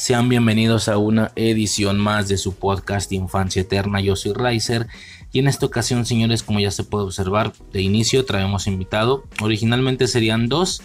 Sean 0.00 0.30
bienvenidos 0.30 0.88
a 0.88 0.96
una 0.96 1.30
edición 1.36 1.98
más 1.98 2.26
de 2.26 2.38
su 2.38 2.54
podcast 2.54 3.12
Infancia 3.12 3.60
Eterna. 3.60 4.00
Yo 4.00 4.16
soy 4.16 4.32
Riser 4.32 4.86
y 5.30 5.40
en 5.40 5.46
esta 5.46 5.66
ocasión, 5.66 6.06
señores, 6.06 6.42
como 6.42 6.58
ya 6.58 6.70
se 6.70 6.84
puede 6.84 7.04
observar, 7.04 7.52
de 7.70 7.82
inicio 7.82 8.24
traemos 8.24 8.66
invitado. 8.66 9.24
Originalmente 9.42 10.08
serían 10.08 10.48
dos, 10.48 10.80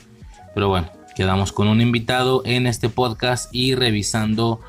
pero 0.53 0.67
bueno, 0.67 0.91
quedamos 1.15 1.53
con 1.53 1.69
un 1.69 1.79
invitado 1.79 2.41
en 2.43 2.67
este 2.67 2.89
podcast 2.89 3.55
y 3.55 3.73
revisando 3.73 4.59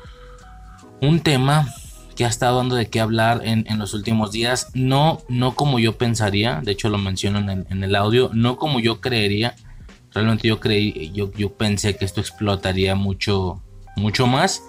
un 1.01 1.19
tema 1.19 1.67
que 2.15 2.23
ha 2.23 2.29
estado 2.29 2.55
dando 2.55 2.75
de 2.75 2.87
qué 2.87 3.01
hablar 3.01 3.41
en, 3.43 3.65
en 3.67 3.79
los 3.79 3.93
últimos 3.93 4.31
días. 4.31 4.69
No, 4.73 5.21
no 5.27 5.55
como 5.55 5.77
yo 5.77 5.97
pensaría, 5.97 6.61
de 6.63 6.71
hecho 6.71 6.87
lo 6.87 6.97
menciono 6.97 7.39
en 7.39 7.49
el, 7.49 7.67
en 7.69 7.83
el 7.83 7.93
audio, 7.97 8.31
no 8.33 8.55
como 8.55 8.79
yo 8.79 9.01
creería. 9.01 9.57
Realmente 10.13 10.47
yo 10.47 10.61
creí, 10.61 11.11
yo, 11.13 11.33
yo 11.33 11.51
pensé 11.51 11.97
que 11.97 12.05
esto 12.05 12.21
explotaría 12.21 12.95
mucho, 12.95 13.61
mucho 13.97 14.27
más. 14.27 14.63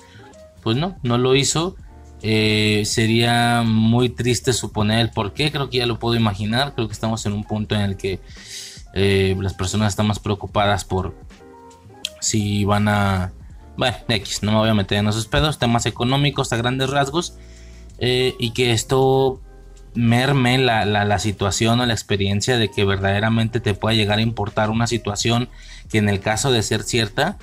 Pues 0.62 0.76
no, 0.76 0.96
no 1.02 1.18
lo 1.18 1.36
hizo. 1.36 1.76
Eh, 2.22 2.82
sería 2.84 3.62
muy 3.64 4.08
triste 4.08 4.52
suponer 4.52 4.98
el 4.98 5.10
por 5.10 5.32
qué. 5.32 5.52
Creo 5.52 5.70
que 5.70 5.78
ya 5.78 5.86
lo 5.86 5.98
puedo 5.98 6.16
imaginar. 6.16 6.74
Creo 6.74 6.88
que 6.88 6.94
estamos 6.94 7.24
en 7.26 7.32
un 7.32 7.44
punto 7.44 7.74
en 7.74 7.82
el 7.82 7.96
que 7.96 8.20
eh, 8.94 9.36
las 9.40 9.54
personas 9.54 9.92
están 9.92 10.06
más 10.08 10.18
preocupadas 10.18 10.84
por 10.84 11.14
si 12.20 12.64
van 12.64 12.88
a. 12.88 13.32
Bueno, 13.76 13.96
X, 14.08 14.42
no 14.42 14.50
me 14.52 14.58
voy 14.58 14.68
a 14.68 14.74
meter 14.74 14.98
en 14.98 15.06
esos 15.06 15.26
pedos. 15.26 15.58
Temas 15.58 15.86
económicos 15.86 16.52
a 16.52 16.56
grandes 16.56 16.90
rasgos. 16.90 17.34
eh, 17.98 18.34
y 18.38 18.50
que 18.52 18.72
esto 18.72 19.40
merme 19.94 20.58
la, 20.58 20.84
la, 20.84 21.04
la 21.04 21.18
situación 21.18 21.80
o 21.80 21.86
la 21.86 21.92
experiencia 21.92 22.56
de 22.58 22.70
que 22.70 22.84
verdaderamente 22.84 23.60
te 23.60 23.74
pueda 23.74 23.96
llegar 23.96 24.18
a 24.18 24.22
importar 24.22 24.70
una 24.70 24.86
situación 24.86 25.48
que 25.90 25.98
en 25.98 26.08
el 26.08 26.20
caso 26.20 26.52
de 26.52 26.62
ser 26.62 26.82
cierta, 26.82 27.38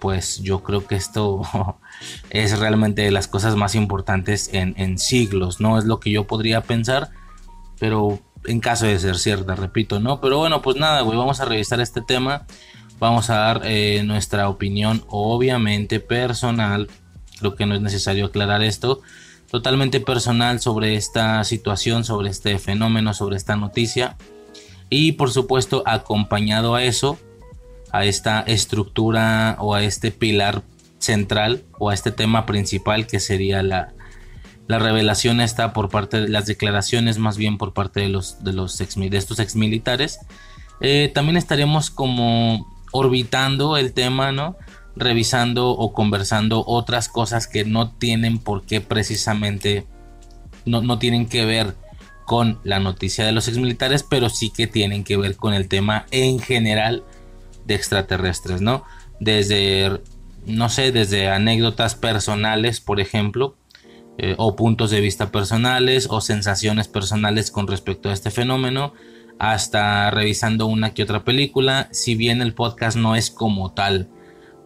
pues 0.00 0.40
yo 0.42 0.62
creo 0.62 0.86
que 0.86 0.96
esto 0.96 1.42
es 2.30 2.58
realmente 2.58 3.02
de 3.02 3.10
las 3.10 3.28
cosas 3.28 3.54
más 3.54 3.74
importantes 3.74 4.50
en, 4.52 4.98
siglos, 4.98 5.60
¿no? 5.60 5.78
Es 5.78 5.84
lo 5.84 6.00
que 6.00 6.10
yo 6.10 6.26
podría 6.26 6.62
pensar, 6.62 7.10
pero 7.78 8.18
en 8.44 8.60
caso 8.60 8.86
de 8.86 8.98
ser 8.98 9.18
cierta, 9.18 9.54
repito, 9.54 10.00
¿no? 10.00 10.20
Pero 10.20 10.38
bueno, 10.38 10.62
pues 10.62 10.76
nada, 10.76 11.02
güey, 11.02 11.16
vamos 11.16 11.40
a 11.40 11.44
revisar 11.44 11.80
este 11.80 12.00
tema, 12.00 12.46
vamos 12.98 13.30
a 13.30 13.36
dar 13.36 13.62
eh, 13.64 14.02
nuestra 14.04 14.48
opinión, 14.48 15.04
obviamente 15.08 16.00
personal, 16.00 16.88
creo 17.38 17.54
que 17.54 17.66
no 17.66 17.74
es 17.74 17.80
necesario 17.80 18.26
aclarar 18.26 18.62
esto, 18.62 19.02
totalmente 19.50 20.00
personal 20.00 20.60
sobre 20.60 20.96
esta 20.96 21.44
situación, 21.44 22.04
sobre 22.04 22.30
este 22.30 22.58
fenómeno, 22.58 23.12
sobre 23.14 23.36
esta 23.36 23.56
noticia, 23.56 24.16
y 24.88 25.12
por 25.12 25.30
supuesto 25.30 25.82
acompañado 25.86 26.74
a 26.74 26.84
eso, 26.84 27.18
a 27.92 28.04
esta 28.04 28.40
estructura 28.40 29.56
o 29.58 29.74
a 29.74 29.82
este 29.82 30.10
pilar 30.10 30.62
central 30.98 31.64
o 31.78 31.90
a 31.90 31.94
este 31.94 32.12
tema 32.12 32.46
principal 32.46 33.06
que 33.06 33.20
sería 33.20 33.62
la, 33.62 33.92
la 34.68 34.78
revelación 34.78 35.40
esta 35.40 35.72
por 35.72 35.88
parte 35.88 36.20
de 36.20 36.28
las 36.28 36.46
declaraciones 36.46 37.18
más 37.18 37.36
bien 37.36 37.58
por 37.58 37.72
parte 37.72 38.00
de 38.00 38.08
los 38.08 38.44
de 38.44 38.52
los 38.52 38.80
ex, 38.80 38.94
de 38.94 39.16
estos 39.16 39.38
ex 39.38 39.56
militares. 39.56 40.20
Eh, 40.80 41.10
también 41.12 41.36
estaremos 41.36 41.90
como 41.90 42.66
orbitando 42.92 43.76
el 43.76 43.92
tema 43.92 44.32
no 44.32 44.56
revisando 44.96 45.70
o 45.70 45.92
conversando 45.92 46.64
otras 46.66 47.08
cosas 47.08 47.46
que 47.46 47.64
no 47.64 47.90
tienen 47.92 48.38
por 48.38 48.64
qué 48.64 48.80
precisamente 48.80 49.86
no, 50.64 50.82
no 50.82 50.98
tienen 50.98 51.26
que 51.26 51.44
ver 51.44 51.76
con 52.26 52.60
la 52.64 52.80
noticia 52.80 53.24
de 53.24 53.32
los 53.32 53.48
ex 53.48 53.56
militares 53.58 54.04
pero 54.08 54.28
sí 54.28 54.50
que 54.50 54.66
tienen 54.66 55.04
que 55.04 55.16
ver 55.16 55.36
con 55.36 55.54
el 55.54 55.68
tema 55.68 56.06
en 56.10 56.38
general 56.38 57.04
extraterrestres, 57.74 58.60
¿no? 58.60 58.84
Desde, 59.20 60.00
no 60.46 60.68
sé, 60.68 60.92
desde 60.92 61.28
anécdotas 61.28 61.94
personales, 61.94 62.80
por 62.80 63.00
ejemplo, 63.00 63.56
eh, 64.18 64.34
o 64.38 64.56
puntos 64.56 64.90
de 64.90 65.00
vista 65.00 65.30
personales, 65.30 66.06
o 66.10 66.20
sensaciones 66.20 66.88
personales 66.88 67.50
con 67.50 67.66
respecto 67.66 68.10
a 68.10 68.12
este 68.12 68.30
fenómeno, 68.30 68.92
hasta 69.38 70.10
revisando 70.10 70.66
una 70.66 70.92
que 70.92 71.02
otra 71.02 71.24
película, 71.24 71.88
si 71.92 72.14
bien 72.14 72.42
el 72.42 72.52
podcast 72.52 72.96
no 72.96 73.16
es 73.16 73.30
como 73.30 73.72
tal, 73.72 74.08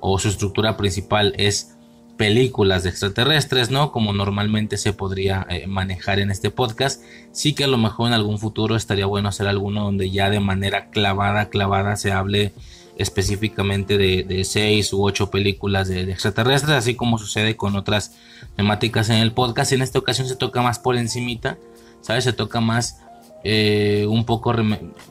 o 0.00 0.19
su 0.19 0.28
estructura 0.28 0.76
principal 0.76 1.34
es 1.36 1.75
películas 2.16 2.82
de 2.82 2.91
extraterrestres, 2.91 3.71
¿no? 3.71 3.92
Como 3.92 4.12
normalmente 4.12 4.76
se 4.76 4.92
podría 4.92 5.47
eh, 5.48 5.66
manejar 5.66 6.19
en 6.19 6.31
este 6.31 6.50
podcast. 6.50 7.03
Sí 7.32 7.54
que 7.54 7.65
a 7.65 7.69
lo 7.69 7.78
mejor 7.78 8.09
en 8.09 8.15
algún 8.15 8.38
futuro 8.38 8.76
estaría 8.76 9.06
bueno 9.06 9.28
hacer 9.28 9.47
alguno 9.47 9.84
donde 9.84 10.10
ya 10.10 10.31
de 10.31 10.41
manera 10.41 10.91
clavada, 10.91 11.48
clavada 11.48 11.97
se 11.97 12.12
hable 12.12 12.53
específicamente 12.99 13.99
de, 13.99 14.22
de 14.22 14.44
seis 14.44 14.93
u 14.93 15.03
ocho 15.03 15.31
películas 15.31 15.88
de, 15.88 16.03
extraterrestres, 16.12 16.77
así 16.77 16.94
como 16.94 17.19
sucede 17.19 17.56
con 17.56 17.77
otras 17.77 18.16
temáticas 18.56 19.10
en 19.10 19.16
el 19.16 19.32
podcast. 19.32 19.72
En 19.72 19.82
esta 19.82 19.99
ocasión 19.99 20.28
se 20.28 20.37
toca 20.37 20.62
más 20.62 20.78
por 20.78 20.97
encimita, 20.97 21.59
¿sabes? 22.00 22.25
Se 22.25 22.33
toca 22.33 22.60
más 22.60 23.00
eh, 23.43 24.06
un 24.09 24.25
poco 24.25 24.54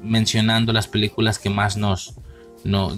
mencionando 0.02 0.74
las 0.74 0.88
películas 0.88 1.40
que 1.40 1.50
más 1.50 1.76
nos, 1.76 2.16
no, 2.64 2.98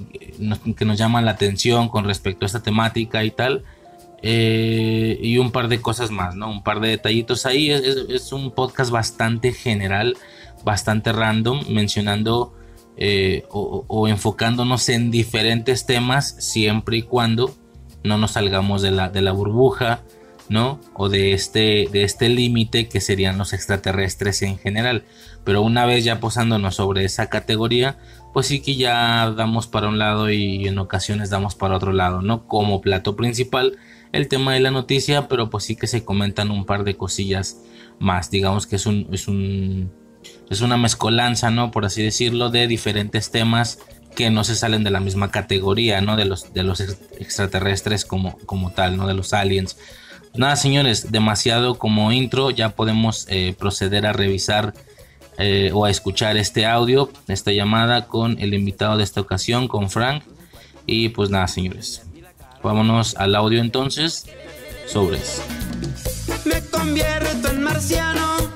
que 0.77 0.85
nos 0.85 0.97
llaman 0.97 1.25
la 1.25 1.31
atención 1.31 1.89
con 1.89 2.05
respecto 2.05 2.45
a 2.45 2.47
esta 2.47 2.63
temática 2.63 3.23
y 3.23 3.31
tal. 3.31 3.63
Eh, 4.27 5.19
y 5.21 5.37
un 5.37 5.51
par 5.51 5.67
de 5.67 5.81
cosas 5.81 6.09
más, 6.09 6.35
¿no? 6.35 6.49
Un 6.49 6.63
par 6.63 6.79
de 6.79 6.89
detallitos 6.89 7.45
ahí. 7.45 7.69
Es, 7.69 7.83
es 7.83 8.31
un 8.31 8.51
podcast 8.51 8.89
bastante 8.91 9.51
general, 9.51 10.17
bastante 10.63 11.11
random, 11.11 11.63
mencionando 11.69 12.53
eh, 12.97 13.43
o, 13.49 13.85
o, 13.87 14.07
enfocándonos 14.07 14.87
en 14.89 15.11
diferentes 15.11 15.85
temas 15.85 16.35
siempre 16.39 16.97
y 16.97 17.01
cuando 17.01 17.55
no 18.03 18.17
nos 18.17 18.31
salgamos 18.31 18.81
de 18.81 18.91
la, 18.91 19.09
de 19.09 19.21
la 19.21 19.31
burbuja, 19.31 20.01
¿no? 20.47 20.79
O 20.93 21.09
de 21.09 21.33
este, 21.33 21.89
de 21.91 22.03
este 22.03 22.29
límite 22.29 22.87
que 22.87 23.01
serían 23.01 23.37
los 23.37 23.53
extraterrestres 23.53 24.41
en 24.43 24.57
general. 24.57 25.03
Pero 25.43 25.61
una 25.61 25.85
vez 25.85 26.03
ya 26.03 26.19
posándonos 26.19 26.75
sobre 26.75 27.03
esa 27.03 27.29
categoría, 27.29 27.97
pues 28.33 28.47
sí 28.47 28.61
que 28.61 28.75
ya 28.75 29.31
damos 29.31 29.67
para 29.67 29.87
un 29.87 29.97
lado 29.97 30.29
y 30.29 30.67
en 30.67 30.77
ocasiones 30.77 31.29
damos 31.29 31.55
para 31.55 31.75
otro 31.75 31.93
lado, 31.93 32.21
¿no? 32.21 32.47
Como 32.47 32.81
plato 32.81 33.15
principal 33.15 33.77
el 34.11 34.27
tema 34.27 34.53
de 34.53 34.61
la 34.61 34.71
noticia, 34.71 35.27
pero 35.27 35.49
pues 35.49 35.65
sí 35.65 35.75
que 35.75 35.87
se 35.87 36.05
comentan 36.05 36.51
un 36.51 36.65
par 36.65 36.83
de 36.83 36.95
cosillas 36.95 37.61
más. 37.99 38.31
Digamos 38.31 38.67
que 38.67 38.77
es 38.77 38.85
un, 38.85 39.07
es 39.11 39.27
un 39.27 39.91
es 40.49 40.61
una 40.61 40.77
mezcolanza, 40.77 41.49
¿no? 41.51 41.71
Por 41.71 41.85
así 41.85 42.03
decirlo, 42.03 42.49
de 42.49 42.67
diferentes 42.67 43.31
temas 43.31 43.79
que 44.15 44.29
no 44.29 44.43
se 44.43 44.55
salen 44.55 44.83
de 44.83 44.91
la 44.91 44.99
misma 44.99 45.31
categoría, 45.31 46.01
¿no? 46.01 46.15
De 46.15 46.25
los, 46.25 46.53
de 46.53 46.63
los 46.63 46.79
extraterrestres 46.79 48.05
como, 48.05 48.37
como 48.45 48.71
tal, 48.71 48.97
¿no? 48.97 49.07
De 49.07 49.13
los 49.13 49.33
aliens. 49.33 49.77
Nada, 50.33 50.55
señores, 50.55 51.11
demasiado 51.11 51.75
como 51.75 52.11
intro, 52.11 52.49
ya 52.51 52.69
podemos 52.69 53.25
eh, 53.29 53.55
proceder 53.57 54.05
a 54.05 54.13
revisar 54.13 54.73
eh, 55.37 55.71
o 55.73 55.85
a 55.85 55.89
escuchar 55.89 56.37
este 56.37 56.65
audio, 56.65 57.09
esta 57.27 57.51
llamada 57.51 58.07
con 58.07 58.37
el 58.39 58.53
invitado 58.53 58.97
de 58.97 59.03
esta 59.03 59.21
ocasión, 59.21 59.67
con 59.67 59.89
Frank. 59.89 60.23
Y 60.85 61.09
pues 61.09 61.29
nada, 61.29 61.47
señores, 61.47 62.03
vámonos 62.63 63.15
al 63.15 63.35
audio 63.35 63.59
entonces, 63.59 64.25
sobres. 64.87 65.41
Me 66.45 66.61
convierto 66.69 67.49
en 67.49 67.63
marciano. 67.63 68.54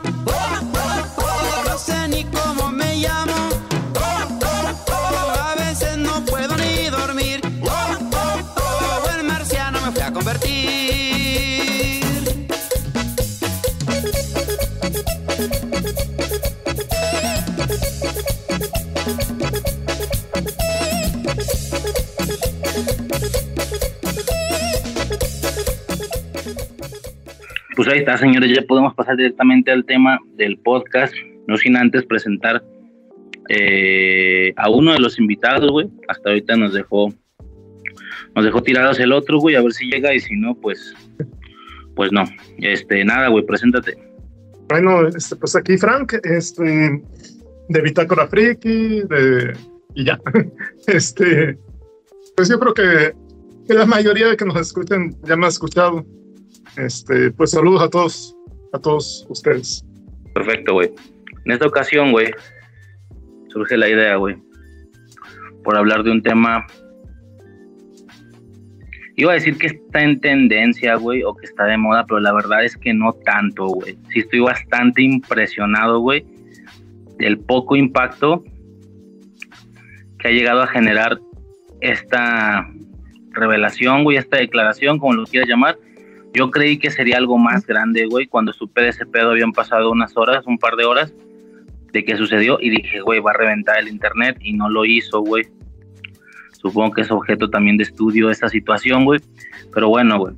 Pues 27.76 27.88
ahí 27.88 28.00
está, 28.00 28.18
señores, 28.18 28.54
ya 28.54 28.62
podemos 28.64 28.94
pasar 28.94 29.16
directamente 29.16 29.72
al 29.72 29.86
tema 29.86 30.20
del 30.36 30.58
podcast, 30.58 31.14
no 31.48 31.56
sin 31.56 31.78
antes 31.78 32.06
presentar 32.06 32.62
eh, 33.48 34.54
a 34.58 34.70
uno 34.70 34.92
de 34.92 35.00
los 35.00 35.18
invitados, 35.18 35.72
güey. 35.72 35.90
Hasta 36.10 36.30
ahorita 36.30 36.58
nos 36.58 36.74
dejó, 36.74 37.14
nos 38.36 38.44
dejó 38.44 38.62
tirados 38.62 39.00
el 39.00 39.14
otro, 39.14 39.40
güey, 39.40 39.56
a 39.56 39.62
ver 39.62 39.72
si 39.72 39.90
llega 39.90 40.14
y 40.14 40.20
si 40.20 40.36
no, 40.36 40.56
pues, 40.56 40.94
pues 41.96 42.12
no. 42.12 42.26
Este, 42.58 43.06
nada, 43.06 43.30
güey, 43.30 43.46
preséntate. 43.46 43.98
Bueno, 44.68 45.08
este, 45.08 45.38
pues 45.38 45.56
aquí 45.56 45.78
Frank, 45.78 46.14
este, 46.24 47.02
de 47.70 47.82
Bitácora 47.82 48.28
Friki, 48.28 49.04
de, 49.04 49.56
y 49.96 50.06
ya. 50.06 50.20
Este, 50.88 51.58
pues 52.36 52.50
yo 52.50 52.60
creo 52.60 52.74
que, 52.74 53.14
que 53.68 53.74
la 53.74 53.86
mayoría 53.86 54.28
de 54.28 54.38
que 54.38 54.46
nos 54.46 54.60
escuchen 54.60 55.16
ya 55.24 55.36
me 55.36 55.46
ha 55.46 55.50
escuchado. 55.50 56.06
Este, 56.78 57.32
pues 57.32 57.52
saludos 57.52 57.84
a 57.84 57.90
todos, 57.90 58.36
a 58.74 58.80
todos 58.80 59.26
ustedes. 59.30 59.86
Perfecto, 60.34 60.74
güey. 60.74 60.92
En 61.46 61.52
esta 61.52 61.68
ocasión, 61.68 62.12
güey, 62.12 62.32
surge 63.50 63.78
la 63.78 63.88
idea, 63.88 64.16
güey, 64.16 64.38
por 65.64 65.78
hablar 65.78 66.04
de 66.04 66.12
un 66.12 66.22
tema. 66.22 66.66
Iba 69.16 69.32
a 69.32 69.36
decir 69.36 69.58
que 69.58 69.68
está 69.68 70.02
en 70.02 70.20
tendencia, 70.22 70.96
güey, 70.96 71.24
o 71.24 71.36
que 71.36 71.46
está 71.46 71.66
de 71.66 71.78
moda, 71.78 72.06
pero 72.08 72.20
la 72.22 72.34
verdad 72.34 72.64
es 72.64 72.78
que 72.78 72.94
no 72.94 73.14
tanto, 73.26 73.66
güey. 73.66 73.98
Sí 74.14 74.20
estoy 74.20 74.40
bastante 74.40 75.02
impresionado, 75.02 76.00
güey, 76.00 76.26
del 77.20 77.38
poco 77.38 77.76
impacto 77.76 78.44
que 80.18 80.30
ha 80.30 80.32
llegado 80.32 80.64
a 80.64 80.68
generar 80.68 81.20
esta 81.82 82.68
revelación, 83.32 84.04
güey, 84.04 84.18
esta 84.18 84.38
declaración, 84.38 84.98
como 84.98 85.14
lo 85.14 85.26
quieras 85.26 85.48
llamar. 85.48 85.78
Yo 86.34 86.52
creí 86.52 86.78
que 86.78 86.92
sería 86.92 87.18
algo 87.18 87.38
más 87.38 87.66
grande, 87.66 88.06
güey. 88.06 88.28
Cuando 88.28 88.54
supe 88.54 88.82
de 88.82 88.90
ese 88.90 89.06
pedo 89.06 89.32
habían 89.32 89.52
pasado 89.52 89.92
unas 89.92 90.16
horas, 90.18 90.46
un 90.48 90.58
par 90.58 90.76
de 90.76 90.86
horas 90.86 91.14
de 91.92 92.04
que 92.04 92.18
sucedió 92.18 92.58
y 92.62 92.70
dije, 92.70 93.02
güey, 93.02 93.20
va 93.20 93.32
a 93.32 93.38
reventar 93.38 93.80
el 93.80 93.88
internet 93.88 94.38
y 94.42 94.54
no 94.54 94.70
lo 94.70 94.86
hizo, 94.86 95.22
güey. 95.22 95.48
Supongo 96.62 96.92
que 96.92 97.02
es 97.02 97.12
objeto 97.12 97.50
también 97.50 97.78
de 97.78 97.84
estudio 97.84 98.30
esta 98.30 98.50
situación, 98.50 99.06
güey. 99.06 99.22
Pero 99.74 99.90
bueno, 99.90 100.20
güey. 100.20 100.36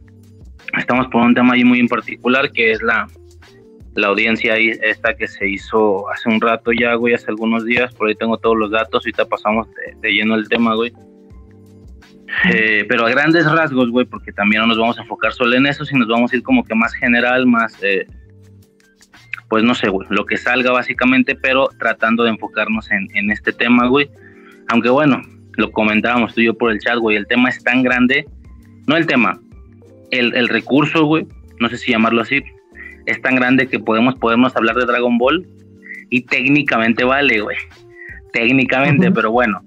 Estamos 0.77 1.07
por 1.07 1.23
un 1.23 1.33
tema 1.33 1.53
ahí 1.53 1.63
muy 1.63 1.79
en 1.79 1.87
particular 1.87 2.51
que 2.51 2.71
es 2.71 2.81
la, 2.81 3.07
la 3.95 4.07
audiencia 4.07 4.55
esta 4.57 5.15
que 5.15 5.27
se 5.27 5.49
hizo 5.49 6.09
hace 6.09 6.29
un 6.29 6.39
rato 6.39 6.71
ya, 6.71 6.95
güey, 6.95 7.13
hace 7.13 7.27
algunos 7.29 7.65
días. 7.65 7.93
Por 7.93 8.07
ahí 8.07 8.15
tengo 8.15 8.37
todos 8.37 8.57
los 8.57 8.71
datos. 8.71 9.03
Ahorita 9.05 9.25
pasamos 9.25 9.67
de, 9.73 9.95
de 10.01 10.13
lleno 10.13 10.35
el 10.35 10.47
tema, 10.47 10.75
güey. 10.75 10.93
Eh, 12.53 12.85
pero 12.87 13.05
a 13.05 13.09
grandes 13.09 13.45
rasgos, 13.45 13.89
güey, 13.89 14.05
porque 14.05 14.31
también 14.31 14.61
no 14.61 14.67
nos 14.67 14.77
vamos 14.77 14.97
a 14.97 15.01
enfocar 15.01 15.33
solo 15.33 15.55
en 15.55 15.65
eso, 15.65 15.85
sino 15.85 15.99
nos 15.99 16.09
vamos 16.09 16.31
a 16.31 16.37
ir 16.37 16.43
como 16.43 16.63
que 16.63 16.73
más 16.75 16.93
general, 16.93 17.45
más, 17.45 17.77
eh, 17.83 18.07
pues 19.49 19.63
no 19.63 19.75
sé, 19.75 19.89
güey, 19.89 20.07
lo 20.09 20.25
que 20.25 20.37
salga 20.37 20.71
básicamente, 20.71 21.35
pero 21.35 21.69
tratando 21.77 22.23
de 22.23 22.29
enfocarnos 22.29 22.89
en, 22.91 23.07
en 23.15 23.31
este 23.31 23.51
tema, 23.51 23.87
güey. 23.87 24.09
Aunque 24.69 24.89
bueno, 24.89 25.21
lo 25.57 25.71
comentábamos 25.71 26.33
tú 26.33 26.41
y 26.41 26.45
yo 26.45 26.53
por 26.53 26.71
el 26.71 26.79
chat, 26.79 26.97
güey, 26.97 27.17
el 27.17 27.27
tema 27.27 27.49
es 27.49 27.61
tan 27.63 27.83
grande, 27.83 28.25
no 28.87 28.95
el 28.95 29.05
tema, 29.05 29.39
el, 30.11 30.33
el 30.33 30.47
recurso, 30.47 31.05
güey, 31.05 31.27
no 31.59 31.69
sé 31.69 31.77
si 31.77 31.91
llamarlo 31.91 32.21
así, 32.21 32.41
es 33.11 33.21
tan 33.21 33.35
grande 33.35 33.67
que 33.67 33.79
podemos, 33.79 34.15
podemos 34.15 34.55
hablar 34.55 34.75
de 34.75 34.85
Dragon 34.85 35.17
Ball 35.17 35.45
y 36.09 36.21
técnicamente 36.21 37.03
vale, 37.03 37.41
güey, 37.41 37.57
técnicamente, 38.33 39.07
uh 39.07 39.11
-huh. 39.11 39.15
pero 39.15 39.31
bueno, 39.31 39.61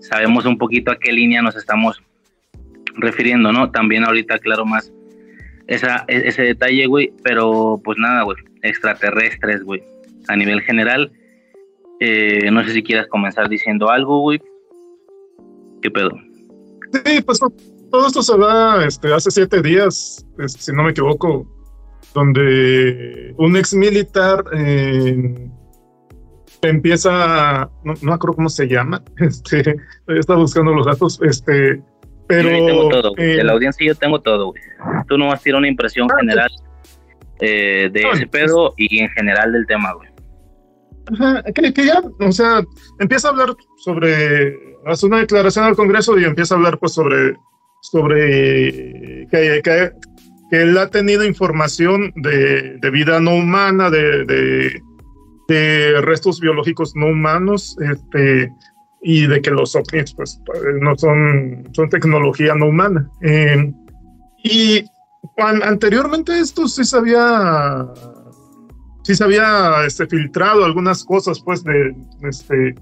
sabemos 0.00 0.44
un 0.46 0.58
poquito 0.58 0.90
a 0.90 0.98
qué 0.98 1.12
línea 1.12 1.42
nos 1.42 1.56
estamos 1.56 2.02
refiriendo, 2.96 3.52
¿no? 3.52 3.70
También 3.70 4.04
ahorita 4.04 4.38
claro 4.38 4.64
más 4.64 4.92
esa, 5.66 6.04
ese 6.08 6.42
detalle, 6.42 6.86
güey, 6.86 7.12
pero 7.22 7.80
pues 7.84 7.98
nada, 7.98 8.22
güey, 8.22 8.36
extraterrestres, 8.62 9.62
güey, 9.62 9.82
a 10.28 10.36
nivel 10.36 10.60
general. 10.62 11.10
Eh, 12.00 12.50
no 12.50 12.64
sé 12.64 12.72
si 12.72 12.82
quieras 12.82 13.06
comenzar 13.06 13.48
diciendo 13.48 13.90
algo, 13.90 14.20
güey. 14.20 14.40
¿Qué 15.80 15.90
pedo? 15.90 16.10
Sí, 16.92 17.20
pues 17.24 17.38
todo 17.38 18.06
esto 18.06 18.22
se 18.22 18.36
da 18.36 18.84
este, 18.84 19.12
hace 19.12 19.30
siete 19.30 19.62
días, 19.62 20.26
este, 20.38 20.62
si 20.62 20.72
no 20.72 20.82
me 20.82 20.90
equivoco, 20.90 21.46
donde 22.14 23.34
un 23.38 23.56
ex 23.56 23.74
militar 23.74 24.44
eh, 24.52 25.48
empieza, 26.62 27.70
no, 27.84 27.94
no 28.02 28.12
acuerdo 28.12 28.36
cómo 28.36 28.48
se 28.48 28.68
llama, 28.68 29.02
este, 29.18 29.76
está 30.08 30.34
buscando 30.34 30.72
los 30.74 30.86
datos, 30.86 31.20
este, 31.22 31.82
pero... 32.26 32.50
Yo 32.50 32.66
tengo 32.66 32.88
todo, 32.88 33.14
eh, 33.18 33.36
de 33.36 33.44
la 33.44 33.52
audiencia 33.52 33.86
yo 33.86 33.94
tengo 33.94 34.20
todo, 34.20 34.46
güey. 34.46 34.62
Tú 35.08 35.18
no 35.18 35.28
vas 35.28 35.40
a 35.40 35.42
tirar 35.42 35.58
una 35.58 35.68
impresión 35.68 36.08
ah, 36.10 36.16
general 36.20 36.50
eh, 37.40 37.90
de 37.92 38.04
ah, 38.04 38.10
ese 38.14 38.26
pedo 38.26 38.74
y 38.76 39.00
en 39.00 39.10
general 39.10 39.52
del 39.52 39.66
tema, 39.66 39.92
güey. 39.94 40.08
Ajá, 41.12 41.42
que, 41.42 41.72
que, 41.72 41.84
ya, 41.84 42.00
o 42.20 42.32
sea, 42.32 42.62
empieza 43.00 43.28
a 43.28 43.30
hablar 43.32 43.56
sobre, 43.78 44.56
hace 44.86 45.06
una 45.06 45.18
declaración 45.18 45.64
al 45.64 45.74
Congreso 45.74 46.16
y 46.18 46.24
empieza 46.24 46.54
a 46.54 46.58
hablar 46.58 46.78
pues 46.78 46.92
sobre, 46.92 47.36
sobre 47.80 49.26
que, 49.28 49.60
que, 49.62 49.62
que 49.62 49.90
él 50.52 50.76
ha 50.76 50.90
tenido 50.90 51.24
información 51.24 52.12
de, 52.16 52.76
de 52.78 52.90
vida 52.90 53.20
no 53.20 53.34
humana, 53.34 53.88
de, 53.88 54.24
de, 54.26 54.82
de, 55.48 56.00
restos 56.02 56.40
biológicos 56.40 56.94
no 56.94 57.06
humanos, 57.06 57.76
este, 57.80 58.52
y 59.00 59.26
de 59.26 59.40
que 59.40 59.50
los 59.50 59.74
ovnis 59.74 60.14
pues 60.14 60.40
no 60.80 60.96
son, 60.96 61.68
son 61.72 61.88
tecnología 61.88 62.54
no 62.54 62.66
humana. 62.66 63.08
Eh, 63.22 63.72
y 64.44 64.84
anteriormente 65.38 66.38
esto 66.38 66.68
sí 66.68 66.84
se 66.84 66.96
había 66.98 67.88
sí 69.04 69.14
se 69.14 69.24
había 69.24 69.84
este, 69.86 70.06
filtrado 70.06 70.64
algunas 70.64 71.04
cosas 71.04 71.40
pues 71.44 71.64
de 71.64 71.94
este 72.28 72.74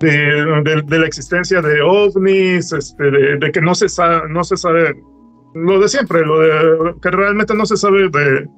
de, 0.00 0.62
de, 0.64 0.82
de 0.86 0.98
la 0.98 1.06
existencia 1.06 1.60
de 1.60 1.80
ovnis 1.82 2.72
este, 2.72 3.10
de, 3.10 3.36
de, 3.38 3.50
que 3.50 3.60
no 3.60 3.74
se 3.74 3.88
sabe 3.88 4.28
no 4.28 4.44
se 4.44 4.56
sabe 4.56 4.94
lo 5.64 5.80
de 5.80 5.88
siempre 5.88 6.24
lo 6.24 6.40
de 6.40 6.94
que 7.00 7.10
realmente 7.10 7.54
no 7.54 7.66
se 7.66 7.76
sabe 7.76 8.08
de, 8.08 8.48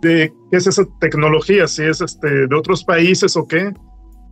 de 0.00 0.32
qué 0.50 0.56
es 0.56 0.66
esa 0.66 0.84
tecnología 1.00 1.66
si 1.66 1.84
es 1.84 2.00
este 2.00 2.46
de 2.46 2.54
otros 2.54 2.84
países 2.84 3.36
o 3.36 3.46
qué 3.46 3.72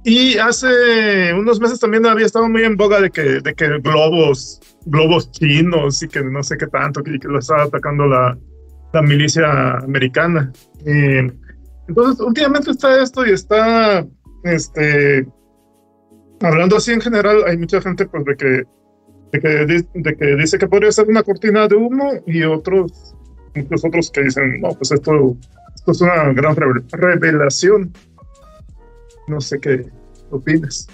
y 0.04 0.38
hace 0.38 1.34
unos 1.34 1.60
meses 1.60 1.80
también 1.80 2.06
había 2.06 2.26
estado 2.26 2.48
muy 2.48 2.62
en 2.62 2.76
boga 2.76 3.00
de 3.00 3.10
que, 3.10 3.40
de 3.40 3.54
que 3.54 3.78
globos, 3.80 4.60
globos 4.86 5.30
chinos 5.32 6.02
y 6.02 6.08
que 6.08 6.22
no 6.22 6.42
sé 6.42 6.56
qué 6.56 6.66
tanto, 6.68 7.02
que, 7.02 7.18
que 7.18 7.28
lo 7.28 7.40
estaba 7.40 7.64
atacando 7.64 8.06
la, 8.06 8.38
la 8.92 9.02
milicia 9.02 9.72
americana. 9.78 10.52
Entonces, 10.84 12.20
últimamente 12.24 12.70
está 12.70 13.02
esto 13.02 13.26
y 13.26 13.32
está, 13.32 14.06
este, 14.44 15.26
hablando 16.40 16.76
así 16.76 16.92
en 16.92 17.00
general, 17.00 17.42
hay 17.46 17.58
mucha 17.58 17.80
gente 17.80 18.06
pues 18.06 18.24
de 18.24 18.36
que, 18.36 18.62
de 19.32 19.40
que, 19.40 19.48
de 19.94 20.16
que 20.16 20.36
dice 20.36 20.58
que 20.58 20.66
podría 20.66 20.92
ser 20.92 21.08
una 21.08 21.22
cortina 21.22 21.68
de 21.68 21.76
humo 21.76 22.12
y 22.26 22.42
otros, 22.42 23.14
muchos 23.54 23.84
otros 23.84 24.10
que 24.10 24.22
dicen, 24.22 24.60
no, 24.60 24.70
pues 24.70 24.92
esto, 24.92 25.36
esto 25.74 25.92
es 25.92 26.00
una 26.00 26.32
gran 26.32 26.56
revelación. 26.92 27.92
No 29.26 29.40
sé 29.40 29.60
qué 29.60 29.86
opinas. 30.30 30.88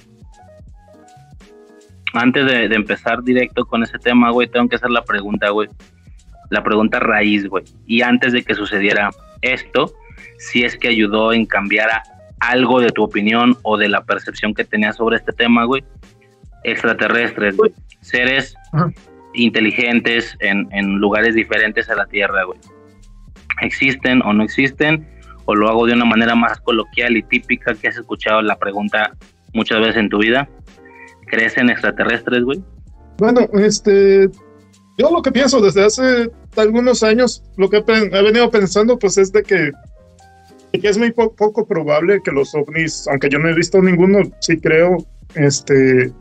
Antes 2.12 2.46
de, 2.46 2.68
de, 2.68 2.74
empezar 2.76 3.22
directo 3.22 3.64
con 3.64 3.82
ese 3.82 3.98
tema, 3.98 4.30
güey, 4.30 4.48
tengo 4.48 4.68
que 4.68 4.76
hacer 4.76 4.90
la 4.90 5.04
pregunta, 5.04 5.50
güey. 5.50 5.68
La 6.50 6.62
pregunta 6.62 7.00
raíz, 7.00 7.48
güey. 7.48 7.64
Y 7.86 8.02
antes 8.02 8.32
de 8.32 8.44
que 8.44 8.54
sucediera 8.54 9.10
esto, 9.42 9.92
si 10.38 10.64
es 10.64 10.76
que 10.76 10.88
ayudó 10.88 11.32
en 11.32 11.46
cambiar 11.46 11.90
a 11.90 12.02
algo 12.40 12.80
de 12.80 12.90
tu 12.90 13.02
opinión 13.02 13.56
o 13.62 13.76
de 13.76 13.88
la 13.88 14.04
percepción 14.04 14.54
que 14.54 14.64
tenías 14.64 14.96
sobre 14.96 15.16
este 15.16 15.32
tema, 15.32 15.64
güey. 15.64 15.84
Extraterrestres, 16.64 17.56
güey. 17.56 17.72
Seres 18.00 18.54
Ajá. 18.72 18.90
inteligentes 19.34 20.36
en, 20.40 20.68
en 20.72 20.96
lugares 20.96 21.34
diferentes 21.34 21.88
a 21.88 21.94
la 21.94 22.06
Tierra, 22.06 22.44
güey. 22.44 22.58
¿Existen 23.60 24.20
o 24.22 24.32
no 24.32 24.42
existen? 24.42 25.06
o 25.46 25.54
lo 25.54 25.68
hago 25.68 25.86
de 25.86 25.92
una 25.92 26.04
manera 26.04 26.34
más 26.34 26.60
coloquial 26.60 27.16
y 27.16 27.22
típica 27.22 27.74
que 27.74 27.88
has 27.88 27.96
escuchado 27.96 28.42
la 28.42 28.56
pregunta 28.56 29.14
muchas 29.52 29.80
veces 29.80 29.96
en 29.96 30.08
tu 30.08 30.18
vida. 30.18 30.48
¿Crees 31.26 31.56
en 31.56 31.70
extraterrestres, 31.70 32.42
güey? 32.44 32.62
Bueno, 33.18 33.40
este, 33.54 34.28
yo 34.98 35.10
lo 35.10 35.22
que 35.22 35.32
pienso 35.32 35.60
desde 35.60 35.84
hace 35.84 36.30
algunos 36.56 37.02
años, 37.02 37.42
lo 37.56 37.68
que 37.68 37.78
he 37.86 38.22
venido 38.22 38.50
pensando, 38.50 38.98
pues 38.98 39.18
es 39.18 39.32
de 39.32 39.42
que, 39.42 39.70
que 40.72 40.88
es 40.88 40.98
muy 40.98 41.12
po 41.12 41.34
poco 41.34 41.66
probable 41.66 42.20
que 42.22 42.32
los 42.32 42.54
ovnis, 42.54 43.06
aunque 43.08 43.28
yo 43.28 43.38
no 43.38 43.48
he 43.48 43.54
visto 43.54 43.80
ninguno, 43.80 44.20
sí 44.40 44.58
creo, 44.58 44.98
este, 45.34 46.12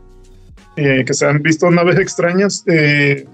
eh, 0.76 1.04
que 1.04 1.14
se 1.14 1.26
han 1.26 1.42
visto 1.42 1.70
naves 1.70 1.98
extrañas. 1.98 2.64
Eh, 2.66 3.26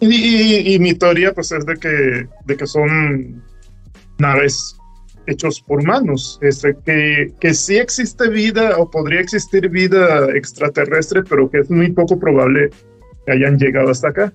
y, 0.00 0.06
y, 0.06 0.74
y, 0.74 0.78
mi 0.78 0.94
teoría, 0.94 1.32
pues 1.34 1.52
es 1.52 1.66
de 1.66 1.76
que, 1.76 2.26
de 2.46 2.56
que 2.56 2.66
son 2.66 3.42
naves 4.18 4.76
hechos 5.26 5.62
por 5.62 5.80
humanos, 5.80 6.38
este, 6.42 6.76
que, 6.84 7.32
que 7.38 7.54
sí 7.54 7.76
existe 7.76 8.28
vida 8.28 8.76
o 8.78 8.90
podría 8.90 9.20
existir 9.20 9.68
vida 9.68 10.26
extraterrestre, 10.34 11.22
pero 11.28 11.50
que 11.50 11.58
es 11.58 11.70
muy 11.70 11.92
poco 11.92 12.18
probable 12.18 12.70
que 13.26 13.32
hayan 13.32 13.58
llegado 13.58 13.90
hasta 13.90 14.08
acá. 14.08 14.32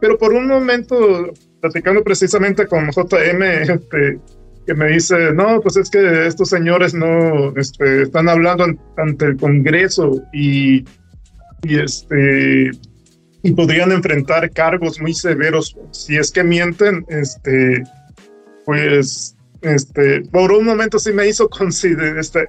pero 0.00 0.18
por 0.18 0.32
un 0.32 0.46
momento, 0.46 1.32
platicando 1.60 2.02
precisamente 2.02 2.66
con 2.66 2.90
JM, 2.90 3.42
este, 3.42 4.18
que 4.66 4.74
me 4.74 4.88
dice, 4.88 5.32
no, 5.32 5.60
pues 5.60 5.76
es 5.76 5.90
que 5.90 6.26
estos 6.26 6.48
señores 6.48 6.92
no 6.92 7.56
este, 7.56 8.02
están 8.02 8.28
hablando 8.28 8.66
ante 8.96 9.26
el 9.26 9.36
Congreso 9.36 10.22
y, 10.32 10.84
y, 11.62 11.78
este, 11.78 12.70
y 13.42 13.52
podrían 13.52 13.92
enfrentar 13.92 14.50
cargos 14.50 15.00
muy 15.00 15.14
severos 15.14 15.76
si 15.90 16.16
es 16.16 16.30
que 16.30 16.44
mienten, 16.44 17.04
este, 17.08 17.82
pues, 18.64 19.36
este, 19.62 20.22
por 20.32 20.52
un 20.52 20.64
momento 20.64 20.98
sí 20.98 21.12
me 21.12 21.28
hizo 21.28 21.48
considerar, 21.50 22.18
este, 22.18 22.46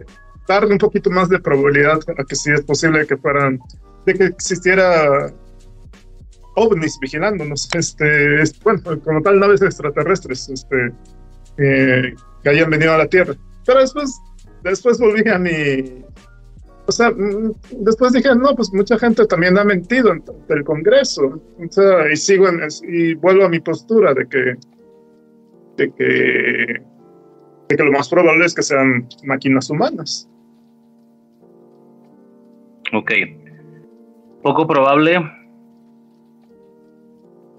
darle 0.47 0.73
un 0.73 0.79
poquito 0.79 1.09
más 1.09 1.29
de 1.29 1.39
probabilidad 1.39 1.99
a 2.17 2.23
que 2.23 2.35
sí 2.35 2.51
es 2.51 2.61
posible 2.61 3.05
que 3.05 3.17
fueran, 3.17 3.59
de 4.05 4.13
que 4.13 4.23
existiera 4.25 5.33
ovnis 6.55 6.97
vigilándonos, 6.99 7.69
este, 7.75 8.43
bueno, 8.63 8.81
como 9.03 9.21
tal 9.21 9.39
naves 9.39 9.61
extraterrestres, 9.61 10.49
este, 10.49 10.91
eh, 11.57 12.15
que 12.43 12.49
hayan 12.49 12.69
venido 12.69 12.93
a 12.93 12.97
la 12.97 13.07
Tierra. 13.07 13.35
Pero 13.65 13.81
después, 13.81 14.19
después 14.63 14.97
volví 14.97 15.29
a 15.29 15.37
mi, 15.37 16.03
o 16.87 16.91
sea, 16.91 17.11
mm, 17.11 17.53
después 17.81 18.13
dije, 18.13 18.33
no, 18.35 18.55
pues 18.55 18.73
mucha 18.73 18.97
gente 18.97 19.25
también 19.27 19.57
ha 19.57 19.63
mentido 19.63 20.11
en 20.13 20.23
el 20.49 20.63
Congreso, 20.63 21.41
o 21.59 21.71
sea, 21.71 22.11
y 22.11 22.15
sigo 22.15 22.47
en, 22.47 22.61
y 22.87 23.13
vuelvo 23.15 23.45
a 23.45 23.49
mi 23.49 23.59
postura 23.59 24.13
de 24.13 24.27
que, 24.27 24.55
de 25.75 25.91
que, 25.91 26.81
de 27.69 27.75
que 27.75 27.83
lo 27.83 27.91
más 27.91 28.07
probable 28.09 28.45
es 28.45 28.55
que 28.55 28.63
sean 28.63 29.07
máquinas 29.25 29.69
humanas. 29.69 30.29
Ok. 32.93 33.11
Poco 34.41 34.65
probable. 34.65 35.17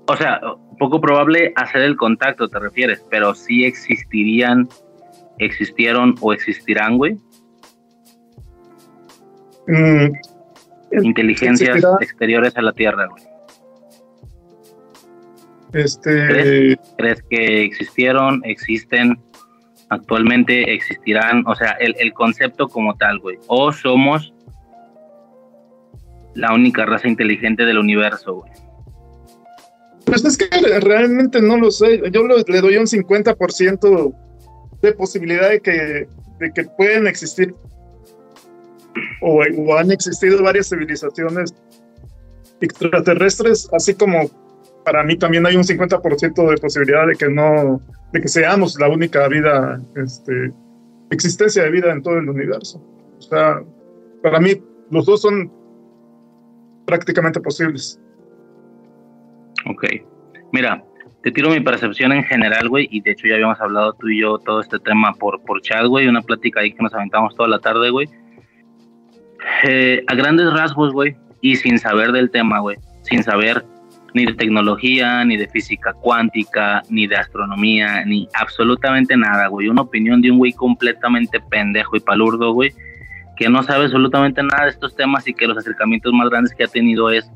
O 0.07 0.17
sea, 0.17 0.41
poco 0.79 1.03
probable 1.03 1.53
hacer 1.57 1.83
el 1.83 1.97
contacto, 1.97 2.49
te 2.49 2.59
refieres, 2.59 3.05
pero 3.11 3.35
sí 3.35 3.67
existirían, 3.67 4.67
existieron 5.39 6.15
o 6.23 6.33
existirán, 6.33 6.97
güey. 6.97 7.19
Mm, 9.69 10.13
Inteligencias 11.03 11.85
exteriores 12.01 12.57
a 12.57 12.63
la 12.63 12.73
Tierra, 12.73 13.07
güey. 13.07 13.23
Este... 15.75 16.79
¿Crees, 16.97 17.23
que 17.29 17.63
existieron, 17.65 18.41
existen, 18.45 19.21
actualmente 19.91 20.73
existirán? 20.73 21.45
O 21.47 21.55
sea, 21.55 21.73
el, 21.73 21.95
el 21.99 22.15
concepto 22.15 22.69
como 22.69 22.97
tal, 22.97 23.19
güey. 23.19 23.39
O 23.49 23.71
somos 23.71 24.33
la 26.35 26.55
única 26.55 26.87
raza 26.87 27.07
inteligente 27.07 27.67
del 27.67 27.79
universo, 27.79 28.37
güey. 28.37 28.51
Pues 30.07 30.25
es 30.25 30.39
que 30.39 30.49
realmente 30.81 31.43
no 31.43 31.59
lo 31.59 31.71
sé. 31.71 32.01
Yo 32.11 32.27
le 32.27 32.61
doy 32.63 32.79
un 32.79 32.87
50% 32.87 34.15
de 34.81 34.93
posibilidad 34.93 35.51
de 35.51 35.61
que, 35.61 36.09
de 36.41 36.53
que 36.55 36.65
pueden 36.65 37.07
existir 37.07 37.55
o, 39.21 39.77
han 39.77 39.91
existido 39.91 40.43
varias 40.43 40.69
civilizaciones 40.69 41.55
extraterrestres, 42.61 43.69
así 43.73 43.95
como 43.95 44.31
para 44.85 45.05
mí 45.05 45.17
también 45.17 45.47
hay 45.47 45.57
un 45.57 45.65
50% 45.65 46.51
de 46.51 46.57
posibilidad 46.57 47.07
de 47.07 47.15
que 47.15 47.29
no, 47.29 47.81
de 48.13 48.21
que 48.21 48.29
seamos 48.29 48.79
la 48.81 48.89
única 48.89 49.29
vida, 49.29 49.81
este, 49.97 50.53
existencia 51.11 51.63
de 51.65 51.71
vida 51.71 51.93
en 51.93 52.03
todo 52.03 52.19
el 52.19 52.29
universo. 52.29 52.83
O 53.19 53.23
sea, 53.23 53.61
para 54.23 54.41
mí 54.41 54.63
los 54.91 55.07
dos 55.07 55.21
son 55.23 55.53
prácticamente 56.87 57.41
posibles. 57.41 58.01
Ok. 59.67 59.85
Mira, 60.53 60.83
te 61.23 61.33
tiro 61.33 61.51
mi 61.51 61.61
percepción 61.61 62.13
en 62.13 62.25
general, 62.25 62.69
güey, 62.69 62.89
y 62.91 63.01
de 63.01 63.11
hecho 63.11 63.27
ya 63.27 63.35
habíamos 63.35 63.61
hablado 63.61 63.93
tú 63.95 64.09
y 64.09 64.21
yo 64.21 64.39
todo 64.39 64.61
este 64.61 64.79
tema 64.79 65.13
por, 65.15 65.43
por 65.43 65.61
chat, 65.61 65.85
güey, 65.87 66.09
una 66.09 66.23
plática 66.23 66.61
ahí 66.61 66.73
que 66.73 66.83
nos 66.83 66.95
aventamos 66.95 67.35
toda 67.35 67.49
la 67.49 67.59
tarde, 67.59 67.91
güey. 67.91 68.09
Eh, 69.65 70.05
a 70.07 70.15
grandes 70.15 70.53
rasgos, 70.53 70.93
güey, 70.93 71.17
y 71.41 71.57
sin 71.57 71.79
saber 71.79 72.13
del 72.13 72.31
tema, 72.31 72.61
güey, 72.61 72.77
sin 73.03 73.23
saber 73.23 73.65
ni 74.15 74.27
de 74.27 74.35
tecnología, 74.35 75.25
ni 75.25 75.37
de 75.37 75.49
física 75.49 75.93
cuántica, 75.93 76.83
ni 76.89 77.07
de 77.07 77.17
astronomía, 77.17 78.05
ni 78.05 78.29
absolutamente 78.35 79.17
nada, 79.17 79.49
güey. 79.49 79.69
Una 79.69 79.83
opinión 79.83 80.21
de 80.23 80.31
un 80.31 80.39
güey 80.39 80.53
completamente 80.53 81.41
pendejo 81.41 81.97
y 81.97 82.01
palurdo, 82.01 82.53
güey, 82.53 82.73
que 83.37 83.49
no 83.49 83.63
sabe 83.63 83.85
absolutamente 83.85 84.43
nada 84.43 84.65
de 84.65 84.71
estos 84.71 84.97
temas 84.97 85.29
y 85.29 85.35
que 85.35 85.47
los 85.47 85.59
acercamientos 85.59 86.13
más 86.13 86.31
grandes 86.31 86.55
que 86.55 86.65
ha 86.65 86.69
tenido 86.69 87.11
es 87.11 87.31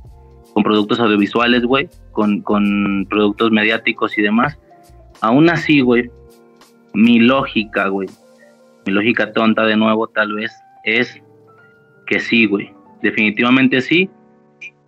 con 0.53 0.63
productos 0.63 0.99
audiovisuales, 1.01 1.65
güey, 1.65 1.89
con, 2.11 2.41
con 2.43 3.07
productos 3.09 3.51
mediáticos 3.53 4.17
y 4.19 4.23
demás. 4.23 4.59
Aún 5.21 5.49
así, 5.49 5.81
güey, 5.81 6.11
mi 6.95 7.21
lógica, 7.21 7.89
güey, 7.89 8.09
mi 8.87 8.93
lógica 8.93 9.33
tonta 9.33 9.65
de 9.65 9.77
nuevo 9.77 10.09
tal 10.09 10.33
vez 10.35 10.53
es 10.85 11.22
que 12.07 12.21
sí, 12.21 12.47
güey, 12.47 12.73
definitivamente 13.03 13.81
sí, 13.81 14.11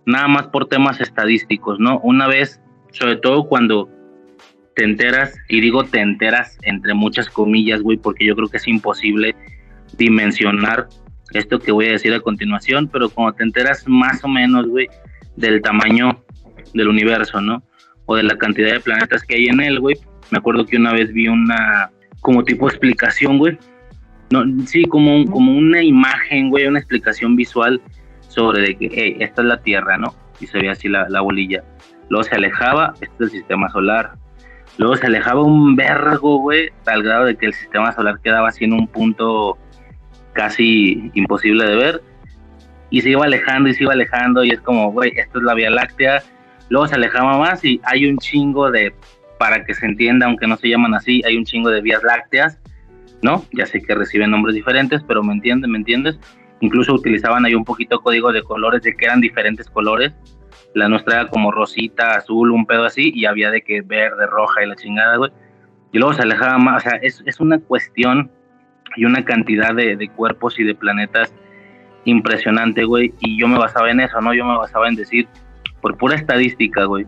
nada 0.05 0.27
más 0.27 0.47
por 0.47 0.67
temas 0.67 1.01
estadísticos, 1.01 1.79
¿no? 1.79 1.99
Una 1.99 2.27
vez, 2.27 2.61
sobre 2.91 3.17
todo 3.17 3.47
cuando 3.47 3.89
te 4.75 4.83
enteras, 4.83 5.35
y 5.47 5.61
digo 5.61 5.83
te 5.83 5.99
enteras 5.99 6.57
entre 6.63 6.93
muchas 6.93 7.29
comillas, 7.29 7.81
güey, 7.81 7.97
porque 7.97 8.25
yo 8.25 8.35
creo 8.35 8.49
que 8.49 8.57
es 8.57 8.67
imposible 8.67 9.35
dimensionar 9.97 10.87
esto 11.33 11.59
que 11.59 11.71
voy 11.71 11.87
a 11.87 11.91
decir 11.91 12.13
a 12.13 12.19
continuación, 12.19 12.87
pero 12.91 13.09
cuando 13.09 13.33
te 13.33 13.43
enteras 13.43 13.87
más 13.87 14.23
o 14.23 14.27
menos, 14.27 14.67
güey, 14.67 14.87
del 15.35 15.61
tamaño 15.61 16.23
del 16.73 16.87
universo, 16.87 17.41
¿no? 17.41 17.63
O 18.05 18.15
de 18.15 18.23
la 18.23 18.37
cantidad 18.37 18.71
de 18.71 18.79
planetas 18.79 19.23
que 19.23 19.35
hay 19.35 19.45
en 19.47 19.59
él, 19.61 19.79
güey. 19.79 19.95
Me 20.31 20.37
acuerdo 20.37 20.65
que 20.65 20.77
una 20.77 20.93
vez 20.93 21.11
vi 21.11 21.27
una, 21.27 21.91
como 22.21 22.43
tipo 22.43 22.67
explicación, 22.67 23.37
güey. 23.37 23.57
No, 24.43 24.65
sí, 24.65 24.83
como, 24.85 25.25
como 25.31 25.57
una 25.57 25.81
imagen, 25.81 26.49
güey, 26.49 26.67
una 26.67 26.79
explicación 26.79 27.35
visual 27.35 27.81
sobre 28.27 28.61
de 28.61 28.75
que, 28.75 28.89
hey, 28.91 29.17
esta 29.19 29.41
es 29.41 29.47
la 29.47 29.61
Tierra, 29.61 29.97
¿no? 29.97 30.13
Y 30.39 30.47
se 30.47 30.57
veía 30.57 30.71
así 30.71 30.89
la, 30.89 31.07
la 31.09 31.21
bolilla. 31.21 31.63
Luego 32.09 32.23
se 32.23 32.35
alejaba, 32.35 32.93
este 33.01 33.13
es 33.15 33.21
el 33.21 33.29
sistema 33.29 33.69
solar. 33.69 34.13
Luego 34.77 34.95
se 34.97 35.05
alejaba 35.05 35.43
un 35.43 35.75
vergo, 35.75 36.39
güey, 36.39 36.69
al 36.85 37.03
grado 37.03 37.25
de 37.25 37.37
que 37.37 37.45
el 37.45 37.53
sistema 37.53 37.93
solar 37.93 38.19
quedaba 38.21 38.49
así 38.49 38.65
en 38.65 38.73
un 38.73 38.87
punto 38.87 39.57
casi 40.33 41.11
imposible 41.13 41.65
de 41.65 41.75
ver 41.75 42.01
y 42.89 43.01
se 43.01 43.09
iba 43.09 43.25
alejando 43.25 43.69
y 43.69 43.73
se 43.73 43.83
iba 43.83 43.93
alejando 43.93 44.43
y 44.43 44.51
es 44.51 44.61
como, 44.61 44.91
güey, 44.91 45.11
esto 45.17 45.39
es 45.39 45.45
la 45.45 45.53
Vía 45.53 45.69
Láctea. 45.69 46.23
Luego 46.69 46.87
se 46.87 46.95
alejaba 46.95 47.37
más 47.37 47.63
y 47.63 47.79
hay 47.83 48.05
un 48.05 48.17
chingo 48.17 48.69
de, 48.71 48.93
para 49.39 49.65
que 49.65 49.73
se 49.73 49.85
entienda, 49.85 50.25
aunque 50.25 50.47
no 50.47 50.57
se 50.57 50.69
llaman 50.69 50.93
así, 50.93 51.21
hay 51.25 51.37
un 51.37 51.45
chingo 51.45 51.69
de 51.69 51.81
vías 51.81 52.03
lácteas, 52.03 52.59
¿no? 53.21 53.45
Ya 53.53 53.65
sé 53.65 53.81
que 53.81 53.95
reciben 53.95 54.31
nombres 54.31 54.55
diferentes, 54.55 55.03
pero 55.03 55.23
me 55.23 55.33
entiendes, 55.33 55.69
¿me 55.69 55.77
entiendes? 55.77 56.19
Incluso 56.61 56.93
utilizaban 56.93 57.45
ahí 57.45 57.55
un 57.55 57.65
poquito 57.65 57.99
código 57.99 58.31
de 58.31 58.43
colores, 58.43 58.81
de 58.83 58.95
que 58.95 59.05
eran 59.05 59.21
diferentes 59.21 59.69
colores. 59.69 60.15
La 60.73 60.89
nuestra 60.89 61.21
era 61.21 61.29
como 61.29 61.51
rosita, 61.51 62.15
azul, 62.15 62.51
un 62.51 62.65
pedo 62.65 62.85
así, 62.85 63.11
y 63.13 63.25
había 63.25 63.51
de 63.51 63.61
que 63.61 63.81
verde, 63.81 64.25
roja 64.27 64.63
y 64.63 64.67
la 64.67 64.75
chingada, 64.75 65.17
güey. 65.17 65.31
Y 65.91 65.99
luego 65.99 66.13
se 66.13 66.23
alejaba 66.23 66.57
más, 66.57 66.85
o 66.85 66.89
sea, 66.89 66.99
es, 67.01 67.23
es 67.25 67.39
una 67.39 67.59
cuestión 67.59 68.29
y 68.97 69.05
una 69.05 69.23
cantidad 69.23 69.73
de, 69.73 69.95
de 69.95 70.09
cuerpos 70.09 70.59
y 70.59 70.63
de 70.63 70.75
planetas 70.75 71.33
impresionante, 72.05 72.83
güey. 72.83 73.13
Y 73.19 73.39
yo 73.39 73.47
me 73.47 73.57
basaba 73.57 73.91
en 73.91 73.99
eso, 73.99 74.19
¿no? 74.21 74.33
Yo 74.33 74.45
me 74.45 74.57
basaba 74.57 74.87
en 74.87 74.95
decir, 74.95 75.27
por 75.81 75.97
pura 75.97 76.15
estadística, 76.15 76.85
güey, 76.85 77.05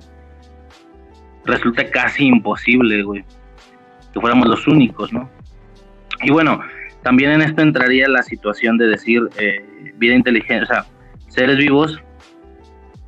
resulta 1.46 1.90
casi 1.90 2.28
imposible, 2.28 3.02
güey, 3.04 3.24
que 4.14 4.20
fuéramos 4.20 4.48
los 4.48 4.68
únicos, 4.68 5.12
¿no? 5.14 5.30
Y 6.22 6.32
bueno, 6.32 6.62
también 7.04 7.32
en 7.32 7.42
esto 7.42 7.62
entraría 7.62 8.08
la 8.08 8.24
situación 8.24 8.78
de 8.78 8.88
decir 8.88 9.22
eh, 9.40 9.64
vida 9.96 10.16
inteligente, 10.16 10.64
o 10.64 10.68
sea, 10.68 10.86
seres 11.28 11.58
vivos, 11.58 12.02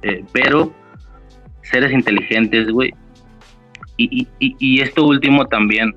eh, 0.01 0.23
pero 0.31 0.73
seres 1.61 1.91
inteligentes, 1.91 2.69
güey. 2.71 2.93
Y, 3.97 4.27
y, 4.39 4.55
y 4.59 4.81
esto 4.81 5.05
último 5.05 5.45
también 5.45 5.93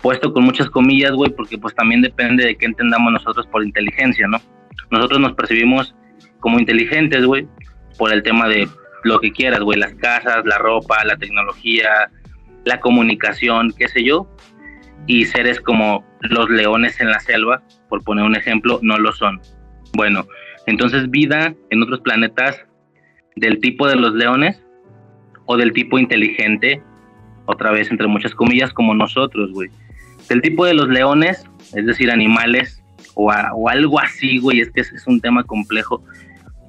puesto 0.00 0.32
con 0.32 0.44
muchas 0.44 0.68
comillas, 0.70 1.12
güey, 1.12 1.30
porque 1.30 1.58
pues 1.58 1.74
también 1.74 2.02
depende 2.02 2.44
de 2.44 2.56
qué 2.56 2.66
entendamos 2.66 3.12
nosotros 3.12 3.46
por 3.46 3.64
inteligencia, 3.64 4.26
¿no? 4.26 4.38
Nosotros 4.90 5.20
nos 5.20 5.32
percibimos 5.34 5.94
como 6.40 6.58
inteligentes, 6.58 7.24
güey, 7.24 7.46
por 7.98 8.12
el 8.12 8.22
tema 8.22 8.48
de 8.48 8.68
lo 9.04 9.20
que 9.20 9.32
quieras, 9.32 9.60
güey, 9.60 9.78
las 9.78 9.94
casas, 9.94 10.44
la 10.44 10.58
ropa, 10.58 11.04
la 11.04 11.16
tecnología, 11.16 12.10
la 12.64 12.80
comunicación, 12.80 13.72
qué 13.76 13.88
sé 13.88 14.04
yo, 14.04 14.28
y 15.06 15.24
seres 15.24 15.60
como 15.60 16.04
los 16.20 16.48
leones 16.50 17.00
en 17.00 17.10
la 17.10 17.20
selva, 17.20 17.62
por 17.88 18.02
poner 18.02 18.24
un 18.24 18.36
ejemplo, 18.36 18.80
no 18.82 18.98
lo 18.98 19.12
son. 19.12 19.40
Bueno, 19.94 20.26
entonces 20.66 21.10
vida 21.10 21.54
en 21.70 21.82
otros 21.82 22.00
planetas 22.00 22.64
del 23.36 23.60
tipo 23.60 23.86
de 23.86 23.96
los 23.96 24.14
leones 24.14 24.62
o 25.46 25.56
del 25.56 25.72
tipo 25.72 25.98
inteligente, 25.98 26.82
otra 27.46 27.70
vez 27.70 27.90
entre 27.90 28.08
muchas 28.08 28.34
comillas, 28.34 28.72
como 28.72 28.94
nosotros, 28.94 29.52
güey. 29.52 29.70
El 30.28 30.42
tipo 30.42 30.66
de 30.66 30.74
los 30.74 30.88
leones, 30.88 31.48
es 31.74 31.86
decir, 31.86 32.10
animales 32.10 32.82
o, 33.14 33.30
algo 33.30 34.00
así, 34.00 34.38
güey, 34.38 34.60
es 34.60 34.70
que 34.70 34.80
es, 34.80 35.06
un 35.06 35.20
tema 35.20 35.44
complejo. 35.44 36.02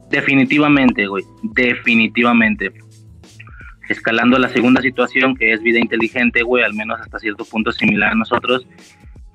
Definitivamente, 0.10 1.08
güey, 1.08 1.24
definitivamente. 1.42 2.72
Escalando 3.90 4.38
la 4.38 4.50
segunda 4.50 4.82
situación, 4.82 5.36
que 5.36 5.54
es 5.54 5.62
vida 5.62 5.80
inteligente, 5.80 6.44
güey, 6.44 6.64
al 6.64 6.74
menos 6.74 7.00
hasta 7.00 7.20
cierto 7.20 7.46
punto 7.46 7.72
similar 7.72 8.12
a 8.12 8.16
nosotros, 8.16 8.68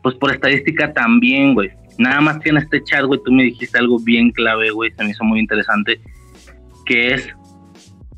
pues 0.02 0.14
por 0.16 0.32
estadística 0.32 0.92
también, 0.92 1.54
güey. 1.54 1.70
Nada 1.98 2.20
más 2.20 2.38
que 2.40 2.50
en 2.50 2.58
este 2.58 2.82
chat, 2.82 3.04
güey, 3.04 3.20
tú 3.24 3.32
me 3.32 3.44
dijiste 3.44 3.78
algo 3.78 3.98
bien 3.98 4.30
clave, 4.30 4.70
güey, 4.70 4.90
se 4.92 5.04
me 5.04 5.10
hizo 5.10 5.24
muy 5.24 5.40
interesante, 5.40 6.00
que 6.84 7.14
es 7.14 7.28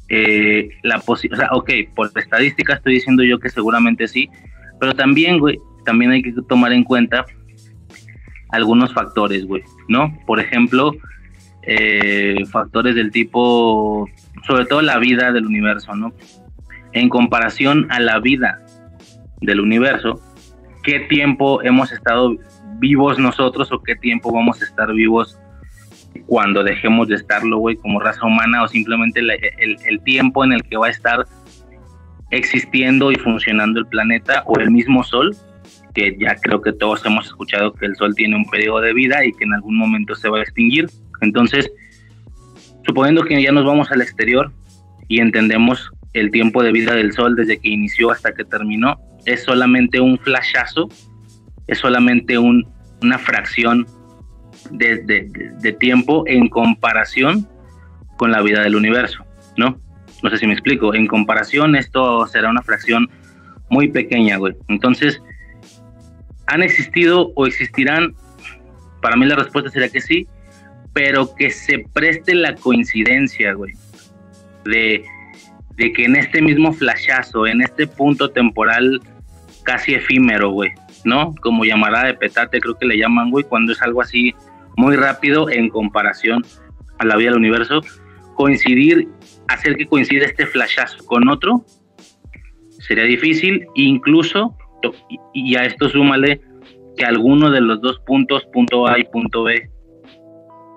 eh, 0.08 0.68
la 0.82 0.98
posibilidad, 1.00 1.48
o 1.52 1.64
sea, 1.64 1.80
ok, 1.80 1.94
por 1.94 2.10
estadística 2.16 2.74
estoy 2.74 2.94
diciendo 2.94 3.22
yo 3.22 3.38
que 3.38 3.50
seguramente 3.50 4.06
sí, 4.06 4.28
pero 4.78 4.94
también, 4.94 5.38
güey, 5.38 5.58
también 5.84 6.12
hay 6.12 6.22
que 6.22 6.32
tomar 6.48 6.72
en 6.72 6.84
cuenta 6.84 7.24
algunos 8.50 8.92
factores, 8.92 9.44
güey, 9.46 9.62
¿no? 9.88 10.16
Por 10.26 10.40
ejemplo, 10.40 10.92
eh, 11.66 12.44
factores 12.50 12.94
del 12.94 13.11
tipo, 13.11 14.09
sobre 14.47 14.66
todo 14.66 14.83
la 14.83 14.99
vida 14.99 15.33
del 15.33 15.47
universo, 15.47 15.94
¿no? 15.94 16.12
En 16.92 17.09
comparación 17.09 17.87
a 17.90 18.00
la 18.00 18.21
vida 18.21 18.61
del 19.40 19.61
universo, 19.61 20.21
¿qué 20.83 21.00
tiempo 21.00 21.62
hemos 21.62 21.92
estado 21.92 22.37
vivos 22.78 23.18
nosotros 23.18 23.73
o 23.73 23.83
qué 23.83 23.97
tiempo 23.97 24.33
vamos 24.33 24.61
a 24.61 24.64
estar 24.64 24.92
vivos 24.92 25.38
cuando 26.26 26.62
dejemos 26.62 27.09
de 27.09 27.16
estarlo, 27.16 27.59
güey, 27.59 27.76
como 27.76 28.00
raza 28.00 28.25
humana 28.25 28.62
o 28.62 28.68
simplemente 28.68 29.21
el, 29.21 30.00
tiempo 30.02 30.44
en 30.44 30.52
el 30.52 30.62
que 30.62 30.76
va 30.76 30.87
a 30.87 30.90
estar 30.90 31.26
existiendo 32.30 33.12
y 33.12 33.16
funcionando 33.16 33.80
el 33.80 33.87
planeta 33.87 34.42
o 34.47 34.59
el 34.59 34.71
mismo 34.71 35.04
Sol, 35.04 35.37
que 35.94 36.16
ya 36.18 36.37
creo 36.37 36.61
que 36.61 36.73
todos 36.73 37.04
hemos 37.06 37.26
escuchado 37.26 37.73
que 37.73 37.87
el 37.87 37.97
Sol 37.97 38.14
tiene 38.14 38.37
un 38.37 38.44
periodo 38.47 38.80
de 38.80 38.94
vida 38.94 39.25
y 39.25 39.33
que 39.33 39.44
en 39.44 39.54
algún 39.54 39.76
momento 39.76 40.14
se 40.14 40.28
va 40.28 40.38
a 40.38 40.42
extinguir. 40.42 40.87
Entonces, 41.21 41.71
suponiendo 42.87 43.23
que 43.25 43.42
ya 43.42 43.52
nos 43.52 43.64
vamos 43.64 43.90
al 43.90 44.02
exterior 44.02 44.52
y 45.09 45.21
entendemos 45.21 45.90
el 46.12 46.30
tiempo 46.30 46.62
de 46.62 46.73
vida 46.73 46.94
del 46.94 47.12
Sol 47.12 47.37
desde 47.37 47.59
que 47.59 47.68
inició 47.68 48.11
hasta 48.11 48.33
que 48.33 48.44
terminó, 48.44 48.99
es 49.26 49.42
solamente 49.42 50.00
un 50.00 50.18
flashazo, 50.18 50.88
es 51.66 51.78
solamente 51.78 52.38
un, 52.38 52.66
una 53.02 53.18
fracción 53.18 53.87
de, 54.71 55.76
tiempo 55.78 56.25
en 56.26 56.49
comparación 56.49 57.49
con 58.16 58.30
la 58.30 58.42
vida 58.42 58.62
del 58.62 58.76
universo, 58.76 59.25
¿no? 59.56 59.78
No 60.23 60.30
sé 60.30 60.38
si 60.38 60.47
me 60.47 60.52
explico. 60.52 60.94
En 60.94 61.06
comparación, 61.06 61.76
esto 61.76 62.26
será 62.26 62.49
una 62.49 62.62
fracción 62.62 63.11
muy 63.68 63.88
pequeña, 63.88 64.37
güey. 64.37 64.54
Entonces, 64.68 65.21
¿han 66.47 66.62
existido 66.62 67.33
o 67.35 67.47
existirán? 67.47 68.14
Para 69.02 69.16
mí 69.16 69.26
la 69.26 69.37
respuesta 69.37 69.71
sería 69.71 69.90
que 69.90 70.00
sí, 70.00 70.26
pero 70.94 71.34
que 71.34 71.50
se 71.50 71.80
preste 71.92 72.34
la 72.34 72.54
coincidencia, 72.54 73.52
güey, 73.52 73.72
de, 74.64 75.04
que 75.76 76.04
en 76.04 76.16
este 76.16 76.40
mismo 76.40 76.72
flashazo, 76.72 77.46
en 77.46 77.60
este 77.60 77.86
punto 77.86 78.30
temporal 78.30 79.02
casi 79.64 79.94
efímero, 79.94 80.50
güey, 80.50 80.70
¿no? 81.04 81.34
Como 81.42 81.64
llamará 81.64 82.04
de 82.04 82.14
petate, 82.14 82.60
creo 82.60 82.78
que 82.78 82.86
le 82.86 82.96
llaman, 82.96 83.30
güey, 83.30 83.44
cuando 83.44 83.72
es 83.72 83.82
algo 83.82 84.00
así 84.00 84.34
muy 84.76 84.94
rápido 84.96 85.50
en 85.50 85.68
comparación 85.68 86.44
a 86.98 87.04
la 87.04 87.16
vida 87.16 87.30
del 87.30 87.38
universo, 87.38 87.82
coincidir, 88.34 89.08
hacer 89.48 89.76
que 89.76 89.86
coincida 89.86 90.26
este 90.26 90.46
flashazo 90.46 91.04
con 91.06 91.28
otro, 91.28 91.64
sería 92.78 93.04
difícil, 93.04 93.66
incluso, 93.74 94.56
y 95.32 95.56
a 95.56 95.64
esto 95.64 95.88
súmale 95.88 96.40
que 96.97 97.04
alguno 97.04 97.50
de 97.50 97.60
los 97.60 97.80
dos 97.80 97.99
puntos, 98.06 98.45
punto 98.52 98.86
A 98.86 98.99
y 98.99 99.04
punto 99.04 99.42
B, 99.42 99.71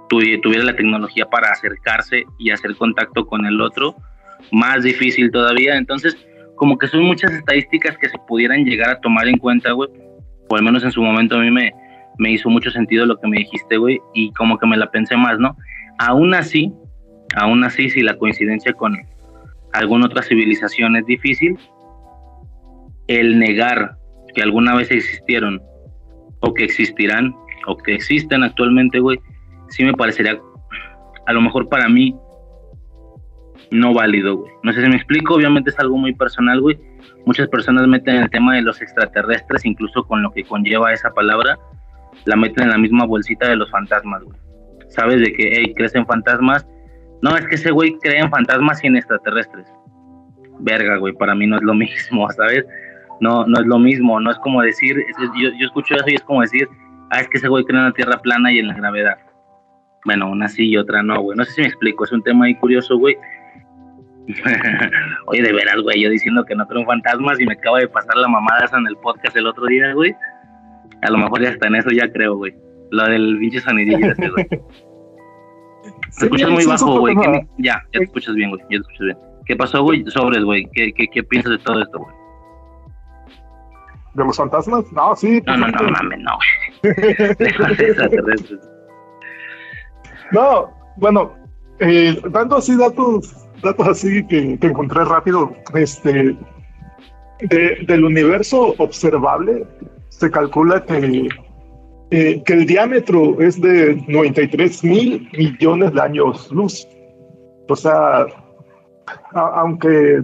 tuviera 0.10 0.64
la 0.64 0.76
tecnología 0.76 1.26
para 1.26 1.50
acercarse 1.50 2.26
y 2.38 2.52
hacer 2.52 2.76
contacto 2.76 3.26
con 3.26 3.46
el 3.46 3.62
otro, 3.62 3.96
más 4.52 4.84
difícil 4.84 5.32
todavía. 5.32 5.78
Entonces, 5.78 6.18
como 6.56 6.78
que 6.78 6.88
son 6.88 7.04
muchas 7.04 7.32
estadísticas 7.34 7.98
que 7.98 8.10
se 8.10 8.18
pudieran 8.28 8.66
llegar 8.66 8.90
a 8.90 9.00
tomar 9.00 9.28
en 9.28 9.38
cuenta, 9.38 9.72
güey, 9.72 9.90
o 10.50 10.56
al 10.56 10.64
menos 10.64 10.84
en 10.84 10.92
su 10.92 11.02
momento 11.02 11.36
a 11.36 11.40
mí 11.40 11.52
me, 11.52 11.72
me 12.18 12.32
hizo 12.32 12.50
mucho 12.50 12.72
sentido 12.72 13.06
lo 13.06 13.18
que 13.18 13.28
me 13.28 13.38
dijiste, 13.38 13.78
güey, 13.78 14.00
y 14.14 14.32
como 14.34 14.58
que 14.58 14.68
me 14.68 14.78
la 14.78 14.90
pensé 14.90 15.16
más, 15.16 15.40
¿no? 15.40 15.56
Aún 16.00 16.34
así, 16.34 16.72
aún 17.36 17.64
así, 17.64 17.90
si 17.90 18.02
la 18.02 18.18
coincidencia 18.18 18.74
con 18.74 18.98
alguna 19.74 20.08
otra 20.08 20.24
civilización 20.24 20.96
es 20.96 21.06
difícil, 21.06 21.58
el 23.08 23.40
negar 23.40 23.98
que 24.34 24.42
alguna 24.42 24.76
vez 24.76 24.92
existieron 24.92 25.62
o 26.42 26.54
que 26.54 26.66
existirán 26.66 27.36
o 27.66 27.78
que 27.78 27.96
existen 27.96 28.44
actualmente, 28.44 29.00
güey, 29.00 29.20
sí 29.70 29.84
me 29.84 29.94
parecería, 29.94 30.40
a 31.26 31.34
lo 31.34 31.42
mejor 31.42 31.68
para 31.70 31.88
mí, 31.90 32.16
no 33.72 33.94
válido, 33.94 34.38
güey. 34.38 34.52
No 34.64 34.72
sé 34.74 34.84
si 34.84 34.90
me 34.90 34.96
explico, 34.96 35.36
obviamente 35.36 35.70
es 35.70 35.80
algo 35.80 35.98
muy 35.98 36.14
personal, 36.14 36.62
güey. 36.62 36.80
Muchas 37.26 37.48
personas 37.50 37.88
meten 37.88 38.16
el 38.16 38.30
tema 38.30 38.56
de 38.56 38.62
los 38.62 38.82
extraterrestres, 38.82 39.66
incluso 39.66 40.04
con 40.06 40.22
lo 40.24 40.32
que 40.32 40.44
conlleva 40.44 40.94
esa 40.94 41.12
palabra, 41.12 41.58
la 42.26 42.36
meten 42.36 42.66
en 42.66 42.70
la 42.72 42.78
misma 42.78 43.06
bolsita 43.06 43.50
de 43.50 43.58
los 43.58 43.70
fantasmas, 43.70 44.24
güey. 44.24 44.40
Sabes 44.90 45.20
de 45.20 45.34
que, 45.34 45.52
hey, 45.54 45.74
crees 45.76 45.96
en 45.96 46.06
fantasmas. 46.06 46.66
No, 47.22 47.36
es 47.36 47.46
que 47.48 47.56
ese 47.56 47.72
güey 47.72 47.98
cree 48.00 48.20
en 48.20 48.30
fantasmas 48.30 48.84
y 48.84 48.88
en 48.88 48.96
extraterrestres. 48.96 49.68
Verga, 50.60 50.98
güey, 50.98 51.14
para 51.14 51.36
mí 51.36 51.46
no 51.46 51.58
es 51.58 51.64
lo 51.64 51.74
mismo, 51.76 52.30
¿sabes? 52.32 52.66
No, 53.20 53.46
no 53.46 53.60
es 53.60 53.66
lo 53.66 53.80
mismo, 53.80 54.20
no 54.20 54.30
es 54.32 54.38
como 54.40 54.62
decir, 54.62 54.96
yo, 55.20 55.50
yo 55.60 55.66
escucho 55.66 55.96
eso 55.96 56.06
y 56.08 56.16
es 56.16 56.22
como 56.22 56.42
decir, 56.42 56.70
ah, 57.10 57.20
es 57.20 57.28
que 57.28 57.40
ese 57.40 57.48
güey 57.48 57.64
cree 57.66 57.80
en 57.80 57.86
la 57.86 57.92
tierra 57.92 58.20
plana 58.20 58.52
y 58.52 58.60
en 58.60 58.68
la 58.68 58.76
gravedad. 58.76 59.18
Bueno, 60.08 60.32
una 60.32 60.48
sí 60.48 60.70
y 60.70 60.78
otra 60.78 61.04
no, 61.04 61.20
güey. 61.20 61.38
No 61.38 61.44
sé 61.44 61.52
si 61.52 61.62
me 61.62 61.68
explico, 61.68 62.06
es 62.06 62.14
un 62.14 62.24
tema 62.24 62.46
ahí 62.46 62.56
curioso, 62.56 62.98
güey. 62.98 63.18
Oye, 65.26 65.42
de 65.42 65.52
veras, 65.52 65.82
güey, 65.84 66.02
yo 66.02 66.10
diciendo 66.10 66.46
que 66.46 66.56
no 66.56 66.66
creo 66.66 66.80
en 66.80 66.88
fantasmas 66.88 67.38
y 67.42 67.46
me 67.46 67.52
acaba 67.52 67.80
de 67.80 67.90
pasar 67.90 68.16
la 68.16 68.30
mamada 68.30 68.64
esa 68.64 68.78
en 68.78 68.88
el 68.88 68.96
podcast 68.96 69.36
el 69.36 69.48
otro 69.48 69.66
día, 69.66 69.92
güey. 69.94 70.16
A 71.02 71.12
lo 71.12 71.18
mejor 71.18 71.42
ya 71.42 71.50
está 71.50 71.68
en 71.68 71.76
eso, 71.76 71.90
ya 71.90 72.10
creo, 72.10 72.38
güey. 72.38 72.56
Lo 72.92 73.04
del 73.04 73.38
pinche 73.38 73.60
sonidillo 73.60 74.14
ese, 74.14 74.30
güey. 74.30 74.48
Te 76.20 76.26
escuchas 76.26 76.50
muy 76.52 76.66
bajo, 76.66 77.00
güey. 77.02 77.16
Ya, 77.58 77.84
ya 77.92 78.00
te 78.00 78.04
escuchas 78.06 78.34
bien, 78.34 78.52
güey. 78.52 78.62
Ya 78.64 78.68
te 78.70 78.76
escuchas 78.78 79.00
bien. 79.02 79.18
¿Qué 79.46 79.56
pasó, 79.58 79.84
güey? 79.84 80.06
Sobres, 80.08 80.44
güey. 80.46 80.70
¿Qué, 80.72 80.94
qué, 80.94 81.08
qué 81.10 81.22
piensas 81.22 81.52
de 81.52 81.58
todo 81.58 81.82
esto, 81.82 82.00
güey? 82.00 82.16
¿De 84.14 84.24
los 84.24 84.38
fantasmas? 84.38 84.90
No, 84.94 85.16
sí. 85.18 85.42
No, 85.46 85.58
no, 85.58 85.68
no, 85.68 85.90
mames, 85.90 86.20
no, 86.20 86.32
güey. 86.82 86.94
no, 90.32 90.70
bueno, 90.98 91.34
eh, 91.80 92.20
dando 92.32 92.58
así 92.58 92.76
datos, 92.76 93.34
datos 93.62 93.88
así 93.88 94.26
que, 94.28 94.58
encontré 94.62 95.06
rápido, 95.06 95.54
este, 95.76 96.36
de, 97.42 97.78
del 97.88 98.04
universo 98.04 98.74
observable, 98.78 99.66
se 100.10 100.32
calcula 100.32 100.84
que, 100.84 101.30
eh, 102.12 102.42
que 102.46 102.54
el 102.54 102.66
diámetro 102.66 103.40
es 103.40 103.62
de 103.62 104.04
93 104.08 104.84
mil 104.84 105.30
millones 105.34 105.94
de 105.94 106.02
años 106.02 106.52
luz. 106.52 106.88
O 107.70 107.76
sea, 107.76 108.26
aunque 109.34 110.22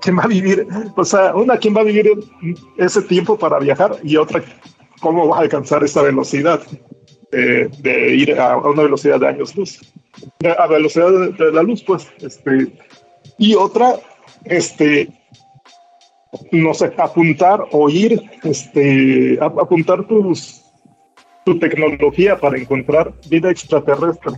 ¿quién 0.00 0.18
va 0.18 0.24
a 0.24 0.28
vivir? 0.28 0.66
O 0.96 1.04
sea, 1.04 1.34
una, 1.34 1.56
¿quién 1.56 1.74
va 1.76 1.80
a 1.80 1.84
vivir 1.84 2.10
ese 2.76 3.02
tiempo 3.02 3.38
para 3.38 3.58
viajar? 3.58 3.96
Y 4.02 4.16
otra, 4.16 4.42
¿cómo 5.00 5.28
va 5.28 5.38
a 5.38 5.40
alcanzar 5.40 5.82
esa 5.82 6.02
velocidad 6.02 6.60
de, 7.30 8.14
ir 8.14 8.38
a, 8.38 8.56
una 8.56 8.82
velocidad 8.82 9.20
de 9.20 9.28
años 9.28 9.54
luz? 9.56 9.80
A 10.58 10.66
velocidad 10.66 11.10
de, 11.10 11.52
la 11.52 11.62
luz, 11.62 11.82
pues. 11.82 12.08
Este, 12.20 12.72
y 13.38 13.54
otra, 13.54 13.96
este, 14.44 15.08
no 16.52 16.74
sé, 16.74 16.92
apuntar 16.96 17.64
o 17.72 17.88
ir, 17.88 18.22
este, 18.44 19.38
apuntar 19.40 20.06
tus, 20.06 20.62
tu 21.44 21.58
tecnología 21.58 22.38
para 22.38 22.58
encontrar 22.58 23.12
vida 23.28 23.50
extraterrestre 23.50 24.34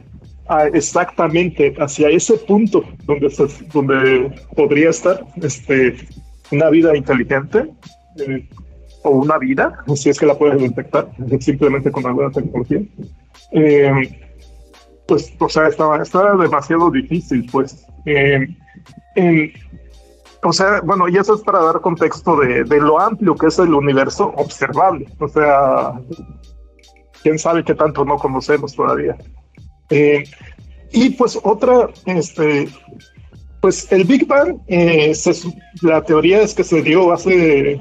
exactamente 0.73 1.75
hacia 1.79 2.09
ese 2.09 2.37
punto 2.39 2.85
donde, 3.05 3.29
donde 3.73 4.33
podría 4.57 4.91
estar 4.91 5.25
este, 5.41 5.97
una 6.51 6.71
vida 6.71 6.97
inteligente 6.97 7.71
eh, 8.19 8.49
o 9.03 9.11
una 9.11 9.39
vida, 9.39 9.85
si 9.95 10.11
es 10.11 10.19
que 10.19 10.27
la 10.27 10.37
puedes 10.37 10.61
detectar 10.61 11.11
simplemente 11.41 11.91
con 11.91 12.07
alguna 12.07 12.31
tecnología. 12.31 12.83
Eh, 13.53 14.21
pues, 15.07 15.33
o 15.39 15.49
sea, 15.49 15.69
estaba, 15.69 16.03
estaba 16.03 16.37
demasiado 16.37 16.91
difícil, 16.91 17.49
pues. 17.51 17.87
Eh, 18.07 18.47
o 20.43 20.53
sea, 20.53 20.81
bueno, 20.81 21.09
y 21.09 21.17
eso 21.17 21.35
es 21.35 21.43
para 21.43 21.61
dar 21.61 21.81
contexto 21.81 22.37
de, 22.37 22.65
lo 22.81 22.99
amplio 22.99 23.35
que 23.35 23.49
es 23.49 23.59
el 23.59 23.75
universo 23.75 24.33
observable. 24.37 25.07
O 25.19 25.29
sea, 25.29 26.01
quién 27.23 27.39
sabe 27.39 27.65
qué 27.65 27.75
tanto 27.75 28.05
no 28.05 28.17
conocemos 28.17 28.75
todavía. 28.75 29.17
Eh, 29.91 30.25
y 30.93 31.11
pues 31.11 31.39
otra, 31.43 31.91
este, 32.07 32.69
pues 33.61 33.91
el 33.93 34.05
Big 34.05 34.27
Bang, 34.27 34.59
eh, 34.69 35.13
la 35.83 36.03
teoría 36.03 36.41
es 36.41 36.55
que 36.55 36.65
se 36.65 36.83
dio 36.83 37.13
hace 37.13 37.81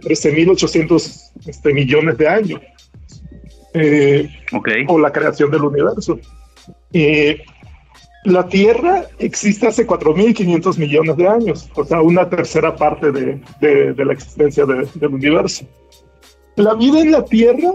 13.800 0.00 1.32
este, 1.46 1.74
millones 1.74 2.18
de 2.18 2.28
años. 2.28 2.60
Eh, 3.74 4.28
okay. 4.52 4.84
O 4.88 4.98
la 4.98 5.12
creación 5.12 5.50
del 5.50 5.62
universo. 5.62 6.18
Eh, 6.92 7.42
la 8.24 8.46
Tierra 8.48 9.04
existe 9.18 9.66
hace 9.66 9.86
4.500 9.86 10.78
millones 10.78 11.16
de 11.16 11.26
años, 11.26 11.70
o 11.74 11.84
sea, 11.84 12.02
una 12.02 12.28
tercera 12.28 12.76
parte 12.76 13.10
de, 13.12 13.40
de, 13.60 14.04
la 14.04 14.12
existencia 14.12 14.66
del 14.66 15.14
universo. 15.14 15.64
La 16.56 16.74
vida 16.74 17.00
en 17.00 17.12
la 17.12 17.24
Tierra 17.24 17.72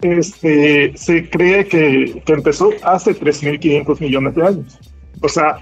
este, 0.00 0.92
se 0.96 1.30
cree 1.30 1.66
que, 1.66 2.20
que 2.26 2.32
empezó 2.32 2.70
hace 2.82 3.12
3.500 3.12 4.00
millones 4.00 4.34
de 4.34 4.42
años. 4.42 4.78
O 5.20 5.28
sea, 5.28 5.58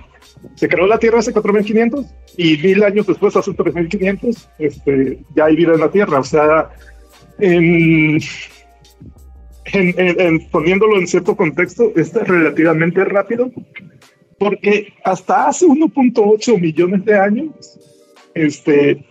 se 0.55 0.69
creó 0.69 0.87
la 0.87 0.99
Tierra 0.99 1.21
hace 1.21 1.33
4.500 1.33 2.07
y 2.37 2.57
mil 2.59 2.83
años 2.83 3.07
después, 3.07 3.37
hace 3.37 3.53
3.500, 3.53 4.49
este, 4.59 5.25
ya 5.35 5.45
hay 5.47 5.57
vida 5.57 5.75
en 5.75 5.81
la 5.81 5.91
Tierra. 5.91 6.21
O 6.21 6.25
sea, 6.25 6.71
en, 7.39 8.21
poniéndolo 10.51 10.99
en 10.99 11.07
cierto 11.07 11.37
contexto, 11.37 11.93
es 11.97 12.13
relativamente 12.15 13.05
rápido, 13.05 13.51
porque 14.39 14.93
hasta 15.05 15.49
hace 15.49 15.67
1.8 15.67 16.61
millones 16.61 17.05
de 17.05 17.19
años 17.19 17.79
este, 18.35 19.05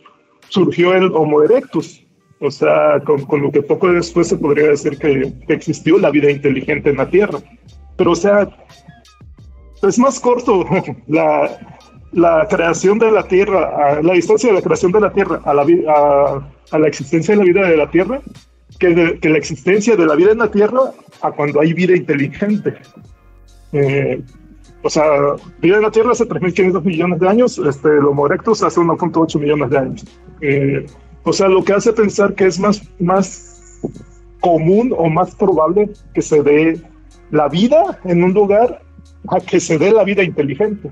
surgió 0.50 0.94
el 0.94 1.12
Homo 1.14 1.44
erectus. 1.44 2.06
O 2.44 2.50
sea, 2.50 3.00
con, 3.06 3.42
lo 3.42 3.52
que 3.52 3.62
poco 3.62 3.92
después 3.94 4.28
se 4.28 4.36
podría 4.36 4.70
decir 4.70 4.98
que, 4.98 5.32
existió 5.48 6.00
la 6.00 6.10
vida 6.10 6.32
inteligente 6.32 6.90
en 6.90 6.98
la 6.98 7.08
Tierra. 7.08 7.40
Pero, 7.96 8.12
o 8.12 8.16
sea, 8.16 8.50
es 9.82 10.00
más 10.00 10.20
corto 10.20 10.66
la, 11.08 11.60
la 12.12 12.48
creación 12.50 13.00
de 13.00 13.12
la 13.12 13.28
Tierra, 13.28 14.02
la 14.02 14.14
distancia 14.14 14.50
de 14.50 14.56
la 14.56 14.62
creación 14.62 14.92
de 14.92 15.02
la 15.02 15.12
Tierra 15.12 15.42
a 15.44 15.54
la, 15.54 15.62
a, 15.62 16.50
a 16.72 16.80
la 16.80 16.88
existencia 16.88 17.36
de 17.36 17.40
la 17.40 17.46
vida 17.46 17.68
de 17.68 17.78
la 17.78 17.90
Tierra 17.90 18.22
que, 18.82 19.30
la 19.30 19.38
existencia 19.38 19.96
de 19.96 20.06
la 20.06 20.16
vida 20.16 20.32
en 20.32 20.40
la 20.40 20.50
Tierra 20.50 20.92
a 21.22 21.32
cuando 21.32 21.62
hay 21.62 21.74
vida 21.74 21.96
inteligente. 21.96 22.74
Eh, 23.74 24.22
o 24.82 24.90
sea, 24.90 25.04
vida 25.62 25.78
en 25.78 25.84
la 25.84 25.92
Tierra 25.92 26.12
hace 26.12 26.28
3.500 26.28 26.84
millones 26.84 27.20
de 27.20 27.30
años, 27.30 27.58
este, 27.60 27.90
el 27.90 28.06
Homo 28.06 28.26
erectus 28.26 28.64
hace 28.64 28.80
1.8 28.80 29.40
millones 29.40 29.70
de 29.70 29.78
años. 29.78 30.06
Eh, 30.42 30.86
o 31.24 31.32
sea, 31.32 31.48
lo 31.48 31.64
que 31.64 31.74
hace 31.74 31.94
pensar 31.94 32.34
que 32.34 32.48
es 32.48 32.60
más, 32.60 32.82
más 33.00 33.80
común 34.40 34.94
o 34.98 35.08
más 35.10 35.36
probable 35.36 35.92
que 36.16 36.24
se 36.24 36.42
dé 36.42 36.82
la 37.30 37.48
vida 37.48 38.00
en 38.06 38.24
un 38.24 38.34
lugar 38.34 38.82
a 39.30 39.40
que 39.40 39.60
se 39.60 39.78
dé 39.78 39.92
la 39.92 40.04
vida 40.04 40.24
inteligente. 40.24 40.92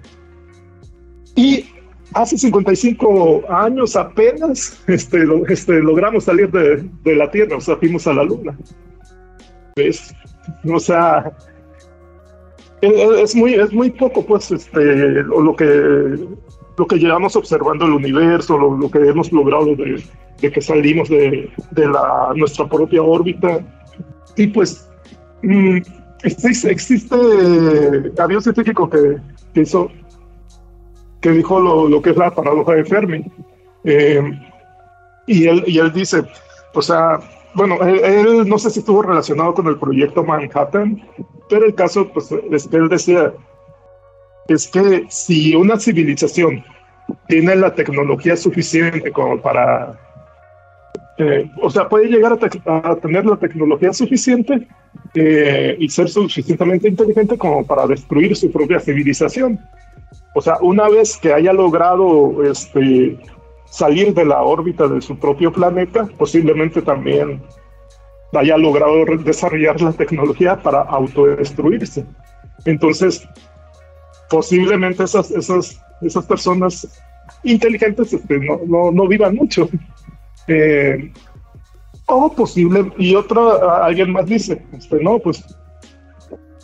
Y 1.36 1.66
hace 2.14 2.38
55 2.38 3.44
años 3.50 3.96
apenas 3.96 4.82
este, 4.88 5.26
este, 5.48 5.80
logramos 5.80 6.26
salir 6.26 6.52
de, 6.52 6.90
de, 7.04 7.16
la 7.16 7.30
Tierra, 7.32 7.58
o 7.58 7.62
sea, 7.62 7.78
fuimos 7.78 8.08
a 8.08 8.14
la 8.14 8.24
Luna. 8.24 8.58
¿Ves? 9.76 10.14
O 10.66 10.80
sea, 10.80 11.32
es, 12.82 13.36
muy, 13.36 13.54
es 13.56 13.74
muy 13.74 13.90
poco, 13.92 14.26
pues, 14.26 14.52
este, 14.52 15.24
lo 15.24 15.56
que, 15.56 16.18
lo 16.78 16.88
que 16.88 16.98
llevamos 16.98 17.36
observando 17.36 17.86
el 17.86 17.92
universo, 17.92 18.58
lo, 18.58 18.90
que 18.90 19.00
hemos 19.00 19.32
logrado 19.32 19.76
de, 19.76 20.02
de 20.42 20.52
que 20.52 20.62
salimos 20.62 21.10
de, 21.10 21.50
de, 21.72 21.88
la, 21.88 22.32
nuestra 22.36 22.68
propia 22.68 23.02
órbita. 23.02 23.60
Y 24.38 24.48
pues, 24.48 24.90
mm, 25.44 25.80
existe, 26.24 26.72
existe, 26.72 27.16
había 28.18 28.38
un 28.38 28.44
científico 28.44 28.90
que, 28.90 29.18
que 29.54 29.62
hizo 29.62 29.90
que 31.22 31.32
dijo 31.32 31.60
lo, 31.60 32.02
que 32.02 32.12
es 32.12 32.18
la 32.18 32.34
paradoja 32.34 32.74
de 32.74 32.86
Fermi. 32.86 33.26
Eh, 33.84 34.22
y, 35.28 35.48
él, 35.48 35.64
y 35.68 35.80
él 35.80 35.92
dice, 35.94 36.24
o 36.74 36.82
sea, 36.82 37.20
bueno, 37.54 37.82
él, 37.84 38.48
no 38.48 38.58
sé 38.58 38.70
si 38.70 38.80
estuvo 38.80 39.02
relacionado 39.02 39.54
con 39.54 39.68
el 39.68 39.78
proyecto 39.78 40.24
Manhattan, 40.24 41.02
pero 41.50 41.66
el 41.66 41.76
caso 41.76 42.08
pues, 42.10 42.32
es 42.52 42.68
que 42.68 42.78
él 42.78 42.90
decía, 42.90 43.34
es 44.48 44.68
que 44.68 45.06
si 45.10 45.56
una 45.56 45.80
civilización 45.80 46.64
tiene 47.28 47.56
la 47.56 47.74
tecnología 47.74 48.36
suficiente 48.38 49.12
como 49.12 49.42
para, 49.42 50.00
eh, 51.20 51.52
o 51.62 51.70
sea, 51.70 51.90
puede 51.90 52.08
llegar 52.08 52.40
a, 52.66 52.96
tener 52.96 53.26
la 53.26 53.36
tecnología 53.36 53.92
suficiente 53.92 54.66
eh, 55.14 55.76
y 55.78 55.90
ser 55.90 56.08
suficientemente 56.08 56.88
inteligente 56.88 57.38
como 57.38 57.66
para 57.66 57.86
destruir 57.88 58.38
su 58.38 58.50
propia 58.50 58.80
civilización. 58.80 59.60
O 60.34 60.42
sea, 60.42 60.58
una 60.62 60.88
vez 60.88 61.18
que 61.18 61.34
haya 61.34 61.52
logrado 61.52 62.42
este, 62.50 63.20
salir 63.66 64.14
de 64.14 64.24
la 64.24 64.42
órbita 64.44 64.88
de 64.88 65.02
su 65.02 65.20
propio 65.20 65.52
planeta, 65.52 66.08
posiblemente 66.18 66.82
también 66.82 67.42
haya 68.34 68.58
logrado 68.58 69.06
desarrollar 69.18 69.82
la 69.82 69.92
tecnología 69.92 70.56
para 70.56 70.84
autodestruirse. 70.84 72.06
Entonces, 72.64 73.28
posiblemente 74.30 75.04
esas, 75.04 75.32
esas, 75.32 75.82
esas 76.02 76.26
personas 76.26 76.88
inteligentes 77.44 78.14
este, 78.14 78.40
no, 78.40 78.92
no, 78.92 79.08
vivan 79.08 79.36
mucho. 79.36 79.70
Eh, 80.50 81.12
posible, 82.36 82.92
y 82.98 83.14
otra, 83.14 83.86
alguien 83.86 84.12
más 84.12 84.26
dice, 84.26 84.62
este, 84.74 85.02
no, 85.04 85.20
pues, 85.20 85.44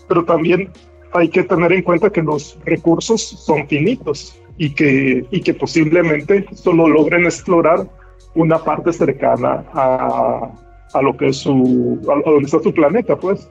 pero 0.08 0.26
también 0.26 0.72
hay 1.14 1.30
que 1.30 1.44
tener 1.44 1.72
en 1.72 1.84
cuenta 1.84 2.10
que 2.10 2.24
los 2.24 2.58
recursos 2.66 3.22
son 3.22 3.68
finitos 3.68 4.40
y 4.58 4.74
que, 4.74 5.26
y 5.30 5.42
que 5.42 5.54
posiblemente 5.54 6.46
solo 6.56 6.88
logren 6.88 7.26
explorar 7.26 7.88
una 8.34 8.58
parte 8.58 8.92
cercana 8.92 9.64
a, 9.74 10.52
a 10.94 11.02
lo 11.02 11.16
que 11.16 11.28
es 11.28 11.38
su, 11.38 12.00
a, 12.10 12.30
donde 12.30 12.46
está 12.46 12.60
su 12.60 12.74
planeta, 12.74 13.16
pues. 13.16 13.50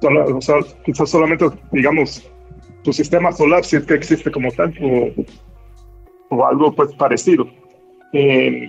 O 0.00 0.40
sea, 0.40 0.56
quizás 0.84 1.10
solamente, 1.10 1.46
digamos, 1.72 2.26
su 2.84 2.92
sistema 2.92 3.32
solar, 3.32 3.64
si 3.64 3.76
es 3.76 3.84
que 3.84 3.94
existe 3.94 4.30
como 4.30 4.50
tal, 4.52 4.72
o, 4.80 6.36
o 6.36 6.46
algo 6.46 6.72
pues 6.72 6.94
parecido. 6.94 7.46
Eh, 8.12 8.68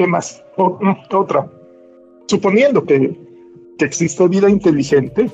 ¿Qué 0.00 0.06
más? 0.06 0.42
otra. 0.56 1.46
Suponiendo 2.26 2.82
que, 2.84 3.14
que 3.76 3.84
existe 3.84 4.26
vida 4.28 4.48
inteligente, 4.48 5.26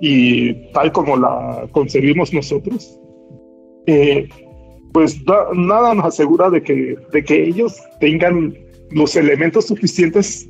y 0.00 0.54
tal 0.72 0.92
como 0.92 1.18
la 1.18 1.68
concebimos 1.72 2.32
nosotros, 2.32 2.98
eh, 3.84 4.26
pues 4.94 5.22
nada 5.52 5.92
nos 5.92 6.06
asegura 6.06 6.48
de 6.48 6.62
que, 6.62 6.96
de 7.12 7.22
que 7.22 7.44
ellos 7.44 7.76
tengan 8.00 8.56
los 8.92 9.14
elementos 9.14 9.66
suficientes, 9.66 10.48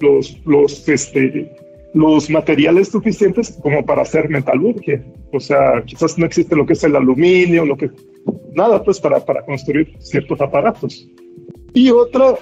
los, 0.00 0.38
los, 0.44 0.86
este, 0.86 1.50
los 1.94 2.28
materiales 2.28 2.88
suficientes 2.88 3.58
como 3.62 3.86
para 3.86 4.02
hacer 4.02 4.28
metalurgia. 4.28 5.02
O 5.32 5.40
sea, 5.40 5.82
quizás 5.86 6.18
no 6.18 6.26
existe 6.26 6.54
lo 6.54 6.66
que 6.66 6.74
es 6.74 6.84
el 6.84 6.94
aluminio, 6.94 7.64
lo 7.64 7.78
que 7.78 7.90
nada, 8.52 8.84
pues 8.84 9.00
para, 9.00 9.24
para 9.24 9.46
construir 9.46 9.96
ciertos 9.98 10.38
aparatos. 10.42 11.08
Y 11.72 11.90
otra, 11.90 12.34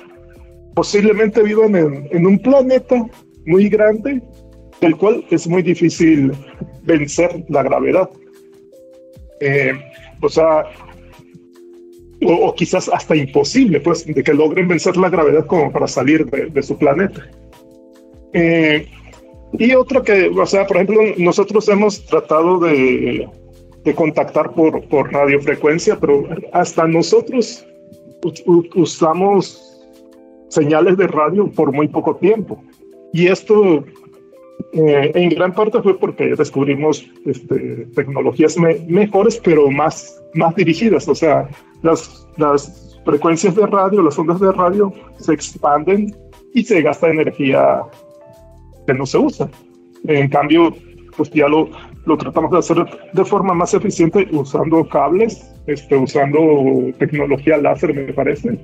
posiblemente 0.76 1.42
vivan 1.42 1.74
en, 1.74 2.26
un 2.26 2.38
planeta 2.38 3.06
muy 3.46 3.68
grande 3.70 4.20
del 4.82 4.94
cual 4.94 5.24
es 5.30 5.48
muy 5.48 5.62
difícil 5.62 6.32
vencer 6.84 7.44
la 7.48 7.62
gravedad. 7.62 8.10
Eh, 9.40 9.72
o 10.20 10.28
sea, 10.28 10.64
o, 12.22 12.54
quizás 12.54 12.90
hasta 12.90 13.16
imposible, 13.16 13.80
pues, 13.80 14.04
de 14.04 14.22
que 14.22 14.34
logren 14.34 14.68
vencer 14.68 14.98
la 14.98 15.08
gravedad 15.08 15.46
como 15.46 15.72
para 15.72 15.88
salir 15.88 16.26
de, 16.26 16.62
su 16.62 16.76
planeta. 16.76 17.26
Eh, 18.34 18.86
y 19.54 19.74
otro 19.74 20.02
que, 20.02 20.28
o 20.28 20.46
sea, 20.46 20.66
por 20.66 20.76
ejemplo, 20.76 21.00
nosotros 21.16 21.66
hemos 21.70 22.04
tratado 22.04 22.58
de, 22.58 23.26
de 23.82 23.94
contactar 23.94 24.52
por, 24.52 24.86
por 24.88 25.10
radiofrecuencia, 25.10 25.98
pero 25.98 26.28
hasta 26.52 26.86
nosotros 26.86 27.66
usamos 28.74 29.65
señales 30.48 30.96
de 30.96 31.06
radio 31.06 31.50
por 31.50 31.72
muy 31.72 31.88
poco 31.88 32.16
tiempo. 32.16 32.62
Y 33.12 33.28
esto 33.28 33.84
eh, 34.72 35.10
en 35.14 35.30
gran 35.30 35.54
parte 35.54 35.80
fue 35.82 35.98
porque 35.98 36.34
descubrimos 36.36 37.06
este, 37.24 37.86
tecnologías 37.94 38.56
mejores, 38.58 39.40
pero 39.42 39.70
más, 39.70 40.22
más 40.34 40.54
dirigidas. 40.54 41.08
O 41.08 41.14
sea, 41.14 41.48
las, 41.82 42.26
las 42.36 42.98
frecuencias 43.04 43.54
de 43.54 43.66
radio, 43.66 44.02
las 44.02 44.18
ondas 44.18 44.40
de 44.40 44.52
radio 44.52 44.92
se 45.18 45.32
expanden 45.32 46.14
y 46.54 46.64
se 46.64 46.82
gasta 46.82 47.08
energía 47.08 47.82
que 48.86 48.94
no 48.94 49.06
se 49.06 49.18
usa. 49.18 49.48
En 50.06 50.28
cambio, 50.28 50.74
pues 51.16 51.30
ya 51.30 51.48
lo, 51.48 51.70
lo 52.04 52.16
tratamos 52.16 52.50
de 52.50 52.58
hacer 52.58 52.86
de 53.12 53.24
forma 53.24 53.54
más 53.54 53.74
eficiente 53.74 54.28
usando 54.32 54.86
cables, 54.88 55.52
este, 55.66 55.96
usando 55.96 56.40
tecnología 56.98 57.56
láser, 57.58 57.94
me 57.94 58.12
parece, 58.12 58.58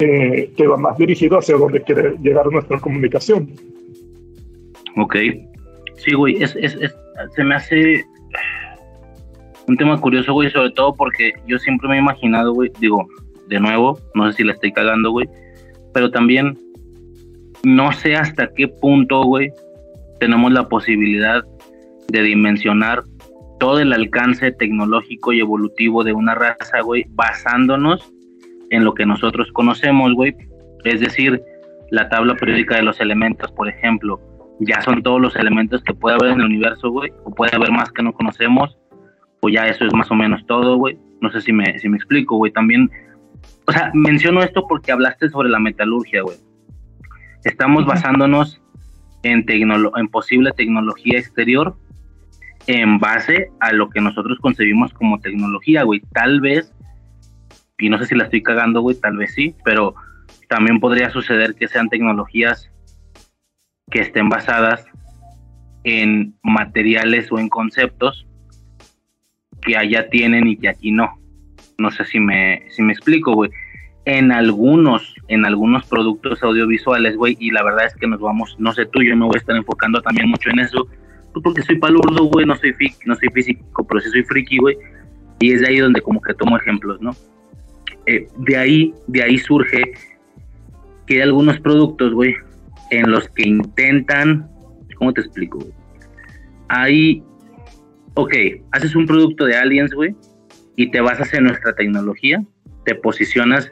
eh, 0.00 0.50
que 0.56 0.66
va 0.66 0.76
más 0.76 0.96
dirigido 0.98 1.38
hacia 1.38 1.56
donde 1.56 1.82
quiere 1.82 2.16
llegar 2.22 2.46
nuestra 2.50 2.78
comunicación. 2.78 3.52
Ok. 4.96 5.16
Sí, 5.96 6.14
güey, 6.14 6.42
es, 6.42 6.54
es, 6.56 6.78
se 7.34 7.44
me 7.44 7.56
hace 7.56 8.04
un 9.66 9.76
tema 9.76 10.00
curioso, 10.00 10.32
güey, 10.32 10.50
sobre 10.50 10.70
todo 10.70 10.94
porque 10.94 11.32
yo 11.46 11.58
siempre 11.58 11.88
me 11.88 11.96
he 11.96 11.98
imaginado, 11.98 12.54
güey, 12.54 12.70
digo, 12.80 13.06
de 13.48 13.60
nuevo, 13.60 13.98
no 14.14 14.30
sé 14.30 14.38
si 14.38 14.44
la 14.44 14.52
estoy 14.52 14.72
cagando, 14.72 15.10
güey, 15.10 15.28
pero 15.92 16.10
también 16.10 16.56
no 17.64 17.92
sé 17.92 18.14
hasta 18.14 18.52
qué 18.54 18.68
punto, 18.68 19.24
güey, 19.24 19.52
tenemos 20.20 20.52
la 20.52 20.68
posibilidad 20.68 21.42
de 22.08 22.22
dimensionar 22.22 23.02
todo 23.58 23.80
el 23.80 23.92
alcance 23.92 24.52
tecnológico 24.52 25.32
y 25.32 25.40
evolutivo 25.40 26.04
de 26.04 26.12
una 26.12 26.34
raza, 26.34 26.80
güey, 26.80 27.04
basándonos 27.10 28.12
en 28.70 28.84
lo 28.84 28.94
que 28.94 29.06
nosotros 29.06 29.50
conocemos, 29.52 30.14
güey. 30.14 30.36
Es 30.84 31.00
decir, 31.00 31.42
la 31.90 32.08
tabla 32.08 32.34
periódica 32.36 32.76
de 32.76 32.82
los 32.82 33.00
elementos, 33.00 33.50
por 33.52 33.68
ejemplo, 33.68 34.20
ya 34.60 34.80
son 34.82 35.02
todos 35.02 35.20
los 35.20 35.36
elementos 35.36 35.82
que 35.82 35.94
puede 35.94 36.16
haber 36.16 36.32
en 36.32 36.40
el 36.40 36.46
universo, 36.46 36.90
güey, 36.90 37.12
o 37.24 37.34
puede 37.34 37.54
haber 37.54 37.70
más 37.70 37.90
que 37.92 38.02
no 38.02 38.12
conocemos, 38.12 38.76
o 39.40 39.48
ya 39.48 39.66
eso 39.68 39.84
es 39.84 39.94
más 39.94 40.10
o 40.10 40.14
menos 40.14 40.44
todo, 40.46 40.76
güey. 40.76 40.98
No 41.20 41.30
sé 41.30 41.40
si 41.40 41.52
me, 41.52 41.78
si 41.78 41.88
me 41.88 41.96
explico, 41.96 42.36
güey. 42.36 42.52
También, 42.52 42.90
o 43.66 43.72
sea, 43.72 43.90
menciono 43.94 44.42
esto 44.42 44.66
porque 44.68 44.92
hablaste 44.92 45.28
sobre 45.28 45.48
la 45.48 45.58
metalurgia, 45.58 46.22
güey. 46.22 46.36
Estamos 47.44 47.86
basándonos 47.86 48.60
en, 49.22 49.44
en 49.48 50.08
posible 50.08 50.52
tecnología 50.52 51.18
exterior 51.18 51.76
en 52.66 52.98
base 52.98 53.50
a 53.60 53.72
lo 53.72 53.88
que 53.88 54.00
nosotros 54.00 54.38
concebimos 54.40 54.92
como 54.92 55.18
tecnología, 55.20 55.84
güey. 55.84 56.02
Tal 56.12 56.40
vez, 56.40 56.72
y 57.78 57.88
no 57.88 57.98
sé 57.98 58.06
si 58.06 58.14
la 58.14 58.24
estoy 58.24 58.42
cagando, 58.42 58.80
güey, 58.80 58.98
tal 58.98 59.16
vez 59.16 59.34
sí, 59.34 59.54
pero 59.64 59.94
también 60.48 60.80
podría 60.80 61.10
suceder 61.10 61.54
que 61.54 61.68
sean 61.68 61.88
tecnologías 61.88 62.70
que 63.90 64.00
estén 64.00 64.28
basadas 64.28 64.84
en 65.84 66.34
materiales 66.42 67.30
o 67.30 67.38
en 67.38 67.48
conceptos 67.48 68.26
que 69.62 69.76
allá 69.76 70.08
tienen 70.10 70.46
y 70.46 70.56
que 70.56 70.68
aquí 70.68 70.90
no. 70.90 71.18
No 71.78 71.90
sé 71.90 72.04
si 72.04 72.18
me, 72.18 72.64
si 72.70 72.82
me 72.82 72.92
explico, 72.92 73.34
güey. 73.34 73.50
En 74.04 74.32
algunos, 74.32 75.14
en 75.28 75.44
algunos 75.44 75.86
productos 75.86 76.42
audiovisuales, 76.42 77.16
güey, 77.16 77.36
y 77.38 77.50
la 77.50 77.62
verdad 77.62 77.86
es 77.86 77.94
que 77.94 78.06
nos 78.06 78.20
vamos, 78.20 78.56
no 78.58 78.72
sé 78.72 78.86
tú, 78.86 79.02
yo 79.02 79.14
me 79.16 79.26
voy 79.26 79.36
a 79.36 79.38
estar 79.38 79.54
enfocando 79.54 80.00
también 80.00 80.30
mucho 80.30 80.48
en 80.48 80.60
eso, 80.60 80.88
pues 81.32 81.42
porque 81.44 81.62
soy 81.62 81.78
palurdo, 81.78 82.24
güey, 82.24 82.46
no 82.46 82.56
soy, 82.56 82.74
no 83.04 83.14
soy 83.16 83.28
físico, 83.28 83.86
pero 83.86 84.00
sí 84.00 84.08
soy 84.08 84.22
friki, 84.24 84.58
güey, 84.58 84.78
y 85.40 85.52
es 85.52 85.60
de 85.60 85.68
ahí 85.68 85.78
donde 85.78 86.00
como 86.00 86.22
que 86.22 86.32
tomo 86.32 86.56
ejemplos, 86.56 87.02
¿no? 87.02 87.14
Eh, 88.08 88.26
de 88.38 88.56
ahí, 88.56 88.94
de 89.06 89.22
ahí 89.22 89.36
surge 89.36 89.82
que 91.06 91.16
hay 91.16 91.20
algunos 91.20 91.60
productos, 91.60 92.14
güey, 92.14 92.34
en 92.90 93.10
los 93.10 93.28
que 93.28 93.46
intentan, 93.46 94.48
¿cómo 94.96 95.12
te 95.12 95.20
explico? 95.20 95.58
Hay, 96.70 97.22
ok, 98.14 98.32
haces 98.72 98.96
un 98.96 99.06
producto 99.06 99.44
de 99.44 99.56
aliens, 99.56 99.92
güey, 99.92 100.16
y 100.74 100.90
te 100.90 101.02
basas 101.02 101.34
en 101.34 101.44
nuestra 101.44 101.74
tecnología, 101.74 102.42
te 102.86 102.94
posicionas 102.94 103.70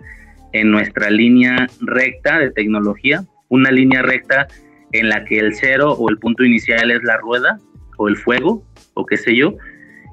en 0.53 0.71
nuestra 0.71 1.09
línea 1.09 1.67
recta 1.81 2.39
de 2.39 2.51
tecnología, 2.51 3.25
una 3.49 3.71
línea 3.71 4.03
recta 4.03 4.49
en 4.93 5.09
la 5.09 5.25
que 5.25 5.39
el 5.39 5.55
cero 5.55 5.93
o 5.93 6.11
el 6.11 6.19
punto 6.19 6.45
inicial 6.45 6.91
es 6.91 7.03
la 7.05 7.17
rueda 7.17 7.59
o 7.97 8.09
el 8.09 8.19
fuego 8.19 8.63
o 8.93 9.07
qué 9.07 9.17
sé 9.17 9.35
yo, 9.35 9.55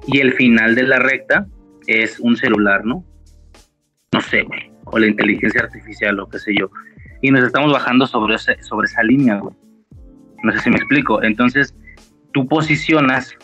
y 0.06 0.20
el 0.20 0.32
final 0.32 0.74
de 0.74 0.84
la 0.84 0.98
recta 0.98 1.46
es 1.86 2.18
un 2.20 2.38
celular, 2.38 2.86
¿no? 2.86 3.04
No 4.14 4.20
sé, 4.20 4.42
güey, 4.42 4.70
o 4.84 4.96
la 4.96 5.08
inteligencia 5.08 5.62
artificial 5.62 6.20
o 6.20 6.28
qué 6.28 6.38
sé 6.38 6.54
yo 6.56 6.70
y 7.24 7.32
nos 7.32 7.42
estamos 7.42 7.72
bajando 7.72 8.06
sobre, 8.06 8.36
sobre 8.38 8.84
esa 8.84 9.02
línea, 9.02 9.38
güey. 9.38 9.56
No 10.44 10.52
sé 10.52 10.60
si 10.60 10.68
me 10.70 10.76
explico. 10.76 11.22
Entonces, 11.22 11.74
tú 12.32 12.46
posicionas 12.46 13.34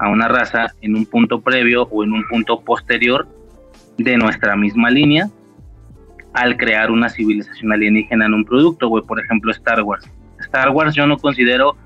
a 0.00 0.08
una 0.08 0.26
raza 0.26 0.72
en 0.80 0.96
un 0.96 1.04
punto 1.04 1.42
previo 1.42 1.82
o 1.82 2.02
en 2.02 2.12
un 2.12 2.26
punto 2.26 2.62
posterior 2.62 3.28
de 3.98 4.16
nuestra 4.16 4.56
misma 4.56 4.90
línea 4.90 5.28
al 6.32 6.56
crear 6.56 6.90
una 6.90 7.08
civilización 7.10 7.72
alienígena 7.72 8.24
en 8.24 8.32
un 8.34 8.44
producto, 8.46 8.88
güey. 8.88 9.04
Por 9.04 9.20
ejemplo, 9.20 9.52
Star 9.52 9.82
Wars. 9.82 10.10
Star 10.40 10.70
Wars 10.70 10.94
yo 10.96 11.06
no 11.06 11.18
considero 11.18 11.76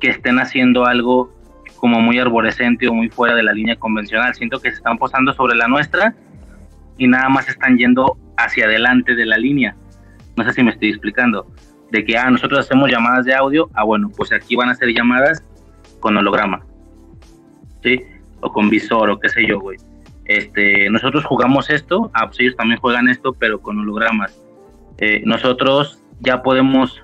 que 0.00 0.08
estén 0.08 0.40
haciendo 0.40 0.86
algo 0.86 1.30
como 1.76 2.00
muy 2.00 2.18
arborescente 2.18 2.88
o 2.88 2.94
muy 2.94 3.10
fuera 3.10 3.36
de 3.36 3.42
la 3.42 3.52
línea 3.52 3.76
convencional. 3.76 4.34
Siento 4.34 4.58
que 4.60 4.70
se 4.70 4.78
están 4.78 4.96
posando 4.96 5.34
sobre 5.34 5.56
la 5.56 5.68
nuestra 5.68 6.14
y 7.00 7.08
nada 7.08 7.28
más 7.28 7.48
están 7.48 7.76
yendo 7.76 8.16
hacia 8.36 8.66
adelante 8.66 9.16
de 9.16 9.26
la 9.26 9.36
línea 9.36 9.74
no 10.40 10.44
sé 10.44 10.54
si 10.54 10.62
me 10.62 10.70
estoy 10.70 10.88
explicando, 10.88 11.46
de 11.90 12.04
que, 12.04 12.16
ah, 12.16 12.30
nosotros 12.30 12.60
hacemos 12.60 12.90
llamadas 12.90 13.26
de 13.26 13.34
audio, 13.34 13.68
ah, 13.74 13.84
bueno, 13.84 14.10
pues 14.16 14.32
aquí 14.32 14.56
van 14.56 14.70
a 14.70 14.74
ser 14.74 14.88
llamadas 14.88 15.44
con 16.00 16.16
holograma, 16.16 16.64
¿sí? 17.82 18.00
O 18.40 18.50
con 18.50 18.70
visor, 18.70 19.10
o 19.10 19.18
qué 19.18 19.28
sé 19.28 19.46
yo, 19.46 19.60
güey. 19.60 19.76
Este, 20.24 20.88
nosotros 20.88 21.24
jugamos 21.24 21.68
esto, 21.68 22.10
ah, 22.14 22.26
pues 22.26 22.40
ellos 22.40 22.56
también 22.56 22.80
juegan 22.80 23.08
esto, 23.08 23.34
pero 23.34 23.60
con 23.60 23.78
hologramas. 23.80 24.40
Eh, 24.98 25.22
nosotros 25.26 26.02
ya 26.20 26.42
podemos 26.42 27.02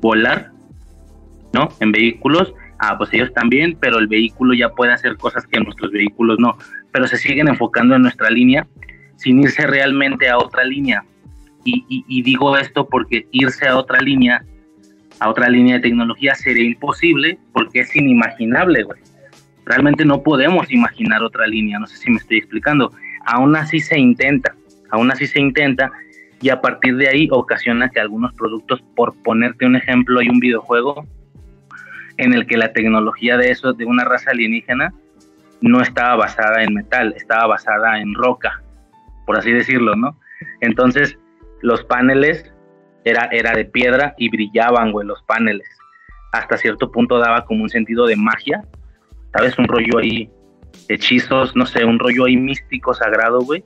volar, 0.00 0.50
¿no? 1.52 1.68
En 1.80 1.92
vehículos, 1.92 2.54
ah, 2.78 2.96
pues 2.98 3.12
ellos 3.12 3.32
también, 3.32 3.76
pero 3.78 3.98
el 3.98 4.08
vehículo 4.08 4.54
ya 4.54 4.70
puede 4.70 4.92
hacer 4.92 5.16
cosas 5.18 5.46
que 5.46 5.60
nuestros 5.60 5.92
vehículos 5.92 6.38
no, 6.40 6.56
pero 6.98 7.06
se 7.06 7.16
siguen 7.16 7.46
enfocando 7.46 7.94
en 7.94 8.02
nuestra 8.02 8.28
línea 8.28 8.66
sin 9.14 9.40
irse 9.40 9.64
realmente 9.68 10.28
a 10.28 10.36
otra 10.36 10.64
línea. 10.64 11.04
Y, 11.64 12.22
digo 12.22 12.56
esto 12.56 12.88
porque 12.88 13.28
irse 13.30 13.68
a 13.68 13.76
otra 13.76 14.00
línea, 14.00 14.44
a 15.20 15.28
otra 15.28 15.48
línea 15.48 15.76
de 15.76 15.82
tecnología 15.82 16.34
sería 16.34 16.64
imposible 16.64 17.38
porque 17.52 17.80
es 17.82 17.94
inimaginable, 17.94 18.82
güey. 18.82 19.00
Realmente 19.64 20.04
no 20.04 20.24
podemos 20.24 20.72
imaginar 20.72 21.22
otra 21.22 21.46
línea, 21.46 21.78
no 21.78 21.86
sé 21.86 21.98
si 21.98 22.10
me 22.10 22.16
estoy 22.16 22.38
explicando. 22.38 22.92
Aún 23.26 23.54
así 23.54 23.78
se 23.78 23.96
intenta, 23.96 24.56
aún 24.90 25.12
así 25.12 25.28
se 25.28 25.38
intenta 25.38 25.92
y 26.40 26.48
a 26.48 26.60
partir 26.60 26.96
de 26.96 27.06
ahí 27.06 27.28
ocasiona 27.30 27.90
que 27.90 28.00
algunos 28.00 28.34
productos, 28.34 28.82
por 28.96 29.14
ponerte 29.22 29.66
un 29.66 29.76
ejemplo, 29.76 30.18
hay 30.18 30.30
un 30.30 30.40
videojuego 30.40 31.06
en 32.16 32.34
el 32.34 32.44
que 32.44 32.56
la 32.56 32.72
tecnología 32.72 33.36
de 33.36 33.52
eso, 33.52 33.72
de 33.72 33.84
una 33.84 34.04
raza 34.04 34.32
alienígena, 34.32 34.92
no 35.60 35.80
estaba 35.80 36.16
basada 36.16 36.62
en 36.62 36.74
metal, 36.74 37.14
estaba 37.16 37.46
basada 37.46 38.00
en 38.00 38.14
roca, 38.14 38.62
por 39.26 39.36
así 39.38 39.52
decirlo, 39.52 39.96
¿no? 39.96 40.18
Entonces, 40.60 41.18
los 41.62 41.84
paneles 41.84 42.52
era, 43.04 43.28
era 43.32 43.52
de 43.52 43.64
piedra 43.64 44.14
y 44.16 44.30
brillaban, 44.30 44.92
güey, 44.92 45.06
los 45.06 45.22
paneles. 45.22 45.68
Hasta 46.32 46.56
cierto 46.56 46.90
punto 46.90 47.18
daba 47.18 47.44
como 47.44 47.62
un 47.62 47.70
sentido 47.70 48.06
de 48.06 48.16
magia, 48.16 48.62
¿sabes? 49.32 49.58
Un 49.58 49.66
rollo 49.66 49.98
ahí, 49.98 50.30
hechizos, 50.88 51.56
no 51.56 51.66
sé, 51.66 51.84
un 51.84 51.98
rollo 51.98 52.26
ahí 52.26 52.36
místico, 52.36 52.94
sagrado, 52.94 53.40
güey, 53.40 53.64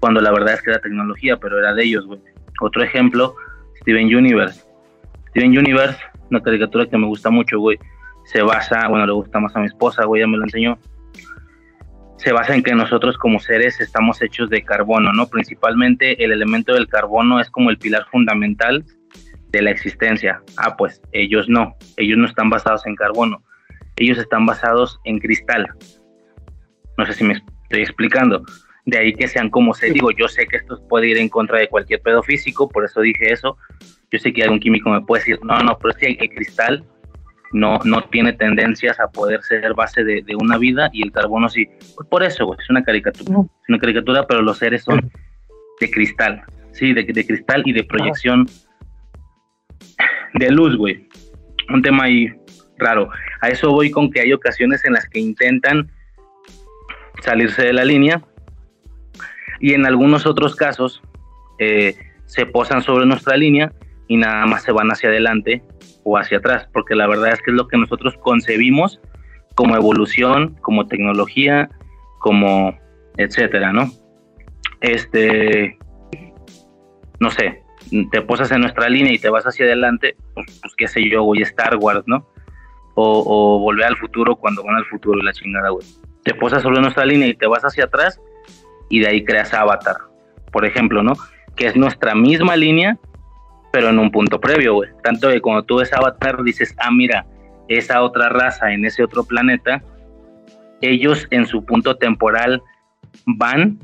cuando 0.00 0.20
la 0.20 0.32
verdad 0.32 0.54
es 0.54 0.62
que 0.62 0.70
era 0.70 0.80
tecnología, 0.80 1.36
pero 1.36 1.58
era 1.58 1.72
de 1.74 1.84
ellos, 1.84 2.06
güey. 2.06 2.20
Otro 2.60 2.82
ejemplo, 2.82 3.34
Steven 3.80 4.14
Universe. 4.14 4.64
Steven 5.30 5.56
Universe, 5.56 5.98
una 6.30 6.42
caricatura 6.42 6.86
que 6.86 6.98
me 6.98 7.06
gusta 7.06 7.30
mucho, 7.30 7.58
güey, 7.58 7.78
se 8.24 8.42
basa, 8.42 8.88
bueno, 8.88 9.06
le 9.06 9.12
gusta 9.12 9.40
más 9.40 9.54
a 9.56 9.60
mi 9.60 9.66
esposa, 9.66 10.04
güey, 10.04 10.22
ya 10.22 10.26
me 10.26 10.36
lo 10.36 10.44
enseñó, 10.44 10.78
se 12.22 12.32
basa 12.32 12.54
en 12.54 12.62
que 12.62 12.72
nosotros 12.72 13.18
como 13.18 13.40
seres 13.40 13.80
estamos 13.80 14.22
hechos 14.22 14.48
de 14.48 14.62
carbono, 14.62 15.12
¿no? 15.12 15.26
Principalmente 15.26 16.22
el 16.24 16.30
elemento 16.30 16.72
del 16.72 16.86
carbono 16.86 17.40
es 17.40 17.50
como 17.50 17.70
el 17.70 17.78
pilar 17.78 18.06
fundamental 18.12 18.84
de 19.48 19.62
la 19.62 19.72
existencia. 19.72 20.40
Ah, 20.56 20.76
pues 20.76 21.02
ellos 21.10 21.48
no, 21.48 21.74
ellos 21.96 22.18
no 22.18 22.26
están 22.26 22.48
basados 22.48 22.86
en 22.86 22.94
carbono, 22.94 23.42
ellos 23.96 24.18
están 24.18 24.46
basados 24.46 25.00
en 25.04 25.18
cristal. 25.18 25.66
No 26.96 27.06
sé 27.06 27.12
si 27.14 27.24
me 27.24 27.34
estoy 27.34 27.82
explicando. 27.82 28.44
De 28.84 28.98
ahí 28.98 29.12
que 29.12 29.26
sean 29.26 29.50
como 29.50 29.74
se 29.74 29.90
digo, 29.90 30.12
yo 30.12 30.28
sé 30.28 30.46
que 30.46 30.58
esto 30.58 30.80
puede 30.88 31.08
ir 31.08 31.18
en 31.18 31.28
contra 31.28 31.58
de 31.58 31.68
cualquier 31.68 32.02
pedo 32.02 32.22
físico, 32.22 32.68
por 32.68 32.84
eso 32.84 33.00
dije 33.00 33.32
eso. 33.32 33.56
Yo 34.12 34.18
sé 34.20 34.32
que 34.32 34.44
algún 34.44 34.60
químico 34.60 34.90
me 34.90 35.00
puede 35.00 35.22
decir, 35.22 35.40
no, 35.42 35.58
no, 35.58 35.76
pero 35.78 35.90
es 35.90 35.96
que 35.96 36.06
el 36.20 36.28
cristal 36.30 36.84
no, 37.52 37.78
no 37.84 38.02
tiene 38.04 38.32
tendencias 38.32 38.98
a 38.98 39.08
poder 39.08 39.42
ser 39.42 39.74
base 39.74 40.04
de, 40.04 40.24
una 40.40 40.58
vida 40.58 40.90
y 40.92 41.02
el 41.02 41.12
carbono 41.12 41.48
sí. 41.48 41.68
Pues 41.96 42.08
por 42.08 42.22
eso, 42.22 42.46
güey, 42.46 42.58
es 42.60 42.70
una 42.70 42.82
caricatura. 42.82 43.40
Es 43.40 43.68
una 43.68 43.78
caricatura, 43.78 44.26
pero 44.26 44.42
los 44.42 44.58
seres 44.58 44.84
son 44.84 45.10
de 45.80 45.90
cristal, 45.90 46.42
sí, 46.72 46.92
de, 46.92 47.04
de 47.04 47.26
cristal 47.26 47.62
y 47.66 47.72
de 47.72 47.84
proyección 47.84 48.46
de 50.34 50.50
luz, 50.50 50.76
güey. 50.76 51.08
Un 51.68 51.82
tema 51.82 52.04
ahí 52.04 52.28
raro. 52.78 53.10
A 53.40 53.48
eso 53.48 53.70
voy 53.70 53.90
con 53.90 54.10
que 54.10 54.20
hay 54.20 54.32
ocasiones 54.32 54.84
en 54.84 54.94
las 54.94 55.08
que 55.08 55.20
intentan 55.20 55.90
salirse 57.22 57.62
de 57.62 57.72
la 57.72 57.84
línea 57.84 58.22
y 59.60 59.74
en 59.74 59.86
algunos 59.86 60.26
otros 60.26 60.56
casos 60.56 61.02
eh, 61.58 61.94
se 62.26 62.46
posan 62.46 62.82
sobre 62.82 63.06
nuestra 63.06 63.36
línea 63.36 63.72
y 64.08 64.16
nada 64.16 64.44
más 64.46 64.62
se 64.64 64.72
van 64.72 64.88
hacia 64.88 65.08
adelante 65.08 65.62
o 66.04 66.18
hacia 66.18 66.38
atrás, 66.38 66.68
porque 66.72 66.94
la 66.94 67.06
verdad 67.06 67.32
es 67.32 67.40
que 67.42 67.50
es 67.50 67.56
lo 67.56 67.68
que 67.68 67.78
nosotros 67.78 68.16
concebimos 68.20 69.00
como 69.54 69.76
evolución, 69.76 70.56
como 70.60 70.86
tecnología, 70.86 71.68
como 72.18 72.76
etcétera, 73.16 73.72
¿no? 73.72 73.90
Este, 74.80 75.78
no 77.20 77.30
sé, 77.30 77.62
te 78.10 78.22
posas 78.22 78.50
en 78.52 78.62
nuestra 78.62 78.88
línea 78.88 79.12
y 79.12 79.18
te 79.18 79.28
vas 79.28 79.44
hacia 79.44 79.66
adelante, 79.66 80.16
pues, 80.34 80.58
pues 80.60 80.74
qué 80.76 80.88
sé 80.88 81.08
yo, 81.08 81.22
güey, 81.22 81.42
Star 81.42 81.76
Wars, 81.76 82.02
¿no? 82.06 82.26
O, 82.94 83.58
volver 83.60 83.86
al 83.86 83.96
futuro 83.96 84.36
cuando 84.36 84.62
van 84.62 84.76
al 84.76 84.84
futuro 84.86 85.20
la 85.22 85.32
chingada, 85.32 85.70
güey. 85.70 85.86
Te 86.24 86.34
posas 86.34 86.62
sobre 86.62 86.80
nuestra 86.80 87.04
línea 87.04 87.28
y 87.28 87.34
te 87.34 87.46
vas 87.46 87.62
hacia 87.62 87.84
atrás 87.84 88.20
y 88.90 89.00
de 89.00 89.08
ahí 89.08 89.24
creas 89.24 89.54
Avatar, 89.54 89.96
por 90.52 90.64
ejemplo, 90.64 91.02
¿no? 91.02 91.14
Que 91.56 91.66
es 91.66 91.76
nuestra 91.76 92.14
misma 92.14 92.56
línea, 92.56 92.98
pero 93.72 93.88
en 93.88 93.98
un 93.98 94.10
punto 94.10 94.40
previo, 94.40 94.74
güey. 94.74 94.90
Tanto 95.02 95.28
que 95.30 95.40
cuando 95.40 95.64
tú 95.64 95.76
ves 95.76 95.92
Avatar 95.92 96.42
dices, 96.42 96.74
ah, 96.78 96.90
mira, 96.90 97.26
esa 97.68 98.02
otra 98.02 98.28
raza 98.28 98.72
en 98.72 98.84
ese 98.84 99.02
otro 99.02 99.24
planeta 99.24 99.82
ellos 100.82 101.26
en 101.30 101.46
su 101.46 101.64
punto 101.64 101.96
temporal 101.96 102.62
van, 103.24 103.78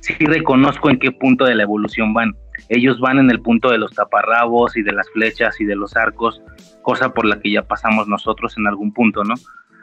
sí 0.00 0.14
reconozco 0.20 0.90
en 0.90 0.98
qué 0.98 1.12
punto 1.12 1.44
de 1.44 1.54
la 1.54 1.62
evolución 1.62 2.12
van. 2.12 2.34
Ellos 2.68 3.00
van 3.00 3.18
en 3.18 3.30
el 3.30 3.40
punto 3.40 3.70
de 3.70 3.78
los 3.78 3.92
taparrabos 3.92 4.76
y 4.76 4.82
de 4.82 4.92
las 4.92 5.08
flechas 5.10 5.60
y 5.60 5.64
de 5.64 5.76
los 5.76 5.96
arcos, 5.96 6.42
cosa 6.82 7.14
por 7.14 7.26
la 7.26 7.40
que 7.40 7.52
ya 7.52 7.62
pasamos 7.62 8.08
nosotros 8.08 8.56
en 8.58 8.66
algún 8.66 8.92
punto, 8.92 9.24
¿no? 9.24 9.34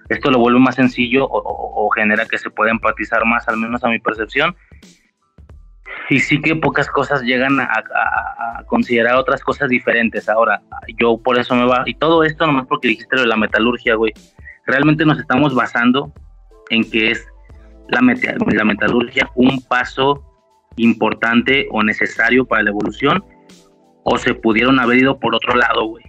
Esto 0.09 0.29
lo 0.29 0.39
vuelve 0.39 0.59
más 0.59 0.75
sencillo 0.75 1.25
o, 1.29 1.89
genera 1.91 2.25
que 2.25 2.37
se 2.37 2.49
pueda 2.49 2.71
empatizar 2.71 3.25
más, 3.25 3.47
al 3.47 3.57
menos 3.57 3.83
a 3.83 3.89
mi 3.89 3.99
percepción. 3.99 4.55
Y 6.09 6.19
sí 6.19 6.41
que 6.41 6.55
pocas 6.55 6.87
cosas 6.89 7.21
llegan 7.21 7.59
a, 7.59 8.63
considerar 8.67 9.15
otras 9.15 9.41
cosas 9.41 9.69
diferentes. 9.69 10.27
Ahora, 10.29 10.61
yo 10.99 11.17
por 11.17 11.37
eso 11.37 11.55
me 11.55 11.65
va. 11.65 11.83
Y 11.85 11.95
todo 11.95 12.23
esto 12.23 12.45
nomás 12.45 12.67
porque 12.67 12.89
dijiste 12.89 13.15
lo 13.15 13.21
de 13.21 13.27
la 13.27 13.37
metalurgia, 13.37 13.95
güey. 13.95 14.13
Realmente 14.65 15.05
nos 15.05 15.19
estamos 15.19 15.53
basando 15.55 16.13
en 16.69 16.89
que 16.89 17.11
es 17.11 17.25
la, 17.89 17.99
la 18.53 18.63
metalurgia 18.65 19.29
un 19.35 19.61
paso 19.61 20.23
importante 20.77 21.67
o 21.71 21.83
necesario 21.83 22.45
para 22.45 22.63
la 22.63 22.71
evolución 22.71 23.23
o 24.03 24.17
se 24.17 24.33
pudieron 24.33 24.79
haber 24.79 24.99
ido 24.99 25.19
por 25.19 25.35
otro 25.35 25.55
lado, 25.55 25.85
güey. 25.85 26.03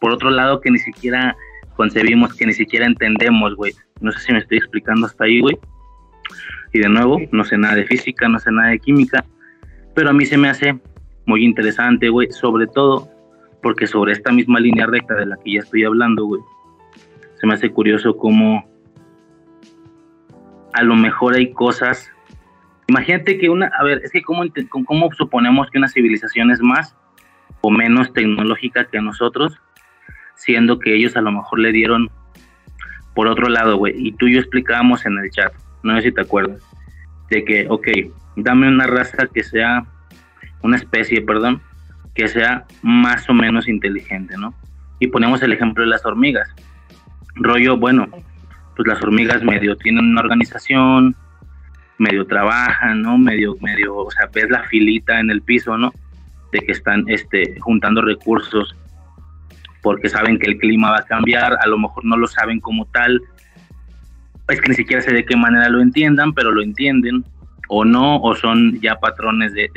Por 0.00 0.12
otro 0.12 0.30
lado 0.30 0.60
que 0.60 0.70
ni 0.70 0.78
siquiera 0.78 1.36
concebimos, 1.76 2.34
que 2.34 2.46
ni 2.46 2.52
siquiera 2.52 2.86
entendemos, 2.86 3.54
güey. 3.56 3.72
No 4.00 4.12
sé 4.12 4.20
si 4.20 4.32
me 4.32 4.38
estoy 4.38 4.58
explicando 4.58 5.06
hasta 5.06 5.24
ahí, 5.24 5.40
güey. 5.40 5.58
Y 6.72 6.78
de 6.78 6.88
nuevo, 6.88 7.18
no 7.32 7.44
sé 7.44 7.58
nada 7.58 7.74
de 7.74 7.84
física, 7.84 8.28
no 8.28 8.38
sé 8.38 8.52
nada 8.52 8.68
de 8.70 8.78
química, 8.78 9.24
pero 9.94 10.10
a 10.10 10.12
mí 10.12 10.24
se 10.26 10.36
me 10.36 10.48
hace 10.48 10.78
muy 11.26 11.44
interesante, 11.44 12.08
güey, 12.08 12.30
sobre 12.30 12.66
todo 12.66 13.08
porque 13.62 13.86
sobre 13.86 14.12
esta 14.12 14.32
misma 14.32 14.60
línea 14.60 14.86
recta 14.86 15.14
de 15.14 15.26
la 15.26 15.36
que 15.44 15.52
ya 15.52 15.60
estoy 15.60 15.84
hablando, 15.84 16.24
güey, 16.24 16.40
se 17.40 17.46
me 17.46 17.54
hace 17.54 17.70
curioso 17.70 18.16
cómo 18.16 18.64
a 20.72 20.82
lo 20.82 20.94
mejor 20.94 21.34
hay 21.34 21.52
cosas. 21.52 22.10
Imagínate 22.88 23.38
que 23.38 23.48
una, 23.48 23.70
a 23.78 23.84
ver, 23.84 24.00
es 24.04 24.10
que 24.10 24.22
cómo, 24.22 24.42
cómo 24.86 25.12
suponemos 25.12 25.70
que 25.70 25.78
una 25.78 25.88
civilización 25.88 26.50
es 26.50 26.60
más 26.60 26.96
o 27.60 27.70
menos 27.70 28.12
tecnológica 28.12 28.86
que 28.86 29.00
nosotros, 29.00 29.58
siendo 30.34 30.78
que 30.78 30.94
ellos 30.94 31.16
a 31.16 31.20
lo 31.20 31.32
mejor 31.32 31.60
le 31.60 31.72
dieron 31.72 32.10
por 33.14 33.26
otro 33.26 33.48
lado, 33.48 33.76
güey. 33.76 33.94
Y 33.96 34.12
tú 34.12 34.26
y 34.26 34.34
yo 34.34 34.40
explicábamos 34.40 35.04
en 35.06 35.18
el 35.18 35.30
chat, 35.30 35.52
no 35.82 35.96
sé 35.96 36.08
si 36.08 36.12
te 36.12 36.22
acuerdas, 36.22 36.62
de 37.28 37.44
que, 37.44 37.66
ok, 37.68 37.88
dame 38.36 38.68
una 38.68 38.86
raza 38.86 39.26
que 39.32 39.42
sea, 39.42 39.84
una 40.62 40.76
especie, 40.76 41.22
perdón, 41.22 41.62
que 42.14 42.28
sea 42.28 42.64
más 42.82 43.28
o 43.28 43.34
menos 43.34 43.68
inteligente, 43.68 44.36
¿no? 44.36 44.54
Y 44.98 45.06
ponemos 45.08 45.42
el 45.42 45.52
ejemplo 45.52 45.82
de 45.82 45.90
las 45.90 46.04
hormigas. 46.04 46.48
Rollo, 47.36 47.76
bueno, 47.76 48.08
pues 48.76 48.86
las 48.86 49.02
hormigas 49.02 49.42
medio 49.42 49.76
tienen 49.76 50.04
una 50.04 50.20
organización, 50.20 51.16
medio 51.98 52.26
trabajan, 52.26 53.02
¿no? 53.02 53.18
Medio, 53.18 53.56
medio, 53.60 53.96
o 53.96 54.10
sea, 54.10 54.28
ves 54.32 54.50
la 54.50 54.64
filita 54.64 55.20
en 55.20 55.30
el 55.30 55.42
piso, 55.42 55.76
¿no? 55.76 55.92
De 56.52 56.60
que 56.60 56.72
están 56.72 57.04
este, 57.08 57.58
juntando 57.60 58.02
recursos 58.02 58.74
porque 59.82 60.08
saben 60.08 60.38
que 60.38 60.46
el 60.46 60.58
clima 60.58 60.90
va 60.90 60.98
a 60.98 61.04
cambiar, 61.04 61.56
a 61.60 61.66
lo 61.66 61.78
mejor 61.78 62.04
no 62.04 62.16
lo 62.16 62.26
saben 62.26 62.60
como 62.60 62.84
tal, 62.86 63.20
es 64.48 64.60
que 64.60 64.68
ni 64.68 64.74
siquiera 64.74 65.02
sé 65.02 65.12
de 65.12 65.24
qué 65.24 65.36
manera 65.36 65.68
lo 65.68 65.80
entiendan, 65.80 66.32
pero 66.32 66.50
lo 66.50 66.62
entienden, 66.62 67.24
o 67.72 67.84
no, 67.84 68.20
o 68.20 68.34
son 68.34 68.80
ya 68.80 68.96
patrones 68.96 69.54
de, 69.54 69.70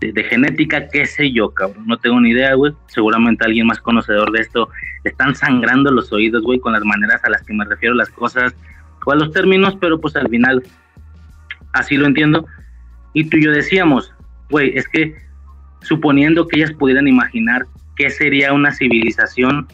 de, 0.00 0.24
genética, 0.24 0.88
qué 0.88 1.04
sé 1.04 1.32
yo, 1.32 1.50
cabrón, 1.50 1.84
no 1.84 1.98
tengo 1.98 2.20
ni 2.20 2.30
idea, 2.30 2.54
güey, 2.54 2.72
seguramente 2.86 3.44
alguien 3.44 3.66
más 3.66 3.80
conocedor 3.80 4.30
de 4.30 4.40
esto, 4.42 4.68
están 5.02 5.34
sangrando 5.34 5.90
los 5.90 6.12
oídos, 6.12 6.44
güey, 6.44 6.60
con 6.60 6.72
las 6.72 6.84
maneras 6.84 7.24
a 7.24 7.30
las 7.30 7.42
que 7.42 7.54
me 7.54 7.64
refiero 7.64 7.96
las 7.96 8.08
cosas, 8.10 8.54
o 9.04 9.10
a 9.10 9.16
los 9.16 9.32
términos, 9.32 9.76
pero 9.80 10.00
pues 10.00 10.14
al 10.14 10.28
final 10.28 10.62
así 11.72 11.96
lo 11.96 12.06
entiendo, 12.06 12.46
y 13.14 13.24
tú 13.28 13.36
y 13.36 13.44
yo 13.46 13.50
decíamos, 13.50 14.14
güey, 14.48 14.76
es 14.76 14.86
que 14.86 15.16
suponiendo 15.80 16.46
que 16.46 16.58
ellas 16.60 16.72
pudieran 16.72 17.08
imaginar 17.08 17.66
qué 17.96 18.10
sería 18.10 18.52
una 18.52 18.70
civilización 18.70 19.66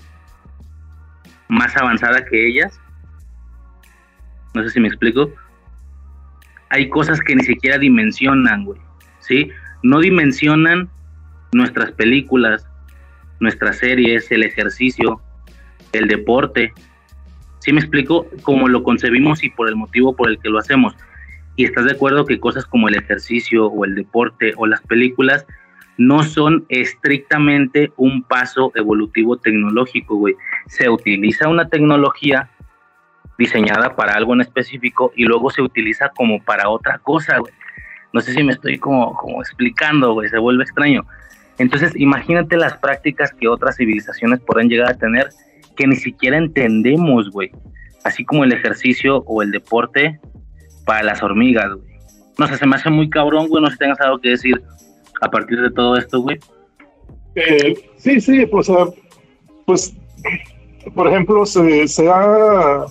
más 1.49 1.77
avanzada 1.77 2.25
que 2.25 2.49
ellas. 2.49 2.81
No 4.55 4.63
sé 4.63 4.71
si 4.71 4.81
me 4.81 4.89
explico. 4.89 5.31
Hay 6.73 6.89
cosas 6.89 7.21
que 7.21 7.37
ni 7.37 7.45
siquiera 7.45 7.77
dimensionan, 7.77 8.65
güey. 8.65 8.81
¿Sí? 9.21 9.51
No 9.83 10.01
dimensionan 10.01 10.89
nuestras 11.53 11.93
películas, 11.93 12.67
nuestras 13.41 13.77
series, 13.77 14.33
el 14.33 14.43
ejercicio, 14.43 15.21
el 15.93 16.09
deporte. 16.09 16.73
¿Sí 17.59 17.75
me 17.75 17.81
explico? 17.81 18.27
Como 18.41 18.69
lo 18.69 18.83
concebimos 18.83 19.45
y 19.45 19.51
por 19.51 19.69
el 19.69 19.77
motivo 19.77 20.17
por 20.17 20.31
el 20.31 20.39
que 20.39 20.49
lo 20.49 20.59
hacemos. 20.59 20.97
Y 21.57 21.67
estás 21.67 21.85
de 21.85 21.93
acuerdo 21.93 22.25
que 22.25 22.41
cosas 22.41 22.65
como 22.65 22.89
el 22.89 22.95
ejercicio 22.95 23.67
o 23.67 23.85
el 23.85 23.95
deporte 23.95 24.55
o 24.57 24.67
las 24.67 24.81
películas 24.81 25.45
no 25.99 26.23
son 26.23 26.65
estrictamente 26.71 27.93
un 27.99 28.23
paso 28.23 28.73
evolutivo 28.77 29.37
tecnológico, 29.37 30.17
güey. 30.17 30.37
Se 30.69 30.89
utiliza 30.89 31.49
una 31.49 31.69
tecnología 31.69 32.49
diseñada 33.39 33.97
para 33.97 34.15
algo 34.15 34.35
en 34.35 34.43
específico 34.43 35.13
y 35.17 35.25
luego 35.25 35.51
se 35.51 35.63
utiliza 35.63 36.11
como 36.11 36.43
para 36.43 36.69
otra 36.69 36.99
cosa, 36.99 37.39
güey. 37.39 37.53
No 38.13 38.21
sé 38.21 38.33
si 38.33 38.43
me 38.43 38.53
estoy 38.53 38.79
como, 38.79 39.15
como 39.15 39.41
explicando, 39.41 40.13
güey, 40.13 40.29
se 40.29 40.39
vuelve 40.39 40.65
extraño. 40.65 41.07
Entonces, 41.59 41.93
imagínate 41.97 42.57
las 42.57 42.77
prácticas 42.77 43.33
que 43.33 43.49
otras 43.49 43.77
civilizaciones 43.77 44.41
pueden 44.41 44.69
llegar 44.69 44.91
a 44.91 44.99
tener 44.99 45.29
que 45.77 45.87
ni 45.87 45.97
siquiera 45.97 46.37
entendemos, 46.37 47.31
güey. 47.31 47.51
Así 48.05 48.25
como 48.25 48.45
el 48.45 48.53
ejercicio 48.53 49.23
o 49.27 49.43
el 49.43 49.51
deporte 49.51 50.21
para 50.85 51.03
las 51.03 51.23
hormigas, 51.23 51.73
güey. 51.73 51.93
No 52.39 52.47
sé, 52.49 52.57
se 52.57 52.67
me 52.67 52.77
hace 52.77 52.91
muy 52.91 53.09
cabrón, 53.09 53.49
güey, 53.49 53.63
no 53.63 53.69
sé 53.69 53.75
si 53.75 53.79
tengas 53.79 54.01
algo 54.01 54.19
que 54.19 54.31
decir 54.31 54.63
a 55.21 55.31
partir 55.31 55.61
de 55.61 55.71
todo 55.71 55.97
esto, 55.97 56.21
güey? 56.21 56.39
Eh, 57.35 57.75
sí, 57.97 58.21
sí, 58.21 58.47
pues, 58.47 58.71
pues, 59.65 59.95
por 60.95 61.09
ejemplo, 61.09 61.47
se, 61.47 61.87
se, 61.87 62.11
ha, 62.11 62.85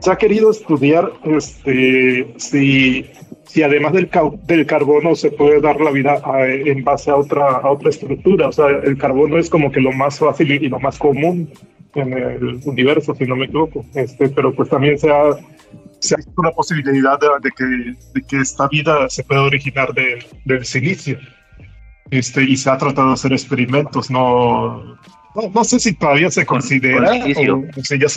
se 0.00 0.10
ha 0.10 0.16
querido 0.16 0.50
estudiar 0.50 1.12
este, 1.24 2.32
si, 2.36 3.06
si 3.44 3.62
además 3.62 3.92
del, 3.92 4.10
del 4.44 4.66
carbono 4.66 5.14
se 5.14 5.30
puede 5.30 5.60
dar 5.60 5.80
la 5.80 5.90
vida 5.90 6.20
en 6.46 6.84
base 6.84 7.10
a 7.10 7.16
otra, 7.16 7.56
a 7.56 7.70
otra 7.70 7.90
estructura. 7.90 8.48
O 8.48 8.52
sea, 8.52 8.68
el 8.68 8.96
carbono 8.98 9.38
es 9.38 9.50
como 9.50 9.70
que 9.70 9.80
lo 9.80 9.92
más 9.92 10.18
fácil 10.18 10.50
y 10.52 10.68
lo 10.68 10.78
más 10.80 10.98
común 10.98 11.50
en 11.94 12.12
el 12.12 12.60
universo, 12.64 13.14
si 13.14 13.24
no 13.24 13.36
me 13.36 13.46
equivoco. 13.46 13.84
Este, 13.94 14.28
pero 14.28 14.54
pues 14.54 14.68
también 14.68 14.98
se 14.98 15.10
ha 15.10 15.30
se 16.00 16.14
ha 16.14 16.18
una 16.36 16.50
posibilidad 16.52 17.18
de, 17.18 17.50
que, 17.50 17.64
de, 17.64 18.26
que, 18.26 18.36
esta 18.36 18.68
vida 18.68 19.08
se 19.08 19.24
pueda 19.24 19.42
originar 19.42 19.92
del 20.44 20.64
silicio. 20.64 21.18
Este, 22.10 22.42
y 22.44 22.56
se 22.56 22.70
ha 22.70 22.78
tratado 22.78 23.08
de 23.08 23.14
hacer 23.14 23.32
experimentos, 23.32 24.10
no, 24.10 24.96
no, 25.54 25.64
sé 25.64 25.78
si 25.78 25.92
todavía 25.94 26.30
se 26.30 26.44
considera. 26.44 27.14
el, 27.14 27.34
silicio 27.34 27.66
es 28.06 28.16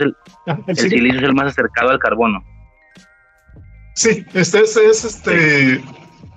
el, 0.00 0.16
ah, 0.46 0.58
el, 0.66 0.76
silicio 0.76 1.18
es 1.18 1.22
el 1.22 1.34
más 1.34 1.52
acercado 1.52 1.90
al 1.90 1.98
carbono. 1.98 2.42
Sí, 3.94 4.24
este 4.34 4.60
es, 4.60 4.76
este. 4.76 5.82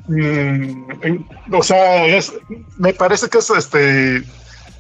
Mm, 0.08 1.54
o 1.54 1.64
sea, 1.64 2.06
es, 2.06 2.34
me 2.78 2.94
parece 2.94 3.30
que 3.30 3.38
es 3.38 3.50
este 3.50 4.24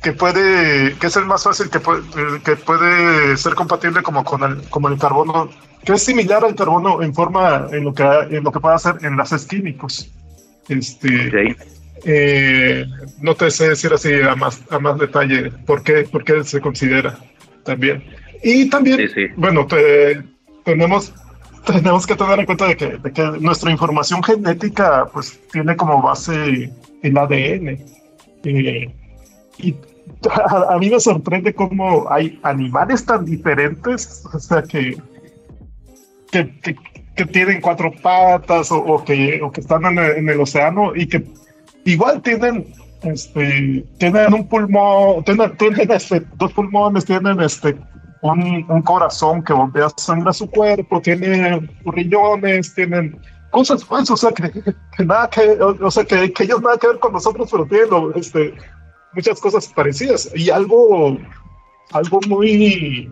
que 0.02 0.14
puede 0.14 0.96
que 0.96 1.08
es 1.08 1.16
el 1.18 1.26
más 1.26 1.44
fácil 1.44 1.70
que 1.70 1.80
puede, 1.80 2.02
que 2.44 2.56
puede 2.56 3.36
ser 3.36 3.54
compatible 3.54 4.02
como 4.02 4.24
con 4.24 4.44
el 4.44 4.70
como 4.70 4.88
el 4.88 4.98
carbono 4.98 5.50
que 5.84 5.94
es 5.94 6.04
similar 6.04 6.46
al 6.46 6.56
carbono 6.56 7.04
en 7.04 7.14
forma 7.14 7.68
en 7.72 7.84
lo 7.84 7.94
que 7.94 8.04
en 8.04 8.44
lo 8.44 8.52
que 8.52 8.62
puede 8.62 8.76
hacer 8.76 8.96
enlaces 9.02 9.46
químicos 9.46 10.10
este 10.70 11.58
eh, 12.06 12.86
no 13.22 13.36
te 13.36 13.52
sé 13.52 13.70
decir 13.70 13.94
así 13.94 14.14
a 14.22 14.36
más, 14.36 14.62
a 14.70 14.80
más 14.80 14.98
detalle 14.98 15.52
por 15.66 15.84
qué, 15.84 16.04
por 16.04 16.24
qué 16.24 16.44
se 16.44 16.62
considera 16.62 17.18
también. 17.64 18.04
Y 18.44 18.70
también, 18.70 19.10
bueno, 19.36 19.68
tenemos, 20.64 21.14
tenemos 21.66 22.08
que 22.08 22.16
tener 22.16 22.40
en 22.40 22.46
cuenta 22.46 22.68
de 22.68 22.78
que, 22.78 22.98
de 22.98 23.12
que, 23.12 23.24
nuestra 23.40 23.72
información 23.72 24.24
genética 24.24 25.08
pues 25.12 25.40
tiene 25.52 25.76
como 25.76 26.02
base 26.02 26.72
el 27.04 27.18
ADN. 27.18 27.84
Eh, 28.46 28.96
y 29.58 29.76
a, 30.70 30.78
mí 30.80 30.90
me 30.90 31.00
sorprende 31.00 31.54
cómo 31.54 32.10
hay 32.10 32.40
animales 32.44 33.06
tan 33.06 33.26
diferentes, 33.26 34.24
o 34.34 34.40
sea, 34.40 34.64
que, 34.64 34.98
que, 36.32 36.50
que, 37.16 37.26
tienen 37.26 37.60
cuatro 37.60 37.92
patas 38.02 38.72
o, 38.72 39.04
que, 39.04 39.42
o 39.42 39.52
que 39.52 39.60
están 39.60 39.84
en 39.86 40.00
en 40.00 40.30
el 40.30 40.40
océano 40.40 40.96
y 40.96 41.06
que 41.08 41.26
igual 41.86 42.22
tienen 42.22 42.74
este, 43.04 43.86
tienen 43.98 44.34
un 44.34 44.48
pulmón, 44.48 45.24
tienen, 45.24 45.92
este, 45.92 46.26
dos 46.36 46.52
pulmones, 46.54 47.06
tienen 47.06 47.40
este, 47.40 47.78
un, 48.22 48.66
un, 48.70 48.82
corazón 48.82 49.44
que 49.44 49.54
bombea 49.54 49.90
sangre 49.96 50.30
a 50.30 50.34
su 50.34 50.50
cuerpo, 50.50 51.02
tienen 51.02 51.70
riñones, 51.86 52.74
tienen 52.76 53.20
cosas 53.52 53.84
pues, 53.86 54.10
o 54.12 54.18
sea, 54.18 54.32
que, 54.32 55.06
nada 55.06 55.30
que, 55.30 55.58
o, 55.62 55.92
sea, 55.92 56.04
que, 56.04 56.32
que, 56.34 56.44
ellos 56.44 56.62
nada 56.62 56.78
que 56.78 56.88
ver 56.88 57.00
con 57.00 57.14
nosotros, 57.14 57.50
pero 57.52 57.66
tienen 57.66 58.12
este, 58.16 58.54
muchas 59.14 59.40
cosas 59.40 59.68
parecidas. 59.68 60.30
Y 60.36 60.50
algo, 60.50 61.18
algo 61.94 62.20
muy 62.28 63.10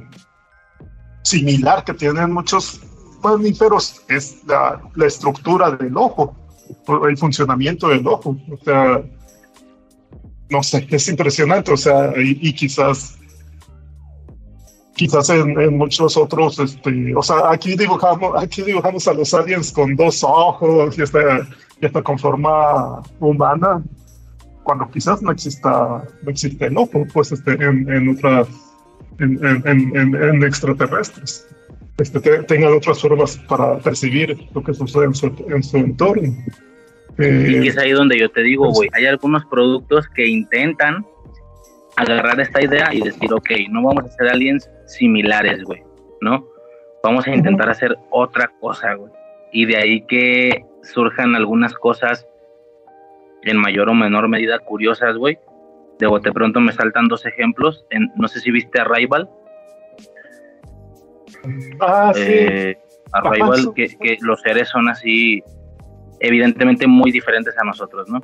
similar 1.23 1.83
que 1.83 1.93
tienen 1.93 2.33
muchos 2.33 2.81
mamíferos 3.23 4.03
es 4.09 4.43
la, 4.45 4.81
la 4.95 5.05
estructura 5.05 5.71
del 5.71 5.95
ojo, 5.97 6.35
el 7.09 7.17
funcionamiento 7.17 7.89
del 7.89 8.07
ojo. 8.07 8.37
O 8.51 8.57
sea, 8.63 9.03
no 10.49 10.63
sé, 10.63 10.87
es 10.89 11.07
impresionante, 11.09 11.71
o 11.71 11.77
sea, 11.77 12.13
y, 12.17 12.53
quizás 12.53 13.17
quizás 14.95 15.29
en, 15.29 15.77
muchos 15.77 16.17
otros, 16.17 16.57
este, 16.57 17.15
o 17.15 17.21
sea, 17.21 17.51
aquí 17.51 17.75
dibujamos, 17.75 18.31
aquí 18.41 18.63
dibujamos 18.63 19.07
a 19.07 19.13
los 19.13 19.31
aliens 19.33 19.71
con 19.71 19.95
dos 19.95 20.23
ojos 20.23 20.97
y 20.97 21.03
está, 21.03 21.47
está 21.81 22.01
con 22.01 22.17
forma 22.17 23.03
humana, 23.19 23.83
cuando 24.63 24.89
quizás 24.89 25.21
no 25.21 25.31
exista, 25.31 26.03
no 26.23 26.29
existe 26.29 26.65
el 26.65 26.77
ojo, 26.77 27.05
pues 27.13 27.31
este, 27.31 27.53
en, 27.53 28.09
otras, 28.09 28.47
en, 29.19 30.43
extraterrestres, 30.43 31.47
este, 31.97 32.19
tengan 32.43 32.73
otras 32.73 33.01
formas 33.01 33.37
para 33.47 33.79
percibir 33.79 34.37
lo 34.53 34.63
que 34.63 34.73
sucede 34.73 35.05
en 35.05 35.13
su, 35.13 35.45
en 35.49 35.63
su 35.63 35.77
entorno 35.77 36.33
y 37.19 37.23
eh, 37.23 37.67
es 37.67 37.77
ahí 37.77 37.91
donde 37.91 38.17
yo 38.19 38.29
te 38.29 38.43
digo, 38.43 38.65
pues 38.65 38.75
güey, 38.75 38.89
hay 38.93 39.05
algunos 39.07 39.43
productos 39.45 40.07
que 40.09 40.27
intentan 40.27 41.05
agarrar 41.95 42.39
esta 42.39 42.63
idea 42.63 42.93
y 42.93 43.01
decir, 43.01 43.33
ok, 43.33 43.49
no 43.69 43.83
vamos 43.83 44.03
a 44.03 44.07
hacer 44.07 44.27
aliens 44.27 44.69
similares, 44.85 45.63
güey, 45.63 45.81
¿no? 46.21 46.47
Vamos 47.03 47.25
a 47.25 47.33
intentar 47.33 47.69
hacer 47.69 47.97
otra 48.11 48.51
cosa, 48.59 48.93
güey. 48.93 49.11
Y 49.51 49.65
de 49.65 49.77
ahí 49.77 50.05
que 50.05 50.63
surjan 50.83 51.35
algunas 51.35 51.73
cosas 51.73 52.27
en 53.43 53.57
mayor 53.57 53.89
o 53.89 53.95
menor 53.95 54.27
medida 54.27 54.59
curiosas, 54.59 55.17
güey. 55.17 55.39
De 55.97 56.05
bote 56.05 56.31
pronto 56.31 56.59
me 56.59 56.71
saltan 56.71 57.07
dos 57.07 57.25
ejemplos. 57.25 57.85
En, 57.89 58.11
no 58.15 58.27
sé 58.27 58.41
si 58.41 58.51
viste 58.51 58.79
Arrival. 58.79 59.29
Ah, 61.79 62.11
sí. 62.13 62.21
Eh, 62.25 62.77
que, 63.75 63.87
que 63.97 64.17
los 64.21 64.41
seres 64.41 64.69
son 64.69 64.89
así 64.89 65.41
evidentemente 66.19 66.87
muy 66.87 67.11
diferentes 67.11 67.55
a 67.59 67.65
nosotros, 67.65 68.09
¿no? 68.09 68.21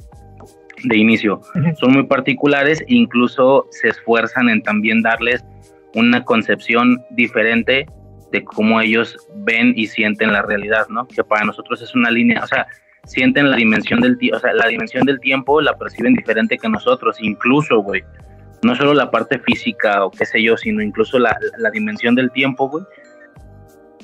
De 0.83 0.97
inicio. 0.97 1.41
Son 1.79 1.93
muy 1.93 2.03
particulares 2.03 2.81
e 2.81 2.95
incluso 2.95 3.67
se 3.71 3.89
esfuerzan 3.89 4.49
en 4.49 4.61
también 4.61 5.01
darles 5.01 5.43
una 5.95 6.23
concepción 6.23 7.03
diferente 7.11 7.85
de 8.31 8.43
cómo 8.43 8.81
ellos 8.81 9.15
ven 9.35 9.73
y 9.75 9.87
sienten 9.87 10.33
la 10.33 10.41
realidad, 10.41 10.87
¿no? 10.89 11.07
Que 11.07 11.23
para 11.23 11.45
nosotros 11.45 11.81
es 11.81 11.93
una 11.93 12.09
línea, 12.09 12.41
o 12.43 12.47
sea, 12.47 12.65
sienten 13.05 13.51
la 13.51 13.57
dimensión 13.57 14.01
del 14.01 14.17
tiempo, 14.17 14.37
o 14.37 14.39
sea, 14.39 14.53
la 14.53 14.67
dimensión 14.67 15.05
del 15.05 15.19
tiempo 15.19 15.61
la 15.61 15.77
perciben 15.77 16.15
diferente 16.15 16.57
que 16.57 16.67
nosotros, 16.67 17.17
incluso, 17.21 17.79
güey. 17.81 18.01
No 18.63 18.75
solo 18.75 18.93
la 18.93 19.11
parte 19.11 19.39
física 19.39 20.05
o 20.05 20.09
qué 20.09 20.25
sé 20.25 20.41
yo, 20.41 20.57
sino 20.57 20.81
incluso 20.81 21.19
la, 21.19 21.37
la 21.57 21.69
dimensión 21.69 22.15
del 22.15 22.31
tiempo, 22.31 22.69
güey 22.69 22.83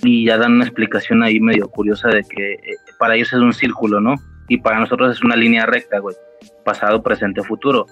y 0.03 0.25
ya 0.25 0.37
dan 0.37 0.53
una 0.53 0.65
explicación 0.65 1.23
ahí 1.23 1.39
medio 1.39 1.67
curiosa 1.69 2.09
de 2.09 2.23
que 2.23 2.53
eh, 2.53 2.77
para 2.97 3.15
ellos 3.15 3.33
es 3.33 3.39
un 3.39 3.53
círculo, 3.53 3.99
¿no? 3.99 4.15
Y 4.47 4.57
para 4.57 4.79
nosotros 4.79 5.15
es 5.15 5.23
una 5.23 5.35
línea 5.35 5.65
recta, 5.65 5.99
güey. 5.99 6.15
Pasado, 6.63 7.03
presente, 7.03 7.43
futuro. 7.43 7.85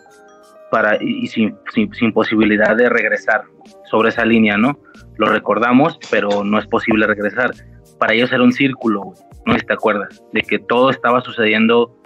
Para, 0.71 1.01
y, 1.01 1.27
sin, 1.27 1.55
sin, 1.73 2.11
posibilidad 2.11 2.75
de 2.75 2.89
regresar 2.89 3.43
sobre 3.89 4.09
esa 4.09 4.25
línea, 4.25 4.57
¿no? 4.57 4.79
Lo 5.17 5.27
recordamos, 5.27 5.97
pero 6.11 6.43
no 6.43 6.59
es 6.59 6.67
posible 6.67 7.07
regresar. 7.07 7.51
Para 7.99 8.13
ellos 8.13 8.31
era 8.31 8.43
un 8.43 8.51
círculo, 8.51 9.01
güey. 9.01 9.17
No 9.45 9.55
te 9.55 9.73
acuerdas, 9.73 10.21
de 10.33 10.41
que 10.41 10.59
todo 10.59 10.89
estaba 10.89 11.21
sucediendo 11.21 11.97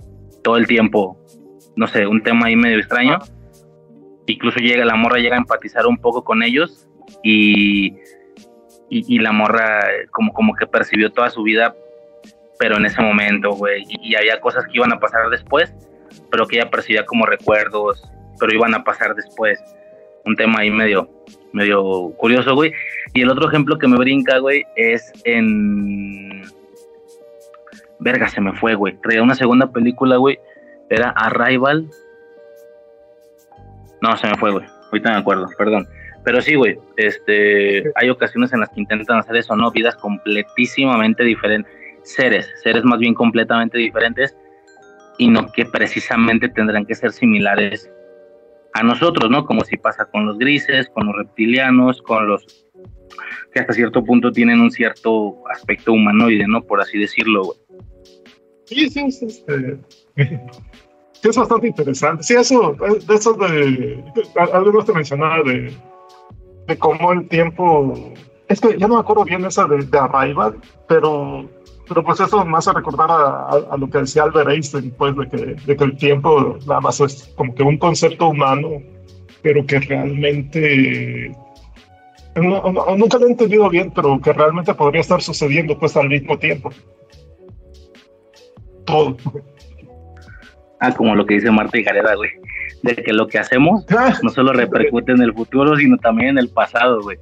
todo 0.44 0.58
el 0.58 0.68
tiempo. 0.68 1.18
No 1.76 1.88
sé, 1.88 2.06
un 2.06 2.22
tema 2.22 2.48
ahí 2.48 2.56
medio 2.56 2.78
extraño. 2.78 3.18
Incluso 4.28 4.60
llega, 4.60 4.86
la 4.86 4.96
morra 4.96 5.18
llega 5.18 5.36
a 5.36 5.40
empatizar 5.40 5.88
un 5.88 5.98
poco 5.98 6.24
con 6.24 6.44
ellos 6.44 6.88
y 7.24 7.96
y, 8.94 9.20
la 9.20 9.32
morra 9.32 9.86
como, 10.12 10.34
como 10.34 10.54
que 10.54 10.68
percibió 10.68 11.10
toda 11.12 11.30
su 11.30 11.44
vida, 11.44 11.74
pero 12.60 12.76
en 12.76 12.86
ese 12.86 13.02
momento, 13.02 13.52
güey, 13.52 13.86
y, 13.88 14.16
había 14.16 14.42
cosas 14.42 14.66
que 14.66 14.74
iban 14.74 14.92
a 14.92 15.00
pasar 15.00 15.30
después, 15.30 15.74
pero 16.30 16.46
que 16.46 16.58
ella 16.58 16.70
percibía 16.70 17.06
como 17.06 17.26
recuerdos, 17.26 18.04
pero 18.38 18.54
iban 18.54 18.74
a 18.76 18.84
pasar 18.84 19.16
después. 19.16 19.64
Un 20.26 20.36
tema 20.36 20.60
ahí 20.60 20.70
medio, 20.70 21.10
medio 21.54 22.12
curioso, 22.18 22.54
güey. 22.54 22.74
Y 23.14 23.22
el 23.22 23.30
otro 23.30 23.48
ejemplo 23.48 23.78
que 23.78 23.88
me 23.88 23.98
brinca, 23.98 24.40
güey, 24.40 24.66
es 24.76 25.12
en... 25.24 26.44
Verga, 28.00 28.28
se 28.28 28.42
me 28.42 28.54
fue, 28.54 28.76
güey. 28.76 28.98
Traía 29.02 29.24
una 29.24 29.36
segunda 29.36 29.72
película, 29.72 30.18
güey. 30.18 30.38
Era 30.90 31.12
Arrival. 31.12 31.88
No, 34.02 34.18
se 34.18 34.28
me 34.28 34.36
fue, 34.36 34.52
güey. 34.52 34.66
Ahorita 34.92 35.12
me 35.12 35.18
acuerdo, 35.18 35.48
perdón. 35.58 35.88
Pero 36.24 36.42
sí, 36.42 36.56
güey, 36.56 36.78
este, 36.98 37.92
hay 37.96 38.10
ocasiones 38.10 38.54
en 38.54 38.60
las 38.60 38.70
que 38.70 38.82
intentan 38.82 39.20
hacer 39.20 39.36
eso, 39.36 39.56
¿no? 39.56 39.72
Vidas 39.72 39.96
completísimamente 39.96 41.24
diferentes, 41.24 41.72
seres, 42.04 42.50
seres 42.64 42.84
más 42.84 43.00
bien 43.00 43.14
completamente 43.14 43.78
diferentes 43.78 44.36
y 45.18 45.28
no 45.28 45.52
que 45.52 45.66
precisamente 45.66 46.50
tendrán 46.50 46.86
que 46.86 46.96
ser 46.96 47.12
similares 47.12 47.90
a 48.74 48.84
nosotros, 48.84 49.30
¿no? 49.30 49.46
Como 49.46 49.64
si 49.66 49.78
pasa 49.78 50.06
con 50.06 50.26
los 50.26 50.38
grises, 50.38 50.90
con 50.90 51.08
los 51.08 51.16
reptilianos, 51.16 52.02
con 52.04 52.28
los 52.28 52.66
que 53.54 53.60
hasta 53.60 53.74
cierto 53.74 54.04
punto 54.04 54.32
tienen 54.32 54.62
un 54.62 54.72
cierto 54.72 55.44
aspecto 55.50 55.94
humanoide, 55.94 56.48
¿no? 56.48 56.62
Por 56.64 56.82
así 56.82 56.98
decirlo, 56.98 57.44
güey. 57.44 57.60
Sí, 58.66 58.90
sí, 58.90 59.12
sí. 59.12 59.26
Este, 60.16 60.40
es 61.24 61.38
bastante 61.38 61.68
interesante. 61.68 62.24
Sí, 62.24 62.36
eso, 62.36 62.76
de 63.08 63.16
eso 63.16 63.34
de. 63.34 64.04
Algunos 64.54 64.86
te 64.86 64.94
mencionaba 64.94 65.44
de 65.44 65.72
de 66.72 66.78
cómo 66.78 67.12
el 67.12 67.28
tiempo. 67.28 67.94
Es 68.48 68.60
que 68.60 68.78
ya 68.78 68.88
no 68.88 68.96
me 68.96 69.02
acuerdo 69.02 69.26
bien 69.26 69.46
esa 69.46 69.66
de, 69.66 69.78
de 69.78 69.98
Arrival, 69.98 70.58
pero, 70.88 71.50
pero 71.88 72.04
pues 72.04 72.20
eso 72.20 72.44
me 72.46 72.58
hace 72.58 72.74
recordar 72.74 73.10
a, 73.10 73.78
lo 73.78 73.90
que 73.90 74.00
decía 74.00 74.24
Albert 74.24 74.50
Einstein, 74.50 74.92
pues 74.98 75.16
de 75.16 75.30
que, 75.30 75.38
de 75.66 75.76
que 75.76 75.84
el 75.84 75.98
tiempo 75.98 76.58
nada 76.68 76.82
más 76.82 77.00
es 77.00 77.34
como 77.36 77.54
que 77.54 77.64
un 77.64 77.78
concepto 77.78 78.30
humano, 78.30 78.70
pero 79.42 79.66
que 79.66 79.80
realmente. 79.80 81.32
nunca 82.36 83.18
lo 83.18 83.28
he 83.28 83.32
entendido 83.32 83.70
bien, 83.70 83.92
pero 83.92 84.20
que 84.20 84.34
realmente 84.34 84.74
podría 84.74 85.02
estar 85.02 85.22
sucediendo 85.22 85.78
pues 85.78 85.96
al 85.96 86.10
mismo 86.10 86.38
tiempo. 86.38 86.72
Todo. 88.86 89.18
Ah, 90.80 90.94
como 90.94 91.16
lo 91.16 91.26
que 91.26 91.36
dice 91.36 91.52
Marta 91.52 91.78
y 91.78 91.84
Gareda, 91.84 92.16
güey 92.16 92.32
de 92.84 92.96
que 92.96 93.14
lo 93.14 93.28
que 93.28 93.40
hacemos 93.40 93.86
no 94.24 94.30
solo 94.30 94.54
repercute 94.54 95.12
en 95.12 95.22
el 95.22 95.34
futuro, 95.34 95.76
sino 95.76 95.98
también 95.98 96.30
en 96.30 96.38
el 96.40 96.50
pasado, 96.50 97.02
güey. 97.02 97.18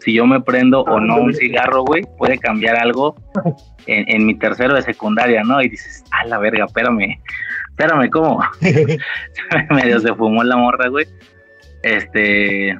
Si 0.00 0.12
yo 0.12 0.26
me 0.26 0.40
prendo 0.40 0.82
o 0.82 1.00
no 1.00 1.16
un 1.16 1.32
cigarro, 1.32 1.82
güey, 1.82 2.02
puede 2.18 2.38
cambiar 2.38 2.76
algo 2.76 3.16
en, 3.86 4.26
mi 4.26 4.34
tercero 4.34 4.74
de 4.74 4.82
secundaria, 4.82 5.42
¿no? 5.44 5.62
Y 5.62 5.70
dices, 5.70 6.04
a 6.10 6.26
la 6.26 6.36
verga, 6.36 6.66
espérame, 6.66 7.18
espérame, 7.70 8.10
¿cómo? 8.10 8.40
Medio 9.70 10.00
se 10.00 10.14
fumó 10.14 10.44
la 10.44 10.56
morra, 10.58 10.88
güey. 10.88 11.06
Este. 11.82 12.78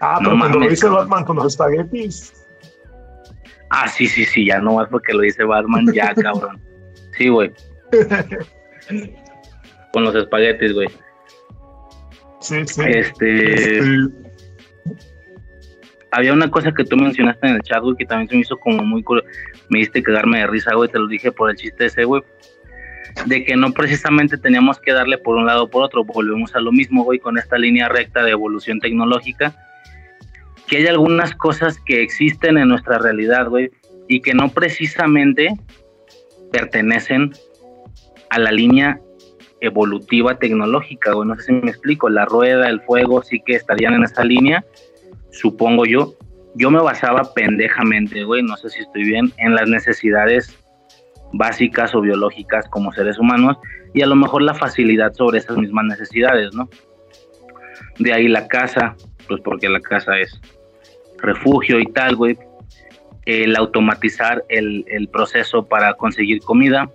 Ah, 0.00 0.18
pero 0.22 0.36
cuando 0.36 0.58
lo 0.58 0.68
dice 0.68 0.88
Batman 0.88 1.24
con 1.24 1.36
los 1.36 1.46
espaguetis. 1.46 2.34
Ah, 3.70 3.86
sí, 3.86 4.08
sí, 4.08 4.24
sí, 4.24 4.46
ya 4.46 4.58
no 4.58 4.74
más 4.74 4.88
porque 4.88 5.12
lo 5.12 5.20
dice 5.20 5.44
Batman, 5.44 5.92
ya, 5.92 6.12
cabrón. 6.14 6.60
Sí, 7.16 7.28
güey. 7.28 7.52
Con 9.92 10.04
los 10.04 10.14
espaguetis, 10.14 10.72
güey. 10.72 10.88
Sí, 12.40 12.66
sí. 12.66 12.82
Este, 12.86 13.78
este... 13.78 14.30
Había 16.12 16.32
una 16.32 16.50
cosa 16.50 16.72
que 16.72 16.84
tú 16.84 16.96
mencionaste 16.96 17.46
en 17.46 17.54
el 17.54 17.62
chat, 17.62 17.82
güey, 17.82 17.96
que 17.96 18.04
también 18.04 18.28
se 18.28 18.34
me 18.34 18.40
hizo 18.40 18.58
como 18.58 18.82
muy 18.82 19.04
Me 19.68 19.78
diste 19.78 20.02
quedarme 20.02 20.40
de 20.40 20.46
risa, 20.48 20.74
güey, 20.74 20.90
te 20.90 20.98
lo 20.98 21.06
dije 21.06 21.30
por 21.30 21.50
el 21.50 21.56
chiste 21.56 21.86
ese, 21.86 22.04
güey. 22.04 22.22
De 23.26 23.44
que 23.44 23.56
no 23.56 23.72
precisamente 23.72 24.36
teníamos 24.36 24.80
que 24.80 24.92
darle 24.92 25.18
por 25.18 25.36
un 25.36 25.46
lado 25.46 25.64
o 25.64 25.70
por 25.70 25.84
otro. 25.84 26.04
Volvemos 26.04 26.54
a 26.56 26.60
lo 26.60 26.72
mismo, 26.72 27.04
güey, 27.04 27.18
con 27.18 27.38
esta 27.38 27.58
línea 27.58 27.88
recta 27.88 28.24
de 28.24 28.32
evolución 28.32 28.80
tecnológica. 28.80 29.54
Que 30.66 30.78
hay 30.78 30.86
algunas 30.86 31.34
cosas 31.34 31.78
que 31.80 32.02
existen 32.02 32.58
en 32.58 32.68
nuestra 32.68 32.98
realidad, 32.98 33.48
güey, 33.48 33.70
y 34.08 34.20
que 34.20 34.34
no 34.34 34.48
precisamente 34.48 35.54
pertenecen 36.52 37.32
a 38.30 38.38
la 38.38 38.50
línea 38.50 39.00
evolutiva 39.60 40.38
tecnológica, 40.38 41.14
o 41.14 41.24
no 41.24 41.36
sé 41.36 41.42
si 41.44 41.52
me 41.52 41.70
explico, 41.70 42.08
la 42.08 42.24
rueda, 42.24 42.68
el 42.68 42.80
fuego, 42.80 43.22
sí 43.22 43.40
que 43.44 43.54
estarían 43.54 43.94
en 43.94 44.04
esa 44.04 44.24
línea, 44.24 44.64
supongo 45.30 45.84
yo. 45.86 46.14
Yo 46.54 46.70
me 46.70 46.80
basaba 46.80 47.32
pendejamente, 47.34 48.24
güey, 48.24 48.42
no 48.42 48.56
sé 48.56 48.70
si 48.70 48.80
estoy 48.80 49.04
bien, 49.04 49.32
en 49.38 49.54
las 49.54 49.68
necesidades 49.68 50.58
básicas 51.32 51.94
o 51.94 52.00
biológicas 52.00 52.68
como 52.68 52.92
seres 52.92 53.18
humanos 53.18 53.56
y 53.94 54.02
a 54.02 54.06
lo 54.06 54.16
mejor 54.16 54.42
la 54.42 54.54
facilidad 54.54 55.12
sobre 55.12 55.38
esas 55.38 55.56
mismas 55.56 55.84
necesidades, 55.84 56.52
¿no? 56.54 56.68
De 57.98 58.12
ahí 58.12 58.26
la 58.26 58.48
casa, 58.48 58.96
pues 59.28 59.40
porque 59.42 59.68
la 59.68 59.80
casa 59.80 60.18
es 60.18 60.40
refugio 61.18 61.78
y 61.78 61.86
tal, 61.86 62.16
güey. 62.16 62.36
El 63.26 63.54
automatizar 63.56 64.44
el 64.48 65.08
proceso 65.12 65.66
para 65.66 65.94
conseguir 65.94 66.40
comida, 66.40 66.90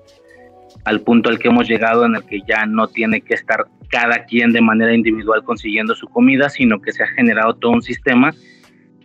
al 0.86 1.02
punto 1.02 1.30
al 1.30 1.40
que 1.40 1.50
hemos 1.50 1.68
llegado 1.68 2.06
en 2.06 2.16
el 2.16 2.24
que 2.26 2.42
ya 2.48 2.66
no 2.66 2.88
tiene 2.88 3.22
que 3.22 3.34
estar 3.34 3.66
cada 3.90 4.26
quien 4.26 4.54
de 4.54 4.62
manera 4.62 4.94
individual 4.94 5.44
consiguiendo 5.44 5.96
su 5.96 6.08
comida, 6.08 6.50
sino 6.50 6.82
que 6.82 6.92
se 6.92 7.04
ha 7.04 7.08
generado 7.08 7.56
todo 7.56 7.72
un 7.72 7.82
sistema 7.82 8.34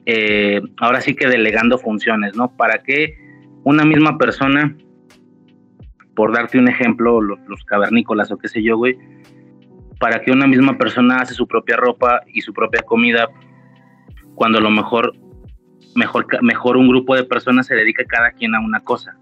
eh, 0.06 0.60
ahora 0.78 1.00
sí 1.00 1.14
que 1.14 1.28
delegando 1.28 1.78
funciones, 1.78 2.36
¿no? 2.36 2.56
Para 2.56 2.82
que 2.82 3.16
una 3.64 3.84
misma 3.84 4.18
persona, 4.18 4.76
por 6.14 6.32
darte 6.32 6.58
un 6.58 6.68
ejemplo, 6.68 7.20
los, 7.20 7.38
los 7.46 7.64
cavernícolas 7.64 8.32
o 8.32 8.38
qué 8.38 8.48
sé 8.48 8.62
yo, 8.62 8.76
güey, 8.76 8.98
para 9.98 10.20
que 10.22 10.32
una 10.32 10.46
misma 10.46 10.78
persona 10.78 11.18
hace 11.18 11.34
su 11.34 11.46
propia 11.46 11.76
ropa 11.76 12.22
y 12.26 12.40
su 12.40 12.52
propia 12.54 12.82
comida, 12.82 13.28
cuando 14.34 14.58
a 14.58 14.62
lo 14.62 14.70
mejor, 14.70 15.14
mejor, 15.94 16.26
mejor 16.42 16.76
un 16.76 16.88
grupo 16.88 17.14
de 17.14 17.24
personas 17.24 17.66
se 17.66 17.74
dedica 17.74 18.04
cada 18.04 18.32
quien 18.32 18.54
a 18.54 18.60
una 18.60 18.80
cosa. 18.80 19.16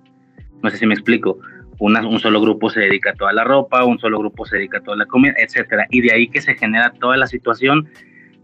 No 0.62 0.70
sé 0.70 0.78
si 0.78 0.86
me 0.86 0.94
explico. 0.94 1.38
Un 1.79 2.18
solo 2.18 2.41
grupo 2.41 2.70
se 2.70 2.81
dedica 2.81 3.11
a 3.11 3.14
toda 3.14 3.33
la 3.33 3.45
ropa, 3.45 3.85
un 3.85 3.99
solo 3.99 4.18
grupo 4.18 4.45
se 4.45 4.57
dedica 4.57 4.79
a 4.79 4.83
toda 4.83 4.97
la 4.97 5.07
comida, 5.07 5.35
etcétera. 5.39 5.87
Y 5.91 6.01
de 6.01 6.12
ahí 6.12 6.29
que 6.29 6.41
se 6.41 6.55
genera 6.55 6.93
toda 6.93 7.16
la 7.16 7.26
situación 7.26 7.89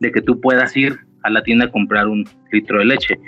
de 0.01 0.12
que 0.12 0.22
tú 0.22 0.41
puedas 0.41 0.76
ir 0.76 0.99
a 1.22 1.30
la 1.30 1.43
tienda 1.43 1.66
a 1.66 1.70
comprar 1.70 2.07
un 2.07 2.24
litro 2.53 2.78
de 2.78 2.85
leche. 2.85 3.18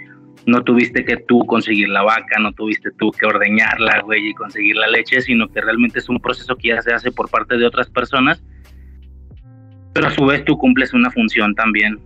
No 0.46 0.62
tuviste 0.62 1.04
que 1.04 1.16
tú 1.16 1.44
conseguir 1.46 1.88
la 1.88 2.02
vaca, 2.02 2.38
no 2.40 2.52
tuviste 2.52 2.90
tú 2.98 3.10
que 3.10 3.26
ordeñarla, 3.26 4.02
güey, 4.02 4.28
y 4.28 4.34
conseguir 4.34 4.76
la 4.76 4.86
leche, 4.86 5.20
sino 5.20 5.48
que 5.48 5.60
realmente 5.60 5.98
es 5.98 6.08
un 6.08 6.20
proceso 6.20 6.54
que 6.56 6.68
ya 6.68 6.82
se 6.82 6.92
hace 6.92 7.10
por 7.10 7.28
parte 7.28 7.56
de 7.56 7.66
otras 7.66 7.90
personas. 7.90 8.44
Pero 9.92 10.06
a 10.06 10.10
su 10.10 10.24
vez 10.24 10.44
tú 10.44 10.56
cumples 10.56 10.94
una 10.94 11.10
función 11.10 11.54
también 11.54 11.98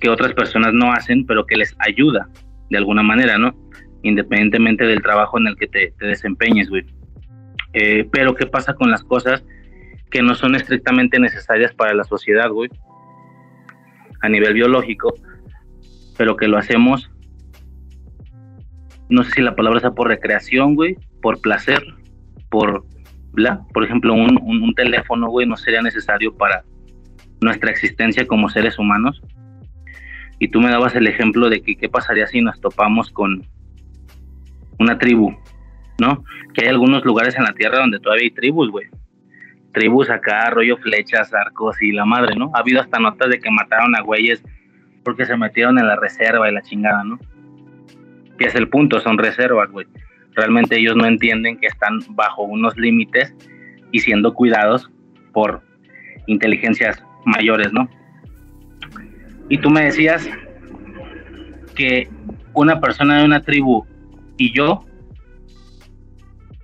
que 0.00 0.08
otras 0.08 0.32
personas 0.32 0.72
no 0.72 0.92
hacen, 0.92 1.26
pero 1.26 1.44
que 1.44 1.56
les 1.56 1.76
ayuda 1.80 2.28
de 2.70 2.78
alguna 2.78 3.02
manera, 3.02 3.36
¿no? 3.36 3.54
Independientemente 4.02 4.84
del 4.84 5.02
trabajo 5.02 5.38
en 5.38 5.48
el 5.48 5.56
que 5.56 5.66
te, 5.66 5.92
desempeñes, 6.00 6.68
güey. 6.70 6.84
Eh, 7.72 8.08
pero 8.10 8.34
¿qué 8.34 8.46
pasa 8.46 8.74
con 8.74 8.90
las 8.90 9.02
cosas 9.04 9.44
que 10.10 10.22
no 10.22 10.34
son 10.34 10.54
estrictamente 10.54 11.18
necesarias 11.18 11.74
para 11.74 11.94
la 11.94 12.04
sociedad, 12.04 12.50
güey? 12.50 12.70
a 14.20 14.28
nivel 14.28 14.54
biológico, 14.54 15.14
pero 16.16 16.36
que 16.36 16.48
lo 16.48 16.58
hacemos, 16.58 17.10
no 19.08 19.22
sé 19.24 19.30
si 19.32 19.42
la 19.42 19.56
palabra 19.56 19.80
sea 19.80 19.92
por 19.92 20.08
recreación, 20.08 20.74
güey, 20.74 20.96
por 21.22 21.40
placer, 21.40 21.82
por, 22.50 22.84
bla, 23.32 23.62
por 23.72 23.84
ejemplo, 23.84 24.14
un, 24.14 24.74
teléfono, 24.74 25.28
güey, 25.28 25.46
no 25.46 25.56
sería 25.56 25.82
necesario 25.82 26.36
para 26.36 26.64
nuestra 27.40 27.70
existencia 27.70 28.26
como 28.26 28.48
seres 28.48 28.78
humanos. 28.78 29.22
Y 30.40 30.48
tú 30.48 30.60
me 30.60 30.70
dabas 30.70 30.94
el 30.94 31.06
ejemplo 31.08 31.48
de 31.48 31.62
que 31.62 31.76
qué 31.76 31.88
pasaría 31.88 32.26
si 32.28 32.40
nos 32.40 32.60
topamos 32.60 33.10
con 33.10 33.44
una 34.78 34.98
tribu, 34.98 35.36
¿no? 36.00 36.24
Que 36.54 36.64
hay 36.64 36.68
algunos 36.68 37.04
lugares 37.04 37.36
en 37.36 37.44
la 37.44 37.52
Tierra 37.52 37.78
donde 37.78 38.00
todavía 38.00 38.24
hay 38.24 38.30
tribus, 38.30 38.70
güey 38.70 38.88
tribus 39.72 40.10
acá, 40.10 40.50
rollo 40.50 40.76
flechas, 40.78 41.32
arcos 41.32 41.80
y 41.82 41.92
la 41.92 42.04
madre, 42.04 42.34
¿no? 42.36 42.50
Ha 42.54 42.60
habido 42.60 42.80
hasta 42.80 42.98
notas 42.98 43.30
de 43.30 43.38
que 43.38 43.50
mataron 43.50 43.94
a 43.94 44.02
güeyes 44.02 44.42
porque 45.04 45.24
se 45.24 45.36
metieron 45.36 45.78
en 45.78 45.86
la 45.86 45.96
reserva 45.96 46.50
y 46.50 46.54
la 46.54 46.62
chingada, 46.62 47.04
¿no? 47.04 47.18
Que 48.38 48.46
es 48.46 48.54
el 48.54 48.68
punto, 48.68 49.00
son 49.00 49.18
reservas, 49.18 49.70
güey. 49.70 49.86
Realmente 50.34 50.78
ellos 50.78 50.96
no 50.96 51.06
entienden 51.06 51.58
que 51.58 51.66
están 51.66 52.00
bajo 52.10 52.42
unos 52.42 52.76
límites 52.76 53.34
y 53.90 54.00
siendo 54.00 54.34
cuidados 54.34 54.90
por 55.32 55.62
inteligencias 56.26 57.02
mayores, 57.24 57.72
¿no? 57.72 57.88
Y 59.48 59.58
tú 59.58 59.70
me 59.70 59.84
decías 59.84 60.28
que 61.74 62.08
una 62.52 62.80
persona 62.80 63.18
de 63.18 63.24
una 63.24 63.42
tribu 63.42 63.86
y 64.38 64.52
yo 64.54 64.84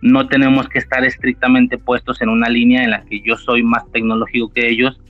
no 0.01 0.29
tenemos 0.29 0.69
que 0.69 0.79
estar 0.79 1.05
estrictamente 1.05 1.79
puestos 1.79 2.23
en 2.23 2.29
una 2.29 2.49
línea 2.49 2.85
en 2.85 2.91
la 2.91 3.05
que 3.05 3.21
yo 3.21 3.37
soy 3.37 3.63
más 3.63 3.91
tecnológico 3.91 4.53
que 4.53 4.69
ellos 4.69 5.01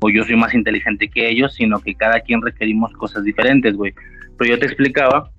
o 0.00 0.10
yo 0.10 0.24
soy 0.24 0.36
más 0.36 0.54
inteligente 0.54 1.08
que 1.08 1.28
ellos, 1.28 1.54
sino 1.54 1.80
que 1.80 1.94
cada 1.94 2.20
quien 2.20 2.42
requerimos 2.42 2.92
cosas 2.92 3.24
diferentes, 3.24 3.74
güey. 3.74 3.94
Pero 4.38 4.50
yo 4.50 4.58
te 4.58 4.66
explicaba 4.66 5.30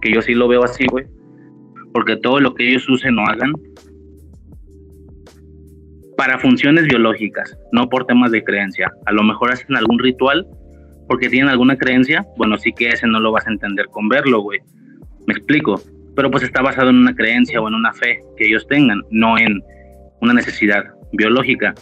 que 0.00 0.12
yo 0.12 0.22
sí 0.22 0.34
lo 0.34 0.48
veo 0.48 0.64
así, 0.64 0.86
güey, 0.86 1.06
porque 1.92 2.16
todo 2.16 2.40
lo 2.40 2.54
que 2.54 2.68
ellos 2.68 2.88
usen 2.88 3.18
o 3.18 3.26
hagan 3.26 3.52
para 6.16 6.38
funciones 6.38 6.84
biológicas, 6.84 7.58
no 7.72 7.88
por 7.88 8.06
temas 8.06 8.30
de 8.30 8.44
creencia. 8.44 8.92
A 9.06 9.12
lo 9.12 9.24
mejor 9.24 9.52
hacen 9.52 9.76
algún 9.76 9.98
ritual 9.98 10.46
porque 11.08 11.28
tienen 11.28 11.48
alguna 11.48 11.76
creencia, 11.76 12.24
bueno, 12.36 12.56
sí 12.56 12.72
que 12.72 12.88
ese 12.88 13.08
no 13.08 13.18
lo 13.18 13.32
vas 13.32 13.46
a 13.48 13.50
entender 13.50 13.86
con 13.86 14.08
verlo, 14.08 14.40
güey. 14.40 14.60
Me 15.26 15.34
explico 15.34 15.80
pero 16.14 16.30
pues 16.30 16.42
está 16.42 16.62
basado 16.62 16.90
en 16.90 16.96
una 16.96 17.14
creencia 17.14 17.60
o 17.60 17.68
en 17.68 17.74
una 17.74 17.92
fe 17.92 18.22
que 18.36 18.46
ellos 18.46 18.66
tengan, 18.66 19.02
no 19.10 19.38
en 19.38 19.62
una 20.20 20.34
necesidad 20.34 20.84
biológica. 21.12 21.74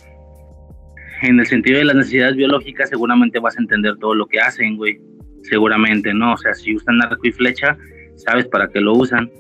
En 1.23 1.39
el 1.39 1.47
sentido 1.47 1.79
de 1.79 1.85
las 1.85 1.97
necesidades 1.97 2.37
biológicas, 2.37 2.89
seguramente 2.89 3.39
vas 3.41 3.57
a 3.59 3.61
entender 3.61 3.97
todo 3.99 4.15
lo 4.15 4.27
que 4.27 4.41
hacen, 4.41 4.77
güey. 4.77 4.99
Seguramente, 5.43 6.15
¿no? 6.15 6.35
O 6.35 6.37
sea, 6.37 6.55
si 6.55 6.75
usan 6.75 7.03
arco 7.03 7.27
y 7.27 7.33
flecha, 7.33 7.77
sabes 8.17 8.47
para 8.47 8.69
qué 8.69 8.81
lo 8.81 8.95
usan. 8.95 9.31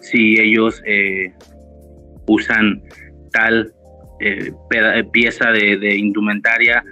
Si 0.00 0.38
ellos 0.40 0.82
eh, 0.86 1.32
usan 2.26 2.82
tal 3.32 3.72
eh, 4.20 4.52
pieza 5.12 5.50
de, 5.50 5.76
de 5.76 5.96
indumentaria, 5.96 6.84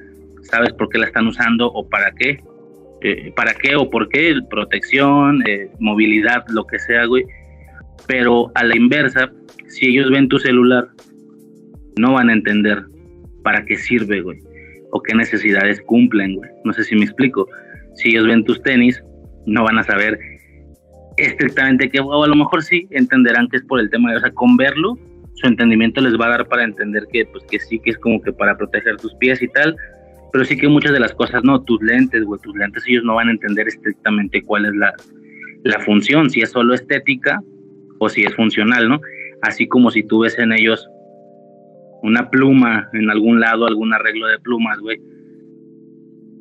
sabes 0.43 0.73
por 0.75 0.89
qué 0.89 0.99
la 0.99 1.07
están 1.07 1.27
usando 1.27 1.67
o 1.73 1.89
para 1.89 2.13
qué 2.13 2.39
eh, 3.07 3.35
para 3.37 3.53
qué 3.53 3.77
o 3.77 3.91
por 3.91 4.09
qué, 4.09 4.35
protección, 4.49 5.47
eh, 5.47 5.71
movilidad, 5.79 6.43
lo 6.49 6.67
que 6.67 6.79
sea, 6.79 7.05
güey. 7.05 7.23
Pero 8.09 8.51
a 8.55 8.65
la 8.65 8.75
inversa, 8.75 9.31
si 9.69 9.89
ellos 9.89 10.11
ven 10.11 10.27
tu 10.27 10.39
celular, 10.39 10.89
no 11.99 12.15
van 12.15 12.31
a 12.31 12.33
entender 12.33 12.83
para 13.43 13.63
qué 13.67 13.77
sirve, 13.77 14.23
güey, 14.23 14.39
o 14.91 15.03
qué 15.03 15.15
necesidades 15.15 15.83
cumplen, 15.83 16.37
güey. 16.37 16.51
No 16.65 16.73
sé 16.73 16.83
si 16.83 16.97
me 16.97 17.05
explico. 17.05 17.47
Si 17.97 18.09
ellos 18.09 18.27
ven 18.27 18.43
tus 18.43 18.63
tenis, 18.63 18.99
no 19.45 19.65
van 19.65 19.79
a 19.79 19.83
saber 19.83 20.19
estrictamente 21.19 21.91
qué, 21.91 22.01
o 22.01 22.25
a 22.25 22.27
lo 22.27 22.35
mejor 22.35 22.63
sí 22.63 22.89
entenderán 22.91 23.49
que 23.49 23.59
es 23.59 23.65
por 23.65 23.81
el 23.81 23.91
tema 23.91 24.13
de, 24.13 24.17
o 24.17 24.21
sea, 24.21 24.31
con 24.31 24.57
verlo, 24.57 24.99
su 25.35 25.47
entendimiento 25.47 26.01
les 26.01 26.19
va 26.19 26.29
a 26.29 26.31
dar 26.31 26.49
para 26.49 26.65
entender 26.65 27.07
que, 27.13 27.27
pues, 27.27 27.45
que 27.51 27.61
sí, 27.61 27.79
que 27.81 27.91
es 27.91 27.99
como 27.99 28.23
que 28.23 28.33
para 28.33 28.57
proteger 28.57 28.97
tus 28.97 29.15
pies 29.17 29.43
y 29.43 29.49
tal, 29.49 29.77
pero 30.35 30.45
sí 30.45 30.57
que 30.57 30.67
muchas 30.67 30.93
de 30.93 30.99
las 30.99 31.15
cosas, 31.15 31.45
no, 31.45 31.63
tus 31.63 31.81
lentes, 31.81 32.25
güey, 32.25 32.41
tus 32.41 32.57
lentes 32.57 32.83
ellos 32.89 33.05
no 33.05 33.15
van 33.15 33.29
a 33.29 33.31
entender 33.31 33.69
estrictamente 33.69 34.43
cuál 34.43 34.67
es 34.67 34.75
la, 34.75 34.93
la 35.63 35.79
función, 35.79 36.29
si 36.29 36.41
es 36.41 36.51
solo 36.51 36.75
estética 36.75 37.41
o 38.01 38.09
si 38.09 38.25
es 38.25 38.35
funcional, 38.35 38.89
¿no? 38.89 39.01
Así 39.43 39.69
como 39.69 39.93
si 39.93 40.03
tú 40.03 40.23
ves 40.23 40.37
en 40.41 40.53
ellos 40.53 40.89
una 42.03 42.29
pluma 42.31 42.89
en 42.95 43.11
algún 43.11 43.39
lado, 43.39 43.69
algún 43.69 43.95
arreglo 43.95 44.27
de 44.27 44.41
plumas, 44.41 44.81
güey, 44.81 45.01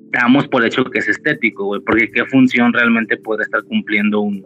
damos 0.09 0.47
por 0.47 0.65
hecho 0.65 0.85
que 0.85 0.97
es 0.97 1.07
estético, 1.07 1.65
güey, 1.65 1.81
porque 1.85 2.07
qué 2.07 2.25
función 2.25 2.73
realmente 2.73 3.17
puede 3.17 3.43
estar 3.43 3.61
cumpliendo 3.65 4.21
un, 4.21 4.43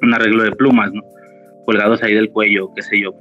un 0.00 0.14
arreglo 0.14 0.42
de 0.42 0.52
plumas, 0.52 0.90
¿no? 0.90 1.02
Colgados 1.66 2.02
ahí 2.02 2.14
del 2.14 2.30
cuello, 2.30 2.70
qué 2.74 2.80
sé 2.80 2.98
yo. 2.98 3.12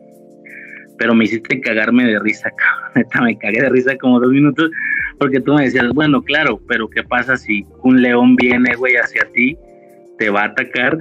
Pero 0.98 1.14
me 1.14 1.26
hiciste 1.26 1.60
cagarme 1.60 2.06
de 2.06 2.18
risa, 2.22 2.50
cabrón. 2.58 2.92
Neta, 2.96 3.22
me 3.22 3.38
cagué 3.38 3.62
de 3.62 3.70
risa 3.70 3.98
como 3.98 4.22
dos 4.22 4.32
minutos 4.32 4.72
porque 5.20 5.40
tú 5.42 5.54
me 5.54 5.66
decías, 5.66 5.90
bueno, 5.94 6.22
claro, 6.22 6.62
pero 6.68 6.90
¿qué 6.90 7.04
pasa 7.04 7.36
si 7.38 7.66
un 7.84 8.02
león 8.02 8.36
viene, 8.36 8.74
güey, 8.76 8.96
hacia 8.96 9.24
ti, 9.34 9.58
te 10.18 10.30
va 10.30 10.44
a 10.44 10.46
atacar 10.46 10.98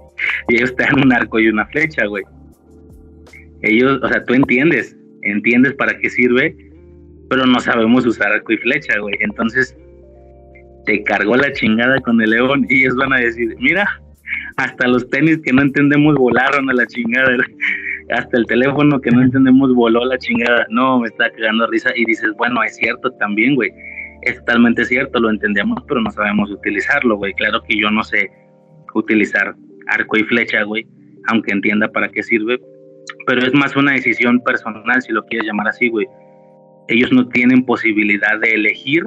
y 0.48 0.56
ellos 0.56 0.74
te 0.76 0.84
dan 0.84 1.00
un 1.00 1.12
arco 1.12 1.40
y 1.40 1.48
una 1.48 1.66
flecha, 1.66 2.06
güey? 2.06 2.24
Ellos, 3.62 4.00
o 4.02 4.08
sea, 4.08 4.24
tú 4.24 4.34
entiendes, 4.34 4.96
entiendes 5.22 5.74
para 5.74 5.96
qué 5.98 6.10
sirve, 6.10 6.54
pero 7.30 7.46
no 7.46 7.60
sabemos 7.60 8.04
usar 8.04 8.32
arco 8.32 8.52
y 8.52 8.58
flecha, 8.58 8.98
güey. 8.98 9.14
Entonces, 9.20 9.76
te 10.84 11.02
cargó 11.04 11.36
la 11.36 11.52
chingada 11.52 12.00
con 12.00 12.20
el 12.20 12.30
león 12.30 12.66
y 12.68 12.80
ellos 12.80 12.96
van 12.96 13.12
a 13.12 13.18
decir, 13.18 13.54
mira, 13.58 13.88
hasta 14.56 14.86
los 14.88 15.08
tenis 15.08 15.38
que 15.38 15.52
no 15.52 15.62
entendemos 15.62 16.16
volaron 16.16 16.68
a 16.68 16.74
la 16.74 16.86
chingada 16.86 17.30
hasta 18.12 18.38
el 18.38 18.46
teléfono 18.46 19.00
que 19.00 19.10
no 19.10 19.22
entendemos 19.22 19.74
voló 19.74 20.04
la 20.04 20.18
chingada. 20.18 20.66
No, 20.70 21.00
me 21.00 21.08
está 21.08 21.30
cagando 21.30 21.66
risa 21.66 21.90
y 21.96 22.04
dices, 22.04 22.30
bueno, 22.36 22.62
es 22.62 22.76
cierto 22.76 23.10
también, 23.12 23.54
güey. 23.54 23.70
Es 24.22 24.38
totalmente 24.38 24.84
cierto, 24.84 25.18
lo 25.18 25.30
entendemos, 25.30 25.82
pero 25.88 26.00
no 26.00 26.10
sabemos 26.10 26.50
utilizarlo, 26.50 27.16
güey. 27.16 27.32
Claro 27.34 27.62
que 27.62 27.76
yo 27.78 27.90
no 27.90 28.04
sé 28.04 28.30
utilizar 28.94 29.54
arco 29.88 30.16
y 30.16 30.24
flecha, 30.24 30.62
güey, 30.62 30.86
aunque 31.28 31.52
entienda 31.52 31.88
para 31.88 32.08
qué 32.08 32.22
sirve, 32.22 32.60
pero 33.26 33.42
es 33.42 33.54
más 33.54 33.74
una 33.76 33.92
decisión 33.92 34.40
personal, 34.40 35.00
si 35.02 35.12
lo 35.12 35.24
quieres 35.24 35.46
llamar 35.46 35.68
así, 35.68 35.88
güey. 35.88 36.06
Ellos 36.88 37.12
no 37.12 37.28
tienen 37.28 37.64
posibilidad 37.64 38.38
de 38.40 38.50
elegir 38.50 39.06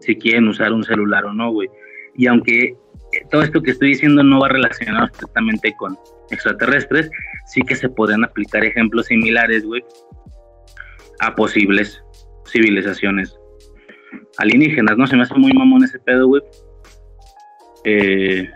si 0.00 0.16
quieren 0.16 0.48
usar 0.48 0.72
un 0.72 0.82
celular 0.82 1.24
o 1.24 1.32
no, 1.32 1.52
güey. 1.52 1.68
Y 2.16 2.26
aunque 2.26 2.74
todo 3.30 3.42
esto 3.42 3.62
que 3.62 3.70
estoy 3.70 3.88
diciendo 3.88 4.22
no 4.22 4.40
va 4.40 4.48
relacionado 4.48 5.06
estrictamente 5.06 5.74
con 5.78 5.96
extraterrestres, 6.30 7.10
sí 7.46 7.62
que 7.62 7.76
se 7.76 7.88
podrían 7.88 8.24
aplicar 8.24 8.64
ejemplos 8.64 9.06
similares, 9.06 9.64
güey, 9.64 9.84
a 11.20 11.34
posibles 11.34 12.02
civilizaciones 12.46 13.36
alienígenas, 14.38 14.96
¿no? 14.96 15.06
Se 15.06 15.16
me 15.16 15.22
hace 15.22 15.34
muy 15.34 15.52
mamón 15.52 15.84
ese 15.84 15.98
pedo, 15.98 16.28
güey. 16.28 16.42
Eh, 17.84 18.48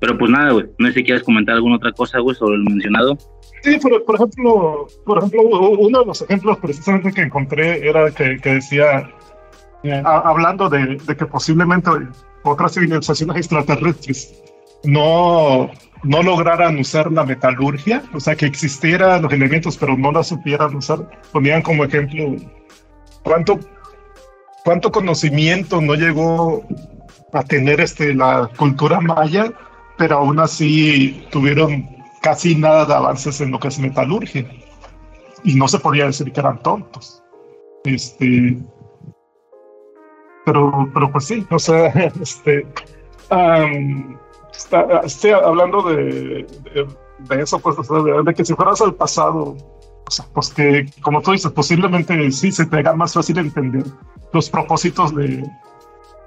pero 0.00 0.18
pues 0.18 0.30
nada, 0.30 0.52
güey, 0.52 0.66
no 0.78 0.88
sé 0.88 0.94
si 0.94 1.04
quieres 1.04 1.22
comentar 1.22 1.54
alguna 1.54 1.76
otra 1.76 1.92
cosa, 1.92 2.18
güey, 2.18 2.36
sobre 2.36 2.58
lo 2.58 2.64
mencionado. 2.64 3.16
Sí, 3.62 3.78
por, 3.78 4.04
por, 4.04 4.16
ejemplo, 4.16 4.86
por 5.06 5.18
ejemplo, 5.18 5.42
uno 5.42 6.00
de 6.00 6.06
los 6.06 6.20
ejemplos 6.22 6.58
precisamente 6.58 7.12
que 7.12 7.22
encontré 7.22 7.88
era 7.88 8.10
que, 8.10 8.38
que 8.38 8.54
decía 8.54 9.10
eh, 9.84 10.02
hablando 10.04 10.70
de, 10.70 10.96
que 11.06 11.26
posiblemente 11.26 11.90
otras 12.42 12.72
civilizaciones 12.72 13.36
extraterrestres 13.36 14.42
no, 14.84 15.70
no 16.02 16.22
lograran 16.22 16.78
usar 16.78 17.10
la 17.10 17.24
metalurgia, 17.24 18.02
o 18.12 18.20
sea, 18.20 18.36
que 18.36 18.46
existieran 18.46 19.22
los 19.22 19.32
elementos 19.32 19.76
pero 19.76 19.96
no 19.96 20.12
la 20.12 20.22
supieran 20.22 20.76
usar, 20.76 21.08
ponían 21.32 21.62
como 21.62 21.84
ejemplo 21.84 22.36
cuánto, 23.22 23.58
cuánto 24.64 24.92
conocimiento 24.92 25.80
no 25.80 25.94
llegó 25.94 26.64
a 27.32 27.42
tener 27.42 27.80
este, 27.80 28.14
la 28.14 28.48
cultura 28.56 29.00
maya, 29.00 29.52
pero 29.98 30.18
aún 30.18 30.38
así 30.38 31.26
tuvieron 31.30 31.88
casi 32.22 32.54
nada 32.54 32.84
de 32.84 32.94
avances 32.94 33.40
en 33.40 33.50
lo 33.50 33.58
que 33.58 33.68
es 33.68 33.78
metalurgia. 33.78 34.46
Y 35.42 35.54
no 35.56 35.68
se 35.68 35.78
podía 35.78 36.06
decir 36.06 36.32
que 36.32 36.40
eran 36.40 36.58
tontos. 36.62 37.22
Este, 37.84 38.56
pero, 40.46 40.88
pero 40.94 41.12
pues 41.12 41.26
sí, 41.26 41.46
o 41.50 41.58
sea, 41.58 41.86
este, 42.20 42.66
estoy 45.04 45.30
hablando 45.30 45.82
de, 45.82 46.46
de, 47.18 47.42
eso, 47.42 47.58
pues, 47.58 47.76
de, 47.76 48.34
que 48.34 48.44
si 48.44 48.54
fueras 48.54 48.80
al 48.80 48.94
pasado, 48.94 49.56
pues 50.32 50.50
que, 50.50 50.86
como 51.00 51.20
tú 51.20 51.32
dices, 51.32 51.50
posiblemente 51.52 52.30
sí 52.30 52.52
se 52.52 52.66
te 52.66 52.78
haga 52.78 52.94
más 52.94 53.14
fácil 53.14 53.38
entender 53.38 53.84
los 54.32 54.50
propósitos 54.50 55.14
de, 55.14 55.44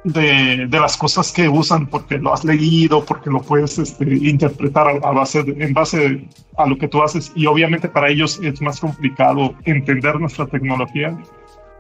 de, 0.04 0.68
de, 0.70 0.80
las 0.80 0.98
cosas 0.98 1.32
que 1.32 1.50
usan 1.50 1.88
porque 1.88 2.18
lo 2.18 2.34
has 2.34 2.44
leído, 2.44 3.04
porque 3.04 3.30
lo 3.30 3.42
puedes 3.42 3.78
este, 3.78 4.06
interpretar 4.16 4.88
a, 5.04 5.12
base 5.12 5.40
en 5.40 5.74
base 5.74 6.28
a 6.58 6.66
lo 6.66 6.78
que 6.78 6.88
tú 6.88 7.04
haces 7.04 7.32
y 7.36 7.46
obviamente 7.46 7.90
para 7.90 8.10
ellos 8.10 8.40
es 8.42 8.62
más 8.62 8.80
complicado 8.80 9.54
entender 9.66 10.20
nuestra 10.20 10.48
tecnología. 10.48 11.18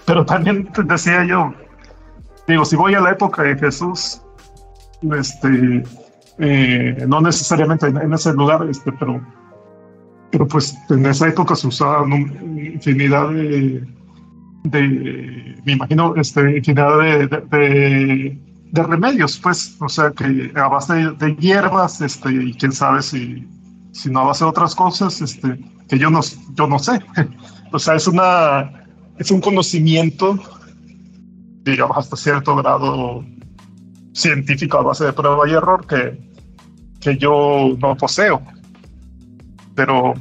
Pero 0.06 0.26
también 0.26 0.70
decía 0.86 1.26
yo, 1.26 1.54
digo, 2.48 2.66
si 2.66 2.76
voy 2.76 2.94
a 2.96 3.00
la 3.00 3.12
época 3.12 3.44
de 3.44 3.58
Jesús, 3.58 4.22
este, 5.18 5.84
eh, 6.40 7.06
no 7.08 7.22
necesariamente 7.22 7.88
en, 7.88 8.14
ese 8.14 8.34
lugar, 8.34 8.68
este, 8.70 8.92
pero, 8.92 9.22
pero 10.32 10.48
pues 10.48 10.78
en 10.90 11.06
esa 11.06 11.28
época 11.28 11.56
se 11.56 11.68
usaban 11.68 12.12
infinidad 12.58 13.30
de 13.30 13.88
de, 14.64 15.62
me 15.66 15.74
imagino, 15.74 16.16
este, 16.16 16.58
infinidad 16.58 17.00
de, 17.00 17.28
de, 18.72 18.84
remedios, 18.84 19.38
pues, 19.40 19.76
o 19.80 19.90
sea, 19.90 20.12
que 20.12 20.52
a 20.56 20.68
base 20.68 20.94
de, 20.94 21.36
hierbas, 21.38 22.02
este, 22.02 22.32
y 22.32 22.54
quién 22.54 22.72
sabe 22.72 23.02
si, 23.02 23.48
si 23.92 24.10
no 24.10 24.22
a 24.22 24.26
base 24.26 24.44
de 24.44 24.50
otras 24.50 24.76
cosas, 24.76 25.22
este, 25.22 25.60
que 25.88 25.98
yo 25.98 26.10
no, 26.10 26.22
yo 26.56 26.68
no 26.68 26.80
sé. 26.80 27.00
o 27.72 27.80
sea, 27.80 27.96
es 27.96 28.08
una, 28.08 28.86
es 29.18 29.32
un 29.32 29.42
conocimiento, 29.42 30.38
digamos, 31.64 31.98
hasta 31.98 32.16
cierto 32.16 32.56
grado 32.56 33.26
científico 34.14 34.78
a 34.78 34.84
base 34.84 35.06
de 35.06 35.14
prueba 35.14 35.48
y 35.48 35.54
error 35.54 35.86
que, 35.88 36.27
que 37.08 37.18
yo 37.18 37.78
no 37.80 37.96
poseo. 37.96 38.42
Pero, 39.76 40.14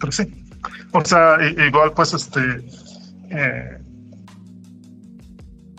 pero 0.00 0.12
sí. 0.12 0.24
O 0.92 1.04
sea, 1.04 1.36
igual, 1.68 1.92
pues, 1.92 2.14
este, 2.14 2.40
eh, 3.30 3.78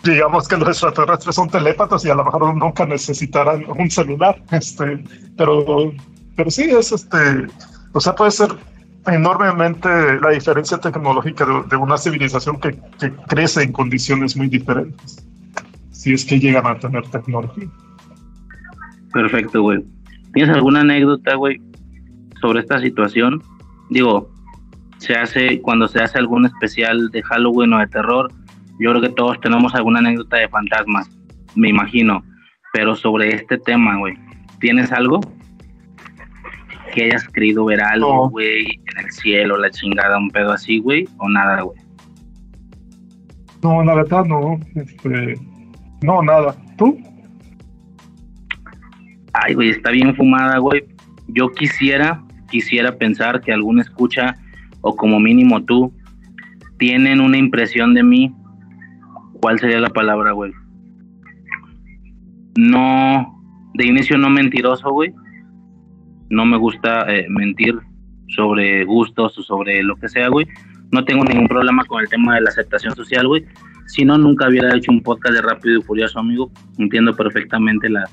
digamos 0.03 0.47
que 0.47 0.57
los 0.57 0.69
extraterrestres 0.69 1.33
son 1.33 1.49
telépatas 1.49 2.05
y 2.05 2.09
a 2.11 2.15
lo 2.15 2.23
mejor 2.23 2.55
nunca 2.55 2.85
necesitarán 2.85 3.65
un 3.67 3.89
celular, 3.89 4.39
este, 4.51 5.03
pero, 5.35 5.91
pero 6.35 6.51
sí 6.51 6.65
es 6.69 6.91
este, 6.91 7.47
o 7.93 7.99
sea, 7.99 8.13
puede 8.13 8.31
ser 8.31 8.49
enormemente 9.07 9.89
la 10.21 10.29
diferencia 10.29 10.77
tecnológica 10.77 11.45
de, 11.67 11.75
una 11.75 11.97
civilización 11.97 12.59
que, 12.59 12.77
crece 13.27 13.63
en 13.63 13.71
condiciones 13.71 14.37
muy 14.37 14.47
diferentes, 14.47 15.25
si 15.91 16.13
es 16.13 16.23
que 16.23 16.39
llegan 16.39 16.67
a 16.67 16.77
tener 16.77 17.07
tecnología. 17.09 17.67
Perfecto, 19.13 19.61
güey. 19.61 19.83
¿Tienes 20.33 20.55
alguna 20.55 20.81
anécdota, 20.81 21.35
güey, 21.35 21.61
sobre 22.41 22.59
esta 22.59 22.79
situación? 22.79 23.41
Digo, 23.89 24.29
se 24.97 25.15
hace 25.15 25.61
cuando 25.61 25.87
se 25.87 26.01
hace 26.01 26.17
algún 26.17 26.45
especial 26.45 27.09
de 27.09 27.23
Halloween 27.23 27.73
o 27.73 27.79
de 27.79 27.87
terror. 27.87 28.31
Yo 28.79 28.91
creo 28.91 29.01
que 29.01 29.09
todos 29.09 29.39
tenemos 29.41 29.73
alguna 29.73 29.99
anécdota 29.99 30.37
de 30.37 30.49
fantasmas, 30.49 31.09
me 31.55 31.69
imagino. 31.69 32.23
Pero 32.73 32.95
sobre 32.95 33.33
este 33.33 33.57
tema, 33.57 33.97
güey, 33.97 34.15
¿tienes 34.59 34.91
algo? 34.91 35.19
Que 36.93 37.05
hayas 37.05 37.27
querido 37.29 37.65
ver 37.65 37.81
algo, 37.81 38.29
güey, 38.29 38.65
en 38.65 39.05
el 39.05 39.11
cielo, 39.11 39.57
la 39.57 39.71
chingada, 39.71 40.17
un 40.17 40.29
pedo 40.29 40.51
así, 40.51 40.79
güey, 40.79 41.07
o 41.17 41.29
nada, 41.29 41.61
güey. 41.61 41.77
No, 43.63 43.83
la 43.83 43.95
verdad 43.95 44.25
no. 44.25 44.59
Este, 44.75 45.39
no, 46.01 46.21
nada. 46.21 46.55
¿Tú? 46.77 46.97
Ay, 49.43 49.53
güey, 49.53 49.69
está 49.69 49.91
bien 49.91 50.15
fumada, 50.15 50.57
güey. 50.57 50.83
Yo 51.27 51.51
quisiera, 51.51 52.23
quisiera 52.49 52.97
pensar 52.97 53.41
que 53.41 53.53
alguna 53.53 53.81
escucha 53.81 54.35
o 54.81 54.95
como 54.95 55.19
mínimo 55.19 55.63
tú, 55.63 55.93
tienen 56.79 57.21
una 57.21 57.37
impresión 57.37 57.93
de 57.93 58.03
mí, 58.03 58.33
¿cuál 59.41 59.59
sería 59.59 59.79
la 59.79 59.89
palabra, 59.89 60.31
güey? 60.31 60.53
No, 62.57 63.39
de 63.75 63.85
inicio 63.85 64.17
no 64.17 64.29
mentiroso, 64.29 64.89
güey. 64.91 65.13
No 66.29 66.45
me 66.45 66.57
gusta 66.57 67.05
eh, 67.13 67.27
mentir 67.29 67.77
sobre 68.29 68.85
gustos 68.85 69.37
o 69.37 69.43
sobre 69.43 69.83
lo 69.83 69.95
que 69.97 70.09
sea, 70.09 70.29
güey. 70.29 70.47
No 70.91 71.03
tengo 71.03 71.23
ningún 71.23 71.47
problema 71.47 71.83
con 71.85 72.01
el 72.01 72.09
tema 72.09 72.35
de 72.35 72.41
la 72.41 72.49
aceptación 72.49 72.95
social, 72.95 73.27
güey. 73.27 73.45
Si 73.85 74.03
no, 74.03 74.17
nunca 74.17 74.47
hubiera 74.47 74.75
hecho 74.75 74.91
un 74.91 75.01
podcast 75.01 75.35
de 75.35 75.41
Rápido 75.41 75.79
y 75.79 75.83
Furioso, 75.83 76.19
amigo. 76.19 76.51
Entiendo 76.77 77.15
perfectamente 77.15 77.89
la, 77.89 78.03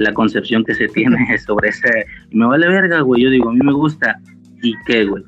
la 0.00 0.14
concepción 0.14 0.64
que 0.64 0.74
se 0.74 0.88
tiene 0.88 1.38
sobre 1.46 1.68
ese... 1.68 2.06
Me 2.32 2.46
vale 2.46 2.68
verga, 2.68 3.00
güey. 3.02 3.22
Yo 3.22 3.30
digo, 3.30 3.50
a 3.50 3.52
mí 3.52 3.60
me 3.62 3.72
gusta. 3.72 4.18
¿Y 4.62 4.74
qué, 4.86 5.04
güey? 5.04 5.22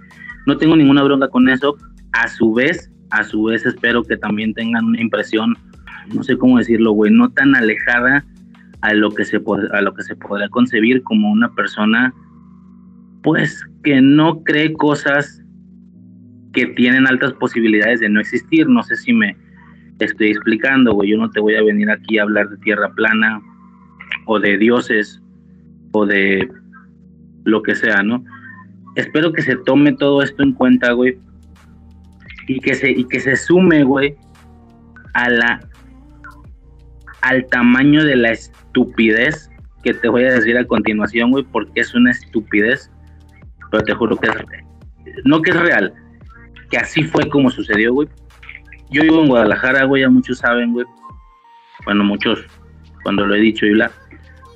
No 0.47 0.57
tengo 0.57 0.77
ninguna 0.77 1.03
bronca 1.03 1.29
con 1.29 1.49
eso. 1.49 1.77
A 2.13 2.29
su 2.29 2.53
vez, 2.53 2.91
a 3.11 3.23
su 3.23 3.45
vez 3.45 3.65
espero 3.67 4.03
que 4.03 4.17
también 4.17 4.55
tengan 4.55 4.85
una 4.87 5.01
impresión, 5.01 5.57
no 6.15 6.23
sé 6.23 6.37
cómo 6.37 6.59
decirlo, 6.59 6.93
güey, 6.93 7.13
no 7.13 7.31
tan 7.31 7.55
alejada 7.55 8.25
a 8.81 8.95
lo 8.95 9.11
que 9.11 9.25
se 9.25 9.41
a 9.73 9.81
lo 9.81 9.95
que 9.95 10.03
se 10.03 10.17
podría 10.17 10.49
concebir 10.49 11.03
como 11.05 11.31
una 11.31 11.55
persona 11.55 12.13
pues 13.23 13.65
que 13.85 14.01
no 14.01 14.43
cree 14.43 14.73
cosas 14.73 15.43
que 16.53 16.67
tienen 16.67 17.07
altas 17.07 17.33
posibilidades 17.35 18.01
de 18.01 18.09
no 18.09 18.21
existir. 18.21 18.69
No 18.69 18.83
sé 18.83 18.97
si 18.97 19.13
me 19.13 19.37
estoy 20.01 20.31
explicando, 20.31 20.93
güey. 20.93 21.11
Yo 21.11 21.19
no 21.19 21.31
te 21.31 21.41
voy 21.41 21.55
a 21.55 21.63
venir 21.63 21.91
aquí 21.91 22.19
a 22.19 22.23
hablar 22.23 22.49
de 22.49 22.57
tierra 22.59 22.93
plana 22.95 23.41
o 24.27 24.39
de 24.39 24.59
dioses 24.59 25.21
o 25.93 26.07
de 26.07 26.49
lo 27.45 27.63
que 27.63 27.75
sea, 27.75 28.03
¿no? 28.03 28.25
espero 28.95 29.33
que 29.33 29.43
se 29.43 29.57
tome 29.57 29.93
todo 29.93 30.23
esto 30.23 30.43
en 30.43 30.53
cuenta, 30.53 30.93
güey. 30.93 31.19
Y 32.49 32.61
que 32.61 32.75
se, 32.75 32.91
y 32.91 33.05
que 33.05 33.21
se 33.21 33.37
sume, 33.37 33.85
güey, 33.85 34.17
a 35.15 35.31
la 35.31 35.69
al 37.21 37.47
tamaño 37.47 38.05
de 38.05 38.17
la 38.17 38.33
estupidez 38.33 39.49
que 39.85 39.95
te 39.95 40.09
voy 40.09 40.25
a 40.25 40.33
decir 40.33 40.59
a 40.59 40.67
continuación, 40.67 41.31
güey, 41.31 41.45
porque 41.45 41.81
es 41.81 41.95
una 41.95 42.11
estupidez, 42.11 42.91
pero 43.71 43.85
te 43.85 43.95
juro 43.95 44.17
que 44.17 44.29
es 44.29 44.35
no 45.25 45.41
que 45.41 45.51
es 45.51 45.61
real, 45.61 45.95
que 46.69 46.79
así 46.79 47.05
fue 47.05 47.29
como 47.29 47.51
sucedió, 47.51 47.93
güey. 47.95 48.09
Yo 48.91 49.03
vivo 49.03 49.23
en 49.23 49.29
Guadalajara, 49.29 49.85
güey, 49.85 50.03
ya 50.03 50.11
muchos 50.11 50.39
saben, 50.39 50.73
güey. 50.73 50.87
Bueno, 51.85 52.05
muchos, 52.05 52.45
cuando 53.05 53.25
lo 53.25 53.35
he 53.35 53.41
dicho 53.41 53.67
y 53.67 53.73
bla. 53.73 53.91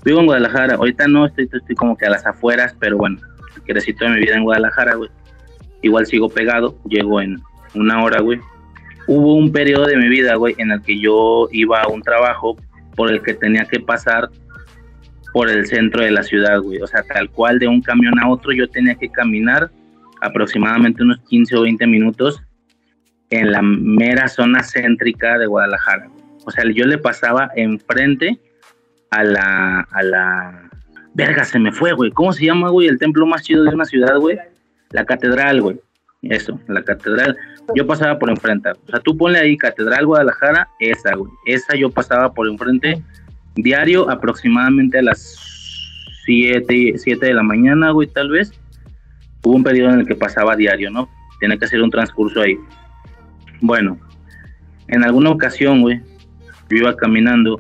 Vivo 0.07 0.21
en 0.21 0.27
Guadalajara, 0.27 0.77
ahorita 0.77 1.09
no, 1.09 1.27
estoy, 1.27 1.51
estoy 1.53 1.75
como 1.75 1.97
que 1.97 2.07
a 2.07 2.11
las 2.11 2.25
afueras, 2.25 2.77
pero 2.79 2.97
bueno, 2.97 3.19
crecí 3.65 3.93
toda 3.93 4.13
mi 4.13 4.21
vida 4.21 4.37
en 4.37 4.45
Guadalajara, 4.45 4.95
güey. 4.95 5.11
Igual 5.83 6.07
sigo 6.07 6.29
pegado, 6.29 6.79
llego 6.89 7.21
en 7.21 7.43
una 7.75 8.05
hora, 8.05 8.21
güey. 8.21 8.39
Hubo 9.09 9.35
un 9.35 9.51
periodo 9.51 9.87
de 9.87 9.97
mi 9.97 10.09
vida, 10.09 10.37
güey, 10.37 10.55
en 10.59 10.71
el 10.71 10.81
que 10.83 11.01
yo 11.01 11.49
iba 11.51 11.83
a 11.83 11.89
un 11.89 12.03
trabajo 12.03 12.57
por 12.95 13.11
el 13.11 13.21
que 13.21 13.35
tenía 13.35 13.65
que 13.65 13.81
pasar 13.81 14.31
por 15.33 15.51
el 15.51 15.67
centro 15.67 16.05
de 16.05 16.13
la 16.13 16.23
ciudad, 16.23 16.61
güey. 16.61 16.81
O 16.81 16.87
sea, 16.87 17.03
tal 17.03 17.29
cual 17.29 17.59
de 17.59 17.67
un 17.67 17.83
camión 17.83 18.17
a 18.21 18.29
otro 18.29 18.53
yo 18.53 18.69
tenía 18.69 18.95
que 18.95 19.09
caminar 19.09 19.73
aproximadamente 20.21 21.03
unos 21.03 21.19
15 21.29 21.57
o 21.57 21.63
20 21.63 21.85
minutos 21.89 22.41
en 23.31 23.51
la 23.51 23.61
mera 23.61 24.29
zona 24.29 24.63
céntrica 24.63 25.37
de 25.37 25.47
Guadalajara. 25.47 26.09
O 26.45 26.53
sea, 26.53 26.63
yo 26.73 26.85
le 26.85 26.97
pasaba 26.97 27.51
enfrente 27.57 28.39
a 29.17 29.25
la, 29.25 29.81
a 29.91 30.03
la, 30.03 30.71
Verga, 31.15 31.45
se 31.45 31.59
me 31.59 31.73
fue, 31.73 31.95
güey. 31.95 32.11
¿Cómo 32.11 32.33
se 32.35 32.45
llama, 32.45 32.69
güey? 32.69 32.89
El 32.89 32.99
templo 32.99 33.25
más 33.25 33.43
chido 33.43 33.65
de 33.65 33.75
una 33.75 33.87
ciudad, 33.87 34.19
güey. 34.19 34.39
La 34.91 35.07
catedral, 35.07 35.63
güey. 35.63 35.81
Eso, 36.21 36.61
la 36.69 36.83
catedral. 36.83 37.37
Yo 37.75 37.87
pasaba 37.87 38.19
por 38.19 38.29
enfrente. 38.29 38.71
O 38.71 38.91
sea, 38.91 39.01
tú 39.01 39.17
ponle 39.17 39.39
ahí 39.39 39.57
Catedral 39.57 40.05
Guadalajara, 40.05 40.69
esa, 40.79 41.15
güey. 41.15 41.33
Esa 41.47 41.75
yo 41.75 41.91
pasaba 41.91 42.35
por 42.35 42.47
enfrente 42.49 43.03
diario 43.55 44.11
aproximadamente 44.11 44.99
a 44.99 45.03
las 45.03 45.39
7, 46.27 46.95
7 46.97 47.27
de 47.27 47.35
la 47.35 47.43
mañana, 47.43 47.93
güey, 47.93 48.09
tal 48.09 48.29
vez. 48.29 48.53
Hubo 49.43 49.55
un 49.55 49.65
periodo 49.65 49.95
en 49.95 50.01
el 50.01 50.07
que 50.07 50.17
pasaba 50.17 50.55
diario, 50.55 50.91
¿no? 50.91 51.09
Tiene 51.41 51.59
que 51.59 51.65
hacer 51.65 51.81
un 51.81 51.91
transcurso 51.91 52.43
ahí. 52.43 52.59
Bueno, 53.63 53.99
en 54.89 55.03
alguna 55.03 55.31
ocasión, 55.31 55.81
güey, 55.81 56.03
yo 56.69 56.77
iba 56.77 56.95
caminando. 56.95 57.59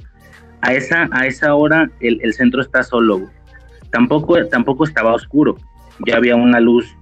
A 0.62 0.72
esa, 0.72 1.08
a 1.12 1.26
esa 1.26 1.54
hora 1.54 1.90
el, 2.00 2.18
el 2.22 2.32
centro 2.34 2.60
está 2.60 2.82
solo. 2.82 3.28
Tampoco, 3.90 4.44
tampoco 4.46 4.84
estaba 4.84 5.14
oscuro. 5.14 5.56
Ya 6.06 6.16
había 6.16 6.36
una 6.36 6.60
luz, 6.60 6.96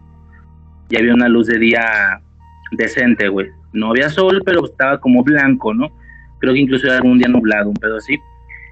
ya 0.89 1.01
había 1.01 1.15
una 1.15 1.29
luz 1.29 1.47
de 1.47 1.59
día 1.59 2.21
decente, 2.73 3.29
güey. 3.29 3.49
No 3.73 3.91
había 3.91 4.09
sol, 4.11 4.43
pero 4.45 4.65
estaba 4.65 5.01
como 5.01 5.23
blanco, 5.23 5.75
¿no? 5.75 5.91
Creo 6.39 6.55
que 6.55 6.61
incluso 6.61 6.87
era 6.87 7.03
un 7.03 7.19
día 7.19 7.29
nublado, 7.29 7.71
un 7.71 7.77
pedo 7.77 7.97
así. 7.97 8.19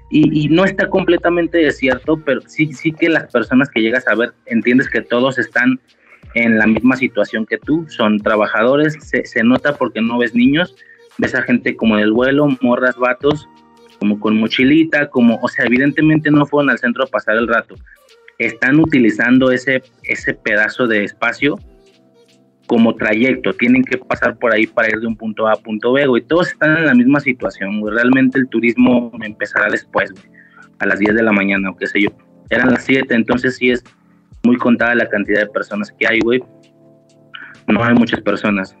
Y, 0.09 0.45
y, 0.45 0.47
no 0.47 0.63
está 0.63 0.89
completamente 0.89 1.57
desierto, 1.57 2.17
pero 2.23 2.41
sí, 2.41 2.71
sí 2.71 2.91
que 2.91 3.09
las 3.09 3.31
personas 3.31 3.69
que 3.69 3.81
llegas 3.81 4.07
a 4.07 4.13
ver, 4.13 4.33
entiendes 4.45 4.87
que 4.89 5.01
todos 5.01 5.39
están 5.39 5.79
en 6.35 6.59
la 6.59 6.67
misma 6.67 6.95
situación 6.95 7.45
que 7.47 7.57
tú, 7.57 7.85
son 7.89 8.19
trabajadores, 8.19 8.95
se, 9.01 9.25
se 9.25 9.43
nota 9.43 9.75
porque 9.75 10.01
no 10.01 10.19
ves 10.19 10.35
niños, 10.35 10.75
ves 11.17 11.33
a 11.33 11.41
gente 11.41 11.75
como 11.75 11.97
en 11.97 12.03
el 12.03 12.11
vuelo, 12.11 12.47
morras, 12.61 12.95
vatos, 12.95 13.49
como 14.03 14.19
con 14.19 14.37
mochilita, 14.37 15.09
como, 15.09 15.39
o 15.41 15.47
sea, 15.47 15.63
evidentemente 15.63 16.29
no 16.29 16.45
fueron 16.45 16.69
al 16.69 16.77
centro 16.77 17.05
a 17.05 17.07
pasar 17.07 17.37
el 17.37 17.47
rato, 17.47 17.75
están 18.37 18.77
utilizando 18.81 19.49
ese, 19.49 19.81
ese 20.03 20.33
pedazo 20.33 20.87
de 20.87 21.05
espacio 21.05 21.57
como 22.67 22.95
trayecto, 22.95 23.53
tienen 23.53 23.81
que 23.81 23.97
pasar 23.97 24.37
por 24.37 24.51
ahí 24.51 24.67
para 24.67 24.89
ir 24.89 24.99
de 24.99 25.07
un 25.07 25.15
punto 25.15 25.47
A 25.47 25.53
a 25.53 25.55
punto 25.55 25.93
B, 25.93 26.05
güey. 26.05 26.21
Todos 26.21 26.49
están 26.49 26.75
en 26.75 26.85
la 26.85 26.93
misma 26.93 27.21
situación, 27.21 27.79
güey. 27.79 27.93
Realmente 27.93 28.37
el 28.37 28.49
turismo 28.49 29.09
empezará 29.21 29.69
después, 29.69 30.11
güey. 30.11 30.25
A 30.79 30.85
las 30.85 30.99
10 30.99 31.15
de 31.15 31.23
la 31.23 31.31
mañana 31.31 31.69
o 31.69 31.77
qué 31.77 31.87
sé 31.87 32.01
yo. 32.01 32.09
Eran 32.49 32.71
las 32.71 32.83
7, 32.83 33.15
entonces 33.15 33.55
sí 33.55 33.71
es 33.71 33.85
muy 34.43 34.57
contada 34.57 34.95
la 34.95 35.07
cantidad 35.07 35.39
de 35.39 35.47
personas 35.47 35.93
que 35.97 36.05
hay, 36.05 36.19
güey. 36.19 36.43
No 37.69 37.81
hay 37.81 37.93
muchas 37.93 38.19
personas. 38.19 38.75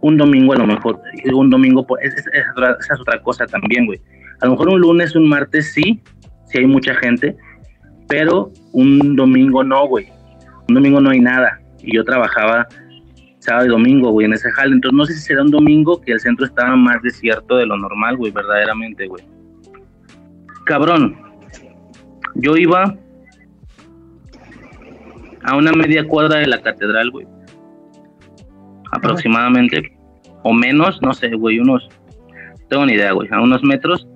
Un 0.00 0.16
domingo 0.16 0.52
a 0.52 0.56
lo 0.56 0.66
mejor, 0.66 1.00
un 1.32 1.48
domingo, 1.48 1.86
esa 2.00 2.16
es, 2.16 2.26
es, 2.26 2.44
esa 2.80 2.94
es 2.94 3.00
otra 3.00 3.22
cosa 3.22 3.46
también, 3.46 3.86
güey. 3.86 4.00
A 4.42 4.46
lo 4.46 4.52
mejor 4.52 4.70
un 4.70 4.80
lunes, 4.80 5.14
un 5.14 5.28
martes 5.28 5.72
sí, 5.72 6.02
sí 6.46 6.58
hay 6.58 6.66
mucha 6.66 6.94
gente, 6.96 7.36
pero 8.08 8.50
un 8.72 9.14
domingo 9.14 9.62
no, 9.62 9.86
güey. 9.86 10.08
Un 10.68 10.74
domingo 10.74 11.00
no 11.00 11.10
hay 11.10 11.20
nada. 11.20 11.60
Y 11.80 11.94
yo 11.94 12.04
trabajaba 12.04 12.66
sábado 13.38 13.66
y 13.66 13.68
domingo, 13.68 14.10
güey, 14.10 14.26
en 14.26 14.32
ese 14.32 14.50
jale. 14.50 14.74
Entonces, 14.74 14.96
no 14.96 15.06
sé 15.06 15.14
si 15.14 15.20
será 15.20 15.42
un 15.42 15.50
domingo 15.50 16.00
que 16.00 16.12
el 16.12 16.20
centro 16.20 16.44
estaba 16.44 16.74
más 16.74 17.00
desierto 17.02 17.56
de 17.56 17.66
lo 17.66 17.76
normal, 17.76 18.16
güey, 18.16 18.32
verdaderamente, 18.32 19.06
güey. 19.06 19.24
Cabrón, 20.64 21.16
yo 22.34 22.56
iba 22.56 22.96
a 25.44 25.56
una 25.56 25.72
media 25.72 26.04
cuadra 26.06 26.40
de 26.40 26.48
la 26.48 26.60
catedral, 26.60 27.12
güey. 27.12 27.26
Aproximadamente. 28.90 29.96
O 30.42 30.52
menos, 30.52 31.00
no 31.00 31.12
sé, 31.14 31.30
güey, 31.34 31.60
unos. 31.60 31.88
Tengo 32.68 32.86
ni 32.86 32.94
idea, 32.94 33.12
güey. 33.12 33.28
A 33.30 33.40
unos 33.40 33.62
metros. 33.62 34.08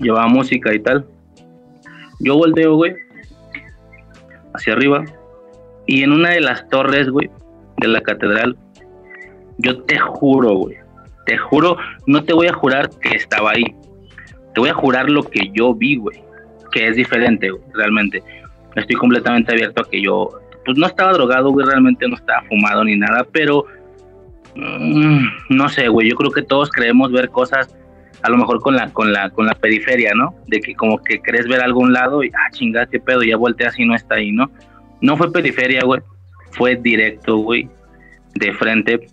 Llevaba 0.00 0.28
música 0.28 0.74
y 0.74 0.80
tal. 0.80 1.06
Yo 2.20 2.36
volteo, 2.36 2.76
güey. 2.76 2.94
Hacia 4.54 4.72
arriba 4.72 5.04
y 5.86 6.02
en 6.02 6.12
una 6.12 6.30
de 6.30 6.40
las 6.40 6.68
torres, 6.68 7.08
güey, 7.08 7.30
de 7.78 7.88
la 7.88 8.00
catedral, 8.00 8.56
yo 9.58 9.80
te 9.82 9.98
juro, 9.98 10.54
güey, 10.56 10.76
te 11.24 11.38
juro, 11.38 11.76
no 12.06 12.24
te 12.24 12.32
voy 12.32 12.48
a 12.48 12.52
jurar 12.52 12.90
que 13.00 13.16
estaba 13.16 13.52
ahí. 13.52 13.64
Te 14.52 14.60
voy 14.60 14.70
a 14.70 14.74
jurar 14.74 15.08
lo 15.08 15.22
que 15.22 15.50
yo 15.52 15.74
vi, 15.74 15.96
güey, 15.96 16.22
que 16.72 16.88
es 16.88 16.96
diferente, 16.96 17.50
güey, 17.50 17.62
realmente. 17.74 18.22
Estoy 18.74 18.96
completamente 18.96 19.52
abierto 19.52 19.82
a 19.82 19.88
que 19.88 20.02
yo, 20.02 20.28
pues 20.64 20.76
no 20.76 20.86
estaba 20.86 21.12
drogado, 21.12 21.50
güey, 21.50 21.66
realmente 21.66 22.08
no 22.08 22.16
estaba 22.16 22.42
fumado 22.48 22.84
ni 22.84 22.96
nada, 22.96 23.24
pero 23.30 23.64
mmm, 24.56 25.24
no 25.50 25.68
sé, 25.68 25.88
güey, 25.88 26.10
yo 26.10 26.16
creo 26.16 26.32
que 26.32 26.42
todos 26.42 26.70
creemos 26.70 27.12
ver 27.12 27.30
cosas 27.30 27.74
a 28.22 28.30
lo 28.30 28.38
mejor 28.38 28.60
con 28.60 28.76
la 28.76 28.92
con 28.92 29.12
la 29.12 29.30
con 29.30 29.46
la 29.46 29.54
periferia, 29.54 30.12
¿no? 30.14 30.34
De 30.46 30.60
que 30.60 30.74
como 30.74 31.02
que 31.02 31.20
crees 31.20 31.46
ver 31.48 31.60
algún 31.60 31.92
lado 31.92 32.22
y 32.22 32.28
ah, 32.28 32.50
chingada, 32.52 32.86
qué 32.86 33.00
pedo, 33.00 33.22
ya 33.22 33.36
volteas 33.36 33.78
y 33.78 33.84
no 33.84 33.94
está 33.94 34.16
ahí, 34.16 34.32
¿no? 34.32 34.50
No 35.00 35.16
fue 35.16 35.32
periferia, 35.32 35.82
güey. 35.84 36.00
Fue 36.52 36.76
directo, 36.76 37.36
güey. 37.36 37.68
De 38.34 38.52
frente. 38.54 39.06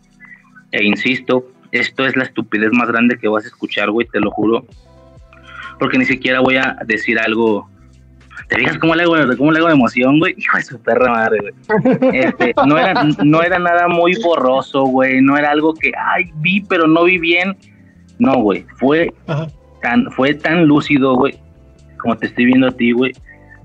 E 0.71 0.83
insisto, 0.83 1.45
esto 1.71 2.05
es 2.05 2.15
la 2.15 2.23
estupidez 2.23 2.71
más 2.71 2.87
grande 2.87 3.17
que 3.17 3.27
vas 3.27 3.43
a 3.43 3.47
escuchar, 3.47 3.91
güey, 3.91 4.07
te 4.07 4.19
lo 4.19 4.31
juro. 4.31 4.65
Porque 5.79 5.97
ni 5.97 6.05
siquiera 6.05 6.39
voy 6.39 6.57
a 6.57 6.77
decir 6.85 7.19
algo. 7.19 7.69
¿Te 8.47 8.57
fijas 8.57 8.77
cómo 8.77 8.95
le 8.95 9.03
hago, 9.03 9.15
cómo 9.37 9.51
le 9.51 9.59
hago 9.59 9.67
de 9.67 9.73
emoción, 9.73 10.19
güey? 10.19 10.35
Hijo 10.37 10.57
de 10.57 10.63
su 10.63 10.81
perra 10.81 11.11
madre, 11.11 11.39
güey. 11.41 11.53
Este, 12.13 12.53
no, 12.65 12.77
era, 12.77 13.03
no 13.23 13.41
era 13.41 13.59
nada 13.59 13.87
muy 13.87 14.13
borroso, 14.21 14.83
güey. 14.83 15.21
No 15.21 15.37
era 15.37 15.51
algo 15.51 15.73
que, 15.73 15.91
ay, 15.97 16.31
vi, 16.35 16.61
pero 16.61 16.87
no 16.87 17.03
vi 17.03 17.17
bien. 17.17 17.55
No, 18.23 18.41
güey. 18.41 18.65
Fue 18.77 19.13
tan, 19.81 20.09
fue 20.11 20.33
tan 20.33 20.65
lúcido, 20.65 21.15
güey. 21.15 21.35
Como 21.99 22.15
te 22.17 22.27
estoy 22.27 22.45
viendo 22.45 22.67
a 22.67 22.71
ti, 22.71 22.91
güey 22.91 23.11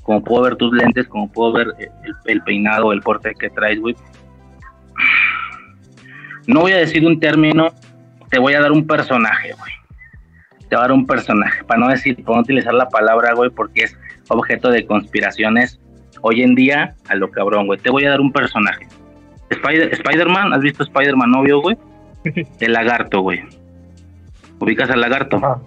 como 0.02 0.24
puedo 0.24 0.44
ver 0.44 0.56
tus 0.56 0.72
lentes, 0.72 1.06
como 1.06 1.30
puedo 1.30 1.52
ver 1.52 1.66
el, 1.78 1.90
el 2.24 2.42
peinado, 2.42 2.92
el 2.94 3.02
porte 3.02 3.34
que 3.38 3.50
traes, 3.50 3.78
güey. 3.78 3.94
No 6.46 6.60
voy 6.60 6.72
a 6.72 6.78
decir 6.78 7.04
un 7.06 7.20
término, 7.20 7.68
te 8.30 8.38
voy 8.38 8.54
a 8.54 8.60
dar 8.62 8.72
un 8.72 8.86
personaje, 8.86 9.52
güey. 9.52 9.72
Te 10.68 10.76
voy 10.76 10.78
a 10.78 10.80
dar 10.88 10.92
un 10.92 11.06
personaje, 11.06 11.62
para 11.64 11.80
no 11.80 11.88
decir, 11.88 12.16
para 12.24 12.36
no 12.36 12.42
utilizar 12.42 12.72
la 12.72 12.88
palabra, 12.88 13.34
güey, 13.34 13.50
porque 13.50 13.82
es 13.84 13.98
objeto 14.28 14.70
de 14.70 14.86
conspiraciones 14.86 15.78
hoy 16.22 16.40
en 16.42 16.54
día 16.54 16.94
a 17.10 17.14
lo 17.14 17.30
cabrón, 17.30 17.66
güey. 17.66 17.78
Te 17.78 17.90
voy 17.90 18.06
a 18.06 18.10
dar 18.10 18.20
un 18.22 18.32
personaje. 18.32 18.86
Spider- 19.50 19.92
Spider-Man, 19.92 20.54
¿has 20.54 20.60
visto 20.60 20.84
Spider-Man 20.84 21.30
novio, 21.30 21.60
güey? 21.60 21.76
El 22.60 22.72
lagarto, 22.72 23.20
güey. 23.20 23.40
¿Ubicas 24.60 24.90
al 24.90 25.00
lagarto? 25.00 25.38
Ah. 25.42 25.58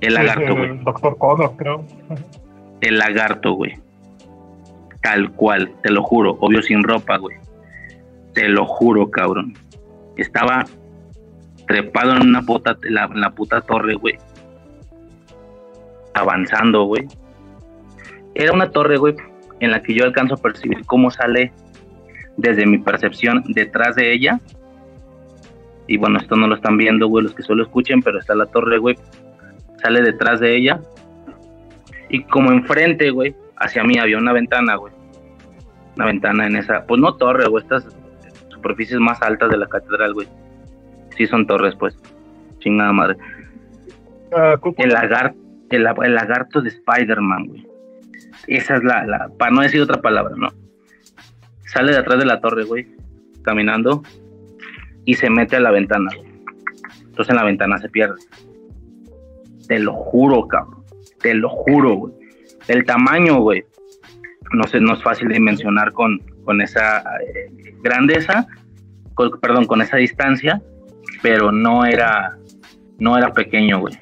El 0.00 0.14
lagarto, 0.14 0.54
güey. 0.54 0.70
El 0.70 0.84
doctor 0.84 1.18
Connor, 1.18 1.56
creo. 1.56 1.84
el 2.80 2.98
lagarto, 2.98 3.52
güey. 3.52 3.74
Tal 5.02 5.32
cual, 5.32 5.72
te 5.82 5.90
lo 5.90 6.02
juro. 6.02 6.36
Obvio 6.40 6.62
sin 6.62 6.82
ropa, 6.82 7.16
güey. 7.16 7.36
Te 8.34 8.48
lo 8.48 8.66
juro, 8.66 9.10
cabrón. 9.10 9.54
Estaba 10.16 10.64
trepado 11.66 12.16
en 12.16 12.28
una 12.28 12.42
puta, 12.42 12.76
en 12.82 12.94
la, 12.94 13.04
en 13.04 13.20
la 13.20 13.30
puta 13.30 13.60
torre, 13.60 13.94
güey. 13.94 14.16
Avanzando, 16.14 16.84
güey. 16.84 17.06
Era 18.34 18.52
una 18.52 18.70
torre, 18.70 18.96
güey, 18.96 19.14
en 19.60 19.70
la 19.70 19.82
que 19.82 19.94
yo 19.94 20.04
alcanzo 20.04 20.34
a 20.34 20.38
percibir 20.38 20.84
cómo 20.86 21.10
sale 21.10 21.52
desde 22.36 22.66
mi 22.66 22.78
percepción 22.78 23.42
detrás 23.48 23.96
de 23.96 24.12
ella. 24.12 24.40
Y 25.88 25.96
bueno, 25.96 26.18
esto 26.18 26.36
no 26.36 26.46
lo 26.46 26.54
están 26.54 26.76
viendo, 26.76 27.08
güey, 27.08 27.24
los 27.24 27.34
que 27.34 27.42
solo 27.42 27.62
escuchen, 27.64 28.02
pero 28.02 28.18
está 28.20 28.34
la 28.34 28.46
torre, 28.46 28.78
güey. 28.78 28.96
Sale 29.82 30.02
detrás 30.02 30.38
de 30.38 30.54
ella 30.54 30.80
y 32.10 32.22
como 32.24 32.52
enfrente, 32.52 33.10
güey, 33.10 33.34
hacia 33.56 33.82
mí 33.84 33.98
había 33.98 34.18
una 34.18 34.32
ventana, 34.32 34.76
güey. 34.76 34.92
Una 35.96 36.06
ventana 36.06 36.46
en 36.46 36.56
esa, 36.56 36.84
pues 36.86 37.00
no 37.00 37.14
torre, 37.16 37.48
güey, 37.48 37.62
estas 37.62 37.86
superficies 38.48 39.00
más 39.00 39.20
altas 39.22 39.50
de 39.50 39.56
la 39.56 39.66
catedral, 39.66 40.14
güey. 40.14 40.28
Sí 41.16 41.26
son 41.26 41.46
torres, 41.46 41.74
pues. 41.76 41.98
Chingada 42.58 42.92
madre. 42.92 43.16
Uh, 44.30 44.74
el, 44.76 44.90
lagarto, 44.90 45.38
el, 45.70 45.86
el, 45.86 46.14
lagarto 46.14 46.60
de 46.60 46.68
Spider-Man, 46.68 47.46
güey. 47.46 47.66
Esa 48.46 48.76
es 48.76 48.84
la, 48.84 49.06
la, 49.06 49.30
para 49.38 49.50
no 49.50 49.62
decir 49.62 49.80
otra 49.80 50.00
palabra, 50.00 50.34
¿no? 50.36 50.48
Sale 51.64 51.92
de 51.92 51.98
atrás 51.98 52.18
de 52.18 52.26
la 52.26 52.40
torre, 52.40 52.64
güey, 52.64 52.86
caminando 53.42 54.02
y 55.08 55.14
se 55.14 55.30
mete 55.30 55.56
a 55.56 55.60
la 55.60 55.70
ventana. 55.70 56.10
Entonces 57.04 57.30
en 57.30 57.36
la 57.36 57.44
ventana 57.44 57.78
se 57.78 57.88
pierde. 57.88 58.16
Te 59.66 59.78
lo 59.78 59.92
juro, 59.94 60.46
cabrón 60.46 60.78
te 61.20 61.34
lo 61.34 61.48
juro, 61.48 61.94
güey. 61.94 62.14
El 62.68 62.84
tamaño, 62.84 63.40
güey, 63.40 63.64
no 64.52 64.64
sé, 64.64 64.80
no 64.80 64.94
es 64.94 65.02
fácil 65.02 65.28
de 65.28 65.34
dimensionar 65.34 65.92
con, 65.92 66.20
esa 66.60 66.98
eh, 67.20 67.50
grandeza, 67.82 68.46
con, 69.14 69.38
perdón, 69.40 69.66
con 69.66 69.82
esa 69.82 69.96
distancia, 69.96 70.62
pero 71.22 71.52
no 71.52 71.84
era, 71.84 72.36
no 72.98 73.16
era 73.16 73.32
pequeño, 73.32 73.80
güey. 73.80 73.94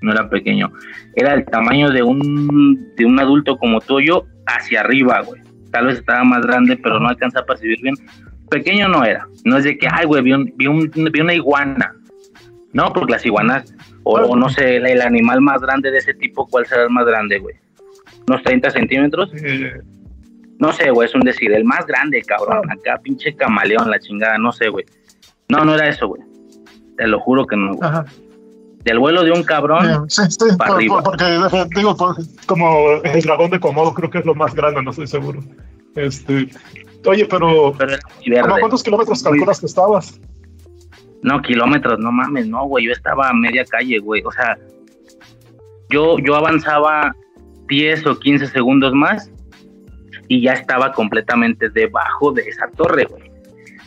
No 0.00 0.12
era 0.12 0.28
pequeño. 0.28 0.70
Era 1.14 1.34
el 1.34 1.46
tamaño 1.46 1.90
de 1.90 2.02
un, 2.02 2.92
de 2.96 3.06
un 3.06 3.18
adulto 3.18 3.56
como 3.56 3.80
tú 3.80 4.00
yo 4.00 4.26
hacia 4.46 4.80
arriba, 4.80 5.22
güey. 5.22 5.40
Tal 5.70 5.86
vez 5.86 5.98
estaba 5.98 6.22
más 6.24 6.44
grande, 6.44 6.76
pero 6.76 7.00
no 7.00 7.08
alcanza 7.08 7.40
a 7.40 7.46
percibir 7.46 7.80
bien. 7.80 7.94
Pequeño 8.54 8.88
no 8.88 9.04
era. 9.04 9.26
No 9.44 9.56
es 9.58 9.64
de 9.64 9.76
que, 9.76 9.88
ay, 9.90 10.06
güey, 10.06 10.22
vi, 10.22 10.32
un, 10.32 10.52
vi, 10.56 10.66
un, 10.66 10.90
vi 11.12 11.20
una 11.20 11.34
iguana. 11.34 11.94
No, 12.72 12.92
porque 12.92 13.12
las 13.12 13.26
iguanas 13.26 13.74
o, 14.04 14.14
o, 14.14 14.36
no 14.36 14.48
sé, 14.48 14.76
el, 14.76 14.86
el, 14.86 15.00
animal 15.00 15.40
más 15.40 15.60
grande 15.60 15.90
de 15.90 15.98
ese 15.98 16.14
tipo, 16.14 16.46
¿cuál 16.46 16.66
será 16.66 16.84
el 16.84 16.90
más 16.90 17.06
grande, 17.06 17.38
güey? 17.38 17.56
¿Unos 18.28 18.42
30 18.42 18.70
centímetros? 18.70 19.30
No 20.58 20.72
sé, 20.72 20.90
güey, 20.90 21.08
es 21.08 21.14
un 21.14 21.22
decir, 21.22 21.52
el 21.52 21.64
más 21.64 21.86
grande, 21.86 22.22
cabrón. 22.22 22.70
Acá, 22.70 22.98
pinche 23.02 23.34
camaleón, 23.34 23.90
la 23.90 23.98
chingada, 23.98 24.38
no 24.38 24.52
sé, 24.52 24.68
güey. 24.68 24.84
No, 25.48 25.64
no 25.64 25.74
era 25.74 25.88
eso, 25.88 26.08
güey. 26.08 26.22
Te 26.96 27.06
lo 27.06 27.18
juro 27.20 27.46
que 27.46 27.56
no, 27.56 27.74
güey. 27.74 27.90
Del 28.84 28.98
vuelo 28.98 29.24
de 29.24 29.32
un 29.32 29.42
cabrón. 29.42 30.08
Sí, 30.10 30.22
sí, 30.28 30.38
para 30.58 30.68
por, 30.68 30.76
arriba. 30.76 30.94
por- 31.02 31.04
porque 31.04 31.24
digo, 31.74 31.96
por- 31.96 32.16
como 32.46 32.90
el 33.02 33.22
dragón 33.22 33.50
de 33.50 33.58
Komodo, 33.58 33.94
creo 33.94 34.10
que 34.10 34.18
es 34.18 34.26
lo 34.26 34.34
más 34.34 34.54
grande, 34.54 34.82
no 34.82 34.90
estoy 34.90 35.06
seguro. 35.06 35.40
Este, 35.96 36.48
oye, 37.06 37.26
pero, 37.26 37.72
Pero 37.76 37.92
era 37.92 38.00
muy 38.18 38.30
verde. 38.30 38.42
¿cómo 38.42 38.54
a 38.56 38.60
cuántos 38.60 38.82
kilómetros 38.82 39.22
calculas 39.22 39.60
que 39.60 39.66
estabas? 39.66 40.20
No, 41.22 41.40
kilómetros, 41.40 41.98
no 41.98 42.12
mames, 42.12 42.46
no, 42.46 42.66
güey. 42.66 42.86
Yo 42.86 42.92
estaba 42.92 43.30
a 43.30 43.32
media 43.32 43.64
calle, 43.64 43.98
güey. 43.98 44.22
O 44.24 44.30
sea, 44.30 44.58
yo, 45.90 46.18
yo 46.18 46.34
avanzaba 46.36 47.14
10 47.68 48.06
o 48.06 48.18
15 48.18 48.46
segundos 48.48 48.92
más 48.92 49.30
y 50.28 50.42
ya 50.42 50.52
estaba 50.52 50.92
completamente 50.92 51.70
debajo 51.70 52.32
de 52.32 52.42
esa 52.42 52.68
torre, 52.76 53.04
güey. 53.04 53.30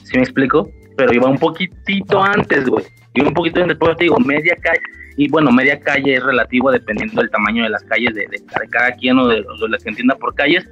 ¿Sí 0.04 0.16
me 0.16 0.24
explico? 0.24 0.70
Pero 0.96 1.14
iba 1.14 1.28
un 1.28 1.38
poquitito 1.38 2.24
antes, 2.24 2.68
güey. 2.68 2.86
Iba 3.14 3.28
un 3.28 3.34
poquito 3.34 3.62
antes, 3.62 3.78
pero 3.80 3.96
te 3.96 4.06
digo, 4.06 4.20
media 4.20 4.56
calle. 4.62 4.82
Y 5.18 5.30
bueno, 5.30 5.52
media 5.52 5.80
calle 5.80 6.16
es 6.16 6.24
relativo 6.24 6.72
dependiendo 6.72 7.22
del 7.22 7.30
tamaño 7.32 7.64
de 7.64 7.70
las 7.70 7.84
calles 7.84 8.14
de, 8.14 8.28
de, 8.28 8.42
cada 8.70 8.92
quien 8.94 9.18
o 9.18 9.28
de, 9.28 9.42
los 9.42 9.84
que 9.84 9.90
entienda 9.90 10.16
por 10.16 10.34
calles. 10.36 10.68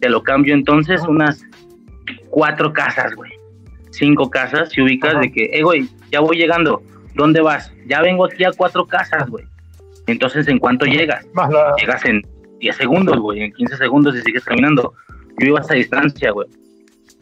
Te 0.00 0.08
lo 0.08 0.22
cambio 0.22 0.54
entonces 0.54 1.02
unas 1.02 1.44
cuatro 2.30 2.72
casas, 2.72 3.14
güey. 3.14 3.32
Cinco 3.90 4.30
casas, 4.30 4.70
si 4.70 4.80
ubicas 4.82 5.20
de 5.20 5.32
que, 5.32 5.50
eh, 5.52 5.62
güey, 5.62 5.88
ya 6.10 6.20
voy 6.20 6.36
llegando. 6.36 6.82
¿Dónde 7.14 7.40
vas? 7.40 7.72
Ya 7.86 8.00
vengo 8.02 8.24
aquí 8.24 8.44
a 8.44 8.52
cuatro 8.52 8.86
casas, 8.86 9.28
güey. 9.28 9.44
Entonces, 10.06 10.48
¿en 10.48 10.58
cuánto 10.58 10.86
llegas? 10.86 11.26
Llegas 11.78 12.04
en 12.04 12.22
10 12.60 12.76
segundos, 12.76 13.18
güey, 13.18 13.42
en 13.42 13.52
15 13.52 13.76
segundos 13.76 14.16
y 14.16 14.20
sigues 14.22 14.44
caminando. 14.44 14.94
Yo 15.38 15.48
iba 15.48 15.58
a 15.58 15.62
esa 15.62 15.74
distancia, 15.74 16.30
güey. 16.30 16.48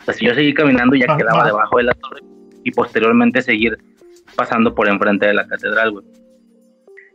O 0.00 0.04
sea, 0.04 0.14
si 0.14 0.26
yo 0.26 0.34
seguí 0.34 0.52
caminando 0.54 0.96
ya 0.96 1.16
quedaba 1.16 1.46
debajo 1.46 1.78
de 1.78 1.84
la 1.84 1.94
torre 1.94 2.20
y 2.64 2.70
posteriormente 2.70 3.42
seguir 3.42 3.78
pasando 4.36 4.74
por 4.74 4.88
enfrente 4.88 5.26
de 5.26 5.34
la 5.34 5.46
catedral, 5.46 5.92
güey. 5.92 6.04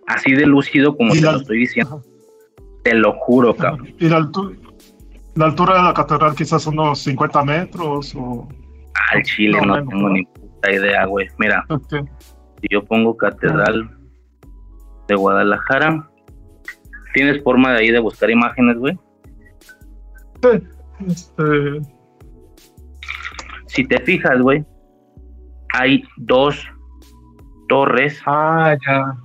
Así 0.07 0.33
de 0.33 0.45
lúcido 0.45 0.95
como 0.95 1.13
te 1.13 1.21
lo 1.21 1.37
estoy 1.37 1.59
diciendo. 1.59 2.01
Te 2.83 2.93
lo 2.93 3.13
juro, 3.13 3.55
cabrón. 3.55 3.93
¿Y 3.97 4.09
la 4.09 4.17
altura, 4.17 4.55
la 5.35 5.45
altura 5.45 5.75
de 5.75 5.83
la 5.83 5.93
catedral 5.93 6.35
quizás 6.35 6.65
unos 6.67 6.99
50 6.99 7.43
metros 7.43 8.15
o...? 8.15 8.47
Al 9.11 9.23
Chile 9.23 9.59
no, 9.65 9.75
tengo 9.85 10.09
ni 10.09 10.23
puta 10.25 10.71
idea, 10.71 11.05
güey. 11.05 11.27
Mira, 11.39 11.65
si 11.89 12.67
yo 12.69 12.83
pongo 12.85 13.17
catedral 13.17 13.89
de 15.07 15.15
Guadalajara, 15.15 16.07
¿tienes 17.13 17.43
forma 17.43 17.73
de 17.73 17.79
ahí 17.79 17.91
de 17.91 17.99
buscar 17.99 18.29
imágenes, 18.29 18.77
güey? 18.77 18.97
Sí. 20.41 20.67
Este... 21.07 21.81
Si 23.65 23.83
te 23.85 23.99
fijas, 24.01 24.39
güey, 24.39 24.63
hay 25.73 26.03
dos 26.17 26.63
torres. 27.67 28.21
Ah, 28.27 28.77
ya. 28.85 29.15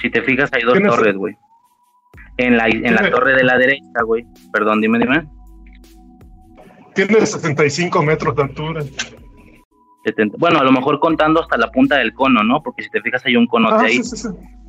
Si 0.00 0.08
te 0.08 0.22
fijas, 0.22 0.50
hay 0.52 0.62
dos 0.62 0.78
torres, 0.80 1.16
güey. 1.16 1.36
En 2.38 2.56
la, 2.56 2.68
en 2.68 2.94
la 2.94 3.10
torre 3.10 3.34
de 3.34 3.44
la 3.44 3.56
derecha, 3.56 4.02
güey. 4.04 4.26
Perdón, 4.52 4.80
dime, 4.80 4.98
dime. 4.98 5.26
Tiene 6.94 7.26
65 7.26 8.02
metros 8.02 8.36
de 8.36 8.42
altura. 8.42 8.82
bueno, 10.38 10.58
a 10.58 10.64
lo 10.64 10.72
mejor 10.72 10.98
contando 10.98 11.40
hasta 11.40 11.56
la 11.56 11.70
punta 11.70 11.96
del 11.96 12.12
cono, 12.14 12.42
¿no? 12.42 12.62
Porque 12.62 12.82
si 12.82 12.90
te 12.90 13.00
fijas 13.02 13.24
hay 13.26 13.36
un 13.36 13.46
cono 13.46 13.68
ah, 13.68 13.82
ahí. 13.82 14.00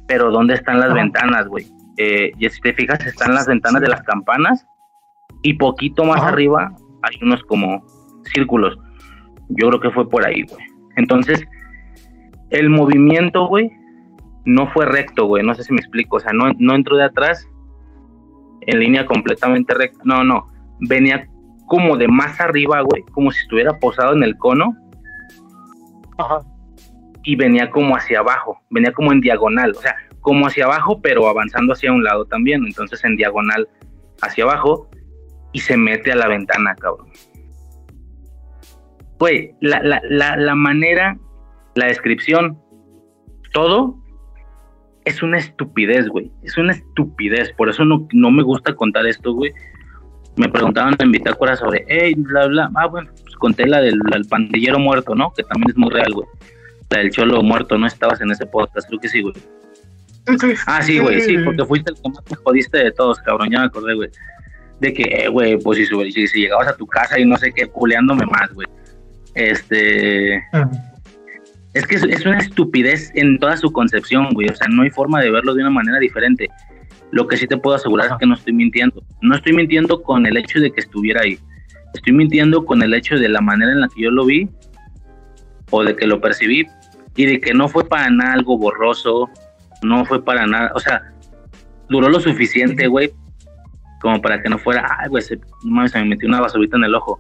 Pero 0.07 0.31
¿dónde 0.31 0.55
están 0.55 0.79
las 0.79 0.93
ventanas, 0.93 1.47
güey? 1.47 1.67
Eh, 1.97 2.31
y 2.37 2.49
si 2.49 2.61
te 2.61 2.73
fijas, 2.73 2.99
están 3.05 3.33
las 3.33 3.47
ventanas 3.47 3.81
de 3.81 3.87
las 3.87 4.03
campanas 4.03 4.65
y 5.41 5.53
poquito 5.53 6.03
más 6.03 6.21
arriba 6.21 6.71
hay 7.01 7.17
unos 7.21 7.43
como 7.43 7.83
círculos. 8.33 8.77
Yo 9.49 9.69
creo 9.69 9.79
que 9.79 9.91
fue 9.91 10.09
por 10.09 10.25
ahí, 10.25 10.43
güey. 10.43 10.65
Entonces, 10.97 11.43
el 12.49 12.69
movimiento, 12.69 13.47
güey, 13.47 13.71
no 14.45 14.67
fue 14.71 14.85
recto, 14.85 15.25
güey. 15.25 15.43
No 15.43 15.53
sé 15.53 15.63
si 15.63 15.73
me 15.73 15.79
explico. 15.79 16.17
O 16.17 16.19
sea, 16.19 16.33
no, 16.33 16.51
no 16.57 16.75
entró 16.75 16.97
de 16.97 17.05
atrás 17.05 17.47
en 18.67 18.79
línea 18.79 19.05
completamente 19.05 19.73
recta. 19.73 19.99
No, 20.03 20.23
no. 20.23 20.45
Venía 20.79 21.27
como 21.65 21.97
de 21.97 22.07
más 22.07 22.39
arriba, 22.39 22.81
güey. 22.81 23.01
Como 23.13 23.31
si 23.31 23.41
estuviera 23.41 23.79
posado 23.79 24.13
en 24.13 24.23
el 24.23 24.37
cono. 24.37 24.75
Ajá. 26.17 26.41
Y 27.23 27.35
venía 27.35 27.69
como 27.71 27.95
hacia 27.95 28.19
abajo. 28.19 28.61
Venía 28.69 28.91
como 28.91 29.11
en 29.11 29.21
diagonal. 29.21 29.71
O 29.71 29.81
sea, 29.81 29.95
como 30.21 30.47
hacia 30.47 30.65
abajo, 30.65 31.01
pero 31.01 31.27
avanzando 31.27 31.73
hacia 31.73 31.91
un 31.91 32.03
lado 32.03 32.25
también. 32.25 32.63
Entonces, 32.65 33.03
en 33.03 33.15
diagonal 33.15 33.67
hacia 34.21 34.43
abajo. 34.43 34.89
Y 35.53 35.59
se 35.59 35.77
mete 35.77 36.11
a 36.11 36.15
la 36.15 36.27
ventana, 36.27 36.75
cabrón. 36.75 37.09
Güey, 39.17 39.55
la, 39.61 39.81
la, 39.81 40.01
la, 40.07 40.35
la 40.35 40.55
manera, 40.55 41.17
la 41.73 41.87
descripción, 41.87 42.59
todo 43.51 43.97
es 45.07 45.23
una 45.23 45.37
estupidez, 45.37 46.07
güey. 46.09 46.31
Es 46.43 46.57
una 46.57 46.73
estupidez. 46.73 47.51
Por 47.53 47.69
eso 47.69 47.85
no, 47.85 48.07
no 48.11 48.31
me 48.31 48.43
gusta 48.43 48.75
contar 48.75 49.05
esto, 49.07 49.33
güey. 49.33 49.53
Me 50.35 50.49
preguntaban 50.49 50.95
en 50.99 51.11
bitácora 51.11 51.55
sobre, 51.55 51.85
hey, 51.87 52.13
bla, 52.17 52.47
bla. 52.47 52.69
Ah, 52.75 52.87
bueno, 52.87 53.09
pues 53.23 53.35
conté 53.35 53.65
la 53.65 53.81
del, 53.81 53.99
pandillero 54.29 54.77
muerto, 54.77 55.15
¿no? 55.15 55.33
Que 55.33 55.43
también 55.43 55.71
es 55.71 55.77
muy 55.77 55.89
real, 55.89 56.13
güey. 56.13 56.27
La 56.89 56.99
del 56.99 57.11
cholo 57.11 57.41
muerto, 57.41 57.77
¿no? 57.77 57.87
Estabas 57.87 58.21
en 58.21 58.31
ese 58.31 58.45
podcast, 58.45 58.87
creo 58.87 58.99
que 58.99 59.09
sí, 59.09 59.21
güey. 59.21 59.33
Ah, 60.67 60.81
sí, 60.81 60.99
güey, 60.99 61.21
sí, 61.21 61.37
porque 61.37 61.63
fuiste 61.63 61.91
el 61.91 61.95
que 61.95 62.09
más 62.09 62.23
me 62.29 62.35
jodiste 62.35 62.77
de 62.77 62.91
todos, 62.91 63.17
cabrón. 63.19 63.49
Ya 63.49 63.59
me 63.61 63.65
acordé, 63.67 63.95
güey. 63.95 64.09
De 64.81 64.93
que, 64.93 65.03
eh, 65.03 65.29
güey, 65.29 65.57
pues 65.57 65.79
si, 65.79 65.85
si, 66.11 66.27
si, 66.27 66.41
llegabas 66.41 66.67
a 66.67 66.75
tu 66.75 66.85
casa 66.85 67.17
y 67.17 67.25
no 67.25 67.37
sé 67.37 67.51
qué, 67.53 67.65
culeándome 67.67 68.25
más, 68.25 68.53
güey. 68.53 68.67
Este. 69.33 70.43
Es 71.77 71.85
que 71.85 71.95
es, 71.95 72.25
una 72.25 72.39
estupidez 72.39 73.11
en 73.13 73.37
toda 73.37 73.55
su 73.55 73.71
concepción, 73.71 74.29
güey. 74.33 74.49
O 74.49 74.55
sea, 74.55 74.67
no 74.67 74.81
hay 74.81 74.89
forma 74.89 75.21
de 75.21 75.29
verlo 75.29 75.53
de 75.53 75.61
una 75.61 75.69
manera 75.69 75.99
diferente. 75.99 76.49
Lo 77.11 77.27
que 77.27 77.37
sí 77.37 77.45
te 77.45 77.55
puedo 77.55 77.75
asegurar 77.75 78.07
es 78.11 78.17
que 78.19 78.25
no 78.25 78.33
estoy 78.33 78.53
mintiendo. 78.53 79.03
No 79.21 79.35
estoy 79.35 79.53
mintiendo 79.53 80.01
con 80.01 80.25
el 80.25 80.37
hecho 80.37 80.59
de 80.59 80.71
que 80.71 80.79
estuviera 80.79 81.21
ahí. 81.21 81.37
Estoy 81.93 82.13
mintiendo 82.13 82.65
con 82.65 82.81
el 82.81 82.95
hecho 82.95 83.15
de 83.15 83.29
la 83.29 83.41
manera 83.41 83.71
en 83.71 83.81
la 83.81 83.89
que 83.89 84.01
yo 84.01 84.09
lo 84.09 84.25
vi 84.25 84.49
o 85.69 85.83
de 85.83 85.95
que 85.95 86.07
lo 86.07 86.19
percibí 86.19 86.65
y 87.15 87.25
de 87.25 87.39
que 87.39 87.53
no 87.53 87.67
fue 87.67 87.87
para 87.87 88.09
nada 88.09 88.33
algo 88.33 88.57
borroso, 88.57 89.29
no 89.83 90.03
fue 90.05 90.23
para 90.23 90.47
nada, 90.47 90.71
o 90.73 90.79
sea, 90.79 91.01
duró 91.89 92.09
lo 92.09 92.19
suficiente, 92.19 92.87
güey, 92.87 93.11
como 94.01 94.19
para 94.19 94.41
que 94.41 94.49
no 94.49 94.57
fuera, 94.57 94.97
ay, 94.99 95.09
güey, 95.09 95.21
se, 95.21 95.37
se 95.37 95.99
me 95.99 96.05
metió 96.05 96.27
una 96.27 96.41
basurita 96.41 96.77
en 96.77 96.85
el 96.85 96.95
ojo. 96.95 97.19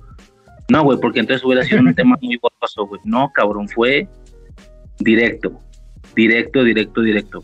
No, 0.69 0.83
güey, 0.83 0.99
porque 0.99 1.19
entonces 1.19 1.45
hubiera 1.45 1.63
sido 1.63 1.81
un 1.81 1.93
tema 1.95 2.17
muy 2.21 2.37
borroso, 2.37 2.85
güey. 2.87 3.01
No, 3.05 3.31
cabrón, 3.33 3.67
fue 3.69 4.07
directo, 4.99 5.61
directo, 6.15 6.63
directo, 6.63 7.01
directo. 7.01 7.43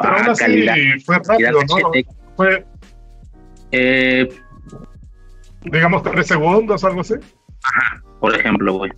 a 0.00 0.34
calidad, 0.34 0.76
fue 1.04 1.16
rápido, 1.26 1.52
¿no? 1.52 1.90
Fue, 2.36 2.66
eh, 3.72 4.28
digamos, 5.64 6.02
tres 6.02 6.26
segundos, 6.26 6.84
algo 6.84 7.00
así. 7.00 7.14
Ajá, 7.62 8.02
por 8.20 8.34
ejemplo, 8.34 8.74
güey. 8.74 8.90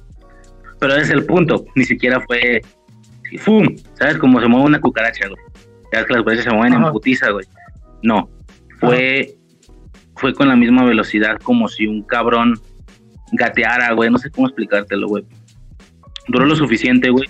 Pero 0.79 0.95
ese 0.95 1.03
es 1.03 1.11
el 1.11 1.27
punto, 1.27 1.65
ni 1.75 1.85
siquiera 1.85 2.21
fue 2.21 2.61
¡fum! 3.39 3.67
¿Sabes 3.95 4.19
cómo 4.19 4.41
se 4.41 4.49
mueve 4.49 4.67
una 4.67 4.81
cucaracha, 4.81 5.29
güey? 5.29 5.41
Ya 5.93 6.05
que 6.05 6.15
las 6.15 6.25
veces 6.25 6.45
se 6.45 6.51
mueven 6.51 6.75
en 6.75 6.91
putiza, 6.91 7.31
güey. 7.31 7.47
No, 8.03 8.29
fue, 8.81 9.37
fue 10.17 10.35
con 10.35 10.49
la 10.49 10.57
misma 10.57 10.85
velocidad 10.85 11.39
como 11.43 11.69
si 11.69 11.87
un 11.87 12.03
cabrón 12.03 12.55
gateara, 13.33 13.93
güey. 13.93 14.11
No 14.11 14.19
sé 14.19 14.31
cómo 14.31 14.49
explicártelo, 14.49 15.07
güey 15.07 15.25
duró 16.29 16.47
lo 16.47 16.57
suficiente, 16.57 17.11
güey. 17.11 17.29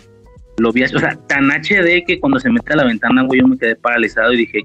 Lo 0.58 0.70
vi, 0.72 0.84
o 0.84 0.98
sea, 0.98 1.16
tan 1.28 1.50
HD 1.50 2.04
que 2.06 2.20
cuando 2.20 2.38
se 2.38 2.50
mete 2.50 2.74
a 2.74 2.76
la 2.76 2.84
ventana, 2.84 3.22
güey, 3.22 3.40
yo 3.40 3.48
me 3.48 3.56
quedé 3.56 3.74
paralizado 3.74 4.32
y 4.32 4.38
dije, 4.38 4.60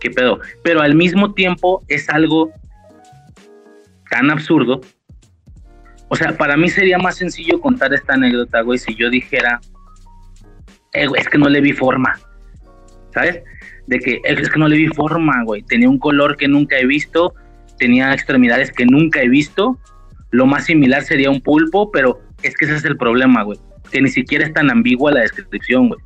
¿qué 0.00 0.10
pedo? 0.10 0.40
Pero 0.62 0.80
al 0.80 0.94
mismo 0.94 1.32
tiempo 1.34 1.82
es 1.88 2.08
algo 2.10 2.50
tan 4.10 4.30
absurdo. 4.30 4.80
O 6.08 6.16
sea, 6.16 6.36
para 6.36 6.56
mí 6.56 6.68
sería 6.68 6.98
más 6.98 7.16
sencillo 7.16 7.60
contar 7.60 7.94
esta 7.94 8.14
anécdota, 8.14 8.60
güey, 8.62 8.78
si 8.78 8.94
yo 8.94 9.08
dijera, 9.08 9.60
eh, 10.92 11.06
güey, 11.06 11.20
es 11.20 11.28
que 11.28 11.38
no 11.38 11.48
le 11.48 11.60
vi 11.60 11.72
forma, 11.72 12.18
¿sabes? 13.12 13.42
De 13.86 13.98
que 13.98 14.20
es 14.24 14.50
que 14.50 14.58
no 14.58 14.68
le 14.68 14.76
vi 14.76 14.86
forma, 14.88 15.42
güey. 15.44 15.62
Tenía 15.62 15.88
un 15.88 15.98
color 15.98 16.36
que 16.36 16.48
nunca 16.48 16.76
he 16.78 16.86
visto, 16.86 17.34
tenía 17.78 18.12
extremidades 18.12 18.72
que 18.72 18.86
nunca 18.86 19.22
he 19.22 19.28
visto. 19.28 19.78
Lo 20.30 20.46
más 20.46 20.66
similar 20.66 21.02
sería 21.02 21.30
un 21.30 21.40
pulpo, 21.40 21.90
pero 21.90 22.20
es 22.44 22.56
que 22.56 22.66
ese 22.66 22.76
es 22.76 22.84
el 22.84 22.96
problema, 22.96 23.42
güey. 23.42 23.58
Que 23.90 24.00
ni 24.00 24.08
siquiera 24.08 24.44
es 24.44 24.52
tan 24.52 24.70
ambigua 24.70 25.12
la 25.12 25.20
descripción, 25.20 25.88
güey. 25.88 26.00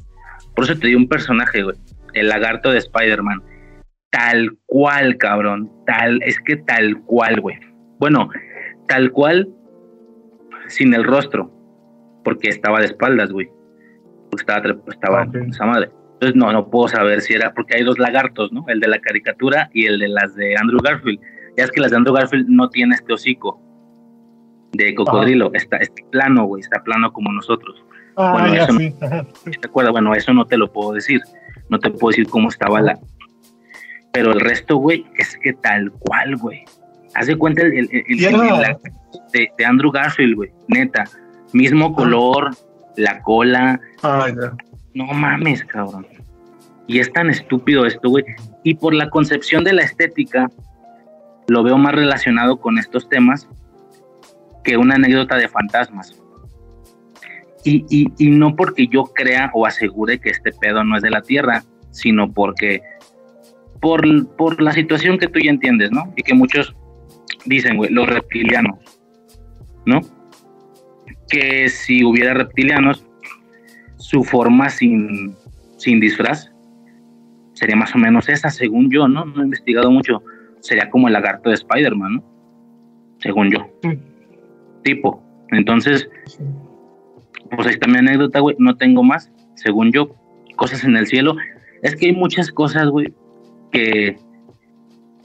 Por 0.55 0.65
eso 0.65 0.79
te 0.79 0.89
di 0.89 0.95
un 0.95 1.09
personaje, 1.09 1.63
güey. 1.63 1.77
El 2.15 2.29
lagarto 2.29 2.71
de 2.71 2.79
Spider-Man. 2.79 3.43
Tal 4.11 4.57
cual, 4.67 5.17
cabrón. 5.19 5.71
Tal, 5.87 6.21
es 6.23 6.39
que 6.41 6.57
tal 6.57 7.01
cual, 7.03 7.41
güey. 7.41 7.57
Bueno, 7.99 8.29
tal 8.87 9.11
cual, 9.13 9.49
sin 10.69 10.95
el 10.95 11.05
rostro. 11.05 11.53
Porque 12.25 12.49
estaba 12.49 12.81
de 12.81 12.87
espaldas, 12.87 13.31
güey. 13.31 13.49
Porque 14.31 14.43
estaba, 14.43 14.77
estaba 14.89 15.27
esa 15.49 15.67
madre. 15.67 15.91
Entonces, 16.15 16.37
no, 16.37 16.53
no 16.53 16.69
puedo 16.69 16.89
saber 16.89 17.21
si 17.21 17.35
era, 17.35 17.53
porque 17.55 17.77
hay 17.77 17.85
dos 17.85 17.99
lagartos, 17.99 18.53
¿no? 18.53 18.65
El 18.69 18.81
de 18.81 18.89
la 18.89 18.99
caricatura 18.99 19.71
y 19.73 19.87
el 19.87 20.01
de 20.01 20.09
las 20.09 20.35
de 20.35 20.57
Andrew 20.57 20.81
Garfield. 20.83 21.21
Ya 21.57 21.65
es 21.65 21.71
que 21.71 21.81
las 21.81 21.93
de 21.93 21.97
Andrew 21.97 22.15
Garfield 22.15 22.49
no 22.49 22.69
tienen 22.71 22.95
este 22.95 23.13
hocico 23.13 23.68
de 24.73 24.95
cocodrilo, 24.95 25.51
está, 25.55 25.79
plano, 26.11 26.45
güey, 26.45 26.61
está 26.61 26.83
plano 26.83 27.13
como 27.13 27.33
nosotros. 27.33 27.83
Ah, 28.17 28.33
bueno, 28.33 28.55
eso 28.55 28.73
no, 28.73 29.93
Bueno, 29.93 30.15
eso 30.15 30.33
no 30.35 30.45
te 30.45 30.57
lo 30.57 30.73
puedo 30.73 30.93
decir, 30.93 31.21
no 31.69 31.79
te 31.79 31.91
puedo 31.91 32.11
decir 32.11 32.29
cómo 32.29 32.49
estaba 32.49 32.81
la... 32.81 32.99
Pero 34.13 34.33
el 34.33 34.41
resto, 34.41 34.77
güey, 34.77 35.07
es 35.17 35.37
que 35.43 35.53
tal 35.53 35.93
cual, 35.93 36.37
güey. 36.37 36.65
Haz 37.15 37.27
de 37.27 37.37
cuenta 37.37 37.63
el, 37.63 37.89
de, 39.33 39.65
Andrew 39.65 39.91
Garfield, 39.91 40.35
güey, 40.35 40.51
neta. 40.69 41.05
Mismo 41.53 41.95
color, 41.95 42.51
la 42.97 43.23
cola. 43.23 43.81
Ay, 44.03 44.33
no. 44.33 44.57
No 44.95 45.13
mames, 45.13 45.65
cabrón. 45.65 46.07
Y 46.87 46.99
es 46.99 47.13
tan 47.13 47.31
estúpido 47.31 47.87
esto, 47.87 48.09
güey. 48.09 48.25
Y 48.65 48.75
por 48.75 48.95
la 48.95 49.11
concepción 49.11 49.63
de 49.63 49.75
la 49.75 49.83
estética, 49.83 50.51
lo 51.47 51.63
veo 51.63 51.79
más 51.79 51.95
relacionado 51.95 52.59
con 52.59 52.79
estos 52.79 53.09
temas 53.09 53.49
que 54.65 54.77
una 54.77 54.95
anécdota 54.97 55.37
de 55.37 55.49
fantasmas. 55.49 56.21
Y, 57.65 57.85
y, 57.91 58.13
y, 58.19 58.31
no 58.31 58.55
porque 58.55 58.87
yo 58.87 59.05
crea 59.05 59.51
o 59.53 59.67
asegure 59.67 60.19
que 60.19 60.31
este 60.31 60.53
pedo 60.53 60.85
no 60.85 60.97
es 60.97 61.03
de 61.03 61.11
la 61.11 61.23
Tierra, 61.23 61.65
sino 61.91 62.33
porque 62.33 62.81
por, 63.81 64.03
por 64.37 64.61
la 64.63 64.73
situación 64.73 65.19
que 65.19 65.27
tú 65.27 65.41
ya 65.41 65.51
entiendes, 65.51 65.91
¿no? 65.91 66.13
Y 66.17 66.23
que 66.23 66.35
muchos 66.35 66.75
dicen, 67.47 67.77
güey, 67.77 67.91
los 67.91 68.09
reptilianos, 68.09 68.79
¿no? 69.87 70.01
Que 71.29 71.69
si 71.69 72.05
hubiera 72.05 72.35
reptilianos, 72.35 73.05
su 73.97 74.25
forma 74.25 74.71
sin, 74.71 75.35
sin 75.77 76.01
disfraz 76.01 76.51
sería 77.59 77.77
más 77.77 77.95
o 77.95 77.99
menos 77.99 78.29
esa, 78.29 78.51
según 78.51 78.91
yo, 78.91 79.09
¿no? 79.09 79.25
No 79.25 79.43
he 79.43 79.45
investigado 79.45 79.91
mucho. 79.91 80.23
Sería 80.61 80.89
como 80.91 81.09
el 81.09 81.13
lagarto 81.13 81.49
de 81.49 81.57
Spider-Man, 81.57 82.15
¿no? 82.15 82.25
Según 83.19 83.51
yo. 83.51 83.69
Tipo. 84.89 85.23
Entonces, 85.51 86.09
pues 87.51 87.67
ahí 87.67 87.75
está 87.75 87.87
mi 87.89 87.99
anécdota, 87.99 88.41
güey. 88.41 88.57
No 88.59 88.75
tengo 88.79 89.03
más, 89.03 89.31
según 89.55 89.93
yo. 89.93 90.15
Cosas 90.57 90.83
en 90.83 90.97
el 90.97 91.07
cielo. 91.07 91.37
Es 91.83 91.95
que 91.95 92.07
hay 92.07 92.13
muchas 92.13 92.51
cosas, 92.51 92.89
güey, 92.89 93.13
que, 93.71 94.17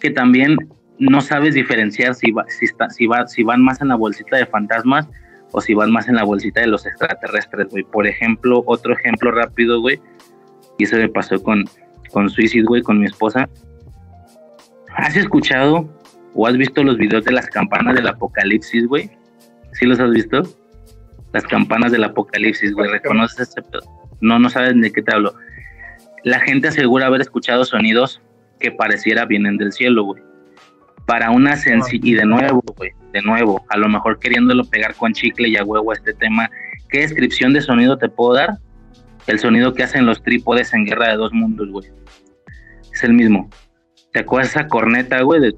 que 0.01 0.09
también 0.09 0.57
no 0.99 1.22
sabes 1.22 1.53
diferenciar 1.53 2.14
si, 2.14 2.32
va, 2.32 2.43
si, 2.49 2.66
está, 2.66 2.89
si, 2.89 3.07
va, 3.07 3.26
si 3.26 3.43
van 3.43 3.64
más 3.64 3.82
en 3.82 3.88
la 3.88 3.95
bolsita 3.95 4.36
de 4.36 4.45
fantasmas 4.45 5.07
o 5.53 5.61
si 5.61 5.74
van 5.74 5.89
más 5.89 6.09
en 6.09 6.16
la 6.16 6.26
bolsita 6.26 6.59
de 6.59 6.68
los 6.68 6.86
extraterrestres, 6.86 7.70
güey. 7.70 7.86
Por 7.86 8.05
ejemplo, 8.05 8.64
otro 8.66 8.91
ejemplo 8.91 9.32
rápido, 9.32 9.80
güey, 9.80 9.97
y 10.78 10.84
eso 10.84 10.97
me 10.97 11.07
pasó 11.07 11.41
con, 11.41 11.64
con 12.11 12.30
Suicide, 12.30 12.66
güey, 12.66 12.82
con 12.82 12.99
mi 12.99 13.05
esposa. 13.05 13.49
¿Has 14.97 15.16
escuchado 15.16 15.89
o 16.36 16.47
has 16.47 16.57
visto 16.57 16.84
los 16.84 16.97
videos 16.97 17.24
de 17.24 17.32
las 17.32 17.47
campanas 17.47 17.95
del 17.95 18.09
apocalipsis, 18.09 18.88
güey? 18.88 19.09
¿Sí 19.74 19.86
los 19.86 19.99
has 19.99 20.11
visto? 20.11 20.43
Las 21.34 21.43
campanas 21.43 21.91
del 21.91 22.03
apocalipsis, 22.03 22.74
güey. 22.74 22.89
¿Reconoces 22.91 23.49
ese 23.49 23.61
pedo? 23.61 23.82
No, 24.21 24.39
no 24.39 24.49
sabes 24.49 24.80
de 24.80 24.91
qué 24.91 25.01
te 25.01 25.13
hablo. 25.13 25.34
La 26.24 26.39
gente 26.39 26.69
asegura 26.69 27.07
haber 27.07 27.21
escuchado 27.21 27.65
sonidos 27.65 28.21
que 28.59 28.71
pareciera 28.71 29.26
vienen 29.26 29.57
del 29.57 29.74
cielo, 29.74 30.03
güey. 30.03 30.24
Para 31.05 31.32
una 31.32 31.57
sencilla, 31.57 32.07
y 32.07 32.13
de 32.13 32.26
nuevo, 32.26 32.63
güey, 32.78 32.91
de 33.11 33.21
nuevo, 33.21 33.65
a 33.69 33.78
lo 33.78 33.89
mejor 33.89 34.19
queriéndolo 34.19 34.63
pegar 34.63 34.95
con 34.95 35.11
chicle 35.11 35.49
y 35.49 35.57
a 35.57 35.63
huevo 35.63 35.91
a 35.91 35.95
este 35.95 36.13
tema, 36.13 36.49
¿qué 36.89 36.99
descripción 36.99 37.51
de 37.51 37.61
sonido 37.61 37.97
te 37.97 38.07
puedo 38.07 38.36
dar? 38.36 38.57
El 39.28 39.39
sonido 39.39 39.74
que 39.74 39.84
hacen 39.84 40.05
los 40.05 40.24
trípodes 40.24 40.74
en 40.74 40.86
Guerra 40.86 41.09
de 41.09 41.17
Dos 41.17 41.34
Mundos, 41.34 41.69
güey. 41.69 41.89
Es 42.93 43.03
el 43.03 43.13
mismo. 43.13 43.49
¿Te 44.13 44.19
acuerdas 44.19 44.51
esa 44.51 44.67
corneta, 44.67 45.21
güey? 45.24 45.41
De... 45.41 45.55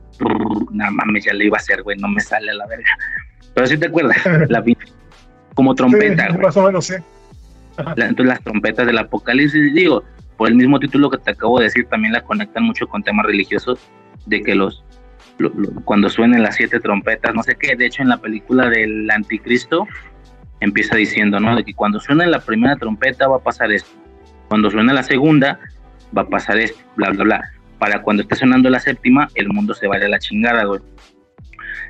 No 0.72 0.91
mames, 0.91 1.26
ya 1.26 1.34
le 1.34 1.45
iba 1.45 1.57
a 1.57 1.59
hacer, 1.59 1.84
güey, 1.84 1.97
no 1.97 2.07
me 2.07 2.22
sale 2.22 2.49
a 2.51 2.55
la 2.55 2.66
verga. 2.66 2.89
Pero 3.56 3.68
sí 3.68 3.78
te 3.78 3.88
acuerdas, 3.88 4.18
la 4.49 4.64
como 5.56 5.74
trompeta, 5.74 6.28
sí, 6.30 6.38
Más 6.38 6.58
o 6.58 6.64
menos, 6.64 6.86
sí. 6.86 6.95
La, 7.78 8.08
entonces 8.08 8.28
las 8.28 8.41
trompetas 8.41 8.86
del 8.86 8.97
apocalipsis, 8.97 9.74
digo, 9.74 10.03
por 10.38 10.49
el 10.49 10.56
mismo 10.56 10.80
título 10.80 11.10
que 11.10 11.18
te 11.18 11.32
acabo 11.32 11.58
de 11.58 11.66
decir, 11.66 11.88
también 11.88 12.14
la 12.14 12.22
conectan 12.22 12.64
mucho 12.64 12.88
con 12.88 13.01
temas 13.01 13.26
religiosos, 13.26 13.80
de 14.26 14.41
que 14.43 14.53
los, 14.53 14.84
lo, 15.38 15.49
lo, 15.56 15.70
cuando 15.86 16.10
suenen 16.10 16.43
las 16.43 16.56
siete 16.56 16.80
trompetas, 16.80 17.34
no 17.34 17.41
sé 17.41 17.56
qué, 17.56 17.76
de 17.76 17.86
hecho 17.86 18.01
en 18.01 18.10
la 18.10 18.18
película 18.18 18.70
del 18.70 19.10
anticristo 19.10 19.88
empieza 20.60 20.95
diciendo, 20.95 21.39
¿no? 21.39 21.56
De 21.56 21.64
que 21.64 21.74
cuando 21.74 21.99
suene 21.99 22.28
la 22.28 22.39
primera 22.39 22.76
trompeta 22.76 23.28
va 23.28 23.38
a 23.38 23.43
pasar 23.43 23.72
esto, 23.72 23.89
cuando 24.49 24.70
suene 24.70 24.93
la 24.93 25.03
segunda 25.03 25.60
va 26.16 26.24
a 26.24 26.28
pasar 26.28 26.58
esto, 26.58 26.82
bla, 26.95 27.10
bla, 27.12 27.24
bla. 27.24 27.51
Para 27.80 28.01
cuando 28.01 28.24
esté 28.24 28.36
sonando 28.36 28.70
la 28.70 28.80
séptima, 28.80 29.28
el 29.36 29.49
mundo 29.49 29.74
se 29.74 29.88
vaya 29.88 30.06
a 30.06 30.10
la 30.10 30.20
chingada, 30.20 30.64
güey. 30.64 30.82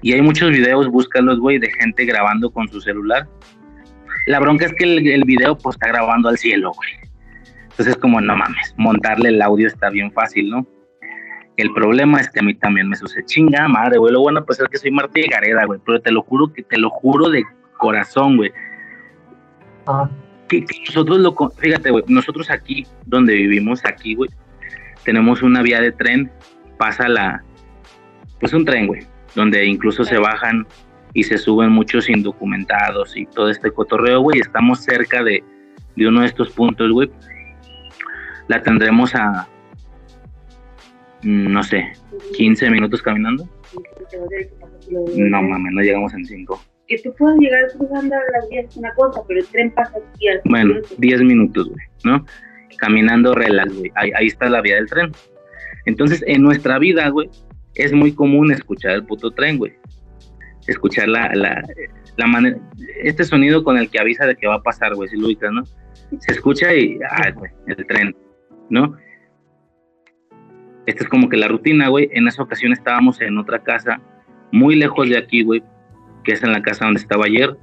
Y 0.02 0.14
hay 0.14 0.22
muchos 0.22 0.52
videos, 0.52 0.88
búscalos, 0.88 1.40
güey, 1.40 1.58
de 1.58 1.72
gente 1.72 2.06
grabando 2.06 2.50
con 2.52 2.68
su 2.68 2.82
celular. 2.82 3.28
La 4.28 4.40
bronca 4.40 4.66
es 4.66 4.74
que 4.74 4.84
el, 4.84 5.08
el 5.08 5.24
video, 5.24 5.58
pues, 5.58 5.76
está 5.76 5.88
grabando 5.88 6.30
al 6.30 6.38
cielo, 6.38 6.72
güey. 6.74 6.90
Entonces, 7.72 7.98
como, 7.98 8.22
no 8.22 8.36
mames, 8.36 8.74
montarle 8.78 9.30
el 9.30 9.42
audio 9.42 9.68
está 9.68 9.90
bien 9.90 10.12
fácil, 10.12 10.50
¿no? 10.50 10.66
El 11.58 11.74
problema 11.74 12.20
es 12.20 12.30
que 12.30 12.40
a 12.40 12.44
mí 12.44 12.54
también 12.54 12.90
me 12.90 12.96
sucede 12.96 13.26
chinga 13.26 13.68
madre, 13.68 13.98
güey. 13.98 14.14
Lo 14.14 14.22
bueno 14.22 14.46
pues 14.46 14.60
es 14.60 14.68
que 14.68 14.78
soy 14.78 14.92
Martí 14.92 15.22
de 15.22 15.28
Gareda, 15.28 15.66
güey. 15.66 15.80
Pero 15.86 16.02
te 16.02 16.12
lo 16.12 16.22
juro 16.22 16.52
que 16.52 16.64
te 16.64 16.78
lo 16.78 16.90
juro 16.90 17.30
de 17.30 17.44
corazón, 17.78 18.38
güey. 18.38 18.52
Ah. 19.88 20.10
Que, 20.48 20.66
que, 20.66 20.80
nosotros 20.86 21.20
lo, 21.20 21.36
fíjate, 21.58 21.92
güey, 21.92 22.04
nosotros 22.08 22.50
aquí, 22.52 22.86
donde 23.06 23.34
vivimos, 23.34 23.84
aquí, 23.86 24.16
güey, 24.16 24.30
tenemos 25.04 25.42
una 25.42 25.62
vía 25.62 25.82
de 25.82 25.92
tren, 25.92 26.32
pasa 26.78 27.08
la, 27.08 27.44
pues 28.40 28.54
un 28.54 28.64
tren, 28.64 28.86
güey, 28.86 29.02
donde 29.36 29.66
incluso 29.66 30.04
se 30.04 30.18
bajan 30.18 30.66
y 31.14 31.24
se 31.24 31.38
suben 31.38 31.72
muchos 31.72 32.10
indocumentados 32.10 33.16
y 33.16 33.26
todo 33.26 33.50
este 33.50 33.72
cotorreo, 33.72 34.22
güey. 34.22 34.40
Estamos 34.40 34.84
cerca 34.84 35.24
de, 35.24 35.44
de 35.96 36.08
uno 36.08 36.22
de 36.22 36.28
estos 36.28 36.50
puntos, 36.52 36.92
güey. 36.92 37.10
La 38.48 38.62
tendremos 38.62 39.16
a, 39.16 39.48
no 41.24 41.64
sé, 41.64 41.94
15 42.36 42.70
minutos 42.70 43.02
caminando. 43.02 43.48
No 45.16 45.42
mames, 45.42 45.74
no 45.74 45.82
llegamos 45.82 46.14
en 46.14 46.26
5. 46.26 46.62
Que 46.88 47.00
tú 47.00 47.14
puedas 47.18 47.38
llegar 47.40 47.64
cruzando 47.76 48.16
las 48.34 48.50
vías 48.50 48.66
es 48.70 48.78
una 48.78 48.94
cosa, 48.94 49.22
pero 49.28 49.40
el 49.40 49.48
tren 49.48 49.72
pasa 49.72 49.98
aquí 50.14 50.28
al 50.28 50.42
Bueno, 50.46 50.76
10 50.98 51.22
minutos, 51.24 51.70
güey, 51.70 51.86
¿no? 52.04 52.24
Caminando 52.78 53.34
relax, 53.34 53.74
güey. 53.74 53.92
Ahí, 53.96 54.12
ahí 54.16 54.28
está 54.28 54.50
la 54.50 54.62
vía 54.62 54.76
del 54.76 54.88
tren. 54.88 55.12
Entonces, 55.86 56.24
en 56.28 56.44
nuestra 56.44 56.78
vida, 56.78 57.10
güey, 57.10 57.30
es 57.76 57.94
muy 57.94 58.14
común 58.14 58.52
escuchar 58.52 58.92
el 58.92 59.06
puto 59.06 59.32
tren, 59.32 59.58
güey. 59.58 59.74
Escuchar 60.68 61.08
la, 61.08 61.30
la, 61.36 61.62
la 62.18 62.28
manera, 62.28 62.58
este 63.04 63.24
sonido 63.24 63.64
con 63.64 63.78
el 63.78 63.90
que 63.90 64.00
avisa 64.00 64.26
de 64.26 64.36
que 64.36 64.48
va 64.48 64.56
a 64.56 64.64
pasar, 64.64 64.96
güey, 64.96 65.10
si 65.10 65.18
lo 65.18 65.28
ubicas, 65.28 65.52
¿no? 65.52 65.64
Se 66.20 66.32
escucha 66.32 66.74
y, 66.74 67.00
ah, 67.10 67.32
güey, 67.32 67.52
el 67.68 67.86
tren, 67.86 68.16
¿no? 68.70 68.96
Esta 70.86 71.04
es 71.04 71.10
como 71.10 71.30
que 71.30 71.38
la 71.38 71.48
rutina, 71.48 71.90
güey. 71.90 72.10
En 72.14 72.28
esa 72.28 72.44
ocasión 72.44 72.72
estábamos 72.72 73.22
en 73.22 73.38
otra 73.38 73.60
casa, 73.60 74.02
muy 74.52 74.76
lejos 74.76 75.10
de 75.10 75.18
aquí, 75.18 75.44
güey, 75.44 75.64
que 76.24 76.34
es 76.34 76.44
en 76.44 76.52
la 76.52 76.62
casa 76.62 76.86
donde 76.86 77.02
estaba 77.02 77.26
ayer. 77.26 77.56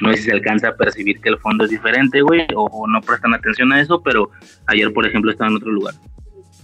No 0.00 0.10
sé 0.10 0.18
si 0.18 0.22
se 0.24 0.32
alcanza 0.32 0.68
a 0.68 0.76
percibir 0.76 1.20
que 1.20 1.28
el 1.28 1.38
fondo 1.38 1.64
es 1.64 1.70
diferente, 1.70 2.22
güey, 2.22 2.46
o, 2.54 2.66
o, 2.66 2.86
no 2.86 3.00
prestan 3.00 3.34
atención 3.34 3.72
a 3.72 3.80
eso, 3.80 4.00
pero 4.00 4.30
ayer, 4.66 4.92
por 4.92 5.06
ejemplo, 5.06 5.30
estaba 5.30 5.50
en 5.50 5.56
otro 5.56 5.72
lugar. 5.72 5.94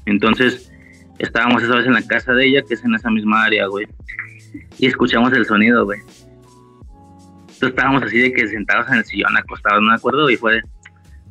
Entonces, 0.07 0.73
estábamos 1.19 1.63
esa 1.63 1.77
vez 1.77 1.87
en 1.87 1.95
la 1.95 2.03
casa 2.03 2.33
de 2.33 2.47
ella, 2.47 2.63
que 2.63 2.75
es 2.75 2.85
en 2.85 2.95
esa 2.95 3.11
misma 3.11 3.45
área, 3.45 3.67
güey, 3.67 3.87
y 4.79 4.87
escuchamos 4.87 5.33
el 5.33 5.47
sonido, 5.47 5.85
güey. 5.85 6.01
Entonces 7.41 7.69
estábamos 7.69 8.03
así 8.03 8.19
de 8.19 8.33
que 8.33 8.49
sentados 8.49 8.89
en 8.89 8.95
el 8.95 9.05
sillón, 9.05 9.37
acostados, 9.37 9.81
no 9.83 9.91
me 9.91 9.95
acuerdo, 9.95 10.29
y 10.31 10.37
fue, 10.37 10.61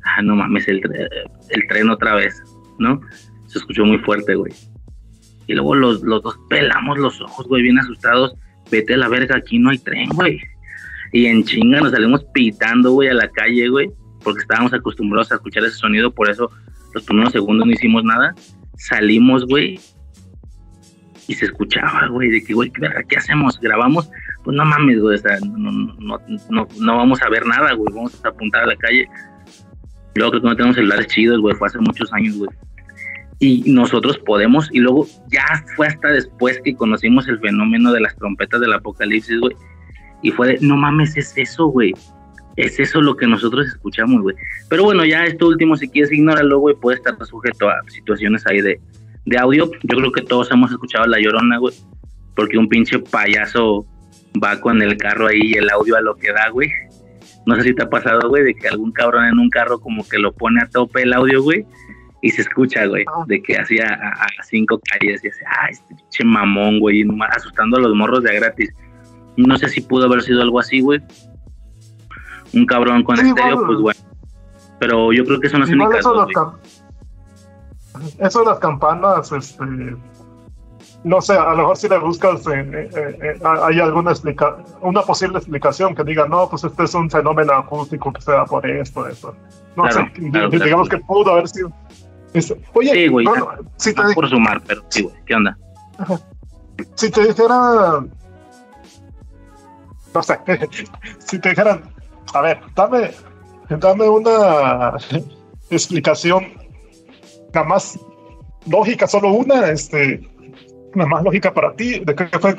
ah, 0.04 0.22
no 0.22 0.36
mames, 0.36 0.68
el, 0.68 0.82
el 1.50 1.68
tren 1.68 1.90
otra 1.90 2.16
vez, 2.16 2.42
¿no? 2.80 3.02
Se 3.48 3.60
escuchó 3.60 3.86
muy 3.86 4.00
fuerte, 4.00 4.36
güey. 4.36 4.54
Y 5.48 5.54
luego 5.54 5.76
los, 5.76 6.02
los 6.04 6.24
dos 6.24 6.40
pelamos 6.50 6.98
los 6.98 7.20
ojos, 7.22 7.48
güey, 7.48 7.64
bien 7.64 7.78
asustados. 7.78 8.34
Vete 8.72 8.94
a 8.94 8.98
la 8.98 9.10
verga, 9.10 9.36
aquí 9.38 9.60
no 9.60 9.70
hay 9.70 9.78
tren, 9.78 10.10
güey. 10.10 10.40
Y 11.12 11.28
en 11.28 11.44
chinga 11.44 11.82
nos 11.82 11.92
salimos 11.92 12.24
pitando, 12.34 12.92
güey, 12.92 13.10
a 13.10 13.14
la 13.14 13.28
calle, 13.28 13.68
güey, 13.68 13.92
porque 14.24 14.42
estábamos 14.42 14.74
acostumbrados 14.74 15.32
a 15.32 15.36
escuchar 15.36 15.64
ese 15.64 15.78
sonido, 15.78 16.12
por 16.12 16.30
eso 16.30 16.50
los 16.94 17.04
primeros 17.04 17.34
segundos 17.34 17.68
no 17.68 17.74
hicimos 17.74 18.04
nada. 18.04 18.34
Salimos, 18.78 19.46
güey, 19.46 19.80
y 21.28 21.34
se 21.34 21.46
escuchaba, 21.46 22.08
güey, 22.08 22.30
de 22.30 22.44
que, 22.44 22.54
güey, 22.54 22.70
¿qué, 22.72 22.90
¿qué 23.08 23.18
hacemos? 23.18 23.60
¿Grabamos? 23.60 24.10
Pues 24.44 24.56
no 24.58 24.66
mames, 24.66 25.00
güey, 25.00 25.18
o 25.18 25.46
no, 25.46 25.72
no, 26.00 26.20
no, 26.50 26.68
no, 26.80 26.98
vamos 26.98 27.22
a 27.22 27.30
ver 27.30 27.46
nada, 27.46 27.74
güey, 27.74 27.94
vamos 27.94 28.24
a 28.26 28.30
apuntar 28.30 28.64
a 28.64 28.68
la 28.68 28.76
calle. 28.76 29.08
Luego 30.16 30.32
creo 30.32 30.42
que 30.42 30.50
no 30.50 30.56
tenemos 30.56 30.76
celulares 30.76 31.08
chidos, 31.08 31.40
güey, 31.40 31.56
fue 31.56 31.68
hace 31.68 31.80
muchos 31.80 32.12
años, 32.14 32.38
güey 32.38 32.50
y 33.44 33.62
nosotros 33.74 34.18
podemos, 34.20 34.70
y 34.72 34.80
luego 34.80 35.06
ya 35.28 35.44
fue 35.76 35.88
hasta 35.88 36.08
después 36.10 36.62
que 36.64 36.76
conocimos 36.76 37.28
el 37.28 37.40
fenómeno 37.40 37.92
de 37.92 38.00
las 38.00 38.16
trompetas 38.16 38.62
del 38.62 38.72
apocalipsis, 38.72 39.38
güey, 39.40 39.54
y 40.22 40.32
fue 40.32 40.48
de, 40.48 40.58
no 40.62 40.78
mames, 40.78 41.18
es 41.18 41.34
eso, 41.36 41.66
güey, 41.66 41.94
es 42.56 42.80
eso 42.80 43.02
lo 43.02 43.16
que 43.16 43.28
nosotros 43.28 43.68
escuchamos, 43.68 44.22
güey. 44.22 44.36
Pero 44.70 44.84
bueno, 44.84 45.06
ya 45.06 45.24
esto 45.26 45.48
último, 45.48 45.76
si 45.76 45.90
quieres 45.90 46.12
ignóralo, 46.12 46.60
güey, 46.60 46.76
puede 46.76 46.98
estar 46.98 47.16
sujeto 47.26 47.70
a 47.70 47.82
situaciones 47.88 48.46
ahí 48.48 48.62
de, 48.62 48.80
de 49.26 49.38
audio. 49.38 49.72
Yo 49.84 49.98
creo 49.98 50.12
que 50.12 50.22
todos 50.22 50.52
hemos 50.52 50.72
escuchado 50.72 51.06
La 51.06 51.20
Llorona, 51.20 51.58
güey, 51.58 51.74
porque 52.36 52.58
un 52.58 52.68
pinche 52.68 53.00
payaso 53.00 53.86
va 54.44 54.60
con 54.60 54.82
el 54.82 54.98
carro 54.98 55.28
ahí 55.28 55.42
y 55.42 55.54
el 55.54 55.70
audio 55.70 55.96
a 55.96 56.02
lo 56.02 56.16
que 56.16 56.32
da, 56.32 56.50
güey. 56.50 56.70
No 57.46 57.56
sé 57.56 57.64
si 57.64 57.74
te 57.74 57.84
ha 57.84 57.90
pasado, 57.90 58.30
güey, 58.30 58.44
de 58.44 58.56
que 58.56 58.68
algún 58.68 58.92
cabrón 58.92 59.26
en 59.26 59.40
un 59.40 59.50
carro 59.50 59.80
como 59.80 60.08
que 60.08 60.18
lo 60.18 60.32
pone 60.32 60.62
a 60.62 60.68
tope 60.68 61.02
el 61.02 61.14
audio, 61.14 61.42
güey 61.42 61.66
y 62.24 62.30
se 62.30 62.42
escucha, 62.42 62.86
güey, 62.86 63.04
de 63.28 63.44
que 63.44 63.58
hacía 63.58 63.86
a, 63.86 64.24
a, 64.24 64.44
cinco 64.44 64.82
calles 64.90 65.22
y 65.24 65.28
decía, 65.28 65.48
ah, 65.60 65.68
este 65.70 65.94
pinche 65.94 66.24
mamón, 66.24 66.80
güey, 66.80 67.06
asustando 67.30 67.76
a 67.76 67.82
los 67.82 67.94
morros 67.94 68.24
de 68.24 68.32
a 68.32 68.34
gratis. 68.36 68.74
No 69.36 69.58
sé 69.58 69.68
si 69.68 69.82
pudo 69.82 70.06
haber 70.06 70.22
sido 70.22 70.42
algo 70.42 70.62
así, 70.62 70.80
güey. 70.80 71.02
Un 72.54 72.66
cabrón 72.66 73.04
con 73.04 73.18
sí, 73.18 73.28
estéreo, 73.28 73.56
bueno. 73.56 73.68
pues 73.68 73.80
bueno. 73.80 74.00
Pero 74.80 75.14
yo 75.14 75.24
creo 75.26 75.40
que 75.40 75.50
son 75.50 75.62
las 75.62 75.70
únicas. 75.70 76.00
Eso, 76.00 76.14
dos, 76.14 76.30
las 76.34 76.54
eso 78.20 78.40
de 78.40 78.46
las 78.46 78.60
campanas, 78.60 79.32
este, 79.32 79.66
no 81.04 81.22
sé, 81.22 81.34
a 81.34 81.52
lo 81.52 81.58
mejor 81.58 81.78
si 81.78 81.90
le 81.90 81.98
buscas, 82.00 82.46
hay 82.48 83.80
alguna 83.80 84.12
explica 84.12 84.58
una 84.82 85.02
posible 85.02 85.38
explicación 85.38 85.96
que 85.96 86.04
diga, 86.04 86.28
no, 86.28 86.50
pues 86.50 86.64
este 86.64 86.84
es 86.84 86.94
un 86.94 87.10
fenómeno 87.10 87.54
acústico 87.54 88.12
que 88.12 88.22
se 88.22 88.32
da 88.32 88.46
por 88.46 88.66
esto, 88.70 89.08
eso. 89.08 89.36
No 89.76 89.92
sé, 89.92 90.12
digamos 90.16 90.90
que 90.90 90.98
pudo 91.00 91.34
haber 91.34 91.48
sido. 91.48 91.72
Este, 92.34 92.60
oye, 92.74 92.92
sí, 92.92 93.08
güey, 93.08 93.28
si 93.78 93.94
te 93.94 94.02
por 94.16 94.28
sumar, 94.30 94.62
pero 94.66 94.82
sí, 94.90 95.04
güey, 95.04 95.16
¿qué 95.26 95.36
onda? 95.36 95.58
Si 96.96 97.12
te 97.12 97.28
dijera, 97.28 98.04
no 100.16 100.24
sé, 100.24 100.40
si 101.20 101.40
te 101.40 101.50
dijeran, 101.50 101.93
a 102.34 102.42
ver, 102.42 102.60
dame, 102.76 103.12
dame 103.70 104.10
una 104.10 104.94
explicación 105.70 106.64
nada 107.54 107.68
más 107.68 108.00
lógica, 108.66 109.08
solo 109.08 109.30
una, 109.30 109.70
este, 109.70 110.22
nada 110.96 111.10
más 111.10 111.24
lógica 111.24 111.54
para 111.54 111.74
ti, 111.74 112.00
de 112.00 112.16
qué 112.16 112.28
fue 112.40 112.56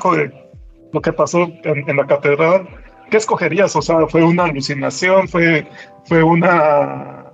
lo 0.93 1.01
que 1.01 1.13
pasó 1.13 1.51
en, 1.63 1.95
la 1.95 2.07
catedral, 2.07 2.67
¿qué 3.09 3.17
escogerías? 3.17 3.75
O 3.75 3.81
sea, 3.81 4.07
¿fue 4.07 4.23
una 4.23 4.45
alucinación? 4.45 5.27
¿Fue, 5.27 5.67
fue 6.05 6.23
una, 6.23 7.33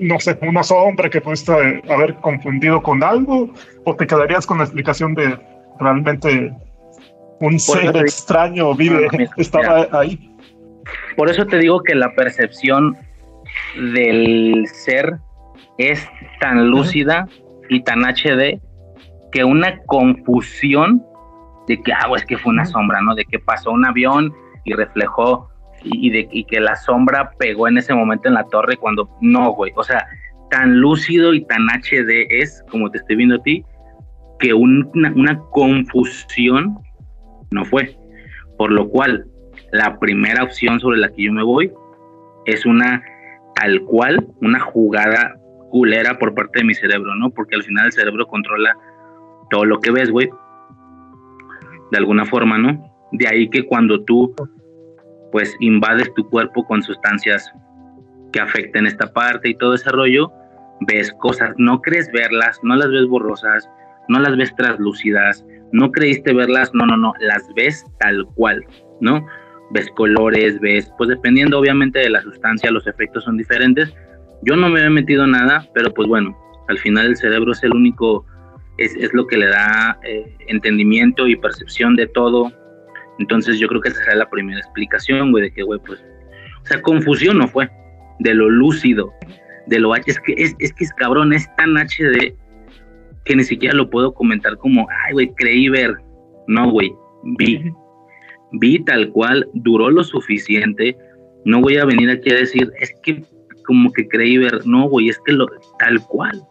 no 0.00 0.20
sé, 0.20 0.38
una 0.42 0.62
sombra 0.62 1.08
que 1.08 1.20
pudiste 1.20 1.52
haber 1.88 2.16
confundido 2.16 2.82
con 2.82 3.02
algo? 3.02 3.50
¿O 3.84 3.96
te 3.96 4.06
quedarías 4.06 4.46
con 4.46 4.58
la 4.58 4.64
explicación 4.64 5.14
de 5.14 5.38
realmente 5.80 6.52
un 7.40 7.58
ser 7.58 7.96
extraño 7.96 8.74
vive, 8.74 9.08
estaba 9.38 9.88
ahí? 9.92 10.33
Por 11.16 11.30
eso 11.30 11.46
te 11.46 11.58
digo 11.58 11.82
que 11.82 11.94
la 11.94 12.14
percepción 12.14 12.96
del 13.76 14.66
ser 14.66 15.18
es 15.78 16.06
tan 16.40 16.70
lúcida 16.70 17.26
y 17.68 17.82
tan 17.82 18.04
HD 18.04 18.60
que 19.32 19.44
una 19.44 19.78
confusión 19.86 21.02
de 21.66 21.80
que, 21.82 21.92
ah, 21.92 22.08
es 22.14 22.24
que 22.24 22.36
fue 22.38 22.52
una 22.52 22.64
sombra, 22.64 23.00
¿no? 23.00 23.14
De 23.14 23.24
que 23.24 23.38
pasó 23.38 23.70
un 23.70 23.84
avión 23.84 24.32
y 24.64 24.74
reflejó 24.74 25.48
y, 25.82 26.10
de, 26.10 26.46
que 26.48 26.60
la 26.60 26.76
sombra 26.76 27.30
pegó 27.38 27.68
en 27.68 27.78
ese 27.78 27.94
momento 27.94 28.28
en 28.28 28.34
la 28.34 28.44
torre 28.44 28.76
cuando 28.76 29.08
no, 29.20 29.52
güey. 29.52 29.72
O 29.76 29.82
sea, 29.82 30.06
tan 30.50 30.80
lúcido 30.80 31.34
y 31.34 31.44
tan 31.46 31.66
HD 31.68 32.26
es, 32.30 32.64
como 32.70 32.90
te 32.90 32.98
estoy 32.98 33.16
viendo 33.16 33.36
a 33.36 33.42
ti, 33.42 33.64
que 34.38 34.54
una, 34.54 35.12
una 35.14 35.38
confusión 35.50 36.78
no 37.50 37.64
fue. 37.64 37.96
Por 38.56 38.70
lo 38.70 38.88
cual, 38.88 39.26
la 39.74 39.98
primera 39.98 40.44
opción 40.44 40.78
sobre 40.78 40.98
la 40.98 41.08
que 41.08 41.24
yo 41.24 41.32
me 41.32 41.42
voy 41.42 41.72
es 42.46 42.64
una 42.64 43.02
tal 43.56 43.82
cual, 43.82 44.24
una 44.40 44.60
jugada 44.60 45.36
culera 45.70 46.16
por 46.16 46.32
parte 46.32 46.60
de 46.60 46.64
mi 46.64 46.74
cerebro, 46.74 47.12
¿no? 47.16 47.30
Porque 47.30 47.56
al 47.56 47.64
final 47.64 47.86
el 47.86 47.92
cerebro 47.92 48.24
controla 48.28 48.76
todo 49.50 49.64
lo 49.64 49.80
que 49.80 49.90
ves, 49.90 50.12
güey. 50.12 50.30
De 51.90 51.98
alguna 51.98 52.24
forma, 52.24 52.56
¿no? 52.56 52.88
De 53.10 53.26
ahí 53.26 53.50
que 53.50 53.66
cuando 53.66 54.04
tú, 54.04 54.32
pues, 55.32 55.56
invades 55.58 56.12
tu 56.14 56.28
cuerpo 56.30 56.64
con 56.64 56.80
sustancias 56.80 57.52
que 58.32 58.38
afecten 58.38 58.86
esta 58.86 59.12
parte 59.12 59.48
y 59.48 59.56
todo 59.56 59.74
ese 59.74 59.90
rollo, 59.90 60.30
ves 60.86 61.12
cosas, 61.18 61.52
no 61.56 61.80
crees 61.80 62.10
verlas, 62.12 62.60
no 62.62 62.76
las 62.76 62.90
ves 62.90 63.06
borrosas, 63.06 63.68
no 64.08 64.20
las 64.20 64.36
ves 64.36 64.54
translúcidas, 64.54 65.44
no 65.72 65.90
creíste 65.90 66.32
verlas, 66.32 66.72
no, 66.74 66.86
no, 66.86 66.96
no, 66.96 67.12
las 67.18 67.42
ves 67.56 67.84
tal 67.98 68.24
cual, 68.36 68.64
¿no? 69.00 69.26
Ves 69.74 69.88
colores, 69.96 70.58
ves, 70.60 70.90
pues 70.96 71.10
dependiendo 71.10 71.58
obviamente 71.58 71.98
de 71.98 72.08
la 72.08 72.22
sustancia, 72.22 72.70
los 72.70 72.86
efectos 72.86 73.24
son 73.24 73.36
diferentes. 73.36 73.94
Yo 74.42 74.56
no 74.56 74.70
me 74.70 74.78
había 74.78 74.90
metido 74.90 75.26
nada, 75.26 75.68
pero 75.74 75.92
pues 75.92 76.08
bueno, 76.08 76.34
al 76.68 76.78
final 76.78 77.06
el 77.08 77.16
cerebro 77.16 77.52
es 77.52 77.62
el 77.62 77.72
único 77.72 78.24
es, 78.78 78.94
es 78.96 79.12
lo 79.12 79.26
que 79.26 79.36
le 79.36 79.46
da 79.46 79.98
eh, 80.04 80.36
entendimiento 80.48 81.26
y 81.26 81.36
percepción 81.36 81.96
de 81.96 82.06
todo. 82.08 82.52
Entonces 83.18 83.58
yo 83.58 83.68
creo 83.68 83.80
que 83.80 83.90
esa 83.90 84.00
será 84.00 84.16
la 84.16 84.30
primera 84.30 84.58
explicación, 84.58 85.30
güey, 85.30 85.44
de 85.44 85.52
que, 85.52 85.62
güey, 85.62 85.80
pues, 85.84 86.04
o 86.62 86.66
sea, 86.66 86.82
confusión 86.82 87.38
no 87.38 87.46
fue, 87.46 87.70
de 88.18 88.34
lo 88.34 88.50
lúcido, 88.50 89.12
de 89.66 89.78
lo 89.78 89.94
H, 89.94 90.10
es 90.10 90.20
que 90.20 90.34
es, 90.36 90.56
es 90.58 90.72
que 90.72 90.84
es 90.84 90.92
cabrón, 90.94 91.32
es 91.32 91.48
tan 91.56 91.76
HD 91.76 92.34
que 93.24 93.36
ni 93.36 93.44
siquiera 93.44 93.74
lo 93.74 93.88
puedo 93.88 94.12
comentar 94.12 94.56
como, 94.58 94.86
ay, 95.06 95.12
güey, 95.12 95.34
creí 95.34 95.68
ver, 95.68 95.94
no, 96.48 96.70
güey, 96.70 96.92
vi, 97.38 97.72
vi 98.60 98.82
tal 98.84 99.10
cual, 99.10 99.46
duró 99.54 99.90
lo 99.90 100.04
suficiente, 100.04 100.96
no 101.44 101.60
voy 101.60 101.76
a 101.76 101.84
venir 101.84 102.10
aquí 102.10 102.30
a 102.30 102.36
decir, 102.36 102.70
es 102.80 102.92
que 103.02 103.22
como 103.66 103.92
que 103.92 104.06
creí 104.08 104.38
ver, 104.38 104.66
no, 104.66 104.88
güey, 104.88 105.08
es 105.08 105.18
que 105.24 105.32
lo, 105.32 105.46
tal 105.78 106.00
cual, 106.06 106.42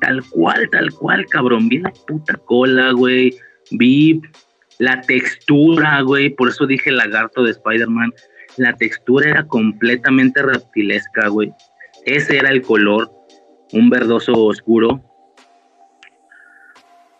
Tal 0.00 0.22
cual, 0.30 0.68
tal 0.70 0.90
cual, 0.92 1.26
cabrón. 1.26 1.68
Vi 1.68 1.78
la 1.78 1.92
puta 2.06 2.34
cola, 2.46 2.92
güey. 2.92 3.36
Vi 3.70 4.20
la 4.78 5.00
textura, 5.02 6.00
güey. 6.00 6.30
Por 6.30 6.48
eso 6.48 6.66
dije 6.66 6.90
lagarto 6.90 7.42
de 7.44 7.50
Spider-Man. 7.50 8.12
La 8.56 8.74
textura 8.74 9.30
era 9.30 9.46
completamente 9.46 10.42
reptilesca, 10.42 11.28
güey. 11.28 11.52
Ese 12.06 12.38
era 12.38 12.48
el 12.48 12.62
color. 12.62 13.10
Un 13.72 13.90
verdoso 13.90 14.32
oscuro. 14.32 15.02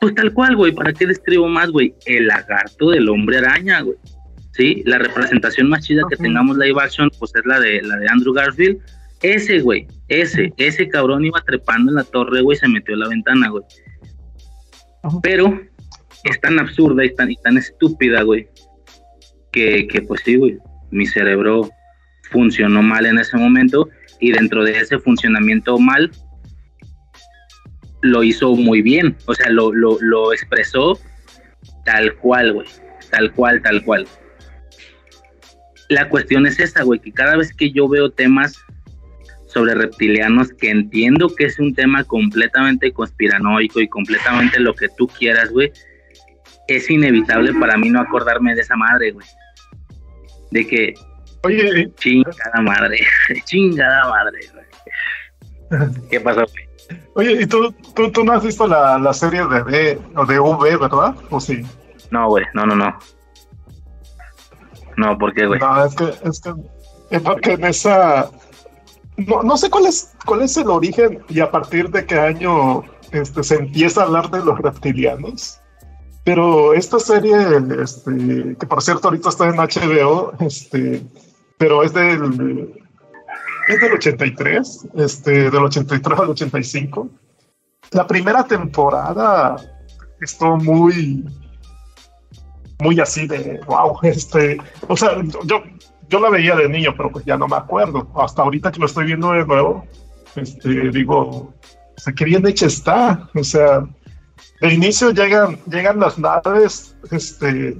Pues 0.01 0.14
tal 0.14 0.32
cual, 0.32 0.57
güey. 0.57 0.72
¿Para 0.72 0.92
qué 0.92 1.07
describo 1.07 1.48
más, 1.48 1.70
güey? 1.70 1.94
El 2.07 2.26
lagarto 2.26 2.90
del 2.90 3.09
hombre 3.09 3.38
araña, 3.38 3.82
güey. 3.82 3.96
Sí, 4.53 4.82
la 4.84 4.98
representación 4.98 5.68
más 5.68 5.86
chida 5.86 6.03
que 6.11 6.16
tengamos 6.16 6.57
live 6.57 6.80
action, 6.82 7.11
pues 7.18 7.32
es 7.34 7.46
la 7.46 7.61
de 7.61 7.82
la 7.82 7.96
de 7.96 8.09
Andrew 8.09 8.32
Garfield 8.32 8.80
ese, 9.22 9.61
güey, 9.61 9.86
ese, 10.09 10.53
ese 10.57 10.88
cabrón 10.88 11.24
iba 11.24 11.40
trepando 11.42 11.90
en 11.90 11.96
la 11.96 12.05
torre, 12.05 12.40
güey, 12.40 12.57
se 12.57 12.68
metió 12.68 12.94
en 12.94 13.01
la 13.01 13.09
ventana, 13.09 13.48
güey. 13.51 13.64
Pero 15.22 15.61
es 16.24 16.40
tan 16.40 16.59
absurda 16.59 17.05
y 17.05 17.14
tan, 17.14 17.30
y 17.30 17.36
tan 17.36 17.59
estúpida, 17.59 18.22
güey, 18.22 18.48
que, 19.52 19.86
que 19.89 20.02
pues 20.02 20.22
sí, 20.24 20.36
güey, 20.36 20.59
mi 20.90 21.06
cerebro 21.06 21.68
funcionó 22.31 22.82
mal 22.82 23.06
en 23.06 23.18
ese 23.18 23.36
momento 23.36 23.89
y 24.20 24.32
dentro 24.32 24.64
de 24.64 24.78
ese 24.78 24.98
funcionamiento 24.98 25.78
mal 25.78 26.10
lo 28.02 28.22
hizo 28.22 28.55
muy 28.55 28.82
bien, 28.82 29.16
o 29.27 29.35
sea, 29.35 29.51
lo, 29.51 29.72
lo, 29.72 29.98
lo 30.01 30.32
expresó 30.32 30.98
tal 31.85 32.14
cual, 32.16 32.52
güey, 32.52 32.68
tal 33.10 33.32
cual, 33.32 33.62
tal 33.62 33.85
cual. 33.85 34.06
La 35.89 36.09
cuestión 36.09 36.47
es 36.47 36.60
esa, 36.60 36.82
güey, 36.82 37.01
que 37.01 37.12
cada 37.12 37.36
vez 37.36 37.52
que 37.52 37.72
yo 37.72 37.89
veo 37.89 38.10
temas 38.10 38.56
sobre 39.47 39.74
reptilianos, 39.74 40.52
que 40.52 40.70
entiendo 40.70 41.28
que 41.35 41.47
es 41.47 41.59
un 41.59 41.74
tema 41.74 42.05
completamente 42.05 42.93
conspiranoico 42.93 43.81
y 43.81 43.89
completamente 43.89 44.60
lo 44.60 44.74
que 44.74 44.89
tú 44.97 45.09
quieras, 45.09 45.51
güey, 45.51 45.72
es 46.68 46.89
inevitable 46.89 47.52
para 47.55 47.77
mí 47.77 47.90
no 47.90 48.01
acordarme 48.01 48.55
de 48.55 48.60
esa 48.60 48.77
madre, 48.77 49.10
güey. 49.10 49.27
De 50.52 50.66
que, 50.66 50.94
oye, 51.43 51.90
chingada 51.97 52.60
madre, 52.62 53.01
chingada 53.44 54.09
madre, 54.09 54.39
güey. 54.52 55.90
¿Qué 56.10 56.20
pasó, 56.20 56.47
güey? 56.47 56.69
Oye, 57.14 57.42
¿y 57.42 57.46
tú, 57.46 57.72
tú, 57.94 58.10
tú, 58.10 58.24
no 58.24 58.32
has 58.32 58.42
visto 58.42 58.66
la, 58.66 58.98
la 58.98 59.12
serie 59.12 59.42
de 59.46 60.00
o 60.16 60.24
de 60.26 60.38
V, 60.38 60.76
verdad? 60.76 61.14
¿O 61.30 61.40
sí? 61.40 61.62
No, 62.10 62.28
güey, 62.28 62.44
no, 62.54 62.66
no, 62.66 62.74
no. 62.74 62.98
No, 64.96 65.18
¿por 65.18 65.32
qué, 65.34 65.46
güey? 65.46 65.60
No, 65.60 65.84
es 65.84 65.94
que, 65.94 66.12
es 66.24 66.40
que, 66.40 66.52
es 67.10 67.22
porque 67.22 67.52
en 67.52 67.64
esa, 67.64 68.30
no, 69.16 69.42
no, 69.42 69.56
sé 69.56 69.70
cuál 69.70 69.86
es, 69.86 70.14
cuál 70.24 70.42
es 70.42 70.56
el 70.56 70.68
origen 70.68 71.22
y 71.28 71.40
a 71.40 71.50
partir 71.50 71.90
de 71.90 72.04
qué 72.06 72.18
año 72.18 72.82
este, 73.12 73.42
se 73.42 73.56
empieza 73.56 74.02
a 74.02 74.04
hablar 74.04 74.30
de 74.30 74.44
los 74.44 74.58
reptilianos. 74.58 75.60
Pero 76.24 76.74
esta 76.74 77.00
serie, 77.00 77.34
este, 77.82 78.56
que 78.58 78.66
por 78.66 78.82
cierto 78.82 79.08
ahorita 79.08 79.30
está 79.30 79.48
en 79.48 79.56
HBO, 79.56 80.32
este, 80.40 81.02
pero 81.56 81.82
es 81.82 81.92
del, 81.92 82.74
es 83.70 83.80
del 83.80 83.92
83, 83.92 84.88
este, 84.97 85.51
del 85.51 85.64
83 85.64 86.18
al 86.18 86.30
85. 86.30 87.09
La 87.92 88.06
primera 88.06 88.44
temporada 88.44 89.56
estuvo 90.20 90.56
muy, 90.56 91.24
muy 92.78 93.01
así 93.01 93.26
de 93.26 93.60
wow, 93.66 93.98
este, 94.02 94.59
o 94.88 94.97
sea, 94.97 95.22
yo 95.44 95.62
yo 96.10 96.18
la 96.18 96.28
veía 96.28 96.56
de 96.56 96.68
niño, 96.68 96.92
pero 96.97 97.10
pues 97.10 97.24
ya 97.24 97.38
no 97.38 97.47
me 97.47 97.56
acuerdo. 97.56 98.10
Hasta 98.16 98.42
ahorita 98.42 98.72
que 98.72 98.80
lo 98.80 98.86
estoy 98.86 99.06
viendo 99.06 99.32
de 99.32 99.47
nuevo, 99.47 99.86
este, 100.34 100.90
digo, 100.90 101.20
o 101.20 101.55
sea, 101.97 102.12
qué 102.12 102.24
bien 102.24 102.47
hecha 102.47 102.66
está. 102.66 103.30
O 103.34 103.44
sea, 103.44 103.86
de 104.60 104.74
inicio 104.74 105.12
llegan, 105.12 105.59
llegan 105.66 106.01
las 106.01 106.18
naves, 106.18 106.97
este, 107.12 107.78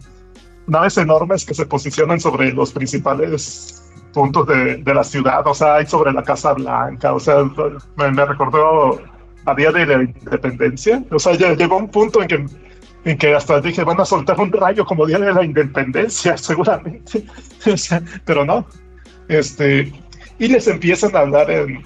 naves 0.69 0.97
enormes 0.97 1.45
que 1.45 1.55
se 1.55 1.67
posicionan 1.67 2.21
sobre 2.21 2.53
los 2.53 2.73
principales 2.73 3.83
puntos 4.13 4.47
de, 4.47 4.77
de 4.77 4.95
la 4.95 5.05
ciudad, 5.05 5.47
o 5.47 5.55
sea, 5.55 5.77
hay 5.77 5.87
sobre 5.87 6.13
la 6.13 6.23
Casa 6.23 6.53
Blanca, 6.53 7.13
o 7.13 7.21
sea, 7.21 7.45
me, 7.97 8.11
me 8.11 8.25
recordó 8.25 9.01
a 9.47 9.55
Día 9.55 9.73
de 9.73 9.87
la 9.87 10.03
Independencia, 10.03 11.03
o 11.11 11.19
sea, 11.19 11.35
ya 11.35 11.55
llegó 11.55 11.77
un 11.77 11.89
punto 11.89 12.23
en 12.23 12.29
que 12.29 12.47
en 13.05 13.17
que 13.17 13.35
hasta 13.35 13.61
dije, 13.61 13.83
van 13.83 14.01
a 14.01 14.05
soltar 14.05 14.39
un 14.39 14.53
rayo 14.53 14.85
como 14.85 15.07
Día 15.07 15.19
de 15.19 15.33
la 15.33 15.45
Independencia, 15.45 16.37
seguramente, 16.37 17.25
pero 18.25 18.45
no. 18.45 18.67
Este, 19.29 19.93
y 20.39 20.49
les 20.49 20.67
empiezan 20.67 21.15
a 21.17 21.21
hablar 21.21 21.51
en, 21.51 21.85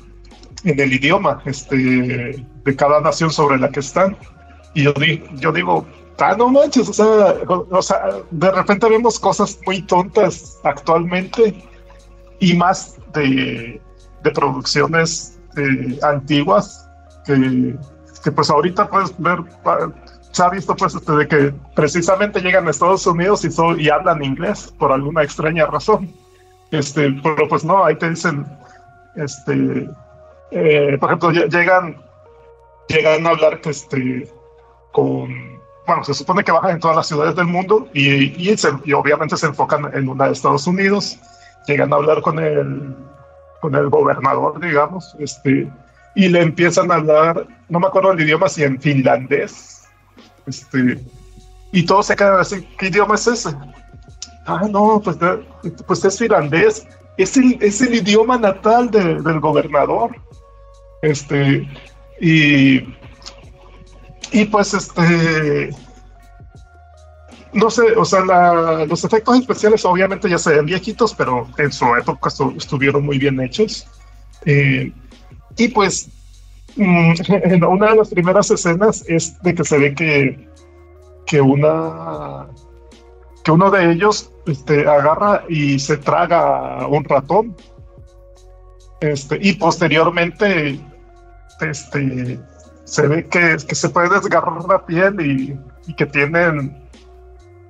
en 0.65 0.81
el 0.81 0.93
idioma 0.93 1.43
este, 1.45 1.77
de 1.77 2.77
cada 2.77 3.01
nación 3.01 3.31
sobre 3.31 3.59
la 3.59 3.71
que 3.71 3.81
están. 3.81 4.17
Y 4.75 4.85
yo, 4.85 4.93
digo, 4.95 5.27
yo 5.35 5.53
digo, 5.53 5.87
ah, 6.19 6.35
no 6.37 6.49
manches, 6.49 6.89
o 6.89 6.93
sea, 6.93 7.37
o 7.49 7.83
sea, 7.83 8.01
de 8.31 8.51
repente 8.51 8.89
vemos 8.89 9.21
cosas 9.21 9.59
muy 9.67 9.83
tontas 9.83 10.59
actualmente 10.65 11.55
y 12.41 12.55
más 12.55 12.97
de, 13.13 13.81
de 14.23 14.31
producciones 14.31 15.39
eh, 15.57 15.99
antiguas 16.03 16.89
que, 17.27 17.77
que, 18.23 18.33
pues 18.33 18.51
ahorita 18.51 18.89
puedes 18.89 19.15
ver, 19.19 19.39
se 20.33 20.43
ha 20.43 20.51
visto 20.51 20.75
pues 20.75 20.95
este, 20.95 21.13
de 21.13 21.29
que 21.29 21.55
precisamente 21.75 22.41
llegan 22.41 22.67
a 22.67 22.71
Estados 22.71 23.07
Unidos 23.07 23.45
y, 23.45 23.83
y 23.83 23.89
hablan 23.89 24.25
inglés 24.25 24.75
por 24.79 24.93
alguna 24.93 25.23
extraña 25.23 25.67
razón. 25.67 26.13
Este, 26.71 27.11
pero 27.23 27.49
pues 27.49 27.65
no, 27.65 27.85
ahí 27.85 27.95
te 27.97 28.11
dicen, 28.11 28.45
este, 29.15 29.89
eh, 30.51 30.97
por 30.99 31.11
ejemplo, 31.11 31.31
llegan, 31.31 31.97
llegan 32.89 33.27
a 33.27 33.31
hablar 33.31 33.61
este, 33.65 34.29
con, 34.93 35.55
bueno, 35.87 36.03
se 36.05 36.15
supone 36.15 36.43
que 36.43 36.53
bajan 36.53 36.73
en 36.73 36.81
todas 36.81 36.97
las 36.97 37.07
ciudades 37.07 37.37
del 37.37 37.47
mundo 37.47 37.89
y, 37.93 38.51
y, 38.51 38.93
obviamente 38.93 39.37
se 39.37 39.47
enfocan 39.47 39.91
en 39.95 40.09
una 40.09 40.27
de 40.27 40.33
Estados 40.33 40.67
Unidos, 40.67 41.19
llegan 41.67 41.93
a 41.93 41.97
hablar 41.97 42.21
con 42.23 42.39
el, 42.39 42.95
con 43.61 43.75
el 43.75 43.89
gobernador, 43.89 44.61
digamos, 44.61 45.15
este, 45.19 45.71
y 46.15 46.29
le 46.29 46.43
empiezan 46.43 46.91
a 46.91 46.97
hablar, 46.97 47.47
no 47.69 47.81
me 47.81 47.87
acuerdo 47.87 48.13
el 48.13 48.21
idioma, 48.21 48.49
si 48.49 48.63
en 48.63 48.81
finlandés, 48.81 49.85
este, 50.47 51.03
y 51.73 51.85
todos 51.85 52.07
se 52.07 52.17
quedan 52.17 52.39
así, 52.39 52.69
¿qué 52.79 52.89
idioma 52.89 53.15
es 53.15 53.27
ese? 53.27 53.51
Ah, 54.47 54.67
no, 54.71 55.01
pues, 55.03 55.17
pues 55.87 56.05
es 56.05 56.19
finlandés, 56.19 56.87
es 57.17 57.37
el, 57.37 57.95
idioma 57.95 58.39
natal 58.39 58.91
de, 58.91 59.21
del 59.23 59.41
gobernador. 59.41 60.11
Este, 61.03 61.69
y, 62.21 62.77
y 64.33 64.45
pues 64.51 64.75
este, 64.75 65.71
no 67.55 67.71
sé, 67.71 67.83
o 67.97 68.05
sea, 68.05 68.21
los 68.87 69.05
efectos 69.05 69.39
especiales 69.39 69.85
obviamente 69.85 70.29
ya 70.29 70.39
se 70.39 70.57
ven 70.57 70.67
viejitos, 70.67 71.15
pero 71.15 71.49
en 71.57 71.73
su 71.73 71.87
época 71.95 72.31
estuvieron 72.57 73.05
muy 73.05 73.19
bien 73.19 73.41
hechos. 73.41 73.87
Eh, 74.45 74.93
y 75.57 75.69
pues, 75.69 76.09
mm, 76.77 77.15
una 77.69 77.91
de 77.91 77.97
las 77.97 78.09
primeras 78.09 78.51
escenas 78.51 79.05
es 79.09 79.41
de 79.43 79.55
que 79.55 79.65
se 79.65 79.79
ve 79.79 79.95
que, 79.95 80.49
que 81.27 81.41
una 81.41 82.49
que 83.45 83.51
uno 83.51 83.71
de 83.71 83.93
ellos 83.93 84.33
este, 84.47 84.89
agarra 84.89 85.45
y 85.49 85.79
se 85.79 85.99
traga 85.99 86.87
un 86.89 87.05
ratón. 87.05 87.55
Este, 89.01 89.39
y 89.41 89.53
posteriormente 89.53 90.81
este, 91.61 92.41
se 92.85 93.07
ve 93.07 93.27
que, 93.27 93.59
que 93.69 93.75
se 93.75 93.91
puede 93.91 94.09
desgarrar 94.09 94.65
la 94.65 94.85
piel 94.87 95.59
y 95.87 95.95
que 95.95 96.07
tienen 96.07 96.84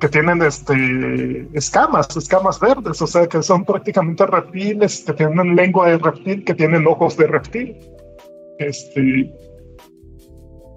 que 0.00 0.08
tienen 0.08 0.42
este, 0.42 1.48
escamas, 1.54 2.16
escamas 2.16 2.60
verdes, 2.60 3.00
o 3.00 3.06
sea 3.06 3.26
que 3.26 3.42
son 3.42 3.64
prácticamente 3.64 4.26
reptiles, 4.26 5.04
que 5.06 5.12
tienen 5.12 5.56
lengua 5.56 5.88
de 5.88 5.98
reptil, 5.98 6.44
que 6.44 6.54
tienen 6.54 6.86
ojos 6.86 7.16
de 7.16 7.26
reptil. 7.26 7.76
Este, 8.58 9.32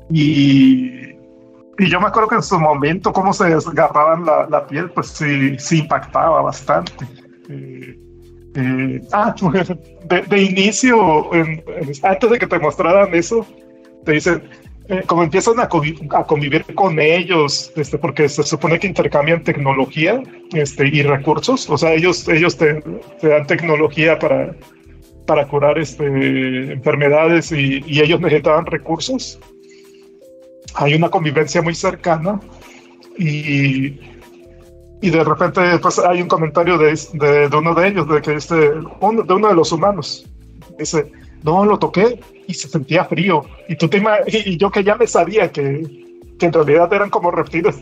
y, 0.09 1.17
y 1.79 1.89
yo 1.89 1.99
me 1.99 2.07
acuerdo 2.07 2.29
que 2.29 2.35
en 2.35 2.43
su 2.43 2.59
momento 2.59 3.11
cómo 3.11 3.33
se 3.33 3.45
desgarraban 3.45 4.25
la, 4.25 4.47
la 4.49 4.65
piel, 4.67 4.89
pues 4.91 5.07
sí, 5.07 5.57
sí 5.59 5.79
impactaba 5.79 6.41
bastante. 6.41 7.05
Eh, 7.49 7.99
eh, 8.55 9.01
ah, 9.11 9.35
de, 10.05 10.21
de 10.21 10.41
inicio, 10.41 11.29
antes 12.03 12.29
de 12.29 12.39
que 12.39 12.47
te 12.47 12.59
mostraran 12.59 13.13
eso, 13.13 13.45
te 14.05 14.13
dicen, 14.13 14.43
eh, 14.89 15.03
como 15.05 15.23
empiezan 15.23 15.59
a, 15.59 15.67
convivir 15.67 16.63
con 16.73 16.97
ellos, 16.97 17.73
este, 17.75 17.97
porque 17.97 18.29
se 18.29 18.43
supone 18.43 18.79
que 18.79 18.87
intercambian 18.87 19.43
tecnología 19.43 20.23
este, 20.53 20.87
y 20.87 21.03
recursos, 21.03 21.69
o 21.69 21.77
sea, 21.77 21.93
ellos, 21.93 22.25
ellos 22.29 22.55
te, 22.55 22.81
dan 23.21 23.45
tecnología 23.47 24.17
para, 24.17 24.55
para 25.25 25.45
curar 25.45 25.77
este, 25.77 26.05
enfermedades 26.71 27.51
y, 27.51 27.83
ellos 27.99 28.21
necesitaban 28.21 28.65
recursos. 28.65 29.37
Hay 30.75 30.93
una 30.93 31.09
convivencia 31.09 31.61
muy 31.61 31.75
cercana 31.75 32.39
y, 33.17 33.99
y 35.01 35.09
de 35.09 35.23
repente 35.23 35.61
pues, 35.79 35.99
hay 35.99 36.21
un 36.21 36.29
comentario 36.29 36.77
de, 36.77 36.97
de, 37.13 37.57
uno 37.57 37.75
de 37.75 37.87
ellos, 37.89 38.07
de 38.07 38.21
que 38.21 38.35
este, 38.35 38.55
de 38.55 39.33
uno 39.33 39.47
de 39.49 39.55
los 39.55 39.71
humanos, 39.73 40.25
dice, 40.79 41.11
no, 41.43 41.65
lo 41.65 41.79
toqué 41.79 42.19
y 42.47 42.53
se 42.53 42.67
sentía 42.67 43.05
frío. 43.05 43.43
Y, 43.67 43.75
tú 43.75 43.87
te 43.87 44.01
y 44.27 44.57
yo 44.57 44.71
que 44.71 44.83
ya 44.83 44.95
me 44.95 45.07
sabía 45.07 45.51
que, 45.51 46.07
que 46.37 46.45
en 46.45 46.53
realidad 46.53 46.91
eran 46.93 47.09
como 47.09 47.31
reptiles. 47.31 47.79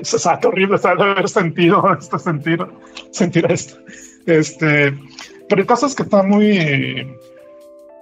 Es 0.00 0.26
horrible 0.26 0.78
saber 0.78 1.02
haber 1.02 1.28
sentido 1.28 1.82
esto, 1.98 2.18
sentir, 2.18 2.64
sentir 3.10 3.50
esto. 3.50 3.78
Este, 4.26 4.92
pero 5.48 5.60
el 5.62 5.66
caso 5.66 5.86
es 5.86 5.94
que 5.94 6.02
está 6.02 6.22
muy... 6.22 7.06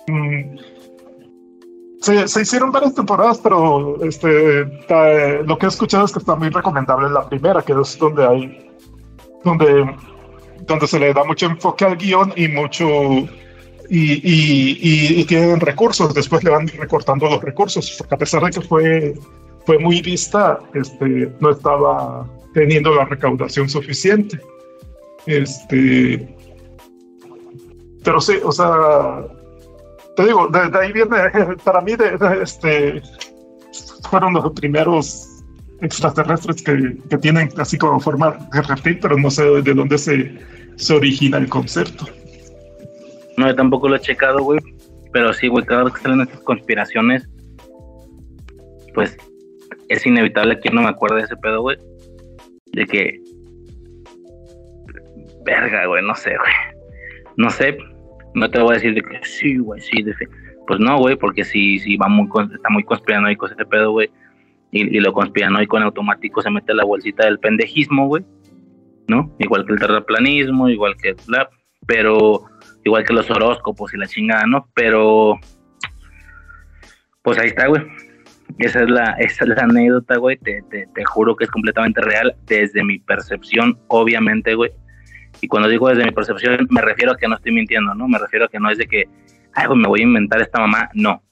Mm, 0.07 0.59
se, 2.01 2.29
se, 2.29 2.43
hicieron 2.43 2.71
varias 2.71 2.95
temporadas, 2.95 3.41
pero 3.43 4.03
este, 4.05 4.65
lo 5.47 5.57
que 5.57 5.67
he 5.67 5.69
escuchado 5.69 6.05
es 6.05 6.13
que 6.13 6.19
está 6.19 6.35
muy 6.35 6.51
recomendable 6.51 7.09
la 7.09 7.27
primera, 7.27 7.63
que 7.63 7.73
es 7.73 7.99
donde 7.99 8.27
hay, 8.27 8.71
donde, 9.43 9.97
donde 10.67 10.87
se 10.87 10.99
le 10.99 11.15
da 11.15 11.25
mucho 11.25 11.47
enfoque 11.47 11.87
al 11.87 11.97
guion 11.97 12.35
y 12.37 12.49
mucho 12.49 12.85
y, 13.89 15.25
tienen 15.25 15.61
recursos, 15.61 16.15
después 16.15 16.43
le 16.45 16.51
van 16.51 16.67
recortando 16.69 17.29
los 17.29 17.43
recursos, 17.43 17.95
porque 17.99 18.15
a 18.15 18.19
pesar 18.19 18.43
de 18.45 18.51
que 18.51 18.61
fue, 18.61 19.15
fue 19.67 19.79
muy 19.79 20.01
vista, 20.01 20.59
este, 20.75 21.31
no 21.41 21.51
estaba 21.51 22.27
teniendo 22.53 22.95
la 22.95 23.05
recaudación 23.05 23.69
suficiente. 23.69 24.41
Este, 25.27 26.37
pero 28.03 28.21
sí, 28.21 28.35
o 28.45 28.53
sea, 28.53 29.23
te 30.17 30.27
digo, 30.27 30.49
de, 30.49 30.79
ahí 30.79 30.93
viene, 30.93 31.17
para 31.65 31.81
mí, 31.81 31.93
este, 32.43 33.03
fueron 34.11 34.35
los 34.35 34.53
primeros 34.53 35.29
extraterrestres 35.81 36.63
que, 36.63 36.97
que, 37.11 37.19
tienen 37.19 37.51
así 37.59 37.77
como 37.77 38.01
forma 38.01 38.39
de 38.53 38.63
reptil, 38.63 38.99
pero 39.01 39.17
no 39.19 39.31
sé 39.31 39.45
de 39.45 39.75
dónde 39.75 39.99
se, 39.99 40.39
se 40.77 40.95
origina 40.95 41.39
el 41.39 41.49
concepto. 41.49 42.07
No, 43.37 43.47
yo 43.47 43.55
tampoco 43.55 43.89
lo 43.89 43.97
he 43.97 44.01
checado, 44.01 44.43
güey. 44.43 44.61
Pero 45.13 45.33
sí, 45.33 45.49
güey, 45.49 45.65
cada 45.65 45.85
vez 45.85 45.95
que 45.95 46.01
salen 46.01 46.23
estas 46.23 46.41
conspiraciones, 46.41 47.29
pues 48.95 49.17
es 49.89 50.07
inevitable 50.07 50.59
que 50.61 50.71
no 50.71 50.83
me 50.83 50.89
acuerde 50.89 51.17
de 51.17 51.23
ese 51.23 51.37
pedo, 51.37 51.63
güey. 51.63 51.77
De 52.73 52.87
que. 52.87 53.21
Verga, 55.45 55.87
güey, 55.87 56.05
no 56.05 56.15
sé, 56.15 56.37
güey. 56.37 56.53
No 57.37 57.51
sé, 57.51 57.77
no 58.35 58.51
te 58.51 58.61
voy 58.61 58.73
a 58.73 58.75
decir 58.75 58.95
de 58.95 59.03
que 59.03 59.25
sí, 59.25 59.59
güey, 59.59 59.81
sí, 59.81 60.03
de 60.03 60.15
fe. 60.15 60.29
Pues 60.67 60.81
no, 60.81 60.99
güey, 60.99 61.17
porque 61.17 61.45
si, 61.45 61.79
si 61.79 61.97
va 61.97 62.09
muy, 62.09 62.29
está 62.53 62.71
muy 62.71 62.85
conspiranoico 62.85 63.47
ese 63.47 63.65
pedo, 63.67 63.93
güey. 63.93 64.11
Y, 64.71 64.97
y, 64.97 65.01
lo 65.01 65.13
conspiranoico 65.13 65.77
en 65.77 65.85
automático 65.85 66.43
se 66.43 66.51
mete 66.51 66.75
la 66.75 66.85
bolsita 66.85 67.25
del 67.27 67.39
pendejismo, 67.39 68.09
güey. 68.09 68.25
¿No? 69.07 69.33
Igual 69.39 69.67
que 69.67 69.75
el 69.75 69.79
terraplanismo, 69.79 70.69
igual 70.69 70.97
que 70.97 71.15
bla. 71.27 71.49
Pero 71.87 72.47
igual 72.85 73.05
que 73.05 73.15
los 73.15 73.31
horóscopos 73.31 73.95
y 73.95 73.99
la 73.99 74.07
chingada, 74.07 74.47
¿no? 74.47 74.69
Pero, 74.75 75.39
pues 77.23 77.39
ahí 77.39 77.49
está, 77.49 77.67
güey. 77.67 77.83
Esa 78.59 78.83
es 78.83 78.91
la, 78.91 79.17
esa 79.19 79.45
es 79.45 79.51
la 79.51 79.63
anécdota, 79.63 80.17
güey. 80.17 80.37
Te, 80.37 80.63
te, 80.71 80.87
te, 80.95 81.05
juro 81.05 81.35
que 81.35 81.45
es 81.45 81.51
completamente 81.51 82.01
real 82.03 82.37
desde 82.47 82.85
mi 82.85 82.99
percepción, 82.99 83.79
obviamente, 83.89 84.55
güey. 84.55 84.71
Y 85.41 85.49
cuando 85.49 85.69
digo 85.69 85.89
desde 85.89 86.05
mi 86.05 86.13
percepción, 86.13 86.67
me 86.71 86.83
refiero 86.83 87.13
a 87.13 87.17
que 87.17 87.27
no 87.27 87.35
estoy 87.35 87.53
mintiendo, 87.53 87.95
¿no? 87.95 88.07
Me 88.07 88.19
refiero 88.19 88.45
a 88.45 88.49
que 88.49 88.61
no 88.61 88.71
es 88.71 88.79
de 88.79 88.87
que, 88.87 89.09
ay, 89.55 89.67
güey, 89.67 89.79
me 89.79 89.89
voy 89.89 90.01
a 90.01 90.05
inventar 90.05 90.41
esta 90.41 90.61
mamá. 90.61 90.91
No. 90.95 91.23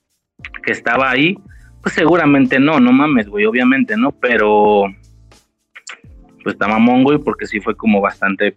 Que 0.64 0.72
estaba 0.72 1.10
ahí, 1.10 1.36
pues 1.82 1.94
seguramente 1.94 2.58
no, 2.58 2.80
no 2.80 2.92
mames, 2.92 3.28
güey, 3.28 3.44
obviamente, 3.44 3.96
¿no? 3.96 4.10
Pero, 4.12 4.84
pues 6.42 6.54
está 6.54 6.66
mamón, 6.66 7.04
güey, 7.04 7.18
porque 7.18 7.46
sí 7.46 7.60
fue 7.60 7.76
como 7.76 8.00
bastante 8.00 8.56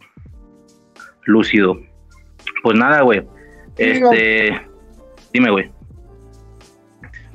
lúcido 1.26 1.80
pues 2.65 2.79
nada, 2.79 3.03
güey. 3.03 3.23
Este. 3.77 4.59
Dime, 5.31 5.51
güey. 5.51 5.71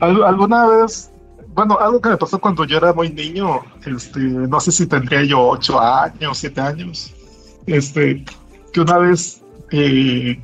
¿Alguna 0.00 0.66
vez 0.66 1.12
bueno, 1.54 1.78
algo 1.78 2.00
que 2.00 2.08
me 2.08 2.16
pasó 2.16 2.40
cuando 2.40 2.64
yo 2.64 2.78
era 2.78 2.92
muy 2.92 3.10
niño, 3.10 3.60
este, 3.86 4.18
no 4.18 4.58
sé 4.58 4.72
si 4.72 4.86
tendría 4.86 5.22
yo 5.22 5.40
ocho 5.40 5.80
años, 5.80 6.38
siete 6.38 6.60
años, 6.60 7.14
este, 7.66 8.24
que 8.72 8.80
una 8.80 8.98
vez 8.98 9.42
eh, 9.70 10.40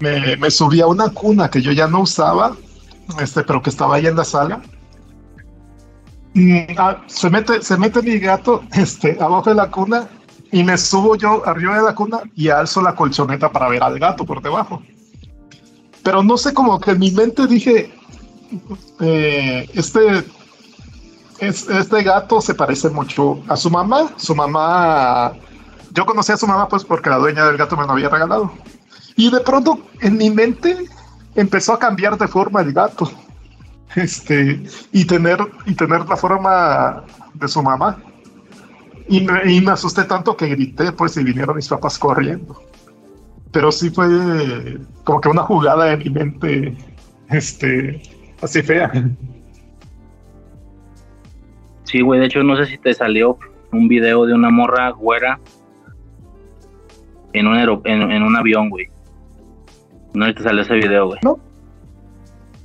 me, 0.00 0.50
subí 0.50 0.80
a 0.80 0.86
una 0.86 1.08
cuna 1.10 1.50
que 1.50 1.60
yo 1.60 1.72
ya 1.72 1.88
no 1.88 2.02
usaba, 2.02 2.56
este, 3.18 3.42
pero 3.42 3.62
que 3.62 3.70
estaba 3.70 3.96
ahí 3.96 4.06
en 4.06 4.16
la 4.16 4.24
sala. 4.24 4.62
Ah, 6.76 7.02
se 7.06 7.30
mete, 7.30 7.62
se 7.62 7.76
mete 7.76 8.02
mi 8.02 8.18
gato, 8.18 8.62
este, 8.72 9.16
abajo 9.20 9.50
de 9.50 9.56
la 9.56 9.70
cuna 9.70 10.08
y 10.54 10.62
me 10.62 10.78
subo 10.78 11.16
yo 11.16 11.44
arriba 11.48 11.76
de 11.78 11.82
la 11.82 11.96
cuna 11.96 12.20
y 12.36 12.48
alzo 12.48 12.80
la 12.80 12.94
colchoneta 12.94 13.50
para 13.50 13.68
ver 13.68 13.82
al 13.82 13.98
gato 13.98 14.24
por 14.24 14.40
debajo. 14.40 14.80
pero 16.04 16.22
no 16.22 16.36
sé, 16.36 16.54
como 16.54 16.78
que 16.78 16.92
en 16.92 17.00
mi 17.00 17.10
mente 17.10 17.48
dije, 17.48 17.92
eh, 19.00 19.68
este, 19.74 20.24
este 21.40 22.02
gato 22.04 22.40
se 22.40 22.54
parece 22.54 22.88
mucho 22.88 23.42
a 23.48 23.56
su 23.56 23.68
mamá. 23.68 24.12
Su 24.16 24.32
mamá, 24.32 25.32
yo 25.90 26.06
conocí 26.06 26.30
a 26.30 26.36
su 26.36 26.46
mamá 26.46 26.68
pues 26.68 26.84
porque 26.84 27.10
la 27.10 27.18
dueña 27.18 27.46
del 27.46 27.56
gato 27.56 27.76
me 27.76 27.84
lo 27.84 27.90
había 27.90 28.08
regalado. 28.08 28.52
Y 29.16 29.32
de 29.32 29.40
pronto 29.40 29.80
en 30.02 30.16
mi 30.16 30.30
mente 30.30 30.86
empezó 31.34 31.72
a 31.72 31.80
cambiar 31.80 32.16
de 32.16 32.28
forma 32.28 32.60
el 32.60 32.72
gato. 32.72 33.10
Este, 33.96 34.62
y 34.92 35.04
tener, 35.04 35.38
y 35.66 35.74
tener 35.74 36.04
la 36.08 36.16
forma 36.16 37.02
de 37.34 37.48
su 37.48 37.60
mamá. 37.60 37.96
Y 39.08 39.20
me, 39.20 39.52
y 39.52 39.60
me 39.60 39.72
asusté 39.72 40.04
tanto 40.04 40.36
que 40.36 40.48
grité, 40.48 40.92
pues, 40.92 41.16
y 41.16 41.24
vinieron 41.24 41.56
mis 41.56 41.68
papás 41.68 41.98
corriendo. 41.98 42.62
Pero 43.52 43.70
sí 43.70 43.90
fue 43.90 44.08
como 45.04 45.20
que 45.20 45.28
una 45.28 45.42
jugada 45.42 45.92
en 45.92 45.98
mi 46.00 46.10
mente, 46.10 46.76
este, 47.28 48.02
así 48.42 48.62
fea. 48.62 48.90
Sí, 51.84 52.00
güey, 52.00 52.18
de 52.18 52.26
hecho 52.26 52.42
no 52.42 52.56
sé 52.56 52.66
si 52.66 52.78
te 52.78 52.94
salió 52.94 53.38
un 53.70 53.88
video 53.88 54.26
de 54.26 54.34
una 54.34 54.50
morra 54.50 54.90
güera 54.90 55.38
en 57.32 57.46
un, 57.46 57.56
en, 57.84 58.10
en 58.10 58.22
un 58.22 58.36
avión, 58.36 58.70
güey. 58.70 58.88
No 60.14 60.32
te 60.32 60.42
salió 60.42 60.62
ese 60.62 60.74
video, 60.74 61.08
güey. 61.08 61.20
No. 61.22 61.38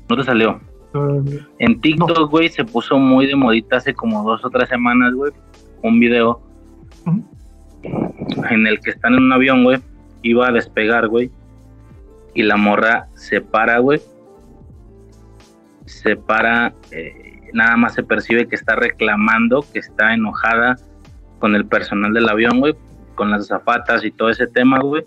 No 0.08 0.16
te 0.16 0.24
salió. 0.24 0.60
en 1.60 1.82
TikTok, 1.82 2.32
güey, 2.32 2.50
se 2.50 2.64
puso 2.64 2.98
muy 2.98 3.28
de 3.28 3.36
modita 3.36 3.78
hace 3.78 3.94
como 3.94 4.24
dos 4.24 4.44
o 4.46 4.50
tres 4.50 4.70
semanas, 4.70 5.14
güey. 5.14 5.32
Un 5.82 6.00
video 6.00 6.42
en 8.50 8.68
el 8.68 8.80
que 8.80 8.90
están 8.92 9.14
en 9.14 9.24
un 9.24 9.34
avión, 9.34 9.64
güey. 9.64 9.80
Iba 10.22 10.48
a 10.48 10.52
despegar, 10.52 11.08
güey. 11.08 11.32
Y 12.34 12.44
la 12.44 12.58
morra 12.58 13.08
se 13.16 13.42
para, 13.42 13.80
güey. 13.80 14.02
Se 15.86 16.16
para. 16.16 16.74
Eh, 16.92 17.50
nada 17.54 17.78
más 17.78 17.94
se 17.94 18.04
percibe 18.04 18.48
que 18.48 18.56
está 18.56 18.76
reclamando, 18.76 19.66
que 19.74 19.80
está 19.80 20.14
enojada 20.14 20.76
con 21.40 21.56
el 21.56 21.66
personal 21.66 22.14
del 22.14 22.30
avión, 22.30 22.60
güey. 22.60 22.76
Con 23.16 23.32
las 23.32 23.48
zapatas 23.48 24.04
y 24.04 24.12
todo 24.12 24.30
ese 24.30 24.48
tema, 24.48 24.80
güey. 24.80 25.06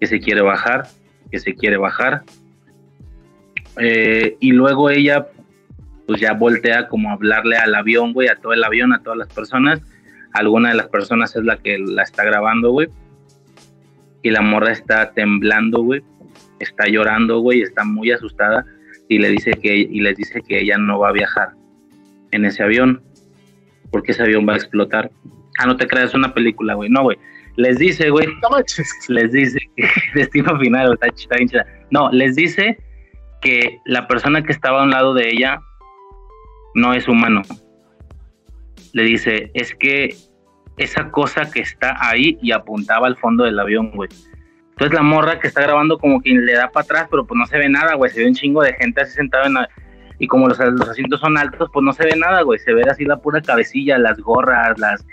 Que 0.00 0.06
se 0.06 0.20
quiere 0.20 0.42
bajar 0.42 0.86
que 1.34 1.40
se 1.40 1.54
quiere 1.56 1.76
bajar. 1.76 2.22
Eh, 3.76 4.36
y 4.38 4.52
luego 4.52 4.88
ella, 4.88 5.26
pues 6.06 6.20
ya 6.20 6.32
voltea 6.32 6.88
como 6.88 7.10
a 7.10 7.14
hablarle 7.14 7.56
al 7.56 7.74
avión, 7.74 8.12
güey, 8.12 8.28
a 8.28 8.36
todo 8.36 8.52
el 8.52 8.64
avión, 8.64 8.92
a 8.92 9.02
todas 9.02 9.18
las 9.18 9.28
personas. 9.28 9.80
Alguna 10.32 10.70
de 10.70 10.76
las 10.76 10.88
personas 10.88 11.34
es 11.36 11.44
la 11.44 11.56
que 11.56 11.78
la 11.78 12.02
está 12.02 12.24
grabando, 12.24 12.70
güey. 12.70 12.88
Y 14.22 14.30
la 14.30 14.42
morra 14.42 14.72
está 14.72 15.12
temblando, 15.12 15.82
güey. 15.82 16.02
Está 16.58 16.86
llorando, 16.86 17.40
güey, 17.40 17.62
está 17.62 17.84
muy 17.84 18.10
asustada. 18.10 18.64
Y 19.08 19.18
le 19.18 19.30
dice 19.30 19.52
que, 19.52 19.76
y 19.76 20.00
les 20.00 20.16
dice 20.16 20.42
que 20.42 20.60
ella 20.60 20.78
no 20.78 20.98
va 20.98 21.10
a 21.10 21.12
viajar 21.12 21.50
en 22.32 22.44
ese 22.44 22.62
avión. 22.62 23.02
Porque 23.90 24.12
ese 24.12 24.22
avión 24.22 24.46
va 24.48 24.54
a 24.54 24.56
explotar. 24.56 25.10
Ah, 25.58 25.66
no 25.66 25.76
te 25.76 25.86
creas, 25.86 26.14
una 26.14 26.34
película, 26.34 26.74
güey. 26.74 26.90
No, 26.90 27.02
güey 27.02 27.18
les 27.56 27.78
dice, 27.78 28.10
güey, 28.10 28.26
les 29.08 29.32
dice 29.32 29.58
que 29.76 29.88
destino 30.14 30.58
final, 30.58 30.94
está, 30.94 31.36
está 31.38 31.66
No, 31.90 32.10
les 32.10 32.36
dice 32.36 32.78
que 33.40 33.78
la 33.84 34.08
persona 34.08 34.42
que 34.42 34.52
estaba 34.52 34.80
a 34.80 34.84
un 34.84 34.90
lado 34.90 35.14
de 35.14 35.28
ella 35.28 35.60
no 36.74 36.92
es 36.94 37.08
humano. 37.08 37.42
Le 38.92 39.02
dice, 39.02 39.50
es 39.54 39.74
que 39.74 40.14
esa 40.76 41.10
cosa 41.10 41.50
que 41.50 41.60
está 41.60 41.96
ahí 42.00 42.38
y 42.42 42.52
apuntaba 42.52 43.06
al 43.06 43.16
fondo 43.16 43.44
del 43.44 43.58
avión, 43.58 43.90
güey. 43.92 44.08
Entonces 44.70 44.94
la 44.94 45.02
morra 45.02 45.38
que 45.38 45.46
está 45.46 45.62
grabando 45.62 45.98
como 45.98 46.20
que 46.20 46.30
le 46.30 46.52
da 46.54 46.70
para 46.70 46.84
atrás, 46.84 47.08
pero 47.10 47.26
pues 47.26 47.38
no 47.38 47.46
se 47.46 47.58
ve 47.58 47.68
nada, 47.68 47.94
güey. 47.94 48.10
Se 48.10 48.20
ve 48.20 48.28
un 48.28 48.34
chingo 48.34 48.62
de 48.62 48.72
gente 48.74 49.02
así 49.02 49.12
sentada 49.12 49.46
en 49.46 49.54
Y 50.18 50.26
como 50.26 50.48
los, 50.48 50.58
los 50.58 50.88
asientos 50.88 51.20
son 51.20 51.38
altos, 51.38 51.70
pues 51.72 51.84
no 51.84 51.92
se 51.92 52.04
ve 52.04 52.16
nada, 52.16 52.42
güey. 52.42 52.58
Se 52.58 52.72
ve 52.72 52.82
así 52.90 53.04
la 53.04 53.18
pura 53.18 53.40
cabecilla, 53.40 53.98
las 53.98 54.18
gorras, 54.18 54.78
las... 54.78 55.06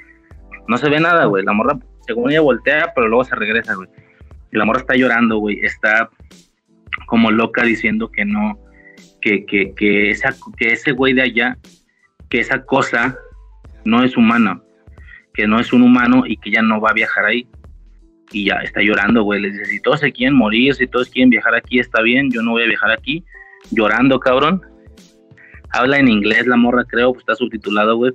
No 0.67 0.77
se 0.77 0.89
ve 0.89 0.99
nada, 0.99 1.25
güey. 1.25 1.43
La 1.43 1.53
morra 1.53 1.77
según 2.07 2.31
ella 2.31 2.41
voltea, 2.41 2.91
pero 2.95 3.07
luego 3.07 3.23
se 3.23 3.35
regresa, 3.35 3.75
güey. 3.75 3.87
Y 4.51 4.57
la 4.57 4.65
morra 4.65 4.79
está 4.79 4.95
llorando, 4.95 5.37
güey, 5.37 5.59
está 5.61 6.09
como 7.05 7.31
loca 7.31 7.63
diciendo 7.63 8.11
que 8.11 8.25
no, 8.25 8.59
que, 9.21 9.45
que, 9.45 9.73
que, 9.75 10.09
esa, 10.09 10.35
que 10.57 10.73
ese 10.73 10.91
güey 10.91 11.13
de 11.13 11.21
allá, 11.21 11.57
que 12.29 12.39
esa 12.39 12.63
cosa 12.65 13.17
no 13.85 14.03
es 14.03 14.17
humana, 14.17 14.61
que 15.33 15.47
no 15.47 15.59
es 15.59 15.71
un 15.71 15.83
humano 15.83 16.23
y 16.25 16.37
que 16.37 16.51
ya 16.51 16.61
no 16.61 16.81
va 16.81 16.89
a 16.89 16.93
viajar 16.93 17.25
ahí. 17.25 17.47
Y 18.33 18.45
ya 18.45 18.55
está 18.63 18.81
llorando, 18.81 19.23
güey. 19.23 19.41
Les 19.41 19.53
dice, 19.53 19.65
si 19.65 19.79
todos 19.81 19.99
se 19.99 20.11
quieren 20.11 20.35
morir, 20.35 20.73
si 20.73 20.87
todos 20.87 21.09
quieren 21.09 21.29
viajar 21.29 21.53
aquí, 21.53 21.79
está 21.79 22.01
bien, 22.01 22.31
yo 22.31 22.41
no 22.41 22.51
voy 22.51 22.63
a 22.63 22.67
viajar 22.67 22.91
aquí. 22.91 23.23
Llorando, 23.71 24.19
cabrón. 24.19 24.61
Habla 25.71 25.99
en 25.99 26.07
inglés 26.07 26.47
la 26.47 26.55
morra, 26.55 26.85
creo, 26.85 27.11
pues 27.11 27.23
está 27.23 27.35
subtitulado, 27.35 27.95
güey. 27.97 28.13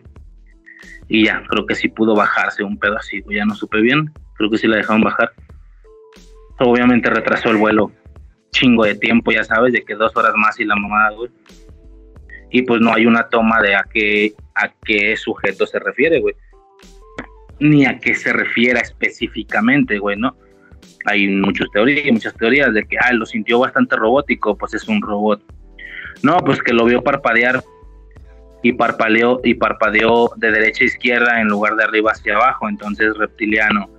Y 1.09 1.27
ya, 1.27 1.43
creo 1.49 1.67
que 1.67 1.75
sí 1.75 1.89
pudo 1.89 2.15
bajarse 2.15 2.63
un 2.65 2.79
pedo 2.79 2.97
así, 2.97 3.23
Ya 3.31 3.45
no 3.45 3.55
supe 3.55 3.81
bien. 3.81 4.11
Creo 4.35 4.51
que 4.51 4.59
sí 4.59 4.67
la 4.67 4.77
dejaron 4.77 5.03
bajar. 5.03 5.33
Obviamente 6.59 7.11
retrasó 7.11 7.51
el 7.51 7.57
vuelo 7.57 7.93
chingo 8.57 8.85
de 8.85 8.95
tiempo, 8.95 9.33
ya 9.33 9.45
sabes, 9.45 9.73
de 9.73 9.85
que 9.85 9.95
dos 9.95 10.17
horas 10.17 10.33
más 10.37 10.59
y 10.59 10.65
la 10.65 10.77
mamada, 10.77 11.11
güey. 11.11 11.31
Y 12.51 12.63
pues 12.63 12.81
no 12.81 12.95
hay 12.95 13.07
una 13.07 13.29
toma 13.29 13.61
de 13.61 13.75
a 13.75 13.85
qué, 13.93 14.35
a 14.55 14.73
qué 14.85 15.17
sujeto 15.17 15.67
se 15.67 15.79
refiere, 15.79 16.21
güey. 16.21 16.35
Ni 17.59 17.85
a 17.87 17.99
qué 17.99 18.15
se 18.15 18.33
refiera 18.33 18.81
específicamente, 18.81 19.99
güey, 19.99 20.17
¿no? 20.17 20.37
Hay 21.07 21.29
muchas 21.29 21.69
teorías, 21.73 22.13
muchas 22.13 22.35
teorías 22.35 22.73
de 22.73 22.85
que, 22.85 22.97
ah, 22.99 23.13
lo 23.13 23.27
sintió 23.27 23.59
bastante 23.59 23.97
robótico, 23.97 24.57
pues 24.57 24.75
es 24.75 24.89
un 24.89 25.03
robot. 25.03 25.43
No, 26.23 26.39
pues 26.39 26.63
que 26.63 26.73
lo 26.73 26.85
vio 26.85 27.03
parpadear 27.03 27.63
y 28.63 28.73
parpadeó, 28.73 29.41
y 29.45 29.55
parpadeó 29.55 30.33
de 30.37 30.51
derecha 30.51 30.85
a 30.85 30.87
izquierda 30.87 31.41
en 31.41 31.49
lugar 31.49 31.77
de 31.77 31.85
arriba 31.85 32.13
hacia 32.13 32.37
abajo, 32.37 32.69
entonces 32.69 33.17
reptiliano, 33.17 33.91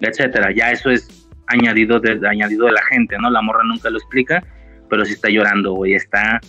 etcétera. 0.00 0.52
Ya 0.54 0.70
eso 0.70 0.90
es 0.90 1.25
añadido 1.48 2.00
de, 2.00 2.20
añadido 2.28 2.66
de 2.66 2.72
la 2.72 2.82
gente, 2.82 3.16
¿no? 3.18 3.30
La 3.30 3.42
morra 3.42 3.62
nunca 3.64 3.90
lo 3.90 3.98
explica, 3.98 4.42
pero 4.88 5.04
sí 5.04 5.12
está 5.12 5.28
llorando, 5.28 5.74
güey, 5.74 5.94
está 5.94 6.40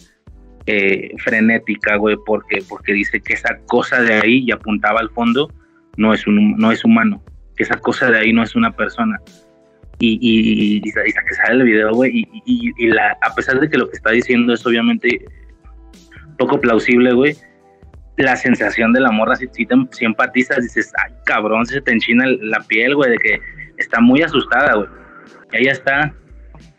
eh, 0.65 1.11
frenética, 1.19 1.95
güey, 1.95 2.17
porque, 2.25 2.61
porque 2.67 2.93
dice 2.93 3.21
que 3.21 3.33
esa 3.33 3.57
cosa 3.67 4.01
de 4.01 4.15
ahí, 4.15 4.43
y 4.45 4.51
apuntaba 4.51 4.99
al 4.99 5.09
fondo, 5.11 5.51
no 5.95 6.13
es, 6.13 6.27
un, 6.27 6.57
no 6.57 6.71
es 6.71 6.83
humano, 6.83 7.23
que 7.55 7.63
esa 7.63 7.77
cosa 7.77 8.11
de 8.11 8.19
ahí 8.19 8.33
no 8.33 8.43
es 8.43 8.55
una 8.55 8.75
persona. 8.75 9.19
Y, 9.99 10.19
y, 10.21 10.77
y, 10.77 10.77
y 10.77 10.91
que 10.91 11.35
sale 11.35 11.61
el 11.61 11.63
video, 11.63 11.91
güey, 11.91 12.27
y, 12.45 12.73
y, 12.77 12.87
la, 12.87 13.17
a 13.21 13.33
pesar 13.33 13.59
de 13.59 13.67
que 13.67 13.77
lo 13.77 13.89
que 13.89 13.95
está 13.95 14.11
diciendo 14.11 14.53
es 14.53 14.65
obviamente 14.65 15.25
poco 16.37 16.61
plausible, 16.61 17.13
güey, 17.13 17.35
la 18.17 18.35
sensación 18.35 18.93
de 18.93 18.99
la 18.99 19.11
morra, 19.11 19.35
si, 19.35 19.47
si, 19.53 19.65
te, 19.65 19.75
si 19.91 20.05
empatizas, 20.05 20.61
dices, 20.61 20.91
ay, 21.03 21.13
cabrón, 21.25 21.65
se 21.65 21.81
te 21.81 21.91
enchina 21.91 22.25
la 22.41 22.59
piel, 22.61 22.95
güey, 22.95 23.11
de 23.11 23.17
que 23.17 23.39
está 23.77 23.99
muy 23.99 24.21
asustada, 24.21 24.75
güey. 24.75 24.89
Ella 25.53 25.71
está, 25.71 26.13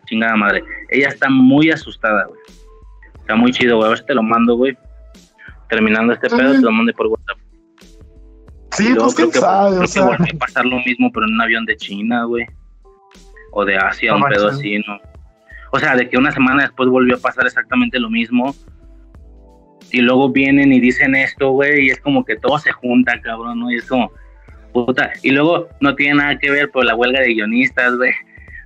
chingada 0.06 0.36
madre, 0.36 0.62
ella 0.90 1.08
está 1.08 1.28
muy 1.28 1.70
asustada, 1.70 2.26
güey. 2.26 2.40
Está 3.20 3.34
muy 3.36 3.52
chido, 3.52 3.76
güey. 3.76 3.86
A 3.86 3.90
ver 3.90 3.98
si 3.98 4.06
te 4.06 4.14
lo 4.14 4.22
mando, 4.22 4.56
güey. 4.56 4.76
Terminando 5.68 6.12
este 6.12 6.28
pedo, 6.30 6.52
te 6.52 6.60
lo 6.60 6.72
mando 6.72 6.92
por 6.94 7.08
WhatsApp. 7.08 7.38
Sí, 8.72 8.94
pues 8.98 9.14
quién 9.14 9.32
sabe, 9.32 9.78
o 9.78 9.86
sea. 9.86 10.16
Que 10.16 10.36
a 10.36 10.38
pasar 10.38 10.64
lo 10.64 10.76
mismo, 10.78 11.10
pero 11.12 11.26
en 11.26 11.34
un 11.34 11.40
avión 11.40 11.66
de 11.66 11.76
China, 11.76 12.24
güey. 12.24 12.46
O 13.52 13.64
de 13.64 13.76
Asia, 13.76 14.14
un 14.14 14.22
pedo 14.24 14.48
así, 14.48 14.78
¿no? 14.78 14.98
O 15.70 15.78
sea, 15.78 15.94
de 15.96 16.08
que 16.08 16.16
una 16.16 16.32
semana 16.32 16.62
después 16.62 16.88
volvió 16.88 17.16
a 17.16 17.20
pasar 17.20 17.46
exactamente 17.46 17.98
lo 17.98 18.08
mismo 18.08 18.54
y 19.90 20.00
luego 20.00 20.30
vienen 20.30 20.72
y 20.72 20.80
dicen 20.80 21.14
esto, 21.14 21.50
güey, 21.50 21.86
y 21.86 21.90
es 21.90 22.00
como 22.00 22.24
que 22.24 22.36
todo 22.36 22.58
se 22.58 22.72
junta, 22.72 23.20
cabrón, 23.20 23.60
¿no? 23.60 23.70
Y 23.70 23.76
es 23.76 23.86
como, 23.86 24.10
puta, 24.86 25.12
y 25.22 25.30
luego 25.30 25.68
no 25.80 25.94
tiene 25.94 26.14
nada 26.14 26.38
que 26.38 26.50
ver 26.50 26.70
por 26.70 26.84
la 26.84 26.94
huelga 26.94 27.20
de 27.20 27.34
guionistas, 27.34 27.96
güey. 27.96 28.12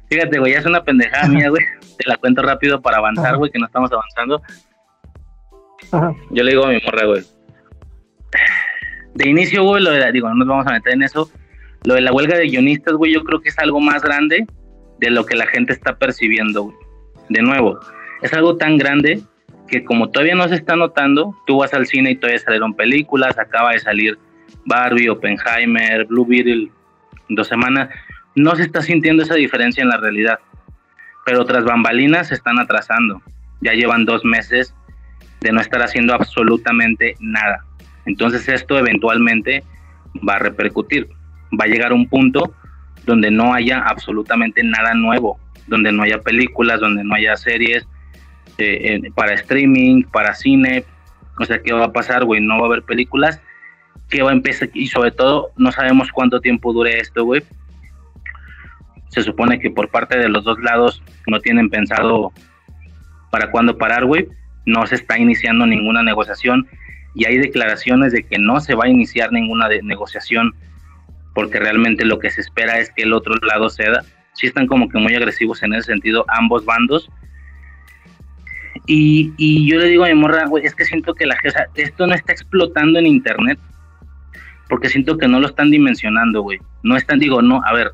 Fíjate, 0.09 0.39
güey, 0.39 0.53
ya 0.53 0.59
es 0.59 0.67
una 0.67 0.83
pendejada 0.85 1.29
mía, 1.29 1.49
güey. 1.49 1.63
Te 1.99 2.09
la 2.09 2.17
cuento 2.17 2.43
rápido 2.43 2.81
para 2.81 2.99
avanzar, 2.99 3.37
güey, 3.37 3.51
que 3.51 3.59
no 3.59 3.67
estamos 3.67 3.91
avanzando. 3.93 4.43
Yo 6.31 6.43
le 6.43 6.53
digo 6.53 6.65
a 6.65 6.69
mi 6.69 6.81
morra, 6.85 7.07
güey. 7.07 7.23
De 9.15 9.29
inicio, 9.29 9.63
güey, 9.65 9.83
lo 9.83 9.91
de 9.91 10.13
digo, 10.13 10.29
no 10.29 10.35
nos 10.37 10.49
vamos 10.49 10.67
a 10.67 10.73
meter 10.73 10.95
en 10.95 11.03
eso. 11.03 11.31
Lo 11.85 11.95
de 11.95 12.01
la 12.01 12.13
huelga 12.13 12.37
de 12.37 12.47
guionistas, 12.47 12.95
güey, 12.95 13.13
yo 13.13 13.25
creo 13.25 13.41
que 13.41 13.51
es 13.51 13.59
algo 13.59 13.81
más 13.81 14.03
grande 14.03 14.47
de 15.01 15.11
lo 15.11 15.27
que 15.27 15.37
la 15.37 15.47
gente 15.47 15.73
está 15.73 15.97
percibiendo, 15.97 16.65
güey. 16.65 16.77
De 17.29 17.43
nuevo, 17.43 17.79
es 18.23 18.33
algo 18.33 18.57
tan 18.57 18.79
grande 18.79 19.21
que 19.69 19.85
como 19.85 20.11
todavía 20.11 20.35
no 20.35 20.49
se 20.49 20.55
está 20.55 20.77
notando, 20.77 21.35
tú 21.47 21.59
vas 21.59 21.75
al 21.75 21.87
cine 21.87 22.13
y 22.13 22.17
todavía 22.17 22.39
salieron 22.39 22.75
películas, 22.75 23.39
acaba 23.39 23.73
de 23.73 23.81
salir 23.81 24.19
Barbie, 24.65 25.09
Oppenheimer, 25.09 26.07
Blue 26.07 26.27
Beetle, 26.27 26.71
dos 27.29 27.49
semanas, 27.49 27.89
no 28.35 28.55
se 28.57 28.63
está 28.63 28.83
sintiendo 28.83 29.23
esa 29.23 29.35
diferencia 29.35 29.83
en 29.83 29.89
la 29.89 29.99
realidad, 29.99 30.39
pero 31.25 31.43
otras 31.43 31.65
bambalinas 31.65 32.29
se 32.29 32.35
están 32.35 32.59
atrasando, 32.59 33.23
ya 33.61 33.73
llevan 33.73 34.05
dos 34.05 34.25
meses 34.25 34.75
de 35.41 35.53
no 35.53 35.61
estar 35.61 35.83
haciendo 35.83 36.15
absolutamente 36.15 37.17
nada, 37.21 37.65
entonces 38.07 38.49
esto 38.49 38.79
eventualmente 38.79 39.65
va 40.29 40.35
a 40.35 40.39
repercutir, 40.39 41.09
va 41.59 41.65
a 41.65 41.69
llegar 41.69 41.93
un 41.93 42.09
punto 42.09 42.55
donde 43.07 43.31
no 43.31 43.53
haya 43.55 43.81
absolutamente 43.81 44.63
nada 44.63 44.95
nuevo, 44.95 45.39
donde 45.67 45.93
no 45.93 46.03
haya 46.03 46.21
películas, 46.21 46.81
donde 46.81 47.05
no 47.05 47.15
haya 47.15 47.37
series, 47.37 47.87
eh, 48.59 49.01
eh, 49.05 49.11
para 49.15 49.35
streaming, 49.35 50.05
para 50.05 50.35
cine. 50.35 50.85
O 51.39 51.45
sea, 51.45 51.61
¿qué 51.63 51.73
va 51.73 51.87
a 51.87 51.93
pasar, 51.93 52.25
güey? 52.25 52.41
No 52.41 52.59
va 52.59 52.65
a 52.65 52.67
haber 52.67 52.83
películas. 52.83 53.41
¿Qué 54.09 54.23
va 54.23 54.31
a 54.31 54.35
empezar? 54.35 54.69
Y 54.75 54.89
sobre 54.89 55.11
todo, 55.11 55.51
no 55.57 55.73
sabemos 55.73 56.11
cuánto 56.13 56.41
tiempo 56.41 56.73
dure 56.73 56.99
esto, 56.99 57.25
güey. 57.25 57.43
Se 59.09 59.23
supone 59.23 59.59
que 59.59 59.71
por 59.71 59.89
parte 59.89 60.19
de 60.19 60.29
los 60.29 60.45
dos 60.45 60.59
lados 60.61 61.03
no 61.27 61.41
tienen 61.41 61.71
pensado 61.71 62.33
para 63.31 63.51
cuándo 63.51 63.79
parar, 63.79 64.05
güey. 64.05 64.29
No 64.67 64.87
se 64.87 64.97
está 64.97 65.19
iniciando 65.19 65.67
ninguna 65.67 66.03
negociación 66.03 66.69
y 67.15 67.27
hay 67.27 67.39
declaraciones 67.39 68.13
de 68.13 68.23
que 68.23 68.39
no 68.39 68.61
se 68.61 68.75
va 68.75 68.85
a 68.85 68.89
iniciar 68.89 69.33
ninguna 69.33 69.69
negociación 69.83 70.55
porque 71.35 71.59
realmente 71.59 72.05
lo 72.05 72.19
que 72.19 72.31
se 72.31 72.43
espera 72.43 72.79
es 72.79 72.91
que 72.91 73.03
el 73.03 73.13
otro 73.13 73.35
lado 73.47 73.71
ceda. 73.71 74.05
Sí 74.35 74.47
están 74.47 74.67
como 74.67 74.89
que 74.89 74.99
muy 74.99 75.15
agresivos 75.15 75.63
en 75.63 75.75
ese 75.75 75.93
sentido 75.93 76.25
ambos 76.29 76.65
bandos. 76.65 77.11
Y, 78.87 79.33
y 79.37 79.71
yo 79.71 79.79
le 79.79 79.87
digo 79.87 80.05
a 80.05 80.09
mi 80.09 80.15
morra, 80.15 80.47
güey, 80.47 80.67
es 80.67 80.75
que 80.75 80.85
siento 80.85 81.15
que 81.15 81.27
la 81.27 81.37
jefa, 81.37 81.67
esto 81.75 82.07
no 82.07 82.15
está 82.15 82.33
explotando 82.33 82.99
en 82.99 83.07
internet 83.07 83.59
porque 84.73 84.89
siento 84.89 85.19
que 85.19 85.29
no 85.29 85.39
lo 85.39 85.49
están 85.49 85.71
dimensionando, 85.71 86.41
güey. 86.41 86.59
No 86.83 86.97
están, 86.97 87.19
digo, 87.19 87.43
no, 87.43 87.61
a 87.63 87.75
ver, 87.75 87.93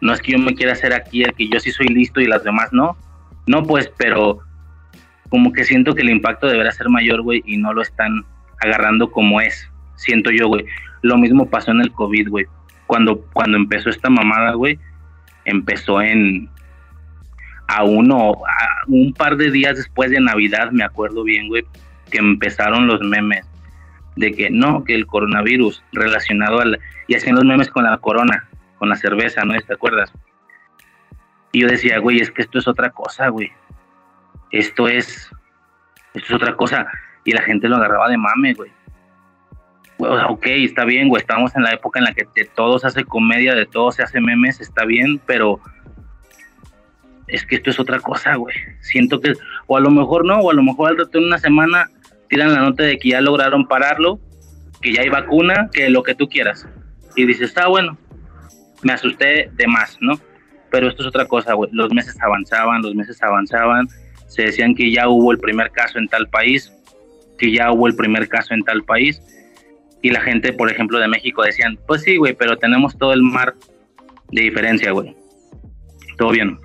no 0.00 0.12
es 0.12 0.20
que 0.20 0.32
yo 0.32 0.40
me 0.40 0.56
quiera 0.56 0.72
hacer 0.72 0.92
aquí 0.92 1.22
el 1.22 1.32
que 1.34 1.48
yo 1.48 1.60
sí 1.60 1.70
soy 1.70 1.86
listo 1.86 2.20
y 2.20 2.26
las 2.26 2.42
demás 2.42 2.72
no. 2.72 2.96
No, 3.46 3.62
pues, 3.62 3.92
pero 3.96 4.40
como 5.28 5.52
que 5.52 5.62
siento 5.62 5.94
que 5.94 6.02
el 6.02 6.10
impacto 6.10 6.48
deberá 6.48 6.72
ser 6.72 6.88
mayor, 6.88 7.22
güey, 7.22 7.44
y 7.46 7.58
no 7.58 7.72
lo 7.72 7.80
están 7.80 8.24
agarrando 8.58 9.12
como 9.12 9.40
es. 9.40 9.70
Siento 9.94 10.32
yo, 10.32 10.48
güey. 10.48 10.64
Lo 11.02 11.16
mismo 11.16 11.48
pasó 11.48 11.70
en 11.70 11.82
el 11.82 11.92
COVID, 11.92 12.28
güey. 12.28 12.46
Cuando, 12.88 13.20
cuando 13.32 13.56
empezó 13.56 13.88
esta 13.88 14.10
mamada, 14.10 14.54
güey, 14.54 14.80
empezó 15.44 16.02
en 16.02 16.50
a 17.68 17.84
uno, 17.84 18.32
a 18.32 18.82
un 18.88 19.12
par 19.12 19.36
de 19.36 19.52
días 19.52 19.76
después 19.76 20.10
de 20.10 20.18
Navidad, 20.18 20.72
me 20.72 20.82
acuerdo 20.82 21.22
bien, 21.22 21.46
güey, 21.46 21.64
que 22.10 22.18
empezaron 22.18 22.88
los 22.88 23.00
memes 23.00 23.46
de 24.16 24.32
que 24.32 24.50
no, 24.50 24.82
que 24.82 24.94
el 24.94 25.06
coronavirus 25.06 25.82
relacionado 25.92 26.60
al... 26.60 26.80
Y 27.06 27.14
hacían 27.14 27.36
los 27.36 27.44
memes 27.44 27.70
con 27.70 27.84
la 27.84 27.96
corona, 27.98 28.48
con 28.78 28.88
la 28.88 28.96
cerveza, 28.96 29.44
¿no? 29.44 29.58
¿Te 29.60 29.74
acuerdas? 29.74 30.12
Y 31.52 31.60
yo 31.60 31.68
decía, 31.68 31.98
güey, 31.98 32.20
es 32.20 32.30
que 32.30 32.42
esto 32.42 32.58
es 32.58 32.66
otra 32.66 32.90
cosa, 32.90 33.28
güey. 33.28 33.52
Esto 34.50 34.88
es... 34.88 35.30
Esto 36.14 36.28
es 36.28 36.42
otra 36.42 36.56
cosa. 36.56 36.86
Y 37.24 37.32
la 37.32 37.42
gente 37.42 37.68
lo 37.68 37.76
agarraba 37.76 38.08
de 38.08 38.16
mame, 38.16 38.54
güey. 38.54 38.70
ok, 39.98 40.46
está 40.46 40.84
bien, 40.84 41.08
güey. 41.08 41.20
Estamos 41.20 41.54
en 41.54 41.62
la 41.62 41.72
época 41.72 41.98
en 41.98 42.06
la 42.06 42.14
que 42.14 42.26
de 42.34 42.46
todo 42.46 42.78
se 42.78 42.86
hace 42.86 43.04
comedia, 43.04 43.54
de 43.54 43.66
todo 43.66 43.92
se 43.92 44.02
hace 44.02 44.20
memes, 44.20 44.60
está 44.60 44.84
bien, 44.86 45.20
pero 45.26 45.60
es 47.28 47.44
que 47.44 47.56
esto 47.56 47.70
es 47.70 47.80
otra 47.80 48.00
cosa, 48.00 48.34
güey. 48.36 48.56
Siento 48.80 49.20
que, 49.20 49.34
o 49.66 49.76
a 49.76 49.80
lo 49.80 49.90
mejor 49.90 50.24
no, 50.24 50.38
o 50.38 50.50
a 50.50 50.54
lo 50.54 50.62
mejor 50.62 50.90
al 50.90 50.98
rato 50.98 51.18
en 51.18 51.24
una 51.24 51.38
semana 51.38 51.90
tiran 52.28 52.52
la 52.52 52.60
nota 52.60 52.82
de 52.82 52.98
que 52.98 53.10
ya 53.10 53.20
lograron 53.20 53.66
pararlo, 53.66 54.20
que 54.80 54.92
ya 54.92 55.02
hay 55.02 55.08
vacuna, 55.08 55.68
que 55.72 55.88
lo 55.90 56.02
que 56.02 56.14
tú 56.14 56.28
quieras. 56.28 56.66
Y 57.14 57.26
dices, 57.26 57.48
está 57.48 57.68
bueno, 57.68 57.96
me 58.82 58.92
asusté 58.92 59.50
de 59.52 59.66
más, 59.66 59.96
¿no? 60.00 60.18
Pero 60.70 60.88
esto 60.88 61.02
es 61.02 61.08
otra 61.08 61.26
cosa, 61.26 61.54
güey. 61.54 61.70
Los 61.72 61.92
meses 61.92 62.16
avanzaban, 62.20 62.82
los 62.82 62.94
meses 62.94 63.22
avanzaban, 63.22 63.88
se 64.26 64.42
decían 64.42 64.74
que 64.74 64.90
ya 64.90 65.08
hubo 65.08 65.32
el 65.32 65.38
primer 65.38 65.70
caso 65.70 65.98
en 65.98 66.08
tal 66.08 66.28
país, 66.28 66.72
que 67.38 67.52
ya 67.52 67.72
hubo 67.72 67.86
el 67.86 67.96
primer 67.96 68.28
caso 68.28 68.54
en 68.54 68.62
tal 68.62 68.84
país, 68.84 69.20
y 70.02 70.10
la 70.10 70.20
gente, 70.20 70.52
por 70.52 70.70
ejemplo, 70.70 70.98
de 70.98 71.08
México 71.08 71.42
decían, 71.42 71.78
pues 71.86 72.02
sí, 72.02 72.16
güey, 72.16 72.34
pero 72.34 72.58
tenemos 72.58 72.96
todo 72.98 73.12
el 73.12 73.22
mar 73.22 73.54
de 74.30 74.42
diferencia, 74.42 74.92
güey. 74.92 75.16
Todo 76.18 76.30
bien. 76.30 76.58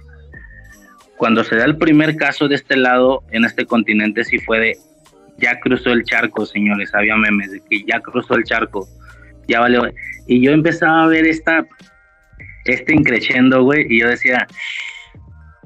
Cuando 1.18 1.44
se 1.44 1.56
da 1.56 1.66
el 1.66 1.78
primer 1.78 2.16
caso 2.16 2.48
de 2.48 2.56
este 2.56 2.76
lado, 2.76 3.24
en 3.32 3.46
este 3.46 3.66
continente, 3.66 4.24
sí 4.24 4.40
fue 4.40 4.60
de, 4.60 4.78
ya 5.42 5.60
cruzó 5.60 5.92
el 5.92 6.04
charco, 6.04 6.46
señores, 6.46 6.94
había 6.94 7.16
memes 7.16 7.52
de 7.52 7.62
que 7.70 7.84
ya 7.84 8.00
cruzó 8.00 8.36
el 8.36 8.44
charco, 8.44 8.88
ya 9.48 9.60
vale. 9.60 9.94
Y 10.28 10.42
yo 10.42 10.52
empezaba 10.52 11.04
a 11.04 11.08
ver 11.08 11.26
esta, 11.26 11.66
este 12.66 12.94
increchendo, 12.94 13.64
güey, 13.64 13.86
y 13.90 14.02
yo 14.02 14.08
decía, 14.08 14.48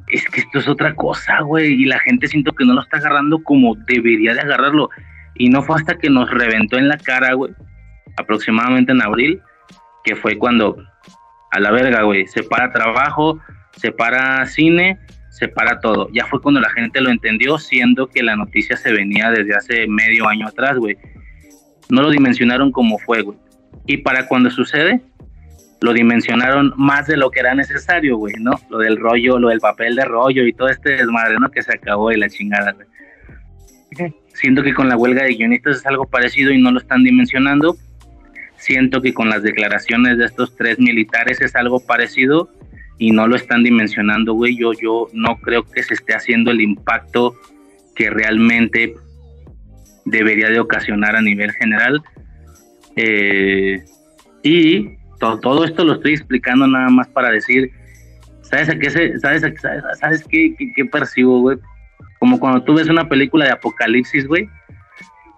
es 0.08 0.26
que 0.30 0.42
esto 0.42 0.60
es 0.60 0.68
otra 0.68 0.94
cosa, 0.96 1.42
güey, 1.42 1.74
y 1.74 1.86
la 1.86 2.00
gente 2.00 2.28
siento 2.28 2.54
que 2.54 2.66
no 2.66 2.74
lo 2.74 2.82
está 2.82 2.98
agarrando 2.98 3.42
como 3.44 3.76
debería 3.88 4.34
de 4.34 4.42
agarrarlo. 4.42 4.90
Y 5.36 5.50
no 5.50 5.62
fue 5.62 5.76
hasta 5.76 5.98
que 5.98 6.10
nos 6.10 6.30
reventó 6.32 6.78
en 6.78 6.88
la 6.88 6.98
cara, 6.98 7.34
güey, 7.34 7.54
aproximadamente 8.18 8.92
en 8.92 9.02
abril, 9.02 9.42
que 10.04 10.16
fue 10.16 10.38
cuando, 10.38 10.78
a 11.52 11.60
la 11.60 11.72
verga, 11.72 12.04
güey, 12.04 12.26
se 12.28 12.44
para 12.44 12.72
trabajo, 12.72 13.40
se 13.76 13.92
para 13.92 14.46
cine, 14.46 14.98
se 15.36 15.50
para 15.50 15.82
todo. 15.82 16.08
Ya 16.14 16.26
fue 16.28 16.42
cuando 16.42 16.62
la 16.62 16.70
gente 16.70 17.02
lo 17.02 17.10
entendió, 17.10 17.58
siendo 17.58 18.08
que 18.08 18.24
la 18.24 18.38
noticia 18.38 18.78
se 18.78 18.94
venía 18.94 19.30
desde 19.32 19.54
hace 19.54 19.86
medio 19.86 20.30
año 20.30 20.48
atrás, 20.48 20.78
güey. 20.78 20.96
No 21.90 22.04
lo 22.04 22.10
dimensionaron 22.10 22.72
como 22.72 22.98
fue, 23.00 23.22
güey. 23.22 23.38
Y 23.86 23.98
para 23.98 24.30
cuando 24.30 24.50
sucede, 24.50 25.02
lo 25.82 25.92
dimensionaron 25.92 26.74
más 26.78 27.08
de 27.08 27.18
lo 27.18 27.32
que 27.32 27.42
era 27.42 27.54
necesario, 27.54 28.16
güey, 28.16 28.36
¿no? 28.40 28.54
Lo 28.70 28.78
del 28.78 28.96
rollo, 28.96 29.38
lo 29.38 29.50
del 29.50 29.60
papel 29.60 29.98
de 29.98 30.06
rollo 30.06 30.46
y 30.48 30.54
todo 30.54 30.70
este 30.70 30.92
desmadre, 30.92 31.36
¿no? 31.38 31.52
Que 31.52 31.62
se 31.62 31.74
acabó 31.74 32.14
y 32.14 32.18
la 32.18 32.30
chingada, 32.30 32.72
güey. 32.72 32.88
Siento 34.34 34.64
que 34.64 34.74
con 34.74 34.88
la 34.88 34.96
huelga 34.96 35.24
de 35.24 35.36
guionistas 35.36 35.78
es 35.78 35.86
algo 35.86 36.06
parecido 36.06 36.54
y 36.54 36.62
no 36.62 36.72
lo 36.72 36.80
están 36.80 37.04
dimensionando. 37.04 37.76
Siento 38.56 39.02
que 39.02 39.14
con 39.14 39.30
las 39.30 39.44
declaraciones 39.44 40.18
de 40.18 40.26
estos 40.26 40.56
tres 40.56 40.80
militares 40.80 41.42
es 41.42 41.58
algo 41.58 41.86
parecido 41.86 42.50
y 42.98 43.12
no 43.12 43.28
lo 43.28 43.36
están 43.36 43.64
dimensionando, 43.64 44.34
güey. 44.34 44.58
Yo, 44.58 44.72
yo 44.74 45.08
no 45.14 45.38
creo 45.38 45.64
que 45.64 45.84
se 45.84 45.94
esté 45.96 46.16
haciendo 46.16 46.52
el 46.52 46.62
impacto 46.62 47.36
que 47.96 48.10
realmente 48.10 48.94
debería 50.06 50.50
de 50.50 50.60
ocasionar 50.60 51.16
a 51.16 51.22
nivel 51.22 51.52
general. 51.54 52.02
Eh, 52.96 53.84
y 54.44 54.98
todo, 55.20 55.66
esto 55.66 55.84
lo 55.84 55.94
estoy 55.94 56.14
explicando 56.14 56.68
nada 56.68 56.90
más 56.90 57.08
para 57.08 57.32
decir, 57.32 57.72
¿sabes 58.42 58.70
a 58.70 58.78
qué, 58.78 58.90
se, 58.90 59.20
sabes, 59.20 59.44
sabes, 60.00 60.24
qué, 60.30 60.56
qué, 60.76 60.86
percibo, 60.86 61.40
güey? 61.42 61.58
Como 62.20 62.40
cuando 62.40 62.64
tú 62.64 62.76
ves 62.76 62.88
una 62.90 63.10
película 63.10 63.46
de 63.46 63.52
apocalipsis, 63.52 64.28
güey, 64.28 64.48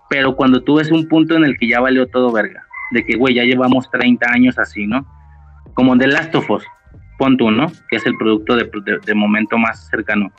pero 0.10 0.36
cuando 0.36 0.62
tú 0.62 0.76
ves 0.76 0.92
un 0.92 1.08
punto 1.08 1.36
en 1.36 1.46
el 1.46 1.58
que 1.58 1.68
ya 1.68 1.80
valió 1.80 2.08
todo 2.08 2.32
verga, 2.32 2.66
de 2.92 3.06
que, 3.06 3.16
güey, 3.16 3.36
ya 3.36 3.44
llevamos 3.44 3.90
30 3.92 4.26
años 4.30 4.60
así, 4.60 4.86
¿no? 4.88 5.06
Como 5.74 5.98
The 5.98 6.08
Last 6.08 6.36
of 6.36 6.50
Us, 6.50 6.64
pon 7.18 7.38
tú, 7.38 7.52
¿no? 7.52 7.72
Que 7.89 7.98
es 7.98 8.06
el 8.06 8.15
producto 8.18 8.56
de, 8.56 9.15
momento 9.15 9.57
más 9.57 9.88
cercano. 9.89 10.31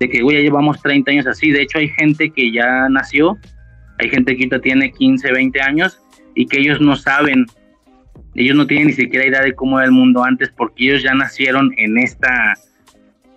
De 0.00 0.08
que, 0.08 0.22
güey, 0.22 0.36
ya 0.36 0.42
llevamos 0.42 0.80
30 0.82 1.10
años 1.10 1.26
así. 1.26 1.50
De 1.50 1.62
hecho, 1.62 1.78
hay 1.78 1.88
gente 1.88 2.30
que 2.30 2.52
ya 2.52 2.88
nació, 2.88 3.36
hay 3.98 4.08
gente 4.08 4.36
que 4.36 4.46
tiene 4.60 4.92
15, 4.92 5.32
20 5.32 5.60
años 5.60 6.00
y 6.34 6.46
que 6.46 6.60
ellos 6.60 6.80
no 6.80 6.96
saben 6.96 7.46
ellos 8.34 8.56
no 8.56 8.66
tienen 8.66 8.88
ni 8.88 8.92
siquiera 8.92 9.26
idea 9.26 9.42
de 9.42 9.54
cómo 9.54 9.78
era 9.78 9.86
el 9.86 9.92
mundo 9.92 10.22
antes 10.22 10.50
porque 10.50 10.84
ellos 10.84 11.02
ya 11.02 11.12
nacieron 11.14 11.72
en 11.76 11.98
esta 11.98 12.54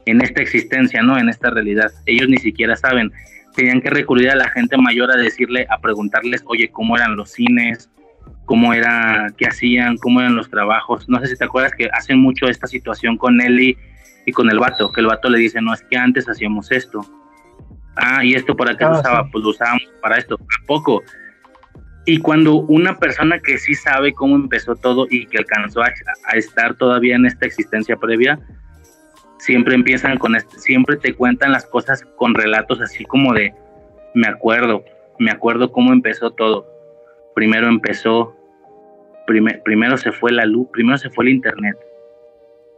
en 0.05 0.21
esta 0.21 0.41
existencia, 0.41 1.01
¿no? 1.01 1.17
En 1.17 1.29
esta 1.29 1.49
realidad. 1.49 1.91
Ellos 2.05 2.27
ni 2.27 2.37
siquiera 2.37 2.75
saben. 2.75 3.11
Tenían 3.55 3.81
que 3.81 3.89
recurrir 3.89 4.29
a 4.29 4.35
la 4.35 4.49
gente 4.49 4.77
mayor 4.77 5.11
a 5.11 5.17
decirle, 5.17 5.67
a 5.69 5.79
preguntarles, 5.79 6.43
oye, 6.45 6.69
¿cómo 6.69 6.95
eran 6.97 7.15
los 7.15 7.31
cines? 7.31 7.89
¿Cómo 8.45 8.73
era, 8.73 9.27
qué 9.37 9.47
hacían? 9.47 9.97
¿Cómo 9.97 10.19
eran 10.19 10.35
los 10.35 10.49
trabajos? 10.49 11.07
No 11.07 11.19
sé 11.19 11.27
si 11.27 11.37
te 11.37 11.45
acuerdas 11.45 11.73
que 11.77 11.89
hacen 11.93 12.19
mucho 12.19 12.47
esta 12.47 12.67
situación 12.67 13.17
con 13.17 13.37
Nelly 13.37 13.77
y 14.25 14.31
con 14.31 14.49
el 14.49 14.59
vato, 14.59 14.91
que 14.91 15.01
el 15.01 15.07
vato 15.07 15.29
le 15.29 15.39
dice, 15.39 15.61
no, 15.61 15.73
es 15.73 15.81
que 15.83 15.97
antes 15.97 16.27
hacíamos 16.27 16.71
esto. 16.71 17.05
Ah, 17.95 18.23
¿y 18.23 18.33
esto 18.33 18.55
para 18.55 18.75
qué 18.75 18.83
lo 18.83 18.91
ah, 18.91 18.99
usaba? 18.99 19.29
Pues 19.31 19.43
lo 19.43 19.51
usábamos 19.51 19.83
para 20.01 20.17
esto. 20.17 20.35
¿A 20.35 20.65
poco? 20.65 21.01
Y 22.05 22.19
cuando 22.19 22.55
una 22.55 22.97
persona 22.97 23.39
que 23.39 23.57
sí 23.57 23.75
sabe 23.75 24.13
cómo 24.13 24.35
empezó 24.35 24.75
todo 24.75 25.05
y 25.09 25.27
que 25.27 25.37
alcanzó 25.37 25.81
a, 25.81 25.91
estar 26.33 26.73
todavía 26.75 27.15
en 27.15 27.25
esta 27.25 27.45
existencia 27.45 27.95
previa, 27.95 28.39
siempre 29.37 29.75
empiezan 29.75 30.17
con 30.17 30.35
este, 30.35 30.57
siempre 30.59 30.97
te 30.97 31.13
cuentan 31.13 31.51
las 31.51 31.65
cosas 31.65 32.03
con 32.15 32.33
relatos 32.33 32.81
así 32.81 33.05
como 33.05 33.33
de, 33.33 33.53
me 34.15 34.27
acuerdo, 34.27 34.83
me 35.19 35.31
acuerdo 35.31 35.71
cómo 35.71 35.93
empezó 35.93 36.31
todo. 36.31 36.65
Primero 37.35 37.67
empezó, 37.67 38.35
primero 39.63 39.97
se 39.97 40.11
fue 40.11 40.31
la 40.31 40.45
luz, 40.45 40.67
primero 40.71 40.97
se 40.97 41.09
fue 41.09 41.25
el 41.25 41.31
internet. 41.31 41.77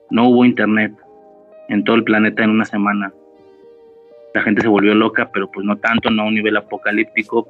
No 0.10 0.30
hubo 0.30 0.46
internet 0.46 0.94
en 1.70 1.84
todo 1.84 1.96
el 1.96 2.04
planeta 2.04 2.44
en 2.44 2.52
una 2.52 2.66
semana. 2.66 3.12
La 4.34 4.42
gente 4.42 4.62
se 4.62 4.68
volvió 4.68 4.94
loca, 4.96 5.30
pero 5.32 5.50
pues 5.52 5.66
no 5.66 5.78
tanto, 5.78 6.10
no 6.10 6.24
a 6.24 6.26
un 6.26 6.36
nivel 6.36 6.58
apocalíptico, 6.58 7.48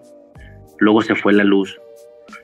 luego 0.80 1.01
se 1.01 1.15
fue 1.15 1.34
la 1.34 1.43
luz, 1.43 1.80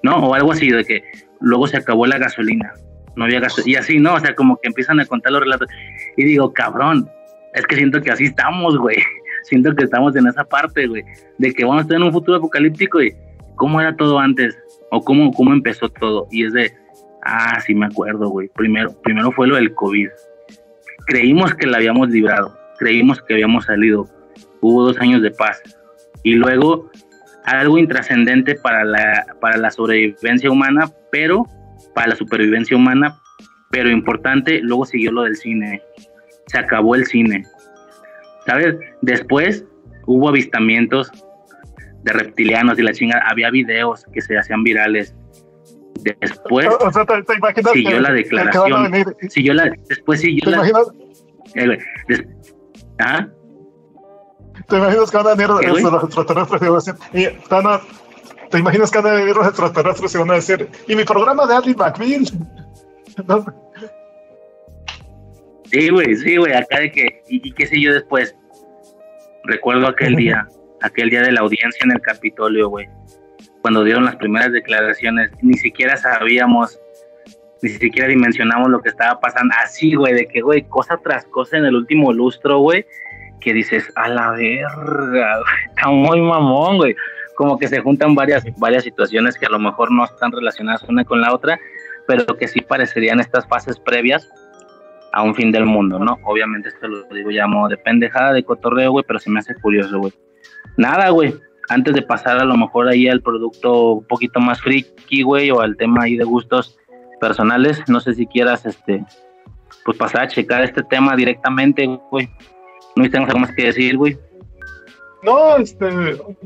¿no? 0.01 0.17
O 0.17 0.33
algo 0.33 0.51
así, 0.51 0.69
de 0.69 0.83
que 0.83 1.03
luego 1.41 1.67
se 1.67 1.77
acabó 1.77 2.05
la 2.05 2.17
gasolina, 2.17 2.73
no 3.15 3.25
había 3.25 3.41
gasolina, 3.41 3.71
y 3.71 3.75
así, 3.75 3.99
¿no? 3.99 4.13
O 4.13 4.19
sea, 4.19 4.33
como 4.35 4.57
que 4.57 4.67
empiezan 4.69 4.99
a 4.99 5.05
contar 5.05 5.33
los 5.33 5.41
relatos, 5.41 5.67
y 6.15 6.23
digo, 6.23 6.53
cabrón, 6.53 7.09
es 7.53 7.65
que 7.65 7.75
siento 7.75 8.01
que 8.01 8.11
así 8.11 8.25
estamos, 8.25 8.77
güey, 8.77 8.97
siento 9.43 9.75
que 9.75 9.83
estamos 9.83 10.15
en 10.15 10.27
esa 10.27 10.43
parte, 10.45 10.87
güey, 10.87 11.03
de 11.37 11.53
que 11.53 11.65
vamos 11.65 11.79
a 11.79 11.81
estar 11.81 11.97
en 11.97 12.03
un 12.03 12.13
futuro 12.13 12.37
apocalíptico 12.37 13.01
y 13.01 13.13
cómo 13.59 13.79
era 13.79 13.95
todo 13.95 14.17
antes, 14.17 14.57
o 14.89 15.01
cómo, 15.01 15.31
cómo 15.31 15.53
empezó 15.53 15.89
todo, 15.89 16.27
y 16.31 16.45
es 16.45 16.53
de, 16.53 16.73
ah, 17.23 17.59
sí 17.59 17.75
me 17.75 17.85
acuerdo, 17.85 18.29
güey, 18.29 18.49
primero, 18.55 18.89
primero 19.03 19.31
fue 19.31 19.47
lo 19.47 19.57
del 19.57 19.75
COVID, 19.75 20.07
creímos 21.05 21.53
que 21.55 21.67
la 21.67 21.77
habíamos 21.77 22.09
librado, 22.09 22.57
creímos 22.77 23.21
que 23.21 23.33
habíamos 23.33 23.65
salido. 23.65 24.07
Hubo 24.61 24.85
dos 24.85 24.99
años 24.99 25.21
de 25.21 25.31
paz. 25.31 25.61
Y 26.23 26.35
luego 26.35 26.89
algo 27.45 27.77
intrascendente 27.77 28.55
para 28.55 28.83
la, 28.85 29.25
para 29.41 29.57
la 29.57 29.71
sobrevivencia 29.71 30.51
humana, 30.51 30.91
pero 31.11 31.45
para 31.95 32.09
la 32.09 32.15
supervivencia 32.15 32.77
humana, 32.77 33.17
pero 33.71 33.89
importante, 33.89 34.61
luego 34.61 34.85
siguió 34.85 35.11
lo 35.11 35.23
del 35.23 35.35
cine. 35.35 35.81
Se 36.47 36.59
acabó 36.59 36.95
el 36.95 37.05
cine. 37.05 37.43
¿Sabes? 38.45 38.75
Después 39.01 39.65
hubo 40.05 40.29
avistamientos 40.29 41.11
de 42.03 42.13
reptilianos 42.13 42.77
y 42.79 42.83
la 42.83 42.91
chingada. 42.93 43.23
Había 43.29 43.49
videos 43.49 44.05
que 44.13 44.21
se 44.21 44.37
hacían 44.37 44.63
virales. 44.63 45.15
Después 46.21 46.67
o 46.79 46.91
sea, 46.93 47.05
¿te, 47.05 47.21
te 47.23 47.33
imaginas 47.35 47.71
siguió 47.73 47.91
que, 47.91 47.99
la 47.99 48.11
declaración. 48.13 48.91
Que 49.19 49.29
siguió 49.29 49.53
la, 49.53 49.69
después 49.89 50.21
siguió 50.21 50.43
¿Te 50.45 50.51
la. 50.51 50.57
imaginas? 50.57 50.87
Eh, 51.55 51.77
des, 52.07 52.25
¿Ah? 52.99 53.27
¿Te 54.67 54.77
imaginas 54.77 55.11
que 55.11 55.17
van 55.17 55.27
a 55.27 55.35
venir 55.35 55.49
¿Qué, 55.59 55.69
güey? 55.71 55.83
los 55.83 56.03
extraterrestres 56.03 56.61
y 56.61 56.65
van 56.65 56.71
a 56.71 56.75
decir, 56.75 56.95
y 57.13 57.49
van 57.49 57.67
a- 57.67 57.81
¿te 58.49 58.59
imaginas 58.59 58.91
que 58.91 58.97
van 58.99 59.07
a 59.07 59.15
venir 59.15 59.35
los 59.35 59.47
extraterrestres 59.47 60.15
y 60.15 60.17
van 60.19 60.31
a 60.31 60.33
decir, 60.35 60.69
y 60.87 60.95
mi 60.95 61.03
programa 61.03 61.45
de 61.47 61.55
Andy 61.55 61.75
McBeal? 61.75 62.23
¿No? 63.27 63.45
Sí, 65.71 65.89
güey, 65.89 66.15
sí, 66.15 66.37
güey, 66.37 66.53
acá 66.53 66.79
de 66.79 66.91
que, 66.91 67.23
y, 67.29 67.47
y 67.47 67.51
qué 67.53 67.67
sé 67.67 67.79
yo 67.81 67.93
después. 67.93 68.35
Recuerdo 69.43 69.87
aquel 69.87 70.15
día, 70.15 70.47
aquel 70.81 71.09
día 71.09 71.21
de 71.21 71.31
la 71.31 71.41
audiencia 71.41 71.83
en 71.83 71.91
el 71.91 72.01
Capitolio, 72.01 72.69
güey, 72.69 72.87
cuando 73.61 73.83
dieron 73.83 74.05
las 74.05 74.15
primeras 74.15 74.51
declaraciones, 74.51 75.31
ni 75.41 75.55
siquiera 75.55 75.97
sabíamos, 75.97 76.79
ni 77.61 77.69
siquiera 77.69 78.07
dimensionamos 78.07 78.69
lo 78.69 78.81
que 78.81 78.89
estaba 78.89 79.19
pasando. 79.19 79.53
Así, 79.61 79.95
güey, 79.95 80.13
de 80.13 80.27
que, 80.27 80.41
güey, 80.41 80.63
cosa 80.63 80.97
tras 81.03 81.25
cosa 81.25 81.57
en 81.57 81.65
el 81.65 81.75
último 81.75 82.13
lustro, 82.13 82.59
güey, 82.59 82.85
que 83.41 83.53
dices, 83.53 83.91
a 83.95 84.07
la 84.07 84.31
verga, 84.31 85.41
está 85.67 85.89
muy 85.89 86.21
mamón, 86.21 86.77
güey. 86.77 86.95
Como 87.35 87.57
que 87.57 87.67
se 87.67 87.79
juntan 87.79 88.15
varias, 88.15 88.43
varias 88.57 88.83
situaciones 88.83 89.37
que 89.37 89.45
a 89.45 89.49
lo 89.49 89.59
mejor 89.59 89.91
no 89.91 90.03
están 90.03 90.31
relacionadas 90.31 90.83
una 90.83 91.05
con 91.05 91.21
la 91.21 91.33
otra, 91.33 91.59
pero 92.05 92.25
que 92.37 92.47
sí 92.47 92.59
parecerían 92.61 93.19
estas 93.19 93.47
fases 93.47 93.79
previas 93.79 94.29
a 95.13 95.23
un 95.23 95.33
fin 95.35 95.51
del 95.51 95.65
mundo, 95.65 95.99
¿no? 95.99 96.17
Obviamente 96.23 96.69
esto 96.69 96.87
lo 96.87 97.03
digo 97.03 97.31
ya 97.31 97.47
modo 97.47 97.69
de 97.69 97.77
pendejada, 97.77 98.33
de 98.33 98.43
cotorreo, 98.43 98.91
güey, 98.91 99.05
pero 99.07 99.19
se 99.19 99.29
me 99.29 99.39
hace 99.39 99.55
curioso, 99.55 99.99
güey. 99.99 100.13
Nada, 100.77 101.09
güey, 101.09 101.33
antes 101.69 101.93
de 101.93 102.01
pasar 102.01 102.39
a 102.39 102.45
lo 102.45 102.57
mejor 102.57 102.87
ahí 102.87 103.07
al 103.07 103.21
producto 103.21 103.93
un 103.93 104.05
poquito 104.05 104.39
más 104.39 104.61
friki, 104.61 105.23
güey, 105.23 105.51
o 105.51 105.61
al 105.61 105.77
tema 105.77 106.03
ahí 106.03 106.17
de 106.17 106.23
gustos 106.23 106.77
personales, 107.19 107.81
no 107.87 107.99
sé 107.99 108.13
si 108.15 108.25
quieras, 108.25 108.65
este, 108.65 109.03
pues 109.85 109.97
pasar 109.97 110.23
a 110.23 110.27
checar 110.27 110.63
este 110.63 110.83
tema 110.83 111.15
directamente, 111.15 111.85
güey. 112.09 112.29
No 112.95 113.09
tengo 113.09 113.27
algo 113.27 113.39
más 113.39 113.53
que 113.53 113.65
decir, 113.65 113.97
güey. 113.97 114.17
No, 115.21 115.57
este, 115.57 115.89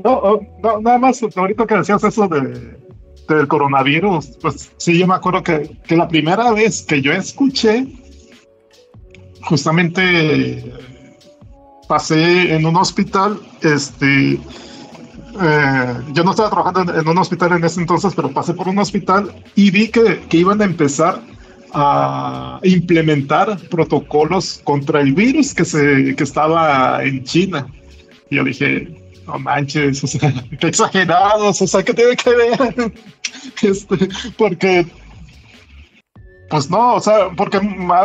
no, 0.02 0.40
no, 0.62 0.80
nada 0.80 0.98
más, 0.98 1.22
ahorita 1.36 1.66
que 1.66 1.76
decías 1.76 2.02
eso 2.02 2.28
de, 2.28 2.76
del 3.28 3.48
coronavirus, 3.48 4.36
pues 4.42 4.72
sí, 4.76 4.98
yo 4.98 5.06
me 5.06 5.14
acuerdo 5.14 5.42
que, 5.42 5.78
que 5.86 5.96
la 5.96 6.08
primera 6.08 6.52
vez 6.52 6.82
que 6.82 7.00
yo 7.00 7.12
escuché, 7.12 7.86
justamente 9.42 10.64
pasé 11.88 12.54
en 12.54 12.66
un 12.66 12.76
hospital, 12.76 13.40
este, 13.62 14.32
eh, 15.42 15.94
yo 16.12 16.24
no 16.24 16.30
estaba 16.30 16.50
trabajando 16.50 16.92
en, 16.92 17.00
en 17.00 17.08
un 17.08 17.18
hospital 17.18 17.52
en 17.52 17.64
ese 17.64 17.80
entonces, 17.80 18.12
pero 18.14 18.30
pasé 18.30 18.54
por 18.54 18.68
un 18.68 18.78
hospital 18.78 19.34
y 19.54 19.70
vi 19.70 19.88
que, 19.88 20.24
que 20.28 20.36
iban 20.38 20.60
a 20.62 20.64
empezar 20.64 21.20
a 21.74 22.60
implementar 22.62 23.58
protocolos 23.68 24.60
contra 24.62 25.00
el 25.00 25.12
virus 25.12 25.52
que, 25.52 25.64
se, 25.64 26.14
que 26.14 26.22
estaba 26.22 27.02
en 27.02 27.24
China. 27.24 27.66
Y 28.30 28.36
yo 28.36 28.44
dije, 28.44 28.88
no 29.26 29.38
manches, 29.40 30.02
o 30.04 30.06
sea, 30.06 30.32
qué 30.60 30.68
exagerados, 30.68 31.60
o 31.60 31.66
sea, 31.66 31.82
¿qué 31.82 31.92
tiene 31.92 32.16
que 32.16 32.30
ver? 32.30 32.92
Este, 33.60 34.08
porque, 34.38 34.86
pues 36.54 36.70
no, 36.70 36.94
o 36.94 37.00
sea, 37.00 37.30
porque 37.36 37.58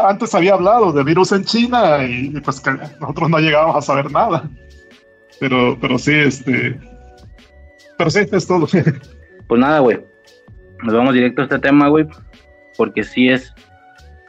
antes 0.08 0.34
había 0.34 0.56
hablado 0.56 0.92
de 0.92 1.04
virus 1.04 1.32
en 1.34 1.46
China 1.46 2.04
y, 2.04 2.36
y 2.36 2.42
pues 2.42 2.60
que 2.60 2.72
nosotros 3.00 3.30
no 3.30 3.38
llegábamos 3.38 3.76
a 3.76 3.82
saber 3.84 4.12
nada. 4.12 4.50
Pero, 5.40 5.78
pero 5.80 6.00
sí, 6.00 6.16
este, 6.16 6.80
pero 7.96 8.10
sí, 8.10 8.22
es 8.32 8.48
todo. 8.48 8.66
Pues 9.48 9.62
nada, 9.62 9.80
güey. 9.82 10.00
Nos 10.82 10.96
vamos 10.96 11.14
directo 11.14 11.42
a 11.42 11.44
este 11.44 11.60
tema, 11.60 11.90
güey. 11.90 12.08
Porque 12.76 13.04
sí 13.04 13.30
es 13.30 13.54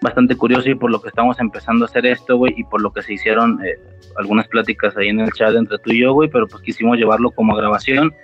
bastante 0.02 0.36
curioso 0.36 0.68
y 0.68 0.74
por 0.74 0.90
lo 0.90 1.00
que 1.00 1.08
estamos 1.08 1.40
empezando 1.40 1.86
a 1.86 1.88
hacer 1.88 2.04
esto, 2.04 2.36
güey. 2.36 2.52
Y 2.58 2.64
por 2.64 2.82
lo 2.82 2.92
que 2.92 3.00
se 3.00 3.14
hicieron 3.14 3.58
eh, 3.64 3.78
algunas 4.18 4.48
pláticas 4.48 4.94
ahí 4.98 5.08
en 5.08 5.20
el 5.20 5.30
chat 5.32 5.54
entre 5.54 5.78
tú 5.78 5.92
y 5.92 6.00
yo, 6.00 6.12
güey. 6.12 6.28
Pero 6.28 6.46
pues 6.46 6.62
quisimos 6.62 6.98
llevarlo 6.98 7.30
como 7.30 7.56
grabación 7.56 8.14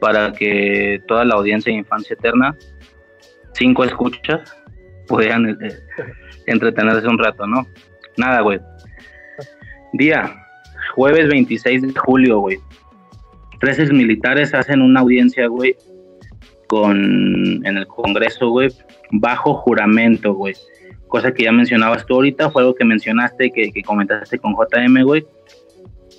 para 0.00 0.32
que 0.32 1.02
toda 1.06 1.26
la 1.26 1.34
audiencia 1.34 1.70
de 1.70 1.80
Infancia 1.80 2.14
Eterna, 2.14 2.56
cinco 3.52 3.84
escuchas, 3.84 4.56
pudieran 5.06 5.48
eh, 5.48 5.78
entretenerse 6.46 7.06
un 7.06 7.18
rato, 7.18 7.46
¿no? 7.46 7.66
Nada, 8.16 8.40
güey. 8.40 8.60
Día, 9.92 10.34
jueves 10.94 11.28
26 11.28 11.82
de 11.82 12.00
julio, 12.00 12.40
güey. 12.40 12.58
Tres 13.60 13.90
militares 13.92 14.54
hacen 14.54 14.82
una 14.82 15.00
audiencia, 15.00 15.46
güey, 15.46 15.76
con 16.66 16.96
en 17.66 17.76
el 17.76 17.86
Congreso, 17.86 18.50
güey, 18.50 18.68
bajo 19.10 19.54
juramento, 19.54 20.34
güey. 20.34 20.54
Cosa 21.08 21.32
que 21.32 21.44
ya 21.44 21.52
mencionabas 21.52 22.04
tú 22.04 22.14
ahorita, 22.14 22.50
fue 22.50 22.62
algo 22.62 22.74
que 22.74 22.84
mencionaste, 22.84 23.50
que, 23.52 23.70
que 23.72 23.82
comentaste 23.82 24.38
con 24.38 24.54
JM, 24.54 25.02
güey. 25.04 25.24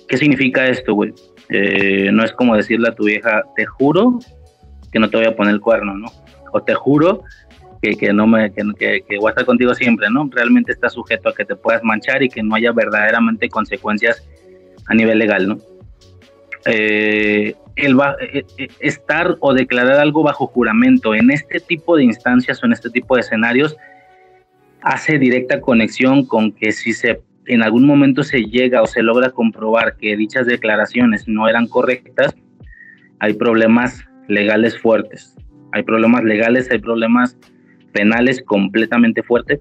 ¿Qué 0.08 0.16
significa 0.16 0.66
esto, 0.66 0.94
güey? 0.94 1.12
Eh, 1.50 2.10
no 2.12 2.24
es 2.24 2.32
como 2.32 2.56
decirle 2.56 2.88
a 2.88 2.94
tu 2.94 3.04
vieja, 3.04 3.42
te 3.56 3.66
juro 3.66 4.18
que 4.90 4.98
no 4.98 5.08
te 5.10 5.18
voy 5.18 5.26
a 5.26 5.36
poner 5.36 5.54
el 5.54 5.60
cuerno, 5.60 5.94
¿no? 5.96 6.08
O 6.52 6.62
te 6.62 6.74
juro 6.74 7.24
que, 7.82 7.96
que 7.96 8.12
no 8.12 8.26
me, 8.26 8.52
que, 8.52 9.02
que, 9.06 9.18
voy 9.18 9.28
a 9.28 9.30
estar 9.30 9.44
contigo 9.44 9.74
siempre, 9.74 10.08
¿no? 10.10 10.28
Realmente 10.32 10.72
está 10.72 10.88
sujeto 10.88 11.28
a 11.28 11.34
que 11.34 11.44
te 11.44 11.56
puedas 11.56 11.82
manchar 11.82 12.22
y 12.22 12.28
que 12.28 12.42
no 12.42 12.54
haya 12.54 12.72
verdaderamente 12.72 13.48
consecuencias 13.48 14.26
a 14.86 14.94
nivel 14.94 15.18
legal, 15.18 15.48
¿no? 15.48 15.58
Eh, 16.66 17.54
el 17.76 17.98
va- 17.98 18.16
eh, 18.20 18.44
eh, 18.58 18.68
estar 18.80 19.36
o 19.40 19.54
declarar 19.54 20.00
algo 20.00 20.22
bajo 20.22 20.46
juramento 20.48 21.14
en 21.14 21.30
este 21.30 21.60
tipo 21.60 21.96
de 21.96 22.04
instancias 22.04 22.62
o 22.62 22.66
en 22.66 22.72
este 22.72 22.90
tipo 22.90 23.14
de 23.14 23.20
escenarios 23.20 23.76
hace 24.82 25.18
directa 25.18 25.60
conexión 25.60 26.26
con 26.26 26.52
que 26.52 26.72
si 26.72 26.92
se 26.92 27.20
en 27.46 27.62
algún 27.62 27.86
momento 27.86 28.22
se 28.24 28.42
llega 28.42 28.82
o 28.82 28.86
se 28.86 29.02
logra 29.02 29.30
comprobar 29.30 29.96
que 29.96 30.16
dichas 30.16 30.46
declaraciones 30.46 31.26
no 31.26 31.48
eran 31.48 31.66
correctas, 31.66 32.34
hay 33.20 33.32
problemas 33.34 34.04
legales 34.28 34.78
fuertes. 34.78 35.34
Hay 35.72 35.82
problemas 35.82 36.24
legales, 36.24 36.70
hay 36.70 36.78
problemas 36.78 37.38
penales 37.98 38.40
completamente 38.46 39.22
fuertes. 39.24 39.58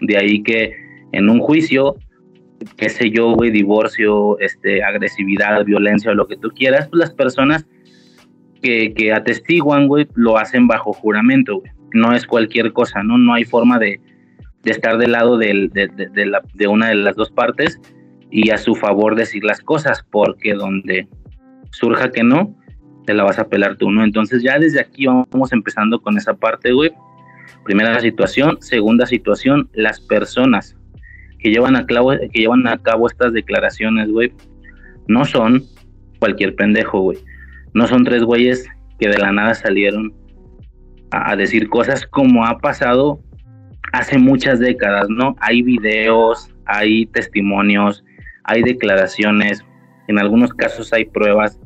De 0.00 0.16
ahí 0.16 0.42
que 0.42 0.74
en 1.12 1.30
un 1.30 1.38
juicio, 1.38 1.94
qué 2.76 2.88
sé 2.88 3.10
yo, 3.10 3.32
güey, 3.32 3.50
divorcio, 3.50 4.38
este, 4.40 4.82
agresividad, 4.82 5.64
violencia 5.64 6.12
lo 6.14 6.26
que 6.26 6.36
tú 6.36 6.48
quieras, 6.50 6.88
pues 6.88 6.98
las 7.00 7.12
personas 7.12 7.66
que, 8.62 8.92
que 8.94 9.12
atestiguan, 9.12 9.86
güey, 9.86 10.06
lo 10.14 10.36
hacen 10.36 10.66
bajo 10.66 10.92
juramento, 10.92 11.58
güey. 11.60 11.70
No 11.92 12.12
es 12.12 12.26
cualquier 12.26 12.72
cosa, 12.72 13.02
¿no? 13.02 13.18
No 13.18 13.34
hay 13.34 13.44
forma 13.44 13.78
de, 13.78 14.00
de 14.64 14.70
estar 14.70 14.98
del 14.98 15.12
lado 15.12 15.38
de, 15.38 15.68
de- 15.72 15.88
de 16.12 16.26
la- 16.26 16.42
de 16.54 16.66
una 16.66 16.88
de 16.88 16.96
las 16.96 17.14
dos 17.16 17.30
partes 17.30 17.80
y 18.30 18.50
a 18.50 18.58
su 18.58 18.74
favor 18.74 19.14
decir 19.16 19.44
las 19.44 19.60
cosas, 19.60 20.04
porque 20.10 20.54
donde 20.54 21.08
surja 21.72 22.10
que 22.10 22.22
no, 22.22 22.54
te 23.06 23.14
la 23.14 23.24
vas 23.24 23.38
a 23.38 23.48
pelar 23.48 23.76
tú, 23.76 23.90
¿no? 23.90 24.04
Entonces 24.04 24.42
ya 24.42 24.58
desde 24.58 24.80
aquí 24.80 25.06
vamos 25.06 25.52
empezando 25.52 26.00
con 26.00 26.16
esa 26.16 26.34
parte, 26.34 26.72
güey. 26.72 26.90
Primera 27.64 28.00
situación, 28.00 28.58
segunda 28.60 29.06
situación, 29.06 29.68
las 29.72 30.00
personas 30.00 30.76
que 31.38 31.50
llevan 31.50 31.76
a 31.76 31.86
cabo, 31.86 32.10
que 32.10 32.40
llevan 32.40 32.66
a 32.66 32.78
cabo 32.78 33.06
estas 33.06 33.32
declaraciones, 33.32 34.10
güey, 34.10 34.32
no 35.08 35.24
son 35.24 35.64
cualquier 36.18 36.54
pendejo, 36.54 37.00
güey. 37.00 37.18
No 37.72 37.86
son 37.86 38.04
tres 38.04 38.22
güeyes 38.22 38.66
que 38.98 39.08
de 39.08 39.18
la 39.18 39.32
nada 39.32 39.54
salieron 39.54 40.14
a, 41.10 41.32
a 41.32 41.36
decir 41.36 41.68
cosas 41.68 42.06
como 42.06 42.44
ha 42.44 42.58
pasado 42.58 43.20
hace 43.92 44.18
muchas 44.18 44.58
décadas, 44.60 45.08
¿no? 45.08 45.34
Hay 45.40 45.62
videos, 45.62 46.54
hay 46.66 47.06
testimonios, 47.06 48.04
hay 48.44 48.62
declaraciones, 48.62 49.64
en 50.08 50.18
algunos 50.18 50.52
casos 50.54 50.92
hay 50.92 51.04
pruebas, 51.04 51.58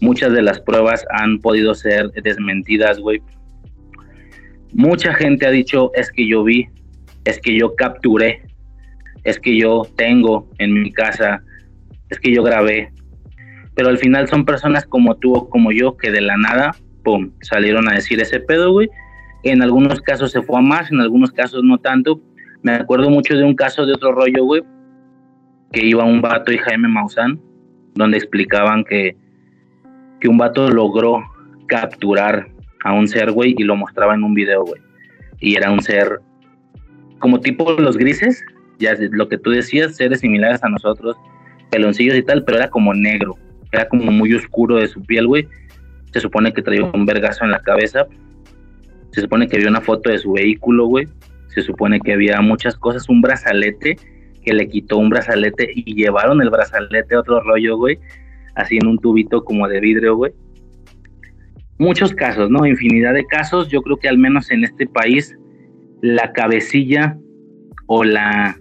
muchas 0.00 0.32
de 0.32 0.42
las 0.42 0.60
pruebas 0.60 1.04
han 1.10 1.40
podido 1.40 1.74
ser 1.74 2.10
desmentidas, 2.12 2.98
güey. 2.98 3.22
Mucha 4.78 5.14
gente 5.14 5.46
ha 5.46 5.50
dicho, 5.50 5.90
es 5.94 6.12
que 6.12 6.28
yo 6.28 6.44
vi, 6.44 6.68
es 7.24 7.40
que 7.40 7.58
yo 7.58 7.74
capturé, 7.76 8.42
es 9.24 9.40
que 9.40 9.58
yo 9.58 9.86
tengo 9.96 10.50
en 10.58 10.74
mi 10.74 10.92
casa, 10.92 11.42
es 12.10 12.20
que 12.20 12.30
yo 12.30 12.42
grabé. 12.42 12.92
Pero 13.74 13.88
al 13.88 13.96
final 13.96 14.28
son 14.28 14.44
personas 14.44 14.84
como 14.84 15.16
tú 15.16 15.34
o 15.34 15.48
como 15.48 15.72
yo 15.72 15.96
que 15.96 16.10
de 16.10 16.20
la 16.20 16.36
nada, 16.36 16.76
pum, 17.02 17.30
salieron 17.40 17.88
a 17.88 17.94
decir 17.94 18.20
ese 18.20 18.38
pedo, 18.38 18.70
güey. 18.70 18.90
En 19.44 19.62
algunos 19.62 20.02
casos 20.02 20.30
se 20.30 20.42
fue 20.42 20.58
a 20.58 20.62
más, 20.62 20.92
en 20.92 21.00
algunos 21.00 21.32
casos 21.32 21.64
no 21.64 21.78
tanto. 21.78 22.20
Me 22.60 22.72
acuerdo 22.72 23.08
mucho 23.08 23.34
de 23.34 23.44
un 23.44 23.54
caso 23.54 23.86
de 23.86 23.94
otro 23.94 24.12
rollo, 24.12 24.44
güey, 24.44 24.62
que 25.72 25.86
iba 25.86 26.04
un 26.04 26.20
vato 26.20 26.52
y 26.52 26.58
Jaime 26.58 26.88
Maussan, 26.88 27.40
donde 27.94 28.18
explicaban 28.18 28.84
que, 28.84 29.16
que 30.20 30.28
un 30.28 30.36
vato 30.36 30.68
logró 30.68 31.22
capturar 31.66 32.48
a 32.86 32.92
un 32.92 33.08
ser, 33.08 33.32
güey, 33.32 33.54
y 33.58 33.64
lo 33.64 33.74
mostraba 33.74 34.14
en 34.14 34.22
un 34.22 34.32
video, 34.32 34.64
güey. 34.64 34.80
Y 35.40 35.56
era 35.56 35.70
un 35.72 35.82
ser 35.82 36.20
como 37.18 37.40
tipo 37.40 37.72
los 37.72 37.96
grises, 37.96 38.44
ya 38.78 38.94
lo 39.10 39.28
que 39.28 39.38
tú 39.38 39.50
decías, 39.50 39.96
seres 39.96 40.20
similares 40.20 40.62
a 40.62 40.68
nosotros, 40.68 41.16
peloncillos 41.70 42.16
y 42.16 42.22
tal, 42.22 42.44
pero 42.44 42.58
era 42.58 42.70
como 42.70 42.94
negro, 42.94 43.36
era 43.72 43.88
como 43.88 44.12
muy 44.12 44.32
oscuro 44.34 44.76
de 44.76 44.86
su 44.86 45.02
piel, 45.02 45.26
güey. 45.26 45.48
Se 46.12 46.20
supone 46.20 46.52
que 46.52 46.62
traía 46.62 46.84
un 46.84 47.04
vergazo 47.04 47.44
en 47.44 47.50
la 47.50 47.58
cabeza. 47.58 48.06
Se 49.10 49.22
supone 49.22 49.48
que 49.48 49.56
había 49.56 49.68
una 49.68 49.80
foto 49.80 50.10
de 50.10 50.18
su 50.18 50.32
vehículo, 50.32 50.86
güey. 50.86 51.08
Se 51.48 51.62
supone 51.62 51.98
que 52.00 52.12
había 52.12 52.40
muchas 52.40 52.76
cosas, 52.76 53.08
un 53.08 53.20
brazalete 53.20 53.96
que 54.44 54.54
le 54.54 54.68
quitó 54.68 54.98
un 54.98 55.08
brazalete 55.08 55.72
y 55.74 55.94
llevaron 55.96 56.40
el 56.40 56.50
brazalete 56.50 57.16
a 57.16 57.20
otro 57.20 57.40
rollo, 57.40 57.76
güey, 57.76 57.98
así 58.54 58.76
en 58.80 58.86
un 58.86 58.98
tubito 58.98 59.42
como 59.42 59.66
de 59.66 59.80
vidrio, 59.80 60.14
güey. 60.14 60.32
Muchos 61.78 62.14
casos, 62.14 62.50
¿no? 62.50 62.66
Infinidad 62.66 63.14
de 63.14 63.26
casos. 63.26 63.68
Yo 63.68 63.82
creo 63.82 63.98
que 63.98 64.08
al 64.08 64.18
menos 64.18 64.50
en 64.50 64.64
este 64.64 64.86
país 64.86 65.36
la 66.02 66.32
cabecilla 66.32 67.18
o 67.86 68.04
la 68.04 68.56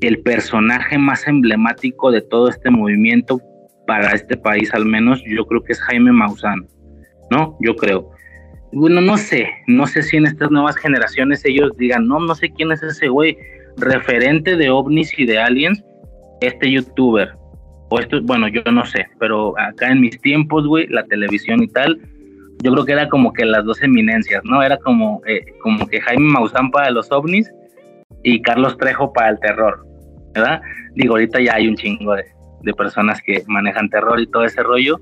el 0.00 0.20
personaje 0.20 0.96
más 0.96 1.26
emblemático 1.26 2.12
de 2.12 2.20
todo 2.20 2.48
este 2.48 2.70
movimiento 2.70 3.40
para 3.86 4.12
este 4.12 4.36
país 4.36 4.72
al 4.72 4.84
menos 4.84 5.20
yo 5.26 5.44
creo 5.46 5.64
que 5.64 5.72
es 5.72 5.80
Jaime 5.80 6.12
Maussan, 6.12 6.68
¿no? 7.30 7.56
Yo 7.60 7.74
creo. 7.74 8.10
Bueno, 8.72 9.00
no 9.00 9.16
sé, 9.16 9.48
no 9.66 9.86
sé 9.86 10.02
si 10.02 10.18
en 10.18 10.26
estas 10.26 10.50
nuevas 10.50 10.76
generaciones 10.76 11.44
ellos 11.44 11.72
digan, 11.78 12.06
no, 12.06 12.20
no 12.20 12.34
sé 12.34 12.50
quién 12.50 12.70
es 12.70 12.82
ese 12.82 13.08
güey, 13.08 13.36
referente 13.78 14.56
de 14.56 14.68
ovnis 14.68 15.18
y 15.18 15.24
de 15.24 15.38
aliens, 15.38 15.82
este 16.42 16.70
youtuber, 16.70 17.32
o 17.90 17.98
esto, 17.98 18.20
bueno, 18.22 18.48
yo 18.48 18.62
no 18.70 18.84
sé, 18.84 19.06
pero 19.18 19.58
acá 19.58 19.90
en 19.90 20.00
mis 20.00 20.20
tiempos, 20.20 20.66
güey, 20.66 20.86
la 20.88 21.04
televisión 21.04 21.62
y 21.62 21.68
tal, 21.68 21.98
yo 22.62 22.72
creo 22.72 22.84
que 22.84 22.92
era 22.92 23.08
como 23.08 23.32
que 23.32 23.44
las 23.44 23.64
dos 23.64 23.82
eminencias, 23.82 24.42
¿no? 24.44 24.62
Era 24.62 24.76
como, 24.78 25.22
eh, 25.26 25.40
como 25.62 25.86
que 25.86 26.00
Jaime 26.00 26.32
Maussan 26.32 26.70
para 26.70 26.90
los 26.90 27.10
ovnis 27.12 27.50
y 28.22 28.42
Carlos 28.42 28.76
Trejo 28.76 29.12
para 29.12 29.30
el 29.30 29.40
terror, 29.40 29.86
¿verdad? 30.34 30.60
Digo, 30.94 31.14
ahorita 31.14 31.40
ya 31.40 31.54
hay 31.54 31.68
un 31.68 31.76
chingo 31.76 32.14
de, 32.14 32.24
personas 32.76 33.22
que 33.22 33.42
manejan 33.46 33.88
terror 33.88 34.20
y 34.20 34.26
todo 34.26 34.44
ese 34.44 34.62
rollo, 34.62 35.00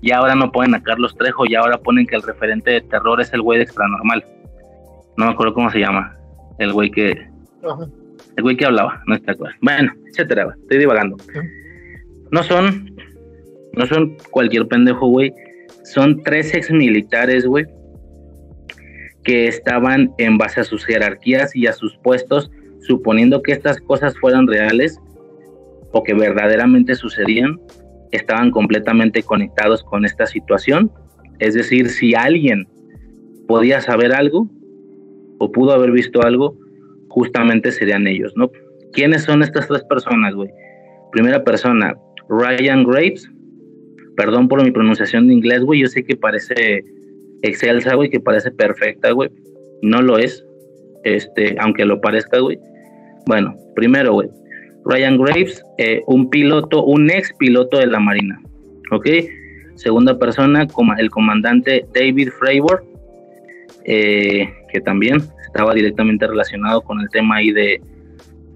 y 0.00 0.12
ahora 0.12 0.36
no 0.36 0.52
ponen 0.52 0.76
a 0.76 0.82
Carlos 0.82 1.16
Trejo, 1.16 1.44
y 1.46 1.56
ahora 1.56 1.78
ponen 1.78 2.06
que 2.06 2.14
el 2.14 2.22
referente 2.22 2.70
de 2.70 2.80
terror 2.82 3.20
es 3.20 3.32
el 3.32 3.42
güey 3.42 3.58
de 3.58 3.64
Extranormal. 3.64 4.24
No 5.16 5.26
me 5.26 5.32
acuerdo 5.32 5.52
cómo 5.52 5.68
se 5.70 5.80
llama, 5.80 6.16
el 6.58 6.72
güey 6.72 6.92
que... 6.92 7.28
El 8.36 8.42
güey 8.42 8.56
que 8.56 8.66
hablaba, 8.66 9.02
no 9.06 9.16
está 9.16 9.34
claro. 9.34 9.56
Bueno, 9.60 9.92
etcétera, 10.06 10.54
estoy 10.62 10.78
divagando. 10.78 11.16
No 12.32 12.42
son, 12.42 12.96
no 13.74 13.86
son 13.86 14.16
cualquier 14.30 14.66
pendejo, 14.66 15.06
güey 15.06 15.32
son 15.84 16.22
tres 16.22 16.54
ex 16.54 16.70
militares, 16.70 17.46
güey, 17.46 17.66
que 19.24 19.48
estaban 19.48 20.12
en 20.18 20.38
base 20.38 20.60
a 20.60 20.64
sus 20.64 20.84
jerarquías 20.84 21.54
y 21.54 21.66
a 21.66 21.72
sus 21.72 21.96
puestos, 21.98 22.50
suponiendo 22.80 23.42
que 23.42 23.52
estas 23.52 23.80
cosas 23.80 24.18
fueran 24.18 24.46
reales 24.46 24.98
o 25.92 26.02
que 26.02 26.14
verdaderamente 26.14 26.94
sucedían, 26.94 27.60
estaban 28.10 28.50
completamente 28.50 29.22
conectados 29.22 29.82
con 29.84 30.04
esta 30.04 30.26
situación. 30.26 30.90
Es 31.38 31.54
decir, 31.54 31.88
si 31.88 32.14
alguien 32.14 32.66
podía 33.46 33.80
saber 33.80 34.12
algo 34.12 34.48
o 35.38 35.50
pudo 35.52 35.72
haber 35.72 35.90
visto 35.90 36.22
algo, 36.22 36.56
justamente 37.08 37.72
serían 37.72 38.06
ellos, 38.06 38.32
¿no? 38.36 38.50
¿Quiénes 38.92 39.24
son 39.24 39.42
estas 39.42 39.68
tres 39.68 39.82
personas, 39.84 40.34
güey? 40.34 40.50
Primera 41.12 41.44
persona, 41.44 41.94
Ryan 42.32 42.84
Graves, 42.84 43.30
Perdón 44.16 44.48
por 44.48 44.62
mi 44.62 44.70
pronunciación 44.70 45.28
de 45.28 45.34
inglés, 45.34 45.62
güey. 45.62 45.80
Yo 45.80 45.86
sé 45.86 46.04
que 46.04 46.16
parece 46.16 46.84
excelsa, 47.42 47.94
güey, 47.94 48.10
que 48.10 48.20
parece 48.20 48.50
perfecta, 48.50 49.10
güey. 49.12 49.30
No 49.82 50.02
lo 50.02 50.18
es. 50.18 50.44
Este, 51.04 51.56
aunque 51.58 51.84
lo 51.84 52.00
parezca, 52.00 52.38
güey. 52.38 52.58
Bueno, 53.26 53.56
primero, 53.74 54.12
güey. 54.12 54.28
Ryan 54.84 55.16
Graves, 55.16 55.62
eh, 55.78 56.02
un 56.06 56.28
piloto, 56.28 56.84
un 56.84 57.10
ex 57.10 57.32
piloto 57.38 57.78
de 57.78 57.86
la 57.86 58.00
Marina. 58.00 58.40
¿Ok? 58.90 59.08
Segunda 59.76 60.18
persona, 60.18 60.66
el 60.98 61.10
comandante 61.10 61.86
David 61.94 62.28
Fravor, 62.38 62.84
eh, 63.84 64.52
que 64.72 64.80
también 64.80 65.22
estaba 65.46 65.72
directamente 65.72 66.26
relacionado 66.26 66.82
con 66.82 67.00
el 67.00 67.08
tema 67.08 67.36
ahí 67.36 67.52
de, 67.52 67.80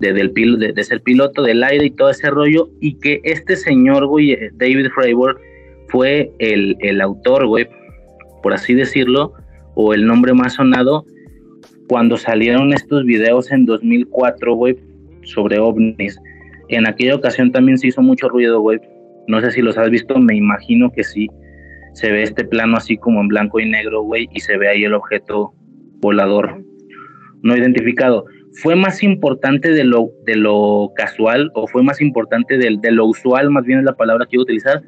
del 0.01 0.33
de, 0.33 0.73
de, 0.73 0.85
ser 0.85 1.01
piloto 1.03 1.43
del 1.43 1.63
aire 1.63 1.87
y 1.87 1.91
todo 1.91 2.11
ese 2.11 2.31
rollo, 2.31 2.69
y 2.81 2.99
que 2.99 3.21
este 3.25 3.57
señor, 3.57 4.07
güey, 4.07 4.33
eh, 4.33 4.51
David 4.55 4.89
Fravor, 4.95 5.41
fue 5.89 6.31
el, 6.39 6.77
el 6.81 7.01
autor, 7.01 7.47
güey, 7.47 7.69
por 8.43 8.53
así 8.53 8.75
decirlo, 8.75 9.33
o 9.75 9.95
el 9.95 10.07
nombre 10.07 10.33
más 10.35 10.55
sonado, 10.55 11.05
cuando 11.89 12.17
salieron 12.17 12.73
estos 12.73 13.05
videos 13.05 13.51
en 13.53 13.65
2004, 13.65 14.55
güey, 14.55 14.77
sobre 15.23 15.59
ovnis. 15.59 16.19
En 16.69 16.87
aquella 16.87 17.15
ocasión 17.15 17.53
también 17.53 17.79
se 17.79 17.89
hizo 17.89 18.03
mucho 18.03 18.29
ruido, 18.29 18.61
güey. 18.61 18.81
No 19.29 19.41
sé 19.41 19.53
si 19.53 19.63
los 19.63 19.79
has 19.79 19.91
visto, 19.91 20.19
me 20.19 20.37
imagino 20.37 20.91
que 20.91 21.05
sí. 21.05 21.29
Se 21.95 22.11
ve 22.11 22.23
este 22.23 22.45
plano 22.45 22.77
así 22.77 22.97
como 22.97 23.21
en 23.21 23.29
blanco 23.29 23.61
y 23.61 23.69
negro, 23.69 24.03
güey, 24.03 24.29
y 24.33 24.41
se 24.41 24.57
ve 24.57 24.69
ahí 24.69 24.85
el 24.85 24.95
objeto 24.95 25.55
volador 26.01 26.67
no 27.43 27.57
identificado. 27.57 28.27
¿Fue 28.63 28.75
más 28.75 29.03
importante 29.03 29.71
de 29.71 29.85
lo, 29.85 30.13
de 30.25 30.37
lo 30.37 30.93
casual 30.97 31.51
o 31.55 31.67
fue 31.67 31.83
más 31.83 32.01
importante 32.01 32.57
de, 32.57 32.77
de 32.81 32.91
lo 32.91 33.07
usual, 33.07 33.51
más 33.51 33.65
bien 33.65 33.81
es 33.81 33.85
la 33.85 33.97
palabra 33.97 34.27
que 34.27 34.37
iba 34.37 34.43
a 34.43 34.45
utilizar? 34.45 34.83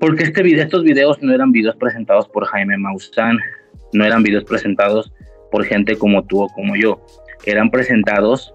Porque 0.00 0.24
este 0.24 0.42
video, 0.42 0.64
estos 0.64 0.82
videos 0.82 1.22
no 1.22 1.32
eran 1.32 1.52
videos 1.52 1.76
presentados 1.76 2.28
por 2.28 2.44
Jaime 2.46 2.76
Maussan, 2.76 3.38
no 3.92 4.04
eran 4.04 4.22
videos 4.22 4.44
presentados 4.44 5.12
por 5.50 5.64
gente 5.64 5.96
como 5.96 6.24
tú 6.26 6.42
o 6.42 6.48
como 6.48 6.76
yo, 6.76 7.00
eran 7.44 7.70
presentados 7.70 8.52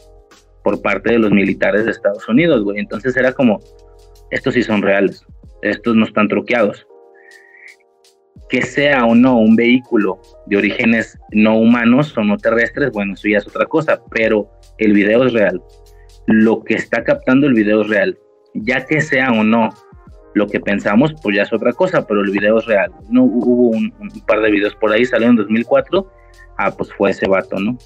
por 0.64 0.82
parte 0.82 1.14
de 1.14 1.20
los 1.20 1.32
militares 1.32 1.86
de 1.86 1.92
Estados 1.92 2.28
Unidos, 2.28 2.64
güey. 2.64 2.80
Entonces 2.80 3.16
era 3.18 3.34
como, 3.34 3.60
estos 4.30 4.54
sí 4.54 4.62
son 4.62 4.82
reales, 4.82 5.26
estos 5.62 5.96
no 5.96 6.06
están 6.06 6.28
truqueados. 6.28 6.86
Que 8.52 8.62
sea 8.62 9.06
o 9.06 9.16
no 9.16 9.38
un 9.38 9.56
vehículo 9.56 10.22
de 10.46 10.58
orígenes 10.58 11.18
no 11.32 11.58
humanos 11.58 12.16
o 12.18 12.24
no 12.24 12.38
terrestres, 12.38 12.92
bueno, 12.92 13.14
eso 13.14 13.28
ya 13.28 13.38
es 13.40 13.48
otra 13.48 13.66
cosa, 13.66 14.00
pero 14.12 14.52
el 14.78 14.94
video 14.94 15.26
es 15.26 15.34
real. 15.34 15.62
Lo 16.28 16.64
que 16.64 16.76
está 16.76 17.04
captando 17.04 17.48
el 17.48 17.54
video 17.54 17.82
es 17.82 17.88
real. 17.88 18.20
Ya 18.54 18.86
que 18.86 19.02
sea 19.02 19.32
o 19.32 19.44
no 19.44 19.70
lo 20.34 20.48
que 20.48 20.60
pensamos, 20.60 21.14
pues 21.22 21.36
ya 21.36 21.44
es 21.44 21.54
otra 21.54 21.74
cosa, 21.74 22.06
pero 22.06 22.22
el 22.22 22.32
video 22.32 22.60
es 22.60 22.66
real. 22.66 22.92
No 23.10 23.24
hubo 23.24 23.70
un, 23.70 23.92
par 24.28 24.42
de 24.42 24.52
videos 24.52 24.76
por 24.76 24.92
ahí, 24.92 25.06
salió 25.06 25.30
en 25.30 25.36
2004. 25.38 26.12
Ah, 26.58 26.72
pues 26.72 26.94
fue 26.94 27.12
ese 27.12 27.28
vato, 27.28 27.58
¿no? 27.60 27.78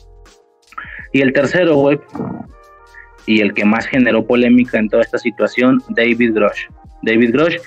Y 1.13 1.21
el 1.21 1.31
tercero, 1.31 1.75
güey, 1.75 1.99
y 3.25 3.41
el 3.41 3.53
que 3.53 3.65
más 3.65 3.87
generó 3.87 4.25
polémica 4.25 4.77
en 4.77 4.89
toda 4.89 5.03
esta 5.03 5.17
situación, 5.17 5.81
David 5.89 6.33
Grosh. 6.33 6.67
David 7.03 7.31
Grosh, 7.33 7.57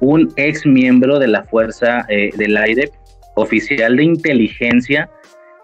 un 0.00 0.32
ex 0.36 0.66
miembro 0.66 1.18
de 1.18 1.28
la 1.28 1.44
Fuerza 1.44 2.04
eh, 2.08 2.30
del 2.36 2.56
Aire, 2.56 2.90
oficial 3.34 3.96
de 3.96 4.04
inteligencia 4.04 5.10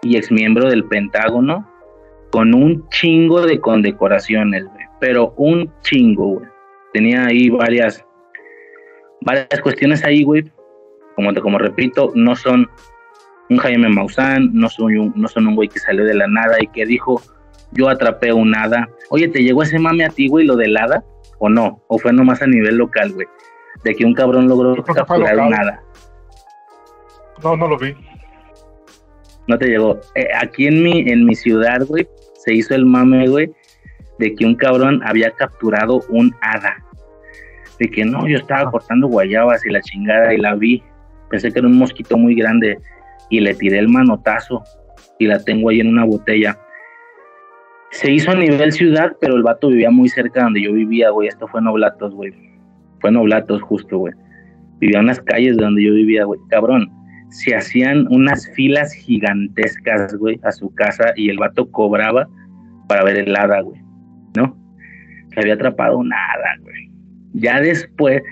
y 0.01 0.17
ex 0.17 0.31
miembro 0.31 0.69
del 0.69 0.83
Pentágono, 0.85 1.69
con 2.31 2.53
un 2.53 2.87
chingo 2.89 3.45
de 3.45 3.59
condecoraciones, 3.59 4.65
güey, 4.65 4.85
pero 4.99 5.33
un 5.37 5.71
chingo, 5.81 6.39
güey. 6.39 6.47
Tenía 6.93 7.25
ahí 7.25 7.49
varias 7.49 8.05
varias 9.21 9.61
cuestiones 9.61 10.03
ahí, 10.03 10.23
güey. 10.23 10.43
Como, 11.15 11.33
como 11.35 11.57
repito, 11.57 12.11
no 12.15 12.35
son 12.35 12.69
un 13.49 13.57
Jaime 13.57 13.89
Maussan, 13.89 14.49
no 14.53 14.69
son 14.69 14.97
un, 14.97 15.13
no 15.15 15.27
son 15.27 15.47
un 15.47 15.55
güey 15.55 15.69
que 15.69 15.79
salió 15.79 16.05
de 16.05 16.13
la 16.13 16.27
nada 16.27 16.57
y 16.59 16.67
que 16.67 16.85
dijo, 16.85 17.21
yo 17.71 17.89
atrapé 17.89 18.33
un 18.33 18.55
hada. 18.55 18.89
Oye, 19.09 19.27
¿te 19.27 19.43
llegó 19.43 19.63
ese 19.63 19.79
mame 19.79 20.05
a 20.05 20.09
ti, 20.09 20.27
güey, 20.27 20.45
lo 20.45 20.55
del 20.55 20.77
hada? 20.77 21.03
¿O 21.39 21.49
no? 21.49 21.83
¿O 21.87 21.97
fue 21.97 22.13
nomás 22.13 22.41
a 22.41 22.47
nivel 22.47 22.77
local, 22.77 23.11
güey? 23.13 23.27
De 23.83 23.95
que 23.95 24.05
un 24.05 24.13
cabrón 24.13 24.47
logró 24.47 24.81
capturar 24.83 25.37
un 25.39 25.53
hada. 25.53 25.81
No, 27.43 27.57
no 27.57 27.67
lo 27.67 27.77
vi. 27.77 27.93
No 29.47 29.57
te 29.57 29.67
llegó. 29.67 29.99
Eh, 30.15 30.27
aquí 30.39 30.67
en 30.67 30.83
mi, 30.83 30.99
en 31.09 31.25
mi 31.25 31.35
ciudad, 31.35 31.85
güey, 31.85 32.07
se 32.35 32.53
hizo 32.53 32.73
el 32.75 32.85
mame, 32.85 33.27
güey, 33.27 33.51
de 34.19 34.33
que 34.35 34.45
un 34.45 34.55
cabrón 34.55 35.01
había 35.05 35.31
capturado 35.31 36.01
un 36.09 36.33
hada 36.41 36.77
de 37.79 37.89
que 37.89 38.05
no, 38.05 38.27
yo 38.27 38.37
estaba 38.37 38.69
cortando 38.69 39.07
guayabas 39.07 39.65
y 39.65 39.69
la 39.69 39.81
chingada 39.81 40.33
y 40.33 40.37
la 40.37 40.55
vi, 40.55 40.83
pensé 41.29 41.51
que 41.51 41.59
era 41.59 41.67
un 41.67 41.77
mosquito 41.77 42.17
muy 42.17 42.35
grande 42.35 42.77
y 43.29 43.39
le 43.39 43.53
tiré 43.55 43.79
el 43.79 43.89
manotazo 43.89 44.63
y 45.19 45.27
la 45.27 45.43
tengo 45.43 45.69
ahí 45.69 45.79
en 45.79 45.89
una 45.89 46.05
botella. 46.05 46.57
Se 47.91 48.11
hizo 48.11 48.31
a 48.31 48.35
nivel 48.35 48.71
ciudad, 48.71 49.15
pero 49.19 49.35
el 49.35 49.43
vato 49.43 49.67
vivía 49.67 49.91
muy 49.91 50.09
cerca 50.09 50.43
donde 50.43 50.63
yo 50.63 50.73
vivía, 50.73 51.09
güey. 51.11 51.27
Esto 51.27 51.47
fue 51.47 51.61
Noblatos, 51.61 52.13
güey. 52.13 52.33
Fue 53.03 53.11
Noblatos 53.11 53.61
justo, 53.61 53.97
güey. 53.97 54.13
Vivía 54.79 54.99
en 54.99 55.07
las 55.07 55.19
calles 55.19 55.57
donde 55.57 55.83
yo 55.83 55.93
vivía, 55.93 56.23
güey. 56.23 56.39
Cabrón, 56.49 56.89
se 57.31 57.53
hacían 57.53 58.07
unas 58.11 58.49
filas 58.51 58.93
gigantescas, 58.93 60.15
güey, 60.15 60.39
a 60.43 60.53
su 60.53 60.73
casa 60.73 61.11
y 61.17 61.29
el 61.29 61.37
vato 61.37 61.69
cobraba 61.69 62.29
para 62.87 63.03
ver 63.03 63.17
el 63.17 63.35
hada, 63.35 63.59
güey, 63.59 63.81
¿no? 64.37 64.57
Se 65.33 65.41
había 65.41 65.55
atrapado 65.55 65.97
un 65.97 66.13
hada, 66.13 66.55
güey. 66.61 66.89
Ya 67.33 67.59
después, 67.59 68.23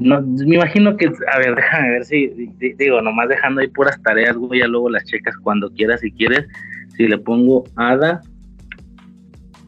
no, 0.00 0.20
me 0.20 0.56
imagino 0.56 0.98
que, 0.98 1.06
a 1.32 1.38
ver, 1.38 1.54
déjame 1.56 1.90
ver 1.92 2.04
si, 2.04 2.28
digo, 2.76 3.00
nomás 3.00 3.30
dejando 3.30 3.62
ahí 3.62 3.68
puras 3.68 3.98
tareas, 4.02 4.36
güey, 4.36 4.60
ya 4.60 4.66
luego 4.66 4.90
las 4.90 5.04
checas 5.04 5.34
cuando 5.38 5.70
quieras, 5.70 6.00
si 6.00 6.12
quieres, 6.12 6.46
si 6.94 7.08
le 7.08 7.16
pongo 7.16 7.64
hada, 7.76 8.20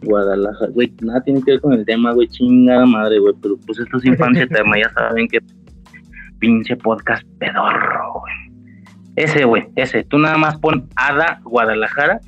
Guadalajara, 0.02 0.70
güey, 0.72 0.92
nada 1.02 1.22
tiene 1.22 1.42
que 1.42 1.52
ver 1.52 1.60
con 1.60 1.72
el 1.72 1.84
tema, 1.84 2.12
güey, 2.12 2.28
chingada 2.28 2.86
madre, 2.86 3.18
güey, 3.18 3.34
pero 3.40 3.56
pues 3.66 3.78
esto 3.78 3.96
es 3.96 4.04
infancia 4.04 4.42
eterna, 4.44 4.76
ya 4.78 4.90
saben 4.92 5.28
que 5.28 5.38
pinche 6.38 6.76
podcast 6.76 7.26
pedorro, 7.38 8.20
güey. 8.20 8.34
Ese, 9.16 9.44
güey, 9.44 9.64
ese, 9.76 10.04
tú 10.04 10.18
nada 10.18 10.36
más 10.36 10.58
pon 10.58 10.88
Hada 10.96 11.40
Guadalajara, 11.44 12.20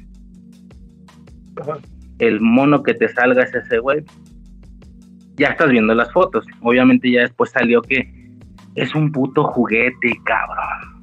el 2.19 2.41
mono 2.41 2.83
que 2.83 2.95
te 2.95 3.09
salga 3.09 3.43
es 3.43 3.55
ese, 3.55 3.79
güey. 3.79 4.05
Ya 5.37 5.49
estás 5.49 5.71
viendo 5.71 5.95
las 5.95 6.13
fotos, 6.13 6.45
obviamente 6.63 7.11
ya 7.11 7.21
después 7.21 7.51
salió 7.51 7.83
que 7.83 8.13
es 8.75 8.95
un 8.95 9.13
puto 9.13 9.45
juguete, 9.45 10.19
cabrón. 10.25 11.01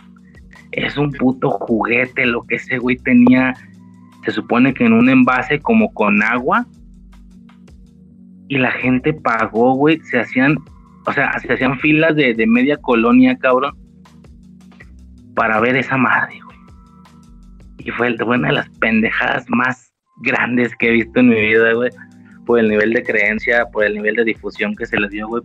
Es 0.72 0.98
un 0.98 1.12
puto 1.12 1.52
juguete 1.52 2.26
lo 2.26 2.44
que 2.44 2.56
ese 2.56 2.78
güey 2.80 2.98
tenía 2.98 3.54
se 4.26 4.32
supone 4.32 4.74
que 4.74 4.86
en 4.86 4.94
un 4.94 5.08
envase 5.08 5.60
como 5.60 5.94
con 5.94 6.22
agua 6.24 6.66
y 8.48 8.58
la 8.58 8.72
gente 8.72 9.14
pagó, 9.14 9.76
güey, 9.76 10.00
se 10.02 10.20
hacían, 10.20 10.58
o 11.06 11.14
sea, 11.14 11.38
se 11.40 11.54
hacían 11.54 11.80
filas 11.80 12.16
de, 12.16 12.36
media 12.48 12.78
colonia, 12.78 13.38
cabrón, 13.38 13.78
para 15.36 15.60
ver 15.60 15.76
esa 15.76 15.98
madre, 15.98 16.40
güey. 16.44 16.58
Y 17.80 17.92
fue 17.92 18.16
una 18.26 18.48
de 18.48 18.54
las 18.54 18.70
pendejadas 18.80 19.46
más 19.48 19.94
grandes 20.18 20.76
que 20.78 20.90
he 20.90 20.92
visto 20.92 21.20
en 21.20 21.30
mi 21.30 21.40
vida, 21.40 21.74
güey, 21.74 21.92
por 22.48 22.60
el 22.60 22.70
nivel 22.70 22.94
de 22.94 23.04
creencia, 23.04 23.66
por 23.72 23.86
el 23.86 23.96
nivel 23.96 24.16
de 24.16 24.26
difusión 24.26 24.76
que 24.76 24.88
se 24.88 25.00
les 25.00 25.12
dio, 25.12 25.28
güey. 25.28 25.44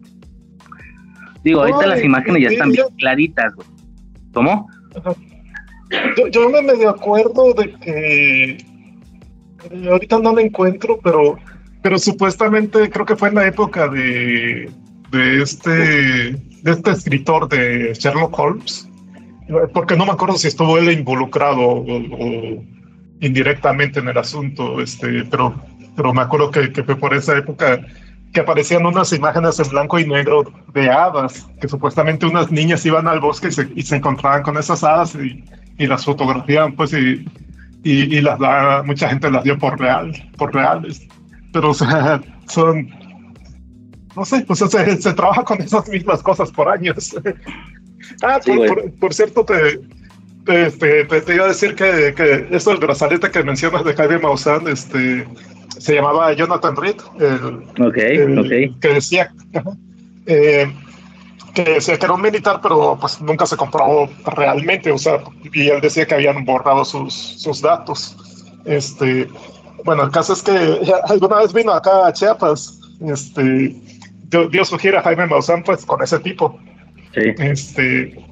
Digo, 1.44 1.60
ahorita 1.60 1.86
las 1.86 2.04
imágenes 2.04 2.42
ya 2.42 2.48
están 2.48 2.72
bien 2.72 2.86
claritas, 2.98 3.54
güey. 3.54 3.68
¿Cómo? 4.32 4.68
Yo, 6.16 6.28
yo 6.28 6.48
me 6.50 6.62
medio 6.62 6.90
acuerdo 6.90 7.52
de 7.54 7.72
que 7.72 8.69
ahorita 9.88 10.18
no 10.18 10.32
lo 10.32 10.40
encuentro, 10.40 10.98
pero, 11.02 11.38
pero 11.82 11.98
supuestamente 11.98 12.90
creo 12.90 13.06
que 13.06 13.16
fue 13.16 13.28
en 13.28 13.34
la 13.36 13.46
época 13.46 13.88
de, 13.88 14.70
de, 15.10 15.42
este, 15.42 15.70
de 15.70 16.70
este 16.70 16.90
escritor 16.90 17.48
de 17.48 17.92
Sherlock 17.94 18.38
Holmes, 18.38 18.88
porque 19.72 19.96
no 19.96 20.06
me 20.06 20.12
acuerdo 20.12 20.36
si 20.36 20.48
estuvo 20.48 20.78
él 20.78 20.92
involucrado 20.92 21.60
o, 21.60 22.64
indirectamente 23.20 24.00
en 24.00 24.08
el 24.08 24.16
asunto, 24.16 24.80
este, 24.80 25.24
pero, 25.24 25.54
pero 25.96 26.14
me 26.14 26.22
acuerdo 26.22 26.50
que, 26.50 26.72
que 26.72 26.84
fue 26.84 26.96
por 26.96 27.14
esa 27.14 27.36
época 27.36 27.80
que 28.32 28.40
aparecían 28.40 28.86
unas 28.86 29.12
imágenes 29.12 29.58
en 29.58 29.68
blanco 29.68 29.98
y 29.98 30.06
negro 30.06 30.44
de 30.72 30.88
hadas, 30.88 31.48
que 31.60 31.68
supuestamente 31.68 32.26
unas 32.26 32.50
niñas 32.50 32.86
iban 32.86 33.08
al 33.08 33.20
bosque 33.20 33.48
y 33.48 33.52
se, 33.52 33.68
y 33.74 33.82
se 33.82 33.96
encontraban 33.96 34.42
con 34.42 34.56
esas 34.56 34.84
hadas 34.84 35.16
y, 35.16 35.44
y 35.78 35.86
las 35.86 36.04
fotografían, 36.04 36.72
pues, 36.76 36.92
y, 36.92 37.26
y, 37.82 38.20
las 38.20 38.38
da, 38.38 38.82
mucha 38.82 39.08
gente 39.08 39.30
las 39.30 39.44
dio 39.44 39.58
por 39.58 39.78
real, 39.78 40.12
por 40.36 40.54
reales. 40.54 41.06
Pero 41.52 41.70
o 41.70 41.74
sea, 41.74 42.20
son, 42.46 42.88
no 44.16 44.24
sé, 44.24 44.44
pues 44.46 44.58
se, 44.58 44.96
se, 45.00 45.12
trabaja 45.14 45.44
con 45.44 45.60
esas 45.60 45.88
mismas 45.88 46.22
cosas 46.22 46.50
por 46.50 46.68
años. 46.68 47.16
ah, 48.22 48.38
por, 48.98 49.14
cierto, 49.14 49.44
te, 49.44 49.80
te, 50.44 51.04
te, 51.04 51.34
iba 51.34 51.44
a 51.44 51.48
decir 51.48 51.74
que, 51.74 52.14
que 52.14 52.48
esto 52.50 52.70
del 52.70 52.80
brazalete 52.80 53.30
que 53.30 53.42
mencionas 53.42 53.84
de 53.84 53.94
Jaime 53.94 54.18
Maussan, 54.18 54.68
este, 54.68 55.26
se 55.78 55.94
llamaba 55.94 56.32
Jonathan 56.32 56.76
Reed, 56.76 56.96
el, 57.18 58.76
que 58.80 58.88
decía, 58.88 59.32
eh, 60.26 60.70
que 61.54 61.64
decía 61.64 61.98
que 61.98 62.04
era 62.04 62.14
un 62.14 62.22
militar, 62.22 62.60
pero 62.62 62.96
pues 63.00 63.20
nunca 63.20 63.46
se 63.46 63.56
comprobó 63.56 64.08
realmente, 64.24 64.90
o 64.90 64.98
sea, 64.98 65.18
y 65.52 65.68
él 65.68 65.80
decía 65.80 66.06
que 66.06 66.14
habían 66.14 66.44
borrado 66.44 66.84
sus, 66.84 67.14
sus 67.14 67.60
datos. 67.60 68.16
Este, 68.64 69.28
bueno, 69.84 70.04
el 70.04 70.10
caso 70.10 70.32
es 70.32 70.42
que 70.42 70.80
alguna 71.08 71.36
vez 71.36 71.52
vino 71.52 71.72
acá 71.72 72.06
a 72.06 72.12
Chiapas, 72.12 72.78
este, 73.00 73.74
Dios 74.50 74.68
sugiere 74.68 74.98
a 74.98 75.02
Jaime 75.02 75.26
Maussan 75.26 75.62
pues 75.62 75.84
con 75.84 76.02
ese 76.02 76.18
tipo. 76.20 76.58
Sí. 77.14 77.34
Este, 77.38 78.24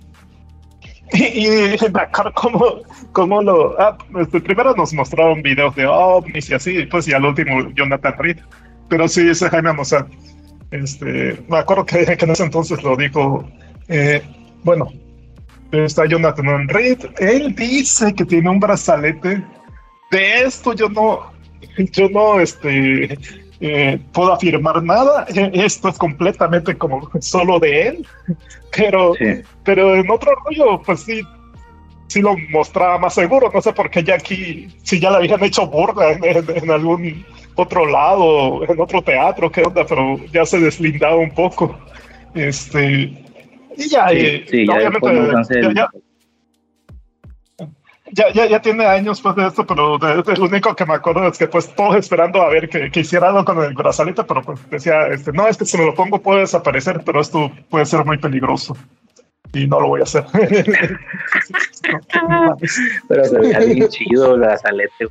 y, 1.13 1.47
y 1.47 1.77
me 1.93 2.01
acuerdo 2.01 2.33
cómo, 2.35 2.65
cómo 3.13 3.43
lo... 3.43 3.81
Ah, 3.81 3.97
este, 4.21 4.41
primero 4.41 4.75
nos 4.75 4.93
mostraron 4.93 5.43
videos 5.43 5.75
de 5.75 5.87
ovnis 5.87 6.51
y 6.51 6.55
así, 6.55 6.87
pues 6.87 7.09
y 7.09 7.13
al 7.13 7.25
último 7.25 7.71
Jonathan 7.75 8.15
Reed. 8.19 8.39
Pero 8.89 9.09
sí, 9.09 9.29
ese 9.29 9.49
Jaime 9.51 9.73
Maussan. 9.73 10.09
Este, 10.71 11.43
me 11.49 11.59
acuerdo 11.59 11.87
que, 11.87 12.03
en 12.03 12.31
ese 12.31 12.45
entonces 12.45 12.83
lo 12.83 12.97
dijo, 12.97 13.49
eh, 13.89 14.23
bueno, 14.65 14.93
está 15.73 16.07
Jonathan 16.07 16.69
Reed, 16.69 16.99
él 17.19 17.55
dice 17.55 18.15
que 18.15 18.25
tiene 18.25 18.51
un 18.51 18.61
brazalete, 18.61 19.43
de 20.11 20.43
esto 20.43 20.75
yo 20.75 20.89
no, 20.89 21.33
yo 21.93 22.09
no, 22.11 22.41
este, 22.41 23.19
eh, 23.61 23.99
puedo 24.13 24.33
afirmar 24.35 24.83
nada, 24.83 25.25
esto 25.53 25.89
es 25.89 25.97
completamente 25.97 26.77
como 26.77 27.11
solo 27.21 27.59
de 27.59 27.89
él, 27.89 28.07
pero, 28.77 29.15
pero 29.65 29.97
en 29.97 30.11
otro 30.11 30.33
rollo, 30.45 30.83
pues 30.83 31.01
sí, 31.01 31.23
sí 32.09 32.21
lo 32.21 32.37
mostraba 32.51 32.99
más 32.99 33.15
seguro, 33.15 33.51
no 33.53 33.63
sé 33.63 33.73
por 33.73 33.91
qué 33.91 34.05
ya 34.05 34.17
aquí, 34.17 34.69
si 34.83 35.01
ya 35.01 35.11
le 35.11 35.17
habían 35.17 35.43
hecho 35.43 35.67
burla 35.67 36.13
en 36.13 36.71
algún 36.71 37.25
otro 37.59 37.87
lado, 37.87 38.63
en 38.69 38.81
otro 38.81 39.03
teatro, 39.03 39.51
qué 39.51 39.63
onda, 39.63 39.85
pero 39.85 40.17
ya 40.33 40.47
se 40.47 40.61
deslindaba 40.61 41.17
un 41.17 41.33
poco. 41.33 41.77
Este, 42.35 43.13
y 43.77 43.89
ya, 43.89 44.09
eh, 44.13 44.45
obviamente, 44.69 45.75
ya, 48.13 48.33
ya, 48.33 48.47
ya, 48.47 48.63
tiene 48.63 48.87
años 48.87 49.21
pues 49.21 49.37
de 49.37 49.47
esto, 49.47 49.67
pero 49.67 49.99
de, 49.99 50.37
lo 50.37 50.45
único 50.45 50.75
que 50.75 50.87
me 50.87 50.95
acuerdo 50.95 51.29
es 51.29 51.37
que 51.37 51.47
pues 51.47 51.75
todos 51.75 51.97
esperando 51.97 52.41
a 52.41 52.49
ver 52.49 52.69
que, 52.69 52.91
que 52.91 53.01
hiciera 53.01 53.29
algo 53.29 53.45
con 53.45 53.63
el 53.63 53.75
brazalete, 53.75 54.25
pero 54.25 54.43
pues 54.43 54.59
decía, 54.71 55.09
este, 55.09 55.33
no, 55.33 55.47
es 55.47 55.57
que 55.57 55.65
si 55.65 55.77
me 55.77 55.85
lo 55.85 55.95
pongo 55.95 56.23
puede 56.23 56.41
desaparecer, 56.41 57.03
pero 57.05 57.21
esto 57.21 57.51
puede 57.69 57.87
ser 57.87 58.05
muy 58.05 58.19
peligroso. 58.19 58.77
Y 59.53 59.67
no 59.67 59.81
lo 59.81 59.89
voy 59.89 60.01
a 60.01 60.05
hacer. 60.05 60.25
pero 63.09 63.25
se 63.25 63.39
veía 63.39 63.59
bien 63.61 63.89
chido 63.89 64.35
el 64.35 64.41
brazalete 64.41 65.07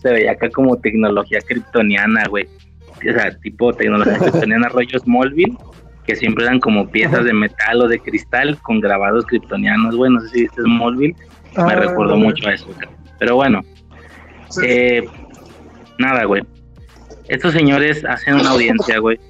se 0.00 0.10
veía 0.10 0.32
acá 0.32 0.48
como 0.50 0.76
tecnología 0.76 1.40
kryptoniana, 1.40 2.24
güey. 2.28 2.46
O 2.96 3.12
sea, 3.12 3.30
tipo 3.38 3.72
tecnología 3.72 4.18
kryptoniana 4.18 4.68
rollo 4.68 4.98
Smallville, 4.98 5.56
que 6.06 6.16
siempre 6.16 6.44
eran 6.44 6.60
como 6.60 6.88
piezas 6.90 7.24
de 7.24 7.32
metal 7.32 7.82
o 7.82 7.88
de 7.88 7.98
cristal 7.98 8.58
con 8.62 8.80
grabados 8.80 9.26
kryptonianos, 9.26 9.96
güey. 9.96 10.10
No 10.10 10.20
sé 10.20 10.28
si 10.28 10.42
viste 10.42 10.62
Smallville, 10.62 11.16
me 11.56 11.62
ah, 11.62 11.76
recordó 11.76 12.16
mucho 12.16 12.48
a 12.48 12.54
eso. 12.54 12.66
Pero 13.18 13.36
bueno, 13.36 13.60
eh, 14.64 15.04
nada, 15.98 16.24
güey. 16.24 16.42
Estos 17.28 17.52
señores 17.52 18.04
hacen 18.04 18.34
una 18.34 18.50
audiencia, 18.50 18.98
güey, 18.98 19.20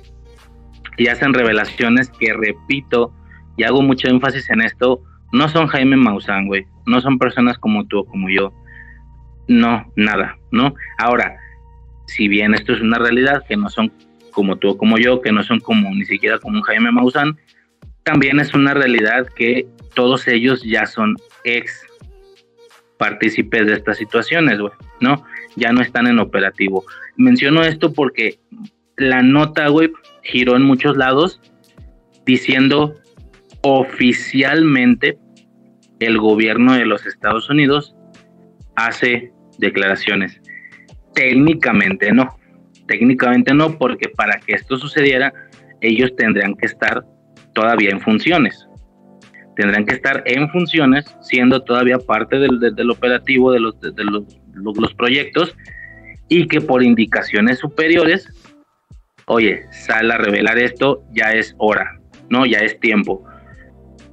y 0.97 1.09
hacen 1.09 1.35
revelaciones 1.35 2.11
que, 2.11 2.33
repito, 2.33 3.13
y 3.57 3.65
hago 3.65 3.83
mucho 3.83 4.09
énfasis 4.09 4.49
en 4.51 4.63
esto, 4.63 5.03
no 5.33 5.49
son 5.49 5.67
Jaime 5.67 5.97
Maussan, 5.97 6.47
güey. 6.47 6.67
No 6.87 7.01
son 7.01 7.19
personas 7.19 7.59
como 7.59 7.87
tú 7.87 8.01
o 8.01 8.05
como 8.05 8.29
yo 8.31 8.53
no, 9.51 9.93
nada, 9.97 10.39
¿no? 10.53 10.77
Ahora, 10.97 11.37
si 12.07 12.29
bien 12.29 12.55
esto 12.55 12.73
es 12.73 12.81
una 12.81 12.99
realidad, 12.99 13.43
que 13.49 13.57
no 13.57 13.69
son 13.69 13.93
como 14.31 14.57
tú 14.57 14.69
o 14.69 14.79
como 14.79 14.97
yo, 14.97 15.21
que 15.21 15.33
no 15.33 15.43
son 15.43 15.59
como 15.59 15.93
ni 15.93 16.05
siquiera 16.05 16.39
como 16.39 16.59
un 16.59 16.63
Jaime 16.63 16.93
Maussan, 16.93 17.37
también 18.05 18.39
es 18.39 18.55
una 18.55 18.75
realidad 18.75 19.27
que 19.35 19.67
todos 19.95 20.29
ellos 20.29 20.63
ya 20.63 20.87
son 20.87 21.17
ex 21.43 21.85
partícipes 22.97 23.67
de 23.67 23.73
estas 23.73 23.99
situaciones, 23.99 24.61
güey, 24.61 24.73
¿no? 25.01 25.25
Ya 25.57 25.73
no 25.73 25.83
están 25.83 26.07
en 26.07 26.21
operativo. 26.21 26.85
Menciono 27.17 27.65
esto 27.65 27.93
porque 27.93 28.39
la 28.97 29.21
nota, 29.21 29.67
güey, 29.67 29.91
giró 30.23 30.55
en 30.55 30.63
muchos 30.63 30.97
lados 30.97 31.41
diciendo 32.25 32.95
oficialmente 33.63 35.19
el 35.99 36.19
gobierno 36.19 36.75
de 36.75 36.87
los 36.87 37.05
Estados 37.05 37.51
Unidos 37.51 37.97
hace 38.77 39.33
declaraciones. 39.61 40.41
Técnicamente 41.15 42.13
no, 42.13 42.37
técnicamente 42.89 43.55
no, 43.55 43.79
porque 43.79 44.09
para 44.09 44.41
que 44.41 44.55
esto 44.55 44.77
sucediera, 44.77 45.33
ellos 45.81 46.15
tendrían 46.17 46.55
que 46.57 46.67
estar 46.67 47.05
todavía 47.55 47.91
en 47.91 48.01
funciones. 48.01 48.67
Tendrán 49.57 49.85
que 49.85 49.95
estar 49.95 50.23
en 50.27 50.49
funciones, 50.51 51.05
siendo 51.21 51.63
todavía 51.63 51.99
parte 51.99 52.39
del, 52.39 52.59
del, 52.59 52.91
operativo 52.91 53.53
de, 53.53 53.61
los, 53.61 53.81
de 53.81 54.05
los, 54.05 54.25
los, 54.55 54.95
proyectos, 54.95 55.55
y 56.29 56.47
que 56.47 56.61
por 56.61 56.83
indicaciones 56.83 57.59
superiores, 57.59 58.29
oye, 59.27 59.65
sal 59.71 60.11
a 60.11 60.19
revelar 60.19 60.59
esto, 60.59 61.05
ya 61.13 61.33
es 61.33 61.55
hora, 61.59 62.01
¿no? 62.29 62.47
Ya 62.47 62.59
es 62.59 62.79
tiempo. 62.81 63.25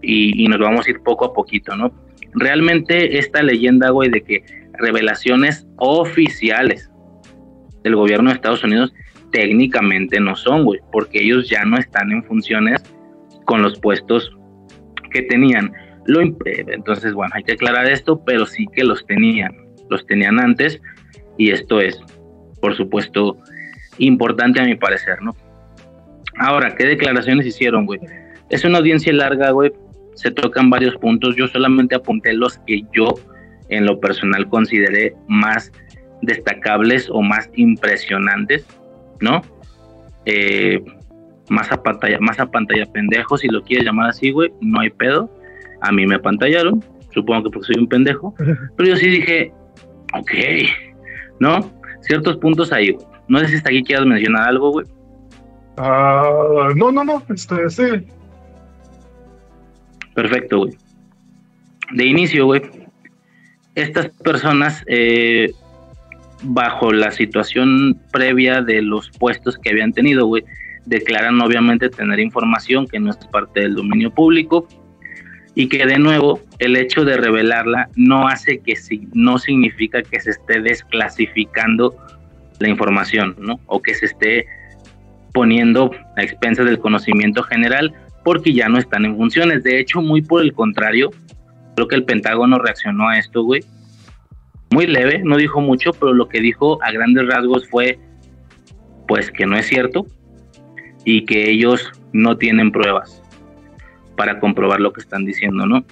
Y, 0.01 0.43
y 0.43 0.47
nos 0.47 0.59
vamos 0.59 0.87
a 0.87 0.89
ir 0.89 0.99
poco 1.01 1.25
a 1.25 1.33
poquito, 1.33 1.75
¿no? 1.75 1.91
Realmente 2.33 3.17
esta 3.17 3.41
leyenda, 3.41 3.89
güey, 3.91 4.09
de 4.09 4.21
que 4.21 4.43
revelaciones 4.79 5.67
oficiales 5.77 6.89
del 7.83 7.95
gobierno 7.95 8.29
de 8.29 8.35
Estados 8.35 8.63
Unidos 8.63 8.93
técnicamente 9.31 10.19
no 10.19 10.35
son, 10.35 10.63
güey, 10.63 10.79
porque 10.91 11.21
ellos 11.21 11.49
ya 11.49 11.63
no 11.65 11.77
están 11.77 12.11
en 12.11 12.23
funciones 12.23 12.81
con 13.45 13.61
los 13.61 13.79
puestos 13.79 14.31
que 15.11 15.23
tenían. 15.23 15.73
Lo, 16.05 16.21
entonces, 16.21 17.13
bueno, 17.13 17.33
hay 17.35 17.43
que 17.43 17.53
aclarar 17.53 17.87
esto, 17.87 18.23
pero 18.25 18.45
sí 18.45 18.65
que 18.73 18.83
los 18.83 19.05
tenían, 19.05 19.55
los 19.89 20.05
tenían 20.05 20.39
antes 20.39 20.81
y 21.37 21.51
esto 21.51 21.81
es, 21.81 22.01
por 22.61 22.75
supuesto, 22.75 23.37
importante 23.97 24.61
a 24.61 24.65
mi 24.65 24.75
parecer, 24.75 25.21
¿no? 25.21 25.35
Ahora, 26.39 26.75
¿qué 26.75 26.85
declaraciones 26.85 27.45
hicieron, 27.45 27.85
güey? 27.85 27.99
Es 28.49 28.63
una 28.63 28.77
audiencia 28.77 29.11
larga, 29.11 29.51
güey, 29.51 29.71
se 30.15 30.31
tocan 30.31 30.69
varios 30.69 30.95
puntos, 30.95 31.35
yo 31.35 31.47
solamente 31.47 31.95
apunté 31.95 32.33
los 32.33 32.57
que 32.59 32.81
yo 32.93 33.13
en 33.69 33.85
lo 33.85 33.99
personal 33.99 34.47
consideré 34.49 35.13
más 35.27 35.71
destacables 36.21 37.09
o 37.11 37.21
más 37.21 37.49
impresionantes, 37.55 38.65
¿no? 39.21 39.41
Eh, 40.25 40.83
más 41.49 41.71
a 41.71 41.81
pantalla, 41.81 42.17
más 42.19 42.39
a 42.39 42.49
pantalla 42.49 42.85
pendejo, 42.85 43.37
si 43.37 43.47
lo 43.47 43.63
quieres 43.63 43.85
llamar 43.85 44.09
así, 44.09 44.31
güey, 44.31 44.51
no 44.61 44.79
hay 44.79 44.89
pedo. 44.89 45.29
A 45.81 45.91
mí 45.91 46.05
me 46.05 46.15
apantallaron, 46.15 46.83
supongo 47.11 47.43
que 47.43 47.49
porque 47.51 47.73
soy 47.73 47.81
un 47.81 47.87
pendejo, 47.87 48.33
pero 48.77 48.89
yo 48.89 48.95
sí 48.95 49.07
dije, 49.07 49.53
ok, 50.13 50.31
¿no? 51.39 51.71
Ciertos 52.01 52.37
puntos 52.37 52.71
ahí, 52.71 52.91
güey. 52.91 53.05
No 53.27 53.39
sé 53.39 53.47
si 53.47 53.55
hasta 53.55 53.69
aquí 53.69 53.83
quieras 53.83 54.05
mencionar 54.05 54.47
algo, 54.47 54.71
güey. 54.71 54.85
Ah, 55.77 56.69
no, 56.75 56.91
no, 56.91 57.03
no, 57.03 57.21
este, 57.29 57.69
sí. 57.69 57.83
Perfecto, 60.15 60.59
güey. 60.59 60.77
De 61.93 62.05
inicio, 62.05 62.45
güey, 62.45 62.61
estas 63.77 64.09
personas, 64.09 64.83
eh, 64.87 65.51
bajo 66.41 66.91
la 66.91 67.11
situación 67.11 67.99
previa 68.11 68.61
de 68.61 68.81
los 68.81 69.11
puestos 69.11 69.57
que 69.57 69.69
habían 69.69 69.93
tenido, 69.93 70.25
güey, 70.25 70.43
declaran 70.85 71.39
obviamente 71.41 71.89
tener 71.89 72.19
información 72.19 72.87
que 72.87 72.99
no 72.99 73.11
es 73.11 73.17
parte 73.31 73.61
del 73.61 73.75
dominio 73.75 74.09
público 74.09 74.67
y 75.53 75.69
que 75.69 75.85
de 75.85 75.99
nuevo 75.99 76.39
el 76.57 76.75
hecho 76.75 77.05
de 77.05 77.17
revelarla 77.17 77.89
no 77.95 78.27
hace 78.27 78.59
que 78.59 78.75
si, 78.75 79.07
no 79.13 79.37
significa 79.37 80.01
que 80.01 80.19
se 80.19 80.31
esté 80.31 80.59
desclasificando 80.59 81.95
la 82.59 82.69
información, 82.69 83.35
¿no? 83.39 83.59
O 83.67 83.81
que 83.81 83.93
se 83.93 84.07
esté 84.07 84.47
poniendo 85.33 85.91
a 86.15 86.23
expensas 86.23 86.65
del 86.65 86.79
conocimiento 86.79 87.43
general 87.43 87.93
porque 88.23 88.53
ya 88.53 88.69
no 88.69 88.79
están 88.79 89.05
en 89.05 89.15
funciones. 89.15 89.63
De 89.63 89.79
hecho, 89.79 90.01
muy 90.01 90.23
por 90.23 90.41
el 90.41 90.53
contrario, 90.53 91.11
creo 91.77 91.87
que 91.87 91.95
el 91.95 92.05
Pentágono 92.05 92.57
reaccionó 92.57 93.07
a 93.07 93.19
esto, 93.19 93.43
güey. 93.43 93.63
Muy 94.71 94.87
leve, 94.87 95.21
no 95.23 95.37
dijo 95.37 95.61
mucho, 95.61 95.91
pero 95.91 96.11
lo 96.11 96.27
que 96.27 96.41
dijo 96.41 96.83
a 96.83 96.91
grandes 96.91 97.27
rasgos 97.27 97.69
fue, 97.69 97.99
pues 99.07 99.29
que 99.29 99.45
no 99.45 99.55
es 99.55 99.67
cierto, 99.67 100.07
y 101.05 101.23
que 101.25 101.51
ellos 101.51 101.91
no 102.13 102.35
tienen 102.35 102.71
pruebas 102.71 103.21
para 104.15 104.39
comprobar 104.39 104.79
lo 104.79 104.91
que 104.91 105.01
están 105.01 105.23
diciendo, 105.23 105.67
¿no? 105.67 105.85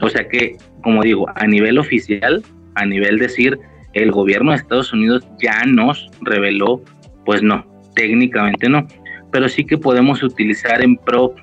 O 0.00 0.08
sea 0.08 0.26
que, 0.26 0.56
como 0.82 1.02
digo, 1.02 1.26
a 1.34 1.46
nivel 1.46 1.78
oficial, 1.78 2.42
a 2.74 2.86
nivel 2.86 3.18
decir, 3.18 3.58
el 3.92 4.12
gobierno 4.12 4.52
de 4.52 4.56
Estados 4.56 4.94
Unidos 4.94 5.28
ya 5.38 5.64
nos 5.66 6.10
reveló, 6.22 6.82
pues 7.26 7.42
no, 7.42 7.66
técnicamente 7.94 8.70
no, 8.70 8.86
pero 9.30 9.50
sí 9.50 9.66
que 9.66 9.76
podemos 9.76 10.22
utilizar 10.22 10.82
en 10.82 10.96
pro 10.96 11.34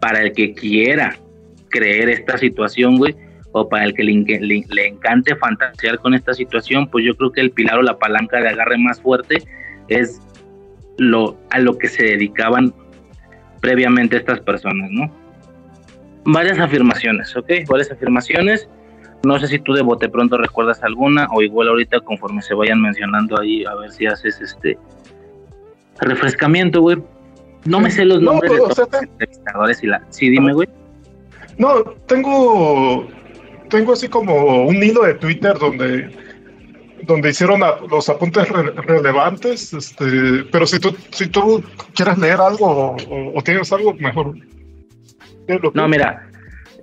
para 0.00 0.22
el 0.22 0.32
que 0.32 0.54
quiera 0.54 1.14
creer 1.68 2.08
esta 2.08 2.38
situación, 2.38 2.96
güey, 2.96 3.14
o 3.52 3.68
para 3.68 3.84
el 3.84 3.94
que 3.94 4.04
le, 4.04 4.12
le, 4.12 4.86
encante 4.86 5.34
fantasear 5.36 5.98
con 5.98 6.14
esta 6.14 6.34
situación, 6.34 6.88
pues 6.88 7.04
yo 7.04 7.16
creo 7.16 7.32
que 7.32 7.40
el 7.40 7.50
pilar 7.50 7.78
o 7.78 7.82
la 7.82 7.98
palanca 7.98 8.40
de 8.40 8.48
agarre 8.48 8.76
más 8.78 9.00
fuerte 9.00 9.42
es 9.88 10.20
lo, 10.98 11.38
a 11.50 11.58
lo 11.58 11.78
que 11.78 11.88
se 11.88 12.04
dedicaban 12.04 12.74
previamente 13.60 14.16
estas 14.16 14.40
personas, 14.40 14.90
¿no? 14.90 15.10
Varias 16.24 16.58
afirmaciones, 16.58 17.34
¿ok? 17.36 17.50
Varias 17.68 17.90
afirmaciones. 17.90 18.68
No 19.24 19.38
sé 19.38 19.48
si 19.48 19.58
tú 19.58 19.72
de 19.72 19.82
bote 19.82 20.08
pronto 20.08 20.36
recuerdas 20.36 20.82
alguna 20.82 21.28
o 21.32 21.40
igual 21.40 21.68
ahorita 21.68 22.00
conforme 22.00 22.42
se 22.42 22.54
vayan 22.54 22.80
mencionando 22.80 23.40
ahí, 23.40 23.64
a 23.64 23.74
ver 23.74 23.90
si 23.90 24.06
haces 24.06 24.40
este 24.40 24.78
refrescamiento, 26.00 26.80
güey. 26.82 26.98
No 27.64 27.80
me 27.80 27.90
sé 27.90 28.04
los 28.04 28.20
nombres 28.20 28.52
de 28.52 28.58
todos 28.58 28.78
los 28.78 29.02
entrevistadores 29.02 29.82
y 29.82 29.86
la... 29.86 30.02
Sí, 30.10 30.28
dime, 30.28 30.52
güey. 30.52 30.68
No, 31.58 31.82
tengo 32.06 33.06
tengo 33.68 33.92
así 33.92 34.08
como 34.08 34.66
un 34.66 34.76
hilo 34.82 35.02
de 35.02 35.14
Twitter 35.14 35.58
donde 35.58 36.10
donde 37.02 37.30
hicieron 37.30 37.60
los 37.90 38.08
apuntes 38.08 38.48
relevantes, 38.48 39.72
este, 39.72 40.44
pero 40.50 40.66
si 40.66 40.80
tú, 40.80 40.96
si 41.10 41.28
tú 41.28 41.62
quieres 41.94 42.18
leer 42.18 42.40
algo 42.40 42.96
o, 43.34 43.42
tienes 43.42 43.72
algo, 43.72 43.94
mejor. 43.94 44.34
No, 45.74 45.86
mira, 45.86 46.28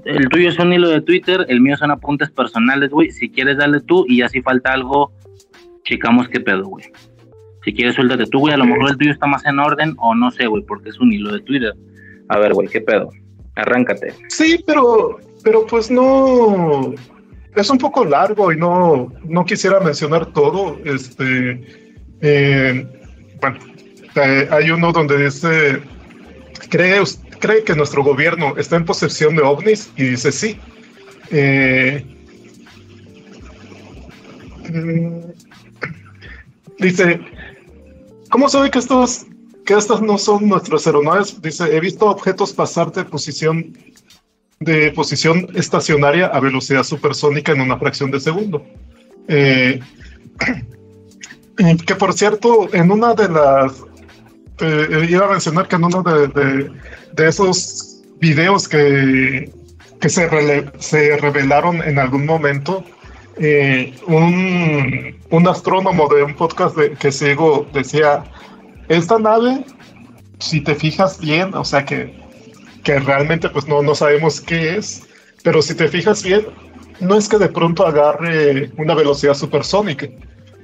el 0.06 0.30
tuyo 0.30 0.50
es 0.50 0.60
un 0.60 0.72
hilo 0.72 0.90
de 0.90 1.02
Twitter, 1.02 1.46
el 1.50 1.60
mío 1.60 1.76
son 1.76 1.92
apuntes 1.92 2.32
personales, 2.32 2.90
güey. 2.92 3.12
Si 3.12 3.30
quieres, 3.30 3.58
dale 3.58 3.82
tú 3.82 4.06
y 4.08 4.20
ya 4.20 4.30
si 4.30 4.42
falta 4.42 4.72
algo, 4.72 5.12
checamos 5.84 6.30
qué 6.30 6.40
pedo, 6.40 6.66
güey. 6.66 6.86
Si 7.66 7.74
quieres, 7.74 7.96
suéltate 7.96 8.26
tú, 8.28 8.40
güey. 8.40 8.54
A 8.54 8.58
lo 8.58 8.66
mejor 8.66 8.92
el 8.92 8.98
tuyo 8.98 9.12
está 9.12 9.28
más 9.28 9.46
en 9.46 9.60
orden 9.60 9.96
o 9.98 10.16
no 10.16 10.32
sé, 10.32 10.48
güey, 10.48 10.64
porque 10.64 10.90
es 10.90 11.00
un 11.00 11.12
hilo 11.12 11.34
de 11.34 11.42
Twitter. 11.42 11.74
A 12.30 12.38
ver, 12.38 12.54
güey, 12.54 12.68
qué 12.68 12.80
pedo. 12.80 13.10
Arráncate. 13.56 14.14
Sí, 14.30 14.64
pero, 14.66 15.20
pero 15.44 15.66
pues 15.68 15.92
no 15.92 16.94
es 17.56 17.70
un 17.70 17.78
poco 17.78 18.04
largo 18.04 18.52
y 18.52 18.58
no, 18.58 19.12
no 19.24 19.46
quisiera 19.46 19.80
mencionar 19.80 20.28
todo. 20.34 20.80
Este, 20.84 21.62
eh, 22.22 22.88
bueno, 23.40 23.60
eh, 24.16 24.48
hay 24.50 24.72
uno 24.72 24.92
donde 24.92 25.26
dice, 25.26 25.82
¿cree, 26.70 27.02
¿cree 27.40 27.64
que 27.64 27.76
nuestro 27.76 28.04
gobierno 28.04 28.56
está 28.58 28.78
en 28.78 28.86
posesión 28.86 29.36
de 29.36 29.44
ovnis? 29.44 29.92
Y 29.96 30.04
dice 30.06 30.32
sí. 30.32 30.60
Eh, 31.30 32.04
mm, 34.72 35.20
dice, 36.80 37.20
¿cómo 38.30 38.50
sabe 38.50 38.72
que 38.72 38.80
estos, 38.80 39.28
que 39.66 39.74
estas 39.74 40.02
no 40.02 40.18
son 40.18 40.48
nuestros 40.48 40.86
aeronaves? 40.88 41.42
Dice, 41.42 41.76
he 41.76 41.80
visto 41.80 42.06
objetos 42.08 42.54
pasar 42.54 42.92
de 42.92 43.06
posición 43.06 43.74
de 44.60 44.92
posición 44.92 45.48
estacionaria 45.56 46.28
a 46.28 46.40
velocidad 46.40 46.84
supersónica 46.84 47.52
en 47.52 47.62
una 47.62 47.78
fracción 47.78 48.12
de 48.12 48.20
segundo. 48.20 48.66
Eh, 49.28 49.80
que 51.86 51.96
por 51.96 52.14
cierto, 52.14 52.74
en 52.74 52.92
una 52.92 53.14
de 53.14 53.30
las, 53.30 53.84
eh, 54.62 55.08
iba 55.10 55.26
a 55.26 55.32
mencionar 55.32 55.68
que 55.68 55.76
en 55.76 55.84
uno 55.84 56.02
de, 56.04 56.72
de, 57.14 57.28
esos 57.28 58.02
videos 58.20 58.68
que, 58.68 59.52
que 60.00 60.10
se, 60.10 60.30
se 60.80 61.18
revelaron 61.18 61.84
en 61.84 62.00
algún 62.00 62.26
momento, 62.26 62.84
eh, 63.38 63.94
un, 64.08 65.18
un, 65.30 65.48
astrónomo 65.48 66.08
de 66.08 66.24
un 66.24 66.36
podcast 66.36 66.78
que 67.00 67.12
sigo 67.12 67.66
decía, 67.74 68.24
esta 68.90 69.20
nave, 69.20 69.66
si 70.40 70.62
te 70.62 70.76
fijas 70.76 71.20
bien, 71.20 71.54
o 71.54 71.64
sea 71.64 71.86
que 71.86 72.24
que 72.84 73.00
realmente 73.00 73.50
pues 73.50 73.68
no, 73.68 73.82
no 73.82 73.96
sabemos 73.96 74.42
qué 74.42 74.78
es, 74.78 75.08
pero 75.44 75.62
si 75.62 75.74
te 75.74 75.88
fijas 75.88 76.24
bien, 76.24 76.46
no 77.00 77.16
es 77.16 77.28
que 77.28 77.38
de 77.38 77.50
pronto 77.50 77.88
agarre 77.88 78.72
una 78.78 78.94
velocidad 78.94 79.34
supersónica. 79.34 80.08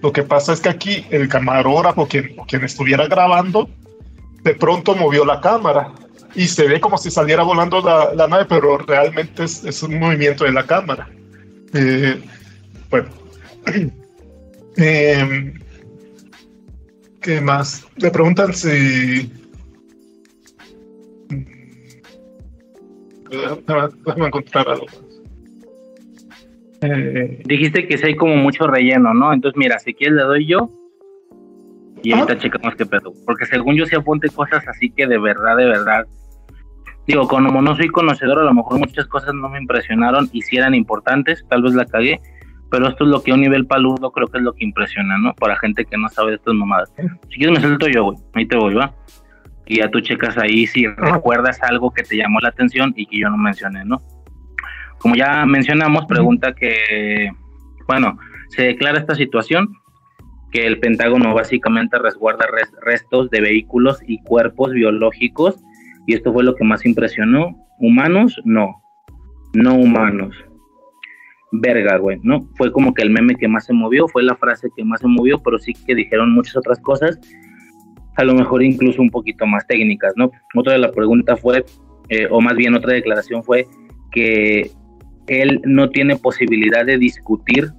Lo 0.02 0.12
que 0.12 0.24
pasa 0.24 0.54
es 0.54 0.60
que 0.60 0.70
aquí 0.70 1.06
el 1.10 1.28
camarógrafo, 1.28 2.08
quien, 2.08 2.36
quien 2.48 2.64
estuviera 2.64 3.08
grabando, 3.08 3.70
de 4.44 4.56
pronto 4.56 4.96
movió 4.96 5.26
la 5.26 5.42
cámara 5.42 5.92
y 6.36 6.48
se 6.48 6.68
ve 6.68 6.80
como 6.80 6.98
si 6.98 7.10
saliera 7.10 7.44
volando 7.44 7.82
la, 7.82 8.28
nave, 8.28 8.46
pero 8.46 8.78
realmente 8.78 9.44
es, 9.44 9.84
un 9.84 10.00
movimiento 10.00 10.44
de 10.44 10.52
la 10.54 10.66
cámara. 10.66 11.10
Eh, 11.74 12.22
bueno, 12.90 13.10
eh, 14.78 15.54
¿qué 17.22 17.42
más? 17.42 17.86
Le 17.98 18.12
preguntan 18.12 18.54
si 18.54 19.32
déjame 24.06 24.28
encontrar 24.28 24.68
algo 24.68 24.86
eh, 26.82 27.42
Dijiste 27.46 27.88
que 27.88 27.98
si 27.98 28.06
hay 28.06 28.16
como 28.16 28.36
mucho 28.38 28.66
relleno, 28.68 29.14
¿no? 29.14 29.34
Entonces, 29.34 29.58
mira, 29.58 29.80
si 29.80 29.94
quieres 29.94 30.16
le 30.16 30.24
doy 30.24 30.46
yo 30.48 30.70
y 32.02 32.14
ahorita 32.14 32.38
checamos 32.38 32.76
qué 32.76 32.86
pedo. 32.86 33.14
Porque 33.26 33.46
según 33.46 33.76
yo 33.76 33.86
sí 33.86 33.96
apunte 33.96 34.30
cosas 34.30 34.66
así 34.68 34.90
que 34.90 35.06
de 35.06 35.18
verdad, 35.18 35.58
de 35.58 35.66
verdad. 35.66 36.06
Digo, 37.06 37.28
como 37.28 37.62
no 37.62 37.76
soy 37.76 37.90
conocedor, 37.90 38.40
a 38.40 38.44
lo 38.44 38.54
mejor 38.54 38.80
muchas 38.80 39.08
cosas 39.08 39.34
no 39.34 39.50
me 39.50 39.60
impresionaron 39.60 40.30
y 40.32 40.42
si 40.42 40.58
eran 40.58 40.76
importantes, 40.76 41.44
tal 41.50 41.64
vez 41.64 41.74
la 41.74 41.86
cagué. 41.86 42.22
Pero 42.72 42.88
esto 42.88 43.04
es 43.04 43.10
lo 43.10 43.24
que 43.24 43.32
a 43.32 43.34
un 43.34 43.42
nivel 43.42 43.66
paludo 43.66 44.12
creo 44.12 44.28
que 44.28 44.38
es 44.38 44.44
lo 44.44 44.54
que 44.54 44.64
impresiona, 44.64 45.18
¿no? 45.18 45.34
Para 45.34 45.58
gente 45.58 45.86
que 45.86 45.98
no 45.98 46.08
sabe 46.10 46.32
de 46.32 46.36
estas 46.38 46.54
mamadas. 46.54 46.94
Si 47.30 47.38
quieres 47.38 47.58
me 47.58 47.62
suelto 47.62 47.88
yo, 47.88 48.04
güey. 48.04 48.18
Ahí 48.34 48.46
te 48.46 48.56
voy, 48.56 48.76
¿va? 48.76 48.94
y 49.70 49.78
ya 49.78 49.90
tú 49.90 50.02
checas 50.02 50.38
ahí 50.38 50.66
si 50.66 50.88
recuerdas 50.88 51.62
algo 51.62 51.92
que 51.92 52.02
te 52.04 52.18
llamó 52.18 52.40
la 52.42 52.50
atención 52.50 52.92
y 52.98 53.06
que 53.06 53.20
yo 53.20 53.30
no 53.30 53.38
mencioné, 53.38 53.86
¿no? 53.86 54.02
Como 54.98 55.16
ya 55.16 55.46
mencionamos, 55.46 56.08
pregunta 56.08 56.54
que, 56.54 57.32
bueno, 57.88 58.18
se 58.50 58.64
declara 58.64 58.98
esta 58.98 59.14
situación 59.14 59.70
que 60.52 60.66
el 60.66 60.80
Pentágono 60.80 61.36
básicamente 61.36 62.00
resguarda 62.00 62.48
restos 62.82 63.30
de 63.30 63.42
vehículos 63.42 64.00
y 64.08 64.18
cuerpos 64.24 64.72
biológicos 64.72 65.58
y 66.08 66.16
esto 66.16 66.34
fue 66.34 66.44
lo 66.44 66.56
que 66.56 66.64
más 66.64 66.84
impresionó. 66.86 67.56
¿Humanos? 67.78 68.42
No. 68.44 68.82
No 69.54 69.76
humanos. 69.76 70.36
Verga, 71.52 71.98
güey, 71.98 72.20
¿no? 72.24 72.48
Fue 72.56 72.72
como 72.72 72.94
que 72.94 73.02
el 73.02 73.10
meme 73.10 73.36
que 73.36 73.48
más 73.48 73.66
se 73.66 73.74
movió, 73.74 74.08
fue 74.08 74.24
la 74.24 74.36
frase 74.36 74.70
que 74.76 74.84
más 74.84 75.02
se 75.02 75.08
movió, 75.08 75.40
pero 75.40 75.58
sí 75.58 75.74
que 75.74 75.96
dijeron 75.96 76.34
muchas 76.34 76.58
otras 76.58 76.80
cosas, 76.80 77.20
a 78.18 78.24
lo 78.24 78.36
mejor 78.36 78.62
incluso 78.62 79.02
un 79.02 79.10
poquito 79.10 79.46
más 79.46 79.66
técnicas, 79.66 80.14
¿no? 80.16 80.30
Otra 80.56 80.74
de 80.74 80.80
la 80.80 80.92
pregunta 80.92 81.36
fue, 81.38 81.66
eh, 82.10 82.28
o 82.30 82.42
más 82.42 82.56
bien 82.56 82.76
otra 82.76 82.94
declaración 82.94 83.44
fue 83.44 83.66
que 84.12 84.72
él 85.28 85.62
no 85.64 85.90
tiene 85.90 86.18
posibilidad 86.18 86.86
de 86.86 86.98
discutir 86.98 87.72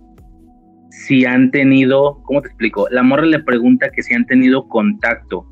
si 0.91 1.25
han 1.25 1.51
tenido, 1.51 2.23
¿cómo 2.25 2.43
te 2.43 2.49
explico? 2.49 2.89
La 2.91 3.03
morra 3.03 3.27
le 3.27 3.41
pregunta 3.41 3.91
que 3.91 4.03
si 4.03 4.15
han 4.15 4.27
tenido 4.27 4.69
contacto 4.69 5.47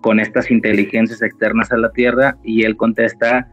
con 0.00 0.20
estas 0.20 0.50
inteligencias 0.50 1.22
externas 1.22 1.72
a 1.72 1.76
la 1.76 1.92
Tierra 1.92 2.38
y 2.42 2.64
él 2.64 2.76
contesta 2.76 3.48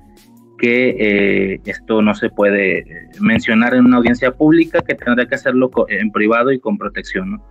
que 0.59 0.95
eh, 0.99 1.61
esto 1.65 2.01
no 2.01 2.13
se 2.13 2.29
puede 2.29 2.85
mencionar 3.19 3.73
en 3.73 3.85
una 3.85 3.97
audiencia 3.97 4.31
pública, 4.31 4.81
que 4.81 4.93
tendrá 4.93 5.25
que 5.25 5.35
hacerlo 5.35 5.71
en 5.87 6.11
privado 6.11 6.51
y 6.51 6.59
con 6.59 6.77
protección, 6.77 7.31
¿no? 7.31 7.45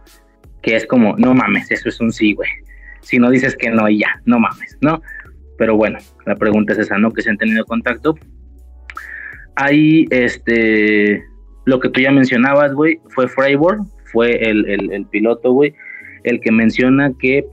Que 0.62 0.76
es 0.76 0.86
como, 0.86 1.16
no 1.16 1.34
mames, 1.34 1.70
eso 1.70 1.88
es 1.88 2.00
un 2.00 2.12
sí, 2.12 2.34
güey. 2.34 2.50
Si 3.00 3.18
no 3.18 3.30
dices 3.30 3.56
que 3.56 3.70
no 3.70 3.88
y 3.88 4.00
ya, 4.00 4.20
no 4.26 4.38
mames, 4.38 4.76
¿no? 4.80 5.00
Pero 5.56 5.76
bueno, 5.76 5.98
la 6.26 6.36
pregunta 6.36 6.74
es 6.74 6.80
esa, 6.80 6.98
¿no? 6.98 7.10
Que 7.10 7.22
se 7.22 7.30
han 7.30 7.38
tenido 7.38 7.64
contacto. 7.64 8.14
Ahí, 9.56 10.06
este, 10.10 11.24
lo 11.64 11.80
que 11.80 11.88
tú 11.88 12.00
ya 12.00 12.12
mencionabas, 12.12 12.74
güey, 12.74 13.00
fue 13.08 13.26
Freiburg, 13.26 13.80
fue 14.12 14.48
el, 14.48 15.06
piloto, 15.10 15.52
güey, 15.52 15.74
el 16.24 16.40
que 16.40 16.52
menciona 16.52 17.12
que 17.18 17.44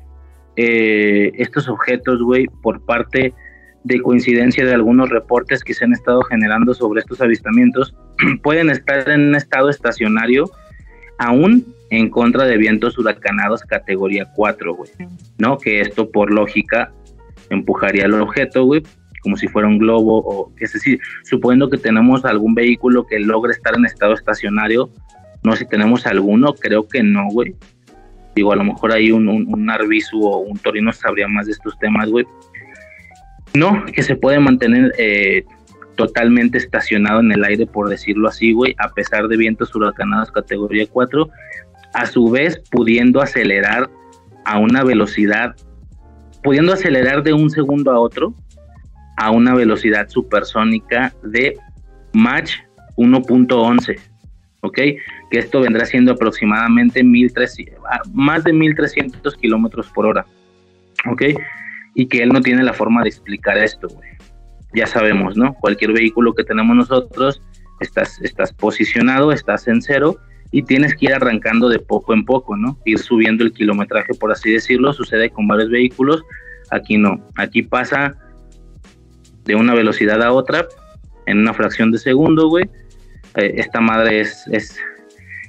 eh, 0.58 1.32
estos 1.36 1.68
objetos, 1.68 2.22
güey, 2.22 2.46
por 2.62 2.86
parte 2.86 3.34
de 3.86 4.02
coincidencia 4.02 4.66
de 4.66 4.74
algunos 4.74 5.10
reportes 5.10 5.64
que 5.64 5.76
se 5.76 5.86
han 5.86 5.94
estado 5.94 6.24
generando 6.24 6.74
sobre 6.74 7.02
estos 7.02 7.22
avistamientos, 7.22 7.96
pueden 8.44 8.72
estar 8.72 9.08
en 9.10 9.30
un 9.30 9.36
estado 9.36 9.70
estacionario 9.70 10.50
aún 11.20 11.64
en 11.92 12.10
contra 12.10 12.46
de 12.46 12.58
vientos 12.58 12.98
huracanados 12.98 13.62
categoría 13.62 14.26
4, 14.36 14.74
güey, 14.74 14.90
¿no? 15.38 15.60
Que 15.60 15.82
esto 15.82 16.10
por 16.10 16.34
lógica 16.34 16.92
empujaría 17.52 18.06
al 18.06 18.20
objeto, 18.20 18.66
güey, 18.66 18.82
como 19.22 19.38
si 19.38 19.48
fuera 19.48 19.68
un 19.68 19.78
globo, 19.78 20.20
o 20.26 20.52
es 20.60 20.74
decir, 20.74 21.00
suponiendo 21.24 21.70
que 21.70 21.78
tenemos 21.78 22.26
algún 22.26 22.56
vehículo 22.56 23.06
que 23.06 23.20
logre 23.20 23.52
estar 23.52 23.76
en 23.76 23.86
estado 23.86 24.16
estacionario, 24.16 24.90
no 25.44 25.52
sé 25.52 25.60
si 25.60 25.68
tenemos 25.68 26.08
alguno, 26.08 26.56
creo 26.56 26.88
que 26.88 27.04
no, 27.04 27.28
güey. 27.30 27.56
Digo, 28.36 28.52
a 28.52 28.56
lo 28.56 28.64
mejor 28.64 28.92
hay 28.92 29.12
un, 29.12 29.30
un, 29.30 29.46
un 29.48 29.70
o 29.70 30.38
un 30.40 30.58
Torino 30.58 30.92
sabría 30.92 31.28
más 31.28 31.46
de 31.46 31.52
estos 31.52 31.78
temas, 31.78 32.10
güey, 32.10 32.26
no, 33.56 33.86
que 33.86 34.04
se 34.04 34.16
puede 34.16 34.40
mantener 34.40 34.94
eh, 34.98 35.44
totalmente 35.96 36.58
estacionado 36.58 37.20
en 37.20 37.32
el 37.32 37.44
aire, 37.44 37.66
por 37.66 37.90
decirlo 37.90 38.28
así, 38.28 38.52
güey, 38.52 38.76
a 38.78 38.90
pesar 38.90 39.28
de 39.28 39.38
vientos 39.38 39.74
huracanados 39.76 40.32
categoría 40.32 40.86
4, 40.88 41.30
a 41.94 42.06
su 42.06 42.30
vez 42.30 42.62
pudiendo 42.70 43.22
acelerar 43.22 43.90
a 44.44 44.60
una 44.60 44.84
velocidad, 44.84 45.56
pudiendo 46.44 46.74
acelerar 46.74 47.24
de 47.24 47.34
un 47.34 47.50
segundo 47.50 47.92
a 47.92 48.00
otro 48.00 48.36
a 49.18 49.32
una 49.32 49.54
velocidad 49.56 50.10
supersónica 50.10 51.14
de 51.24 51.58
Mach 52.14 52.52
1.11, 52.98 53.98
¿ok? 54.62 54.78
Que 55.32 55.40
esto 55.40 55.62
vendrá 55.62 55.86
siendo 55.86 56.12
aproximadamente 56.12 57.04
1300, 57.04 57.80
más 58.14 58.44
de 58.44 58.54
1300 58.54 59.36
kilómetros 59.38 59.90
por 59.92 60.06
hora, 60.06 60.26
¿ok? 61.10 61.24
Y 61.96 62.08
que 62.08 62.22
él 62.22 62.30
no 62.30 62.42
tiene 62.42 62.64
la 62.64 62.74
forma 62.74 63.02
de 63.02 63.10
explicar 63.10 63.58
esto, 63.58 63.88
güey. 63.88 64.10
Ya 64.74 64.86
sabemos, 64.86 65.38
¿no? 65.38 65.54
Cualquier 65.54 65.94
vehículo 65.94 66.36
que 66.36 66.44
tenemos 66.44 66.76
nosotros, 66.76 67.42
estás, 67.80 68.22
estás 68.22 68.54
posicionado, 68.54 69.32
estás 69.32 69.68
en 69.70 69.82
cero 69.82 70.18
y 70.52 70.64
tienes 70.64 70.96
que 70.96 71.06
ir 71.06 71.14
arrancando 71.14 71.70
de 71.70 71.80
poco 71.80 72.14
en 72.14 72.26
poco, 72.26 72.58
¿no? 72.58 72.78
Ir 72.86 73.00
subiendo 73.00 73.44
el 73.44 73.54
kilometraje, 73.54 74.14
por 74.14 74.32
así 74.32 74.52
decirlo. 74.52 74.92
Sucede 74.92 75.30
con 75.30 75.48
varios 75.48 75.70
vehículos. 75.70 76.24
Aquí 76.72 76.98
no. 76.98 77.26
Aquí 77.38 77.62
pasa 77.62 78.16
de 79.46 79.56
una 79.56 79.74
velocidad 79.74 80.22
a 80.22 80.34
otra 80.34 80.68
en 81.26 81.40
una 81.40 81.54
fracción 81.54 81.92
de 81.92 81.98
segundo, 81.98 82.50
güey. 82.50 82.66
Eh, 83.36 83.54
esta 83.58 83.80
madre 83.80 84.20
es, 84.20 84.46
es 84.52 84.78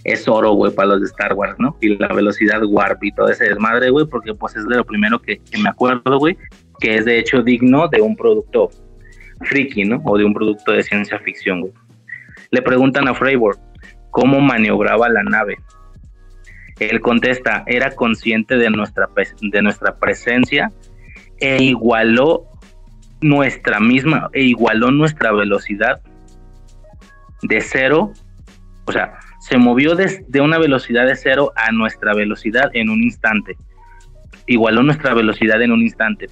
es 0.07 0.29
oro, 0.29 0.53
güey, 0.53 0.73
para 0.73 0.91
los 0.91 1.01
de 1.01 1.07
Star 1.07 1.35
Wars, 1.35 1.57
¿no? 1.59 1.77
Y 1.81 1.97
la 1.99 2.07
velocidad 2.07 2.63
warp 2.65 3.03
y 3.03 3.11
todo 3.11 3.29
ese 3.29 3.49
desmadre, 3.49 3.91
güey, 3.91 4.07
porque 4.07 4.35
pues 4.35 4.55
es 4.55 4.65
de 4.67 4.77
lo 4.77 4.85
primero 4.85 5.21
que, 5.21 5.41
me 5.61 5.69
acuerdo, 5.69 6.19
güey, 6.19 6.39
que 6.79 6.95
es 6.95 7.05
de 7.05 7.19
hecho 7.19 7.43
digno 7.43 7.89
de 7.89 8.01
un 8.01 8.15
producto 8.15 8.71
friki, 9.41 9.85
¿no? 9.85 10.01
O 10.05 10.17
de 10.17 10.25
un 10.25 10.33
producto 10.33 10.71
de 10.71 10.85
ciencia 10.85 11.19
ficción, 11.19 11.63
güey. 11.63 11.73
Le 12.53 12.63
preguntan 12.63 13.09
a 13.09 13.15
Freiburg 13.15 13.59
cómo 14.13 14.41
maniobraba 14.41 15.09
la 15.09 15.25
nave. 15.25 15.57
Él 16.79 17.01
contesta, 17.01 17.65
era 17.67 17.91
consciente 17.91 18.57
de 18.57 18.71
nuestra, 18.71 19.09
de 19.41 19.63
nuestra 19.63 19.97
presencia 19.97 20.71
e 21.41 21.65
igualó 21.65 22.47
nuestra 23.21 23.81
misma, 23.81 24.31
e 24.33 24.43
igualó 24.43 24.93
nuestra 24.93 25.33
velocidad 25.33 26.01
de 27.43 27.61
cero, 27.61 28.13
o 28.85 28.93
sea, 28.93 29.19
se 29.49 29.59
movió 29.59 29.95
de 29.95 30.41
una 30.41 30.59
velocidad 30.59 31.07
de 31.07 31.15
cero 31.15 31.53
a 31.55 31.71
nuestra 31.71 32.15
velocidad 32.15 32.69
en 32.73 32.91
un 32.91 33.01
instante. 33.01 33.57
Igualó 34.49 34.83
nuestra 34.83 35.15
velocidad 35.15 35.63
en 35.63 35.71
un 35.71 35.83
instante. 35.83 36.27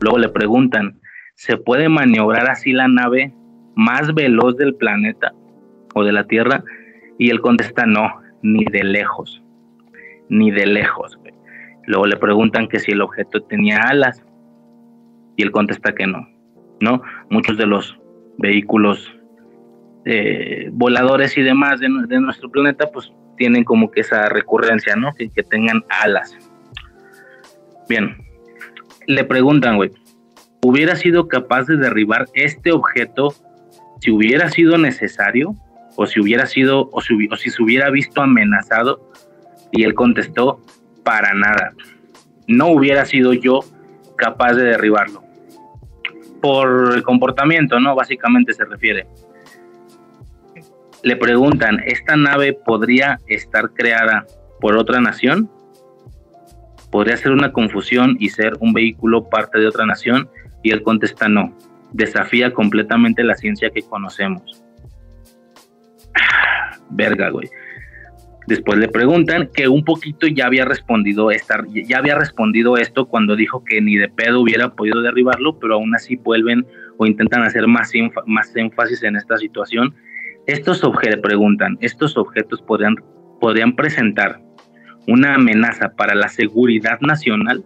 Luego 0.00 0.16
le 0.16 0.30
preguntan, 0.30 0.98
¿se 1.34 1.58
puede 1.58 1.90
maniobrar 1.90 2.48
así 2.48 2.72
la 2.72 2.88
nave 2.88 3.34
más 3.76 4.14
veloz 4.14 4.56
del 4.56 4.74
planeta 4.76 5.32
o 5.94 6.02
de 6.04 6.12
la 6.12 6.24
Tierra? 6.24 6.64
Y 7.18 7.28
él 7.28 7.42
contesta, 7.42 7.84
no, 7.84 8.08
ni 8.42 8.64
de 8.64 8.82
lejos, 8.82 9.42
ni 10.30 10.50
de 10.50 10.64
lejos. 10.64 11.18
Luego 11.86 12.06
le 12.06 12.16
preguntan 12.16 12.66
que 12.66 12.78
si 12.78 12.92
el 12.92 13.02
objeto 13.02 13.42
tenía 13.42 13.76
alas 13.82 14.24
y 15.36 15.42
él 15.42 15.50
contesta 15.50 15.94
que 15.94 16.06
no. 16.06 16.26
¿no? 16.80 17.02
Muchos 17.28 17.58
de 17.58 17.66
los 17.66 17.98
vehículos 18.38 19.14
eh, 20.04 20.68
voladores 20.72 21.36
y 21.36 21.42
demás 21.42 21.80
de, 21.80 21.88
nuestro 21.88 22.50
planeta, 22.50 22.86
pues 22.92 23.12
tienen 23.36 23.64
como 23.64 23.90
que 23.90 24.00
esa 24.00 24.28
recurrencia, 24.28 24.96
¿no? 24.96 25.12
Que, 25.14 25.28
tengan 25.42 25.84
alas. 25.88 26.36
Bien, 27.88 28.16
le 29.06 29.24
preguntan, 29.24 29.76
güey, 29.76 29.90
¿hubiera 30.62 30.96
sido 30.96 31.28
capaz 31.28 31.66
de 31.66 31.76
derribar 31.76 32.26
este 32.34 32.72
objeto 32.72 33.34
si 34.00 34.10
hubiera 34.10 34.48
sido 34.50 34.78
necesario? 34.78 35.54
O 35.96 36.06
si 36.06 36.20
hubiera 36.20 36.46
sido, 36.46 36.88
o 36.92 37.00
si, 37.00 37.28
o 37.28 37.36
si 37.36 37.50
se 37.50 37.62
hubiera 37.62 37.90
visto 37.90 38.22
amenazado? 38.22 39.10
Y 39.72 39.82
él 39.82 39.94
contestó, 39.94 40.60
para 41.02 41.34
nada. 41.34 41.72
No 42.46 42.68
hubiera 42.68 43.04
sido 43.04 43.32
yo 43.32 43.60
capaz 44.16 44.54
de 44.54 44.64
derribarlo. 44.64 45.22
Por 46.40 46.94
el 46.94 47.02
comportamiento, 47.02 47.80
¿no? 47.80 47.96
Básicamente 47.96 48.52
se 48.52 48.64
refiere 48.64 49.06
le 51.02 51.16
preguntan, 51.16 51.80
¿esta 51.86 52.16
nave 52.16 52.52
podría 52.52 53.18
estar 53.28 53.70
creada 53.72 54.26
por 54.60 54.76
otra 54.76 55.00
nación? 55.00 55.50
¿Podría 56.90 57.16
ser 57.16 57.32
una 57.32 57.52
confusión 57.52 58.16
y 58.18 58.30
ser 58.30 58.54
un 58.60 58.72
vehículo 58.72 59.28
parte 59.28 59.58
de 59.58 59.68
otra 59.68 59.86
nación? 59.86 60.28
Y 60.62 60.70
él 60.70 60.82
contesta 60.82 61.28
no, 61.28 61.56
desafía 61.92 62.52
completamente 62.52 63.22
la 63.22 63.34
ciencia 63.34 63.70
que 63.70 63.82
conocemos. 63.82 64.62
Verga, 66.90 67.30
güey. 67.30 67.48
Después 68.46 68.78
le 68.78 68.88
preguntan 68.88 69.50
que 69.52 69.68
un 69.68 69.84
poquito 69.84 70.26
ya 70.26 70.46
había 70.46 70.64
respondido 70.64 71.28
ya 71.30 71.98
había 71.98 72.14
respondido 72.14 72.78
esto 72.78 73.06
cuando 73.06 73.36
dijo 73.36 73.62
que 73.62 73.82
ni 73.82 73.96
de 73.96 74.08
pedo 74.08 74.40
hubiera 74.40 74.70
podido 74.70 75.02
derribarlo, 75.02 75.58
pero 75.58 75.74
aún 75.74 75.94
así 75.94 76.16
vuelven 76.16 76.66
o 76.96 77.04
intentan 77.04 77.42
hacer 77.42 77.66
más, 77.66 77.92
más 78.26 78.56
énfasis 78.56 79.02
en 79.02 79.16
esta 79.16 79.36
situación 79.36 79.94
estos 80.48 80.82
objetos, 80.82 81.20
preguntan, 81.20 81.76
¿estos 81.82 82.16
objetos 82.16 82.62
podrían, 82.62 82.96
podrían 83.38 83.76
presentar 83.76 84.40
una 85.06 85.34
amenaza 85.34 85.90
para 85.94 86.14
la 86.14 86.28
seguridad 86.28 86.98
nacional? 87.02 87.62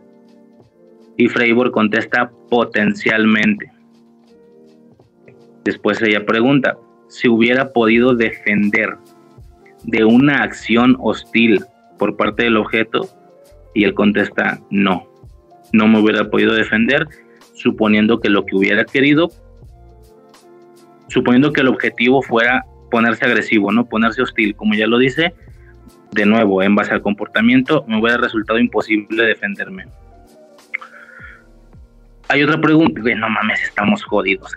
Y 1.17 1.29
Freiburg 1.29 1.71
contesta 1.71 2.33
potencialmente. 2.51 3.71
Después 5.65 6.03
ella 6.03 6.27
pregunta, 6.27 6.77
si 7.09 7.29
hubiera 7.29 7.73
podido 7.73 8.17
defender 8.17 8.97
de 9.85 10.05
una 10.05 10.43
acción 10.43 10.97
hostil 10.99 11.65
por 12.01 12.17
parte 12.17 12.43
del 12.43 12.57
objeto 12.57 13.09
y 13.75 13.85
él 13.85 13.95
contesta 13.95 14.61
no, 14.71 15.09
no 15.73 15.87
me 15.87 16.01
hubiera 16.01 16.29
podido 16.29 16.53
defender 16.53 17.07
suponiendo 17.55 18.19
que 18.19 18.29
lo 18.29 18.45
que 18.45 18.57
hubiera 18.57 18.85
querido, 18.85 19.31
suponiendo 21.07 21.53
que 21.53 21.61
el 21.61 21.69
objetivo 21.69 22.23
fuera 22.23 22.67
ponerse 22.93 23.25
agresivo, 23.25 23.73
¿no? 23.73 23.87
Ponerse 23.87 24.21
hostil, 24.21 24.55
como 24.55 24.75
ya 24.75 24.87
lo 24.87 24.99
dice, 24.99 25.35
de 26.13 26.27
nuevo, 26.27 26.63
en 26.63 26.75
base 26.75 26.93
al 26.93 27.01
comportamiento, 27.01 27.85
me 27.89 27.99
hubiera 27.99 28.19
resultado 28.19 28.59
imposible 28.59 29.25
defenderme. 29.25 29.87
Hay 32.29 32.43
otra 32.43 32.61
pregunta, 32.61 33.01
güey, 33.01 33.15
no 33.15 33.31
mames, 33.31 33.63
estamos 33.63 34.05
jodidos, 34.05 34.53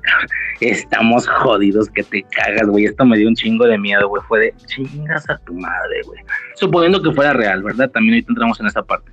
estamos 0.60 1.28
jodidos 1.28 1.90
que 1.90 2.04
te 2.04 2.24
cagas, 2.24 2.68
güey, 2.68 2.86
esto 2.86 3.06
me 3.06 3.18
dio 3.18 3.30
un 3.30 3.36
chingo 3.36 3.66
de 3.66 3.78
miedo, 3.78 4.08
güey, 4.10 4.22
fue 4.28 4.40
de 4.42 4.54
chingas 4.68 5.30
a 5.30 5.38
tu 5.40 5.54
madre, 5.54 6.02
güey. 6.06 6.22
Suponiendo 6.56 7.02
que 7.02 7.12
fuera 7.14 7.32
real, 7.32 7.64
¿verdad? 7.64 7.90
También 7.90 8.16
ahorita 8.16 8.32
entramos 8.32 8.60
en 8.60 8.68
esa 8.68 8.84
parte. 8.84 9.12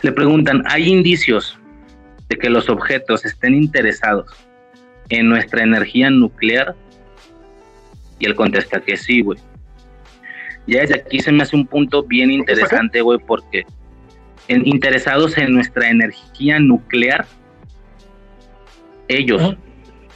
Le 0.00 0.12
preguntan, 0.12 0.62
¿hay 0.66 0.88
indicios 0.88 1.58
de 2.28 2.36
que 2.36 2.48
los 2.48 2.68
objetos 2.68 3.24
estén 3.24 3.54
interesados 3.54 4.32
en 5.08 5.28
nuestra 5.28 5.62
energía 5.64 6.08
nuclear? 6.10 6.74
Y 8.18 8.26
él 8.26 8.34
contesta 8.34 8.80
que 8.80 8.96
sí, 8.96 9.22
güey. 9.22 9.38
Ya 10.66 10.80
desde 10.80 10.96
aquí 10.96 11.20
se 11.20 11.32
me 11.32 11.42
hace 11.42 11.56
un 11.56 11.66
punto 11.66 12.02
bien 12.02 12.30
interesante, 12.30 13.00
güey, 13.02 13.18
porque 13.18 13.66
en, 14.48 14.66
interesados 14.66 15.36
en 15.36 15.54
nuestra 15.54 15.90
energía 15.90 16.58
nuclear, 16.58 17.26
ellos 19.08 19.56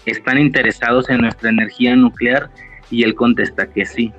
están 0.06 0.38
interesados 0.38 1.10
en 1.10 1.20
nuestra 1.20 1.50
energía 1.50 1.94
nuclear 1.96 2.50
y 2.90 3.02
él 3.02 3.14
contesta 3.14 3.70
que 3.70 3.84
sí. 3.84 4.12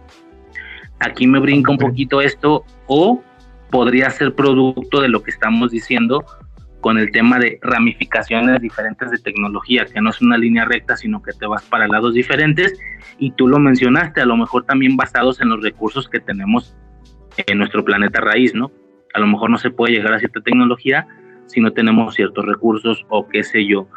Aquí 1.00 1.26
me 1.26 1.40
brinca 1.40 1.72
un 1.72 1.78
poquito 1.78 2.22
esto 2.22 2.66
o 2.86 3.24
podría 3.72 4.10
ser 4.10 4.36
producto 4.36 5.02
de 5.02 5.10
lo 5.10 5.24
que 5.24 5.32
estamos 5.32 5.72
diciendo 5.72 6.26
con 6.82 6.98
el 6.98 7.12
tema 7.12 7.40
de 7.40 7.60
ramificaciones 7.62 8.62
diferentes 8.62 9.12
de 9.12 9.18
tecnología, 9.18 9.86
que 9.86 10.02
no 10.02 10.10
es 10.10 10.22
una 10.22 10.38
línea 10.38 10.66
recta, 10.66 10.96
sino 10.96 11.22
que 11.22 11.34
te 11.34 11.46
vas 11.46 11.64
para 11.64 11.88
lados 11.88 12.14
diferentes. 12.14 12.80
Y 13.18 13.32
tú 13.32 13.48
lo 13.48 13.60
mencionaste, 13.60 14.22
a 14.22 14.26
lo 14.26 14.38
mejor 14.38 14.66
también 14.66 14.96
basados 14.96 15.42
en 15.42 15.50
los 15.50 15.62
recursos 15.62 16.08
que 16.08 16.20
tenemos 16.20 16.76
en 17.38 17.58
nuestro 17.58 17.84
planeta 17.84 18.22
raíz, 18.22 18.54
¿no? 18.54 18.72
A 19.14 19.20
lo 19.20 19.28
mejor 19.28 19.50
no 19.50 19.58
se 19.58 19.72
puede 19.72 19.94
llegar 19.94 20.14
a 20.14 20.20
cierta 20.20 20.42
tecnología 20.42 21.08
si 21.48 21.62
no 21.62 21.72
tenemos 21.72 22.16
ciertos 22.16 22.46
recursos 22.46 23.06
o 23.10 23.28
qué 23.28 23.44
sé 23.44 23.66
yo. 23.66 23.88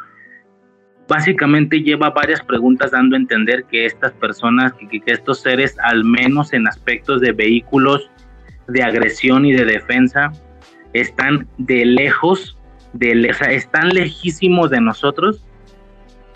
Básicamente 1.07 1.81
lleva 1.81 2.09
varias 2.09 2.41
preguntas 2.41 2.91
dando 2.91 3.15
a 3.15 3.19
entender 3.19 3.65
que 3.65 3.85
estas 3.85 4.13
personas, 4.13 4.73
que, 4.73 4.87
que 4.87 5.11
estos 5.11 5.41
seres, 5.41 5.77
al 5.83 6.03
menos 6.03 6.53
en 6.53 6.67
aspectos 6.67 7.21
de 7.21 7.31
vehículos 7.31 8.09
de 8.67 8.81
agresión 8.81 9.45
y 9.45 9.53
de 9.53 9.65
defensa, 9.65 10.31
están 10.93 11.47
de 11.57 11.85
lejos 11.85 12.57
de, 12.93 13.29
o 13.29 13.45
están 13.45 13.89
lejísimos 13.89 14.69
de 14.69 14.81
nosotros, 14.81 15.43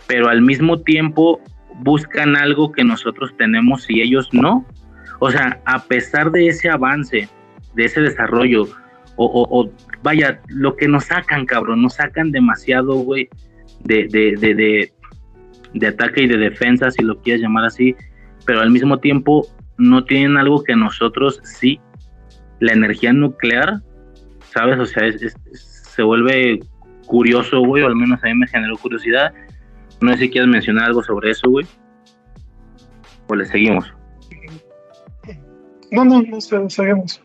pero 0.07 0.29
al 0.29 0.41
mismo 0.41 0.81
tiempo 0.81 1.39
buscan 1.79 2.35
algo 2.35 2.71
que 2.71 2.83
nosotros 2.83 3.33
tenemos 3.37 3.89
y 3.89 4.01
ellos 4.01 4.29
no. 4.33 4.65
O 5.19 5.31
sea, 5.31 5.61
a 5.65 5.83
pesar 5.83 6.31
de 6.31 6.47
ese 6.47 6.69
avance, 6.69 7.29
de 7.75 7.85
ese 7.85 8.01
desarrollo, 8.01 8.67
o, 9.19 9.71
vaya, 10.03 10.39
lo 10.47 10.75
que 10.75 10.87
nos 10.87 11.05
sacan, 11.05 11.47
cabrón, 11.47 11.81
nos 11.81 11.95
sacan 11.95 12.31
demasiado, 12.31 12.95
güey, 12.97 13.27
de, 13.83 14.07
de, 14.11 14.35
de, 14.37 14.91
de, 15.73 15.87
ataque 15.87 16.23
y 16.23 16.27
de 16.27 16.37
defensa, 16.37 16.91
si 16.91 17.03
lo 17.03 17.19
quieres 17.21 17.41
llamar 17.41 17.65
así, 17.65 17.95
pero 18.45 18.61
al 18.61 18.69
mismo 18.69 18.99
tiempo 18.99 19.47
no 19.79 20.05
tienen 20.05 20.37
algo 20.37 20.63
que 20.63 20.75
nosotros 20.75 21.41
sí, 21.43 21.79
la 22.59 22.73
energía 22.73 23.11
nuclear, 23.11 23.81
¿sabes? 24.53 24.79
O 24.79 24.85
sea, 24.85 25.07
es 25.07 25.35
se 25.97 26.03
vuelve 26.03 26.59
curioso, 27.07 27.59
güey, 27.61 27.81
o 27.81 27.87
al 27.87 27.95
menos 27.95 28.23
a 28.23 28.27
mí 28.27 28.35
me 28.35 28.47
generó 28.47 28.77
curiosidad. 28.77 29.33
No 29.99 30.11
sé 30.13 30.19
si 30.19 30.29
quieres 30.29 30.47
mencionar 30.47 30.85
algo 30.85 31.01
sobre 31.01 31.31
eso, 31.31 31.49
güey. 31.49 31.65
O 33.27 33.35
le 33.35 33.43
seguimos. 33.45 33.91
No, 35.91 36.05
no, 36.05 36.21
no, 36.21 36.39
seguimos. 36.69 37.19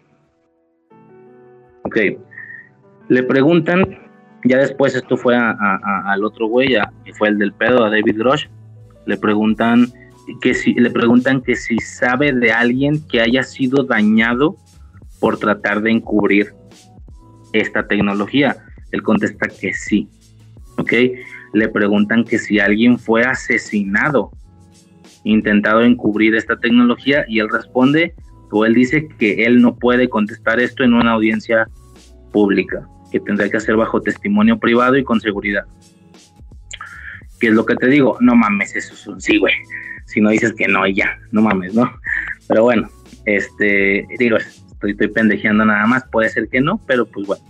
Ok. 1.82 1.96
Le 3.08 3.22
preguntan, 3.24 3.84
ya 4.44 4.56
después 4.56 4.94
esto 4.94 5.18
fue 5.18 5.36
al 5.36 6.24
otro 6.24 6.46
güey, 6.46 6.74
que 7.04 7.12
fue 7.12 7.28
el 7.28 7.38
del 7.38 7.52
pedo, 7.52 7.84
a 7.84 7.90
David 7.90 8.16
Grosh. 8.16 8.46
Le 9.04 9.18
preguntan 9.18 9.86
que 10.40 10.54
si, 10.54 10.72
le 10.72 10.90
preguntan 10.90 11.42
que 11.42 11.56
si 11.56 11.78
sabe 11.78 12.32
de 12.32 12.52
alguien 12.52 13.06
que 13.06 13.20
haya 13.20 13.42
sido 13.42 13.84
dañado 13.84 14.56
por 15.20 15.38
tratar 15.38 15.82
de 15.82 15.90
encubrir 15.90 16.54
esta 17.52 17.86
tecnología? 17.86 18.56
Él 18.90 19.02
contesta 19.02 19.48
que 19.48 19.72
sí. 19.72 20.08
¿Ok? 20.78 20.92
Le 21.52 21.68
preguntan 21.68 22.24
que 22.24 22.38
si 22.38 22.58
alguien 22.58 22.98
fue 22.98 23.22
asesinado, 23.22 24.30
intentado 25.24 25.82
encubrir 25.82 26.34
esta 26.34 26.56
tecnología, 26.56 27.24
y 27.28 27.40
él 27.40 27.48
responde, 27.50 28.14
o 28.50 28.64
él 28.64 28.74
dice 28.74 29.08
que 29.18 29.44
él 29.44 29.62
no 29.62 29.76
puede 29.76 30.08
contestar 30.08 30.60
esto 30.60 30.84
en 30.84 30.94
una 30.94 31.12
audiencia 31.12 31.68
pública, 32.32 32.86
que 33.10 33.20
tendrá 33.20 33.48
que 33.48 33.56
hacer 33.56 33.76
bajo 33.76 34.00
testimonio 34.00 34.58
privado 34.58 34.96
y 34.96 35.04
con 35.04 35.20
seguridad. 35.20 35.64
¿Qué 37.40 37.48
es 37.48 37.54
lo 37.54 37.66
que 37.66 37.76
te 37.76 37.88
digo? 37.88 38.18
No 38.20 38.36
mames, 38.36 38.76
eso 38.76 38.94
es 38.94 39.06
un 39.06 39.20
sí, 39.20 39.38
güey. 39.38 39.54
Si 40.06 40.20
no 40.20 40.30
dices 40.30 40.52
que 40.54 40.68
no, 40.68 40.86
ya, 40.86 41.18
no 41.30 41.42
mames, 41.42 41.74
¿no? 41.74 41.90
Pero 42.46 42.64
bueno, 42.64 42.88
este, 43.24 44.06
digo, 44.18 44.36
estoy, 44.82 44.92
estoy 44.92 45.08
pendejeando 45.08 45.64
nada 45.64 45.86
más, 45.86 46.04
puede 46.10 46.28
ser 46.28 46.48
que 46.48 46.60
no, 46.60 46.80
pero 46.86 47.06
pues 47.06 47.26
bueno. 47.26 47.44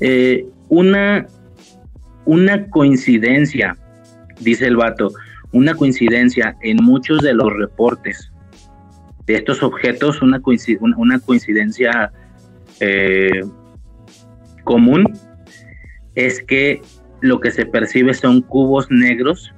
Eh, 0.00 0.46
una, 0.68 1.26
una 2.24 2.68
coincidencia, 2.70 3.76
dice 4.40 4.66
el 4.66 4.76
vato, 4.76 5.12
una 5.52 5.74
coincidencia 5.74 6.56
en 6.62 6.78
muchos 6.78 7.20
de 7.22 7.34
los 7.34 7.52
reportes 7.52 8.32
de 9.26 9.34
estos 9.34 9.62
objetos, 9.62 10.22
una, 10.22 10.40
una 10.96 11.18
coincidencia 11.18 12.12
eh, 12.80 13.42
común 14.64 15.04
es 16.14 16.42
que 16.42 16.80
lo 17.20 17.40
que 17.40 17.50
se 17.50 17.66
percibe 17.66 18.14
son 18.14 18.40
cubos 18.40 18.90
negros 18.90 19.52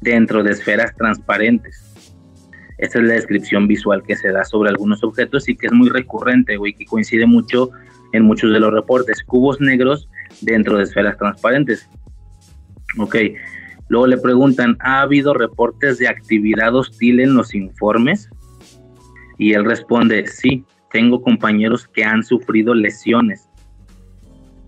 dentro 0.00 0.44
de 0.44 0.52
esferas 0.52 0.94
transparentes. 0.96 1.87
Esta 2.78 3.00
es 3.00 3.04
la 3.04 3.14
descripción 3.14 3.66
visual 3.66 4.02
que 4.04 4.16
se 4.16 4.30
da 4.30 4.44
sobre 4.44 4.70
algunos 4.70 5.02
objetos 5.02 5.48
y 5.48 5.56
que 5.56 5.66
es 5.66 5.72
muy 5.72 5.88
recurrente, 5.88 6.56
güey, 6.56 6.74
que 6.74 6.84
coincide 6.84 7.26
mucho 7.26 7.70
en 8.12 8.22
muchos 8.22 8.52
de 8.52 8.60
los 8.60 8.72
reportes, 8.72 9.22
cubos 9.24 9.60
negros 9.60 10.08
dentro 10.40 10.78
de 10.78 10.84
esferas 10.84 11.18
transparentes. 11.18 11.88
Ok, 12.98 13.16
luego 13.88 14.06
le 14.06 14.16
preguntan, 14.16 14.76
¿ha 14.80 15.00
habido 15.00 15.34
reportes 15.34 15.98
de 15.98 16.08
actividad 16.08 16.74
hostil 16.74 17.20
en 17.20 17.34
los 17.34 17.54
informes? 17.54 18.30
Y 19.38 19.54
él 19.54 19.64
responde, 19.64 20.26
sí, 20.28 20.64
tengo 20.90 21.20
compañeros 21.20 21.86
que 21.88 22.04
han 22.04 22.22
sufrido 22.22 22.74
lesiones. 22.74 23.48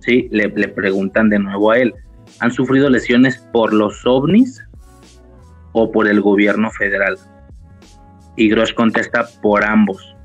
Sí, 0.01 0.28
le 0.32 0.49
preguntan 0.49 1.28
de 1.28 1.39
nuevo 1.39 1.70
a 1.70 1.78
él, 1.78 1.95
¿han 2.41 2.51
sufrido 2.53 2.91
lesiones 2.91 3.39
por 3.53 3.73
los 3.73 4.05
ovnis 4.05 4.65
o 5.73 5.93
por 5.93 6.09
el 6.09 6.20
gobierno 6.20 6.70
federal? 6.70 7.16
Y 8.41 8.49
Gross 8.49 8.73
contesta 8.73 9.29
por 9.43 9.62
ambos. 9.62 10.17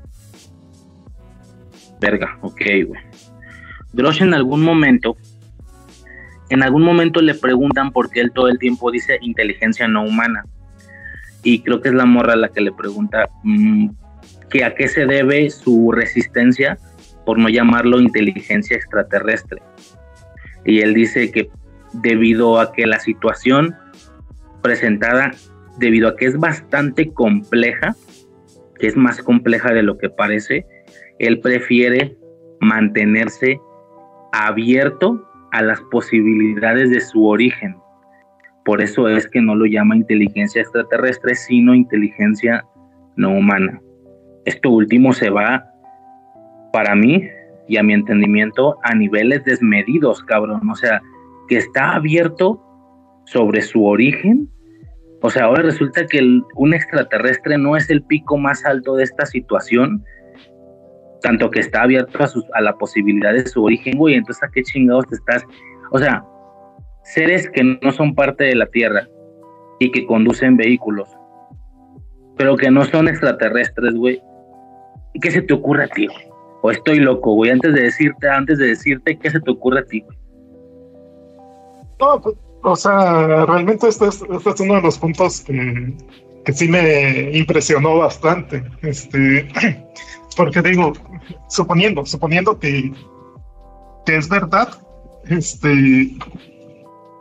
Verga, 2.00 2.38
ok, 2.40 2.62
güey. 2.86 3.02
Grosh 3.92 4.22
en 4.22 4.32
algún 4.32 4.62
momento, 4.62 5.18
en 6.48 6.62
algún 6.62 6.82
momento 6.82 7.20
le 7.20 7.34
preguntan 7.34 7.92
por 7.92 8.08
qué 8.08 8.20
él 8.20 8.32
todo 8.32 8.48
el 8.48 8.58
tiempo 8.58 8.90
dice 8.90 9.18
inteligencia 9.20 9.86
no 9.86 10.02
humana. 10.02 10.46
Y 11.42 11.60
creo 11.60 11.82
que 11.82 11.90
es 11.90 11.94
la 11.94 12.06
morra 12.06 12.36
la 12.36 12.48
que 12.48 12.62
le 12.62 12.72
pregunta 12.72 13.28
mm, 13.42 13.90
que 14.48 14.64
a 14.64 14.74
qué 14.74 14.88
se 14.88 15.04
debe 15.04 15.50
su 15.50 15.92
resistencia 15.92 16.78
por 17.26 17.38
no 17.38 17.50
llamarlo 17.50 18.00
inteligencia 18.00 18.78
extraterrestre. 18.78 19.60
Y 20.64 20.80
él 20.80 20.94
dice 20.94 21.30
que 21.30 21.50
debido 21.92 22.60
a 22.60 22.72
que 22.72 22.86
la 22.86 22.98
situación 22.98 23.76
presentada, 24.62 25.32
debido 25.76 26.08
a 26.08 26.16
que 26.16 26.24
es 26.24 26.38
bastante 26.38 27.12
compleja, 27.12 27.94
que 28.78 28.86
es 28.86 28.96
más 28.96 29.22
compleja 29.22 29.72
de 29.72 29.82
lo 29.82 29.98
que 29.98 30.10
parece, 30.10 30.66
él 31.18 31.40
prefiere 31.40 32.16
mantenerse 32.60 33.58
abierto 34.32 35.22
a 35.52 35.62
las 35.62 35.80
posibilidades 35.90 36.90
de 36.90 37.00
su 37.00 37.26
origen. 37.26 37.76
Por 38.64 38.82
eso 38.82 39.08
es 39.08 39.28
que 39.28 39.40
no 39.40 39.54
lo 39.54 39.66
llama 39.66 39.96
inteligencia 39.96 40.60
extraterrestre, 40.60 41.34
sino 41.34 41.74
inteligencia 41.74 42.64
no 43.16 43.30
humana. 43.30 43.80
Esto 44.44 44.70
último 44.70 45.12
se 45.12 45.30
va, 45.30 45.64
para 46.72 46.94
mí 46.94 47.22
y 47.68 47.76
a 47.78 47.82
mi 47.82 47.94
entendimiento, 47.94 48.76
a 48.82 48.94
niveles 48.94 49.44
desmedidos, 49.44 50.22
cabrón. 50.24 50.68
O 50.68 50.74
sea, 50.74 51.00
que 51.48 51.56
está 51.56 51.94
abierto 51.94 52.62
sobre 53.24 53.62
su 53.62 53.84
origen. 53.86 54.48
O 55.22 55.30
sea, 55.30 55.44
ahora 55.44 55.62
resulta 55.62 56.06
que 56.06 56.20
un 56.56 56.74
extraterrestre 56.74 57.56
no 57.58 57.76
es 57.76 57.88
el 57.90 58.02
pico 58.02 58.36
más 58.36 58.64
alto 58.64 58.96
de 58.96 59.04
esta 59.04 59.24
situación, 59.26 60.04
tanto 61.22 61.50
que 61.50 61.60
está 61.60 61.82
abierto 61.82 62.22
a, 62.22 62.26
sus, 62.26 62.44
a 62.54 62.60
la 62.60 62.76
posibilidad 62.76 63.32
de 63.32 63.46
su 63.46 63.64
origen, 63.64 63.96
güey, 63.96 64.14
entonces 64.14 64.42
a 64.44 64.50
qué 64.52 64.62
chingados 64.62 65.06
te 65.08 65.16
estás, 65.16 65.44
o 65.90 65.98
sea, 65.98 66.24
seres 67.02 67.50
que 67.50 67.64
no 67.64 67.92
son 67.92 68.14
parte 68.14 68.44
de 68.44 68.54
la 68.54 68.66
Tierra 68.66 69.08
y 69.80 69.90
que 69.90 70.06
conducen 70.06 70.56
vehículos, 70.56 71.08
pero 72.36 72.56
que 72.56 72.70
no 72.70 72.84
son 72.84 73.08
extraterrestres, 73.08 73.94
güey, 73.94 74.22
¿qué 75.20 75.30
se 75.30 75.42
te 75.42 75.54
ocurre 75.54 75.84
a 75.84 75.88
ti? 75.88 76.06
O 76.62 76.70
estoy 76.70 77.00
loco, 77.00 77.34
güey, 77.34 77.50
antes 77.50 77.74
de 77.74 77.82
decirte, 77.82 78.28
antes 78.28 78.58
de 78.58 78.66
decirte, 78.66 79.18
¿qué 79.18 79.30
se 79.30 79.40
te 79.40 79.50
ocurre 79.50 79.80
a 79.80 79.84
ti? 79.84 80.04
No, 81.98 82.20
pues, 82.20 82.36
o 82.68 82.74
sea, 82.74 83.46
realmente 83.46 83.86
este 83.86 84.08
es, 84.08 84.20
este 84.28 84.50
es 84.50 84.60
uno 84.60 84.74
de 84.74 84.82
los 84.82 84.98
puntos 84.98 85.40
que, 85.42 85.94
que 86.44 86.52
sí 86.52 86.66
me 86.66 87.30
impresionó 87.38 87.98
bastante. 87.98 88.64
Este, 88.82 89.48
porque 90.36 90.62
digo, 90.62 90.92
suponiendo, 91.48 92.04
suponiendo 92.04 92.58
que, 92.58 92.92
que 94.04 94.16
es 94.16 94.28
verdad, 94.28 94.68
este, 95.28 96.16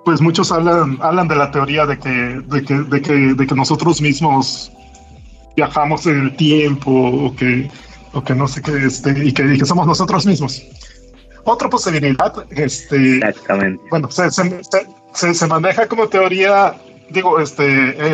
pues 0.04 0.20
muchos 0.20 0.52
hablan, 0.52 0.98
hablan 1.00 1.28
de 1.28 1.36
la 1.36 1.52
teoría 1.52 1.86
de 1.86 2.00
que, 2.00 2.10
de 2.10 2.64
que, 2.64 2.74
de 2.74 3.02
que, 3.04 3.14
de 3.36 3.48
que 3.48 3.56
nosotros 3.56 4.02
mismos 4.02 4.72
viajamos 5.56 6.08
en 6.08 6.22
el 6.22 6.36
tiempo 6.38 6.90
o 6.92 7.36
que, 7.36 7.70
o 8.14 8.24
que 8.24 8.34
no 8.34 8.48
sé 8.48 8.64
qué, 8.64 8.84
este, 8.84 9.12
y 9.24 9.32
que, 9.32 9.44
y 9.54 9.60
que 9.60 9.66
somos 9.66 9.86
nosotros 9.86 10.26
mismos. 10.26 10.64
Otra 11.46 11.70
posibilidad, 11.70 12.34
este, 12.52 13.18
Exactamente. 13.18 13.82
bueno, 13.90 14.10
se, 14.10 14.30
se, 14.32 14.62
se, 15.14 15.34
se 15.34 15.48
maneja 15.48 15.88
como 15.88 16.08
teoría, 16.08 16.76
digo, 17.12 17.40
este, 17.40 17.66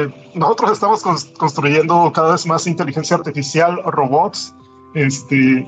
eh, 0.04 0.14
nosotros 0.36 0.74
estamos 0.74 1.04
cons- 1.04 1.32
construyendo 1.38 2.12
cada 2.14 2.34
vez 2.34 2.46
más 2.46 2.68
inteligencia 2.68 3.16
artificial, 3.16 3.80
robots, 3.86 4.54
este, 4.96 5.66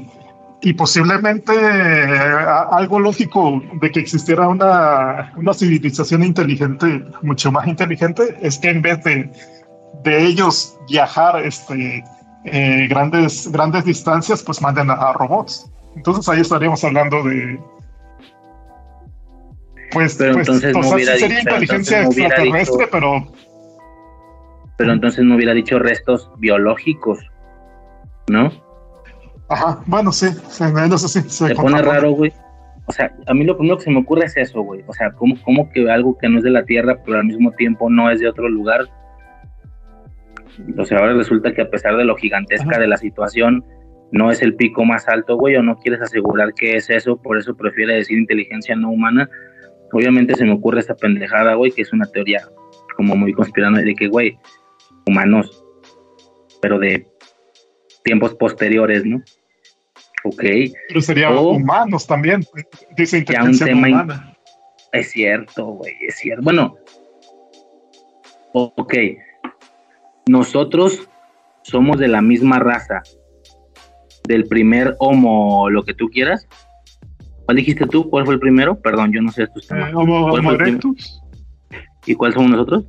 y 0.61 0.73
posiblemente 0.73 1.53
eh, 1.53 2.19
algo 2.71 2.99
lógico 2.99 3.61
de 3.81 3.91
que 3.91 4.01
existiera 4.01 4.47
una, 4.49 5.33
una 5.37 5.53
civilización 5.53 6.23
inteligente, 6.23 7.05
mucho 7.21 7.51
más 7.51 7.65
inteligente, 7.67 8.37
es 8.41 8.57
que 8.59 8.69
en 8.71 8.81
vez 8.81 9.01
de, 9.05 9.31
de 10.03 10.25
ellos 10.25 10.77
viajar 10.89 11.39
este, 11.45 12.03
eh, 12.45 12.87
grandes, 12.89 13.49
grandes 13.51 13.85
distancias, 13.85 14.43
pues 14.43 14.61
manden 14.61 14.89
a, 14.89 14.95
a 14.95 15.13
robots. 15.13 15.69
Entonces 15.95 16.27
ahí 16.29 16.41
estaríamos 16.41 16.83
hablando 16.83 17.23
de... 17.23 17.59
Pues, 19.91 20.15
Pero 20.17 20.33
pues, 20.33 20.47
entonces 20.47 20.75
o 20.75 20.79
no 20.79 20.83
sea, 20.83 20.97
sí 20.97 21.05
sería 21.21 21.37
dicho- 21.37 21.49
inteligencia 21.49 22.01
no 22.01 22.07
extraterrestre, 22.09 22.77
dicho- 22.77 22.89
pero 22.91 23.27
Pero 24.77 24.93
entonces 24.93 25.23
no 25.23 25.35
hubiera 25.35 25.53
dicho 25.53 25.77
restos 25.77 26.31
biológicos, 26.39 27.19
¿no? 28.27 28.51
Ajá, 29.49 29.81
bueno, 29.85 30.11
sí, 30.11 30.29
sí, 30.49 30.63
eso 30.63 31.07
sí. 31.07 31.21
Se 31.29 31.47
Se 31.49 31.55
pone 31.55 31.79
raro, 31.81 32.11
güey. 32.11 32.33
O 32.85 32.91
sea, 32.91 33.13
a 33.27 33.33
mí 33.35 33.43
lo 33.45 33.55
primero 33.55 33.77
que 33.77 33.83
se 33.83 33.91
me 33.91 33.99
ocurre 33.99 34.25
es 34.25 34.35
eso, 34.35 34.61
güey. 34.61 34.83
O 34.87 34.93
sea, 34.93 35.11
¿cómo, 35.11 35.35
cómo 35.43 35.69
que 35.69 35.89
algo 35.91 36.17
que 36.17 36.27
no 36.27 36.39
es 36.39 36.43
de 36.43 36.49
la 36.49 36.65
Tierra, 36.65 36.97
pero 37.05 37.19
al 37.19 37.25
mismo 37.25 37.51
tiempo 37.51 37.89
no 37.89 38.09
es 38.09 38.19
de 38.19 38.27
otro 38.27 38.49
lugar? 38.49 38.81
O 40.77 40.85
sea, 40.85 40.97
ahora 40.97 41.13
resulta 41.13 41.53
que 41.53 41.61
a 41.61 41.69
pesar 41.69 41.95
de 41.95 42.03
lo 42.03 42.15
gigantesca 42.15 42.79
de 42.79 42.87
la 42.87 42.97
situación, 42.97 43.63
no 44.13 44.31
es 44.31 44.41
el 44.43 44.55
pico 44.55 44.85
más 44.85 45.07
alto, 45.09 45.35
güey, 45.37 45.55
o 45.55 45.63
no 45.63 45.75
quieres 45.77 45.99
asegurar 46.01 46.53
que 46.53 46.75
es 46.75 46.89
eso, 46.89 47.17
por 47.17 47.37
eso 47.37 47.57
prefiere 47.57 47.95
decir 47.95 48.17
inteligencia 48.17 48.75
no 48.75 48.91
humana. 48.91 49.27
Obviamente 49.91 50.35
se 50.35 50.45
me 50.45 50.53
ocurre 50.53 50.79
esta 50.79 50.95
pendejada, 50.95 51.55
güey, 51.55 51.71
que 51.71 51.81
es 51.81 51.91
una 51.91 52.05
teoría 52.05 52.41
como 52.95 53.15
muy 53.15 53.33
conspirando 53.33 53.81
de 53.81 53.95
que, 53.95 54.07
güey, 54.07 54.37
humanos, 55.07 55.63
pero 56.61 56.77
de 56.77 57.07
tiempos 58.03 58.35
posteriores, 58.35 59.03
¿no? 59.03 59.17
Ok. 60.25 60.43
Pero 60.87 61.01
sería 61.01 61.31
O- 61.31 61.49
humanos 61.51 62.05
también. 62.05 62.43
Dice 62.95 63.25
ya 63.25 63.43
un 63.43 63.51
inteligencia 63.51 63.65
tema 63.65 63.87
humana. 63.87 64.37
Es 64.91 65.09
cierto, 65.09 65.65
güey, 65.65 65.93
es 66.07 66.15
cierto. 66.17 66.43
Bueno, 66.43 66.77
ok. 68.53 68.93
Nosotros 70.27 71.09
somos 71.63 71.97
de 71.97 72.07
la 72.07 72.21
misma 72.21 72.59
raza. 72.59 73.01
Del 74.27 74.45
primer 74.47 74.95
homo, 74.99 75.69
lo 75.69 75.83
que 75.83 75.93
tú 75.93 76.09
quieras. 76.09 76.47
¿Cuál 77.45 77.57
dijiste 77.57 77.85
tú? 77.87 78.09
¿Cuál 78.09 78.25
fue 78.25 78.35
el 78.35 78.39
primero? 78.39 78.79
Perdón, 78.79 79.11
yo 79.11 79.21
no 79.21 79.31
sé 79.31 79.43
estos 79.43 79.67
temas. 79.67 79.91
Eh, 79.91 79.95
Homo, 79.95 80.29
¿Cuál 80.29 80.39
Homo 80.39 80.43
fue 80.43 80.51
el 80.53 80.57
prim- 80.57 80.69
erectus, 80.69 81.21
¿Y 82.05 82.15
cuál 82.15 82.33
somos 82.33 82.51
nosotros? 82.51 82.85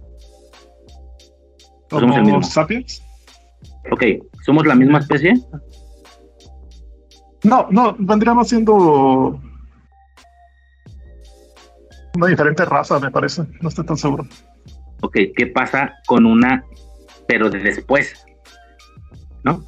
¿O 1.90 2.00
somos 2.00 2.16
Homo 2.16 2.24
mismo? 2.24 2.42
sapiens. 2.42 3.02
Ok, 3.90 4.02
¿somos 4.44 4.64
la 4.66 4.74
misma 4.76 4.98
especie? 4.98 5.34
No, 7.42 7.66
no, 7.70 7.94
vendríamos 7.98 8.48
siendo 8.48 9.40
una 12.14 12.26
diferente 12.28 12.64
raza, 12.64 12.98
me 13.00 13.10
parece. 13.10 13.42
No 13.60 13.68
estoy 13.68 13.84
tan 13.84 13.96
seguro. 13.96 14.24
Ok, 15.02 15.16
¿qué 15.36 15.46
pasa 15.48 15.94
con 16.06 16.24
una, 16.26 16.64
pero 17.26 17.50
de 17.50 17.58
después? 17.58 18.24
¿No? 19.42 19.62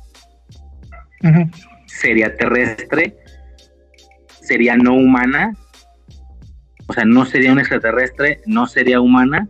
Sería 1.86 2.34
terrestre, 2.36 3.16
sería 4.40 4.76
no 4.76 4.94
humana, 4.94 5.52
o 6.86 6.92
sea, 6.92 7.04
no 7.04 7.24
sería 7.24 7.52
un 7.52 7.58
extraterrestre, 7.58 8.40
no 8.46 8.66
sería 8.66 9.00
humana, 9.00 9.48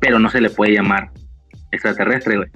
pero 0.00 0.18
no 0.18 0.30
se 0.30 0.40
le 0.40 0.50
puede 0.50 0.72
llamar 0.74 1.10
extraterrestre, 1.72 2.36
güey. 2.36 2.48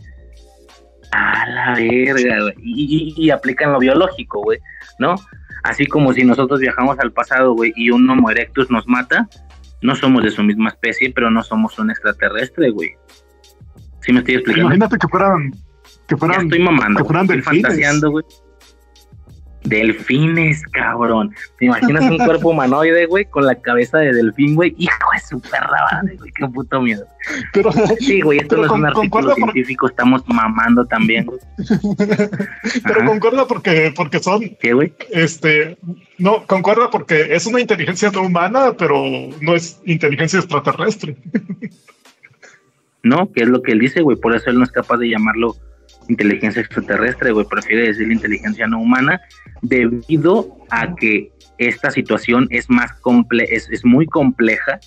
A 1.10 1.46
la 1.48 1.74
verga, 1.74 2.40
güey. 2.42 2.54
Y, 2.62 3.14
y- 3.18 3.26
y 3.26 3.30
aplican 3.30 3.72
lo 3.72 3.78
biológico, 3.78 4.40
güey, 4.42 4.59
¿no? 4.98 5.14
Así 5.64 5.86
como 5.86 6.12
si 6.12 6.24
nosotros 6.24 6.60
viajamos 6.60 6.98
al 6.98 7.12
pasado, 7.12 7.52
güey, 7.54 7.72
y 7.76 7.90
un 7.90 8.09
Homo 8.09 8.30
erectus 8.30 8.70
nos 8.70 8.86
mata, 8.88 9.28
no 9.82 9.94
somos 9.96 10.22
de 10.24 10.30
su 10.30 10.42
misma 10.42 10.70
especie, 10.70 11.12
pero 11.14 11.30
no 11.30 11.42
somos 11.42 11.78
un 11.78 11.90
extraterrestre, 11.90 12.70
güey. 12.70 12.90
¿Sí 14.00 14.12
me 14.12 14.20
estoy 14.20 14.36
explicando? 14.36 14.66
Imagínate 14.74 14.96
que 14.98 15.09
fueran. 15.09 15.52
Que 16.08 16.14
Ya 16.14 16.18
fueran, 16.18 16.42
estoy 16.42 16.58
mamando. 16.60 16.98
que 16.98 17.04
fueran 17.04 17.26
delfines. 17.26 17.62
fantaseando, 17.62 18.10
güey. 18.10 18.24
Delfines, 19.64 20.60
cabrón. 20.72 21.32
¿Te 21.56 21.66
imaginas 21.66 22.10
un 22.10 22.18
cuerpo 22.18 22.50
humanoide, 22.50 23.06
güey, 23.06 23.26
con 23.26 23.46
la 23.46 23.54
cabeza 23.54 23.98
de 23.98 24.12
delfín, 24.12 24.56
güey? 24.56 24.74
Hijo 24.76 24.98
de 25.14 25.20
su 25.20 25.40
perra 25.40 26.02
güey, 26.02 26.32
qué 26.34 26.48
puto 26.48 26.82
miedo. 26.82 27.06
Pero, 27.52 27.70
Sí, 28.00 28.20
güey, 28.22 28.40
esto 28.40 28.56
no 28.56 28.64
es 28.64 28.70
un 28.72 28.84
artículo 28.86 29.28
por- 29.28 29.36
científico, 29.36 29.86
estamos 29.86 30.24
mamando 30.26 30.84
también, 30.86 31.26
güey. 31.26 31.38
pero 32.82 32.96
Ajá. 33.02 33.04
concuerda 33.06 33.46
porque, 33.46 33.92
porque 33.94 34.18
son. 34.18 34.40
¿Qué, 34.60 34.72
güey? 34.72 34.94
Este. 35.12 35.78
No, 36.18 36.44
concuerda 36.46 36.90
porque 36.90 37.28
es 37.32 37.46
una 37.46 37.60
inteligencia 37.60 38.10
no 38.10 38.22
humana, 38.22 38.72
pero 38.76 39.00
no 39.40 39.54
es 39.54 39.80
inteligencia 39.84 40.40
extraterrestre. 40.40 41.16
¿No? 43.04 43.30
Que 43.32 43.42
es 43.42 43.48
lo 43.48 43.62
que 43.62 43.72
él 43.72 43.78
dice, 43.78 44.00
güey, 44.00 44.16
por 44.16 44.34
eso 44.34 44.50
él 44.50 44.58
no 44.58 44.64
es 44.64 44.72
capaz 44.72 44.96
de 44.98 45.08
llamarlo 45.08 45.54
inteligencia 46.12 46.62
extraterrestre, 46.62 47.32
güey, 47.32 47.47
prefiere 47.47 47.89
decir 47.89 48.10
inteligencia 48.10 48.66
no 48.66 48.80
humana, 48.80 49.20
debido 49.62 50.56
a 50.70 50.94
que 50.94 51.30
esta 51.59 51.90
situación 51.90 52.47
es 52.51 52.68
más 52.70 52.93
comple 53.01 53.44
es, 53.51 53.68
es 53.70 53.84
muy 53.84 54.06
compleja, 54.06 54.78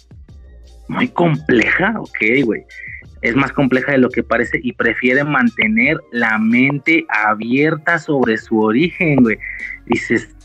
muy 0.88 1.07
compleja, 1.07 1.95
ok, 1.99 2.18
güey, 2.43 2.64
es 3.22 3.35
más 3.35 3.52
compleja 3.52 3.91
de 3.93 3.97
lo 3.97 4.10
que 4.10 4.23
parece 4.23 4.60
y 4.61 4.73
prefiere 4.73 5.23
mantener 5.23 5.97
la 6.11 6.38
mente 6.38 7.06
abierta 7.10 7.97
sobre 7.97 8.38
su 8.38 8.60
origen, 8.60 9.23
güey. 9.23 9.38
Dices, 9.88 10.35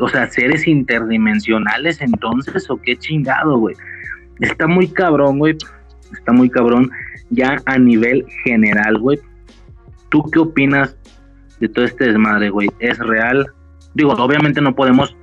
o 0.00 0.08
sea, 0.08 0.30
seres 0.30 0.66
interdimensionales 0.66 2.00
entonces, 2.00 2.70
o 2.70 2.80
qué 2.80 2.96
chingado, 2.96 3.58
güey. 3.58 3.74
Está 4.40 4.66
muy 4.66 4.88
cabrón, 4.88 5.38
güey. 5.38 5.56
Está 6.12 6.32
muy 6.32 6.48
cabrón. 6.48 6.90
Ya 7.28 7.56
a 7.66 7.78
nivel 7.78 8.24
general, 8.44 8.98
güey. 8.98 9.18
¿Tú 10.14 10.22
qué 10.30 10.38
opinas 10.38 10.96
de 11.58 11.68
todo 11.68 11.84
este 11.84 12.04
desmadre, 12.04 12.48
güey? 12.48 12.68
¿Es 12.78 13.00
real? 13.00 13.48
Digo, 13.94 14.12
obviamente 14.12 14.60
no 14.60 14.72
podemos 14.72 15.16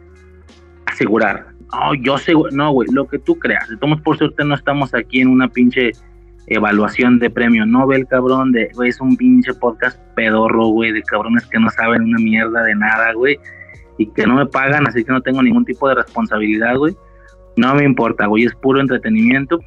asegurar. 0.85 1.47
No, 1.71 1.93
yo 1.93 2.17
sé, 2.17 2.33
no, 2.51 2.73
güey, 2.73 2.89
lo 2.91 3.07
que 3.07 3.17
tú 3.17 3.39
creas. 3.39 3.71
Estamos 3.71 4.01
por 4.01 4.17
suerte 4.17 4.43
no 4.43 4.53
estamos 4.53 4.93
aquí 4.93 5.21
en 5.21 5.29
una 5.29 5.47
pinche 5.47 5.91
evaluación 6.47 7.19
de 7.19 7.29
premio 7.29 7.65
Nobel, 7.65 8.05
cabrón, 8.05 8.51
de, 8.51 8.69
es 8.83 8.99
un 8.99 9.15
pinche 9.15 9.53
podcast 9.53 9.97
pedorro, 10.13 10.67
güey, 10.67 10.91
de 10.91 11.01
cabrones 11.03 11.45
que 11.45 11.57
no 11.57 11.69
saben 11.69 12.03
una 12.03 12.17
mierda 12.17 12.61
de 12.63 12.75
nada, 12.75 13.13
güey, 13.13 13.39
y 13.97 14.07
que 14.07 14.27
no 14.27 14.35
me 14.35 14.45
pagan, 14.45 14.89
así 14.89 15.05
que 15.05 15.13
no 15.13 15.21
tengo 15.21 15.41
ningún 15.41 15.63
tipo 15.63 15.87
de 15.87 15.95
responsabilidad, 15.95 16.75
güey. 16.75 16.97
No 17.55 17.73
me 17.75 17.85
importa, 17.85 18.25
güey, 18.25 18.43
es 18.43 18.55
puro 18.55 18.81
entretenimiento. 18.81 19.57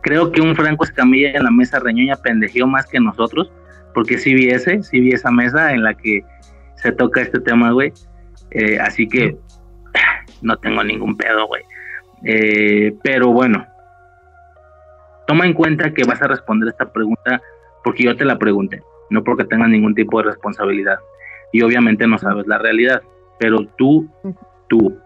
Creo 0.00 0.32
que 0.32 0.40
un 0.40 0.56
Franco 0.56 0.84
Escamilla 0.84 1.32
en 1.32 1.44
la 1.44 1.50
mesa 1.50 1.80
reñoña 1.80 2.16
pendejeó 2.16 2.66
más 2.66 2.86
que 2.86 2.98
nosotros, 2.98 3.52
porque 3.94 4.18
sí 4.18 4.34
vi 4.34 4.48
ese, 4.48 4.82
sí 4.82 5.00
vi 5.00 5.12
esa 5.12 5.30
mesa 5.30 5.72
en 5.72 5.82
la 5.82 5.94
que 5.94 6.24
se 6.76 6.92
toca 6.92 7.20
este 7.20 7.40
tema, 7.40 7.70
güey. 7.72 7.92
Eh, 8.50 8.78
así 8.78 9.08
que 9.08 9.36
no 10.42 10.56
tengo 10.58 10.82
ningún 10.84 11.16
pedo, 11.16 11.46
güey. 11.46 11.62
Eh, 12.24 12.94
pero 13.02 13.28
bueno, 13.28 13.66
toma 15.26 15.46
en 15.46 15.54
cuenta 15.54 15.92
que 15.92 16.04
vas 16.04 16.22
a 16.22 16.28
responder 16.28 16.68
esta 16.68 16.92
pregunta 16.92 17.40
porque 17.82 18.04
yo 18.04 18.16
te 18.16 18.24
la 18.24 18.38
pregunté, 18.38 18.82
no 19.10 19.24
porque 19.24 19.44
tengas 19.44 19.68
ningún 19.68 19.94
tipo 19.94 20.18
de 20.18 20.28
responsabilidad. 20.28 20.98
Y 21.52 21.62
obviamente 21.62 22.06
no 22.06 22.18
sabes 22.18 22.46
la 22.46 22.58
realidad, 22.58 23.02
pero 23.38 23.66
tú, 23.76 24.08
tú, 24.68 24.98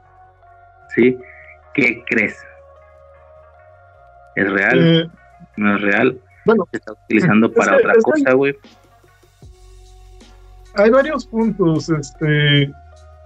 ¿sí? 0.95 1.17
¿Qué 1.75 2.05
crees? 2.07 2.41
¿Es 4.37 4.51
real? 4.51 4.79
Eh, 4.79 5.09
¿No 5.57 5.77
es 5.77 5.83
real? 5.83 6.21
Bueno, 6.47 6.67
¿Se 6.71 6.79
está 6.79 6.93
utilizando 6.93 7.49
es 7.49 7.53
para 7.53 7.73
que- 7.73 7.83
otra 7.83 7.95
cosa, 8.03 8.33
güey? 8.33 8.57
hay 10.75 10.91
varios 10.91 11.27
puntos, 11.27 11.89
este... 11.89 12.71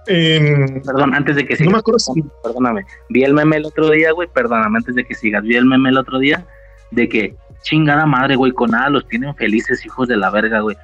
Perdón, 0.05 1.13
antes 1.13 1.35
de 1.35 1.45
que 1.45 1.55
sigas. 1.55 1.65
No 1.67 1.71
me 1.73 1.79
acuerdo 1.79 1.99
Perdóname. 2.43 2.85
Vi 3.09 3.23
el 3.23 3.33
meme 3.33 3.57
el 3.57 3.65
otro 3.65 3.89
día, 3.91 4.11
güey. 4.11 4.27
Perdóname, 4.33 4.79
antes 4.79 4.95
de 4.95 5.05
que 5.05 5.13
sigas. 5.13 5.43
Vi 5.43 5.55
el 5.55 5.65
meme 5.65 5.89
el 5.89 5.97
otro 5.97 6.17
día 6.17 6.43
de 6.89 7.07
que 7.07 7.35
chingada 7.61 8.05
madre, 8.07 8.35
güey, 8.35 8.51
con 8.51 8.71
nada 8.71 8.89
los 8.89 9.07
tienen 9.07 9.35
felices, 9.35 9.85
hijos 9.85 10.07
de 10.07 10.17
la 10.17 10.31
verga, 10.31 10.61
güey. 10.61 10.75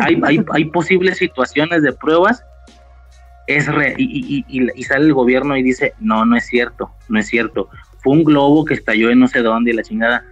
Hay, 0.00 0.20
hay, 0.24 0.44
hay 0.52 0.64
posibles 0.66 1.16
situaciones 1.18 1.82
de 1.82 1.92
pruebas 1.92 2.44
es 3.46 3.66
re 3.66 3.94
y, 3.98 4.44
y, 4.48 4.70
y, 4.74 4.82
sale 4.84 5.06
el 5.06 5.14
gobierno 5.14 5.56
y 5.56 5.62
dice, 5.62 5.94
no, 5.98 6.24
no 6.24 6.36
es 6.36 6.46
cierto, 6.46 6.90
no 7.08 7.18
es 7.18 7.26
cierto. 7.26 7.68
Fue 7.98 8.12
un 8.12 8.24
globo 8.24 8.64
que 8.64 8.74
estalló 8.74 9.10
en 9.10 9.18
no 9.18 9.28
sé 9.28 9.42
dónde 9.42 9.70
y 9.70 9.74
la 9.74 9.82
chingada. 9.82 10.24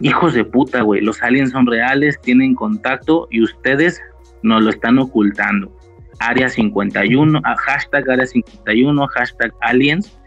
Hijos 0.00 0.34
de 0.34 0.44
puta, 0.44 0.82
güey, 0.82 1.00
los 1.00 1.22
aliens 1.22 1.50
son 1.50 1.66
reales, 1.66 2.20
tienen 2.20 2.54
contacto 2.54 3.26
y 3.30 3.42
ustedes 3.42 4.00
nos 4.42 4.62
lo 4.62 4.70
están 4.70 4.98
ocultando. 4.98 5.74
Área 6.20 6.48
51, 6.48 7.40
ah, 7.44 7.56
hashtag 7.56 8.08
Área 8.10 8.26
51, 8.26 9.06
hashtag 9.08 9.52
aliens, 9.60 10.18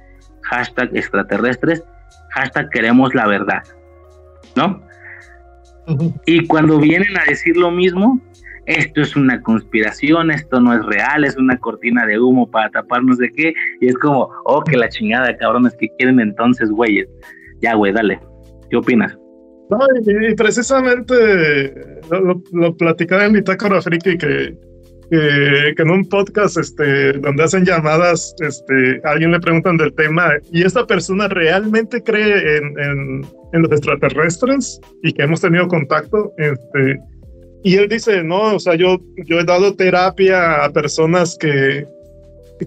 hashtag 0.44 0.96
extraterrestres, 0.96 1.84
hashtag 2.32 2.70
queremos 2.70 3.14
la 3.14 3.28
verdad, 3.28 3.64
¿no? 4.56 4.82
Y 6.26 6.46
cuando 6.48 6.80
vienen 6.80 7.18
a 7.18 7.26
decir 7.26 7.58
lo 7.58 7.72
mismo, 7.72 8.22
esto 8.66 9.02
es 9.02 9.16
una 9.16 9.42
conspiración, 9.42 10.32
esto 10.32 10.60
no 10.60 10.74
es 10.74 10.86
real, 10.86 11.24
es 11.24 11.36
una 11.36 11.58
cortina 11.58 12.06
de 12.06 12.20
humo 12.20 12.50
para 12.50 12.70
taparnos 12.70 13.18
de 13.18 13.30
qué, 13.30 13.54
y 13.82 13.88
es 13.88 13.98
como, 13.98 14.30
oh, 14.46 14.64
que 14.64 14.78
la 14.78 14.90
chingada, 14.90 15.36
cabrones, 15.38 15.76
que 15.80 15.90
quieren 15.98 16.20
entonces, 16.20 16.70
güeyes? 16.70 17.08
Ya, 17.62 17.74
güey, 17.74 17.92
dale, 17.92 18.20
¿qué 18.70 18.78
opinas? 18.78 19.18
No, 19.72 19.80
y, 20.06 20.36
precisamente 20.36 22.02
lo, 22.10 22.44
lo, 22.52 22.76
platicaba 22.76 23.26
en 23.26 23.34
Bitácora 23.34 23.82
Friki 23.82 24.18
que, 24.18 24.54
que, 25.10 25.74
que, 25.78 25.82
en 25.82 25.90
un 25.90 26.10
podcast 26.10 26.58
este, 26.58 27.14
donde 27.14 27.44
hacen 27.44 27.64
llamadas, 27.64 28.36
este, 28.42 29.00
a 29.06 29.12
alguien 29.12 29.32
le 29.32 29.40
preguntan 29.40 29.78
del 29.78 29.94
tema 29.94 30.34
y 30.52 30.64
esta 30.64 30.86
persona 30.86 31.30
realmente 31.30 32.04
cree 32.04 32.58
en, 32.58 32.80
en, 32.80 33.26
en 33.54 33.62
los 33.62 33.72
extraterrestres 33.72 34.78
y 35.04 35.14
que 35.14 35.24
hemos 35.24 35.40
tenido 35.40 35.70
contacto. 35.70 36.34
Este, 36.38 37.00
y 37.64 37.76
él 37.76 37.88
dice, 37.88 38.24
no, 38.24 38.56
o 38.56 38.60
sea, 38.60 38.76
yo, 38.76 39.00
yo 39.26 39.40
he 39.40 39.46
dado 39.46 39.74
terapia 39.74 40.66
a 40.66 40.70
personas 40.74 41.38
que, 41.40 41.88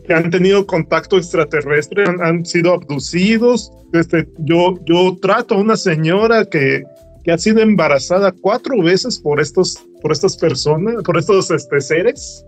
que 0.06 0.14
han 0.14 0.30
tenido 0.30 0.66
contacto 0.66 1.18
extraterrestre, 1.18 2.04
han, 2.22 2.46
sido 2.46 2.72
abducidos. 2.74 3.70
Este, 3.92 4.26
yo, 4.38 4.78
yo 4.86 5.16
trato 5.20 5.54
a 5.54 5.58
una 5.58 5.76
señora 5.76 6.44
que, 6.44 6.82
que 7.24 7.32
ha 7.32 7.38
sido 7.38 7.60
embarazada 7.60 8.32
cuatro 8.32 8.80
veces 8.82 9.18
por 9.18 9.40
estos, 9.40 9.82
por 10.02 10.12
estas 10.12 10.36
personas, 10.36 11.02
por 11.02 11.16
estos 11.16 11.50
este, 11.50 11.80
seres. 11.80 12.44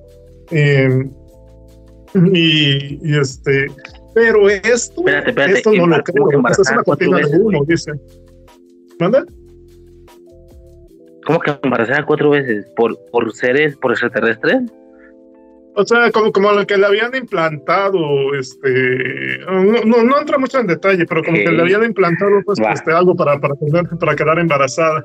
Em, 0.50 1.10
y, 2.32 3.18
este, 3.18 3.66
pero 4.14 4.48
esto, 4.48 5.02
esto 5.08 5.72
no 5.72 5.86
lo 5.86 6.02
creo. 6.04 6.28
es 6.48 6.70
una 6.70 6.82
cortina 6.82 7.18
de 7.18 7.38
humo, 7.38 7.64
dice. 7.66 7.92
¿Manda? 9.00 9.24
¿Cómo 11.26 11.40
que 11.40 11.58
embarazada 11.62 12.04
cuatro 12.04 12.30
veces? 12.30 12.66
¿Por, 12.76 12.96
por 13.10 13.32
seres, 13.34 13.76
por 13.78 13.92
extraterrestres? 13.92 14.62
O 15.78 15.84
sea, 15.84 16.10
como, 16.10 16.32
como 16.32 16.52
lo 16.52 16.66
que 16.66 16.78
le 16.78 16.86
habían 16.86 17.14
implantado, 17.14 18.34
este, 18.34 19.38
no, 19.84 20.02
no, 20.02 20.18
entra 20.18 20.38
mucho 20.38 20.58
en 20.58 20.66
detalle, 20.66 21.04
pero 21.04 21.22
como 21.22 21.36
que 21.36 21.52
le 21.52 21.62
habían 21.62 21.84
implantado 21.84 22.40
pues, 22.46 22.58
este, 22.72 22.92
algo 22.92 23.14
para, 23.14 23.38
para, 23.38 23.54
para 24.00 24.16
quedar 24.16 24.38
embarazada. 24.38 25.04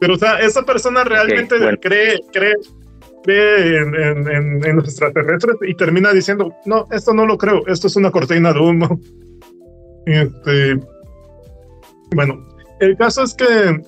Pero, 0.00 0.14
o 0.14 0.16
sea, 0.16 0.38
esa 0.38 0.62
persona 0.62 1.02
realmente 1.02 1.56
cree, 1.80 2.20
cree, 2.32 2.54
cree 3.24 3.76
en, 3.78 3.94
en, 3.96 4.64
en, 4.64 4.76
los 4.76 4.84
extraterrestres 4.84 5.56
y 5.62 5.74
termina 5.74 6.12
diciendo, 6.12 6.54
no, 6.64 6.86
esto 6.92 7.12
no 7.12 7.26
lo 7.26 7.36
creo, 7.36 7.66
esto 7.66 7.88
es 7.88 7.96
una 7.96 8.12
cortina 8.12 8.52
de 8.52 8.60
humo. 8.60 9.00
Este, 10.06 10.78
bueno, 12.14 12.46
el 12.78 12.96
caso 12.96 13.24
es 13.24 13.34
que 13.34 13.82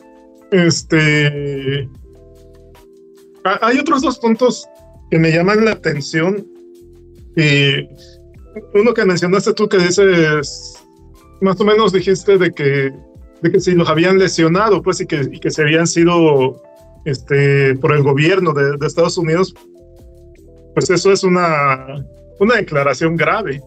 este. 0.51 1.89
Hay 3.45 3.79
otros 3.79 4.03
dos 4.03 4.19
puntos 4.19 4.69
que 5.13 5.19
me 5.19 5.31
llaman 5.31 5.67
la 5.67 5.73
atención. 5.73 6.47
Y 7.37 7.87
uno 8.73 8.95
que 8.95 9.05
mencionaste 9.05 9.53
tú 9.53 9.69
que 9.69 9.77
dices, 9.77 10.83
más 11.43 11.61
o 11.61 11.65
menos 11.65 11.93
dijiste 11.93 12.39
de 12.39 12.51
que, 12.51 12.91
de 13.43 13.53
que 13.53 13.61
si 13.61 13.73
los 13.73 13.91
habían 13.91 14.19
lesionado, 14.19 14.81
pues, 14.81 15.03
y 15.03 15.07
que, 15.07 15.29
y 15.31 15.39
que 15.39 15.51
se 15.51 15.61
habían 15.61 15.87
sido 15.87 16.63
este, 17.05 17.75
por 17.75 17.95
el 17.95 18.03
gobierno 18.03 18.55
de, 18.55 18.79
de, 18.79 18.87
Estados 18.87 19.19
Unidos, 19.19 19.55
pues 20.73 20.89
eso 20.89 21.13
es 21.13 21.25
una, 21.25 22.07
una 22.41 22.57
declaración 22.57 23.15
grave. 23.15 23.61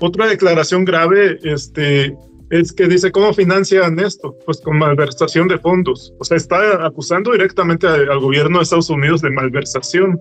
Otra 0.00 0.26
declaración 0.26 0.86
grave, 0.86 1.38
este, 1.44 2.16
es 2.48 2.72
que 2.72 2.88
dice, 2.88 3.12
¿cómo 3.12 3.34
financian 3.34 3.98
esto? 3.98 4.34
Pues 4.46 4.62
con 4.62 4.78
malversación 4.78 5.46
de 5.48 5.58
fondos. 5.58 6.14
O 6.20 6.24
sea, 6.24 6.38
está 6.38 6.86
acusando 6.86 7.32
directamente 7.32 7.86
al 7.86 8.18
gobierno 8.18 8.60
de 8.60 8.62
Estados 8.62 8.88
Unidos 8.88 9.20
de 9.20 9.28
malversación 9.28 10.18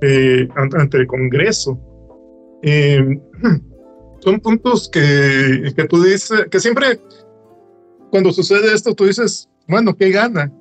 eh, 0.00 0.48
ante 0.54 0.98
el 0.98 1.06
Congreso. 1.06 1.78
Eh, 2.62 3.20
son 4.20 4.40
puntos 4.40 4.88
que, 4.88 5.72
que 5.76 5.84
tú 5.84 6.02
dices, 6.02 6.46
que 6.50 6.60
siempre 6.60 7.00
cuando 8.10 8.32
sucede 8.32 8.72
esto, 8.72 8.94
tú 8.94 9.04
dices, 9.04 9.48
bueno, 9.68 9.96
¿qué 9.96 10.10
gana? 10.10 10.52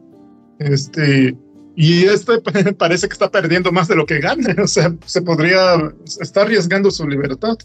Este, 0.60 1.38
y 1.76 2.06
este 2.06 2.40
parece 2.78 3.08
que 3.08 3.14
está 3.14 3.30
perdiendo 3.30 3.72
más 3.72 3.88
de 3.88 3.96
lo 3.96 4.06
que 4.06 4.20
gana. 4.20 4.56
O 4.64 4.68
sea, 4.68 4.94
se 5.06 5.22
podría, 5.22 5.94
está 6.20 6.42
arriesgando 6.42 6.92
su 6.92 7.08
libertad. 7.08 7.58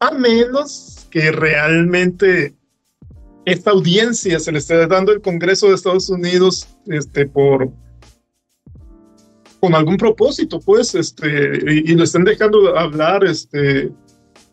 A 0.00 0.10
menos 0.12 1.06
que 1.10 1.32
realmente 1.32 2.54
esta 3.46 3.70
audiencia 3.70 4.38
se 4.40 4.52
le 4.52 4.58
esté 4.58 4.86
dando 4.86 5.12
el 5.12 5.22
Congreso 5.22 5.68
de 5.68 5.74
Estados 5.74 6.10
Unidos 6.10 6.68
este, 6.86 7.26
por 7.26 7.70
con 9.60 9.74
algún 9.74 9.96
propósito, 9.96 10.60
pues, 10.60 10.94
este, 10.94 11.58
y, 11.66 11.94
lo 11.94 12.04
estén 12.04 12.24
dejando 12.24 12.76
hablar, 12.76 13.24
este, 13.24 13.90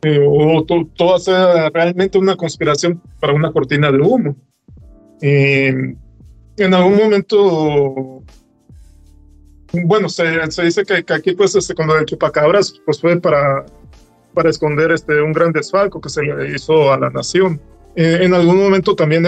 eh, 0.01 0.25
o 0.27 0.65
todo 0.95 1.19
sea 1.19 1.69
realmente 1.69 2.17
una 2.17 2.35
conspiración 2.35 3.01
para 3.19 3.33
una 3.33 3.51
cortina 3.51 3.91
de 3.91 3.99
humo. 3.99 4.35
en 5.21 6.73
algún 6.73 6.97
momento, 6.97 8.23
bueno, 9.85 10.09
se, 10.09 10.51
se 10.51 10.63
dice 10.63 10.83
que, 10.83 11.13
aquí, 11.13 11.33
pues, 11.33 11.55
este, 11.55 11.73
lo 11.85 11.95
de 11.95 12.05
chupacabras, 12.05 12.81
pues 12.85 12.99
fue 12.99 13.19
para, 13.19 13.65
para 14.33 14.49
esconder 14.49 14.91
este, 14.91 15.21
un 15.21 15.33
gran 15.33 15.51
desfalco 15.51 16.01
que 16.01 16.09
se 16.09 16.23
le 16.23 16.55
hizo 16.55 16.91
a 16.91 16.99
la 16.99 17.09
nación. 17.09 17.59
Eh, 17.95 18.19
en 18.21 18.33
algún 18.33 18.57
momento 18.57 18.95
también 18.95 19.23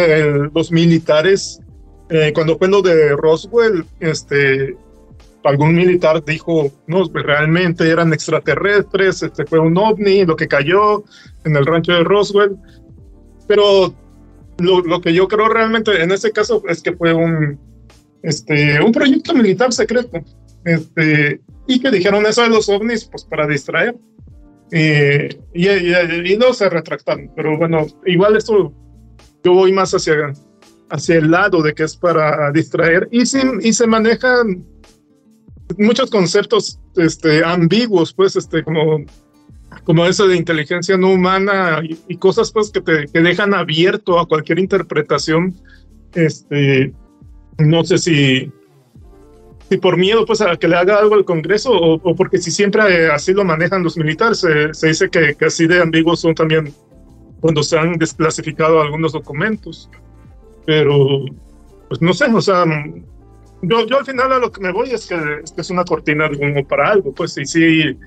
los 0.53 0.71
militares, 0.71 1.61
eh, 2.09 2.31
cuando 2.33 2.57
fue 2.57 2.67
lo 2.67 2.81
de 2.81 3.15
Roswell, 3.15 3.85
este, 3.99 4.75
algún 5.47 5.75
militar 5.75 6.23
dijo, 6.25 6.71
no, 6.87 7.05
pues 7.07 7.25
realmente 7.25 7.89
eran 7.89 8.13
extraterrestres, 8.13 9.23
este 9.23 9.45
fue 9.45 9.59
un 9.59 9.77
ovni, 9.77 10.25
lo 10.25 10.35
que 10.35 10.47
cayó 10.47 11.03
en 11.43 11.55
el 11.55 11.65
rancho 11.65 11.93
de 11.93 12.03
Roswell. 12.03 12.55
Pero 13.47 13.93
lo, 14.57 14.81
lo 14.81 15.01
que 15.01 15.13
yo 15.13 15.27
creo 15.27 15.47
realmente 15.49 16.01
en 16.01 16.11
ese 16.11 16.31
caso 16.31 16.63
es 16.67 16.81
que 16.81 16.93
fue 16.93 17.13
un, 17.13 17.59
este, 18.23 18.81
un 18.81 18.91
proyecto 18.91 19.33
militar 19.33 19.71
secreto. 19.71 20.19
Este, 20.63 21.41
y 21.67 21.79
que 21.79 21.91
dijeron 21.91 22.25
eso 22.25 22.41
de 22.41 22.49
los 22.49 22.69
ovnis, 22.69 23.05
pues 23.05 23.23
para 23.23 23.47
distraer. 23.47 23.95
Eh, 24.71 25.29
y, 25.53 25.69
y, 25.69 26.37
no 26.37 26.51
se 26.53 26.67
retractan, 26.69 27.31
pero 27.35 27.55
bueno, 27.55 27.85
igual 28.05 28.35
esto 28.35 28.73
yo 29.43 29.53
voy 29.53 29.71
más 29.71 29.93
hacia, 29.93 30.33
hacia 30.89 31.15
el 31.17 31.29
lado 31.29 31.61
de 31.61 31.73
que 31.73 31.83
es 31.83 31.95
para 31.95 32.51
distraer 32.51 33.07
y, 33.11 33.27
sin, 33.27 33.59
y 33.61 33.73
se 33.73 33.85
manejan 33.85 34.65
muchos 35.77 36.09
conceptos 36.09 36.79
este, 36.95 37.43
ambiguos, 37.43 38.13
pues, 38.13 38.35
este, 38.35 38.63
como, 38.63 39.03
como 39.83 40.05
eso 40.05 40.27
de 40.27 40.37
inteligencia 40.37 40.97
no 40.97 41.11
humana 41.11 41.81
y, 41.83 42.17
cosas 42.17 42.51
pues 42.51 42.71
que 42.71 42.81
te 42.81 43.05
que 43.07 43.21
dejan 43.21 43.53
abierto 43.53 44.19
a 44.19 44.27
cualquier 44.27 44.59
interpretación. 44.59 45.53
Este, 46.13 46.93
no 47.57 47.83
sé 47.83 47.97
si, 47.97 48.51
si 49.69 49.77
por 49.77 49.97
miedo 49.97 50.25
pues 50.25 50.41
a 50.41 50.55
que 50.55 50.67
le 50.67 50.75
haga 50.75 50.97
algo 50.97 51.15
al 51.15 51.25
Congreso 51.25 51.71
o, 51.73 52.15
porque 52.15 52.37
si 52.37 52.51
siempre 52.51 53.07
así 53.07 53.33
lo 53.33 53.43
manejan 53.43 53.83
los 53.83 53.97
militares, 53.97 54.45
se 54.71 54.87
dice 54.87 55.09
que, 55.09 55.35
que, 55.35 55.45
así 55.45 55.67
de 55.67 55.81
ambiguos 55.81 56.21
son 56.21 56.35
también 56.35 56.73
cuando 57.41 57.61
se 57.63 57.77
han 57.77 57.93
desclasificado 57.93 58.81
algunos 58.81 59.11
documentos. 59.11 59.89
Pero, 60.65 61.25
pues 61.87 62.01
no 62.01 62.13
sé, 62.13 62.25
o 62.25 62.41
sea, 62.41 62.65
yo, 63.61 63.85
yo 63.87 63.97
al 63.99 64.05
final 64.05 64.31
a 64.31 64.39
lo 64.39 64.51
que 64.51 64.61
me 64.61 64.71
voy 64.71 64.91
es 64.91 65.07
que, 65.07 65.15
es, 65.43 65.53
es 65.57 65.69
una 65.69 65.83
cortina 65.83 66.27
de 66.29 66.65
para 66.67 66.91
algo, 66.91 67.13
pues 67.13 67.37
y 67.37 67.45
sí, 67.45 67.97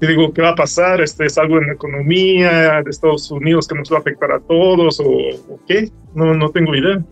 digo, 0.00 0.32
¿qué 0.32 0.42
va 0.42 0.50
a 0.50 0.54
pasar? 0.54 1.00
Este, 1.00 1.26
¿Es 1.26 1.38
algo 1.38 1.58
en 1.58 1.68
la 1.68 1.74
economía 1.74 2.82
de 2.82 2.90
Estados 2.90 3.30
Unidos 3.30 3.68
que 3.68 3.74
nos 3.74 3.92
va 3.92 3.98
a 3.98 4.00
afectar 4.00 4.32
a 4.32 4.40
todos 4.40 5.00
o, 5.00 5.04
o 5.04 5.60
qué? 5.66 5.90
No, 6.14 6.34
no 6.34 6.50
tengo 6.50 6.74
idea. 6.74 7.02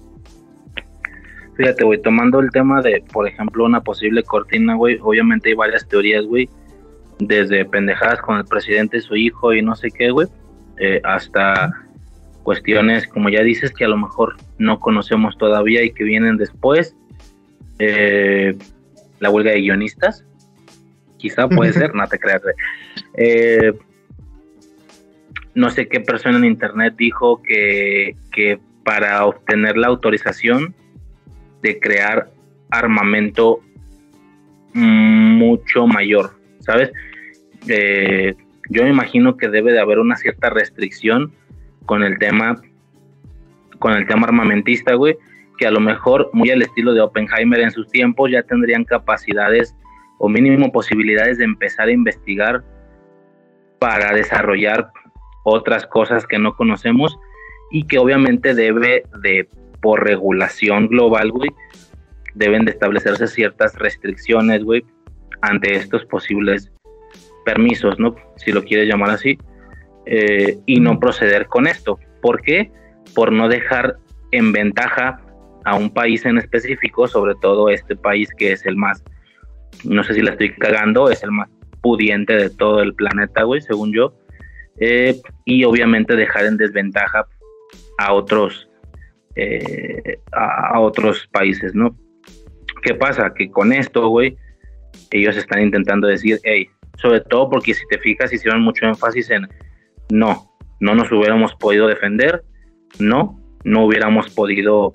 Fíjate, 1.56 1.84
güey, 1.84 2.00
tomando 2.00 2.40
el 2.40 2.50
tema 2.50 2.80
de, 2.80 3.04
por 3.12 3.28
ejemplo, 3.28 3.64
una 3.64 3.82
posible 3.82 4.22
cortina, 4.22 4.76
güey, 4.76 4.98
obviamente 5.02 5.50
hay 5.50 5.54
varias 5.54 5.86
teorías, 5.86 6.24
güey, 6.24 6.48
desde 7.18 7.64
pendejadas 7.66 8.20
con 8.22 8.38
el 8.38 8.44
presidente 8.46 8.96
y 8.96 9.00
su 9.02 9.14
hijo 9.14 9.52
y 9.52 9.60
no 9.60 9.74
sé 9.76 9.90
qué, 9.90 10.10
güey, 10.10 10.26
eh, 10.78 11.00
hasta 11.04 11.70
cuestiones, 12.42 13.06
como 13.06 13.28
ya 13.28 13.42
dices, 13.42 13.72
que 13.72 13.84
a 13.84 13.88
lo 13.88 13.98
mejor 13.98 14.36
no 14.58 14.80
conocemos 14.80 15.36
todavía 15.36 15.84
y 15.84 15.92
que 15.92 16.04
vienen 16.04 16.38
después. 16.38 16.96
Eh, 17.80 18.56
la 19.20 19.30
huelga 19.30 19.52
de 19.52 19.60
guionistas, 19.62 20.24
quizá 21.16 21.48
puede 21.48 21.72
ser, 21.72 21.94
no 21.94 22.06
te 22.06 22.18
creas. 22.18 22.42
Eh, 23.16 23.72
no 25.54 25.70
sé 25.70 25.88
qué 25.88 26.00
persona 26.00 26.38
en 26.38 26.44
internet 26.44 26.94
dijo 26.96 27.42
que, 27.42 28.14
que 28.32 28.60
para 28.84 29.24
obtener 29.24 29.76
la 29.76 29.88
autorización 29.88 30.74
de 31.62 31.80
crear 31.80 32.30
armamento 32.70 33.60
mucho 34.72 35.86
mayor, 35.86 36.38
¿sabes? 36.60 36.92
Eh, 37.66 38.34
yo 38.68 38.84
me 38.84 38.90
imagino 38.90 39.36
que 39.36 39.48
debe 39.48 39.72
de 39.72 39.80
haber 39.80 39.98
una 39.98 40.16
cierta 40.16 40.50
restricción 40.50 41.32
con 41.86 42.02
el 42.02 42.18
tema 42.18 42.62
con 43.78 43.94
el 43.94 44.06
tema 44.06 44.26
armamentista, 44.26 44.94
güey, 44.94 45.16
que 45.60 45.66
a 45.66 45.70
lo 45.70 45.78
mejor 45.78 46.30
muy 46.32 46.50
al 46.50 46.62
estilo 46.62 46.94
de 46.94 47.02
Oppenheimer 47.02 47.60
en 47.60 47.70
sus 47.70 47.86
tiempos 47.88 48.30
ya 48.30 48.42
tendrían 48.42 48.82
capacidades 48.82 49.76
o 50.18 50.26
mínimo 50.26 50.72
posibilidades 50.72 51.36
de 51.36 51.44
empezar 51.44 51.88
a 51.88 51.92
investigar 51.92 52.64
para 53.78 54.14
desarrollar 54.14 54.90
otras 55.44 55.86
cosas 55.86 56.26
que 56.26 56.38
no 56.38 56.54
conocemos 56.54 57.18
y 57.70 57.86
que 57.86 57.98
obviamente 57.98 58.54
debe 58.54 59.04
de, 59.22 59.48
por 59.82 60.02
regulación 60.02 60.88
global, 60.88 61.30
güey, 61.30 61.50
deben 62.34 62.64
de 62.64 62.70
establecerse 62.70 63.26
ciertas 63.26 63.78
restricciones, 63.78 64.64
güey, 64.64 64.82
ante 65.42 65.74
estos 65.74 66.06
posibles 66.06 66.72
permisos, 67.44 67.98
¿no? 67.98 68.16
Si 68.36 68.50
lo 68.50 68.64
quieres 68.64 68.88
llamar 68.88 69.10
así, 69.10 69.36
eh, 70.06 70.58
y 70.64 70.80
no 70.80 70.98
proceder 70.98 71.48
con 71.48 71.66
esto. 71.66 71.98
¿Por 72.22 72.40
qué? 72.40 72.72
Por 73.14 73.30
no 73.30 73.48
dejar 73.48 73.98
en 74.32 74.52
ventaja 74.52 75.20
a 75.64 75.76
un 75.76 75.92
país 75.92 76.24
en 76.24 76.38
específico, 76.38 77.06
sobre 77.06 77.34
todo 77.36 77.68
este 77.68 77.96
país 77.96 78.28
que 78.36 78.52
es 78.52 78.64
el 78.66 78.76
más, 78.76 79.02
no 79.84 80.02
sé 80.04 80.14
si 80.14 80.22
la 80.22 80.32
estoy 80.32 80.54
cagando, 80.54 81.10
es 81.10 81.22
el 81.22 81.30
más 81.30 81.48
pudiente 81.82 82.34
de 82.34 82.50
todo 82.50 82.82
el 82.82 82.94
planeta, 82.94 83.42
güey, 83.42 83.60
según 83.60 83.92
yo, 83.92 84.14
eh, 84.78 85.20
y 85.44 85.64
obviamente 85.64 86.16
dejar 86.16 86.46
en 86.46 86.56
desventaja 86.56 87.26
a 87.98 88.12
otros, 88.12 88.68
eh, 89.36 90.18
a, 90.32 90.80
otros 90.80 91.28
países, 91.32 91.74
¿no? 91.74 91.96
¿Qué 92.82 92.94
pasa? 92.94 93.32
Que 93.34 93.50
con 93.50 93.72
esto, 93.72 94.08
güey, 94.08 94.36
ellos 95.10 95.36
están 95.36 95.62
intentando 95.62 96.06
decir, 96.06 96.38
hey, 96.44 96.68
sobre 96.96 97.20
todo 97.20 97.50
porque 97.50 97.74
si 97.74 97.86
te 97.88 97.98
fijas, 97.98 98.32
hicieron 98.32 98.62
mucho 98.62 98.86
énfasis 98.86 99.30
en, 99.30 99.48
no, 100.10 100.50
no 100.80 100.94
nos 100.94 101.10
hubiéramos 101.12 101.54
podido 101.54 101.86
defender, 101.86 102.42
no, 102.98 103.38
no 103.64 103.84
hubiéramos 103.84 104.30
podido 104.30 104.92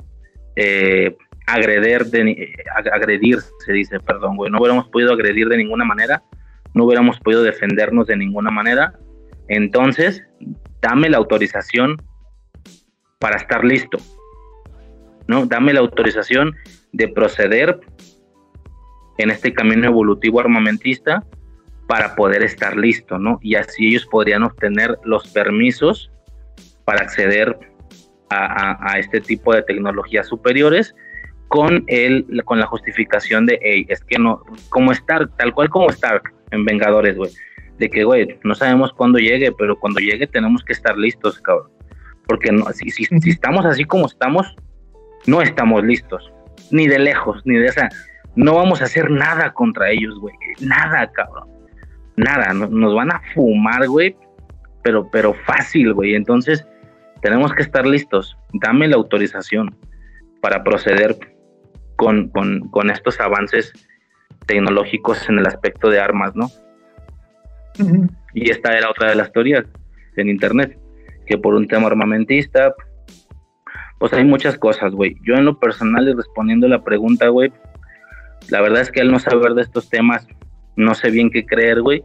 eh, 0.55 1.15
agredir, 1.47 2.05
de, 2.05 2.53
agredir, 2.91 3.39
se 3.65 3.73
dice, 3.73 3.99
perdón, 3.99 4.35
no 4.35 4.59
hubiéramos 4.59 4.87
podido 4.89 5.13
agredir 5.13 5.47
de 5.47 5.57
ninguna 5.57 5.85
manera, 5.85 6.23
no 6.73 6.85
hubiéramos 6.85 7.19
podido 7.19 7.43
defendernos 7.43 8.07
de 8.07 8.17
ninguna 8.17 8.51
manera, 8.51 8.93
entonces, 9.47 10.23
dame 10.81 11.09
la 11.09 11.17
autorización 11.17 12.01
para 13.19 13.37
estar 13.37 13.63
listo, 13.63 13.97
¿no? 15.27 15.45
Dame 15.45 15.73
la 15.73 15.81
autorización 15.81 16.55
de 16.91 17.07
proceder 17.07 17.79
en 19.17 19.29
este 19.29 19.53
camino 19.53 19.85
evolutivo 19.85 20.39
armamentista 20.39 21.23
para 21.87 22.15
poder 22.15 22.43
estar 22.43 22.75
listo, 22.75 23.19
¿no? 23.19 23.39
Y 23.41 23.55
así 23.55 23.89
ellos 23.89 24.05
podrían 24.05 24.43
obtener 24.43 24.97
los 25.03 25.27
permisos 25.27 26.11
para 26.83 27.01
acceder 27.01 27.57
a, 28.29 28.99
este 28.99 29.21
tipo 29.21 29.53
de 29.53 29.61
tecnologías 29.63 30.27
superiores 30.27 30.95
con 31.47 31.83
el, 31.87 32.25
con 32.45 32.59
la 32.59 32.65
justificación 32.65 33.45
de, 33.45 33.59
hey, 33.61 33.85
es 33.89 34.03
que 34.03 34.17
no, 34.17 34.41
como 34.69 34.91
Stark, 34.91 35.31
tal 35.37 35.53
cual 35.53 35.69
como 35.69 35.89
Stark 35.89 36.33
en 36.51 36.65
Vengadores, 36.65 37.15
güey, 37.17 37.31
de 37.77 37.89
que, 37.89 38.03
güey, 38.03 38.39
no 38.43 38.55
sabemos 38.55 38.93
cuándo 38.93 39.19
llegue, 39.19 39.51
pero 39.51 39.77
cuando 39.77 39.99
llegue 39.99 40.27
tenemos 40.27 40.63
que 40.63 40.73
estar 40.73 40.97
listos, 40.97 41.39
cabrón. 41.41 41.69
Porque 42.27 42.51
no, 42.51 42.65
si, 42.71 42.89
si, 42.89 43.05
si 43.05 43.29
estamos 43.29 43.65
así 43.65 43.85
como 43.85 44.07
estamos, 44.07 44.55
no 45.27 45.41
estamos 45.41 45.83
listos, 45.83 46.31
ni 46.71 46.87
de 46.87 46.99
lejos, 46.99 47.41
ni 47.45 47.57
de 47.57 47.67
esa, 47.67 47.89
no 48.35 48.55
vamos 48.55 48.81
a 48.81 48.85
hacer 48.85 49.11
nada 49.11 49.53
contra 49.53 49.91
ellos, 49.91 50.17
güey, 50.19 50.35
nada, 50.59 51.11
cabrón, 51.11 51.47
nada, 52.15 52.53
nos 52.53 52.95
van 52.95 53.11
a 53.11 53.21
fumar, 53.33 53.87
güey, 53.87 54.15
pero, 54.83 55.09
pero 55.11 55.33
fácil, 55.33 55.93
güey, 55.93 56.15
entonces 56.15 56.65
tenemos 57.25 57.55
que 57.55 57.63
estar 57.63 57.87
listos, 57.87 58.37
dame 58.53 58.87
la 58.87 58.97
autorización 58.97 59.75
para 60.41 60.63
proceder 60.63 61.17
con, 61.95 62.29
con, 62.29 62.69
con 62.69 62.91
estos 62.91 63.19
avances 63.19 63.73
tecnológicos 64.45 65.27
en 65.27 65.39
el 65.39 65.47
aspecto 65.47 65.89
de 65.89 65.99
armas, 65.99 66.35
¿no? 66.35 66.51
Y 68.35 68.51
esta 68.51 68.77
era 68.77 68.91
otra 68.91 69.09
de 69.09 69.15
las 69.15 69.31
teorías 69.31 69.65
en 70.17 70.29
internet, 70.29 70.77
que 71.25 71.39
por 71.39 71.55
un 71.55 71.67
tema 71.67 71.87
armamentista, 71.87 72.75
pues 73.97 74.13
hay 74.13 74.23
muchas 74.23 74.55
cosas, 74.59 74.91
güey. 74.91 75.15
Yo 75.23 75.33
en 75.33 75.45
lo 75.45 75.59
personal, 75.59 76.07
y 76.07 76.13
respondiendo 76.13 76.67
la 76.67 76.83
pregunta, 76.83 77.29
güey, 77.29 77.51
la 78.49 78.61
verdad 78.61 78.81
es 78.81 78.91
que 78.91 79.01
al 79.01 79.11
no 79.11 79.17
saber 79.17 79.55
de 79.55 79.63
estos 79.63 79.89
temas, 79.89 80.27
no 80.75 80.93
sé 80.93 81.09
bien 81.09 81.31
qué 81.31 81.43
creer, 81.43 81.81
güey. 81.81 82.03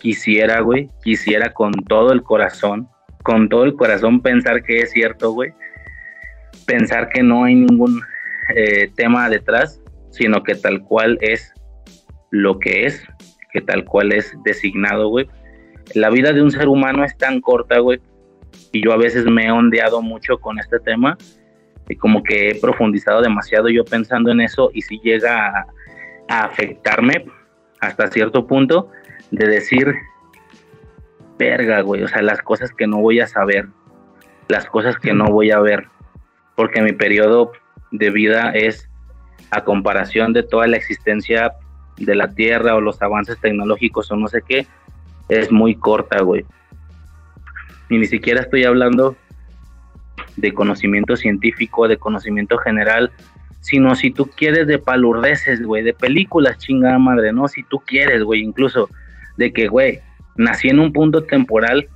Quisiera, 0.00 0.60
güey, 0.60 0.88
quisiera 1.02 1.52
con 1.52 1.72
todo 1.72 2.12
el 2.12 2.22
corazón, 2.22 2.88
con 3.22 3.48
todo 3.48 3.64
el 3.64 3.74
corazón 3.74 4.20
pensar 4.20 4.62
que 4.62 4.80
es 4.80 4.90
cierto, 4.90 5.32
güey. 5.32 5.52
Pensar 6.66 7.08
que 7.08 7.22
no 7.22 7.44
hay 7.44 7.54
ningún 7.54 8.00
eh, 8.54 8.90
tema 8.96 9.28
detrás, 9.28 9.80
sino 10.10 10.42
que 10.42 10.54
tal 10.54 10.82
cual 10.82 11.18
es 11.20 11.52
lo 12.30 12.58
que 12.58 12.86
es 12.86 13.06
que 13.52 13.60
tal 13.60 13.84
cual 13.84 14.12
es 14.12 14.32
designado, 14.44 15.08
güey. 15.08 15.28
La 15.94 16.10
vida 16.10 16.32
de 16.32 16.42
un 16.42 16.50
ser 16.50 16.68
humano 16.68 17.04
es 17.04 17.16
tan 17.16 17.40
corta, 17.40 17.78
güey, 17.78 18.00
y 18.72 18.82
yo 18.82 18.92
a 18.92 18.96
veces 18.96 19.24
me 19.26 19.46
he 19.46 19.50
ondeado 19.50 20.02
mucho 20.02 20.38
con 20.38 20.58
este 20.58 20.78
tema, 20.80 21.18
y 21.88 21.96
como 21.96 22.22
que 22.22 22.50
he 22.50 22.54
profundizado 22.54 23.20
demasiado 23.22 23.68
yo 23.68 23.84
pensando 23.84 24.30
en 24.30 24.40
eso, 24.40 24.70
y 24.72 24.82
si 24.82 25.00
llega 25.00 25.48
a, 25.48 25.66
afectarme 26.28 27.24
hasta 27.80 28.06
cierto 28.06 28.46
punto, 28.46 28.90
de 29.32 29.48
decir, 29.48 29.92
verga, 31.40 31.80
güey, 31.80 32.02
o 32.02 32.08
sea, 32.08 32.20
las 32.20 32.42
cosas 32.42 32.70
que 32.70 32.86
no 32.86 32.98
voy 32.98 33.18
a 33.18 33.26
saber, 33.26 33.68
las 34.48 34.66
cosas 34.66 34.98
que 34.98 35.14
no 35.14 35.24
voy 35.24 35.50
a 35.50 35.58
ver, 35.58 35.88
porque 36.54 36.82
mi 36.82 36.92
periodo 36.92 37.52
de 37.90 38.10
vida 38.10 38.50
es 38.50 38.88
a 39.50 39.64
comparación 39.64 40.34
de 40.34 40.42
toda 40.42 40.66
la 40.66 40.76
existencia 40.76 41.52
de 41.96 42.14
la 42.14 42.28
Tierra 42.34 42.74
o 42.74 42.82
los 42.82 43.00
avances 43.00 43.40
tecnológicos 43.40 44.12
o 44.12 44.16
no 44.16 44.28
sé 44.28 44.42
qué, 44.46 44.66
es 45.30 45.50
muy 45.50 45.74
corta, 45.76 46.20
güey. 46.20 46.44
Y 47.88 47.96
ni 47.96 48.06
siquiera 48.06 48.42
estoy 48.42 48.64
hablando 48.64 49.16
de 50.36 50.52
conocimiento 50.52 51.16
científico, 51.16 51.88
de 51.88 51.96
conocimiento 51.96 52.58
general, 52.58 53.10
sino 53.60 53.94
si 53.94 54.10
tú 54.10 54.26
quieres 54.26 54.66
de 54.66 54.78
palurdeces, 54.78 55.62
güey, 55.62 55.82
de 55.82 55.94
películas, 55.94 56.58
chingada 56.58 56.98
madre, 56.98 57.32
¿no? 57.32 57.48
Si 57.48 57.62
tú 57.62 57.80
quieres, 57.80 58.22
güey, 58.24 58.42
incluso 58.42 58.90
de 59.38 59.52
que, 59.52 59.68
güey, 59.68 60.00
nací 60.36 60.68
en 60.68 60.80
un 60.80 60.92
punto 60.92 61.24
temporal 61.24 61.88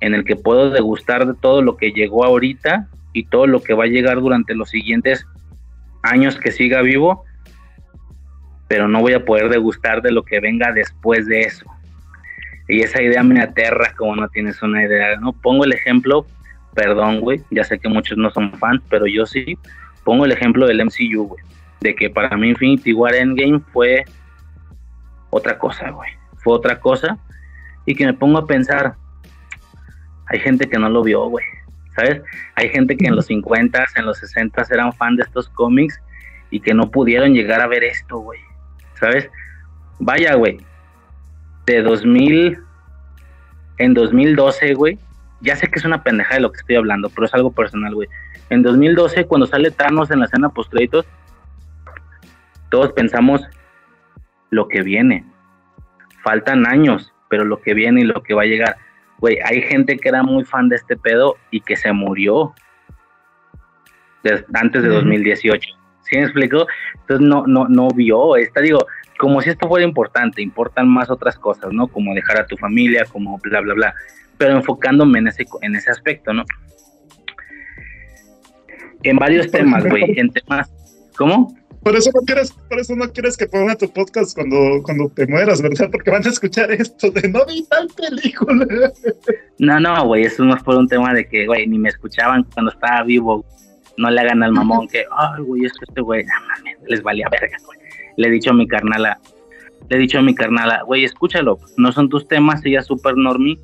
en 0.00 0.14
el 0.14 0.24
que 0.24 0.36
puedo 0.36 0.70
degustar 0.70 1.26
de 1.26 1.34
todo 1.34 1.62
lo 1.62 1.76
que 1.76 1.92
llegó 1.92 2.24
ahorita 2.24 2.88
y 3.12 3.26
todo 3.26 3.46
lo 3.46 3.62
que 3.62 3.74
va 3.74 3.84
a 3.84 3.88
llegar 3.88 4.20
durante 4.20 4.54
los 4.54 4.70
siguientes 4.70 5.26
años 6.02 6.38
que 6.38 6.52
siga 6.52 6.82
vivo, 6.82 7.24
pero 8.68 8.88
no 8.88 9.00
voy 9.00 9.14
a 9.14 9.24
poder 9.24 9.48
degustar 9.48 10.02
de 10.02 10.12
lo 10.12 10.22
que 10.24 10.40
venga 10.40 10.72
después 10.72 11.26
de 11.26 11.42
eso. 11.42 11.64
Y 12.68 12.80
esa 12.80 13.02
idea 13.02 13.22
me 13.22 13.40
aterra 13.40 13.94
como 13.96 14.16
no 14.16 14.28
tienes 14.28 14.62
una 14.62 14.84
idea, 14.84 15.16
¿no? 15.16 15.32
Pongo 15.32 15.64
el 15.64 15.72
ejemplo, 15.72 16.26
perdón, 16.74 17.20
güey, 17.20 17.42
ya 17.50 17.64
sé 17.64 17.78
que 17.78 17.88
muchos 17.88 18.16
no 18.18 18.30
son 18.30 18.52
fans, 18.58 18.82
pero 18.88 19.06
yo 19.06 19.26
sí, 19.26 19.58
pongo 20.02 20.24
el 20.24 20.32
ejemplo 20.32 20.66
del 20.66 20.84
MCU, 20.84 21.28
güey, 21.28 21.44
de 21.80 21.94
que 21.94 22.10
para 22.10 22.36
mí 22.36 22.50
Infinity 22.50 22.92
War 22.92 23.14
Endgame 23.14 23.60
fue 23.72 24.04
otra 25.30 25.58
cosa, 25.58 25.90
güey, 25.90 26.10
fue 26.38 26.54
otra 26.54 26.80
cosa, 26.80 27.18
y 27.86 27.94
que 27.94 28.06
me 28.06 28.14
pongo 28.14 28.38
a 28.38 28.46
pensar, 28.46 28.94
hay 30.26 30.40
gente 30.40 30.68
que 30.68 30.78
no 30.78 30.88
lo 30.88 31.02
vio, 31.02 31.28
güey, 31.28 31.44
¿sabes? 31.96 32.22
Hay 32.56 32.68
gente 32.70 32.96
que 32.96 33.06
en 33.06 33.16
los 33.16 33.26
50, 33.26 33.84
en 33.96 34.06
los 34.06 34.18
60 34.18 34.64
eran 34.70 34.92
fan 34.92 35.16
de 35.16 35.22
estos 35.22 35.48
cómics 35.50 36.00
y 36.50 36.60
que 36.60 36.74
no 36.74 36.90
pudieron 36.90 37.34
llegar 37.34 37.60
a 37.60 37.66
ver 37.66 37.84
esto, 37.84 38.18
güey. 38.18 38.40
¿sabes? 38.98 39.30
Vaya, 39.98 40.34
güey. 40.34 40.58
De 41.66 41.82
2000, 41.82 42.58
en 43.78 43.94
2012, 43.94 44.74
güey. 44.74 44.98
Ya 45.40 45.56
sé 45.56 45.68
que 45.68 45.78
es 45.78 45.84
una 45.84 46.02
pendeja 46.02 46.34
de 46.34 46.40
lo 46.40 46.52
que 46.52 46.60
estoy 46.60 46.76
hablando, 46.76 47.10
pero 47.10 47.26
es 47.26 47.34
algo 47.34 47.52
personal, 47.52 47.94
güey. 47.94 48.08
En 48.50 48.62
2012, 48.62 49.26
cuando 49.26 49.46
sale 49.46 49.70
Thanos 49.70 50.10
en 50.10 50.20
la 50.20 50.26
escena 50.26 50.48
post 50.48 50.70
créditos, 50.70 51.06
todos 52.70 52.92
pensamos 52.92 53.42
lo 54.50 54.68
que 54.68 54.82
viene. 54.82 55.24
Faltan 56.22 56.66
años, 56.66 57.12
pero 57.28 57.44
lo 57.44 57.60
que 57.60 57.74
viene 57.74 58.02
y 58.02 58.04
lo 58.04 58.22
que 58.22 58.34
va 58.34 58.42
a 58.42 58.46
llegar. 58.46 58.76
Güey, 59.18 59.38
hay 59.44 59.62
gente 59.62 59.96
que 59.96 60.08
era 60.08 60.22
muy 60.22 60.44
fan 60.44 60.68
de 60.68 60.76
este 60.76 60.96
pedo 60.96 61.36
y 61.50 61.60
que 61.60 61.76
se 61.76 61.92
murió 61.92 62.54
antes 64.54 64.82
de 64.82 64.88
2018. 64.88 65.68
¿Sí 66.02 66.16
me 66.16 66.24
explico? 66.24 66.66
Entonces 67.00 67.26
no, 67.26 67.46
no, 67.46 67.66
no 67.68 67.88
vio 67.88 68.36
esta, 68.36 68.60
digo, 68.60 68.86
como 69.18 69.40
si 69.40 69.50
esto 69.50 69.68
fuera 69.68 69.84
importante, 69.84 70.42
importan 70.42 70.88
más 70.88 71.10
otras 71.10 71.38
cosas, 71.38 71.72
¿no? 71.72 71.88
Como 71.88 72.14
dejar 72.14 72.40
a 72.40 72.46
tu 72.46 72.56
familia, 72.56 73.04
como 73.10 73.38
bla, 73.38 73.60
bla, 73.60 73.74
bla. 73.74 73.94
Pero 74.36 74.56
enfocándome 74.56 75.20
en 75.20 75.28
ese, 75.28 75.44
en 75.62 75.76
ese 75.76 75.90
aspecto, 75.90 76.32
¿no? 76.32 76.44
En 79.02 79.16
varios 79.16 79.50
temas, 79.50 79.84
güey, 79.84 80.18
en 80.18 80.30
temas. 80.30 80.72
¿Cómo? 81.16 81.54
Por 81.84 81.94
eso 81.94 82.10
no 82.14 82.22
quieres, 82.22 82.50
por 82.50 82.80
eso 82.80 82.96
no 82.96 83.12
quieres 83.12 83.36
que 83.36 83.46
ponga 83.46 83.76
tu 83.76 83.92
podcast 83.92 84.34
cuando, 84.34 84.82
cuando 84.82 85.10
te 85.10 85.26
mueras, 85.26 85.60
¿verdad? 85.60 85.90
Porque 85.92 86.10
van 86.10 86.26
a 86.26 86.30
escuchar 86.30 86.72
esto 86.72 87.10
de 87.10 87.28
no 87.28 87.44
vi 87.44 87.62
tal 87.64 87.88
película. 87.94 88.66
No, 89.58 89.78
no, 89.78 90.06
güey, 90.06 90.24
eso 90.24 90.44
no 90.44 90.56
por 90.56 90.76
un 90.76 90.88
tema 90.88 91.12
de 91.12 91.28
que, 91.28 91.46
güey, 91.46 91.66
ni 91.66 91.78
me 91.78 91.90
escuchaban 91.90 92.44
cuando 92.54 92.72
estaba 92.72 93.02
vivo. 93.02 93.44
No 93.98 94.10
le 94.10 94.18
hagan 94.18 94.42
al 94.42 94.52
mamón 94.52 94.88
que, 94.88 95.04
ay, 95.14 95.42
güey, 95.42 95.66
es 95.66 95.72
que 95.74 95.84
este 95.86 96.00
güey, 96.00 96.24
no 96.24 96.32
mames, 96.48 96.78
les 96.88 97.02
valía 97.02 97.28
verga, 97.30 97.56
güey. 97.66 97.78
Le 98.16 98.28
he 98.28 98.30
dicho 98.30 98.50
a 98.50 98.54
mi 98.54 98.66
carnala, 98.66 99.20
le 99.90 99.96
he 99.96 100.00
dicho 100.00 100.18
a 100.18 100.22
mi 100.22 100.34
carnala, 100.34 100.82
güey, 100.84 101.04
escúchalo, 101.04 101.58
no 101.76 101.92
son 101.92 102.08
tus 102.08 102.26
temas, 102.26 102.64
ella 102.64 102.80
es 102.80 102.86
súper 102.86 103.16
normie, 103.16 103.58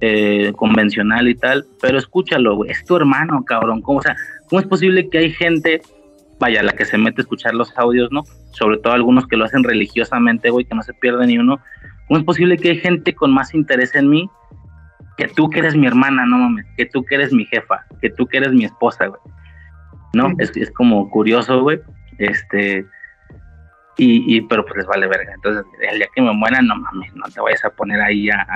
eh, 0.00 0.52
convencional 0.54 1.28
y 1.28 1.34
tal, 1.34 1.64
pero 1.80 1.96
escúchalo, 1.96 2.56
güey, 2.56 2.70
es 2.70 2.84
tu 2.84 2.94
hermano, 2.94 3.42
cabrón. 3.44 3.80
¿Cómo, 3.80 4.00
o 4.00 4.02
sea, 4.02 4.14
¿cómo 4.48 4.60
es 4.60 4.66
posible 4.66 5.08
que 5.08 5.18
hay 5.18 5.30
gente 5.30 5.80
vaya, 6.38 6.62
la 6.62 6.72
que 6.72 6.84
se 6.84 6.98
mete 6.98 7.20
a 7.20 7.24
escuchar 7.24 7.54
los 7.54 7.76
audios, 7.78 8.10
¿no? 8.10 8.24
Sobre 8.52 8.78
todo 8.78 8.92
algunos 8.92 9.26
que 9.26 9.36
lo 9.36 9.44
hacen 9.44 9.64
religiosamente, 9.64 10.50
güey, 10.50 10.64
que 10.64 10.74
no 10.74 10.82
se 10.82 10.94
pierde 10.94 11.26
ni 11.26 11.38
uno. 11.38 11.60
¿Cómo 12.08 12.18
es 12.18 12.24
posible 12.24 12.56
que 12.58 12.70
hay 12.70 12.78
gente 12.78 13.14
con 13.14 13.32
más 13.32 13.54
interés 13.54 13.94
en 13.94 14.10
mí 14.10 14.28
que 15.16 15.28
tú 15.28 15.48
que 15.48 15.60
eres 15.60 15.76
mi 15.76 15.86
hermana, 15.86 16.26
no 16.26 16.38
mames, 16.38 16.66
que 16.76 16.86
tú 16.86 17.04
que 17.04 17.14
eres 17.14 17.32
mi 17.32 17.44
jefa, 17.46 17.84
que 18.00 18.10
tú 18.10 18.26
que 18.26 18.38
eres 18.38 18.52
mi 18.52 18.64
esposa, 18.64 19.06
güey? 19.06 19.20
¿No? 20.12 20.32
Es, 20.38 20.56
es 20.56 20.70
como 20.70 21.08
curioso, 21.10 21.62
güey. 21.62 21.80
Este, 22.18 22.86
y, 23.96 24.36
y, 24.36 24.40
pero 24.42 24.64
pues 24.64 24.78
les 24.78 24.86
vale 24.86 25.06
verga. 25.06 25.32
Entonces, 25.34 25.64
el 25.90 25.98
día 25.98 26.08
que 26.14 26.22
me 26.22 26.32
muera, 26.32 26.60
no 26.62 26.76
mames, 26.76 27.14
no 27.14 27.24
te 27.32 27.40
vayas 27.40 27.64
a 27.64 27.70
poner 27.70 28.00
ahí 28.00 28.28
a, 28.30 28.46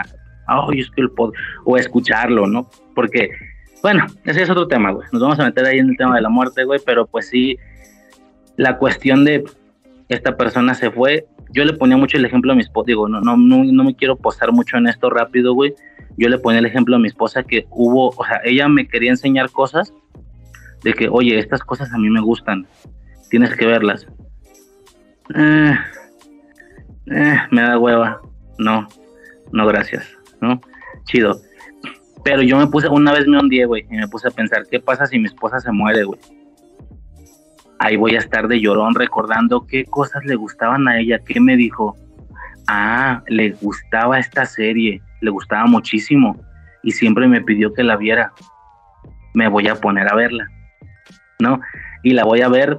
a 0.47 0.61
oh, 0.61 0.73
es 0.73 0.91
que 0.91 1.03
el 1.03 1.11
pod, 1.11 1.33
o 1.65 1.77
a 1.77 1.81
escucharlo, 1.81 2.47
¿no? 2.47 2.69
Porque, 2.95 3.31
bueno, 3.83 4.07
ese 4.25 4.43
es 4.43 4.51
otro 4.51 4.67
tema, 4.67 4.91
güey. 4.91 5.07
Nos 5.13 5.23
vamos 5.23 5.39
a 5.39 5.45
meter 5.45 5.65
ahí 5.67 5.79
en 5.79 5.91
el 5.91 5.97
tema 5.97 6.17
de 6.17 6.23
la 6.23 6.29
muerte, 6.29 6.65
güey, 6.65 6.81
pero 6.85 7.07
pues 7.07 7.29
sí, 7.29 7.57
la 8.59 8.77
cuestión 8.77 9.25
de 9.25 9.45
esta 10.09 10.37
persona 10.37 10.75
se 10.75 10.91
fue, 10.91 11.27
yo 11.51 11.65
le 11.65 11.75
ponía 11.75 11.97
mucho 11.97 12.17
el 12.17 12.25
ejemplo 12.25 12.53
a 12.53 12.57
mi 12.57 12.63
esposa, 12.63 12.87
digo, 12.89 13.09
no, 13.09 13.21
no, 13.21 13.37
no, 13.37 13.85
me 13.85 13.95
quiero 13.95 14.17
posar 14.17 14.53
mucho 14.53 14.77
en 14.77 14.89
esto 14.89 15.09
rápido, 15.11 15.55
güey, 15.55 15.75
yo 16.17 16.29
le 16.29 16.39
ponía 16.39 16.59
el 16.59 16.67
ejemplo 16.67 16.97
a 16.97 16.99
mi 16.99 17.07
esposa 17.07 17.45
que 17.45 17.67
hubo, 17.71 18.09
o 18.09 18.25
sea, 18.25 18.41
ella 18.45 18.69
me 18.69 18.89
quería 18.89 19.11
enseñar 19.11 19.51
cosas 19.51 19.95
de 20.83 20.93
que, 20.93 21.09
oye, 21.09 21.39
estas 21.39 21.61
cosas 21.61 21.93
a 21.93 21.99
mí 21.99 22.11
me 22.11 22.21
gustan, 22.21 22.67
tienes 23.31 23.55
que 23.55 23.65
verlas. 23.65 24.09
Eh, 25.37 25.75
eh, 27.13 27.37
me 27.53 27.63
da 27.63 27.79
hueva, 27.79 28.21
no, 28.59 28.89
no, 29.53 29.67
gracias, 29.67 30.05
¿no? 30.41 30.61
Chido. 31.05 31.41
Pero 32.25 32.43
yo 32.43 32.59
me 32.59 32.67
puse, 32.67 32.89
una 32.89 33.13
vez 33.13 33.29
me 33.29 33.39
hundí, 33.39 33.63
güey, 33.63 33.87
y 33.89 33.97
me 33.99 34.09
puse 34.09 34.27
a 34.27 34.33
pensar, 34.33 34.67
¿qué 34.69 34.81
pasa 34.81 35.07
si 35.07 35.17
mi 35.17 35.27
esposa 35.27 35.61
se 35.61 35.71
muere, 35.71 36.03
güey? 36.03 36.19
Ahí 37.79 37.97
voy 37.97 38.15
a 38.17 38.19
estar 38.19 38.49
de 38.49 38.61
llorón 38.61 38.95
recordando 38.95 39.67
qué 39.67 39.85
cosas 39.85 40.25
le 40.25 40.35
gustaban 40.35 40.89
a 40.89 40.99
ella, 40.99 41.21
qué 41.25 41.41
me 41.41 41.57
dijo. 41.57 41.97
Ah, 42.67 43.23
le 43.29 43.51
gustaba 43.61 44.19
esta 44.19 44.45
serie, 44.45 45.01
le 45.21 45.31
gustaba 45.31 45.67
muchísimo 45.67 46.37
y 46.83 46.93
siempre 46.93 47.27
me 47.27 47.41
pidió 47.41 47.73
que 47.73 47.83
la 47.83 47.97
viera. 47.97 48.33
Me 49.35 49.49
voy 49.49 49.69
a 49.69 49.77
poner 49.77 50.11
a 50.11 50.15
verla, 50.15 50.47
¿no? 51.41 51.61
Y 52.03 52.13
la 52.13 52.25
voy 52.25 52.43
a 52.43 52.49
ver, 52.49 52.79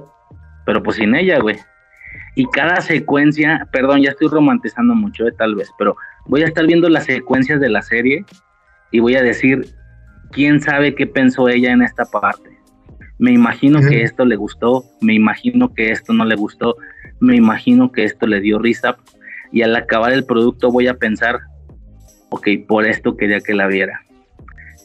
pero 0.66 0.82
pues 0.82 0.96
sin 0.96 1.14
ella, 1.14 1.38
güey. 1.40 1.56
Y 2.36 2.46
cada 2.46 2.80
secuencia, 2.80 3.68
perdón, 3.72 4.02
ya 4.02 4.10
estoy 4.10 4.28
romantizando 4.28 4.94
mucho, 4.94 5.26
eh, 5.26 5.32
tal 5.36 5.54
vez, 5.54 5.70
pero 5.78 5.96
voy 6.26 6.42
a 6.42 6.46
estar 6.46 6.66
viendo 6.66 6.88
las 6.88 7.04
secuencias 7.04 7.60
de 7.60 7.68
la 7.68 7.82
serie 7.82 8.24
y 8.90 9.00
voy 9.00 9.16
a 9.16 9.22
decir, 9.22 9.66
¿quién 10.30 10.60
sabe 10.60 10.94
qué 10.94 11.06
pensó 11.06 11.48
ella 11.48 11.72
en 11.72 11.82
esta 11.82 12.04
parte? 12.04 12.49
Me 13.20 13.32
imagino 13.32 13.80
que 13.80 14.02
esto 14.02 14.24
le 14.24 14.34
gustó, 14.34 14.82
me 15.02 15.12
imagino 15.12 15.74
que 15.74 15.90
esto 15.90 16.14
no 16.14 16.24
le 16.24 16.36
gustó, 16.36 16.76
me 17.20 17.36
imagino 17.36 17.92
que 17.92 18.04
esto 18.04 18.26
le 18.26 18.40
dio 18.40 18.58
risa 18.58 18.96
y 19.52 19.60
al 19.60 19.76
acabar 19.76 20.14
el 20.14 20.24
producto 20.24 20.72
voy 20.72 20.88
a 20.88 20.94
pensar, 20.94 21.40
ok, 22.30 22.48
por 22.66 22.86
esto 22.86 23.18
quería 23.18 23.40
que 23.40 23.52
la 23.52 23.66
viera. 23.66 24.00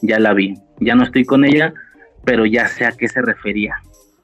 Ya 0.02 0.20
la 0.20 0.34
vi, 0.34 0.56
ya 0.82 0.96
no 0.96 1.04
estoy 1.04 1.24
con 1.24 1.46
ella, 1.46 1.74
pero 2.26 2.46
ya 2.46 2.68
sé 2.68 2.86
a 2.86 2.92
qué 2.92 3.08
se 3.08 3.22
refería, 3.22 3.76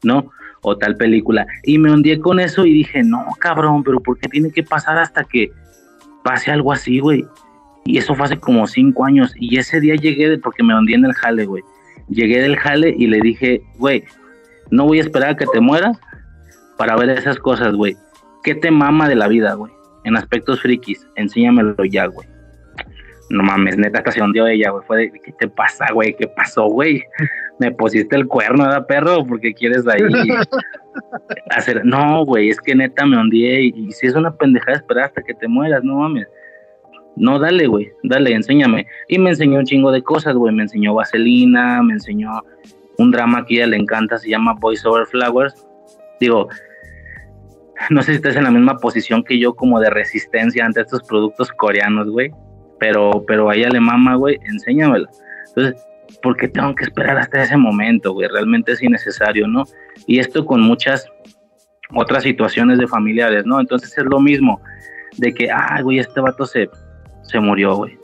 ¿no? 0.04 0.30
O 0.62 0.78
tal 0.78 0.98
película. 0.98 1.48
Y 1.64 1.78
me 1.78 1.90
hundí 1.90 2.20
con 2.20 2.42
eso 2.42 2.66
y 2.66 2.74
dije, 2.74 3.04
no, 3.04 3.26
cabrón, 3.40 3.82
pero 3.82 4.02
¿por 4.02 4.20
qué 4.20 4.28
tiene 4.28 4.52
que 4.52 4.64
pasar 4.64 4.98
hasta 4.98 5.24
que 5.24 5.52
pase 6.22 6.52
algo 6.52 6.74
así, 6.74 7.00
güey? 7.00 7.26
Y 7.86 7.98
eso 7.98 8.14
fue 8.14 8.26
hace 8.26 8.38
como 8.38 8.68
cinco 8.68 9.06
años. 9.06 9.34
Y 9.38 9.58
ese 9.58 9.80
día 9.80 9.96
llegué 9.96 10.38
porque 10.38 10.64
me 10.64 10.78
hundí 10.78 10.96
en 10.96 11.06
el 11.06 11.14
jale, 11.14 11.46
güey 11.46 11.64
llegué 12.12 12.42
del 12.42 12.58
jale 12.58 12.94
y 12.98 13.08
le 13.08 13.20
dije, 13.22 13.62
güey, 13.78 14.04
no 14.70 14.86
voy 14.86 15.00
a 15.00 15.02
esperar 15.02 15.32
a 15.32 15.36
que 15.36 15.48
te 15.48 15.60
mueras 15.60 16.00
para 16.78 16.96
ver 16.96 17.10
esas 17.10 17.40
cosas, 17.40 17.74
güey. 17.74 17.98
¿Qué 18.44 18.56
te 18.56 18.72
mama 18.72 19.08
de 19.08 19.16
la 19.16 19.28
vida, 19.28 19.54
güey? 19.54 19.72
En 20.04 20.18
aspectos 20.18 20.62
frikis, 20.62 21.08
enséñamelo 21.16 21.76
ya, 21.86 22.06
güey. 22.06 22.28
No 23.30 23.44
mames, 23.44 23.78
neta, 23.78 24.00
hasta 24.00 24.12
se 24.12 24.20
ella, 24.20 24.72
güey. 24.72 24.86
Fue 24.86 24.98
de, 24.98 25.12
¿qué 25.12 25.32
te 25.40 25.48
pasa, 25.48 25.86
güey? 25.94 26.16
¿Qué 26.16 26.28
pasó, 26.28 26.66
güey? 26.66 27.02
Me 27.60 27.72
pusiste 27.72 28.16
el 28.16 28.28
cuerno, 28.28 28.66
¿verdad, 28.66 28.88
perro? 28.88 29.26
Porque 29.26 29.54
quieres 29.54 29.88
ahí 29.88 30.02
hacer. 31.52 31.86
No, 31.86 32.26
güey, 32.26 32.50
es 32.50 32.60
que 32.60 32.76
neta 32.76 33.06
me 33.06 33.18
hundí 33.18 33.46
y 33.74 33.92
si 33.92 34.08
es 34.08 34.16
una 34.16 34.36
pendejada 34.36 34.78
esperar 34.78 35.06
hasta 35.06 35.22
que 35.22 35.34
te 35.34 35.48
mueras, 35.48 35.84
no 35.84 35.98
mames. 35.98 36.28
No, 37.16 37.40
dale, 37.40 37.68
güey, 37.68 37.92
dale, 38.04 38.34
enséñame. 38.34 38.88
Y 39.08 39.20
me 39.20 39.32
enseñó 39.32 39.60
un 39.60 39.66
chingo 39.66 39.92
de 39.92 40.02
cosas, 40.02 40.36
güey. 40.36 40.54
Me 40.54 40.64
enseñó 40.64 40.94
Vaselina, 40.94 41.82
me 41.84 41.94
enseñó 41.94 42.42
un 42.98 43.12
drama 43.12 43.46
que 43.46 43.56
a 43.56 43.58
ella 43.58 43.68
le 43.68 43.78
encanta, 43.78 44.18
se 44.18 44.30
llama 44.30 44.56
Voice 44.60 44.88
Over 44.88 45.06
Flowers. 45.08 45.54
Digo, 46.20 46.48
no 47.90 48.02
sé 48.02 48.12
si 48.12 48.16
estás 48.18 48.36
en 48.36 48.44
la 48.44 48.52
misma 48.52 48.78
posición 48.78 49.24
que 49.24 49.40
yo 49.40 49.54
como 49.54 49.80
de 49.80 49.90
resistencia 49.90 50.66
ante 50.66 50.82
estos 50.82 51.04
productos 51.04 51.52
coreanos, 51.52 52.10
güey. 52.10 52.32
Pero, 52.80 53.24
pero 53.28 53.50
a 53.50 53.56
ella 53.56 53.70
le 53.70 53.80
mama, 53.80 54.16
güey, 54.16 54.40
enséñamela. 54.46 55.10
Entonces, 55.50 55.86
¿por 56.22 56.36
qué 56.38 56.48
tengo 56.48 56.74
que 56.76 56.86
esperar 56.86 57.18
hasta 57.18 57.44
ese 57.44 57.58
momento, 57.58 58.14
güey? 58.14 58.28
Realmente 58.28 58.72
es 58.72 58.82
innecesario, 58.82 59.48
¿no? 59.48 59.64
Y 60.08 60.20
esto 60.20 60.46
con 60.46 60.62
muchas 60.62 61.08
otras 61.94 62.24
situaciones 62.24 62.80
de 62.80 62.88
familiares, 62.88 63.46
¿no? 63.46 63.60
Entonces 63.60 63.96
es 63.98 64.06
lo 64.06 64.20
mismo 64.20 64.62
de 65.18 65.34
que, 65.34 65.50
ay, 65.52 65.84
güey, 65.84 66.00
este 66.00 66.22
vato 66.22 66.46
se, 66.46 66.70
se 67.32 67.40
murió, 67.40 67.76
güey. 67.76 67.98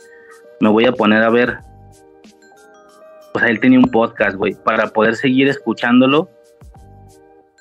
Me 0.59 0.69
voy 0.69 0.85
a 0.85 0.91
poner 0.91 1.23
a 1.23 1.29
ver. 1.29 1.57
O 3.33 3.39
sea, 3.39 3.49
él 3.49 3.59
tenía 3.59 3.79
un 3.79 3.91
podcast, 3.91 4.35
güey. 4.35 4.55
Para 4.63 4.87
poder 4.87 5.15
seguir 5.15 5.47
escuchándolo, 5.47 6.29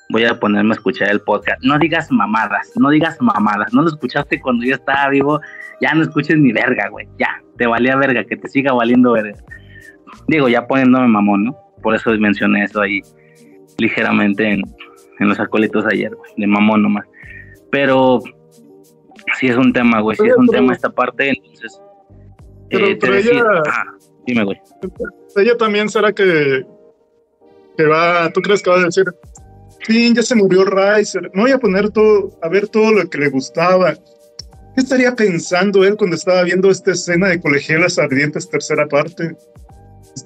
voy 0.09 0.25
a 0.25 0.39
ponerme 0.39 0.71
a 0.71 0.77
escuchar 0.77 1.09
el 1.09 1.21
podcast. 1.21 1.61
No 1.63 1.77
digas 1.77 2.11
mamadas, 2.11 2.71
no 2.75 2.89
digas 2.89 3.17
mamadas. 3.21 3.73
No 3.73 3.83
lo 3.83 3.89
escuchaste 3.89 4.41
cuando 4.41 4.65
yo 4.65 4.75
estaba 4.75 5.09
vivo. 5.09 5.39
Ya 5.81 5.93
no 5.93 6.03
escuches 6.03 6.37
ni 6.37 6.51
verga, 6.51 6.89
güey. 6.89 7.07
Ya, 7.19 7.41
te 7.57 7.67
valía 7.67 7.95
verga, 7.95 8.23
que 8.23 8.37
te 8.37 8.47
siga 8.47 8.73
valiendo 8.73 9.11
verga. 9.11 9.37
Digo, 10.27 10.47
ya 10.47 10.65
poniéndome 10.65 11.07
mamón, 11.07 11.45
¿no? 11.45 11.57
Por 11.83 11.93
eso 11.93 12.11
mencioné 12.11 12.63
eso 12.63 12.81
ahí 12.81 13.01
ligeramente 13.77 14.49
en, 14.49 14.61
en 15.19 15.27
los 15.27 15.39
acólitos 15.39 15.85
ayer, 15.85 16.15
güey. 16.15 16.31
De 16.37 16.47
mamón 16.47 16.81
nomás. 16.81 17.05
Pero 17.69 18.21
sí 19.37 19.47
es 19.47 19.57
un 19.57 19.73
tema, 19.73 19.99
güey, 19.99 20.17
sí 20.17 20.27
es 20.27 20.35
un 20.35 20.47
tema 20.47 20.73
esta 20.73 20.89
parte. 20.89 21.33
Pero, 22.69 22.87
eh, 22.87 22.99
ella... 23.01 23.43
Ah, 23.67 23.85
dime, 24.25 24.43
güey. 24.43 24.59
Ella 25.35 25.57
también 25.57 25.89
será 25.89 26.11
que, 26.11 26.65
que 27.77 27.85
va, 27.85 28.29
¿tú 28.31 28.41
crees 28.41 28.61
que 28.61 28.69
va 28.69 28.77
a 28.77 28.83
decir, 28.83 29.05
sí, 29.85 30.13
ya 30.13 30.23
se 30.23 30.35
murió 30.35 30.65
Riser, 30.65 31.29
no 31.33 31.43
voy 31.43 31.51
a 31.51 31.59
poner 31.59 31.89
todo, 31.91 32.37
a 32.41 32.49
ver 32.49 32.67
todo 32.67 32.91
lo 32.91 33.09
que 33.09 33.17
le 33.17 33.29
gustaba? 33.29 33.93
¿Qué 33.93 34.81
estaría 34.81 35.15
pensando 35.15 35.83
él 35.83 35.95
cuando 35.97 36.15
estaba 36.15 36.43
viendo 36.43 36.69
esta 36.69 36.91
escena 36.91 37.27
de 37.29 37.39
Colegialas 37.41 37.97
Ardientes, 37.99 38.49
tercera 38.49 38.87
parte? 38.87 39.35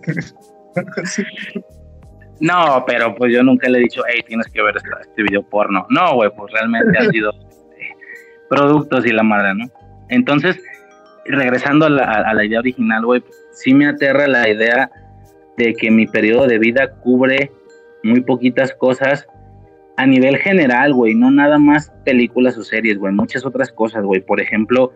No, 2.41 2.83
pero 2.87 3.13
pues 3.13 3.31
yo 3.31 3.43
nunca 3.43 3.69
le 3.69 3.77
he 3.77 3.81
dicho, 3.81 4.01
hey, 4.11 4.23
tienes 4.27 4.47
que 4.47 4.63
ver 4.63 4.75
este, 4.75 4.89
este 5.01 5.21
video 5.21 5.43
porno. 5.43 5.85
No, 5.89 6.15
güey, 6.15 6.31
pues 6.35 6.51
realmente 6.51 6.97
ha 6.97 7.05
sido 7.11 7.31
productos 8.49 9.05
y 9.05 9.11
la 9.11 9.21
madre, 9.21 9.53
¿no? 9.53 9.65
Entonces, 10.09 10.59
regresando 11.25 11.85
a 11.85 11.89
la, 11.89 12.45
idea 12.45 12.59
original, 12.59 13.05
güey, 13.05 13.23
sí 13.51 13.73
me 13.73 13.87
aterra 13.87 14.27
la 14.27 14.49
idea 14.49 14.91
de 15.57 15.73
que 15.73 15.91
mi 15.91 16.07
periodo 16.07 16.47
de 16.47 16.57
vida 16.57 16.91
cubre 17.01 17.51
muy 18.03 18.21
poquitas 18.21 18.73
cosas 18.73 19.27
a 19.97 20.05
nivel 20.07 20.37
general, 20.37 20.93
güey, 20.93 21.13
no 21.13 21.29
nada 21.29 21.59
más 21.59 21.91
películas 22.05 22.57
o 22.57 22.63
series, 22.63 22.97
güey, 22.97 23.13
muchas 23.13 23.45
otras 23.45 23.71
cosas, 23.71 24.03
güey. 24.03 24.21
Por 24.21 24.41
ejemplo, 24.41 24.93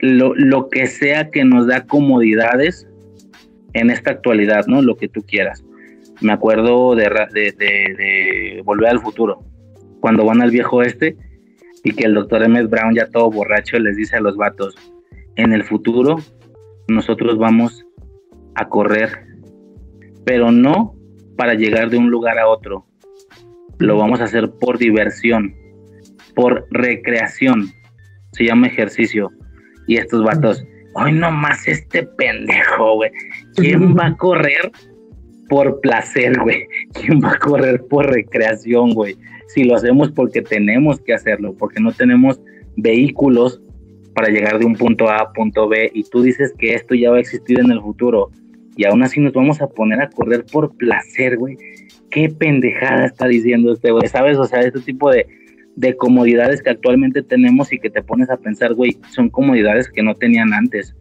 lo, 0.00 0.68
que 0.68 0.86
sea 0.86 1.30
que 1.30 1.44
nos 1.44 1.66
da 1.66 1.86
comodidades 1.86 2.88
en 3.74 3.90
esta 3.90 4.10
actualidad, 4.10 4.66
¿no? 4.66 4.82
Lo 4.82 4.96
que 4.96 5.08
tú 5.08 5.22
quieras. 5.22 5.64
Me 6.20 6.32
acuerdo 6.32 6.96
de, 6.96 7.04
de, 7.32 7.52
de, 7.56 8.62
Volver 8.64 8.88
al 8.88 9.00
Futuro, 9.00 9.44
cuando 10.00 10.24
van 10.24 10.42
al 10.42 10.50
viejo 10.50 10.82
este 10.82 11.16
y 11.84 11.92
que 11.92 12.04
el 12.04 12.14
doctor 12.14 12.42
Emmett 12.42 12.68
Brown 12.68 12.94
ya 12.94 13.08
todo 13.10 13.30
borracho 13.30 13.78
les 13.78 13.96
dice 13.96 14.16
a 14.16 14.20
los 14.20 14.36
vatos, 14.36 14.74
en 15.36 15.52
el 15.52 15.64
futuro 15.64 16.16
nosotros 16.88 17.38
vamos 17.38 17.84
a 18.54 18.68
correr, 18.68 19.10
pero 20.24 20.50
no 20.50 20.94
para 21.36 21.54
llegar 21.54 21.90
de 21.90 21.98
un 21.98 22.10
lugar 22.10 22.38
a 22.38 22.48
otro, 22.48 22.86
lo 23.78 23.96
vamos 23.96 24.20
a 24.20 24.24
hacer 24.24 24.50
por 24.60 24.78
diversión, 24.78 25.54
por 26.34 26.66
recreación, 26.70 27.70
se 28.32 28.44
llama 28.44 28.66
ejercicio. 28.66 29.30
Y 29.86 29.96
estos 29.96 30.22
vatos, 30.22 30.64
ay, 30.96 31.12
no 31.12 31.30
más 31.30 31.66
este 31.66 32.02
pendejo, 32.02 32.96
güey. 32.96 33.10
¿Quién 33.56 33.96
va 33.96 34.08
a 34.08 34.16
correr 34.16 34.70
por 35.48 35.80
placer, 35.80 36.38
güey? 36.40 36.66
¿Quién 36.92 37.20
va 37.20 37.32
a 37.32 37.38
correr 37.38 37.82
por 37.88 38.06
recreación, 38.06 38.92
güey? 38.92 39.16
Si 39.54 39.64
lo 39.64 39.74
hacemos 39.74 40.10
porque 40.10 40.42
tenemos 40.42 41.00
que 41.00 41.14
hacerlo, 41.14 41.54
porque 41.58 41.80
no 41.80 41.92
tenemos 41.92 42.40
vehículos 42.76 43.60
para 44.14 44.28
llegar 44.28 44.58
de 44.58 44.66
un 44.66 44.74
punto 44.74 45.08
A 45.08 45.18
a 45.18 45.32
punto 45.32 45.68
B 45.68 45.90
y 45.94 46.04
tú 46.04 46.22
dices 46.22 46.52
que 46.58 46.74
esto 46.74 46.94
ya 46.94 47.10
va 47.10 47.16
a 47.16 47.20
existir 47.20 47.60
en 47.60 47.70
el 47.70 47.80
futuro 47.80 48.30
y 48.76 48.84
aún 48.84 49.02
así 49.02 49.20
nos 49.20 49.32
vamos 49.32 49.60
a 49.60 49.68
poner 49.68 50.00
a 50.00 50.10
correr 50.10 50.44
por 50.50 50.76
placer, 50.76 51.36
güey. 51.36 51.56
Qué 52.10 52.28
pendejada 52.28 53.06
está 53.06 53.26
diciendo 53.26 53.72
este 53.72 53.90
güey, 53.90 54.08
¿sabes? 54.08 54.38
O 54.38 54.44
sea, 54.44 54.60
este 54.60 54.80
tipo 54.80 55.10
de, 55.10 55.26
de 55.76 55.96
comodidades 55.96 56.62
que 56.62 56.70
actualmente 56.70 57.22
tenemos 57.22 57.72
y 57.72 57.78
que 57.78 57.90
te 57.90 58.02
pones 58.02 58.30
a 58.30 58.36
pensar, 58.36 58.74
güey, 58.74 58.96
son 59.10 59.28
comodidades 59.30 59.88
que 59.88 60.02
no 60.02 60.14
tenían 60.14 60.52
antes, 60.52 60.96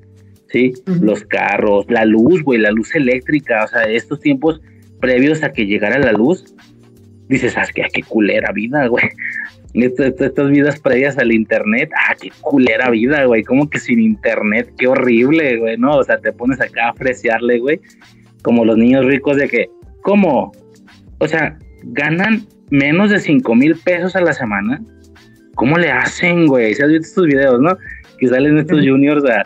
¿sí? 0.47 0.73
Los 0.85 1.23
carros, 1.23 1.85
la 1.89 2.05
luz, 2.05 2.43
güey, 2.43 2.59
la 2.59 2.71
luz 2.71 2.93
eléctrica, 2.95 3.63
o 3.63 3.67
sea, 3.67 3.83
estos 3.83 4.19
tiempos 4.19 4.61
previos 4.99 5.43
a 5.43 5.53
que 5.53 5.65
llegara 5.65 5.99
la 5.99 6.11
luz, 6.11 6.53
dices, 7.29 7.53
¿sabes 7.53 7.71
qué? 7.73 7.83
Qué 7.93 8.03
culera 8.03 8.51
vida, 8.51 8.87
güey. 8.87 9.05
Estas, 9.73 10.49
vidas 10.49 10.79
previas 10.79 11.17
al 11.19 11.31
internet, 11.31 11.91
ah, 11.95 12.15
qué 12.19 12.31
culera 12.41 12.89
vida, 12.89 13.23
güey, 13.25 13.43
como 13.43 13.69
que 13.69 13.79
sin 13.79 13.99
internet, 13.99 14.73
qué 14.79 14.87
horrible, 14.87 15.57
güey, 15.57 15.77
¿no? 15.77 15.97
O 15.97 16.03
sea, 16.03 16.17
te 16.17 16.33
pones 16.33 16.59
acá 16.59 16.87
a 16.87 16.89
apreciarle, 16.89 17.59
güey, 17.59 17.79
como 18.41 18.65
los 18.65 18.77
niños 18.77 19.05
ricos 19.05 19.37
de 19.37 19.47
que, 19.47 19.69
¿cómo? 20.01 20.51
O 21.19 21.27
sea, 21.27 21.57
ganan 21.83 22.47
menos 22.71 23.11
de 23.11 23.19
5 23.19 23.55
mil 23.55 23.75
pesos 23.75 24.15
a 24.15 24.21
la 24.21 24.33
semana. 24.33 24.81
¿Cómo 25.53 25.77
le 25.77 25.91
hacen, 25.91 26.47
güey? 26.47 26.73
Si 26.73 26.81
has 26.81 26.89
visto 26.89 27.07
estos 27.07 27.27
videos, 27.27 27.61
¿no? 27.61 27.77
Que 28.17 28.27
salen 28.27 28.57
estos 28.57 28.79
juniors 28.79 29.23
a... 29.25 29.45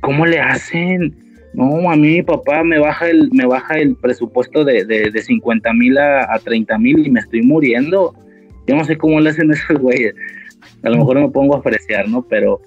¿Cómo 0.00 0.24
le 0.26 0.38
hacen? 0.38 1.14
No, 1.54 1.90
a 1.90 1.96
mí 1.96 2.08
mi 2.08 2.22
papá 2.22 2.64
me 2.64 2.78
baja 2.78 3.08
el, 3.08 3.30
me 3.32 3.46
baja 3.46 3.78
el 3.78 3.94
presupuesto 3.96 4.64
de, 4.64 4.84
de, 4.84 5.10
de 5.10 5.22
50 5.22 5.72
mil 5.74 5.96
a, 5.98 6.34
a 6.34 6.38
30 6.38 6.78
mil 6.78 7.06
y 7.06 7.10
me 7.10 7.20
estoy 7.20 7.42
muriendo. 7.42 8.14
Yo 8.66 8.76
no 8.76 8.84
sé 8.84 8.96
cómo 8.96 9.20
le 9.20 9.30
hacen 9.30 9.50
esos 9.52 9.78
güeyes. 9.78 10.14
A 10.82 10.90
lo 10.90 10.98
mejor 10.98 11.20
me 11.20 11.28
pongo 11.28 11.54
a 11.54 11.58
apreciar, 11.58 12.08
¿no? 12.08 12.26
Pero 12.28 12.60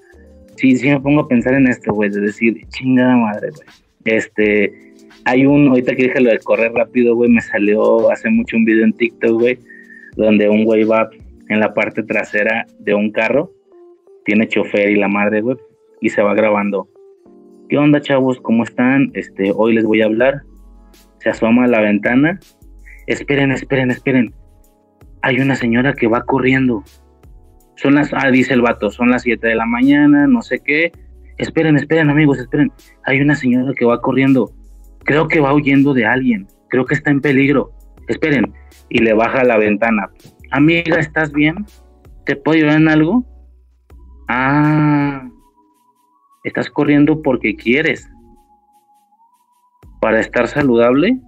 sí, 0.56 0.76
sí 0.76 0.88
me 0.88 1.00
pongo 1.00 1.22
a 1.22 1.28
pensar 1.28 1.54
en 1.54 1.68
esto, 1.68 1.92
güey, 1.92 2.10
de 2.10 2.20
decir, 2.20 2.66
chingada 2.68 3.16
madre, 3.16 3.50
güey. 3.50 3.66
Este, 4.04 4.72
hay 5.24 5.44
un, 5.44 5.68
ahorita 5.68 5.94
que 5.94 6.04
dije 6.04 6.20
lo 6.20 6.30
de 6.30 6.38
correr 6.38 6.72
rápido, 6.72 7.14
güey, 7.14 7.30
me 7.30 7.40
salió 7.40 8.10
hace 8.10 8.30
mucho 8.30 8.56
un 8.56 8.64
video 8.64 8.84
en 8.84 8.92
TikTok, 8.92 9.38
güey, 9.38 9.58
donde 10.16 10.48
un 10.48 10.64
güey 10.64 10.84
va 10.84 11.10
en 11.48 11.60
la 11.60 11.74
parte 11.74 12.02
trasera 12.02 12.66
de 12.78 12.94
un 12.94 13.10
carro, 13.10 13.52
tiene 14.24 14.48
chofer 14.48 14.90
y 14.90 14.96
la 14.96 15.08
madre, 15.08 15.42
güey, 15.42 15.56
y 16.00 16.08
se 16.10 16.22
va 16.22 16.34
grabando. 16.34 16.88
¿Qué 17.68 17.78
onda, 17.78 18.00
chavos? 18.00 18.40
¿Cómo 18.40 18.64
están? 18.64 19.10
Este, 19.14 19.52
hoy 19.54 19.74
les 19.74 19.84
voy 19.84 20.02
a 20.02 20.06
hablar. 20.06 20.42
Se 21.20 21.28
asoma 21.28 21.64
a 21.64 21.68
la 21.68 21.80
ventana. 21.80 22.40
Esperen, 23.06 23.52
esperen, 23.52 23.90
esperen 23.90 24.34
hay 25.22 25.40
una 25.40 25.54
señora 25.54 25.92
que 25.92 26.06
va 26.06 26.22
corriendo. 26.22 26.82
Son 27.76 27.94
las, 27.94 28.12
ah, 28.12 28.30
dice 28.30 28.54
el 28.54 28.62
vato, 28.62 28.90
son 28.90 29.10
las 29.10 29.22
7 29.22 29.46
de 29.46 29.54
la 29.54 29.66
mañana, 29.66 30.26
no 30.26 30.42
sé 30.42 30.60
qué. 30.60 30.92
Esperen, 31.36 31.76
esperen, 31.76 32.10
amigos, 32.10 32.38
esperen. 32.38 32.72
Hay 33.04 33.20
una 33.20 33.34
señora 33.34 33.72
que 33.76 33.84
va 33.84 34.00
corriendo. 34.00 34.50
Creo 35.04 35.28
que 35.28 35.40
va 35.40 35.54
huyendo 35.54 35.94
de 35.94 36.06
alguien. 36.06 36.46
Creo 36.68 36.84
que 36.84 36.94
está 36.94 37.10
en 37.10 37.20
peligro. 37.20 37.72
Esperen. 38.08 38.52
Y 38.88 38.98
le 38.98 39.12
baja 39.12 39.44
la 39.44 39.58
ventana. 39.58 40.10
Amiga, 40.50 40.98
¿estás 40.98 41.32
bien? 41.32 41.66
¿Te 42.24 42.36
puedo 42.36 42.56
ayudar 42.56 42.80
en 42.80 42.88
algo? 42.88 43.24
Ah, 44.28 45.28
estás 46.48 46.70
corriendo 46.70 47.22
porque 47.22 47.56
quieres. 47.56 48.10
Para 50.00 50.20
estar 50.20 50.46
saludable. 50.48 51.18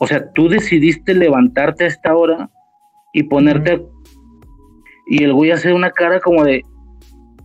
O 0.00 0.06
sea, 0.06 0.30
tú 0.32 0.48
decidiste 0.48 1.14
levantarte 1.14 1.84
a 1.84 1.88
esta 1.88 2.14
hora 2.14 2.50
y 3.12 3.24
ponerte. 3.24 3.84
Y 5.06 5.24
el 5.24 5.32
güey 5.32 5.50
hace 5.50 5.72
una 5.72 5.90
cara 5.90 6.20
como 6.20 6.44
de. 6.44 6.62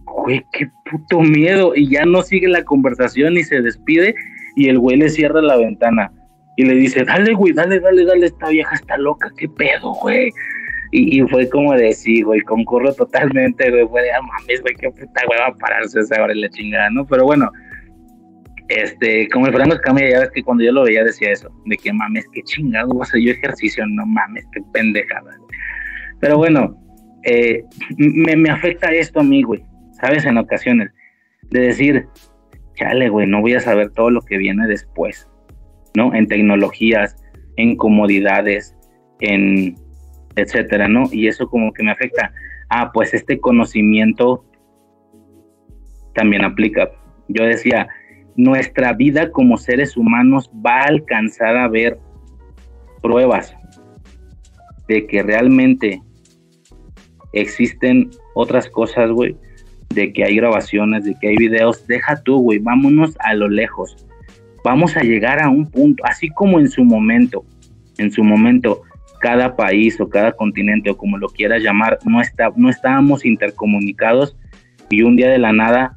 Güey, 0.06 0.44
qué 0.52 0.70
puto 0.90 1.22
miedo. 1.22 1.74
Y 1.76 1.90
ya 1.90 2.06
no 2.06 2.22
sigue 2.22 2.48
la 2.48 2.64
conversación 2.64 3.38
y 3.38 3.44
se 3.44 3.62
despide. 3.62 4.16
Y 4.56 4.70
el 4.70 4.80
güey 4.80 4.98
le 4.98 5.10
cierra 5.10 5.42
la 5.42 5.58
ventana. 5.58 6.12
Y 6.60 6.66
le 6.66 6.76
dice, 6.76 7.06
dale, 7.06 7.34
güey, 7.34 7.54
dale, 7.54 7.80
dale, 7.80 8.04
dale, 8.04 8.26
esta 8.26 8.50
vieja 8.50 8.76
está 8.76 8.98
loca, 8.98 9.32
qué 9.38 9.48
pedo, 9.48 9.94
güey. 9.94 10.30
Y, 10.92 11.22
fue 11.28 11.48
como 11.50 11.74
de 11.74 11.94
sí, 11.94 12.24
güey, 12.24 12.42
concurro 12.42 12.92
totalmente, 12.94 13.70
güey, 13.70 13.88
fue 13.88 14.02
de, 14.02 14.12
ah, 14.12 14.22
mames, 14.22 14.62
güey, 14.62 14.74
qué 14.76 14.90
puta 14.90 15.22
güey 15.28 15.40
va 15.40 15.48
a 15.48 15.54
pararse 15.54 16.00
esa 16.00 16.22
hora 16.22 16.34
y 16.34 16.42
la 16.42 16.50
chingada, 16.50 16.90
¿no? 16.90 17.06
Pero 17.06 17.26
bueno, 17.26 17.52
este, 18.70 19.28
como 19.30 19.46
el 19.46 19.54
Franco 19.54 19.76
Escamilla, 19.76 20.10
ya 20.10 20.20
ves 20.22 20.32
que 20.32 20.44
cuando 20.44 20.64
yo 20.64 20.72
lo 20.72 20.84
veía 20.84 21.04
decía 21.04 21.32
eso, 21.32 21.50
de 21.66 21.78
que 21.78 21.94
mames, 21.94 22.26
qué 22.34 22.42
chingado, 22.42 22.90
o 22.90 23.06
sea, 23.06 23.22
yo 23.22 23.32
ejercicio, 23.32 23.86
no 23.86 24.06
mames, 24.06 24.46
qué 24.52 24.62
pendejada, 24.74 25.38
pero 26.20 26.38
bueno, 26.38 26.76
eh, 27.24 27.64
me, 27.98 28.50
afecta 28.50 28.92
esto 28.92 29.20
a 29.20 29.24
mí, 29.24 29.44
güey, 29.44 29.64
¿sabes? 30.02 30.26
En 30.26 30.38
ocasiones, 30.38 30.92
de 31.50 31.60
decir, 31.62 32.08
chale, 32.76 33.10
güey, 33.10 33.28
no 33.28 33.42
voy 33.42 33.54
a 33.54 33.60
saber 33.60 33.92
todo 33.92 34.10
lo 34.10 34.22
que 34.22 34.38
viene 34.38 34.68
después, 34.68 35.30
¿no? 35.96 36.14
En 36.14 36.28
tecnologías, 36.28 37.16
en 37.58 37.76
comodidades, 37.76 38.76
en 39.20 39.76
etcétera, 40.36 40.88
¿no? 40.88 41.04
Y 41.12 41.28
eso 41.28 41.48
como 41.48 41.74
que 41.74 41.84
me 41.84 41.92
afecta. 41.92 42.34
Ah, 42.70 42.92
pues 42.94 43.14
este 43.14 43.40
conocimiento 43.40 44.46
también 46.14 46.44
aplica. 46.44 46.90
Yo 47.28 47.44
decía, 47.44 47.88
nuestra 48.36 48.94
vida 48.94 49.32
como 49.32 49.58
seres 49.58 49.98
humanos 49.98 50.50
va 50.66 50.82
a 50.82 50.88
alcanzar 50.88 51.58
a 51.58 51.68
ver 51.68 52.00
pruebas 53.02 53.56
de 54.88 55.06
que 55.08 55.24
realmente 55.24 56.02
existen 57.34 58.10
otras 58.34 58.70
cosas, 58.70 59.12
güey, 59.12 59.36
de 59.94 60.12
que 60.14 60.24
hay 60.24 60.36
grabaciones, 60.36 61.06
de 61.06 61.16
que 61.20 61.30
hay 61.30 61.38
videos, 61.38 61.86
deja 61.88 62.22
tú, 62.24 62.40
güey, 62.40 62.60
vámonos 62.60 63.16
a 63.20 63.34
lo 63.34 63.48
lejos. 63.48 64.08
Vamos 64.64 64.98
a 64.98 65.02
llegar 65.02 65.42
a 65.42 65.50
un 65.50 65.70
punto, 65.70 66.04
así 66.06 66.30
como 66.30 66.60
en 66.60 66.70
su 66.70 66.84
momento, 66.84 67.46
en 67.98 68.12
su 68.12 68.24
momento, 68.24 68.82
cada 69.20 69.56
país 69.56 70.00
o 70.00 70.10
cada 70.10 70.32
continente 70.32 70.90
o 70.90 70.98
como 70.98 71.18
lo 71.18 71.28
quieras 71.28 71.62
llamar, 71.62 72.00
no, 72.06 72.22
está, 72.22 72.52
no 72.56 72.70
estábamos 72.70 73.26
intercomunicados 73.26 74.36
y 74.90 75.04
un 75.04 75.16
día 75.16 75.30
de 75.30 75.38
la 75.38 75.54
nada 75.54 75.96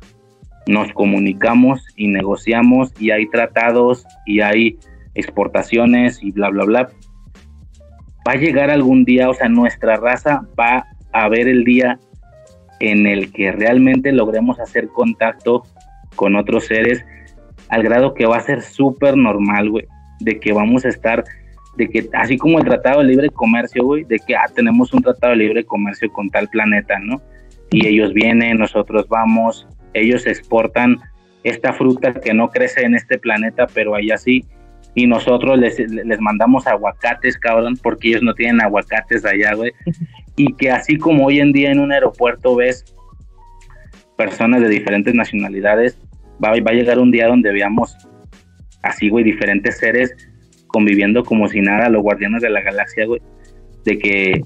nos 0.66 0.92
comunicamos 0.92 1.84
y 1.96 2.08
negociamos 2.08 2.92
y 3.00 3.10
hay 3.10 3.28
tratados 3.28 4.04
y 4.26 4.40
hay 4.40 4.78
exportaciones 5.14 6.22
y 6.22 6.30
bla, 6.32 6.50
bla, 6.50 6.64
bla. 6.64 6.88
Va 8.26 8.32
a 8.32 8.36
llegar 8.36 8.70
algún 8.70 9.04
día, 9.04 9.28
o 9.28 9.34
sea, 9.34 9.48
nuestra 9.48 9.96
raza 9.96 10.46
va 10.58 10.86
a 11.12 11.28
ver 11.28 11.48
el 11.48 11.64
día 11.64 11.98
en 12.80 13.06
el 13.06 13.32
que 13.32 13.52
realmente 13.52 14.12
logremos 14.12 14.60
hacer 14.60 14.88
contacto 14.88 15.62
con 16.16 16.36
otros 16.36 16.66
seres 16.66 17.04
al 17.68 17.82
grado 17.82 18.14
que 18.14 18.26
va 18.26 18.36
a 18.36 18.40
ser 18.40 18.62
súper 18.62 19.16
normal, 19.16 19.70
güey, 19.70 19.86
de 20.20 20.38
que 20.38 20.52
vamos 20.52 20.84
a 20.84 20.88
estar, 20.88 21.24
de 21.76 21.88
que 21.88 22.08
así 22.12 22.36
como 22.36 22.58
el 22.58 22.64
Tratado 22.64 23.00
de 23.00 23.06
Libre 23.06 23.30
Comercio, 23.30 23.84
güey, 23.84 24.04
de 24.04 24.18
que 24.18 24.36
ah, 24.36 24.44
tenemos 24.54 24.92
un 24.92 25.02
Tratado 25.02 25.32
de 25.32 25.38
Libre 25.38 25.64
Comercio 25.64 26.12
con 26.12 26.28
tal 26.28 26.48
planeta, 26.48 26.98
¿no? 26.98 27.20
Y 27.70 27.86
ellos 27.86 28.12
vienen, 28.12 28.58
nosotros 28.58 29.08
vamos, 29.08 29.66
ellos 29.94 30.26
exportan 30.26 30.98
esta 31.42 31.72
fruta 31.72 32.12
que 32.12 32.34
no 32.34 32.50
crece 32.50 32.82
en 32.82 32.94
este 32.94 33.18
planeta, 33.18 33.66
pero 33.72 33.94
allá 33.94 34.18
sí, 34.18 34.44
y 34.94 35.06
nosotros 35.06 35.58
les, 35.58 35.78
les 35.78 36.20
mandamos 36.20 36.66
aguacates, 36.66 37.38
cabrón, 37.38 37.78
porque 37.82 38.08
ellos 38.08 38.22
no 38.22 38.34
tienen 38.34 38.60
aguacates 38.60 39.24
allá, 39.24 39.54
güey. 39.54 39.72
Y 40.34 40.54
que 40.54 40.70
así 40.70 40.96
como 40.96 41.26
hoy 41.26 41.40
en 41.40 41.52
día 41.52 41.70
en 41.70 41.78
un 41.78 41.92
aeropuerto 41.92 42.56
ves 42.56 42.86
personas 44.16 44.62
de 44.62 44.68
diferentes 44.70 45.14
nacionalidades, 45.14 45.98
va, 46.42 46.52
va 46.52 46.70
a 46.70 46.74
llegar 46.74 46.98
un 46.98 47.10
día 47.10 47.26
donde 47.26 47.52
veamos 47.52 47.94
así, 48.82 49.10
güey, 49.10 49.24
diferentes 49.24 49.76
seres 49.76 50.16
conviviendo 50.72 51.24
como 51.24 51.48
si 51.48 51.60
nada, 51.60 51.88
los 51.88 52.02
guardianes 52.02 52.42
de 52.42 52.50
la 52.50 52.60
galaxia, 52.60 53.06
güey. 53.06 53.20
de 53.84 53.98
que 53.98 54.44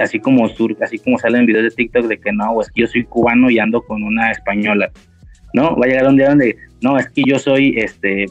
así 0.00 0.18
como 0.18 0.48
sur, 0.48 0.76
así 0.82 0.98
como 0.98 1.18
salen 1.18 1.46
videos 1.46 1.64
de 1.64 1.70
TikTok 1.70 2.06
de 2.06 2.18
que 2.18 2.32
no, 2.32 2.60
es 2.60 2.70
que 2.70 2.82
yo 2.82 2.86
soy 2.86 3.04
cubano 3.04 3.50
y 3.50 3.58
ando 3.58 3.82
con 3.82 4.02
una 4.02 4.30
española. 4.30 4.90
No, 5.52 5.76
va 5.76 5.86
a 5.86 5.88
llegar 5.88 6.08
un 6.08 6.16
día 6.16 6.30
donde 6.30 6.56
no, 6.82 6.98
es 6.98 7.08
que 7.10 7.22
yo 7.26 7.38
soy 7.38 7.74
este 7.78 8.26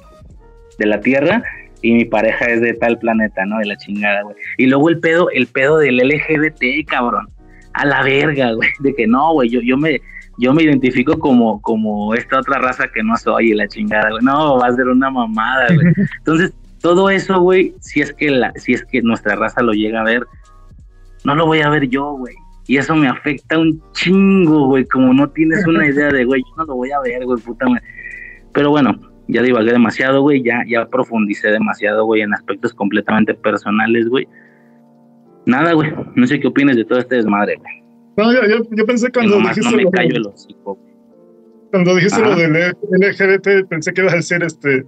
de 0.77 0.85
la 0.85 0.99
Tierra 0.99 1.43
y 1.81 1.93
mi 1.93 2.05
pareja 2.05 2.45
es 2.45 2.61
de 2.61 2.73
tal 2.73 2.97
planeta, 2.99 3.45
¿no? 3.45 3.59
De 3.59 3.65
la 3.65 3.77
chingada, 3.77 4.23
güey. 4.23 4.35
Y 4.57 4.65
luego 4.67 4.89
el 4.89 4.99
pedo, 4.99 5.29
el 5.31 5.47
pedo 5.47 5.77
del 5.77 5.97
LGBT, 5.97 6.87
cabrón. 6.87 7.27
A 7.73 7.85
la 7.85 8.03
verga, 8.03 8.51
güey. 8.53 8.69
De 8.79 8.93
que 8.93 9.07
no, 9.07 9.33
güey, 9.33 9.49
yo, 9.49 9.61
yo 9.61 9.77
me 9.77 9.99
yo 10.37 10.53
me 10.53 10.63
identifico 10.63 11.19
como, 11.19 11.61
como 11.61 12.13
esta 12.15 12.39
otra 12.39 12.59
raza 12.59 12.87
que 12.87 13.03
no 13.03 13.15
soy 13.17 13.51
y 13.51 13.53
la 13.53 13.67
chingada, 13.67 14.09
güey. 14.09 14.23
No, 14.23 14.57
va 14.57 14.67
a 14.67 14.75
ser 14.75 14.87
una 14.87 15.09
mamada, 15.09 15.67
güey. 15.73 15.87
Entonces, 16.19 16.53
todo 16.83 17.09
eso, 17.09 17.39
güey, 17.39 17.73
si 17.79 18.01
es 18.01 18.11
que 18.13 18.29
la, 18.29 18.51
si 18.57 18.73
es 18.73 18.83
que 18.83 19.01
nuestra 19.01 19.37
raza 19.37 19.63
lo 19.63 19.71
llega 19.71 20.01
a 20.01 20.03
ver, 20.03 20.27
no 21.23 21.33
lo 21.33 21.45
voy 21.45 21.61
a 21.61 21.69
ver 21.69 21.87
yo, 21.87 22.11
güey. 22.17 22.35
Y 22.67 22.75
eso 22.75 22.93
me 22.93 23.07
afecta 23.07 23.57
un 23.57 23.81
chingo, 23.93 24.67
güey. 24.67 24.83
Como 24.85 25.13
no 25.13 25.29
tienes 25.29 25.65
una 25.65 25.87
idea 25.87 26.09
de, 26.09 26.25
güey, 26.25 26.41
yo 26.41 26.55
no 26.57 26.65
lo 26.65 26.75
voy 26.75 26.91
a 26.91 26.99
ver, 26.99 27.23
güey, 27.23 27.41
puta 27.41 27.67
madre. 27.69 27.83
Pero 28.53 28.69
bueno, 28.69 28.99
ya 29.29 29.41
divagué 29.41 29.71
demasiado, 29.71 30.21
güey. 30.21 30.43
Ya, 30.43 30.61
ya 30.67 30.85
profundicé 30.85 31.51
demasiado, 31.51 32.03
güey, 32.03 32.21
en 32.21 32.33
aspectos 32.33 32.73
completamente 32.73 33.33
personales, 33.33 34.09
güey. 34.09 34.27
Nada, 35.45 35.71
güey. 35.71 35.89
No 36.15 36.27
sé 36.27 36.41
qué 36.41 36.47
opinas 36.47 36.75
de 36.75 36.83
todo 36.83 36.99
este 36.99 37.15
desmadre, 37.15 37.55
güey. 37.55 37.83
No, 38.17 38.33
yo, 38.33 38.61
yo, 38.71 38.85
pensé 38.85 39.09
cuando 39.09 39.37
dijiste. 39.37 39.61
No 39.61 39.77
me 39.77 39.89
callo 39.89 40.17
el 40.17 40.27
hocico, 40.27 40.77
Cuando 41.71 41.95
dijiste 41.95 42.21
lo 42.21 42.35
del 42.35 42.75
LGBT, 42.91 43.69
pensé 43.69 43.93
que 43.93 44.01
ibas 44.01 44.13
a 44.13 44.17
decir 44.17 44.43
este 44.43 44.85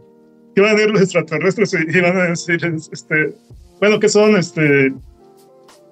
que 0.55 0.61
iban 0.61 0.77
a 0.77 0.81
ir 0.81 0.89
los 0.89 1.01
extraterrestres 1.01 1.73
y 1.73 1.97
iban 1.97 2.17
a 2.17 2.23
decir, 2.23 2.59
este, 2.91 3.35
bueno, 3.79 3.99
que 3.99 4.09
son, 4.09 4.37
este, 4.37 4.93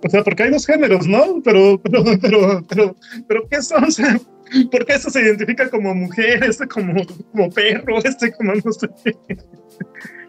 o 0.04 0.10
sea, 0.10 0.24
porque 0.24 0.44
hay 0.44 0.52
dos 0.52 0.66
géneros, 0.66 1.08
¿no? 1.08 1.42
Pero, 1.44 1.80
pero, 1.84 2.04
pero, 2.22 2.64
pero, 2.68 2.96
pero 3.28 3.48
¿qué 3.50 3.62
son? 3.62 3.86
O 4.54 4.70
¿por 4.70 4.86
qué 4.86 4.94
eso 4.94 5.10
se 5.10 5.22
identifica 5.22 5.68
como 5.68 5.96
mujer, 5.96 6.44
este 6.44 6.68
como, 6.68 6.94
como 7.32 7.50
perro, 7.50 7.98
este 8.04 8.32
como 8.34 8.54
no 8.54 8.72
sé? 8.72 8.88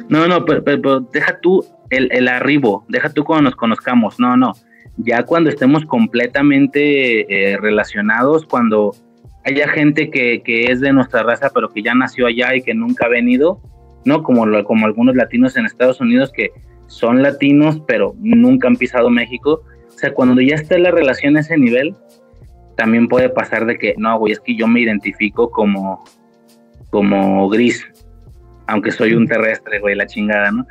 No, 0.08 0.26
no, 0.26 0.44
pero, 0.46 1.00
deja 1.00 1.38
tú 1.40 1.62
el, 1.90 2.10
el 2.10 2.28
arribo, 2.28 2.86
deja 2.88 3.10
tú 3.10 3.22
cuando 3.22 3.50
nos 3.50 3.56
conozcamos, 3.56 4.18
no, 4.18 4.34
no. 4.34 4.52
Ya 4.96 5.24
cuando 5.24 5.50
estemos 5.50 5.84
completamente 5.84 7.52
eh, 7.52 7.58
relacionados, 7.58 8.46
cuando 8.46 8.96
haya 9.44 9.68
gente 9.68 10.10
que, 10.10 10.42
que 10.42 10.72
es 10.72 10.80
de 10.80 10.92
nuestra 10.94 11.22
raza, 11.22 11.50
pero 11.52 11.68
que 11.68 11.82
ya 11.82 11.94
nació 11.94 12.26
allá 12.26 12.54
y 12.54 12.62
que 12.62 12.72
nunca 12.72 13.04
ha 13.06 13.10
venido, 13.10 13.60
¿no? 14.04 14.22
Como, 14.22 14.46
como 14.64 14.86
algunos 14.86 15.16
latinos 15.16 15.56
en 15.56 15.66
Estados 15.66 16.00
Unidos 16.00 16.32
que 16.32 16.50
son 16.86 17.22
latinos, 17.22 17.82
pero 17.86 18.14
nunca 18.18 18.68
han 18.68 18.76
pisado 18.76 19.10
México. 19.10 19.62
O 19.88 19.98
sea, 19.98 20.12
cuando 20.12 20.40
ya 20.40 20.54
está 20.54 20.78
la 20.78 20.90
relación 20.90 21.36
a 21.36 21.40
ese 21.40 21.56
nivel, 21.56 21.94
también 22.76 23.08
puede 23.08 23.28
pasar 23.28 23.66
de 23.66 23.78
que, 23.78 23.94
no, 23.96 24.18
güey, 24.18 24.32
es 24.32 24.40
que 24.40 24.56
yo 24.56 24.66
me 24.66 24.80
identifico 24.80 25.50
como, 25.50 26.04
como 26.90 27.48
gris, 27.48 27.86
aunque 28.66 28.90
soy 28.90 29.14
un 29.14 29.26
terrestre, 29.26 29.80
güey, 29.80 29.94
la 29.94 30.06
chingada, 30.06 30.50
¿no? 30.50 30.66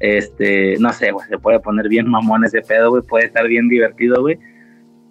Este, 0.00 0.76
no 0.78 0.92
sé, 0.92 1.10
güey, 1.10 1.26
se 1.28 1.38
puede 1.38 1.58
poner 1.60 1.88
bien 1.88 2.08
mamón 2.08 2.44
ese 2.44 2.62
pedo, 2.62 2.90
güey, 2.90 3.02
puede 3.02 3.26
estar 3.26 3.46
bien 3.48 3.68
divertido, 3.68 4.20
güey. 4.20 4.38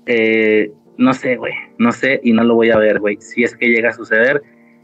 Eh, 0.05 0.71
no 0.97 1.13
sé, 1.13 1.35
güey, 1.35 1.53
no 1.77 1.91
sé 1.91 2.19
y 2.23 2.31
no 2.31 2.43
lo 2.43 2.55
voy 2.55 2.71
a 2.71 2.77
ver, 2.77 2.99
güey. 2.99 3.17
Si 3.19 3.43
es 3.43 3.55
que 3.55 3.67
llega 3.67 3.89
a 3.89 3.93
suceder, 3.93 4.41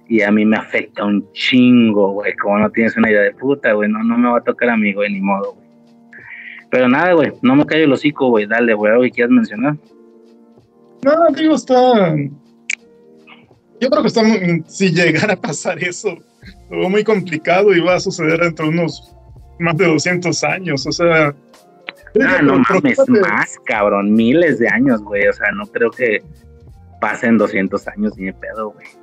y 0.07 0.21
a 0.21 0.31
mí 0.31 0.45
me 0.45 0.57
afecta 0.57 1.05
un 1.05 1.31
chingo, 1.33 2.11
güey, 2.11 2.35
como 2.35 2.59
no 2.59 2.69
tienes 2.69 2.95
una 2.97 3.09
idea 3.09 3.21
de 3.21 3.33
puta, 3.33 3.73
güey, 3.73 3.89
no, 3.89 4.03
no 4.03 4.17
me 4.17 4.29
va 4.29 4.39
a 4.39 4.43
tocar 4.43 4.69
a 4.69 4.77
mí, 4.77 4.93
güey, 4.93 5.11
ni 5.11 5.21
modo, 5.21 5.53
güey. 5.53 5.67
Pero 6.69 6.89
nada, 6.89 7.13
güey, 7.13 7.31
no 7.41 7.55
me 7.55 7.65
callo 7.65 7.85
el 7.85 7.93
hocico, 7.93 8.29
güey, 8.29 8.45
dale, 8.45 8.73
güey, 8.73 8.91
algo 8.91 9.03
que 9.03 9.11
quieras 9.11 9.31
mencionar. 9.31 9.77
No, 11.03 11.27
digo, 11.35 11.55
está... 11.55 12.15
Yo 13.79 13.89
creo 13.89 14.01
que 14.01 14.07
está 14.07 14.21
si 14.67 14.91
llegara 14.91 15.33
a 15.33 15.41
pasar 15.41 15.83
eso, 15.83 16.17
lo 16.69 16.89
muy 16.89 17.03
complicado 17.03 17.73
y 17.73 17.79
va 17.81 17.95
a 17.95 17.99
suceder 17.99 18.39
dentro 18.39 18.65
de 18.65 18.71
unos 18.71 19.15
más 19.59 19.77
de 19.77 19.87
200 19.87 20.43
años, 20.43 20.85
o 20.85 20.91
sea... 20.91 21.33
Ah, 22.21 22.41
no 22.43 22.59
mames, 22.59 22.99
más, 23.09 23.57
cabrón, 23.65 24.13
miles 24.13 24.59
de 24.59 24.67
años, 24.67 25.01
güey, 25.01 25.27
o 25.27 25.33
sea, 25.33 25.51
no 25.51 25.65
creo 25.65 25.89
que 25.89 26.23
pasen 27.01 27.37
200 27.37 27.87
años 27.87 28.15
ni 28.17 28.25
de 28.25 28.33
pedo, 28.33 28.71
güey. 28.71 29.02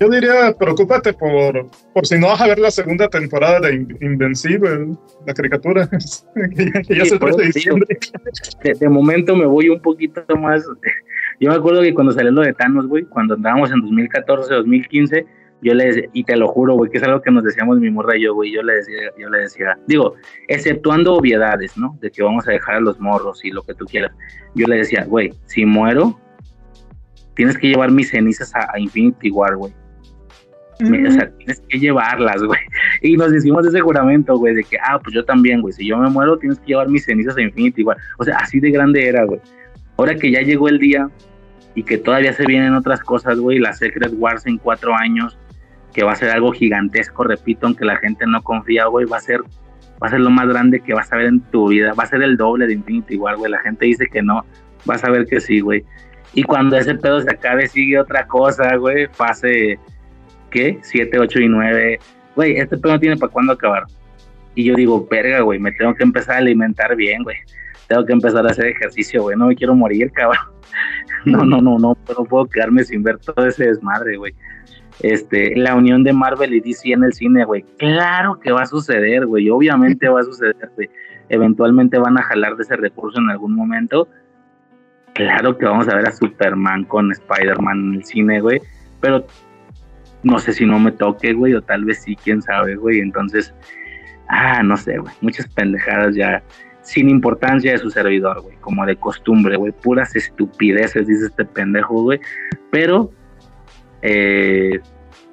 Yo 0.00 0.08
diría, 0.08 0.54
preocúpate 0.56 1.12
por, 1.12 1.66
por 1.92 2.06
si 2.06 2.18
no 2.18 2.28
vas 2.28 2.40
a 2.40 2.46
ver 2.46 2.60
la 2.60 2.70
segunda 2.70 3.08
temporada 3.08 3.58
de 3.60 3.84
Invencible, 4.00 4.96
la 5.26 5.34
caricatura, 5.34 5.88
que 6.88 6.96
ya, 6.96 7.04
se 7.04 7.18
de 7.18 7.46
diciembre. 7.46 7.98
De, 8.78 8.88
momento 8.88 9.34
me 9.34 9.46
voy 9.46 9.68
un 9.68 9.80
poquito 9.80 10.22
más. 10.36 10.64
Yo 11.40 11.50
me 11.50 11.56
acuerdo 11.56 11.82
que 11.82 11.94
cuando 11.94 12.12
salió 12.12 12.30
lo 12.30 12.42
de 12.42 12.52
Thanos, 12.52 12.86
güey, 12.86 13.04
cuando 13.04 13.34
andábamos 13.34 13.72
en 13.72 13.80
2014, 13.80 14.54
2015, 14.54 15.26
yo 15.60 15.74
le 15.74 15.86
decía, 15.86 16.08
y 16.12 16.22
te 16.22 16.36
lo 16.36 16.46
juro, 16.46 16.74
güey, 16.74 16.90
que 16.90 16.98
es 16.98 17.02
algo 17.04 17.20
que 17.20 17.32
nos 17.32 17.42
decíamos 17.42 17.80
mi 17.80 17.90
morra 17.90 18.16
y 18.16 18.22
yo, 18.22 18.34
güey, 18.34 18.52
yo 18.52 18.62
le 18.62 18.74
decía, 18.74 19.10
yo 19.18 19.28
le 19.28 19.38
decía, 19.38 19.76
digo, 19.88 20.14
exceptuando 20.46 21.14
obviedades, 21.14 21.76
¿no? 21.76 21.98
De 22.00 22.10
que 22.12 22.22
vamos 22.22 22.46
a 22.46 22.52
dejar 22.52 22.76
a 22.76 22.80
los 22.80 23.00
morros 23.00 23.44
y 23.44 23.50
lo 23.50 23.62
que 23.62 23.74
tú 23.74 23.84
quieras. 23.84 24.12
Yo 24.54 24.68
le 24.68 24.76
decía, 24.76 25.04
güey, 25.04 25.32
si 25.46 25.64
muero, 25.64 26.18
tienes 27.34 27.58
que 27.58 27.68
llevar 27.68 27.90
mis 27.90 28.10
cenizas 28.10 28.54
a, 28.54 28.68
a 28.72 28.78
Infinity 28.78 29.30
War, 29.30 29.56
güey 29.56 29.72
o 30.80 31.10
sea, 31.10 31.30
tienes 31.38 31.62
que 31.68 31.78
llevarlas, 31.78 32.42
güey. 32.42 32.60
Y 33.02 33.16
nos 33.16 33.34
hicimos 33.34 33.66
ese 33.66 33.80
juramento, 33.80 34.36
güey, 34.36 34.54
de 34.54 34.64
que, 34.64 34.76
ah, 34.78 34.98
pues 34.98 35.14
yo 35.14 35.24
también, 35.24 35.60
güey, 35.60 35.72
si 35.72 35.86
yo 35.86 35.98
me 35.98 36.08
muero, 36.08 36.38
tienes 36.38 36.58
que 36.60 36.66
llevar 36.66 36.88
mis 36.88 37.04
cenizas 37.04 37.36
a 37.36 37.42
Infinity 37.42 37.80
igual. 37.80 37.96
O 38.18 38.24
sea, 38.24 38.36
así 38.38 38.60
de 38.60 38.70
grande 38.70 39.06
era, 39.06 39.24
güey. 39.24 39.40
Ahora 39.96 40.14
que 40.14 40.30
ya 40.30 40.40
llegó 40.42 40.68
el 40.68 40.78
día 40.78 41.10
y 41.74 41.82
que 41.82 41.98
todavía 41.98 42.32
se 42.32 42.46
vienen 42.46 42.74
otras 42.74 43.00
cosas, 43.00 43.38
güey, 43.38 43.58
la 43.58 43.72
Secret 43.72 44.12
Wars 44.16 44.46
en 44.46 44.58
cuatro 44.58 44.94
años, 44.94 45.36
que 45.92 46.04
va 46.04 46.12
a 46.12 46.16
ser 46.16 46.30
algo 46.30 46.52
gigantesco, 46.52 47.24
repito, 47.24 47.66
aunque 47.66 47.84
la 47.84 47.96
gente 47.96 48.26
no 48.26 48.42
confía, 48.42 48.86
güey, 48.86 49.06
va 49.06 49.16
a 49.16 49.20
ser, 49.20 49.40
va 50.02 50.06
a 50.06 50.10
ser 50.10 50.20
lo 50.20 50.30
más 50.30 50.46
grande 50.46 50.80
que 50.80 50.94
vas 50.94 51.12
a 51.12 51.16
ver 51.16 51.26
en 51.26 51.40
tu 51.40 51.68
vida, 51.68 51.92
va 51.98 52.04
a 52.04 52.06
ser 52.06 52.22
el 52.22 52.36
doble 52.36 52.66
de 52.66 52.74
Infinity 52.74 53.14
igual, 53.14 53.36
güey. 53.36 53.50
La 53.50 53.60
gente 53.60 53.86
dice 53.86 54.06
que 54.06 54.22
no, 54.22 54.44
vas 54.84 55.02
a 55.02 55.10
ver 55.10 55.26
que 55.26 55.40
sí, 55.40 55.60
güey. 55.60 55.84
Y 56.34 56.42
cuando 56.44 56.76
ese 56.76 56.94
pedo 56.94 57.20
se 57.20 57.30
acabe, 57.30 57.66
sigue 57.66 57.98
otra 57.98 58.26
cosa, 58.26 58.76
güey, 58.76 59.08
fase 59.08 59.78
¿qué? 60.50 60.78
7, 60.82 61.18
8 61.18 61.40
y 61.40 61.48
9. 61.48 61.98
Güey, 62.36 62.56
este 62.58 62.76
pedo 62.76 62.92
no 62.92 63.00
tiene 63.00 63.16
para 63.16 63.32
cuándo 63.32 63.52
acabar. 63.52 63.84
Y 64.54 64.64
yo 64.64 64.74
digo, 64.74 65.06
verga, 65.08 65.40
güey, 65.40 65.58
me 65.58 65.72
tengo 65.72 65.94
que 65.94 66.02
empezar 66.02 66.36
a 66.36 66.38
alimentar 66.38 66.94
bien, 66.96 67.22
güey. 67.22 67.36
Tengo 67.86 68.04
que 68.04 68.12
empezar 68.12 68.46
a 68.46 68.50
hacer 68.50 68.66
ejercicio, 68.66 69.22
güey. 69.22 69.36
No 69.36 69.46
me 69.46 69.56
quiero 69.56 69.74
morir, 69.74 70.10
cabrón. 70.14 70.42
No, 71.24 71.44
no, 71.44 71.60
no, 71.60 71.78
no, 71.78 71.96
no 72.08 72.24
puedo 72.24 72.46
quedarme 72.46 72.84
sin 72.84 73.02
ver 73.02 73.18
todo 73.18 73.46
ese 73.46 73.66
desmadre, 73.66 74.16
güey. 74.16 74.34
Este, 75.00 75.54
la 75.56 75.74
unión 75.76 76.02
de 76.02 76.12
Marvel 76.12 76.54
y 76.54 76.60
DC 76.60 76.92
en 76.92 77.04
el 77.04 77.12
cine, 77.12 77.44
güey. 77.44 77.64
Claro 77.78 78.40
que 78.40 78.50
va 78.50 78.62
a 78.62 78.66
suceder, 78.66 79.26
güey. 79.26 79.48
Obviamente 79.48 80.08
va 80.08 80.20
a 80.20 80.24
suceder, 80.24 80.70
güey. 80.74 80.90
Eventualmente 81.28 81.98
van 81.98 82.18
a 82.18 82.22
jalar 82.22 82.56
de 82.56 82.64
ese 82.64 82.76
recurso 82.76 83.20
en 83.20 83.30
algún 83.30 83.54
momento. 83.54 84.08
Claro 85.14 85.56
que 85.56 85.66
vamos 85.66 85.88
a 85.88 85.96
ver 85.96 86.06
a 86.06 86.12
Superman 86.12 86.84
con 86.84 87.12
Spider-Man 87.12 87.78
en 87.78 87.94
el 87.94 88.04
cine, 88.04 88.40
güey. 88.40 88.60
Pero 89.00 89.24
no 90.22 90.38
sé 90.38 90.52
si 90.52 90.66
no 90.66 90.78
me 90.78 90.92
toque, 90.92 91.32
güey, 91.32 91.54
o 91.54 91.62
tal 91.62 91.84
vez 91.84 92.02
sí, 92.02 92.16
quién 92.16 92.42
sabe, 92.42 92.76
güey. 92.76 93.00
Entonces, 93.00 93.54
ah, 94.28 94.62
no 94.62 94.76
sé, 94.76 94.98
güey, 94.98 95.14
muchas 95.20 95.48
pendejadas 95.48 96.14
ya 96.14 96.42
sin 96.82 97.10
importancia 97.10 97.72
de 97.72 97.78
su 97.78 97.90
servidor, 97.90 98.40
güey, 98.40 98.56
como 98.56 98.86
de 98.86 98.96
costumbre, 98.96 99.56
güey, 99.56 99.72
puras 99.72 100.16
estupideces, 100.16 101.06
dice 101.06 101.26
este 101.26 101.44
pendejo, 101.44 102.02
güey. 102.02 102.20
Pero, 102.70 103.12
eh, 104.00 104.80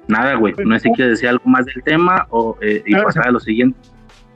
nada, 0.06 0.34
güey, 0.34 0.54
no 0.64 0.78
sé 0.78 0.88
si 0.88 0.94
quieres 0.94 1.14
decir 1.14 1.30
algo 1.30 1.44
más 1.46 1.64
del 1.64 1.82
tema 1.82 2.26
o 2.30 2.58
eh, 2.60 2.82
y 2.84 2.94
pasar 2.94 3.28
a 3.28 3.30
lo 3.30 3.40
siguiente. 3.40 3.78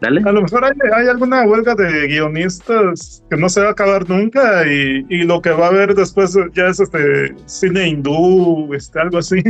Dale. 0.00 0.22
A 0.24 0.32
lo 0.32 0.40
mejor 0.40 0.64
hay, 0.64 1.08
alguna 1.08 1.42
huelga 1.42 1.74
de 1.74 2.06
guionistas 2.06 3.22
que 3.28 3.36
no 3.36 3.50
se 3.50 3.60
va 3.60 3.68
a 3.68 3.72
acabar 3.72 4.08
nunca 4.08 4.66
y, 4.66 5.04
y, 5.10 5.24
lo 5.24 5.42
que 5.42 5.50
va 5.50 5.66
a 5.66 5.68
haber 5.68 5.94
después 5.94 6.34
ya 6.54 6.68
es 6.68 6.80
este 6.80 7.34
cine 7.44 7.86
hindú, 7.86 8.72
este, 8.72 8.98
algo 8.98 9.18
así. 9.18 9.42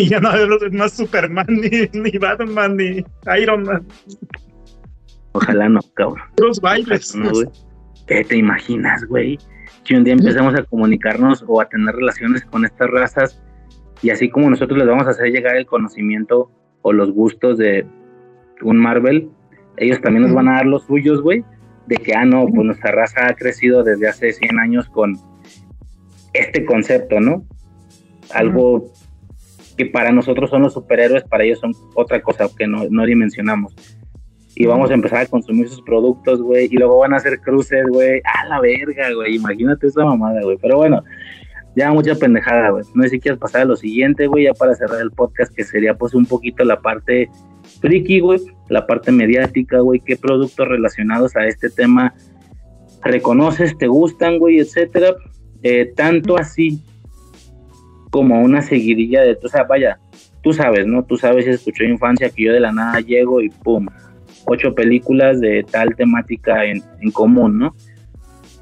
Y 0.00 0.08
ya 0.08 0.20
no 0.20 0.30
hay 0.30 0.46
más 0.72 0.92
Superman, 0.92 1.46
ni, 1.48 2.00
ni 2.00 2.18
Batman, 2.18 2.76
ni 2.76 3.04
Iron 3.40 3.64
Man. 3.64 3.86
Ojalá 5.32 5.68
no, 5.68 5.80
cabrón. 5.94 6.22
Los 6.38 6.60
bailes. 6.60 7.16
¿Qué 8.06 8.24
te 8.24 8.36
imaginas, 8.36 9.04
güey? 9.04 9.38
Que 9.84 9.96
un 9.96 10.04
día 10.04 10.14
empecemos 10.14 10.54
a 10.54 10.64
comunicarnos 10.64 11.44
o 11.46 11.60
a 11.60 11.68
tener 11.68 11.94
relaciones 11.94 12.44
con 12.44 12.64
estas 12.64 12.90
razas 12.90 13.40
y 14.02 14.10
así 14.10 14.28
como 14.28 14.50
nosotros 14.50 14.78
les 14.78 14.88
vamos 14.88 15.06
a 15.06 15.10
hacer 15.10 15.30
llegar 15.30 15.56
el 15.56 15.66
conocimiento 15.66 16.50
o 16.82 16.92
los 16.92 17.12
gustos 17.12 17.58
de 17.58 17.86
un 18.62 18.78
Marvel, 18.78 19.28
ellos 19.76 20.00
también 20.00 20.22
nos 20.24 20.34
van 20.34 20.48
a 20.48 20.56
dar 20.56 20.66
los 20.66 20.84
suyos, 20.84 21.20
güey, 21.22 21.44
de 21.86 21.96
que, 21.96 22.14
ah, 22.14 22.24
no, 22.24 22.46
pues 22.46 22.64
nuestra 22.64 22.92
raza 22.92 23.26
ha 23.26 23.34
crecido 23.34 23.82
desde 23.82 24.08
hace 24.08 24.32
100 24.32 24.58
años 24.58 24.88
con 24.88 25.16
este 26.32 26.64
concepto, 26.64 27.20
¿no? 27.20 27.44
Algo 28.32 28.90
que 29.80 29.86
para 29.86 30.12
nosotros 30.12 30.50
son 30.50 30.60
los 30.60 30.74
superhéroes, 30.74 31.24
para 31.24 31.42
ellos 31.42 31.58
son 31.58 31.72
otra 31.94 32.20
cosa 32.20 32.46
que 32.54 32.66
no, 32.66 32.84
no 32.90 33.06
dimensionamos. 33.06 33.74
y 34.54 34.66
vamos 34.66 34.90
a 34.90 34.94
empezar 34.94 35.20
a 35.20 35.26
consumir 35.26 35.70
sus 35.70 35.80
productos, 35.80 36.42
güey, 36.42 36.68
y 36.70 36.76
luego 36.76 36.98
van 36.98 37.14
a 37.14 37.16
hacer 37.16 37.40
cruces, 37.40 37.86
güey, 37.88 38.20
a 38.24 38.44
la 38.46 38.60
verga, 38.60 39.10
güey, 39.14 39.36
imagínate 39.36 39.86
esa 39.86 40.04
mamada, 40.04 40.42
güey, 40.42 40.58
pero 40.60 40.76
bueno, 40.76 41.02
ya 41.76 41.90
mucha 41.92 42.14
pendejada, 42.14 42.68
güey, 42.68 42.84
no 42.94 43.04
sé 43.04 43.08
si 43.08 43.20
quieres 43.20 43.40
pasar 43.40 43.62
a 43.62 43.64
lo 43.64 43.74
siguiente, 43.74 44.26
güey, 44.26 44.44
ya 44.44 44.52
para 44.52 44.74
cerrar 44.74 45.00
el 45.00 45.12
podcast, 45.12 45.54
que 45.54 45.64
sería 45.64 45.94
pues 45.94 46.12
un 46.12 46.26
poquito 46.26 46.62
la 46.62 46.78
parte 46.78 47.30
friki, 47.80 48.20
güey, 48.20 48.38
la 48.68 48.86
parte 48.86 49.10
mediática, 49.12 49.78
güey, 49.78 50.00
qué 50.04 50.18
productos 50.18 50.68
relacionados 50.68 51.34
a 51.36 51.46
este 51.46 51.70
tema 51.70 52.12
reconoces, 53.02 53.78
te 53.78 53.86
gustan, 53.86 54.38
güey, 54.38 54.58
etcétera, 54.58 55.14
eh, 55.62 55.90
tanto 55.96 56.36
así 56.36 56.82
como 58.10 58.40
una 58.40 58.60
seguidilla 58.60 59.22
de, 59.22 59.38
o 59.42 59.48
sea, 59.48 59.64
vaya, 59.64 59.98
tú 60.42 60.52
sabes, 60.52 60.86
¿no? 60.86 61.04
Tú 61.04 61.16
sabes 61.16 61.44
si 61.44 61.52
escuchó 61.52 61.84
infancia 61.84 62.30
que 62.30 62.44
yo 62.44 62.52
de 62.52 62.60
la 62.60 62.72
nada 62.72 63.00
llego 63.00 63.40
y 63.40 63.48
pum, 63.48 63.86
ocho 64.46 64.74
películas 64.74 65.40
de 65.40 65.64
tal 65.70 65.94
temática 65.94 66.64
en, 66.64 66.82
común, 67.12 67.58
¿no? 67.58 67.74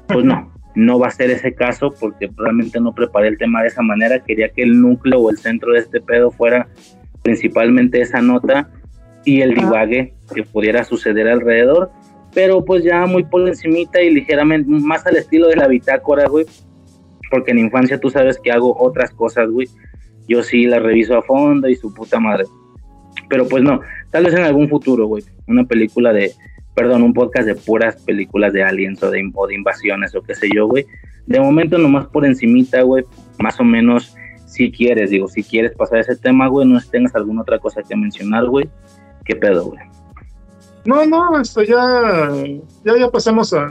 Pues 0.07 0.23
no, 0.23 0.51
no 0.75 0.99
va 0.99 1.07
a 1.07 1.11
ser 1.11 1.31
ese 1.31 1.53
caso 1.53 1.93
porque 1.99 2.29
realmente 2.37 2.79
no 2.79 2.93
preparé 2.93 3.29
el 3.29 3.37
tema 3.37 3.61
de 3.61 3.69
esa 3.69 3.81
manera. 3.81 4.23
Quería 4.23 4.49
que 4.49 4.63
el 4.63 4.79
núcleo 4.79 5.19
o 5.19 5.29
el 5.29 5.37
centro 5.37 5.73
de 5.73 5.79
este 5.79 5.99
pedo 5.99 6.31
fuera 6.31 6.67
principalmente 7.23 8.01
esa 8.01 8.21
nota 8.21 8.69
y 9.25 9.41
el 9.41 9.53
divague 9.53 10.13
que 10.33 10.43
pudiera 10.43 10.83
suceder 10.83 11.27
alrededor, 11.27 11.91
pero 12.33 12.63
pues 12.63 12.83
ya 12.83 13.05
muy 13.05 13.23
por 13.23 13.47
encimita 13.47 14.01
y 14.01 14.11
ligeramente 14.11 14.69
más 14.69 15.05
al 15.05 15.17
estilo 15.17 15.47
de 15.47 15.57
la 15.57 15.67
bitácora, 15.67 16.27
güey, 16.27 16.45
porque 17.29 17.51
en 17.51 17.59
infancia 17.59 17.99
tú 17.99 18.09
sabes 18.09 18.39
que 18.39 18.51
hago 18.51 18.75
otras 18.79 19.11
cosas, 19.11 19.49
güey. 19.49 19.67
Yo 20.27 20.43
sí 20.43 20.65
la 20.65 20.79
reviso 20.79 21.17
a 21.17 21.21
fondo 21.21 21.67
y 21.67 21.75
su 21.75 21.93
puta 21.93 22.19
madre. 22.19 22.45
Pero 23.29 23.47
pues 23.47 23.63
no, 23.63 23.81
tal 24.11 24.25
vez 24.25 24.33
en 24.33 24.43
algún 24.43 24.69
futuro, 24.69 25.07
güey, 25.07 25.23
una 25.47 25.63
película 25.65 26.13
de, 26.13 26.31
perdón, 26.75 27.03
un 27.03 27.13
podcast 27.13 27.47
de 27.47 27.55
puras 27.55 27.97
películas 28.03 28.53
de 28.53 28.63
aliens 28.63 29.01
o 29.03 29.11
de, 29.11 29.19
invasiones 29.19 30.15
o 30.15 30.21
qué 30.21 30.35
sé 30.35 30.49
yo, 30.53 30.67
güey. 30.67 30.85
De 31.25 31.39
momento 31.39 31.77
nomás 31.77 32.07
por 32.07 32.25
encimita, 32.25 32.81
güey, 32.81 33.05
más 33.39 33.59
o 33.59 33.63
menos 33.63 34.15
si 34.45 34.71
quieres, 34.71 35.11
digo, 35.11 35.27
si 35.27 35.43
quieres 35.43 35.75
pasar 35.75 35.99
ese 35.99 36.15
tema, 36.15 36.47
güey, 36.47 36.67
no 36.67 36.79
tengas 36.81 37.15
alguna 37.15 37.41
otra 37.41 37.59
cosa 37.59 37.83
que 37.83 37.95
mencionar, 37.95 38.47
güey. 38.47 38.67
¿Qué 39.25 39.35
pedo, 39.35 39.65
güey? 39.65 39.79
No, 40.85 41.05
no, 41.05 41.39
esto 41.39 41.61
ya, 41.61 42.31
ya, 42.83 42.97
ya 42.97 43.09
pasamos 43.11 43.53
a, 43.53 43.67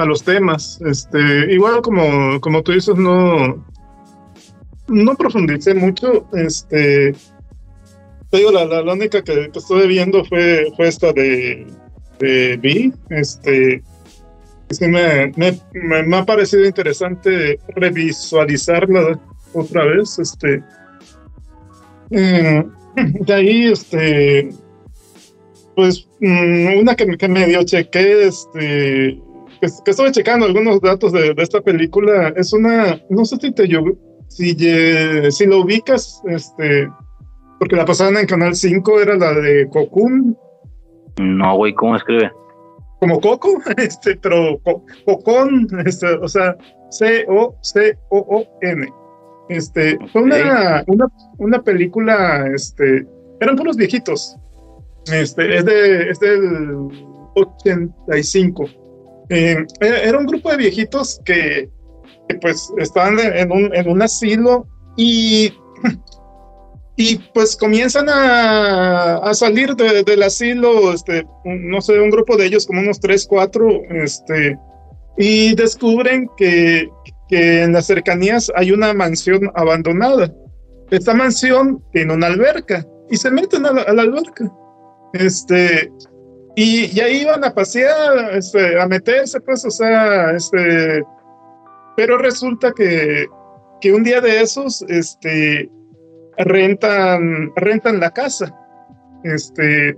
a 0.00 0.06
los 0.06 0.22
temas. 0.22 0.80
Este, 0.84 1.52
igual 1.52 1.82
como, 1.82 2.40
como 2.40 2.62
tú 2.62 2.72
dices, 2.72 2.96
no, 2.96 3.64
no 4.88 5.14
profundicé 5.16 5.74
mucho. 5.74 6.26
Este, 6.32 7.14
te 8.30 8.36
digo, 8.36 8.52
la, 8.52 8.64
la, 8.64 8.92
única 8.92 9.22
que, 9.22 9.50
estuve 9.54 9.86
viendo 9.86 10.24
fue, 10.24 10.72
fue 10.76 10.88
esta 10.88 11.12
de, 11.12 11.66
de 12.18 12.56
B. 12.56 12.92
Este, 13.10 13.82
sí 14.70 14.86
me, 14.86 15.32
me, 15.36 15.58
me, 15.72 16.16
ha 16.16 16.24
parecido 16.24 16.64
interesante 16.64 17.58
revisualizarla 17.68 19.18
otra 19.52 19.84
vez. 19.84 20.18
Este, 20.18 20.62
eh, 22.10 22.64
de 22.96 23.34
ahí, 23.34 23.72
este, 23.72 24.50
pues, 25.74 26.06
mm, 26.20 26.78
una 26.78 26.94
que, 26.94 27.16
que 27.16 27.28
medio 27.28 27.64
chequé, 27.64 28.26
este, 28.26 29.20
que, 29.60 29.66
estuve 29.90 30.12
checando 30.12 30.46
algunos 30.46 30.80
datos 30.80 31.12
de, 31.12 31.34
de, 31.34 31.42
esta 31.42 31.60
película, 31.60 32.32
es 32.36 32.52
una, 32.52 33.00
no 33.10 33.24
sé 33.24 33.36
si 33.36 33.52
te 33.52 33.68
si, 34.28 34.54
si 35.30 35.46
lo 35.46 35.60
ubicas, 35.60 36.22
este, 36.26 36.88
porque 37.58 37.76
la 37.76 37.84
pasaban 37.84 38.16
en 38.16 38.26
Canal 38.26 38.54
5 38.54 39.00
era 39.00 39.16
la 39.16 39.34
de 39.34 39.68
Cocoon. 39.68 40.36
No, 41.18 41.56
güey, 41.56 41.74
¿cómo 41.74 41.96
escribe? 41.96 42.30
Como 43.00 43.20
Coco, 43.20 43.60
este, 43.76 44.16
pero 44.16 44.58
Cocón, 45.04 45.68
este, 45.84 46.06
o 46.06 46.28
sea, 46.28 46.56
C-O-C-O-O-N. 46.90 48.88
Este, 49.48 49.98
fue 50.12 50.22
una, 50.22 50.84
una, 50.86 51.06
una, 51.38 51.60
película, 51.62 52.46
este, 52.54 53.04
eran 53.40 53.56
puros 53.56 53.76
viejitos. 53.76 54.36
Este, 55.12 55.56
es, 55.56 55.64
de, 55.64 56.10
es 56.10 56.20
del 56.20 56.88
85. 57.34 58.64
Eh, 59.30 59.56
era 59.80 60.18
un 60.18 60.26
grupo 60.26 60.50
de 60.50 60.56
viejitos 60.58 61.20
que, 61.24 61.68
que 62.28 62.34
pues 62.36 62.70
estaban 62.78 63.18
en 63.18 63.50
un, 63.50 63.74
en 63.74 63.88
un 63.88 64.02
asilo 64.02 64.66
y 64.96 65.52
y 67.00 67.16
pues 67.32 67.56
comienzan 67.56 68.10
a, 68.10 69.16
a 69.16 69.32
salir 69.32 69.74
del 69.74 70.22
asilo, 70.22 70.92
este, 70.92 71.26
no 71.46 71.80
sé, 71.80 71.98
un 71.98 72.10
grupo 72.10 72.36
de 72.36 72.44
ellos, 72.44 72.66
como 72.66 72.82
unos 72.82 73.00
tres, 73.00 73.26
cuatro, 73.26 73.82
este, 73.88 74.58
y 75.16 75.54
descubren 75.54 76.28
que, 76.36 76.90
que 77.30 77.62
en 77.62 77.72
las 77.72 77.86
cercanías 77.86 78.52
hay 78.54 78.72
una 78.72 78.92
mansión 78.92 79.50
abandonada. 79.54 80.30
Esta 80.90 81.14
mansión 81.14 81.82
tiene 81.90 82.12
una 82.12 82.26
alberca 82.26 82.86
y 83.08 83.16
se 83.16 83.30
meten 83.30 83.64
a 83.64 83.72
la, 83.72 84.02
alberca. 84.02 84.52
Este, 85.14 85.90
y, 86.56 86.96
y, 86.96 87.00
ahí 87.00 87.24
van 87.24 87.44
a 87.44 87.54
pasear, 87.54 88.34
este, 88.34 88.80
a 88.80 88.86
meterse, 88.86 89.40
pues, 89.40 89.64
o 89.64 89.70
sea, 89.70 90.32
este, 90.32 91.02
pero 91.96 92.18
resulta 92.18 92.72
que, 92.72 93.26
que 93.80 93.92
un 93.92 94.02
día 94.02 94.20
de 94.20 94.40
esos, 94.40 94.82
este, 94.88 95.70
rentan, 96.38 97.52
rentan 97.56 98.00
la 98.00 98.10
casa, 98.10 98.54
este, 99.24 99.96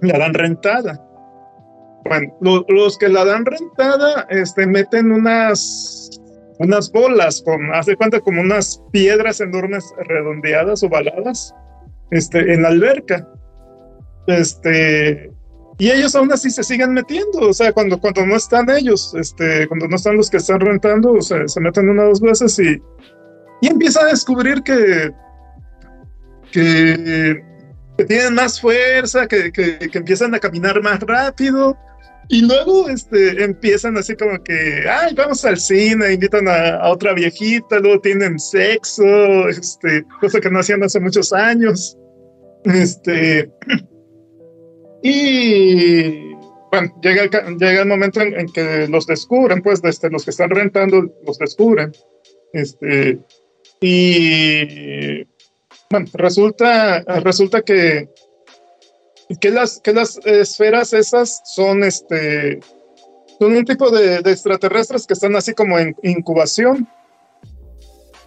la 0.00 0.18
dan 0.18 0.34
rentada. 0.34 1.00
Bueno, 2.04 2.64
los 2.68 2.98
que 2.98 3.08
la 3.08 3.24
dan 3.24 3.46
rentada, 3.46 4.26
este, 4.28 4.66
meten 4.66 5.10
unas, 5.10 6.20
unas 6.58 6.92
bolas, 6.92 7.42
con, 7.42 7.74
hace 7.74 7.96
cuenta 7.96 8.20
como 8.20 8.42
unas 8.42 8.82
piedras 8.92 9.40
enormes 9.40 9.84
redondeadas, 10.06 10.82
ovaladas, 10.82 11.54
este, 12.10 12.52
en 12.52 12.62
la 12.62 12.68
alberca. 12.68 13.26
Este, 14.26 15.33
y 15.78 15.90
ellos 15.90 16.14
aún 16.14 16.32
así 16.32 16.50
se 16.50 16.62
siguen 16.62 16.92
metiendo, 16.92 17.48
o 17.48 17.52
sea, 17.52 17.72
cuando, 17.72 17.98
cuando 18.00 18.24
no 18.26 18.36
están 18.36 18.70
ellos, 18.70 19.14
este, 19.18 19.66
cuando 19.68 19.88
no 19.88 19.96
están 19.96 20.16
los 20.16 20.30
que 20.30 20.36
están 20.36 20.60
rentando, 20.60 21.12
o 21.12 21.22
sea, 21.22 21.48
se 21.48 21.60
meten 21.60 21.88
una 21.88 22.04
o 22.04 22.08
dos 22.08 22.20
veces 22.20 22.58
y, 22.58 22.80
y 23.60 23.68
empiezan 23.68 24.06
a 24.06 24.10
descubrir 24.10 24.62
que 24.62 25.12
que, 26.54 27.44
tienen 28.06 28.34
más 28.34 28.60
fuerza, 28.60 29.26
que, 29.26 29.52
que, 29.52 29.90
empiezan 29.92 30.34
a 30.34 30.38
caminar 30.38 30.80
más 30.82 31.00
rápido. 31.00 31.76
Y 32.28 32.40
luego 32.40 32.88
este, 32.88 33.44
empiezan 33.44 33.98
así 33.98 34.16
como 34.16 34.42
que, 34.42 34.84
ay, 34.88 35.14
vamos 35.14 35.44
al 35.44 35.58
cine, 35.58 36.14
invitan 36.14 36.48
a, 36.48 36.88
otra 36.88 37.12
viejita, 37.12 37.80
luego 37.80 38.00
tienen 38.00 38.38
sexo, 38.38 39.48
este, 39.48 40.04
cosa 40.20 40.40
que 40.40 40.50
no 40.50 40.60
hacían 40.60 40.82
hace 40.82 41.00
muchos 41.00 41.32
años. 41.32 41.98
Este, 42.64 43.50
y 45.06 46.32
bueno, 46.70 46.98
llega 47.02 47.24
el, 47.24 47.58
llega 47.58 47.82
el 47.82 47.88
momento 47.88 48.22
en, 48.22 48.46
que 48.48 48.88
los 48.88 49.06
descubren, 49.06 49.60
pues 49.60 49.82
desde 49.82 50.08
los 50.08 50.24
que 50.24 50.30
están 50.30 50.48
rentando 50.48 51.12
los 51.26 51.38
descubren. 51.38 51.92
Este, 52.54 53.18
y 53.82 55.24
bueno, 55.90 56.06
resulta, 56.14 57.02
resulta 57.22 57.60
que, 57.60 58.08
que, 59.42 59.50
las, 59.50 59.78
que 59.80 59.92
las 59.92 60.18
esferas 60.24 60.94
esas 60.94 61.42
son, 61.54 61.84
este, 61.84 62.60
son 63.38 63.56
un 63.56 63.64
tipo 63.66 63.90
de, 63.90 64.20
extraterrestres 64.20 65.06
que 65.06 65.12
están 65.12 65.36
así 65.36 65.52
como 65.52 65.78
en 65.78 65.94
incubación 66.02 66.88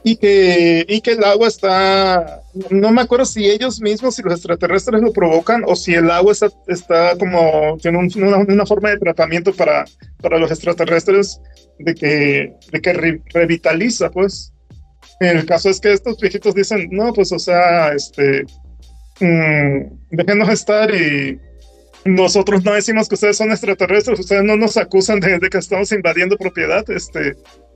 y 0.03 0.16
que, 0.17 0.85
y 0.88 1.01
que 1.01 1.11
el 1.11 1.24
agua 1.24 1.48
está, 1.48 2.42
no 2.69 2.92
me 2.92 3.01
acuerdo 3.01 3.26
si 3.26 3.50
ellos 3.50 3.82
mismos, 3.82 4.16
si 4.16 4.22
los 4.22 4.34
extraterrestres 4.34 5.01
lo 5.01 5.11
provocan 5.11 5.64
o 5.66 5.76
si 5.76 5.93
el 5.93 6.09
agua 6.09 6.32
está, 6.32 6.50
está 6.67 7.17
como, 7.17 7.77
tiene 7.82 7.98
una, 7.98 8.38
una, 8.38 8.66
forma 8.66 8.90
de 8.90 9.00
tratamiento 9.00 9.53
para, 9.53 9.85
para 10.22 10.38
los 10.38 10.51
extraterrestres 10.51 11.42
de 11.80 11.95
que, 11.95 12.53
de 12.72 12.82
que 12.82 13.22
revitaliza, 13.34 14.09
pues. 14.09 14.53
El 15.19 15.45
caso 15.45 15.69
es 15.69 15.80
que 15.80 15.93
estos 15.93 16.19
viejitos 16.19 16.53
dicen, 16.53 16.90
no, 16.92 17.11
pues, 17.11 17.32
o 17.32 17.40
sea, 17.40 17.92
este, 17.93 18.45
mmm, 19.19 19.82
déjenos 20.11 20.50
estar 20.50 20.93
y 20.93 21.40
nosotros 22.06 22.64
no 22.64 22.74
decimos 22.74 23.09
que 23.09 23.16
ustedes 23.16 23.38
son 23.38 23.51
extraterrestres, 23.51 24.19
ustedes 24.19 24.43
no 24.43 24.56
nos 24.56 24.77
acusan 24.77 25.19
de, 25.19 25.40
que 25.40 25.58
estamos 25.58 25.92
invadiendo 25.92 26.38
propiedad, 26.38 26.90
este, 26.90 27.35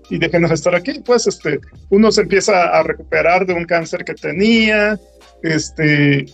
y 0.10 0.18
déjenos 0.18 0.52
estar 0.52 0.76
aquí. 0.76 1.02
Pues, 1.06 1.28
este, 1.28 1.60
uno 1.90 2.12
se 2.12 2.22
empieza 2.22 2.64
a 2.64 2.84
recuperar 2.84 3.46
de 3.46 3.54
un 3.54 3.66
cáncer 3.66 4.04
que 4.04 4.14
tenía, 4.14 5.00
este, 5.44 6.26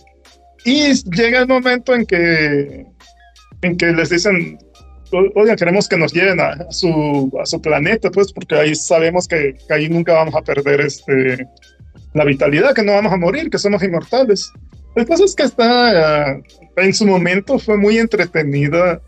y 0.64 0.92
llega 1.10 1.40
el 1.40 1.46
momento 1.46 1.94
en 1.94 2.04
que, 2.04 2.86
en 3.62 3.76
que 3.76 3.86
les 3.86 4.10
dicen, 4.10 4.58
oigan, 5.34 5.56
queremos 5.56 5.88
que 5.88 5.96
nos 5.96 6.12
lleven 6.12 6.40
a, 6.40 6.70
su, 6.70 7.32
a 7.40 7.46
su 7.46 7.60
planeta, 7.60 8.10
pues, 8.10 8.32
porque 8.32 8.54
ahí 8.56 8.74
sabemos 8.74 9.26
que, 9.26 9.56
ahí 9.70 9.88
nunca 9.88 10.14
vamos 10.14 10.34
a 10.34 10.42
perder 10.42 10.80
este, 10.80 11.46
la 12.14 12.24
vitalidad, 12.24 12.74
que 12.74 12.82
no 12.82 12.92
vamos 12.92 13.12
a 13.12 13.16
morir, 13.16 13.50
que 13.50 13.58
somos 13.58 13.82
inmortales. 13.82 14.52
Caso 15.06 15.24
es 15.24 15.34
que 15.34 15.44
está, 15.44 16.40
en 16.76 16.94
su 16.94 17.06
momento 17.06 17.58
fue 17.58 17.76
muy 17.76 17.98
entretenida 17.98 19.00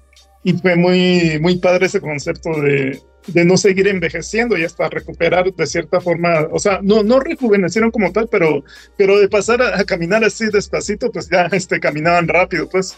y 0.45 0.53
fue 0.53 0.77
muy, 0.77 1.39
muy 1.41 1.57
padre 1.59 1.87
ese 1.87 2.01
concepto 2.01 2.61
de, 2.61 3.01
de 3.33 3.44
no 3.44 3.57
seguir 3.57 3.89
envejeciendo 3.89 4.57
y 4.59 4.65
hasta 4.65 4.89
recuperar 4.89 5.52
de 5.52 5.67
cierta 5.67 6.00
forma, 6.00 6.49
o 6.50 6.59
sea, 6.59 6.81
no, 6.83 7.02
no 7.02 7.20
rejuvenecieron 7.20 7.91
como 7.91 8.12
tal, 8.12 8.28
pero, 8.28 8.65
pero 8.97 9.18
de 9.18 9.28
pasar 9.28 9.62
a, 9.62 9.84
caminar 9.84 10.25
así 10.25 10.47
despacito, 10.47 11.10
pues 11.10 11.28
ya 11.31 11.47
este, 11.52 11.81
caminaban 11.81 12.28
rápido, 12.28 12.68
pues. 12.68 12.97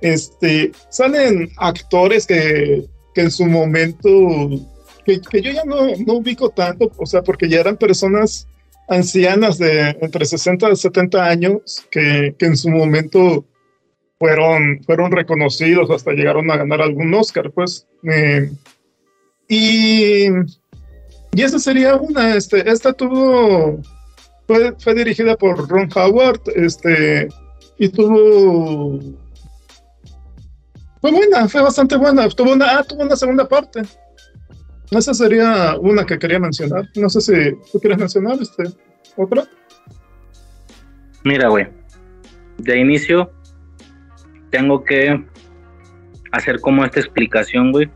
Este, 0.00 0.72
salen 0.90 1.48
actores 1.56 2.26
que, 2.26 2.84
que 3.14 3.20
en 3.22 3.30
su 3.30 3.46
momento, 3.46 4.08
que, 5.04 5.20
yo 5.40 5.50
ya 5.50 5.64
no, 5.64 5.86
no 6.06 6.14
ubico 6.14 6.50
tanto, 6.50 6.90
o 6.96 7.06
sea, 7.06 7.22
porque 7.22 7.48
ya 7.48 7.60
eran 7.60 7.76
personas 7.76 8.46
ancianas 8.88 9.58
de 9.58 9.96
entre 10.00 10.24
60 10.24 10.70
y 10.70 10.76
70 10.76 11.24
años 11.24 11.86
que, 11.90 12.34
que 12.38 12.46
en 12.46 12.56
su 12.56 12.70
momento 12.70 13.44
fueron, 14.18 14.82
fueron 14.84 15.12
reconocidos, 15.12 15.90
hasta 15.90 16.12
llegaron 16.12 16.50
a 16.50 16.56
ganar 16.56 16.80
algún 16.80 17.12
Oscar, 17.14 17.50
pues. 17.50 17.86
Eh, 18.04 18.50
y, 19.48 20.28
y 21.32 21.42
esa 21.42 21.58
sería 21.58 21.96
una, 21.96 22.34
este, 22.34 22.68
esta 22.70 22.92
tuvo, 22.92 23.80
fue, 24.46 24.74
fue 24.78 24.94
dirigida 24.94 25.36
por 25.36 25.68
Ron 25.68 25.88
Howard, 25.94 26.40
este, 26.54 27.28
y 27.78 27.88
tuvo, 27.88 29.00
fue 31.00 31.10
buena, 31.10 31.48
fue 31.48 31.62
bastante 31.62 31.96
buena, 31.96 32.28
tuvo 32.28 32.52
una, 32.52 32.78
ah, 32.78 32.84
tuvo 32.84 33.02
una 33.02 33.16
segunda 33.16 33.46
parte. 33.46 33.82
Esa 34.90 35.14
sería 35.14 35.76
una 35.80 36.06
que 36.06 36.18
quería 36.18 36.38
mencionar. 36.38 36.88
No 36.94 37.08
sé 37.08 37.20
si 37.20 37.32
tú 37.72 37.80
quieres 37.80 37.98
mencionar 37.98 38.38
este, 38.40 38.64
otra. 39.16 39.44
Mira, 41.24 41.48
güey. 41.48 41.66
De 42.58 42.78
inicio, 42.78 43.30
tengo 44.50 44.84
que 44.84 45.24
hacer 46.32 46.60
como 46.60 46.84
esta 46.84 47.00
explicación, 47.00 47.72
güey. 47.72 47.90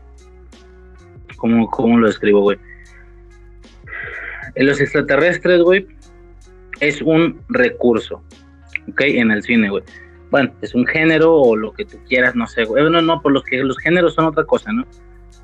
¿Cómo, 1.41 1.67
cómo 1.71 1.97
lo 1.97 2.07
escribo, 2.07 2.41
güey? 2.41 2.59
Los 4.57 4.79
extraterrestres, 4.79 5.63
güey, 5.63 5.87
es 6.81 7.01
un 7.01 7.41
recurso, 7.49 8.21
¿ok? 8.87 9.01
En 9.01 9.31
el 9.31 9.41
cine, 9.41 9.71
güey. 9.71 9.83
Bueno, 10.29 10.53
es 10.61 10.75
un 10.75 10.85
género 10.85 11.33
o 11.33 11.55
lo 11.55 11.73
que 11.73 11.85
tú 11.85 11.97
quieras, 12.07 12.35
no 12.35 12.45
sé, 12.45 12.65
güey. 12.65 12.87
No, 12.91 13.01
no, 13.01 13.21
por 13.23 13.31
los 13.31 13.43
que 13.43 13.57
los 13.57 13.79
géneros 13.79 14.13
son 14.13 14.25
otra 14.25 14.43
cosa, 14.43 14.71
¿no? 14.71 14.85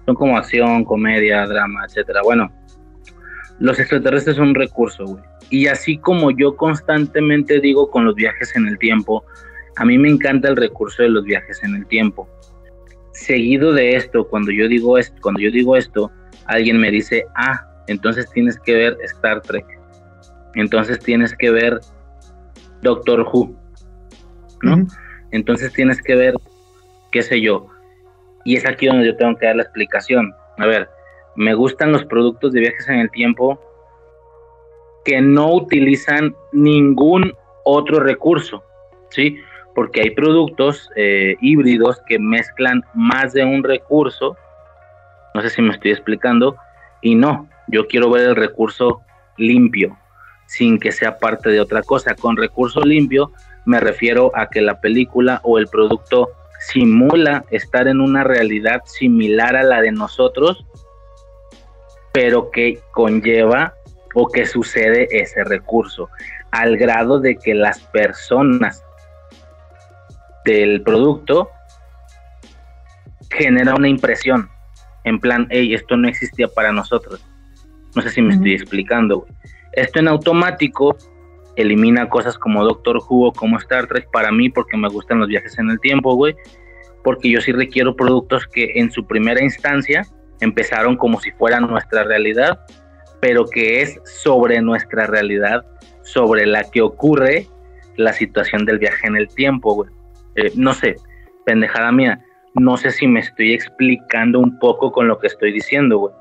Son 0.05 0.13
como 0.13 0.37
acción, 0.37 0.85
comedia, 0.85 1.47
drama, 1.47 1.85
etcétera. 1.87 2.21
Bueno, 2.23 2.51
los 3.59 3.79
extraterrestres 3.79 4.35
son 4.35 4.49
un 4.49 4.55
recurso, 4.55 5.03
güey. 5.03 5.23
Y 5.49 5.65
así 5.65 5.97
como 5.97 6.29
yo 6.29 6.55
constantemente 6.55 7.59
digo 7.59 7.89
con 7.89 8.05
los 8.05 8.13
viajes 8.13 8.55
en 8.55 8.67
el 8.67 8.77
tiempo, 8.77 9.25
a 9.77 9.83
mí 9.83 9.97
me 9.97 10.09
encanta 10.09 10.47
el 10.47 10.57
recurso 10.57 11.01
de 11.01 11.09
los 11.09 11.23
viajes 11.23 11.63
en 11.63 11.73
el 11.73 11.87
tiempo. 11.87 12.29
Seguido 13.17 13.73
de 13.73 13.95
esto, 13.95 14.27
cuando 14.27 14.51
yo 14.51 14.67
digo 14.67 14.97
esto, 14.97 15.19
cuando 15.21 15.41
yo 15.41 15.49
digo 15.49 15.75
esto, 15.75 16.11
alguien 16.45 16.79
me 16.79 16.91
dice, 16.91 17.25
"Ah, 17.35 17.67
entonces 17.87 18.29
tienes 18.29 18.59
que 18.59 18.73
ver 18.75 18.97
Star 19.03 19.41
Trek." 19.41 19.65
Entonces 20.53 20.99
tienes 20.99 21.35
que 21.35 21.49
ver 21.49 21.79
Doctor 22.83 23.21
Who. 23.21 23.55
¿No? 24.61 24.85
Entonces 25.31 25.73
tienes 25.73 26.01
que 26.01 26.15
ver 26.15 26.35
qué 27.11 27.23
sé 27.23 27.41
yo, 27.41 27.67
y 28.45 28.55
es 28.55 28.65
aquí 28.67 28.85
donde 28.85 29.07
yo 29.07 29.17
tengo 29.17 29.35
que 29.35 29.47
dar 29.47 29.55
la 29.55 29.63
explicación. 29.63 30.31
A 30.59 30.67
ver, 30.67 30.87
me 31.35 31.53
gustan 31.53 31.91
los 31.91 32.05
productos 32.05 32.53
de 32.53 32.61
viajes 32.61 32.87
en 32.87 32.99
el 32.99 33.11
tiempo 33.11 33.59
que 35.03 35.21
no 35.21 35.53
utilizan 35.53 36.35
ningún 36.51 37.33
otro 37.65 37.99
recurso, 37.99 38.63
¿sí? 39.09 39.39
Porque 39.77 40.01
hay 40.01 40.09
productos 40.09 40.89
eh, 40.95 41.35
híbridos 41.39 42.01
que 42.07 42.17
mezclan 42.17 42.83
más 42.95 43.33
de 43.33 43.45
un 43.45 43.63
recurso, 43.63 44.35
no 45.35 45.41
sé 45.43 45.51
si 45.51 45.61
me 45.61 45.71
estoy 45.71 45.91
explicando, 45.91 46.55
y 47.03 47.13
no, 47.13 47.47
yo 47.67 47.85
quiero 47.85 48.09
ver 48.09 48.29
el 48.29 48.35
recurso 48.35 49.03
limpio, 49.37 49.95
sin 50.47 50.79
que 50.79 50.91
sea 50.91 51.19
parte 51.19 51.51
de 51.51 51.61
otra 51.61 51.83
cosa. 51.83 52.15
Con 52.15 52.37
recurso 52.37 52.81
limpio 52.81 53.31
me 53.65 53.79
refiero 53.79 54.31
a 54.33 54.49
que 54.49 54.61
la 54.61 54.81
película 54.81 55.41
o 55.43 55.59
el 55.59 55.67
producto 55.67 56.29
simula 56.59 57.45
estar 57.51 57.87
en 57.87 58.01
una 58.01 58.23
realidad 58.23 58.81
similar 58.85 59.55
a 59.55 59.61
la 59.61 59.83
de 59.83 59.91
nosotros, 59.91 60.65
pero 62.13 62.49
que 62.49 62.79
conlleva 62.89 63.75
o 64.15 64.27
que 64.27 64.47
sucede 64.47 65.07
ese 65.11 65.43
recurso, 65.43 66.09
al 66.49 66.77
grado 66.77 67.19
de 67.19 67.35
que 67.35 67.53
las 67.53 67.79
personas 67.79 68.83
del 70.47 70.81
producto 70.81 71.49
genera 73.29 73.75
una 73.75 73.89
impresión, 73.89 74.49
en 75.03 75.19
plan, 75.19 75.45
hey, 75.49 75.73
esto 75.73 75.97
no 75.97 76.07
existía 76.07 76.47
para 76.47 76.71
nosotros. 76.71 77.23
No 77.95 78.01
sé 78.01 78.09
si 78.11 78.21
me 78.21 78.33
estoy 78.33 78.53
explicando. 78.53 79.27
Esto 79.73 79.99
en 79.99 80.07
automático 80.07 80.97
elimina 81.57 82.07
cosas 82.07 82.37
como 82.37 82.63
Doctor 82.63 82.97
Who 82.97 83.27
o 83.27 83.33
como 83.33 83.57
Star 83.57 83.87
Trek 83.87 84.09
para 84.11 84.31
mí 84.31 84.49
porque 84.49 84.77
me 84.77 84.87
gustan 84.87 85.19
los 85.19 85.27
viajes 85.27 85.59
en 85.59 85.69
el 85.69 85.79
tiempo, 85.81 86.15
güey. 86.15 86.35
Porque 87.03 87.29
yo 87.29 87.41
sí 87.41 87.51
requiero 87.51 87.95
productos 87.95 88.47
que 88.47 88.71
en 88.75 88.89
su 88.89 89.05
primera 89.05 89.43
instancia 89.43 90.05
empezaron 90.39 90.95
como 90.95 91.19
si 91.19 91.31
fueran 91.31 91.67
nuestra 91.67 92.03
realidad, 92.03 92.59
pero 93.19 93.45
que 93.45 93.81
es 93.81 93.99
sobre 94.05 94.61
nuestra 94.61 95.07
realidad, 95.07 95.65
sobre 96.03 96.45
la 96.45 96.63
que 96.63 96.81
ocurre 96.81 97.47
la 97.97 98.13
situación 98.13 98.65
del 98.65 98.79
viaje 98.79 99.07
en 99.07 99.17
el 99.17 99.27
tiempo, 99.27 99.73
güey. 99.73 99.96
Eh, 100.37 100.51
no 100.55 100.73
sé, 100.73 100.95
pendejada 101.45 101.91
mía, 101.91 102.23
no 102.55 102.77
sé 102.77 102.91
si 102.91 103.07
me 103.07 103.19
estoy 103.19 103.53
explicando 103.53 104.39
un 104.39 104.57
poco 104.59 104.91
con 104.91 105.07
lo 105.07 105.19
que 105.19 105.27
estoy 105.27 105.51
diciendo, 105.51 105.97
güey. 105.97 106.13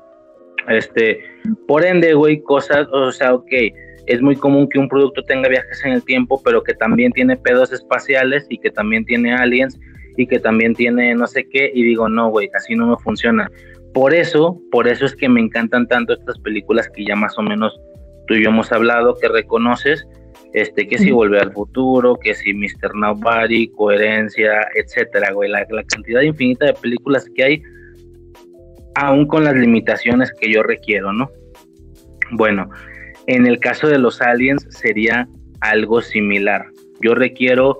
Este, 0.67 1.21
por 1.67 1.85
ende, 1.85 2.13
güey, 2.13 2.41
cosas, 2.41 2.87
o 2.91 3.11
sea, 3.11 3.33
ok, 3.33 3.51
es 4.07 4.21
muy 4.21 4.35
común 4.35 4.67
que 4.69 4.79
un 4.79 4.89
producto 4.89 5.23
tenga 5.23 5.49
viajes 5.49 5.83
en 5.85 5.93
el 5.93 6.03
tiempo, 6.03 6.41
pero 6.43 6.63
que 6.63 6.73
también 6.73 7.11
tiene 7.11 7.37
pedos 7.37 7.71
espaciales 7.71 8.45
y 8.49 8.57
que 8.57 8.71
también 8.71 9.05
tiene 9.05 9.33
aliens 9.33 9.79
y 10.17 10.25
que 10.27 10.39
también 10.39 10.73
tiene 10.73 11.13
no 11.13 11.27
sé 11.27 11.47
qué. 11.47 11.71
Y 11.73 11.83
digo, 11.83 12.09
no, 12.09 12.29
güey, 12.29 12.49
así 12.55 12.75
no 12.75 12.87
me 12.87 12.97
funciona. 12.97 13.49
Por 13.93 14.13
eso, 14.13 14.59
por 14.71 14.87
eso 14.87 15.05
es 15.05 15.15
que 15.15 15.29
me 15.29 15.41
encantan 15.41 15.87
tanto 15.87 16.13
estas 16.13 16.39
películas 16.39 16.89
que 16.89 17.05
ya 17.05 17.15
más 17.15 17.37
o 17.37 17.41
menos 17.41 17.79
tú 18.27 18.33
y 18.33 18.43
yo 18.43 18.49
hemos 18.49 18.71
hablado, 18.71 19.15
que 19.15 19.27
reconoces, 19.27 20.05
este, 20.53 20.87
que 20.87 20.97
si 20.97 21.11
Volver 21.11 21.41
al 21.41 21.53
Futuro, 21.53 22.15
que 22.15 22.33
si 22.33 22.53
Mr. 22.53 22.95
Nobody, 22.95 23.69
Coherencia, 23.69 24.67
etcétera, 24.75 25.31
güey. 25.33 25.49
La, 25.49 25.65
la 25.69 25.83
cantidad 25.83 26.21
infinita 26.21 26.65
de 26.65 26.73
películas 26.73 27.29
que 27.35 27.43
hay, 27.43 27.63
aún 28.95 29.27
con 29.27 29.43
las 29.43 29.55
limitaciones 29.55 30.31
que 30.39 30.51
yo 30.51 30.63
requiero, 30.63 31.13
¿no? 31.13 31.29
Bueno, 32.31 32.69
en 33.27 33.45
el 33.45 33.59
caso 33.59 33.87
de 33.87 33.99
los 33.99 34.21
aliens 34.21 34.65
sería 34.69 35.27
algo 35.61 36.01
similar. 36.01 36.65
Yo 37.01 37.13
requiero, 37.13 37.79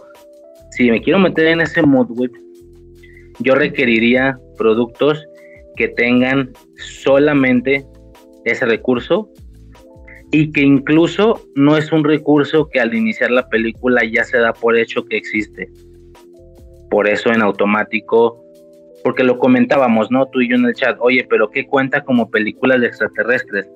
si 0.72 0.92
me 0.92 1.02
quiero 1.02 1.20
meter 1.20 1.48
en 1.48 1.62
ese 1.62 1.82
mood, 1.82 2.30
yo 3.40 3.56
requeriría 3.56 4.38
productos 4.58 5.26
que 5.76 5.88
tengan 5.90 6.52
solamente 6.78 7.86
ese 8.46 8.66
recurso 8.66 9.30
y 10.32 10.52
que 10.52 10.62
incluso 10.62 11.42
no 11.56 11.78
es 11.78 11.92
un 11.92 12.04
recurso 12.04 12.70
que 12.70 12.80
al 12.80 12.94
iniciar 12.94 13.32
la 13.32 13.48
película 13.50 14.02
ya 14.04 14.24
se 14.24 14.38
da 14.38 14.54
por 14.54 14.78
hecho 14.78 15.06
que 15.06 15.18
existe. 15.18 15.70
Por 16.90 17.08
eso 17.08 17.32
en 17.32 17.42
automático, 17.42 18.44
porque 19.04 19.24
lo 19.24 19.40
comentábamos, 19.40 20.12
¿no? 20.12 20.26
Tú 20.28 20.42
y 20.42 20.50
yo 20.50 20.56
en 20.56 20.66
el 20.66 20.74
chat, 20.74 20.98
oye, 21.00 21.26
pero 21.30 21.50
¿qué 21.50 21.66
cuenta 21.66 22.04
como 22.04 22.30
películas 22.30 22.82
de 22.82 22.88
extraterrestres? 22.88 23.68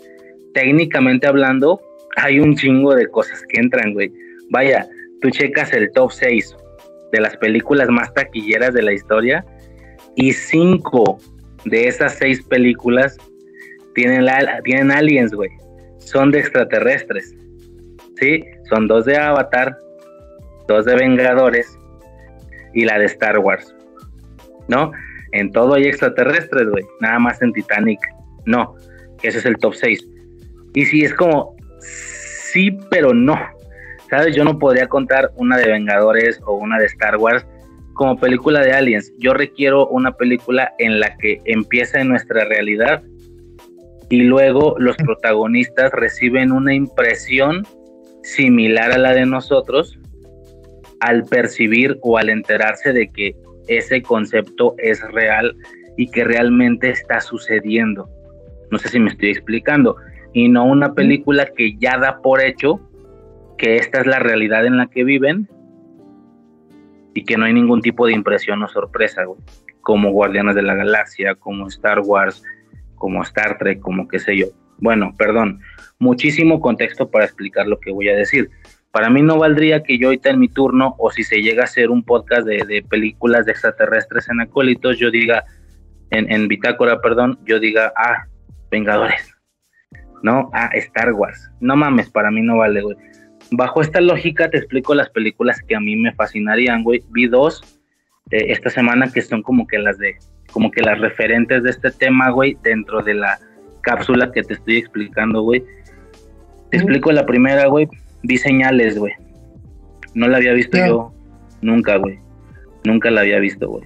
técnicamente 0.54 1.28
hablando, 1.28 1.82
hay 2.18 2.40
un 2.40 2.56
chingo 2.56 2.94
de 2.96 3.08
cosas 3.08 3.42
que 3.48 3.60
entran, 3.60 3.94
güey. 3.94 4.12
Vaya, 4.50 4.88
tú 5.22 5.30
checas 5.30 5.74
el 5.74 5.92
top 5.92 6.12
6 6.12 6.56
de 7.12 7.22
las 7.22 7.38
películas 7.38 7.90
más 7.90 8.14
taquilleras 8.14 8.74
de 8.74 8.82
la 8.82 8.94
historia 8.94 9.46
y 10.16 10.34
cinco 10.34 11.20
de 11.66 11.88
esas 11.88 12.16
seis 12.16 12.42
películas 12.44 13.18
tienen, 13.96 14.26
la, 14.26 14.62
tienen 14.64 14.92
aliens, 14.92 15.34
güey. 15.34 15.50
Son 16.02 16.32
de 16.32 16.40
extraterrestres. 16.40 17.36
¿Sí? 18.20 18.44
Son 18.70 18.88
dos 18.88 19.06
de 19.06 19.18
Avatar, 19.18 19.78
dos 20.68 20.86
de 20.86 20.96
Vengadores 20.96 21.78
y 22.74 22.86
la 22.86 23.00
de 23.00 23.06
Star 23.06 23.40
Wars. 23.40 23.74
¿No? 24.68 24.92
En 25.32 25.52
todo 25.52 25.76
hay 25.76 25.86
extraterrestres, 25.86 26.70
güey. 26.70 26.84
Nada 27.00 27.20
más 27.20 27.42
en 27.42 27.54
Titanic. 27.54 28.00
No. 28.46 28.76
Ese 29.24 29.40
es 29.40 29.46
el 29.46 29.58
top 29.58 29.74
6. 29.74 30.08
Y 30.74 30.86
si 30.86 31.04
es 31.04 31.14
como, 31.14 31.56
sí, 31.80 32.78
pero 32.90 33.14
no. 33.14 33.38
¿Sabes? 34.10 34.36
Yo 34.36 34.44
no 34.44 34.60
podría 34.60 34.88
contar 34.88 35.32
una 35.36 35.58
de 35.58 35.72
Vengadores 35.72 36.40
o 36.46 36.56
una 36.56 36.78
de 36.78 36.86
Star 36.86 37.18
Wars 37.18 37.46
como 37.94 38.18
película 38.18 38.62
de 38.62 38.74
aliens. 38.74 39.14
Yo 39.20 39.34
requiero 39.34 39.88
una 39.88 40.12
película 40.14 40.74
en 40.80 41.00
la 41.00 41.16
que 41.18 41.40
empieza 41.46 42.04
nuestra 42.04 42.46
realidad 42.46 43.04
y 44.12 44.24
luego 44.24 44.76
los 44.78 44.98
protagonistas 44.98 45.90
reciben 45.94 46.52
una 46.52 46.74
impresión 46.74 47.66
similar 48.24 48.92
a 48.92 48.98
la 48.98 49.14
de 49.14 49.26
nosotros, 49.26 49.98
al 51.00 51.24
percibir 51.24 51.98
o 52.02 52.18
al 52.18 52.30
enterarse 52.30 52.92
de 52.92 53.08
que 53.08 53.34
ese 53.70 54.02
concepto 54.02 54.76
es 54.80 55.02
real 55.14 55.56
y 55.96 56.12
que 56.12 56.26
realmente 56.26 56.90
está 56.90 57.22
sucediendo. 57.22 58.10
No 58.70 58.78
sé 58.80 58.90
si 58.90 59.00
me 59.00 59.10
estoy 59.10 59.30
explicando. 59.30 59.96
Y 60.34 60.50
no 60.50 60.66
una 60.66 60.94
película 60.94 61.46
que 61.46 61.78
ya 61.78 61.98
da 61.98 62.22
por 62.22 62.44
hecho 62.44 62.82
que 63.58 63.78
esta 63.78 64.02
es 64.02 64.08
la 64.08 64.20
realidad 64.20 64.66
en 64.66 64.76
la 64.76 64.88
que 64.88 65.06
viven 65.06 65.50
y 67.14 67.24
que 67.24 67.38
no 67.38 67.46
hay 67.46 67.54
ningún 67.54 67.82
tipo 67.82 68.08
de 68.08 68.14
impresión 68.14 68.62
o 68.62 68.68
sorpresa, 68.68 69.24
como 69.80 70.12
Guardianes 70.12 70.56
de 70.56 70.64
la 70.64 70.76
Galaxia, 70.76 71.36
como 71.36 71.68
Star 71.68 72.02
Wars, 72.02 72.44
como 73.02 73.24
Star 73.24 73.58
Trek, 73.58 73.80
como 73.80 74.08
qué 74.08 74.20
sé 74.20 74.38
yo. 74.38 74.46
Bueno, 74.78 75.16
perdón, 75.18 75.60
muchísimo 75.98 76.62
contexto 76.62 77.10
para 77.10 77.26
explicar 77.26 77.66
lo 77.66 77.80
que 77.80 77.92
voy 77.92 78.10
a 78.10 78.16
decir. 78.16 78.52
Para 78.92 79.10
mí 79.10 79.24
no 79.24 79.40
valdría 79.40 79.82
que 79.82 79.98
yo 79.98 80.10
ahorita 80.10 80.30
en 80.30 80.40
mi 80.40 80.50
turno, 80.50 80.94
o 81.00 81.10
si 81.10 81.24
se 81.24 81.42
llega 81.42 81.64
a 81.64 81.66
hacer 81.66 81.90
un 81.90 82.04
podcast 82.04 82.46
de, 82.46 82.86
películas 82.88 83.48
de 83.48 83.54
extraterrestres 83.54 84.30
en 84.30 84.42
acólitos, 84.42 85.00
yo 85.00 85.10
diga, 85.10 85.46
en, 86.12 86.32
en 86.32 86.48
Bitácora, 86.48 87.02
perdón, 87.02 87.40
yo 87.44 87.60
diga, 87.60 87.92
ah, 87.96 88.28
Vengadores, 88.70 89.34
¿no? 90.22 90.52
Ah, 90.54 90.70
Star 90.74 91.12
Wars. 91.14 91.50
No 91.60 91.76
mames, 91.76 92.08
para 92.12 92.30
mí 92.30 92.44
no 92.44 92.58
vale, 92.58 92.82
güey. 92.82 92.98
Bajo 93.50 93.82
esta 93.82 94.00
lógica 94.00 94.48
te 94.50 94.58
explico 94.58 94.94
las 94.94 95.10
películas 95.10 95.60
que 95.68 95.76
a 95.76 95.80
mí 95.80 95.96
me 95.96 96.14
fascinarían, 96.14 96.84
güey. 96.84 97.04
Vi 97.10 97.28
dos 97.28 97.82
eh, 98.30 98.46
esta 98.50 98.70
semana 98.70 99.12
que 99.12 99.22
son 99.24 99.42
como 99.42 99.66
que 99.66 99.80
las 99.80 99.98
de, 99.98 100.16
como 100.52 100.72
que 100.72 100.82
las 100.82 101.00
referentes 101.00 101.64
de 101.64 101.70
este 101.70 101.92
tema, 101.92 102.30
güey, 102.30 102.58
dentro 102.64 103.02
de 103.02 103.14
la 103.16 103.40
cápsula 103.82 104.32
que 104.32 104.44
te 104.44 104.54
estoy 104.54 104.78
explicando, 104.78 105.42
güey. 105.42 105.64
Te 106.70 106.78
explico 106.78 107.12
la 107.12 107.26
primera, 107.26 107.68
güey. 107.68 107.88
Vi 108.24 108.38
señales, 108.38 108.98
güey. 108.98 109.14
No 110.14 110.28
la 110.28 110.38
había 110.38 110.54
visto 110.54 110.78
yo 110.78 111.14
nunca, 111.62 111.98
güey. 111.98 112.20
Nunca 112.84 113.12
la 113.12 113.22
había 113.22 113.40
visto, 113.40 113.68
güey. 113.68 113.84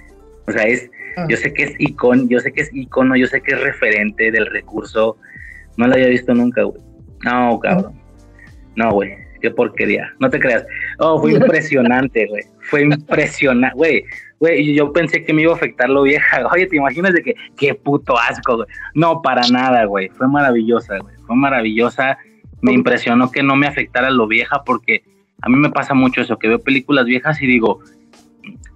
O 0.47 0.51
sea, 0.51 0.63
es, 0.63 0.89
ah. 1.17 1.25
yo 1.29 1.37
sé 1.37 1.53
que 1.53 1.63
es 1.63 1.75
icono, 1.79 2.27
yo 2.27 2.39
sé 2.39 2.51
que 2.51 2.61
es 2.61 2.69
icono, 2.73 3.15
yo 3.15 3.27
sé 3.27 3.41
que 3.41 3.53
es 3.53 3.61
referente 3.61 4.31
del 4.31 4.45
recurso. 4.47 5.17
No 5.77 5.87
la 5.87 5.95
había 5.95 6.07
visto 6.07 6.33
nunca, 6.33 6.63
güey. 6.63 6.81
No, 7.23 7.59
cabrón. 7.59 7.93
No, 8.75 8.91
güey. 8.91 9.13
Qué 9.41 9.51
porquería. 9.51 10.11
No 10.19 10.29
te 10.29 10.39
creas. 10.39 10.65
Oh, 10.99 11.19
fue 11.19 11.33
impresionante, 11.39 12.25
güey. 12.27 12.43
Fue 12.61 12.81
impresionante, 12.81 13.75
güey. 13.75 14.03
Güey, 14.45 14.75
yo 14.75 14.93
pensé 14.93 15.23
que 15.25 15.33
me 15.33 15.41
iba 15.41 15.53
a 15.53 15.55
afectar 15.55 15.89
lo 15.89 16.03
vieja. 16.03 16.45
Oye, 16.53 16.67
¿te 16.67 16.75
imaginas 16.75 17.15
de 17.15 17.23
que 17.23 17.33
qué 17.57 17.73
puto 17.73 18.15
asco, 18.15 18.57
güey? 18.57 18.67
No, 18.93 19.23
para 19.23 19.41
nada, 19.47 19.85
güey. 19.85 20.09
Fue 20.09 20.27
maravillosa, 20.27 20.99
güey. 20.99 21.15
Fue 21.25 21.35
maravillosa. 21.35 22.19
Me 22.61 22.71
impresionó 22.71 23.31
que 23.31 23.41
no 23.41 23.55
me 23.55 23.65
afectara 23.65 24.11
lo 24.11 24.27
vieja 24.27 24.61
porque 24.63 25.03
a 25.41 25.49
mí 25.49 25.57
me 25.57 25.71
pasa 25.71 25.95
mucho 25.95 26.21
eso, 26.21 26.37
que 26.37 26.47
veo 26.47 26.59
películas 26.59 27.05
viejas 27.05 27.41
y 27.41 27.47
digo, 27.47 27.79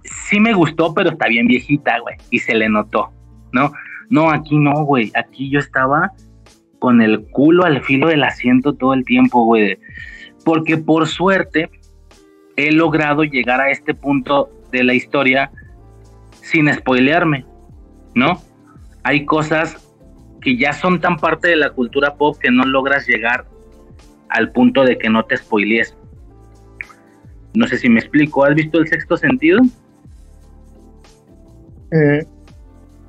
sí 0.02 0.40
me 0.40 0.54
gustó, 0.54 0.92
pero 0.92 1.10
está 1.10 1.28
bien 1.28 1.46
viejita, 1.46 2.00
güey. 2.00 2.16
Y 2.30 2.40
se 2.40 2.56
le 2.56 2.68
notó, 2.68 3.12
¿no? 3.52 3.70
No, 4.08 4.28
aquí 4.30 4.58
no, 4.58 4.84
güey. 4.84 5.12
Aquí 5.14 5.50
yo 5.50 5.60
estaba 5.60 6.10
con 6.80 7.00
el 7.00 7.28
culo 7.30 7.64
al 7.64 7.80
filo 7.84 8.08
del 8.08 8.24
asiento 8.24 8.72
todo 8.72 8.92
el 8.92 9.04
tiempo, 9.04 9.44
güey. 9.44 9.78
Porque 10.44 10.78
por 10.78 11.06
suerte 11.06 11.70
he 12.56 12.72
logrado 12.72 13.22
llegar 13.22 13.60
a 13.60 13.70
este 13.70 13.94
punto 13.94 14.50
de 14.72 14.82
la 14.82 14.94
historia 14.94 15.52
sin 16.42 16.72
spoilearme, 16.72 17.44
¿no? 18.14 18.40
Hay 19.02 19.24
cosas 19.24 19.76
que 20.40 20.56
ya 20.56 20.72
son 20.72 21.00
tan 21.00 21.16
parte 21.16 21.48
de 21.48 21.56
la 21.56 21.70
cultura 21.70 22.14
pop 22.14 22.36
que 22.38 22.50
no 22.50 22.64
logras 22.64 23.06
llegar 23.06 23.46
al 24.28 24.52
punto 24.52 24.84
de 24.84 24.98
que 24.98 25.08
no 25.08 25.24
te 25.24 25.36
spoilees. 25.36 25.96
No 27.54 27.66
sé 27.66 27.78
si 27.78 27.88
me 27.88 28.00
explico. 28.00 28.44
¿Has 28.44 28.54
visto 28.54 28.78
el 28.78 28.88
sexto 28.88 29.16
sentido? 29.16 29.60
Eh, 31.92 32.24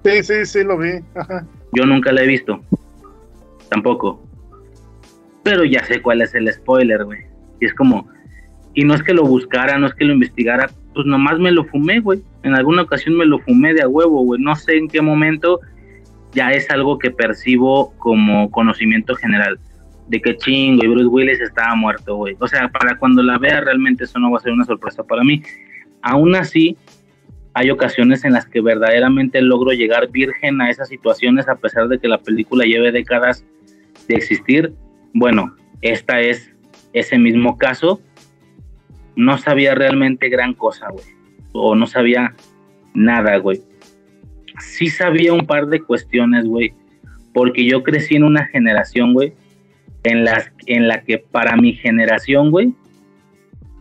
sí, 0.03 0.23
sí, 0.23 0.45
sí, 0.45 0.63
lo 0.63 0.77
vi. 0.77 0.91
Yo 1.73 1.85
nunca 1.85 2.11
la 2.11 2.23
he 2.23 2.27
visto. 2.27 2.61
Tampoco. 3.69 4.21
Pero 5.43 5.63
ya 5.63 5.83
sé 5.85 6.01
cuál 6.01 6.21
es 6.21 6.33
el 6.35 6.51
spoiler, 6.51 7.05
güey. 7.05 7.25
Y 7.59 7.65
es 7.65 7.73
como. 7.73 8.07
Y 8.73 8.83
no 8.83 8.93
es 8.93 9.03
que 9.03 9.13
lo 9.13 9.23
buscara, 9.23 9.77
no 9.77 9.87
es 9.87 9.93
que 9.93 10.05
lo 10.05 10.13
investigara, 10.13 10.69
pues 10.93 11.05
nomás 11.05 11.39
me 11.39 11.51
lo 11.51 11.65
fumé, 11.65 11.99
güey. 11.99 12.21
En 12.43 12.55
alguna 12.55 12.83
ocasión 12.83 13.15
me 13.15 13.25
lo 13.25 13.39
fumé 13.39 13.73
de 13.73 13.81
a 13.81 13.87
huevo, 13.87 14.23
güey. 14.23 14.41
No 14.41 14.55
sé 14.55 14.77
en 14.77 14.87
qué 14.87 15.01
momento 15.01 15.59
ya 16.33 16.51
es 16.51 16.69
algo 16.69 16.97
que 16.97 17.11
percibo 17.11 17.93
como 17.97 18.49
conocimiento 18.51 19.15
general. 19.15 19.59
De 20.07 20.21
que 20.21 20.35
chingo 20.35 20.83
y 20.83 20.87
Bruce 20.87 21.07
Willis 21.07 21.41
estaba 21.41 21.75
muerto, 21.75 22.15
güey. 22.15 22.35
O 22.39 22.47
sea, 22.47 22.69
para 22.69 22.97
cuando 22.97 23.23
la 23.23 23.37
vea 23.37 23.61
realmente 23.61 24.03
eso 24.03 24.19
no 24.19 24.31
va 24.31 24.37
a 24.37 24.41
ser 24.41 24.51
una 24.51 24.65
sorpresa 24.65 25.03
para 25.03 25.23
mí. 25.23 25.41
Aún 26.01 26.35
así, 26.35 26.77
hay 27.53 27.69
ocasiones 27.69 28.23
en 28.23 28.33
las 28.33 28.45
que 28.45 28.61
verdaderamente 28.61 29.41
logro 29.41 29.71
llegar 29.71 30.09
virgen 30.09 30.61
a 30.61 30.69
esas 30.69 30.89
situaciones 30.89 31.47
a 31.47 31.55
pesar 31.55 31.87
de 31.87 31.99
que 31.99 32.07
la 32.07 32.17
película 32.17 32.65
lleve 32.65 32.91
décadas 32.91 33.45
de 34.07 34.15
existir. 34.15 34.73
Bueno, 35.13 35.55
esta 35.81 36.21
es 36.21 36.51
ese 36.93 37.17
mismo 37.17 37.57
caso. 37.57 38.01
No 39.15 39.37
sabía 39.37 39.75
realmente 39.75 40.29
gran 40.29 40.53
cosa, 40.53 40.89
güey. 40.89 41.05
O 41.53 41.75
no 41.75 41.85
sabía 41.87 42.33
nada, 42.93 43.37
güey. 43.37 43.61
Sí 44.59 44.87
sabía 44.87 45.33
un 45.33 45.45
par 45.45 45.67
de 45.67 45.81
cuestiones, 45.81 46.45
güey. 46.45 46.73
Porque 47.33 47.65
yo 47.65 47.83
crecí 47.83 48.15
en 48.15 48.23
una 48.23 48.45
generación, 48.47 49.13
güey, 49.13 49.33
en, 50.03 50.25
las, 50.25 50.51
en 50.65 50.87
la 50.87 51.01
que 51.03 51.17
para 51.17 51.55
mi 51.55 51.73
generación, 51.73 52.51
güey, 52.51 52.73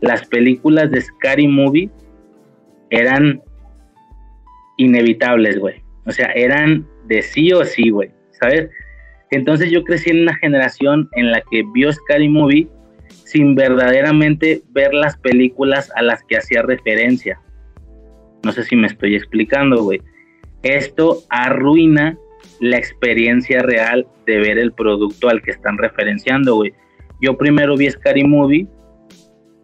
las 0.01 0.27
películas 0.27 0.91
de 0.91 1.01
Scary 1.01 1.49
Movie 1.49 1.91
eran 2.91 3.43
inevitables, 4.77 5.59
güey. 5.59 5.83
O 6.07 6.13
sea, 6.13 6.27
eran 6.35 6.87
de 7.07 7.23
sí 7.23 7.53
o 7.53 7.65
sí, 7.65 7.91
güey, 7.91 8.11
¿sabes? 8.33 8.71
Entonces 9.31 9.71
yo 9.71 9.85
crecí 9.85 10.11
en 10.11 10.23
una 10.23 10.35
generación 10.37 11.09
en 11.13 11.31
la 11.31 11.43
que 11.51 11.63
vio 11.75 11.93
Scary 11.93 12.29
Movie 12.29 12.69
sin 13.11 13.55
verdaderamente 13.55 14.63
ver 14.71 14.95
las 14.95 15.17
películas 15.17 15.93
a 15.95 16.03
las 16.03 16.23
que 16.25 16.37
hacía 16.37 16.63
referencia. 16.63 17.41
No 18.43 18.53
sé 18.53 18.65
si 18.65 18.77
me 18.77 18.87
estoy 18.87 19.15
explicando, 19.15 19.83
güey. 19.83 20.01
Esto 20.63 21.19
arruina 21.29 22.17
la 22.61 22.77
experiencia 22.77 23.63
real 23.63 24.07
de 24.27 24.39
ver 24.39 24.59
el 24.59 24.73
producto 24.73 25.29
al 25.29 25.43
que 25.43 25.51
están 25.51 25.79
referenciando, 25.79 26.57
güey. 26.57 26.73
Yo 27.21 27.37
primero 27.37 27.77
vi 27.77 27.91
Scary 27.91 28.25
Movie 28.25 28.67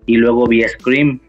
y 0.06 0.16
luego 0.16 0.46
vi 0.46 0.62
Scream. 0.62 1.20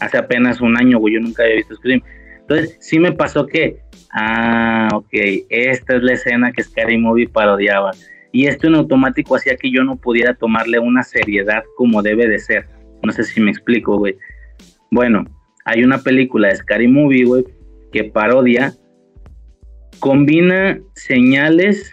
Hace 0.00 0.18
apenas 0.18 0.60
un 0.60 0.76
año, 0.76 0.98
güey, 0.98 1.14
yo 1.14 1.20
nunca 1.20 1.42
había 1.42 1.56
visto 1.56 1.74
Scream. 1.76 2.02
Entonces, 2.40 2.76
sí 2.80 2.98
me 2.98 3.12
pasó 3.12 3.46
que, 3.46 3.80
ah, 4.12 4.88
ok, 4.94 5.08
esta 5.48 5.96
es 5.96 6.02
la 6.02 6.12
escena 6.12 6.52
que 6.52 6.62
Scary 6.62 6.96
Movie 6.98 7.28
parodiaba. 7.28 7.90
Y 8.36 8.48
esto 8.48 8.66
en 8.66 8.74
automático 8.74 9.34
hacía 9.34 9.56
que 9.56 9.70
yo 9.70 9.82
no 9.82 9.96
pudiera 9.96 10.34
tomarle 10.34 10.78
una 10.78 11.02
seriedad 11.02 11.64
como 11.74 12.02
debe 12.02 12.28
de 12.28 12.38
ser. 12.38 12.66
No 13.02 13.10
sé 13.10 13.24
si 13.24 13.40
me 13.40 13.50
explico, 13.50 13.96
güey. 13.96 14.14
Bueno, 14.90 15.24
hay 15.64 15.82
una 15.82 15.96
película 16.02 16.48
de 16.48 16.56
Scary 16.56 16.86
Movie, 16.86 17.24
güey, 17.24 17.44
que 17.92 18.04
parodia, 18.04 18.74
combina 20.00 20.78
señales, 20.92 21.90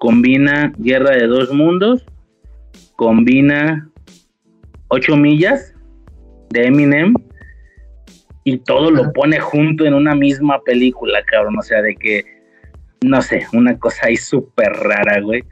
combina 0.00 0.72
Guerra 0.78 1.10
de 1.16 1.26
Dos 1.26 1.52
Mundos, 1.52 2.06
combina 2.96 3.86
Ocho 4.88 5.18
Millas 5.18 5.74
de 6.48 6.64
Eminem 6.64 7.12
y 8.44 8.56
todo 8.56 8.90
lo 8.90 9.12
pone 9.12 9.38
junto 9.38 9.84
en 9.84 9.92
una 9.92 10.14
misma 10.14 10.62
película, 10.62 11.22
cabrón. 11.26 11.58
O 11.58 11.62
sea, 11.62 11.82
de 11.82 11.94
que, 11.94 12.24
no 13.04 13.20
sé, 13.20 13.46
una 13.52 13.78
cosa 13.78 14.06
ahí 14.06 14.16
súper 14.16 14.72
rara, 14.72 15.20
güey. 15.20 15.44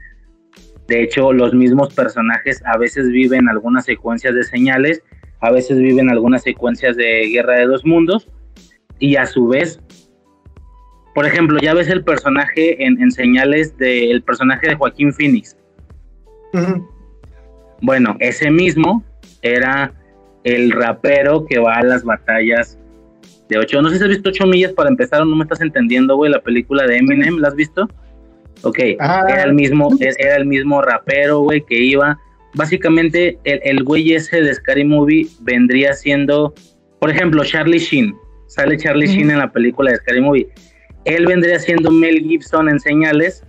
De 0.93 1.01
hecho, 1.01 1.33
los 1.33 1.55
mismos 1.55 1.91
personajes 1.91 2.61
a 2.67 2.77
veces 2.77 3.07
viven 3.07 3.49
algunas 3.49 3.83
secuencias 3.83 4.35
de 4.35 4.43
señales, 4.43 5.01
a 5.39 5.51
veces 5.51 5.79
viven 5.79 6.11
algunas 6.11 6.43
secuencias 6.43 6.95
de 6.95 7.29
Guerra 7.29 7.55
de 7.55 7.65
dos 7.65 7.83
Mundos, 7.83 8.29
y 8.99 9.15
a 9.15 9.25
su 9.25 9.47
vez, 9.47 9.79
por 11.15 11.25
ejemplo, 11.25 11.57
ya 11.59 11.73
ves 11.73 11.87
el 11.87 12.03
personaje 12.03 12.85
en, 12.85 13.09
señales 13.09 13.75
del 13.77 14.21
personaje 14.21 14.69
de 14.69 14.75
Joaquín 14.75 15.11
Phoenix. 15.11 15.57
Bueno, 17.81 18.15
ese 18.19 18.51
mismo 18.51 19.03
era 19.41 19.95
el 20.43 20.71
rapero 20.71 21.47
que 21.47 21.57
va 21.57 21.77
a 21.77 21.83
las 21.83 22.03
batallas 22.03 22.77
de 23.49 23.57
8. 23.57 23.81
No 23.81 23.89
sé 23.89 23.97
si 23.97 24.03
has 24.03 24.09
visto 24.09 24.29
8 24.29 24.45
millas 24.45 24.73
para 24.73 24.91
empezar 24.91 25.23
o 25.23 25.25
no 25.25 25.35
me 25.35 25.43
estás 25.43 25.61
entendiendo, 25.61 26.17
güey, 26.17 26.31
la 26.31 26.43
película 26.43 26.85
de 26.85 26.97
Eminem, 26.97 27.39
¿la 27.39 27.47
has 27.47 27.55
visto? 27.55 27.89
Ok, 28.63 28.79
ah. 28.99 29.25
era 29.29 29.43
el 29.43 29.53
mismo, 29.53 29.89
era 29.99 30.35
el 30.35 30.45
mismo 30.45 30.81
rapero, 30.81 31.39
güey, 31.39 31.61
que 31.61 31.81
iba. 31.81 32.17
Básicamente, 32.55 33.37
el, 33.43 33.59
el 33.63 33.83
güey 33.83 34.13
ese 34.13 34.41
de 34.41 34.53
Scary 34.53 34.85
Movie 34.85 35.27
vendría 35.41 35.93
siendo, 35.93 36.53
por 36.99 37.09
ejemplo, 37.09 37.43
Charlie 37.43 37.79
Sheen. 37.79 38.15
Sale 38.47 38.77
Charlie 38.77 39.07
Sheen 39.07 39.31
en 39.31 39.39
la 39.39 39.51
película 39.51 39.91
de 39.91 39.97
Scary 39.97 40.21
Movie. 40.21 40.47
Él 41.05 41.25
vendría 41.25 41.59
siendo 41.59 41.91
Mel 41.91 42.19
Gibson 42.19 42.69
en 42.69 42.79
Señales 42.79 43.43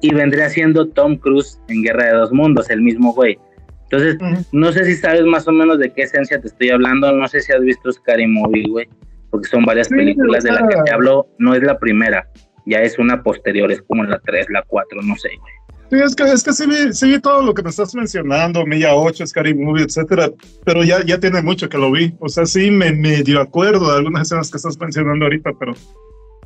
y 0.00 0.12
vendría 0.12 0.48
siendo 0.48 0.88
Tom 0.88 1.16
Cruise 1.16 1.60
en 1.68 1.82
Guerra 1.82 2.06
de 2.06 2.12
Dos 2.14 2.32
Mundos, 2.32 2.70
el 2.70 2.80
mismo 2.80 3.12
güey. 3.12 3.38
Entonces, 3.84 4.16
no 4.52 4.72
sé 4.72 4.86
si 4.86 4.94
sabes 4.94 5.24
más 5.24 5.46
o 5.46 5.52
menos 5.52 5.78
de 5.78 5.92
qué 5.92 6.02
esencia 6.02 6.40
te 6.40 6.48
estoy 6.48 6.70
hablando, 6.70 7.12
no 7.12 7.28
sé 7.28 7.40
si 7.40 7.52
has 7.52 7.60
visto 7.60 7.92
Scary 7.92 8.26
Movie, 8.26 8.64
güey, 8.68 8.88
porque 9.30 9.48
son 9.48 9.66
varias 9.66 9.88
películas 9.90 10.44
de 10.44 10.52
las 10.52 10.62
que 10.66 10.82
te 10.82 10.90
hablo, 10.90 11.28
no 11.38 11.54
es 11.54 11.62
la 11.62 11.78
primera, 11.78 12.26
ya 12.66 12.78
es 12.78 12.98
una 12.98 13.22
posterior, 13.22 13.70
es 13.70 13.82
como 13.82 14.04
la 14.04 14.18
3, 14.20 14.46
la 14.50 14.62
4, 14.62 15.02
no 15.02 15.16
sé, 15.16 15.30
güey. 15.40 15.52
Sí, 15.92 15.98
es 16.02 16.16
que, 16.16 16.22
es 16.22 16.42
que 16.42 16.52
sí, 16.54 16.66
vi, 16.66 16.94
sí 16.94 17.10
vi 17.10 17.20
todo 17.20 17.42
lo 17.42 17.52
que 17.52 17.62
me 17.62 17.68
estás 17.68 17.94
mencionando, 17.94 18.64
Milla 18.64 18.94
8, 18.94 19.26
Scary 19.26 19.52
Movie, 19.52 19.84
etcétera, 19.84 20.30
pero 20.64 20.82
ya, 20.84 21.04
ya 21.04 21.20
tiene 21.20 21.42
mucho 21.42 21.68
que 21.68 21.76
lo 21.76 21.92
vi. 21.92 22.14
O 22.18 22.30
sea, 22.30 22.46
sí 22.46 22.70
me 22.70 22.92
medio 22.92 23.42
acuerdo 23.42 23.90
de 23.90 23.98
algunas 23.98 24.22
escenas 24.22 24.50
que 24.50 24.56
estás 24.56 24.80
mencionando 24.80 25.26
ahorita, 25.26 25.50
pero. 25.58 25.74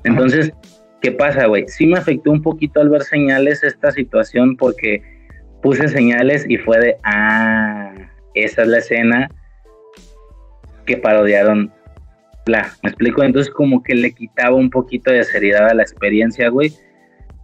Entonces, 0.02 0.52
¿qué 1.00 1.12
pasa, 1.12 1.46
güey? 1.46 1.64
Sí 1.68 1.86
me 1.86 1.96
afectó 1.96 2.32
un 2.32 2.42
poquito 2.42 2.80
al 2.80 2.88
ver 2.88 3.04
señales 3.04 3.62
esta 3.62 3.92
situación 3.92 4.56
porque 4.56 5.00
puse 5.62 5.86
señales 5.86 6.44
y 6.48 6.56
fue 6.56 6.80
de, 6.80 6.96
ah, 7.04 7.94
esa 8.34 8.62
es 8.62 8.68
la 8.68 8.78
escena 8.78 9.28
que 10.86 10.96
parodiaron. 10.96 11.72
Bla, 12.46 12.72
¿me 12.82 12.90
explico? 12.90 13.22
Entonces, 13.22 13.52
como 13.52 13.82
que 13.82 13.94
le 13.94 14.12
quitaba 14.12 14.54
un 14.54 14.70
poquito 14.70 15.10
de 15.10 15.24
seriedad 15.24 15.68
a 15.68 15.74
la 15.74 15.82
experiencia, 15.82 16.48
güey. 16.48 16.72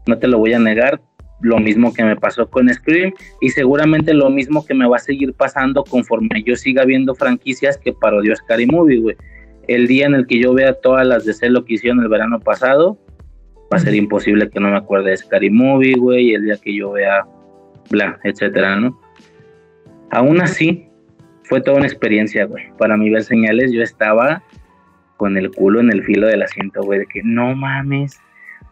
No 0.07 0.19
te 0.19 0.29
lo 0.29 0.39
voy 0.39 0.53
a 0.53 0.59
negar, 0.59 1.01
lo 1.43 1.59
mismo 1.59 1.93
que 1.93 2.05
me 2.05 2.17
pasó 2.17 2.49
con 2.49 2.73
Scream 2.73 3.13
y 3.41 3.51
seguramente 3.51 4.15
lo 4.15 4.31
mismo 4.31 4.65
que 4.65 4.75
me 4.75 4.89
va 4.89 4.97
a 4.97 5.01
seguir 5.01 5.35
pasando 5.35 5.85
conforme 5.85 6.43
yo 6.45 6.55
siga 6.57 6.85
viendo 6.85 7.15
franquicias 7.15 7.77
que 7.77 7.93
parodió 7.93 8.35
Scary 8.37 8.67
Movie, 8.67 9.01
güey. 9.01 9.17
El 9.69 9.87
día 9.87 10.07
en 10.07 10.15
el 10.15 10.27
que 10.27 10.41
yo 10.41 10.55
vea 10.55 10.75
todas 10.75 11.07
las 11.07 11.25
de 11.25 11.35
Celo 11.35 11.65
que 11.65 11.75
hicieron 11.75 12.01
el 12.01 12.09
verano 12.09 12.41
pasado, 12.41 12.99
va 13.73 13.77
a 13.77 13.81
ser 13.81 13.95
imposible 13.95 14.51
que 14.51 14.61
no 14.61 14.71
me 14.71 14.77
acuerde 14.77 15.11
de 15.11 15.17
Scary 15.17 15.51
Movie, 15.51 15.95
güey, 15.95 16.35
el 16.35 16.45
día 16.45 16.57
que 16.63 16.75
yo 16.75 16.93
vea 16.93 17.25
bla, 17.91 18.19
etcétera, 18.23 18.77
¿no? 18.77 19.01
Aún 20.11 20.41
así, 20.41 20.89
fue 21.45 21.61
toda 21.61 21.79
una 21.79 21.87
experiencia, 21.87 22.45
güey. 22.45 22.65
Para 22.79 22.97
mí 22.97 23.11
ver 23.11 23.25
señales, 23.25 23.73
yo 23.73 23.83
estaba 23.83 24.43
con 25.23 25.39
el 25.39 25.53
culo 25.53 25.79
en 25.79 25.93
el 25.93 26.03
filo 26.03 26.27
del 26.27 26.43
asiento, 26.43 26.83
güey, 26.83 26.99
de 26.99 27.07
que 27.07 27.23
no 27.23 27.55
mames, 27.55 28.19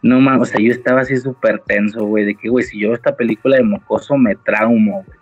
no 0.01 0.19
mames, 0.19 0.41
o 0.41 0.51
sea, 0.51 0.59
yo 0.59 0.73
estaba 0.73 0.99
así 0.99 1.15
súper 1.15 1.59
tenso, 1.65 2.05
güey, 2.05 2.25
de 2.25 2.35
que, 2.35 2.49
güey, 2.49 2.65
si 2.65 2.77
yo 2.77 2.93
esta 2.93 3.15
película 3.15 3.55
de 3.55 3.63
mocoso 3.63 4.17
me 4.17 4.35
traumo, 4.35 5.05
güey, 5.05 5.17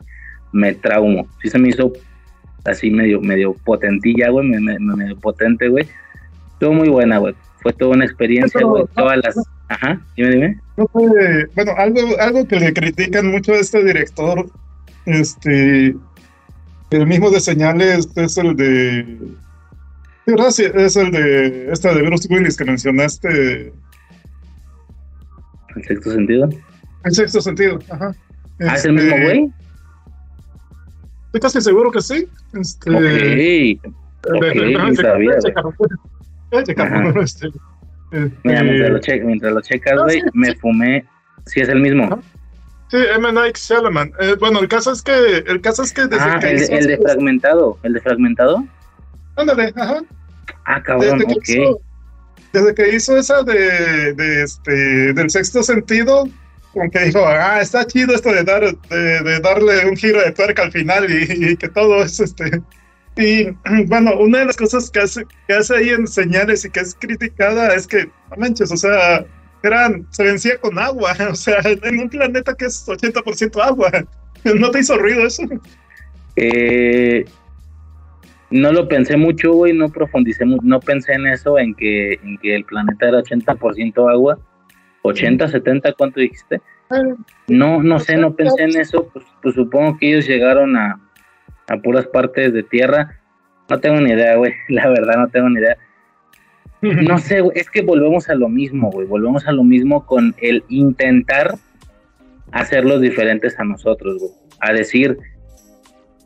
me 0.53 0.73
traumo. 0.73 1.27
Sí 1.39 1.51
se 1.51 1.59
me 1.59 1.69
hizo 1.69 1.93
así 2.65 2.89
medio, 2.89 3.21
medio 3.21 3.53
potentilla, 3.53 4.31
güey, 4.31 4.47
medio 4.47 5.19
potente, 5.19 5.67
güey. 5.67 5.85
Estuvo 6.53 6.73
muy 6.73 6.89
buena, 6.89 7.19
güey. 7.19 7.35
Fue 7.61 7.73
toda 7.73 7.91
una 7.91 8.05
experiencia, 8.05 8.65
güey. 8.65 8.85
Todas 8.95 9.19
las... 9.19 9.37
Ajá, 9.67 10.01
dime, 10.17 10.31
dime. 10.31 10.59
bueno, 10.75 11.73
algo, 11.77 11.99
algo 12.19 12.47
que 12.47 12.59
le 12.59 12.73
critican 12.73 13.27
mucho 13.27 13.53
a 13.53 13.57
este 13.57 13.83
director, 13.83 14.47
este, 15.05 15.95
el 16.89 17.05
mismo 17.05 17.29
de 17.29 17.39
señales 17.39 18.09
es 18.15 18.37
el 18.39 18.55
de... 18.55 19.19
Sí, 20.51 20.65
es 20.73 20.95
el 20.95 21.11
de 21.11 21.71
esta 21.71 21.93
de 21.93 22.01
Bruce 22.03 22.27
Willis 22.29 22.57
que 22.57 22.65
mencionaste, 22.65 23.73
¿El 25.75 25.83
sexto 25.83 26.11
sentido? 26.11 26.49
El 27.05 27.13
sexto 27.13 27.41
sentido, 27.41 27.79
ajá. 27.89 28.15
¿Ah, 28.61 28.75
es 28.75 28.85
el 28.85 28.93
mismo 28.93 29.11
este, 29.11 29.23
güey? 29.23 29.51
Estoy 31.27 31.41
casi 31.41 31.61
seguro 31.61 31.91
que 31.91 32.01
sí. 32.01 32.27
Este, 32.53 32.91
okay 32.91 33.79
no 34.73 34.95
sabía, 34.95 35.37
este, 35.37 35.53
Mira, 38.43 38.63
mientras 38.63 38.89
lo, 38.89 38.99
che 38.99 39.21
mientras 39.21 39.53
lo 39.53 39.61
checas, 39.61 40.01
güey, 40.03 40.21
me 40.33 40.53
fumé. 40.55 41.05
Sí, 41.45 41.61
es 41.61 41.69
el 41.69 41.79
mismo. 41.79 42.21
Sí, 42.89 42.97
M. 43.15 43.31
Night 43.31 43.55
Shyamalan. 43.55 44.11
Eh, 44.19 44.35
bueno, 44.39 44.59
el 44.59 44.67
caso 44.67 44.91
es 44.91 45.03
que. 45.03 45.43
El 45.45 45.61
caso 45.61 45.83
es 45.83 45.93
que 45.93 46.07
desde 46.07 46.23
ah, 46.23 46.39
que 46.39 46.49
el, 46.49 46.73
el 46.73 46.87
de 46.87 46.97
fragmentado. 46.97 47.77
¿El 47.83 47.93
de 47.93 48.01
fragmentado? 48.01 48.65
Ándale, 49.35 49.71
ajá. 49.75 50.01
Ah, 50.65 50.81
cabrón, 50.81 51.21
ok. 51.23 51.47
Hizo, 51.47 51.81
desde 52.53 52.75
que 52.75 52.95
hizo 52.95 53.17
esa 53.17 53.43
de, 53.43 54.13
de 54.13 54.43
este, 54.43 55.13
del 55.13 55.29
sexto 55.29 55.63
sentido, 55.63 56.27
como 56.73 56.89
que 56.91 57.05
dijo, 57.05 57.25
ah, 57.25 57.61
está 57.61 57.85
chido 57.85 58.13
esto 58.13 58.31
de, 58.31 58.43
dar, 58.43 58.63
de, 58.63 59.39
darle 59.39 59.87
un 59.87 59.95
giro 59.95 60.21
de 60.21 60.31
tuerca 60.31 60.63
al 60.63 60.71
final 60.71 61.07
y, 61.09 61.55
que 61.57 61.69
todo 61.69 62.03
es 62.03 62.19
este. 62.19 62.61
Y 63.17 63.47
bueno, 63.87 64.15
una 64.17 64.39
de 64.39 64.45
las 64.45 64.57
cosas 64.57 64.89
que 64.89 64.99
hace, 64.99 65.23
que 65.47 65.53
hace 65.53 65.75
ahí 65.75 65.89
en 65.89 66.07
señales 66.07 66.65
y 66.65 66.69
que 66.69 66.79
es 66.79 66.95
criticada 66.95 67.73
es 67.73 67.87
que, 67.87 68.05
no 68.05 68.37
manches, 68.37 68.71
o 68.71 68.77
sea, 68.77 69.25
eran, 69.63 70.07
se 70.11 70.23
vencía 70.23 70.57
con 70.59 70.77
agua, 70.77 71.15
o 71.31 71.35
sea, 71.35 71.59
en 71.63 71.99
un 71.99 72.09
planeta 72.09 72.53
que 72.53 72.65
es 72.65 72.87
80% 72.87 73.61
agua. 73.61 73.91
¿No 74.43 74.71
te 74.71 74.79
hizo 74.79 74.97
ruido 74.97 75.25
eso? 75.25 75.43
Eh, 76.35 77.25
no 78.51 78.71
lo 78.71 78.87
pensé 78.87 79.17
mucho, 79.17 79.53
güey, 79.53 79.73
no 79.73 79.89
profundicé, 79.89 80.45
no 80.45 80.79
pensé 80.79 81.13
en 81.13 81.27
eso, 81.27 81.59
en 81.59 81.75
que, 81.75 82.13
en 82.13 82.37
que 82.39 82.55
el 82.55 82.65
planeta 82.65 83.07
era 83.07 83.19
80% 83.19 84.11
agua, 84.11 84.39
80, 85.03 85.47
70, 85.47 85.93
¿cuánto 85.93 86.19
dijiste? 86.19 86.61
No, 87.47 87.83
no 87.83 87.99
sé, 87.99 88.17
no 88.17 88.35
pensé 88.35 88.63
en 88.63 88.79
eso, 88.79 89.07
pues, 89.13 89.25
pues 89.41 89.55
supongo 89.55 89.97
que 89.97 90.09
ellos 90.09 90.27
llegaron 90.27 90.75
a, 90.75 90.99
a 91.67 91.77
puras 91.77 92.07
partes 92.07 92.51
de 92.53 92.63
tierra, 92.63 93.19
no 93.69 93.79
tengo 93.79 94.01
ni 94.01 94.11
idea, 94.11 94.35
güey, 94.35 94.53
la 94.69 94.87
verdad 94.89 95.17
no 95.17 95.27
tengo 95.27 95.49
ni 95.49 95.59
idea. 95.59 95.77
No 96.81 97.17
sé, 97.17 97.41
güey, 97.41 97.57
es 97.59 97.69
que 97.69 97.81
volvemos 97.81 98.29
a 98.29 98.35
lo 98.35 98.47
mismo, 98.47 98.89
güey, 98.89 99.05
volvemos 99.05 99.45
a 99.47 99.51
lo 99.51 99.63
mismo 99.63 100.05
con 100.05 100.33
el 100.37 100.63
intentar 100.69 101.55
hacerlos 102.51 103.01
diferentes 103.01 103.59
a 103.59 103.65
nosotros, 103.65 104.17
güey, 104.17 104.31
a 104.61 104.73
decir, 104.73 105.17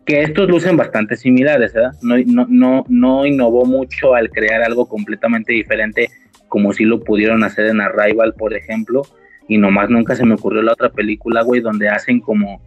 que 0.05 0.21
estos 0.21 0.49
lucen 0.49 0.77
bastante 0.77 1.15
similares, 1.15 1.73
¿verdad? 1.73 1.93
No, 2.01 2.17
no, 2.25 2.45
no, 2.49 2.85
no 2.89 3.25
innovó 3.25 3.65
mucho 3.65 4.15
al 4.15 4.29
crear 4.29 4.61
algo 4.61 4.87
completamente 4.87 5.53
diferente 5.53 6.09
como 6.53 6.71
si 6.71 6.83
lo 6.83 7.03
pudieron 7.03 7.43
hacer 7.43 7.65
en 7.65 7.81
Arrival, 7.81 8.35
por 8.35 8.53
ejemplo, 8.53 9.01
y 9.47 9.57
nomás 9.57 9.89
nunca 9.89 10.15
se 10.15 10.23
me 10.23 10.35
ocurrió 10.35 10.61
la 10.61 10.73
otra 10.73 10.91
película, 10.91 11.41
güey, 11.41 11.61
donde 11.61 11.89
hacen 11.89 12.19
como... 12.19 12.61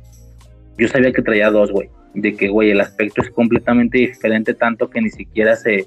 Yo 0.76 0.89
sabía 0.89 1.12
que 1.12 1.23
traía 1.23 1.50
dos, 1.50 1.70
güey, 1.70 1.89
de 2.12 2.34
que, 2.34 2.48
güey, 2.48 2.73
el 2.73 2.81
aspecto 2.81 3.23
es 3.23 3.31
completamente 3.31 3.98
diferente, 3.98 4.55
tanto 4.55 4.90
que 4.90 5.00
ni 5.00 5.10
siquiera 5.10 5.55
se, 5.55 5.86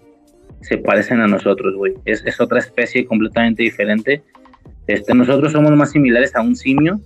se 0.61 0.77
parecen 0.77 1.19
a 1.19 1.27
nosotros, 1.27 1.75
güey. 1.75 1.95
Es, 2.05 2.25
es 2.25 2.39
otra 2.39 2.59
especie 2.59 3.05
completamente 3.05 3.63
diferente. 3.63 4.23
Este, 4.87 5.13
nosotros 5.13 5.51
somos 5.51 5.75
más 5.75 5.91
similares 5.91 6.35
a 6.37 6.41
un 6.41 6.55
simio 6.55 7.01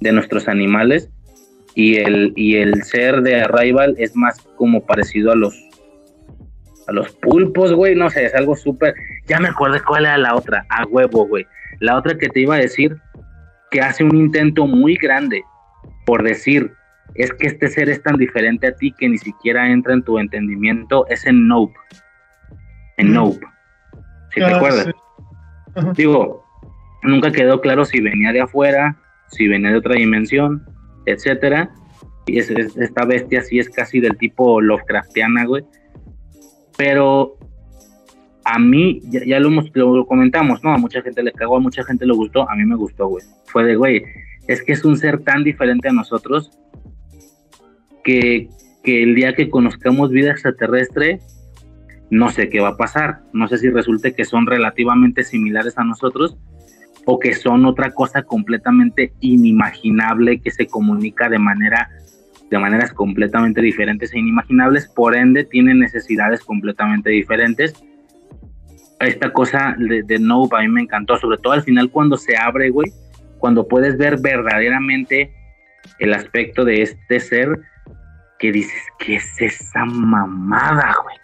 de 0.00 0.12
nuestros 0.12 0.46
animales, 0.46 1.10
y 1.74 1.96
el, 1.96 2.32
y 2.36 2.56
el 2.56 2.82
ser 2.82 3.22
de 3.22 3.42
Arrival 3.42 3.94
es 3.98 4.14
más 4.16 4.40
como 4.56 4.84
parecido 4.84 5.32
a 5.32 5.36
los 5.36 5.54
a 6.88 6.92
los 6.92 7.12
pulpos, 7.12 7.72
güey, 7.72 7.94
no 7.94 8.10
sé, 8.10 8.24
es 8.24 8.34
algo 8.34 8.56
súper, 8.56 8.94
ya 9.26 9.38
me 9.38 9.48
acuerdo 9.48 9.78
cuál 9.86 10.06
era 10.06 10.18
la 10.18 10.34
otra, 10.34 10.66
a 10.70 10.84
huevo, 10.86 11.24
güey, 11.26 11.46
la 11.78 11.96
otra 11.96 12.18
que 12.18 12.28
te 12.28 12.40
iba 12.40 12.56
a 12.56 12.58
decir, 12.58 12.96
que 13.70 13.80
hace 13.80 14.02
un 14.02 14.16
intento 14.16 14.66
muy 14.66 14.96
grande 14.96 15.44
por 16.04 16.24
decir, 16.24 16.72
es 17.14 17.32
que 17.34 17.46
este 17.46 17.68
ser 17.68 17.88
es 17.88 18.02
tan 18.02 18.16
diferente 18.16 18.66
a 18.66 18.74
ti 18.74 18.92
que 18.98 19.08
ni 19.08 19.18
siquiera 19.18 19.70
entra 19.70 19.94
en 19.94 20.02
tu 20.02 20.18
entendimiento, 20.18 21.06
es 21.08 21.24
en 21.26 21.46
Nope, 21.46 21.78
en 22.96 23.14
Nope, 23.14 23.46
si 24.30 24.40
te 24.40 24.46
ah, 24.46 24.56
acuerdas. 24.56 24.90
Digo, 25.94 26.44
nunca 27.04 27.30
quedó 27.30 27.60
claro 27.60 27.84
si 27.84 28.00
venía 28.00 28.32
de 28.32 28.40
afuera, 28.40 28.96
si 29.28 29.46
venía 29.46 29.70
de 29.70 29.76
otra 29.76 29.94
dimensión, 29.94 30.66
etcétera. 31.10 31.70
Y 32.26 32.38
es, 32.38 32.50
esta 32.50 33.04
bestia 33.04 33.42
sí 33.42 33.58
es 33.58 33.68
casi 33.68 34.00
del 34.00 34.16
tipo 34.16 34.60
Lovecraftiana, 34.60 35.44
güey. 35.44 35.64
Pero 36.76 37.36
a 38.44 38.58
mí, 38.58 39.00
ya, 39.04 39.38
lo, 39.40 39.48
hemos, 39.48 39.70
lo 39.74 40.06
comentamos, 40.06 40.62
¿no? 40.64 40.72
A 40.72 40.78
mucha 40.78 41.02
gente 41.02 41.22
le 41.22 41.32
cagó, 41.32 41.56
a 41.56 41.60
mucha 41.60 41.84
gente 41.84 42.06
le 42.06 42.14
gustó, 42.14 42.48
a 42.48 42.56
mí 42.56 42.64
me 42.64 42.76
gustó, 42.76 43.08
güey. 43.08 43.24
Fue 43.46 43.64
de, 43.64 43.76
güey, 43.76 44.02
es 44.48 44.62
que 44.62 44.72
es 44.72 44.84
un 44.84 44.96
ser 44.96 45.22
tan 45.22 45.44
diferente 45.44 45.88
a 45.88 45.92
nosotros 45.92 46.50
que, 48.02 48.48
que 48.82 49.02
el 49.02 49.14
día 49.14 49.34
que 49.34 49.50
conozcamos 49.50 50.10
vida 50.10 50.30
extraterrestre, 50.30 51.20
no 52.10 52.30
sé 52.30 52.48
qué 52.48 52.60
va 52.60 52.70
a 52.70 52.76
pasar. 52.76 53.20
No 53.32 53.46
sé 53.46 53.58
si 53.58 53.70
resulte 53.70 54.14
que 54.14 54.24
son 54.24 54.46
relativamente 54.46 55.22
similares 55.22 55.78
a 55.78 55.84
nosotros, 55.84 56.36
o 57.06 57.18
que 57.18 57.34
son 57.34 57.64
otra 57.64 57.90
cosa 57.90 58.22
completamente 58.22 59.12
inimaginable 59.20 60.40
que 60.40 60.50
se 60.50 60.66
comunica 60.66 61.28
de 61.28 61.38
manera 61.38 61.88
de 62.50 62.58
maneras 62.58 62.92
completamente 62.92 63.62
diferentes 63.62 64.12
e 64.12 64.18
inimaginables, 64.18 64.88
por 64.88 65.14
ende 65.14 65.44
tienen 65.44 65.78
necesidades 65.78 66.40
completamente 66.40 67.10
diferentes. 67.10 67.72
Esta 68.98 69.32
cosa 69.32 69.76
de, 69.78 70.02
de 70.02 70.16
a 70.16 70.60
mí 70.60 70.68
me 70.68 70.82
encantó, 70.82 71.16
sobre 71.16 71.38
todo 71.38 71.52
al 71.52 71.62
final 71.62 71.90
cuando 71.90 72.16
se 72.16 72.36
abre, 72.36 72.70
güey, 72.70 72.92
cuando 73.38 73.68
puedes 73.68 73.96
ver 73.96 74.20
verdaderamente 74.20 75.32
el 76.00 76.12
aspecto 76.12 76.64
de 76.64 76.82
este 76.82 77.20
ser 77.20 77.60
que 78.38 78.50
dices, 78.50 78.82
¿qué 78.98 79.16
es 79.16 79.40
esa 79.40 79.84
mamada, 79.84 80.94
güey? 81.04 81.16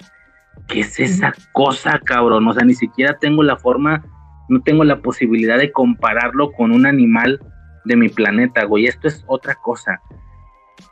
¿Qué 0.68 0.80
es 0.80 1.00
esa 1.00 1.32
cosa, 1.52 2.00
cabrón? 2.04 2.46
O 2.46 2.52
sea, 2.52 2.64
ni 2.64 2.74
siquiera 2.74 3.16
tengo 3.18 3.42
la 3.42 3.56
forma 3.56 4.04
no 4.48 4.60
tengo 4.60 4.84
la 4.84 5.00
posibilidad 5.00 5.58
de 5.58 5.72
compararlo 5.72 6.52
con 6.52 6.72
un 6.72 6.86
animal 6.86 7.40
de 7.84 7.96
mi 7.96 8.08
planeta, 8.08 8.64
güey. 8.64 8.86
Esto 8.86 9.08
es 9.08 9.24
otra 9.26 9.54
cosa. 9.56 10.00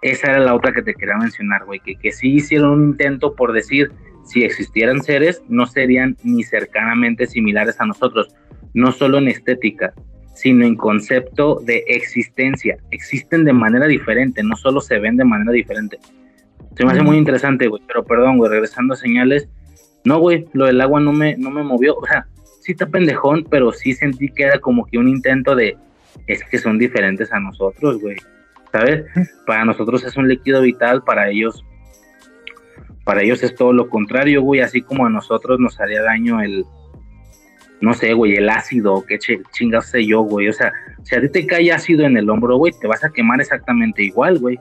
esa 0.02 0.30
era 0.30 0.40
la 0.40 0.54
otra 0.54 0.72
que 0.72 0.82
te 0.82 0.94
quería 0.94 1.16
mencionar, 1.16 1.64
güey, 1.64 1.80
que, 1.80 1.96
que 1.96 2.12
sí 2.12 2.34
hicieron 2.34 2.70
un 2.70 2.84
intento 2.90 3.34
por 3.34 3.52
decir, 3.52 3.92
si 4.24 4.42
existieran 4.42 5.02
seres, 5.02 5.42
no 5.48 5.66
serían 5.66 6.16
ni 6.22 6.42
cercanamente 6.42 7.26
similares 7.26 7.80
a 7.80 7.86
nosotros, 7.86 8.28
no 8.72 8.92
solo 8.92 9.18
en 9.18 9.28
estética, 9.28 9.92
sino 10.34 10.64
en 10.64 10.76
concepto 10.76 11.60
de 11.64 11.84
existencia. 11.86 12.76
Existen 12.90 13.44
de 13.44 13.52
manera 13.52 13.86
diferente, 13.86 14.42
no 14.42 14.56
solo 14.56 14.80
se 14.80 14.98
ven 14.98 15.16
de 15.16 15.24
manera 15.24 15.52
diferente. 15.52 15.98
Se 16.76 16.84
me 16.84 16.92
hace 16.92 17.02
muy 17.02 17.16
interesante, 17.16 17.68
güey, 17.68 17.82
pero 17.86 18.04
perdón, 18.04 18.38
güey, 18.38 18.50
regresando 18.50 18.94
a 18.94 18.96
señales, 18.96 19.48
no, 20.04 20.18
güey, 20.18 20.46
lo 20.52 20.66
del 20.66 20.80
agua 20.80 21.00
no 21.00 21.12
me, 21.12 21.36
no 21.36 21.50
me 21.50 21.62
movió, 21.62 21.96
o 21.96 22.06
sea, 22.06 22.26
sí 22.64 22.72
está 22.72 22.86
pendejón, 22.86 23.46
pero 23.50 23.72
sí 23.72 23.92
sentí 23.92 24.30
que 24.30 24.44
era 24.44 24.58
como 24.58 24.86
que 24.86 24.96
un 24.96 25.06
intento 25.06 25.54
de, 25.54 25.76
es 26.26 26.42
que 26.44 26.58
son 26.58 26.78
diferentes 26.78 27.30
a 27.30 27.38
nosotros, 27.38 28.00
güey, 28.00 28.16
¿sabes? 28.72 29.04
Para 29.46 29.66
nosotros 29.66 30.02
es 30.02 30.16
un 30.16 30.28
líquido 30.28 30.62
vital, 30.62 31.04
para 31.04 31.28
ellos, 31.28 31.62
para 33.04 33.22
ellos 33.22 33.42
es 33.42 33.54
todo 33.54 33.74
lo 33.74 33.90
contrario, 33.90 34.40
güey, 34.40 34.62
así 34.62 34.80
como 34.80 35.04
a 35.04 35.10
nosotros 35.10 35.60
nos 35.60 35.78
haría 35.78 36.02
daño 36.02 36.40
el, 36.40 36.64
no 37.82 37.92
sé, 37.92 38.14
güey, 38.14 38.34
el 38.36 38.48
ácido, 38.48 39.04
qué 39.06 39.18
chingas 39.52 39.90
sé 39.90 40.06
yo, 40.06 40.22
güey, 40.22 40.48
o 40.48 40.52
sea, 40.54 40.72
si 41.02 41.14
a 41.16 41.20
ti 41.20 41.28
te 41.28 41.46
cae 41.46 41.70
ácido 41.70 42.06
en 42.06 42.16
el 42.16 42.30
hombro, 42.30 42.56
güey, 42.56 42.72
te 42.80 42.86
vas 42.86 43.04
a 43.04 43.10
quemar 43.10 43.42
exactamente 43.42 44.02
igual, 44.02 44.38
güey. 44.38 44.58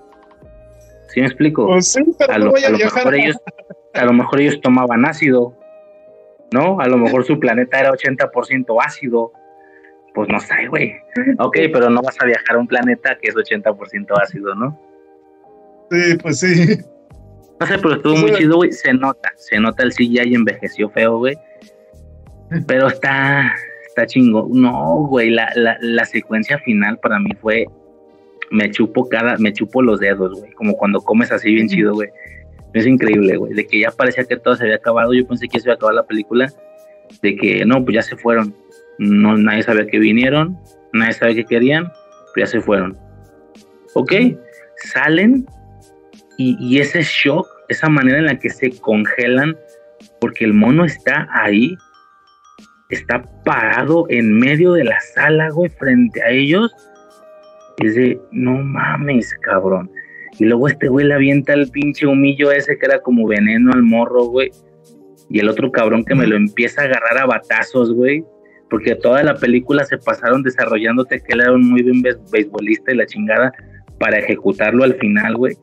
¿Sí 1.08 1.22
me 1.22 1.28
explico? 1.28 1.68
Pues 1.68 1.96
a, 2.28 2.38
lo, 2.38 2.52
mejor 2.52 3.16
ellos, 3.16 3.38
a 3.94 4.04
lo 4.04 4.14
mejor 4.14 4.42
ellos 4.42 4.60
tomaban 4.60 5.06
ácido, 5.06 5.56
¿no? 6.54 6.80
A 6.80 6.88
lo 6.88 6.98
mejor 6.98 7.26
su 7.26 7.40
planeta 7.40 7.80
era 7.80 7.92
80% 7.92 8.78
ácido. 8.80 9.34
Pues 10.14 10.30
no 10.30 10.40
sé, 10.40 10.68
güey. 10.70 10.94
Ok, 11.40 11.58
pero 11.74 11.90
no 11.90 12.02
vas 12.02 12.16
a 12.22 12.26
viajar 12.26 12.56
a 12.56 12.60
un 12.60 12.68
planeta 12.68 13.18
que 13.20 13.30
es 13.30 13.36
80% 13.36 14.08
ácido, 14.22 14.54
¿no? 14.54 14.80
Sí, 15.90 16.16
pues 16.22 16.40
sí. 16.40 16.78
No 17.60 17.66
sé, 17.66 17.78
pero 17.80 17.96
estuvo 17.96 18.16
muy 18.16 18.32
chido, 18.34 18.58
güey. 18.58 18.72
Se 18.72 18.94
nota, 18.94 19.32
se 19.36 19.60
nota 19.60 19.84
el 19.84 19.92
CGI 19.92 20.36
envejeció 20.36 20.90
feo, 20.90 21.18
güey. 21.18 21.36
Pero 22.68 22.88
está, 22.88 23.56
está 23.88 24.06
chingo. 24.06 24.48
No, 24.52 25.08
güey, 25.08 25.32
la, 25.32 25.52
la, 25.56 25.78
la 25.82 26.06
secuencia 26.06 26.60
final 26.60 27.00
para 27.00 27.20
mí 27.20 27.32
fue, 27.42 27.66
me 28.52 28.70
chupo 28.70 29.10
cada, 29.10 29.38
me 29.38 29.52
chupo 29.52 29.82
los 29.82 30.00
dedos, 30.00 30.40
güey. 30.40 30.52
Como 30.54 30.76
cuando 30.78 31.02
comes 31.02 31.32
así 31.32 31.54
bien 31.54 31.68
chido, 31.68 31.94
güey. 31.94 32.10
Es 32.74 32.88
increíble, 32.88 33.38
güey. 33.38 33.54
De 33.54 33.68
que 33.68 33.80
ya 33.80 33.92
parecía 33.92 34.24
que 34.26 34.38
todo 34.38 34.56
se 34.56 34.64
había 34.64 34.76
acabado. 34.76 35.14
Yo 35.14 35.28
pensé 35.28 35.48
que 35.48 35.60
se 35.60 35.68
iba 35.68 35.74
a 35.74 35.76
acabar 35.76 35.96
la 35.96 36.06
película. 36.06 36.52
De 37.22 37.36
que 37.36 37.66
no, 37.66 37.84
pues 37.84 37.96
ya 37.96 38.02
se 38.02 38.18
fueron. 38.18 38.56
No, 38.98 39.38
nadie 39.38 39.64
sabía 39.64 39.86
que 39.86 40.00
vinieron. 40.00 40.58
Nadie 40.92 41.14
sabe 41.14 41.36
qué 41.36 41.46
querían. 41.46 41.92
Pero 42.34 42.46
ya 42.46 42.52
se 42.52 42.62
fueron. 42.62 42.98
Ok, 43.94 44.12
salen 44.78 45.46
y, 46.38 46.58
y 46.60 46.80
ese 46.80 47.04
shock, 47.04 47.48
esa 47.70 47.90
manera 47.90 48.18
en 48.18 48.26
la 48.26 48.40
que 48.40 48.50
se 48.50 48.72
congelan, 48.80 49.56
porque 50.20 50.46
el 50.46 50.54
mono 50.54 50.84
está 50.84 51.28
ahí, 51.32 51.78
está 52.90 53.24
parado 53.44 54.06
en 54.10 54.40
medio 54.40 54.74
de 54.74 54.84
la 54.86 55.00
sala, 55.00 55.50
güey, 55.50 55.70
frente 55.70 56.22
a 56.24 56.30
ellos. 56.30 56.72
Es 57.78 57.96
de, 57.96 58.20
no 58.32 58.54
mames, 58.54 59.34
cabrón. 59.42 59.92
Y 60.40 60.46
luego 60.46 60.68
este 60.68 60.88
güey 60.88 61.06
le 61.06 61.14
avienta 61.14 61.54
el 61.54 61.70
pinche 61.70 62.08
humillo 62.08 62.52
ese 62.52 62.78
que 62.78 62.86
era 62.86 63.00
como 63.00 63.28
veneno 63.28 63.72
al 63.72 63.84
morro, 63.84 64.26
güey. 64.26 64.50
Y 65.30 65.40
el 65.40 65.50
otro 65.50 65.72
cabrón 65.72 66.04
que 66.04 66.16
me 66.16 66.28
lo 66.28 66.36
empieza 66.36 66.82
a 66.82 66.86
agarrar 66.86 67.18
a 67.20 67.26
batazos, 67.26 67.94
güey. 67.94 68.24
Porque 68.70 68.96
toda 68.96 69.24
la 69.24 69.36
película 69.36 69.84
se 69.84 69.98
pasaron 69.98 70.42
desarrollándote 70.42 71.20
que 71.20 71.34
él 71.34 71.42
era 71.42 71.54
un 71.54 71.70
muy 71.70 71.84
buen 71.84 72.02
beisbolista 72.32 72.92
y 72.92 72.98
la 72.98 73.06
chingada 73.06 73.52
para 74.00 74.18
ejecutarlo 74.18 74.84
al 74.84 74.96
final, 74.96 75.36
güey. 75.36 75.56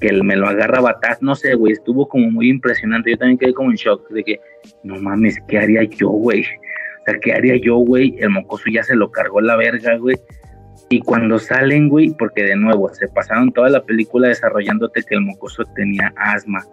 Que 0.00 0.08
él 0.08 0.24
me 0.24 0.36
lo 0.36 0.48
agarra 0.48 0.78
a 0.78 0.82
batazos, 0.82 1.22
no 1.22 1.34
sé, 1.34 1.54
güey. 1.54 1.74
Estuvo 1.74 2.08
como 2.08 2.30
muy 2.30 2.48
impresionante. 2.48 3.10
Yo 3.10 3.18
también 3.18 3.38
quedé 3.38 3.52
como 3.52 3.70
en 3.70 3.76
shock 3.76 4.08
de 4.10 4.24
que, 4.24 4.40
no 4.82 4.96
mames, 4.96 5.38
¿qué 5.46 5.58
haría 5.58 5.82
yo, 5.84 6.08
güey? 6.08 6.40
O 6.40 7.04
sea, 7.04 7.18
¿qué 7.20 7.34
haría 7.34 7.56
yo, 7.56 7.76
güey? 7.76 8.14
El 8.18 8.30
mocoso 8.30 8.64
ya 8.72 8.82
se 8.82 8.96
lo 8.96 9.10
cargó 9.10 9.42
la 9.42 9.56
verga, 9.56 9.96
güey 9.98 10.16
y 10.92 11.00
cuando 11.02 11.38
salen, 11.38 11.88
güey, 11.88 12.10
porque 12.10 12.42
de 12.42 12.56
nuevo 12.56 12.92
se 12.92 13.06
pasaron 13.06 13.52
toda 13.52 13.68
la 13.68 13.80
película 13.84 14.26
desarrollándote 14.26 15.04
que 15.04 15.14
el 15.14 15.20
mocoso 15.20 15.64
tenía 15.76 16.12
asma 16.16 16.66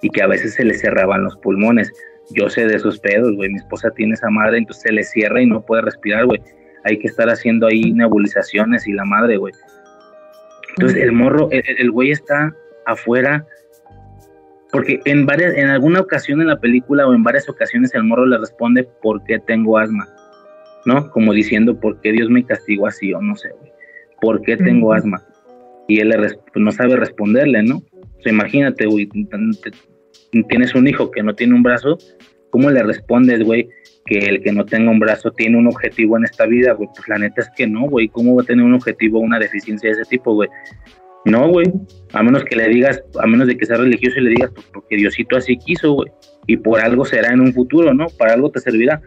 y 0.00 0.08
que 0.08 0.22
a 0.22 0.26
veces 0.26 0.54
se 0.54 0.64
le 0.64 0.72
cerraban 0.72 1.22
los 1.22 1.36
pulmones. 1.36 1.92
Yo 2.30 2.48
sé 2.48 2.66
de 2.66 2.76
esos 2.76 2.98
pedos, 2.98 3.36
güey. 3.36 3.50
Mi 3.50 3.58
esposa 3.58 3.90
tiene 3.90 4.14
esa 4.14 4.30
madre, 4.30 4.56
entonces 4.56 4.82
se 4.84 4.92
le 4.92 5.02
cierra 5.02 5.42
y 5.42 5.46
no 5.46 5.60
puede 5.60 5.82
respirar, 5.82 6.24
güey. 6.24 6.40
Hay 6.84 6.98
que 6.98 7.08
estar 7.08 7.28
haciendo 7.28 7.66
ahí 7.66 7.92
nebulizaciones 7.92 8.86
y 8.88 8.92
la 8.92 9.04
madre, 9.04 9.36
güey. 9.36 9.52
Entonces 10.70 11.02
el 11.02 11.12
morro, 11.12 11.50
el, 11.50 11.90
güey 11.90 12.10
está 12.10 12.54
afuera 12.86 13.44
porque 14.72 15.00
en 15.04 15.26
varias, 15.26 15.54
en 15.54 15.68
alguna 15.68 16.00
ocasión 16.00 16.40
en 16.40 16.46
la 16.46 16.58
película 16.58 17.06
o 17.06 17.12
en 17.12 17.22
varias 17.22 17.48
ocasiones 17.50 17.94
el 17.94 18.04
morro 18.04 18.26
le 18.26 18.38
responde 18.38 18.88
¿por 19.02 19.22
qué 19.24 19.38
tengo 19.40 19.76
asma? 19.76 20.08
¿No? 20.88 21.10
Como 21.10 21.34
diciendo, 21.34 21.78
¿por 21.78 22.00
qué 22.00 22.12
Dios 22.12 22.30
me 22.30 22.44
castigó 22.44 22.86
así? 22.86 23.12
O 23.12 23.20
no 23.20 23.36
sé, 23.36 23.50
güey. 23.60 23.70
¿Por 24.20 24.40
qué 24.42 24.56
tengo 24.56 24.94
asma? 24.94 25.22
Y 25.86 26.00
él 26.00 26.14
pues, 26.18 26.38
no 26.56 26.72
sabe 26.72 26.96
responderle, 26.96 27.62
¿no? 27.62 27.76
O 27.76 28.22
sea, 28.22 28.32
imagínate, 28.32 28.86
güey, 28.86 29.08
tienes 30.48 30.74
un 30.74 30.88
hijo 30.88 31.10
que 31.10 31.22
no 31.22 31.34
tiene 31.34 31.54
un 31.54 31.62
brazo, 31.62 31.98
¿cómo 32.50 32.70
le 32.70 32.82
respondes, 32.82 33.42
güey, 33.44 33.68
que 34.06 34.18
el 34.18 34.42
que 34.42 34.50
no 34.52 34.64
tenga 34.64 34.90
un 34.90 34.98
brazo 34.98 35.30
tiene 35.30 35.58
un 35.58 35.66
objetivo 35.66 36.16
en 36.16 36.24
esta 36.24 36.46
vida, 36.46 36.72
güey? 36.72 36.88
Pues 36.94 37.06
la 37.08 37.18
neta 37.18 37.42
es 37.42 37.50
que 37.54 37.66
no, 37.66 37.82
güey. 37.82 38.08
¿Cómo 38.08 38.34
va 38.34 38.42
a 38.42 38.46
tener 38.46 38.64
un 38.64 38.74
objetivo, 38.74 39.20
una 39.20 39.38
deficiencia 39.38 39.90
de 39.90 40.00
ese 40.00 40.10
tipo, 40.10 40.34
güey? 40.34 40.48
No, 41.26 41.48
güey. 41.48 41.66
A 42.14 42.22
menos 42.22 42.44
que 42.44 42.56
le 42.56 42.66
digas, 42.68 43.02
a 43.20 43.26
menos 43.26 43.46
de 43.46 43.56
que 43.58 43.66
sea 43.66 43.76
religioso 43.76 44.18
y 44.18 44.22
le 44.22 44.30
digas, 44.30 44.50
pues 44.54 44.66
porque 44.72 44.96
Diosito 44.96 45.36
así 45.36 45.58
quiso, 45.58 45.92
güey. 45.92 46.10
Y 46.46 46.56
por 46.56 46.80
algo 46.80 47.04
será 47.04 47.32
en 47.34 47.40
un 47.40 47.52
futuro, 47.52 47.92
¿no? 47.92 48.06
Para 48.18 48.32
algo 48.32 48.50
te 48.50 48.60
servirá. 48.60 49.00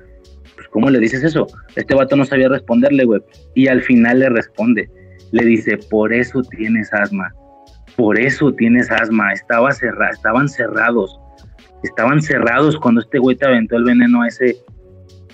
¿Cómo 0.72 0.90
le 0.90 1.00
dices 1.00 1.24
eso? 1.24 1.48
Este 1.76 1.94
vato 1.94 2.16
no 2.16 2.26
sabía 2.26 2.50
responderle, 2.50 3.06
güey. 3.06 3.22
Y 3.54 3.68
al 3.68 3.82
final 3.82 4.20
le 4.20 4.30
responde. 4.30 4.90
Le 5.32 5.46
dice, 5.46 5.78
por 5.90 6.12
eso 6.12 6.42
tienes 6.42 6.92
asma. 6.94 7.34
Por 7.96 8.20
eso 8.20 8.52
tienes 8.54 8.90
asma. 8.90 9.32
Estaba 9.34 9.72
cerra 9.72 10.10
estaban 10.10 10.50
cerrados. 10.50 11.20
Estaban 11.84 12.22
cerrados 12.22 12.78
cuando 12.78 13.02
este 13.02 13.20
güey 13.20 13.36
te 13.36 13.46
aventó 13.46 13.78
el 13.78 13.84
veneno 13.84 14.26
ese 14.26 14.58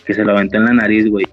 que 0.05 0.13
se 0.13 0.23
lo 0.23 0.31
aventó 0.31 0.57
en 0.57 0.65
la 0.65 0.73
nariz, 0.73 1.09
güey. 1.09 1.25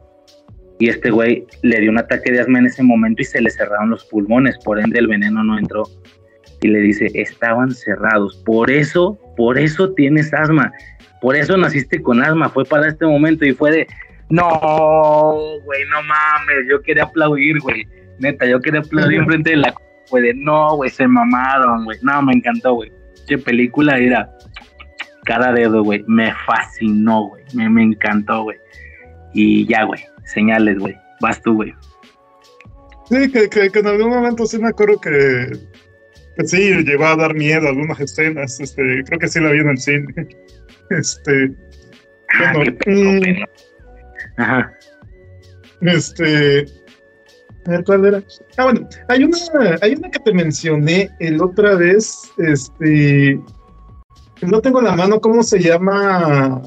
Y 0.81 0.89
este 0.89 1.11
güey 1.11 1.47
le 1.63 1.81
dio 1.81 1.91
un 1.91 1.99
ataque 1.99 2.33
de 2.33 2.41
asma 2.41 2.59
en 2.59 2.67
ese 2.67 2.83
momento 2.83 3.23
y 3.23 3.25
se 3.25 3.41
le 3.41 3.51
cerraron 3.51 3.91
los 3.91 4.05
pulmones. 4.07 4.59
Por 4.65 4.81
ende, 4.81 4.99
el 4.99 5.07
veneno 5.07 5.45
no 5.45 5.59
entró. 5.59 5.85
Y 6.63 6.69
le 6.69 6.81
dice, 6.81 7.11
estaban 7.15 7.71
cerrados. 7.71 8.43
Por 8.45 8.71
eso, 8.71 9.19
por 9.37 9.59
eso 9.59 9.93
tienes 9.93 10.35
asma 10.35 10.73
por 11.25 11.35
eso 11.37 11.57
naciste 11.57 12.03
con 12.03 12.23
asma, 12.23 12.51
fue 12.51 12.67
para 12.67 12.87
este 12.87 13.07
momento 13.07 13.47
y 13.47 13.55
fue 13.55 13.71
de, 13.71 13.87
no, 14.29 14.51
güey, 15.65 15.81
no 15.89 16.03
mames, 16.03 16.67
yo 16.71 16.83
quería 16.83 17.05
aplaudir, 17.05 17.61
güey, 17.61 17.89
neta, 18.19 18.45
yo 18.45 18.61
quería 18.61 18.81
aplaudir 18.81 19.21
enfrente 19.21 19.49
de 19.49 19.57
la, 19.57 19.75
fue 20.05 20.21
de, 20.21 20.35
no, 20.35 20.77
güey, 20.77 20.91
se 20.91 21.09
mamaron, 21.09 21.87
güey, 21.87 21.97
no, 22.03 22.21
me 22.21 22.35
encantó, 22.35 22.75
güey, 22.75 22.93
qué 23.27 23.39
película 23.39 23.97
era, 23.97 24.31
cada 25.25 25.51
dedo, 25.55 25.83
güey, 25.83 26.05
me 26.07 26.31
fascinó, 26.45 27.29
güey, 27.29 27.43
me, 27.55 27.71
me 27.71 27.85
encantó, 27.85 28.43
güey, 28.43 28.59
y 29.33 29.67
ya, 29.67 29.85
güey, 29.85 30.05
señales, 30.25 30.79
güey, 30.79 30.95
vas 31.23 31.41
tú, 31.41 31.55
güey. 31.55 31.73
Sí, 33.09 33.33
que, 33.33 33.49
que, 33.49 33.79
en 33.79 33.87
algún 33.87 34.11
momento 34.11 34.45
sí 34.45 34.59
me 34.59 34.69
acuerdo 34.69 35.01
que, 35.01 35.53
que 36.37 36.47
sí, 36.47 36.85
llegó 36.85 37.07
a 37.07 37.17
dar 37.17 37.33
miedo 37.33 37.67
algunas 37.67 37.99
escenas, 37.99 38.61
este, 38.61 39.03
creo 39.07 39.19
que 39.19 39.29
sí 39.29 39.41
la 39.41 39.53
vi 39.53 39.61
en 39.61 39.71
el 39.71 39.79
cine. 39.79 40.15
Este. 40.91 41.55
Ah, 42.41 42.53
mm, 42.87 43.45
Ajá. 44.37 44.73
Este. 45.81 46.67
A 47.67 47.71
ver, 47.71 47.85
¿cuál 47.85 48.05
era? 48.05 48.23
Ah, 48.57 48.65
bueno, 48.65 48.89
hay 49.09 49.25
una, 49.25 49.39
hay 49.81 49.95
una 49.95 50.11
que 50.11 50.19
te 50.19 50.35
mencioné 50.35 51.11
el 51.21 51.41
otra 51.41 51.77
vez. 51.77 52.31
Este. 52.39 53.41
No 54.43 54.61
tengo 54.61 54.81
la 54.83 54.95
mano, 54.95 55.21
¿cómo 55.21 55.43
se 55.43 55.59
llama? 55.59 56.61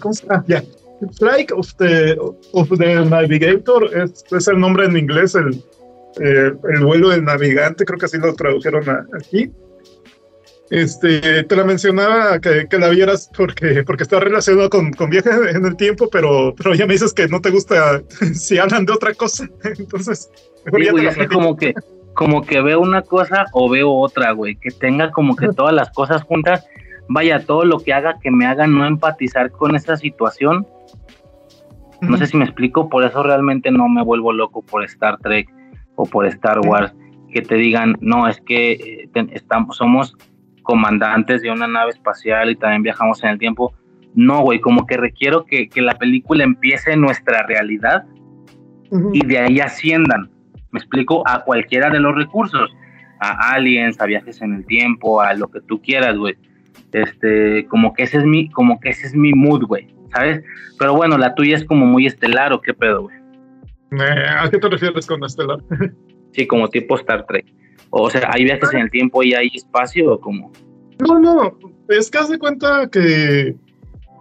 ¿Cómo 0.00 0.12
se 0.12 0.26
llama? 0.26 0.44
Ya. 0.46 0.62
Flight 1.18 1.50
of 1.52 1.74
the, 1.78 2.16
of 2.52 2.68
the 2.78 3.04
Navigator 3.04 3.90
es, 3.96 4.24
es 4.30 4.46
el 4.46 4.60
nombre 4.60 4.84
en 4.86 4.96
inglés, 4.96 5.34
el, 5.34 5.54
eh, 6.20 6.52
el 6.74 6.84
vuelo 6.84 7.08
del 7.08 7.24
navegante, 7.24 7.84
creo 7.84 7.98
que 7.98 8.06
así 8.06 8.18
lo 8.18 8.34
tradujeron 8.34 8.84
aquí. 9.18 9.50
Este, 10.72 11.44
te 11.44 11.54
la 11.54 11.64
mencionaba 11.64 12.40
que, 12.40 12.66
la 12.78 12.88
vieras 12.88 13.30
porque, 13.36 13.84
porque 13.84 14.04
está 14.04 14.18
relacionado 14.20 14.70
con, 14.70 14.90
con 14.92 15.10
viajes 15.10 15.34
en 15.54 15.66
el 15.66 15.76
tiempo, 15.76 16.08
pero, 16.10 16.54
pero 16.56 16.74
ya 16.74 16.86
me 16.86 16.94
dices 16.94 17.12
que 17.12 17.28
no 17.28 17.42
te 17.42 17.50
gusta 17.50 18.00
si 18.34 18.56
hablan 18.56 18.86
de 18.86 18.94
otra 18.94 19.12
cosa. 19.12 19.46
Entonces, 19.78 20.30
es 20.64 21.28
como 21.28 21.58
que, 21.58 21.74
como 22.14 22.40
que 22.40 22.62
veo 22.62 22.80
una 22.80 23.02
cosa 23.02 23.44
o 23.52 23.68
veo 23.68 23.92
otra, 23.92 24.32
güey. 24.32 24.56
Que 24.56 24.70
tenga 24.70 25.10
como 25.10 25.36
que 25.36 25.48
todas 25.48 25.74
las 25.74 25.90
cosas 25.90 26.22
juntas. 26.22 26.66
Vaya, 27.06 27.44
todo 27.44 27.66
lo 27.66 27.78
que 27.78 27.92
haga 27.92 28.18
que 28.18 28.30
me 28.30 28.46
haga 28.46 28.66
no 28.66 28.86
empatizar 28.86 29.50
con 29.50 29.76
esa 29.76 29.98
situación. 29.98 30.66
No 32.00 32.16
sé 32.16 32.28
si 32.28 32.38
me 32.38 32.46
explico, 32.46 32.88
por 32.88 33.04
eso 33.04 33.22
realmente 33.22 33.70
no 33.70 33.90
me 33.90 34.02
vuelvo 34.02 34.32
loco 34.32 34.62
por 34.62 34.84
Star 34.84 35.18
Trek 35.18 35.50
o 35.96 36.06
por 36.06 36.24
Star 36.24 36.60
Wars 36.60 36.94
que 37.30 37.42
te 37.42 37.56
digan, 37.56 37.96
no, 38.00 38.28
es 38.28 38.40
que 38.40 38.72
eh, 38.72 39.28
estamos, 39.32 39.76
somos 39.76 40.16
comandantes 40.62 41.42
de 41.42 41.50
una 41.50 41.66
nave 41.66 41.90
espacial 41.90 42.50
y 42.50 42.56
también 42.56 42.82
viajamos 42.82 43.22
en 43.22 43.30
el 43.30 43.38
tiempo. 43.38 43.74
No, 44.14 44.42
güey, 44.42 44.60
como 44.60 44.86
que 44.86 44.96
requiero 44.96 45.44
que, 45.44 45.68
la 45.76 45.96
película 45.96 46.44
empiece 46.44 46.92
en 46.92 47.00
nuestra 47.00 47.46
realidad 47.46 48.04
y 49.12 49.24
de 49.24 49.38
ahí 49.38 49.60
asciendan, 49.60 50.30
me 50.70 50.78
explico, 50.78 51.26
a 51.26 51.44
cualquiera 51.44 51.88
de 51.88 51.98
los 51.98 52.14
recursos, 52.14 52.70
a 53.20 53.54
aliens, 53.54 54.00
a 54.00 54.06
viajes 54.06 54.42
en 54.42 54.54
el 54.54 54.66
tiempo, 54.66 55.20
a 55.20 55.32
lo 55.34 55.48
que 55.48 55.60
tú 55.62 55.80
quieras, 55.80 56.16
güey. 56.16 56.36
Este, 56.92 57.66
como 57.66 57.94
que 57.94 58.02
ese 58.02 58.18
es 58.18 58.24
mi, 58.24 58.50
como 58.50 58.78
que 58.80 58.90
ese 58.90 59.06
es 59.06 59.14
mi 59.14 59.32
mood, 59.32 59.64
güey, 59.64 59.88
¿sabes? 60.12 60.42
Pero 60.78 60.94
bueno, 60.94 61.16
la 61.16 61.34
tuya 61.34 61.56
es 61.56 61.64
como 61.64 61.86
muy 61.86 62.06
estelar, 62.06 62.52
¿o 62.52 62.60
qué 62.60 62.74
pedo, 62.74 63.02
güey? 63.02 63.16
Eh, 63.92 64.26
¿A 64.38 64.50
qué 64.50 64.58
te 64.58 64.68
refieres 64.68 65.06
con 65.06 65.24
estelar? 65.24 65.58
sí, 66.32 66.46
como 66.46 66.68
tipo 66.68 66.96
Star 66.96 67.24
Trek. 67.26 67.46
O 67.94 68.10
sea, 68.10 68.30
¿hay 68.32 68.44
viajes 68.44 68.72
en 68.72 68.80
el 68.80 68.90
tiempo 68.90 69.22
y 69.22 69.34
hay 69.34 69.50
espacio 69.54 70.14
o 70.14 70.20
cómo? 70.20 70.50
No, 70.98 71.18
no, 71.18 71.58
es 71.88 72.10
que 72.10 72.18
haz 72.18 72.30
de 72.30 72.38
cuenta 72.38 72.88
que, 72.90 73.54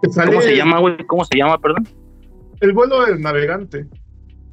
¿Cómo 0.01 0.41
se 0.41 0.56
llama, 0.56 0.80
güey? 0.80 0.98
¿Cómo 1.08 1.24
se 1.25 1.38
llama, 1.38 1.58
perdón? 1.59 1.88
El 2.59 2.74
vuelo 2.74 3.06
del 3.06 3.22
navegante. 3.22 3.85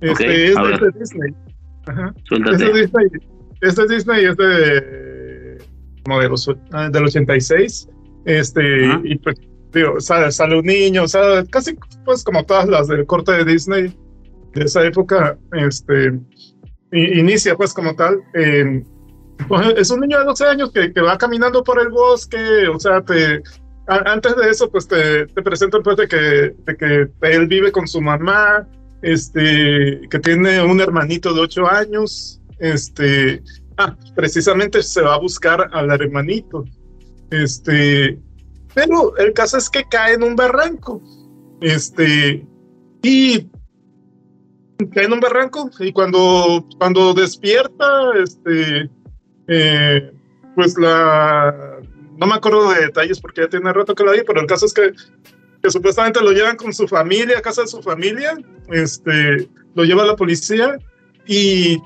Este 0.01 0.49
es 0.49 0.55
de 0.55 0.93
Disney. 0.99 1.35
Ajá. 1.87 2.15
Es 2.31 2.59
de 2.59 2.73
Disney. 2.73 3.07
Este 3.61 3.83
es 3.83 3.89
Disney 3.89 4.25
es 4.25 4.37
de 4.37 5.59
como 6.05 6.21
de 6.21 6.29
los, 6.29 6.49
ah, 6.73 6.89
del 6.91 7.05
86. 7.05 7.89
Este, 8.25 8.87
y 9.05 9.17
pues, 9.19 9.37
digo, 9.73 9.99
sale, 10.01 10.31
sale, 10.31 10.59
un 10.59 10.67
niño, 10.67 11.05
o 11.05 11.09
sea, 11.09 11.45
casi 11.51 11.77
pues 12.05 12.23
como 12.23 12.45
todas 12.45 12.69
las 12.69 12.89
del 12.89 13.07
corte 13.07 13.33
de 13.33 13.45
Disney 13.45 13.97
de 14.55 14.65
esa 14.65 14.85
época, 14.85 15.39
este, 15.53 16.13
inicia 16.93 17.57
pues 17.57 17.75
como 17.75 17.95
tal. 17.97 18.21
Pues, 18.33 18.85
es 19.76 19.91
un 19.91 20.00
niño 20.00 20.18
de 20.18 20.25
12 20.25 20.44
años 20.47 20.73
que, 20.73 20.92
que, 20.92 21.00
va 21.00 21.17
caminando 21.17 21.62
por 21.62 21.81
el 21.81 21.89
bosque, 21.89 22.68
o 22.68 22.78
sea, 22.78 23.00
te, 23.02 23.42
antes 23.86 24.36
de 24.36 24.50
eso, 24.50 24.70
pues 24.70 24.86
te, 24.86 25.26
te 25.26 25.42
presentan 25.42 25.83
pues 25.83 25.97
de 25.97 26.08
que, 26.08 26.55
de 26.67 26.76
que 26.76 27.10
él 27.23 27.47
vive 27.47 27.73
con 27.73 27.89
su 27.89 28.00
mamá, 28.00 28.67
este, 29.02 30.00
que 30.10 30.18
tiene 30.18 30.62
un 30.62 30.81
hermanito 30.81 31.33
de 31.33 31.41
8 31.41 31.70
años, 31.70 32.41
este, 32.58 33.42
ah, 33.78 33.97
precisamente 34.15 34.83
se 34.83 35.02
va 35.02 35.15
a 35.15 35.20
buscar 35.20 35.70
al 35.73 35.91
hermanito, 35.91 36.65
este, 37.31 38.18
pero 38.75 39.17
el 39.17 39.33
caso 39.33 39.57
es 39.57 39.70
que 39.70 39.84
cae 39.84 40.15
en 40.15 40.23
un 40.23 40.36
barranco, 40.36 41.00
este, 41.60 42.47
y 43.02 43.49
cae 44.92 45.05
en 45.05 45.12
un 45.15 45.20
barranco 45.20 45.70
y 45.81 45.92
cuando, 45.92 46.67
cuando 46.78 47.15
despierta, 47.15 48.10
este, 48.23 48.91
eh, 49.49 50.12
pues 50.55 50.77
la, 50.78 51.78
no 52.18 52.27
me 52.27 52.35
acuerdo 52.35 52.70
de 52.73 52.86
detalles 52.86 53.20
porque 53.20 53.43
ya 53.43 53.49
tiene 53.49 53.73
rato 53.73 53.94
que 53.94 54.05
la 54.05 54.12
vi, 54.12 54.20
pero 54.27 54.41
el 54.41 54.47
caso 54.47 54.67
es 54.67 54.75
que, 54.75 54.93
que 55.62 55.70
supuestamente 55.70 56.20
lo 56.20 56.33
llevan 56.33 56.57
con 56.57 56.73
su 56.73 56.86
familia, 56.86 57.39
a 57.39 57.43
casa 57.43 57.62
de 57.62 57.68
su 57.68 57.83
familia, 57.83 58.36
este, 58.70 59.49
lo 59.75 59.85
lleva 59.85 60.02
a 60.02 60.07
la 60.07 60.17
policía 60.17 60.78
y, 61.27 61.78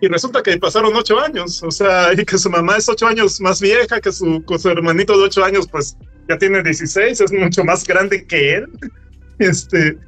y 0.00 0.08
resulta 0.08 0.42
que 0.42 0.56
pasaron 0.58 0.94
ocho 0.94 1.20
años, 1.20 1.62
o 1.62 1.70
sea, 1.70 2.12
y 2.16 2.24
que 2.24 2.38
su 2.38 2.50
mamá 2.50 2.76
es 2.76 2.88
ocho 2.88 3.06
años 3.06 3.40
más 3.40 3.60
vieja, 3.60 4.00
que 4.00 4.12
su, 4.12 4.42
su 4.58 4.68
hermanito 4.68 5.16
de 5.16 5.24
ocho 5.24 5.44
años, 5.44 5.68
pues 5.68 5.96
ya 6.28 6.38
tiene 6.38 6.62
16, 6.62 7.20
es 7.20 7.32
mucho 7.32 7.64
más 7.64 7.84
grande 7.84 8.26
que 8.26 8.54
él. 8.56 8.66
Este, 9.38 9.98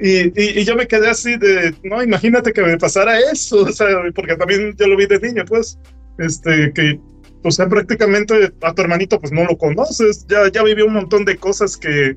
y, 0.00 0.60
y, 0.60 0.64
yo 0.64 0.76
me 0.76 0.86
quedé 0.86 1.08
así 1.08 1.36
de, 1.36 1.74
no, 1.82 2.00
imagínate 2.00 2.52
que 2.52 2.62
me 2.62 2.78
pasara 2.78 3.18
eso, 3.18 3.62
o 3.62 3.72
sea, 3.72 3.88
porque 4.14 4.36
también 4.36 4.76
yo 4.76 4.86
lo 4.86 4.96
vi 4.96 5.06
de 5.06 5.18
niño, 5.18 5.44
pues, 5.46 5.78
este, 6.18 6.72
que, 6.72 7.00
o 7.42 7.50
sea, 7.50 7.68
prácticamente 7.68 8.52
a 8.62 8.74
tu 8.74 8.82
hermanito 8.82 9.20
pues 9.20 9.32
no 9.32 9.44
lo 9.44 9.56
conoces, 9.56 10.26
ya, 10.28 10.50
ya 10.50 10.62
vivió 10.62 10.86
un 10.86 10.94
montón 10.94 11.24
de 11.24 11.36
cosas 11.36 11.76
que, 11.76 12.16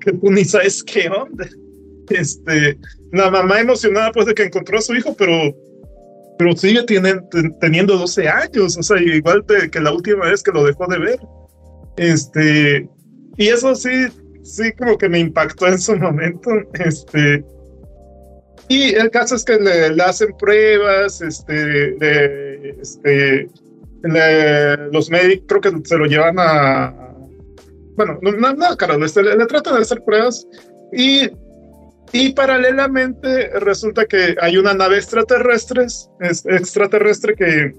que 0.00 0.12
tú 0.12 0.30
ni 0.30 0.44
sabes 0.44 0.82
qué 0.82 1.08
onda. 1.08 1.48
Este, 2.10 2.78
la 3.12 3.30
mamá 3.30 3.60
emocionada 3.60 4.12
pues 4.12 4.26
de 4.26 4.34
que 4.34 4.44
encontró 4.44 4.78
a 4.78 4.82
su 4.82 4.94
hijo, 4.94 5.14
pero, 5.16 5.54
pero 6.38 6.56
sigue 6.56 6.82
tiene, 6.84 7.20
teniendo 7.60 7.96
12 7.96 8.28
años, 8.28 8.76
o 8.76 8.82
sea, 8.82 9.00
igual 9.00 9.44
que 9.70 9.80
la 9.80 9.92
última 9.92 10.26
vez 10.26 10.42
que 10.42 10.52
lo 10.52 10.64
dejó 10.64 10.86
de 10.86 10.98
ver. 10.98 11.20
Este, 11.96 12.88
y 13.36 13.48
eso 13.48 13.74
sí, 13.74 14.06
sí 14.42 14.72
como 14.72 14.98
que 14.98 15.08
me 15.08 15.18
impactó 15.18 15.68
en 15.68 15.78
su 15.78 15.96
momento, 15.96 16.50
este, 16.74 17.44
y 18.68 18.94
el 18.94 19.10
caso 19.10 19.34
es 19.34 19.44
que 19.44 19.58
le, 19.58 20.02
hacen 20.02 20.34
pruebas, 20.38 21.20
este, 21.20 22.51
este, 22.62 23.48
los 24.90 25.10
médicos 25.10 25.44
creo 25.48 25.60
que 25.60 25.88
se 25.88 25.96
lo 25.96 26.06
llevan 26.06 26.36
a, 26.38 26.94
bueno, 27.96 28.18
no, 28.22 28.32
no, 28.32 28.52
no 28.54 29.04
este, 29.04 29.22
le, 29.22 29.46
tratan 29.46 29.74
de 29.74 29.80
hacer 29.82 30.02
pruebas 30.04 30.46
y, 30.92 31.30
y 32.12 32.32
paralelamente 32.32 33.50
resulta 33.60 34.06
que 34.06 34.36
hay 34.40 34.56
una 34.56 34.74
nave 34.74 34.96
extraterrestre, 34.96 35.86
extraterrestre 36.20 37.34
que, 37.34 37.74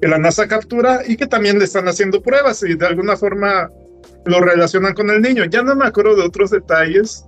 que 0.00 0.08
la 0.08 0.18
NASA 0.18 0.46
captura 0.48 1.02
y 1.06 1.16
que 1.16 1.26
también 1.26 1.58
le 1.58 1.64
están 1.64 1.88
haciendo 1.88 2.22
pruebas 2.22 2.62
y 2.62 2.74
de 2.74 2.86
alguna 2.86 3.16
forma 3.16 3.70
lo 4.24 4.40
relacionan 4.40 4.94
con 4.94 5.10
el 5.10 5.22
niño. 5.22 5.44
Ya 5.46 5.62
no 5.62 5.74
me 5.74 5.86
acuerdo 5.86 6.16
de 6.16 6.22
otros 6.22 6.50
detalles, 6.50 7.24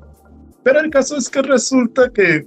pero 0.63 0.81
el 0.81 0.91
caso 0.91 1.17
es 1.17 1.29
que 1.29 1.43
resulta 1.43 2.11
que 2.11 2.47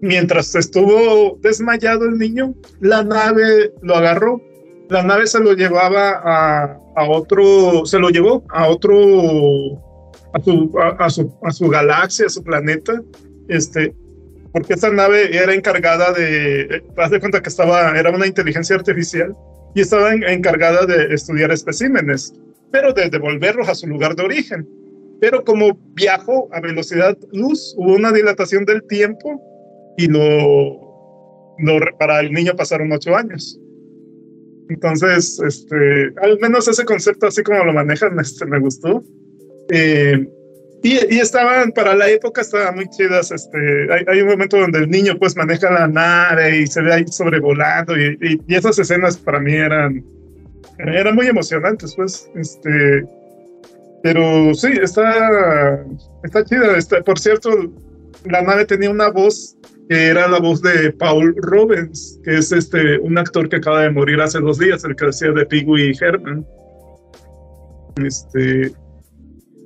mientras 0.00 0.54
estuvo 0.54 1.38
desmayado 1.40 2.04
el 2.04 2.18
niño, 2.18 2.54
la 2.80 3.02
nave 3.02 3.72
lo 3.82 3.96
agarró. 3.96 4.40
La 4.88 5.02
nave 5.02 5.26
se 5.26 5.40
lo 5.40 5.52
llevaba 5.52 6.20
a, 6.24 6.78
a 6.96 7.08
otro, 7.08 7.84
se 7.84 7.98
lo 7.98 8.08
llevó 8.08 8.44
a 8.48 8.68
otro, 8.68 8.96
a 10.32 10.40
su, 10.42 10.72
a, 10.98 11.10
su, 11.10 11.34
a 11.42 11.50
su 11.50 11.68
galaxia, 11.68 12.26
a 12.26 12.30
su 12.30 12.42
planeta, 12.42 13.02
este, 13.48 13.94
porque 14.52 14.74
esta 14.74 14.90
nave 14.90 15.36
era 15.36 15.52
encargada 15.52 16.12
de, 16.12 16.82
haz 16.96 17.10
de 17.10 17.20
cuenta 17.20 17.42
que 17.42 17.50
estaba, 17.50 17.98
era 17.98 18.10
una 18.10 18.26
inteligencia 18.26 18.76
artificial 18.76 19.36
y 19.74 19.82
estaba 19.82 20.14
encargada 20.14 20.86
de 20.86 21.12
estudiar 21.12 21.50
especímenes 21.52 22.32
pero 22.70 22.92
de 22.92 23.08
devolverlos 23.08 23.68
a 23.68 23.74
su 23.74 23.86
lugar 23.86 24.14
de 24.14 24.24
origen. 24.24 24.68
Pero 25.20 25.44
como 25.44 25.78
viajó 25.94 26.48
a 26.52 26.60
velocidad 26.60 27.16
luz, 27.32 27.74
hubo 27.76 27.94
una 27.94 28.12
dilatación 28.12 28.64
del 28.64 28.86
tiempo 28.86 29.40
y 29.98 30.06
lo, 30.08 31.58
para 31.98 32.20
el 32.20 32.32
niño 32.32 32.54
pasaron 32.56 32.90
ocho 32.92 33.14
años. 33.14 33.60
Entonces, 34.70 35.40
este, 35.44 36.12
al 36.22 36.38
menos 36.40 36.68
ese 36.68 36.84
concepto, 36.84 37.26
así 37.26 37.42
como 37.42 37.64
lo 37.64 37.72
manejan, 37.72 38.18
este, 38.20 38.46
me 38.46 38.60
gustó. 38.60 39.04
Eh, 39.70 40.26
y, 40.82 41.14
y, 41.14 41.18
estaban, 41.18 41.72
para 41.72 41.94
la 41.94 42.08
época 42.08 42.40
estaban 42.40 42.76
muy 42.76 42.88
chidas. 42.88 43.32
Este, 43.32 43.92
hay, 43.92 44.04
hay, 44.06 44.22
un 44.22 44.28
momento 44.28 44.56
donde 44.56 44.78
el 44.78 44.88
niño 44.88 45.18
pues 45.18 45.36
maneja 45.36 45.70
la 45.70 45.88
nave 45.88 46.60
y 46.60 46.66
se 46.68 46.80
ve 46.80 46.94
ahí 46.94 47.04
sobrevolando 47.08 47.98
y, 47.98 48.16
y, 48.22 48.40
y 48.46 48.54
esas 48.54 48.78
escenas 48.78 49.16
para 49.16 49.40
mí 49.40 49.52
eran 49.52 50.04
eran 50.78 51.14
muy 51.14 51.26
emocionantes, 51.26 51.94
pues. 51.96 52.30
Este, 52.36 53.04
pero 54.02 54.54
sí, 54.54 54.68
está, 54.80 55.84
está 56.22 56.44
chida. 56.44 56.76
Está, 56.76 57.02
por 57.02 57.18
cierto, 57.18 57.50
la 58.24 58.42
nave 58.42 58.64
tenía 58.64 58.90
una 58.90 59.08
voz 59.08 59.56
que 59.88 60.08
era 60.08 60.28
la 60.28 60.38
voz 60.38 60.60
de 60.60 60.92
Paul 60.92 61.34
Robbins, 61.38 62.20
que 62.24 62.36
es 62.36 62.52
este, 62.52 62.98
un 62.98 63.16
actor 63.16 63.48
que 63.48 63.56
acaba 63.56 63.82
de 63.82 63.90
morir 63.90 64.20
hace 64.20 64.38
dos 64.40 64.58
días, 64.58 64.84
el 64.84 64.94
que 64.94 65.06
decía 65.06 65.30
de 65.30 65.46
Pee 65.46 65.64
y 65.66 65.92
Herman. 65.98 66.46
Este, 68.04 68.72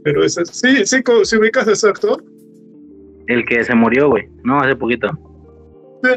pero 0.04 0.24
ese, 0.24 0.44
sí, 0.46 0.86
sí, 0.86 1.02
¿sí 1.24 1.36
ubicas 1.36 1.66
a 1.66 1.72
ese 1.72 1.88
actor? 1.88 2.22
El 3.26 3.44
que 3.44 3.64
se 3.64 3.74
murió, 3.74 4.10
güey, 4.10 4.28
no, 4.44 4.60
hace 4.60 4.76
poquito. 4.76 5.08
Sí. 6.02 6.10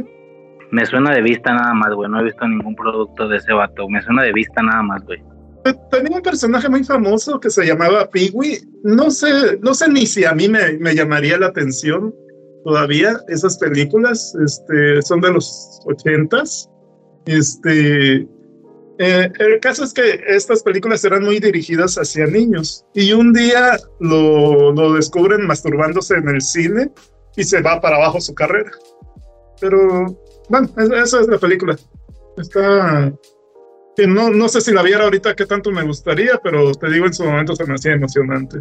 Me 0.71 0.85
suena 0.85 1.13
de 1.13 1.21
vista 1.21 1.53
nada 1.53 1.73
más, 1.73 1.93
güey. 1.93 2.09
No 2.09 2.19
he 2.19 2.23
visto 2.23 2.47
ningún 2.47 2.75
producto 2.75 3.27
de 3.27 3.37
ese 3.37 3.53
vato. 3.53 3.87
Me 3.87 4.01
suena 4.01 4.23
de 4.23 4.33
vista 4.33 4.61
nada 4.61 4.81
más, 4.81 5.03
güey. 5.05 5.23
Tenía 5.89 6.17
un 6.17 6.23
personaje 6.23 6.67
muy 6.69 6.83
famoso 6.83 7.39
que 7.39 7.49
se 7.49 7.65
llamaba 7.65 8.09
Pigui. 8.09 8.59
No 8.83 9.09
sé, 9.09 9.59
no 9.61 9.73
sé 9.73 9.89
ni 9.89 10.05
si 10.05 10.25
a 10.25 10.33
mí 10.33 10.49
me, 10.49 10.73
me 10.79 10.93
llamaría 10.95 11.37
la 11.37 11.47
atención 11.47 12.13
todavía 12.65 13.21
esas 13.29 13.57
películas. 13.57 14.35
Este, 14.43 15.01
son 15.03 15.21
de 15.21 15.31
los 15.31 15.79
ochentas. 15.85 16.69
Este, 17.25 18.27
eh, 18.97 19.31
el 19.39 19.59
caso 19.61 19.85
es 19.85 19.93
que 19.93 20.21
estas 20.27 20.63
películas 20.63 21.05
eran 21.05 21.23
muy 21.23 21.39
dirigidas 21.39 21.95
hacia 21.95 22.25
niños 22.27 22.85
y 22.93 23.13
un 23.13 23.33
día 23.33 23.77
lo, 23.99 24.71
lo 24.73 24.93
descubren 24.93 25.47
masturbándose 25.47 26.15
en 26.15 26.29
el 26.29 26.41
cine 26.41 26.91
y 27.35 27.43
se 27.43 27.61
va 27.61 27.79
para 27.79 27.97
abajo 27.97 28.19
su 28.19 28.33
carrera. 28.33 28.71
Pero 29.61 30.17
bueno, 30.49 30.69
esa 30.77 31.21
es 31.21 31.27
la 31.27 31.37
película. 31.37 31.77
Está. 32.37 33.13
Que 33.95 34.07
no, 34.07 34.29
no 34.29 34.49
sé 34.49 34.59
si 34.59 34.73
la 34.73 34.81
viera 34.81 35.05
ahorita 35.05 35.35
que 35.35 35.45
tanto 35.45 35.71
me 35.71 35.83
gustaría, 35.83 36.37
pero 36.43 36.73
te 36.73 36.89
digo, 36.89 37.05
en 37.05 37.13
su 37.13 37.23
momento 37.23 37.55
se 37.55 37.65
me 37.65 37.75
hacía 37.75 37.93
emocionante. 37.93 38.59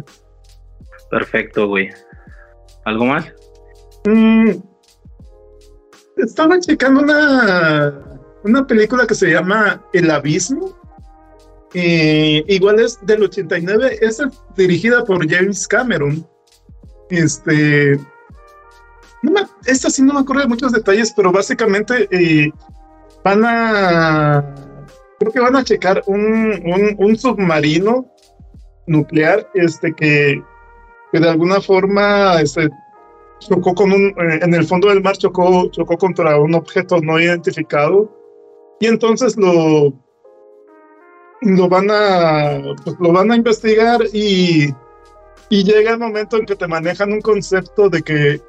Perfecto, 1.11 1.67
güey. 1.67 1.89
¿Algo 2.85 3.05
más? 3.05 3.25
Mm, 4.05 4.51
estaba 6.17 6.59
checando 6.59 7.01
una, 7.01 8.19
una 8.43 8.67
película 8.67 9.07
que 9.07 9.15
se 9.15 9.31
llama 9.31 9.83
El 9.93 10.11
Abismo. 10.11 10.77
igual 11.73 12.79
es 12.79 12.99
del 13.05 13.23
89, 13.23 13.97
es 14.01 14.21
dirigida 14.55 15.03
por 15.03 15.27
James 15.29 15.67
Cameron. 15.67 16.25
Este, 17.09 17.99
esta 19.65 19.89
sí 19.89 20.01
no 20.01 20.13
me 20.13 20.19
acuerdo 20.21 20.43
de 20.43 20.49
muchos 20.49 20.71
detalles, 20.71 21.13
pero 21.15 21.31
básicamente 21.31 22.07
eh, 22.11 22.51
van 23.23 23.43
a, 23.43 24.55
creo 25.19 25.31
que 25.31 25.39
van 25.39 25.55
a 25.55 25.63
checar 25.63 26.03
un, 26.05 26.95
un, 26.97 27.17
submarino 27.17 28.11
nuclear, 28.87 29.49
este 29.55 29.93
que, 29.93 30.41
que, 31.11 31.19
de 31.19 31.29
alguna 31.29 31.59
forma 31.61 32.39
este, 32.41 32.69
chocó 33.47 33.75
con 33.75 33.91
un, 33.91 34.07
eh, 34.09 34.39
en 34.41 34.53
el 34.53 34.65
fondo 34.65 34.89
del 34.89 35.01
mar 35.01 35.17
chocó, 35.17 35.69
chocó 35.71 35.97
contra 35.97 36.39
un 36.39 36.55
objeto 36.55 36.99
no 37.01 37.19
identificado 37.19 38.11
y 38.79 38.87
entonces 38.87 39.37
lo, 39.37 39.93
lo 41.41 41.69
van 41.69 41.87
a, 41.91 42.61
pues, 42.83 42.95
lo 42.99 43.11
van 43.11 43.31
a 43.31 43.35
investigar 43.35 44.01
y, 44.13 44.73
y 45.49 45.63
llega 45.63 45.91
el 45.91 45.99
momento 45.99 46.37
en 46.37 46.45
que 46.45 46.55
te 46.55 46.67
manejan 46.67 47.11
un 47.11 47.21
concepto 47.21 47.89
de 47.89 48.01
que 48.01 48.41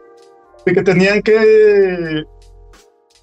de 0.67 0.75
que 0.75 0.83
tenían 0.83 1.23
que, 1.23 2.25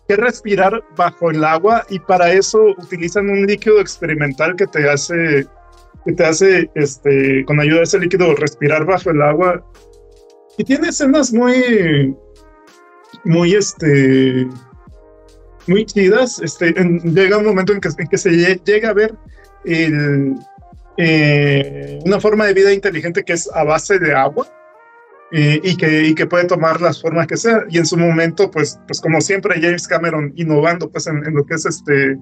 que 0.08 0.16
respirar 0.16 0.82
bajo 0.96 1.30
el 1.30 1.44
agua 1.44 1.86
y 1.90 2.00
para 2.00 2.32
eso 2.32 2.74
utilizan 2.78 3.30
un 3.30 3.46
líquido 3.46 3.80
experimental 3.82 4.56
que 4.56 4.66
te 4.66 4.90
hace, 4.90 5.46
que 6.06 6.14
te 6.14 6.26
hace 6.26 6.72
este, 6.74 7.44
con 7.46 7.60
ayuda 7.60 7.80
de 7.80 7.84
ese 7.84 8.00
líquido 8.00 8.34
respirar 8.36 8.86
bajo 8.86 9.12
el 9.12 9.22
agua. 9.22 9.64
Y 10.58 10.64
tiene 10.64 10.90
escenas 10.90 11.34
muy, 11.34 12.16
muy, 13.24 13.56
este, 13.56 14.48
muy 15.68 15.86
chidas. 15.86 16.40
Este, 16.42 16.74
llega 16.74 17.38
un 17.38 17.46
momento 17.46 17.74
en 17.74 17.82
que, 17.82 17.90
en 17.98 18.08
que 18.08 18.18
se 18.18 18.32
llega 18.66 18.90
a 18.90 18.94
ver 18.94 19.16
el, 19.66 20.36
eh, 20.98 22.00
una 22.06 22.20
forma 22.20 22.46
de 22.46 22.54
vida 22.54 22.72
inteligente 22.72 23.24
que 23.24 23.34
es 23.34 23.50
a 23.54 23.64
base 23.64 23.98
de 24.00 24.14
agua 24.14 24.48
y, 25.34 25.76
que, 25.78 26.04
y 26.04 26.14
que 26.14 26.28
puede 26.28 26.46
tomar 26.46 26.80
las 26.80 27.02
formas 27.02 27.26
que 27.26 27.38
sea. 27.38 27.64
Y 27.70 27.80
en 27.80 27.88
su 27.88 27.98
momento, 27.98 28.52
pues, 28.52 28.80
pues 28.86 29.02
como 29.02 29.20
siempre, 29.20 29.60
James 29.60 29.88
Cameron 29.88 30.32
innovando 30.36 30.90
pues 30.92 31.08
en, 31.08 31.22
lo 31.34 31.44
que 31.46 31.56
es 31.56 31.66
este, 31.66 32.18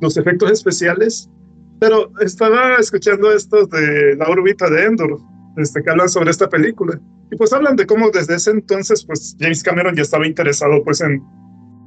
los 0.00 0.16
efectos 0.16 0.50
especiales. 0.50 1.30
Pero 1.78 2.10
estaba 2.20 2.76
escuchando 2.76 3.32
estos 3.32 3.68
de 3.70 4.16
la 4.16 4.28
órbita 4.28 4.68
de 4.68 4.84
Endor, 4.84 5.20
este, 5.56 5.82
que 5.82 5.90
hablan 5.90 6.08
sobre 6.08 6.30
esta 6.30 6.48
película. 6.48 7.00
Y 7.30 7.36
pues 7.36 7.52
hablan 7.52 7.76
de 7.76 7.86
cómo 7.86 8.10
desde 8.10 8.36
ese 8.36 8.50
entonces, 8.50 9.04
pues 9.04 9.36
James 9.38 9.62
Cameron 9.62 9.94
ya 9.94 10.02
estaba 10.02 10.26
interesado 10.26 10.82
pues 10.84 11.00
en, 11.00 11.22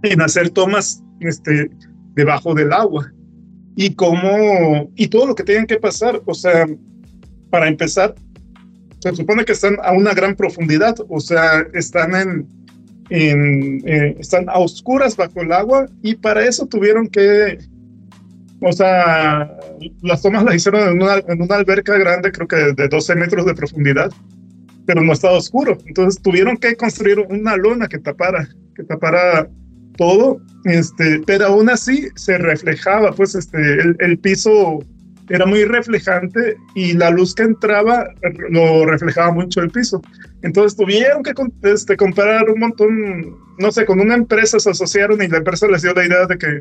en 0.04 0.22
hacer 0.22 0.50
tomas 0.50 1.04
este, 1.20 1.70
debajo 2.16 2.54
del 2.54 2.74
agua. 2.74 3.12
Y 3.76 3.96
cómo, 3.96 4.92
y 4.96 5.08
todo 5.08 5.28
lo 5.28 5.36
que 5.36 5.44
tenían 5.44 5.66
que 5.66 5.78
pasar, 5.78 6.22
o 6.26 6.34
sea, 6.34 6.68
para 7.50 7.68
empezar, 7.68 8.16
se 9.00 9.16
supone 9.16 9.46
que 9.46 9.54
están 9.54 9.78
a 9.84 9.94
una 9.94 10.14
gran 10.14 10.36
profundidad, 10.36 10.96
o 11.08 11.20
sea, 11.20 11.66
están 11.74 12.14
en, 12.14 12.48
en 13.10 13.82
eh, 13.88 14.18
están 14.20 14.50
a 14.50 14.60
oscuras 14.60 15.16
bajo 15.16 15.42
el 15.42 15.52
agua 15.54 15.88
y 16.04 16.16
para 16.16 16.46
eso 16.46 16.68
tuvieron 16.68 17.08
que, 17.08 17.60
o 18.62 18.72
sea, 18.72 19.58
las 20.02 20.22
tomas 20.22 20.44
las 20.44 20.56
hicieron 20.56 20.90
en 20.90 21.02
una, 21.02 21.16
en 21.28 21.42
una 21.42 21.56
alberca 21.56 21.98
grande, 21.98 22.32
creo 22.32 22.48
que 22.48 22.74
de 22.74 22.88
12 22.88 23.16
metros 23.16 23.46
de 23.46 23.54
profundidad, 23.54 24.12
pero 24.86 25.02
no 25.02 25.14
estaba 25.14 25.38
oscuro, 25.38 25.78
entonces 25.86 26.22
tuvieron 26.22 26.58
que 26.58 26.76
construir 26.76 27.20
una 27.20 27.56
lona 27.58 27.88
que 27.88 28.00
tapara, 28.00 28.48
que 28.76 28.84
tapara 28.84 29.48
todo, 29.98 30.42
este, 30.66 31.22
pero 31.26 31.48
aún 31.48 31.70
así 31.70 32.08
se 32.16 32.38
reflejaba, 32.38 33.12
pues, 33.12 33.36
este, 33.36 33.58
el, 33.58 33.96
el 34.00 34.18
piso 34.20 34.80
era 35.30 35.46
muy 35.46 35.64
reflejante 35.64 36.58
y 36.74 36.94
la 36.94 37.12
luz 37.12 37.36
que 37.36 37.44
entraba 37.44 38.10
lo 38.50 38.86
reflejaba 38.86 39.32
mucho 39.32 39.62
el 39.62 39.70
piso. 39.70 40.02
Entonces 40.42 40.76
tuvieron 40.76 41.22
que 41.24 41.34
este, 41.64 41.96
comprar 41.96 42.50
un 42.50 42.60
montón, 42.60 43.38
no 43.60 43.72
sé, 43.72 43.86
con 43.86 44.00
una 44.00 44.16
empresa 44.16 44.60
se 44.60 44.72
asociaron 44.72 45.22
y 45.22 45.28
la 45.28 45.38
empresa 45.38 45.68
les 45.68 45.84
dio 45.84 45.94
la 45.94 46.06
idea 46.06 46.26
de 46.26 46.38
que 46.38 46.60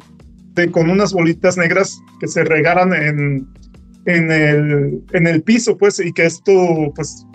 de, 0.58 0.70
con 0.70 0.90
unas 0.90 1.12
bolitas 1.12 1.56
negras 1.56 2.00
que 2.20 2.28
se 2.28 2.44
regaran 2.44 2.92
en, 2.92 3.48
en, 4.06 4.30
el, 4.30 5.02
en 5.12 5.26
el 5.26 5.42
piso, 5.42 5.76
pues, 5.78 6.00
y 6.00 6.12
que 6.12 6.26
esto, 6.26 6.92
pues, 6.94 7.26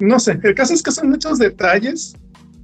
no 0.00 0.18
sé, 0.18 0.38
el 0.42 0.54
caso 0.54 0.74
es 0.74 0.82
que 0.82 0.90
son 0.90 1.10
muchos 1.10 1.38
detalles 1.38 2.14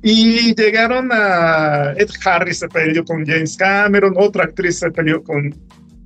y 0.03 0.55
llegaron 0.55 1.09
a 1.13 1.93
Ed 1.97 2.11
Harris 2.25 2.59
se 2.59 2.69
peleó 2.69 3.05
con 3.05 3.25
James 3.27 3.57
Cameron, 3.57 4.15
otra 4.17 4.45
actriz 4.45 4.79
se 4.79 4.91
peleó 4.91 5.23
con 5.23 5.55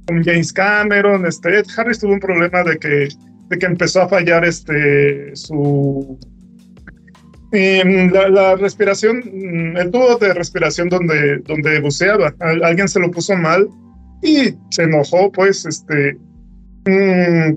con 0.06 0.22
James 0.22 0.52
Cameron, 0.52 1.26
este, 1.26 1.58
Ed 1.58 1.66
Harris 1.76 1.98
tuvo 1.98 2.12
un 2.12 2.20
problema 2.20 2.62
de 2.64 2.78
que, 2.78 3.08
de 3.48 3.58
que 3.58 3.66
empezó 3.66 4.02
a 4.02 4.08
fallar 4.08 4.44
este, 4.44 5.34
su... 5.34 6.18
Em, 7.52 8.10
la, 8.10 8.56
respiración, 8.56 9.18
mm, 9.18 9.76
el 9.76 9.90
tubo 9.90 10.16
de 10.16 10.32
respiración 10.32 10.88
donde, 10.88 11.38
donde 11.38 11.80
buceaba, 11.80 12.34
alguien 12.40 12.88
se 12.88 12.98
lo 12.98 13.10
puso 13.10 13.36
mal 13.36 13.68
y 14.22 14.54
se 14.70 14.84
enojó, 14.84 15.30
pues, 15.30 15.66
este... 15.66 16.16
Mm, 16.86 17.56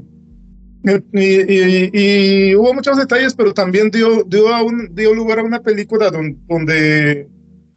y, 1.14 2.54
hubo 2.56 2.74
muchos 2.74 2.98
detalles, 2.98 3.34
pero 3.34 3.54
también 3.54 3.90
dio, 3.90 4.24
dio, 4.24 4.46
un, 4.64 4.94
dio 4.94 5.16
lugar 5.16 5.40
a 5.40 5.44
una 5.44 5.62
película 5.62 6.12
donde, 6.12 6.38
donde 6.48 7.28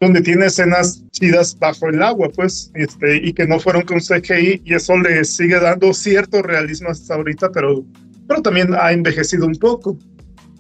donde 0.01 0.21
tiene 0.21 0.47
escenas 0.47 1.05
chidas 1.11 1.59
bajo 1.59 1.89
el 1.89 2.03
agua, 2.03 2.29
pues, 2.35 2.71
este, 2.75 3.17
y 3.17 3.33
que 3.33 3.47
no 3.47 3.59
fueron 3.59 3.83
con 3.83 3.99
CGI, 3.99 4.63
y 4.65 4.75
eso 4.75 4.97
le 4.97 5.25
sigue 5.25 5.59
dando 5.59 5.93
cierto 5.93 6.43
realismo 6.43 6.91
hasta 6.91 7.15
ahorita, 7.15 7.51
pero, 7.51 7.85
pero 8.29 8.43
también 8.43 8.75
ha 8.75 8.93
envejecido 8.93 9.47
un 9.47 9.57
poco. 9.57 9.99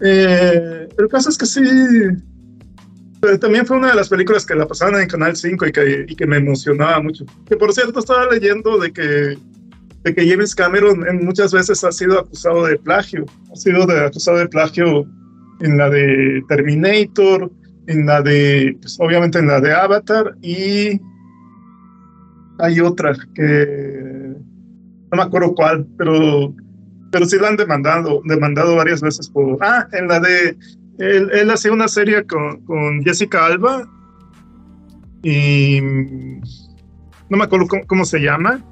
Eh, 0.00 0.88
el 0.96 1.08
caso 1.08 1.28
es 1.28 1.38
que 1.38 1.46
sí, 1.46 1.60
también 3.40 3.66
fue 3.66 3.78
una 3.78 3.88
de 3.88 3.96
las 3.96 4.08
películas 4.08 4.46
que 4.46 4.54
la 4.54 4.66
pasaban 4.66 5.00
en 5.00 5.08
Canal 5.08 5.36
5 5.36 5.66
y 5.66 5.72
que, 5.72 6.06
y 6.08 6.14
que 6.14 6.26
me 6.26 6.36
emocionaba 6.36 7.00
mucho. 7.00 7.24
Que 7.48 7.56
por 7.56 7.72
cierto, 7.72 7.98
estaba 7.98 8.26
leyendo 8.30 8.78
de 8.78 8.92
que, 8.92 9.38
de 10.04 10.14
que 10.14 10.28
James 10.28 10.54
Cameron 10.54 11.06
en 11.06 11.24
muchas 11.24 11.52
veces 11.52 11.82
ha 11.84 11.92
sido 11.92 12.20
acusado 12.20 12.66
de 12.66 12.78
plagio, 12.78 13.26
ha 13.52 13.56
sido 13.56 13.86
de, 13.86 14.06
acusado 14.06 14.38
de 14.38 14.48
plagio 14.48 15.06
en 15.60 15.76
la 15.76 15.90
de 15.90 16.42
Terminator, 16.48 17.50
en 17.88 18.06
la 18.06 18.22
de, 18.22 18.76
pues 18.80 18.96
obviamente 19.00 19.38
en 19.38 19.48
la 19.48 19.60
de 19.60 19.72
Avatar 19.72 20.36
y 20.42 21.00
hay 22.60 22.80
otra 22.80 23.16
que 23.34 24.34
no 25.10 25.16
me 25.16 25.22
acuerdo 25.22 25.54
cuál, 25.54 25.86
pero, 25.96 26.54
pero 27.10 27.26
sí 27.26 27.38
la 27.38 27.48
han 27.48 27.56
demandado, 27.56 28.20
demandado 28.24 28.76
varias 28.76 29.00
veces 29.00 29.28
por... 29.28 29.58
Ah, 29.60 29.86
en 29.92 30.08
la 30.08 30.20
de... 30.20 30.56
Él, 30.98 31.30
él 31.32 31.50
hacía 31.50 31.72
una 31.72 31.88
serie 31.88 32.24
con, 32.26 32.64
con, 32.64 33.04
Jessica 33.04 33.46
Alba 33.46 33.88
y 35.22 35.80
no 37.30 37.36
me 37.36 37.44
acuerdo 37.44 37.66
cómo, 37.86 38.04
se 38.04 38.18
llama, 38.18 38.64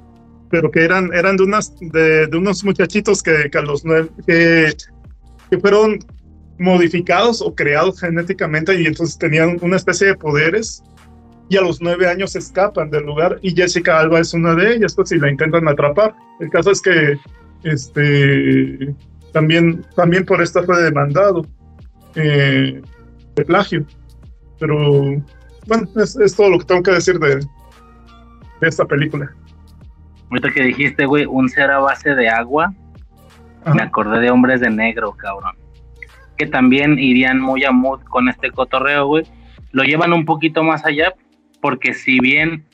pero 0.49 0.69
que 0.69 0.83
eran, 0.83 1.13
eran 1.13 1.37
de, 1.37 1.43
unas, 1.43 1.73
de, 1.79 2.27
de 2.27 2.37
unos 2.37 2.65
muchachitos 2.65 3.23
que, 3.23 3.49
que 3.49 3.57
a 3.57 3.61
los 3.61 3.85
nueve, 3.85 4.09
que, 4.25 4.73
que 5.49 5.57
fueron 5.57 5.99
modificados 6.59 7.41
o 7.41 7.55
creados 7.55 8.01
genéticamente 8.01 8.79
y 8.81 8.87
entonces 8.87 9.17
tenían 9.17 9.57
una 9.61 9.77
especie 9.77 10.07
de 10.07 10.15
poderes 10.15 10.83
y 11.49 11.55
a 11.55 11.61
los 11.61 11.81
nueve 11.81 12.07
años 12.07 12.35
escapan 12.35 12.89
del 12.89 13.05
lugar 13.05 13.39
y 13.41 13.55
Jessica 13.55 13.99
Alba 13.99 14.19
es 14.19 14.33
una 14.33 14.53
de 14.53 14.75
ellas, 14.75 14.95
pues 14.95 15.09
si 15.09 15.17
la 15.17 15.31
intentan 15.31 15.67
atrapar. 15.67 16.13
El 16.41 16.49
caso 16.49 16.71
es 16.71 16.81
que 16.81 17.17
este 17.69 18.95
también, 19.33 19.85
también 19.95 20.25
por 20.25 20.41
esto 20.41 20.63
fue 20.63 20.81
demandado 20.81 21.45
eh, 22.15 22.81
de 23.35 23.45
plagio. 23.45 23.85
Pero 24.59 25.03
bueno, 25.67 25.87
es, 25.95 26.35
todo 26.35 26.49
lo 26.49 26.59
que 26.59 26.65
tengo 26.65 26.83
que 26.83 26.91
decir 26.91 27.19
de, 27.19 27.35
de 27.35 28.67
esta 28.67 28.85
película. 28.85 29.31
Ahorita 30.29 30.51
que 30.51 30.63
dijiste, 30.63 31.05
güey, 31.05 31.25
un 31.25 31.47
ser 31.49 31.69
a 31.71 31.79
base 31.79 32.15
de 32.15 32.29
agua, 32.29 32.73
me 33.73 33.83
acordé 33.83 34.19
de 34.19 34.31
Hombres 34.31 34.61
de 34.61 34.69
Negro, 34.69 35.11
cabrón 35.11 35.55
que 36.37 36.45
también 36.45 36.99
irían 36.99 37.41
muy 37.41 37.63
a 37.65 37.71
mood 37.71 38.01
con 38.03 38.29
este 38.29 38.51
cotorreo, 38.51 39.07
güey. 39.07 39.25
Lo 39.71 39.83
llevan 39.83 40.13
un 40.13 40.25
poquito 40.25 40.63
más 40.63 40.85
allá, 40.85 41.13
porque 41.61 41.93
si 41.93 42.19
bien 42.19 42.65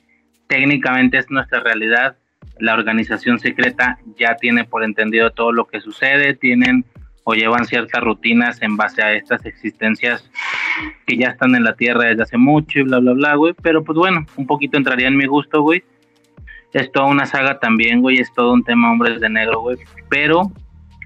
técnicamente 0.47 1.17
es 1.17 1.31
nuestra 1.31 1.61
realidad, 1.61 2.17
la 2.59 2.73
organización 2.73 3.39
secreta 3.39 3.99
ya 4.17 4.35
tiene 4.35 4.63
por 4.65 4.83
entendido 4.83 5.31
todo 5.31 5.51
lo 5.51 5.65
que 5.65 5.81
sucede, 5.81 6.33
tienen 6.33 6.85
o 7.25 7.33
llevan 7.33 7.65
ciertas 7.65 8.01
rutinas 8.03 8.61
en 8.61 8.75
base 8.75 9.01
a 9.01 9.13
estas 9.13 9.45
existencias 9.45 10.29
que 11.05 11.17
ya 11.17 11.29
están 11.29 11.55
en 11.55 11.63
la 11.63 11.75
Tierra 11.75 12.05
desde 12.05 12.23
hace 12.23 12.37
mucho 12.37 12.79
y 12.79 12.83
bla, 12.83 12.99
bla, 12.99 13.13
bla, 13.13 13.35
güey. 13.35 13.53
Pero 13.61 13.83
pues 13.83 13.97
bueno, 13.97 14.25
un 14.35 14.45
poquito 14.45 14.77
entraría 14.77 15.07
en 15.07 15.17
mi 15.17 15.25
gusto, 15.25 15.61
güey. 15.61 15.83
Es 16.73 16.91
toda 16.91 17.05
una 17.05 17.25
saga 17.25 17.59
también, 17.59 18.01
güey, 18.01 18.17
es 18.17 18.33
todo 18.33 18.51
un 18.51 18.63
tema 18.63 18.91
hombres 18.91 19.21
de 19.21 19.29
negro, 19.29 19.61
güey. 19.61 19.77
Pero 20.09 20.51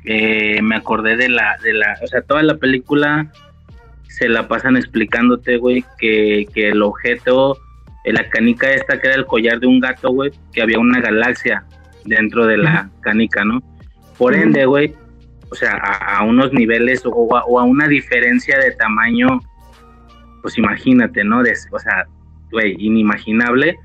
eh, 0.06 0.62
me 0.62 0.76
acordé 0.76 1.18
de 1.18 1.30
la, 1.30 1.58
de 1.62 1.74
la, 1.74 1.98
o 2.02 2.08
sea, 2.08 2.22
toda 2.22 2.42
la 2.42 2.56
película 2.56 3.32
se 4.08 4.28
la 4.30 4.48
pasan 4.48 4.78
explicándote, 4.78 5.58
güey, 5.58 5.84
que, 6.00 6.48
que 6.54 6.70
el 6.70 6.82
objeto 6.82 7.58
la 8.14 8.30
canica 8.30 8.72
esta 8.72 9.00
que 9.00 9.08
era 9.08 9.16
el 9.18 9.26
collar 9.26 9.60
de 9.60 9.68
un 9.68 9.80
gato, 9.80 10.12
güey, 10.12 10.32
que 10.54 10.62
había 10.62 10.80
una 10.80 11.02
galaxia 11.02 11.66
dentro 12.06 12.46
de 12.46 12.58
la 12.58 12.90
canica, 13.02 13.44
¿no? 13.44 13.62
Por 14.18 14.34
ende, 14.34 14.66
güey, 14.66 14.96
o 15.50 15.56
sea, 15.56 15.74
a, 15.76 16.24
unos 16.24 16.52
niveles 16.54 17.04
o 17.06 17.36
a, 17.36 17.64
una 17.64 17.88
diferencia 17.88 18.58
de 18.60 18.72
tamaño, 18.72 19.40
pues 20.42 20.58
imagínate, 20.58 21.24
¿no? 21.24 21.40
o 21.40 21.80
sea, 21.80 22.08
güey, 22.52 22.76
inimaginable. 22.80 23.78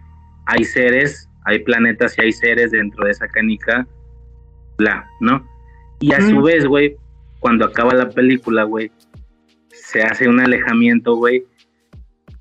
Hay 0.47 0.65
seres, 0.65 1.29
hay 1.45 1.61
planetas 1.61 2.17
y 2.19 2.23
hay 2.23 2.33
seres 2.33 2.71
dentro 2.71 3.05
de 3.05 3.13
esa 3.13 3.29
canica, 3.29 3.87
bla, 4.79 5.07
¿no? 5.21 5.47
Y 6.01 6.13
a 6.13 6.21
su 6.21 6.43
vez, 6.43 6.67
güey, 6.67 6.97
cuando 7.39 7.65
acaba 7.65 7.95
la 7.95 8.09
película, 8.09 8.65
güey, 8.65 8.91
se 9.69 10.03
hace 10.03 10.29
un 10.29 10.41
alejamiento, 10.41 11.15
güey, 11.15 11.45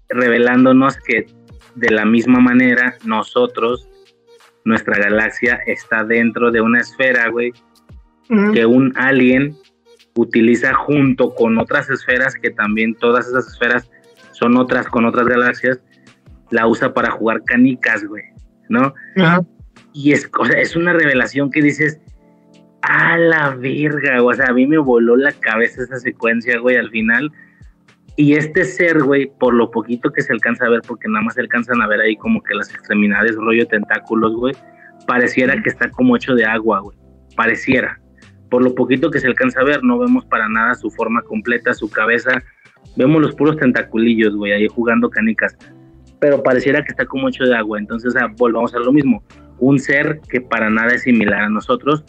revelándonos 0.10 0.98
que 0.98 1.26
de 1.75 1.90
la 1.90 2.06
misma 2.06 2.40
manera 2.40 2.95
nosotros, 3.06 3.88
nuestra 4.66 4.98
galaxia 4.98 5.59
está 5.66 6.03
dentro 6.03 6.51
de 6.51 6.61
una 6.61 6.82
esfera, 6.82 7.30
güey, 7.30 7.51
que 8.53 8.66
un 8.66 8.93
alien 8.95 9.58
utiliza 10.16 10.74
junto 10.74 11.35
con 11.35 11.58
otras 11.58 11.90
esferas, 11.90 12.35
que 12.35 12.50
también 12.50 12.95
todas 12.95 13.27
esas 13.27 13.48
esferas 13.48 13.90
son 14.32 14.56
otras 14.58 14.88
con 14.88 15.06
otras 15.06 15.27
galaxias, 15.27 15.82
la 16.50 16.67
usa 16.67 16.93
para 16.93 17.11
jugar 17.11 17.43
canicas, 17.43 18.06
güey, 18.06 18.24
¿no? 18.69 18.93
Y 19.93 20.14
es, 20.14 20.30
o 20.40 20.45
sea, 20.45 20.59
es 20.59 20.75
una 20.75 20.93
revelación 20.93 21.51
que 21.51 21.61
dices, 21.61 22.00
a 22.82 23.17
la 23.17 23.56
verga, 23.56 24.24
o 24.24 24.33
sea, 24.33 24.48
a 24.48 24.53
mí 24.53 24.66
me 24.66 24.77
voló 24.77 25.16
la 25.16 25.32
cabeza 25.33 25.83
esa 25.83 25.98
secuencia, 26.00 26.58
güey, 26.59 26.77
al 26.77 26.90
final. 26.90 27.32
Y 28.17 28.33
este 28.33 28.65
ser, 28.65 29.03
güey, 29.03 29.31
por 29.40 29.53
lo 29.53 29.72
poquito 29.72 30.11
que 30.11 30.22
se 30.22 30.33
alcanza 30.33 30.65
a 30.65 30.69
ver, 30.69 30.81
porque 30.85 31.07
nada 31.07 31.23
más 31.23 31.35
se 31.35 31.41
alcanzan 31.41 31.81
a 31.81 31.88
ver 31.88 32.01
ahí 32.01 32.15
como 32.17 32.43
que 32.43 32.53
las 32.53 32.69
extremidades, 32.69 33.35
rollo 33.35 33.65
tentáculos, 33.67 34.35
güey, 34.35 34.53
pareciera 35.07 35.61
que 35.61 35.69
está 35.69 35.90
como 35.90 36.15
hecho 36.15 36.35
de 36.35 36.45
agua, 36.45 36.80
güey. 36.80 36.98
Pareciera. 37.35 37.99
Por 38.49 38.64
lo 38.64 38.75
poquito 38.75 39.09
que 39.09 39.19
se 39.19 39.27
alcanza 39.27 39.61
a 39.61 39.64
ver, 39.64 39.83
no 39.83 39.98
vemos 39.98 40.25
para 40.25 40.49
nada 40.49 40.75
su 40.75 40.91
forma 40.91 41.22
completa, 41.22 41.73
su 41.73 41.90
cabeza. 41.90 42.43
Vemos 42.98 43.22
los 43.22 43.35
puros 43.35 43.56
tentaculillos, 43.57 44.35
güey, 44.35 44.51
ahí 44.51 44.67
jugando 44.67 45.09
canicas. 45.09 45.57
Pero 46.19 46.43
pareciera 46.43 46.83
que 46.83 46.90
está 46.90 47.06
como 47.06 47.30
hecho 47.30 47.45
de 47.45 47.56
agua. 47.56 47.80
Entonces, 47.80 48.14
volvamos 48.38 48.75
a 48.75 48.80
lo 48.80 48.91
mismo. 48.91 49.23
Un 49.59 49.80
ser 49.80 50.19
que 50.30 50.41
para 50.41 50.69
nada 50.69 50.93
es 50.93 51.03
similar 51.03 51.43
a 51.43 51.49
nosotros, 51.49 52.03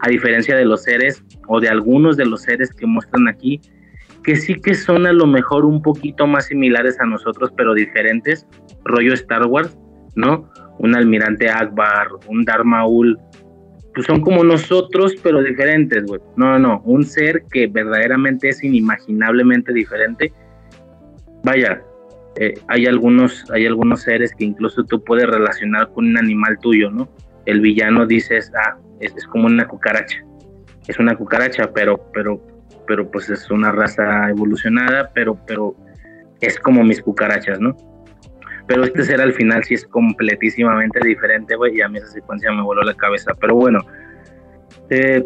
a 0.00 0.08
diferencia 0.08 0.56
de 0.56 0.64
los 0.64 0.82
seres 0.82 1.22
o 1.46 1.60
de 1.60 1.68
algunos 1.68 2.16
de 2.16 2.24
los 2.24 2.42
seres 2.42 2.72
que 2.72 2.86
muestran 2.86 3.28
aquí, 3.28 3.60
que 4.22 4.36
sí 4.36 4.60
que 4.60 4.74
son 4.74 5.06
a 5.06 5.12
lo 5.12 5.26
mejor 5.26 5.64
un 5.64 5.82
poquito 5.82 6.26
más 6.26 6.46
similares 6.46 7.00
a 7.00 7.06
nosotros, 7.06 7.50
pero 7.56 7.74
diferentes, 7.74 8.46
rollo 8.84 9.14
Star 9.14 9.46
Wars, 9.46 9.76
¿no? 10.14 10.50
Un 10.78 10.96
almirante 10.96 11.48
Akbar, 11.48 12.08
un 12.28 12.44
Darmaul, 12.44 13.18
pues 13.94 14.06
son 14.06 14.20
como 14.20 14.42
nosotros, 14.42 15.14
pero 15.22 15.42
diferentes, 15.42 16.04
güey. 16.04 16.20
No, 16.36 16.58
no, 16.58 16.80
un 16.84 17.04
ser 17.04 17.44
que 17.50 17.66
verdaderamente 17.66 18.48
es 18.48 18.62
inimaginablemente 18.64 19.72
diferente. 19.72 20.32
Vaya, 21.44 21.82
eh, 22.36 22.54
hay 22.68 22.86
algunos, 22.86 23.44
hay 23.50 23.66
algunos 23.66 24.02
seres 24.02 24.32
que 24.34 24.44
incluso 24.44 24.84
tú 24.84 25.02
puedes 25.04 25.26
relacionar 25.26 25.92
con 25.92 26.06
un 26.06 26.16
animal 26.16 26.58
tuyo, 26.60 26.90
¿no? 26.90 27.08
El 27.44 27.60
villano 27.60 28.06
dices, 28.06 28.50
ah, 28.56 28.78
es, 29.00 29.12
como 29.26 29.46
una 29.46 29.66
cucaracha. 29.66 30.24
Es 30.88 30.98
una 30.98 31.14
cucaracha, 31.16 31.70
pero, 31.74 32.10
pero, 32.14 32.40
pero 32.92 33.10
pues 33.10 33.30
es 33.30 33.50
una 33.50 33.72
raza 33.72 34.28
evolucionada, 34.28 35.10
pero, 35.14 35.34
pero 35.46 35.74
es 36.42 36.58
como 36.58 36.84
mis 36.84 37.00
cucarachas, 37.00 37.58
¿no? 37.58 37.74
Pero 38.66 38.84
este 38.84 39.02
ser 39.04 39.22
al 39.22 39.32
final 39.32 39.64
sí 39.64 39.72
es 39.72 39.86
completísimamente 39.86 41.00
diferente, 41.02 41.56
güey, 41.56 41.78
y 41.78 41.80
a 41.80 41.88
mí 41.88 41.96
esa 41.96 42.08
secuencia 42.08 42.52
me 42.52 42.60
voló 42.60 42.82
la 42.82 42.92
cabeza. 42.92 43.32
Pero 43.40 43.54
bueno, 43.54 43.78
eh, 44.90 45.24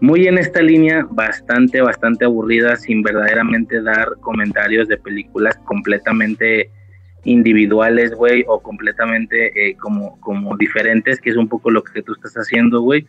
muy 0.00 0.26
en 0.26 0.38
esta 0.38 0.62
línea, 0.62 1.06
bastante, 1.10 1.82
bastante 1.82 2.24
aburrida, 2.24 2.76
sin 2.76 3.02
verdaderamente 3.02 3.82
dar 3.82 4.08
comentarios 4.22 4.88
de 4.88 4.96
películas 4.96 5.54
completamente 5.66 6.70
individuales, 7.24 8.14
güey, 8.14 8.42
o 8.48 8.62
completamente 8.62 9.68
eh, 9.68 9.76
como, 9.76 10.18
como 10.20 10.56
diferentes, 10.56 11.20
que 11.20 11.28
es 11.28 11.36
un 11.36 11.46
poco 11.46 11.70
lo 11.70 11.84
que 11.84 12.00
tú 12.00 12.14
estás 12.14 12.32
haciendo, 12.36 12.80
güey. 12.80 13.06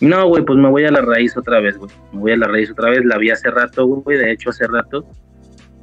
No, 0.00 0.28
güey, 0.28 0.44
pues 0.44 0.58
me 0.58 0.68
voy 0.68 0.84
a 0.84 0.90
la 0.90 1.00
raíz 1.00 1.36
otra 1.36 1.60
vez, 1.60 1.76
güey. 1.76 1.90
Me 2.12 2.20
voy 2.20 2.32
a 2.32 2.36
la 2.36 2.46
raíz 2.46 2.70
otra 2.70 2.90
vez. 2.90 3.04
La 3.04 3.18
vi 3.18 3.30
hace 3.30 3.50
rato, 3.50 3.86
güey. 3.86 4.18
De 4.18 4.30
hecho, 4.30 4.50
hace 4.50 4.66
rato, 4.66 5.04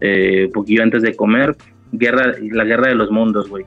eh, 0.02 0.50
poquillo 0.54 0.84
antes 0.84 1.02
de 1.02 1.16
comer, 1.16 1.56
guerra, 1.92 2.34
la 2.52 2.64
guerra 2.64 2.88
de 2.88 2.96
los 2.96 3.12
mundos, 3.12 3.50
güey. 3.50 3.66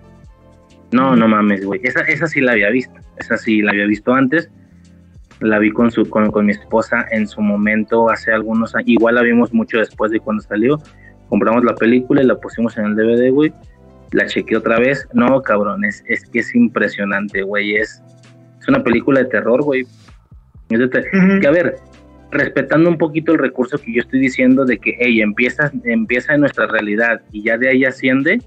No, 0.90 1.14
no 1.16 1.28
mames, 1.28 1.64
güey. 1.64 1.80
Esa, 1.82 2.00
esa 2.00 2.26
sí 2.26 2.40
la 2.40 2.52
había 2.52 2.70
visto. 2.70 2.94
Esa 3.18 3.36
sí 3.36 3.60
la 3.60 3.72
había 3.72 3.86
visto 3.86 4.14
antes. 4.14 4.50
La 5.40 5.58
vi 5.58 5.70
con, 5.70 5.90
su, 5.90 6.08
con, 6.08 6.30
con 6.30 6.46
mi 6.46 6.52
esposa 6.52 7.06
en 7.10 7.28
su 7.28 7.40
momento 7.42 8.10
hace 8.10 8.32
algunos 8.32 8.74
años. 8.74 8.88
Igual 8.88 9.16
la 9.16 9.22
vimos 9.22 9.52
mucho 9.52 9.78
después 9.78 10.10
de 10.10 10.20
cuando 10.20 10.42
salió. 10.42 10.80
Compramos 11.28 11.62
la 11.64 11.74
película 11.74 12.22
y 12.22 12.26
la 12.26 12.36
pusimos 12.36 12.76
en 12.78 12.86
el 12.86 12.96
DVD, 12.96 13.30
güey 13.30 13.52
la 14.12 14.26
chequeé 14.26 14.56
otra 14.56 14.78
vez. 14.78 15.06
No, 15.12 15.40
cabrón, 15.42 15.84
es, 15.84 16.02
que 16.32 16.38
es 16.38 16.54
impresionante, 16.54 17.42
güey. 17.42 17.76
Es, 17.76 18.02
es 18.60 18.68
una 18.68 18.82
película 18.82 19.20
de 19.20 19.26
terror, 19.26 19.62
güey. 19.62 19.86
Que 21.40 21.47
a 21.47 21.50
ver, 21.50 21.76
respetando 22.30 22.90
un 22.90 22.98
poquito 22.98 23.32
el 23.32 23.38
recurso 23.38 23.78
que 23.78 23.92
yo 23.92 24.02
estoy 24.02 24.20
diciendo 24.20 24.64
de 24.64 24.78
que, 24.78 24.97
hey, 24.98 25.20
empieza, 25.20 25.72
empieza 25.84 26.34
en 26.34 26.40
nuestra 26.40 26.66
realidad 26.66 27.22
y 27.32 27.42
ya 27.42 27.56
de 27.56 27.70
ahí 27.70 27.84
asciende, 27.84 28.40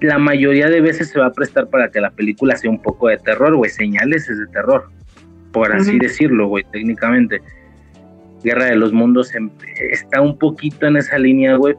la 0.00 0.18
mayoría 0.18 0.68
de 0.68 0.80
veces 0.80 1.10
se 1.10 1.18
va 1.18 1.26
a 1.26 1.32
prestar 1.32 1.68
para 1.68 1.90
que 1.90 2.00
la 2.00 2.10
película 2.10 2.56
sea 2.56 2.70
un 2.70 2.80
poco 2.80 3.08
de 3.08 3.18
terror, 3.18 3.54
güey. 3.54 3.70
Señales 3.70 4.28
es 4.28 4.38
de 4.38 4.46
terror, 4.48 4.90
por 5.52 5.74
así 5.74 5.98
decirlo, 5.98 6.48
güey, 6.48 6.64
técnicamente. 6.72 7.40
Guerra 8.42 8.66
de 8.66 8.76
los 8.76 8.92
Mundos 8.92 9.34
em, 9.34 9.50
está 9.90 10.22
un 10.22 10.38
poquito 10.38 10.86
en 10.86 10.96
esa 10.96 11.18
línea, 11.18 11.56
güey, 11.56 11.74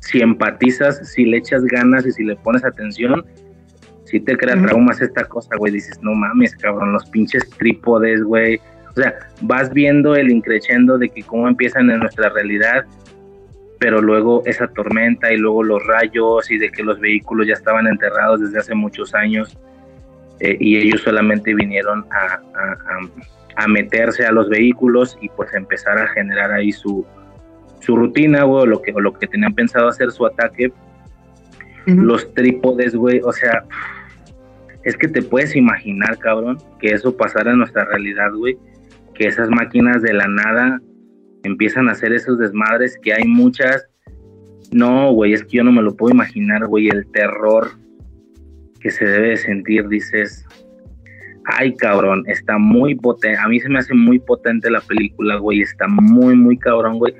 si 0.00 0.20
empatizas, 0.20 1.10
si 1.12 1.24
le 1.24 1.38
echas 1.38 1.64
ganas 1.64 2.06
y 2.06 2.12
si 2.12 2.22
le 2.22 2.36
pones 2.36 2.64
atención, 2.64 3.24
si 4.08 4.20
te 4.20 4.36
crea 4.36 4.60
traumas 4.60 5.02
esta 5.02 5.24
cosa, 5.24 5.54
güey, 5.56 5.72
dices, 5.72 5.98
no 6.02 6.14
mames, 6.14 6.56
cabrón, 6.56 6.94
los 6.94 7.04
pinches 7.10 7.48
trípodes, 7.50 8.22
güey. 8.22 8.58
O 8.90 8.94
sea, 8.94 9.14
vas 9.42 9.70
viendo 9.72 10.16
el 10.16 10.30
increchendo 10.30 10.96
de 10.96 11.10
que 11.10 11.22
cómo 11.22 11.46
empiezan 11.46 11.90
en 11.90 12.00
nuestra 12.00 12.30
realidad, 12.30 12.86
pero 13.78 14.00
luego 14.00 14.42
esa 14.46 14.66
tormenta 14.68 15.30
y 15.30 15.36
luego 15.36 15.62
los 15.62 15.86
rayos 15.86 16.50
y 16.50 16.56
de 16.56 16.70
que 16.70 16.82
los 16.82 16.98
vehículos 16.98 17.46
ya 17.46 17.52
estaban 17.52 17.86
enterrados 17.86 18.40
desde 18.40 18.58
hace 18.58 18.74
muchos 18.74 19.14
años 19.14 19.58
eh, 20.40 20.56
y 20.58 20.78
ellos 20.78 21.02
solamente 21.02 21.54
vinieron 21.54 22.06
a, 22.10 22.40
a, 23.56 23.68
meterse 23.68 24.24
a 24.24 24.32
los 24.32 24.48
vehículos 24.48 25.18
y 25.20 25.28
pues 25.28 25.52
empezar 25.52 25.98
a 25.98 26.08
generar 26.08 26.50
ahí 26.50 26.72
su, 26.72 27.04
su 27.80 27.94
rutina, 27.94 28.44
güey, 28.44 28.62
o 28.62 28.66
lo 28.66 28.80
que, 28.80 28.92
lo 28.92 29.12
que 29.12 29.26
tenían 29.26 29.54
pensado 29.54 29.88
hacer 29.88 30.10
su 30.12 30.24
ataque, 30.24 30.72
los 31.86 32.34
trípodes, 32.34 32.94
güey, 32.94 33.20
o 33.24 33.32
sea, 33.32 33.64
es 34.84 34.96
que 34.96 35.08
te 35.08 35.22
puedes 35.22 35.56
imaginar, 35.56 36.18
cabrón, 36.18 36.58
que 36.80 36.88
eso 36.88 37.16
pasara 37.16 37.52
en 37.52 37.58
nuestra 37.58 37.84
realidad, 37.84 38.32
güey, 38.34 38.56
que 39.14 39.26
esas 39.26 39.48
máquinas 39.50 40.02
de 40.02 40.12
la 40.12 40.28
nada 40.28 40.80
empiezan 41.42 41.88
a 41.88 41.92
hacer 41.92 42.12
esos 42.12 42.38
desmadres, 42.38 42.98
que 43.02 43.12
hay 43.12 43.24
muchas, 43.24 43.88
no, 44.72 45.12
güey, 45.12 45.32
es 45.32 45.44
que 45.44 45.58
yo 45.58 45.64
no 45.64 45.72
me 45.72 45.82
lo 45.82 45.96
puedo 45.96 46.14
imaginar, 46.14 46.66
güey, 46.66 46.88
el 46.88 47.06
terror 47.10 47.70
que 48.80 48.90
se 48.90 49.04
debe 49.04 49.36
sentir, 49.36 49.88
dices, 49.88 50.46
ay, 51.44 51.74
cabrón, 51.74 52.24
está 52.26 52.58
muy 52.58 52.94
potente, 52.94 53.38
a 53.38 53.48
mí 53.48 53.58
se 53.60 53.68
me 53.68 53.78
hace 53.78 53.94
muy 53.94 54.18
potente 54.18 54.70
la 54.70 54.80
película, 54.80 55.36
güey, 55.36 55.62
está 55.62 55.88
muy, 55.88 56.36
muy 56.36 56.58
cabrón, 56.58 56.98
güey, 56.98 57.14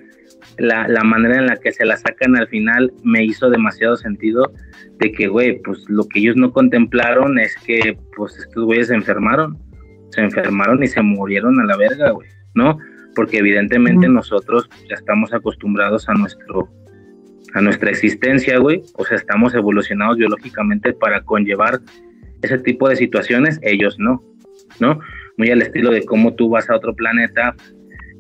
la, 0.58 0.88
la, 0.88 1.04
manera 1.04 1.38
en 1.38 1.46
la 1.46 1.56
que 1.56 1.72
se 1.72 1.84
la 1.84 1.96
sacan 1.96 2.36
al 2.36 2.48
final 2.48 2.92
me 3.02 3.24
hizo 3.24 3.50
demasiado 3.50 3.96
sentido 3.96 4.52
de 4.98 5.12
que, 5.12 5.28
güey, 5.28 5.60
pues 5.62 5.84
lo 5.88 6.04
que 6.04 6.20
ellos 6.20 6.36
no 6.36 6.52
contemplaron 6.52 7.38
es 7.38 7.54
que, 7.64 7.96
pues 8.16 8.36
estos 8.38 8.64
güeyes 8.64 8.88
se 8.88 8.94
enfermaron, 8.94 9.58
se 10.10 10.22
enfermaron 10.22 10.82
y 10.82 10.88
se 10.88 11.02
murieron 11.02 11.60
a 11.60 11.64
la 11.64 11.76
verga, 11.76 12.10
güey, 12.10 12.28
¿no? 12.54 12.78
Porque 13.14 13.38
evidentemente 13.38 14.08
nosotros 14.08 14.68
ya 14.88 14.94
estamos 14.94 15.32
acostumbrados 15.32 16.08
a 16.08 16.14
nuestro 16.14 16.68
a 17.54 17.62
nuestra 17.62 17.90
existencia, 17.90 18.58
güey, 18.58 18.82
o 18.94 19.04
sea, 19.06 19.16
estamos 19.16 19.54
evolucionados 19.54 20.18
biológicamente 20.18 20.92
para 20.92 21.22
conllevar 21.22 21.80
ese 22.42 22.58
tipo 22.58 22.88
de 22.90 22.96
situaciones, 22.96 23.58
ellos 23.62 23.96
no, 23.98 24.22
¿no? 24.80 25.00
Muy 25.38 25.50
al 25.50 25.62
estilo 25.62 25.90
de 25.90 26.04
cómo 26.04 26.34
tú 26.34 26.50
vas 26.50 26.68
a 26.68 26.76
otro 26.76 26.94
planeta 26.94 27.54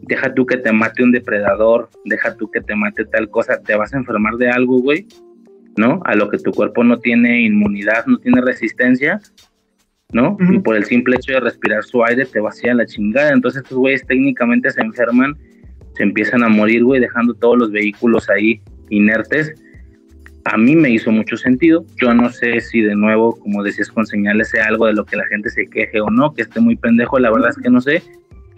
deja 0.02 0.34
tú 0.34 0.46
que 0.46 0.56
te 0.56 0.72
mate 0.72 1.02
un 1.02 1.12
depredador, 1.12 1.90
deja 2.04 2.34
tú 2.36 2.50
que 2.50 2.60
te 2.60 2.74
mate 2.74 3.04
tal 3.04 3.28
cosa, 3.30 3.60
te 3.60 3.74
vas 3.76 3.94
a 3.94 3.98
enfermar 3.98 4.36
de 4.36 4.50
algo, 4.50 4.80
güey, 4.80 5.06
¿no? 5.76 6.00
A 6.04 6.14
lo 6.14 6.28
que 6.28 6.38
tu 6.38 6.50
cuerpo 6.52 6.84
no 6.84 6.98
tiene 6.98 7.42
inmunidad, 7.42 8.06
no 8.06 8.18
tiene 8.18 8.40
resistencia, 8.40 9.20
¿no? 10.12 10.36
Y 10.50 10.58
por 10.60 10.76
el 10.76 10.84
simple 10.84 11.16
hecho 11.16 11.32
de 11.32 11.40
respirar 11.40 11.84
su 11.84 12.02
aire 12.04 12.24
te 12.24 12.40
vacía 12.40 12.74
la 12.74 12.86
chingada. 12.86 13.30
Entonces 13.30 13.62
estos 13.62 13.78
güeyes 13.78 14.06
técnicamente 14.06 14.70
se 14.70 14.80
enferman, 14.80 15.36
se 15.94 16.02
empiezan 16.02 16.42
a 16.42 16.48
morir, 16.48 16.84
güey, 16.84 17.00
dejando 17.00 17.34
todos 17.34 17.58
los 17.58 17.70
vehículos 17.70 18.28
ahí 18.30 18.60
inertes. 18.90 19.54
a 20.44 20.56
mí 20.56 20.74
me 20.74 20.88
hizo 20.88 21.10
mucho 21.10 21.36
sentido. 21.36 21.84
Yo 22.00 22.14
no 22.14 22.30
sé 22.30 22.60
si 22.60 22.80
de 22.80 22.94
nuevo, 22.94 23.38
como 23.38 23.62
decías 23.62 23.90
con 23.90 24.06
señales, 24.06 24.48
sea 24.48 24.66
algo 24.66 24.86
de 24.86 24.94
lo 24.94 25.04
que 25.04 25.16
la 25.16 25.26
gente 25.26 25.50
se 25.50 25.66
queje 25.66 26.00
o 26.00 26.08
no, 26.08 26.32
que 26.32 26.42
esté 26.42 26.58
muy 26.58 26.76
pendejo, 26.76 27.18
la 27.18 27.30
verdad 27.30 27.50
es 27.50 27.58
que 27.62 27.68
no 27.68 27.82
sé. 27.82 28.02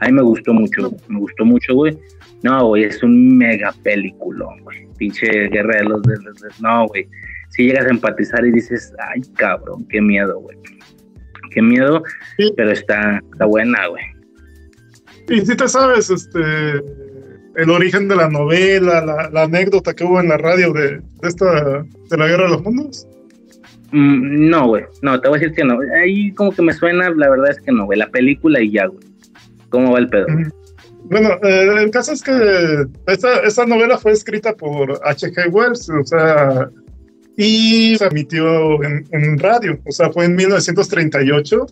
A 0.00 0.06
mí 0.06 0.12
me 0.12 0.22
gustó 0.22 0.52
mucho, 0.52 0.90
me 1.08 1.18
gustó 1.18 1.44
mucho, 1.44 1.74
güey. 1.74 1.98
No, 2.42 2.68
güey, 2.68 2.84
es 2.84 3.02
un 3.02 3.36
mega 3.36 3.72
peliculón, 3.82 4.60
güey. 4.62 4.86
Pinche 4.96 5.48
guerra 5.48 5.76
de 5.78 5.84
los... 5.84 6.02
De, 6.02 6.16
no, 6.60 6.86
güey. 6.86 7.06
Si 7.50 7.64
llegas 7.64 7.86
a 7.86 7.90
empatizar 7.90 8.44
y 8.46 8.52
dices, 8.52 8.92
ay, 9.12 9.20
cabrón, 9.36 9.86
qué 9.88 10.00
miedo, 10.00 10.40
güey. 10.40 10.56
Qué 11.50 11.60
miedo, 11.60 12.02
pero 12.56 12.70
está, 12.70 13.20
está 13.32 13.44
buena, 13.44 13.88
güey. 13.88 14.04
Y 15.28 15.44
si 15.44 15.56
te 15.56 15.68
sabes, 15.68 16.08
este, 16.10 16.40
el 17.56 17.70
origen 17.70 18.08
de 18.08 18.16
la 18.16 18.28
novela, 18.28 19.28
la, 19.32 19.42
anécdota 19.42 19.94
que 19.94 20.04
hubo 20.04 20.20
en 20.20 20.28
la 20.28 20.38
radio 20.38 20.72
de, 20.72 21.00
esta, 21.22 21.84
de 22.10 22.16
la 22.16 22.26
Guerra 22.26 22.44
de 22.44 22.50
los 22.50 22.62
Mundos. 22.62 23.06
Mm, 23.92 24.48
no, 24.48 24.68
güey, 24.68 24.84
no, 25.02 25.20
te 25.20 25.28
voy 25.28 25.38
a 25.38 25.40
decir 25.40 25.54
que 25.54 25.64
no. 25.64 25.78
Ahí 26.00 26.32
como 26.32 26.52
que 26.52 26.62
me 26.62 26.72
suena, 26.72 27.10
la 27.10 27.28
verdad 27.28 27.50
es 27.50 27.60
que 27.60 27.72
no, 27.72 27.86
güey, 27.86 27.98
la 27.98 28.08
película 28.08 28.60
y 28.60 28.70
ya, 28.70 28.86
güey. 28.86 29.09
¿Cómo 29.70 29.92
va 29.92 29.98
el 29.98 30.08
pedo? 30.08 30.26
Bueno, 31.04 31.30
eh, 31.42 31.82
el 31.82 31.90
caso 31.90 32.12
es 32.12 32.22
que 32.22 32.86
esta, 33.06 33.40
esta 33.40 33.66
novela 33.66 33.98
fue 33.98 34.12
escrita 34.12 34.54
por 34.54 35.00
H.G. 35.04 35.50
Wells, 35.50 35.88
o 35.90 36.04
sea, 36.04 36.70
y 37.36 37.96
se 37.96 38.06
emitió 38.06 38.82
en, 38.84 39.06
en, 39.12 39.38
radio, 39.38 39.80
o 39.86 39.92
sea, 39.92 40.10
fue 40.12 40.26
en 40.26 40.36
1938, 40.36 41.66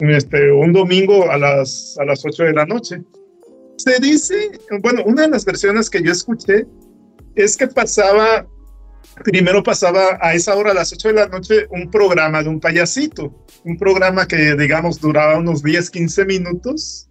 este, 0.00 0.52
un 0.52 0.72
domingo 0.72 1.30
a 1.30 1.38
las, 1.38 1.96
a 1.98 2.04
las 2.04 2.24
8 2.24 2.44
de 2.44 2.52
la 2.52 2.66
noche. 2.66 3.02
Se 3.78 3.98
dice, 4.00 4.50
bueno, 4.82 5.02
una 5.06 5.22
de 5.22 5.28
las 5.28 5.44
versiones 5.44 5.88
que 5.88 6.02
yo 6.02 6.12
escuché 6.12 6.66
es 7.34 7.56
que 7.56 7.68
pasaba, 7.68 8.46
primero 9.24 9.62
pasaba 9.62 10.18
a 10.20 10.34
esa 10.34 10.54
hora, 10.54 10.72
a 10.72 10.74
las 10.74 10.92
8 10.92 11.08
de 11.08 11.14
la 11.14 11.28
noche, 11.28 11.66
un 11.70 11.90
programa 11.90 12.42
de 12.42 12.48
un 12.48 12.60
payasito, 12.60 13.46
un 13.64 13.78
programa 13.78 14.26
que, 14.26 14.54
digamos, 14.56 15.00
duraba 15.00 15.38
unos 15.38 15.62
10, 15.62 15.90
15 15.90 16.24
minutos. 16.26 17.07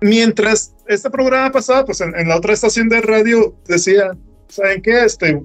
Mientras 0.00 0.74
este 0.88 1.10
programa 1.10 1.52
pasaba, 1.52 1.84
pues 1.84 2.00
en, 2.00 2.28
la 2.28 2.36
otra 2.36 2.54
estación 2.54 2.88
de 2.88 3.00
radio 3.00 3.54
decía, 3.66 4.16
¿saben 4.48 4.82
qué? 4.82 5.04
Este, 5.04 5.40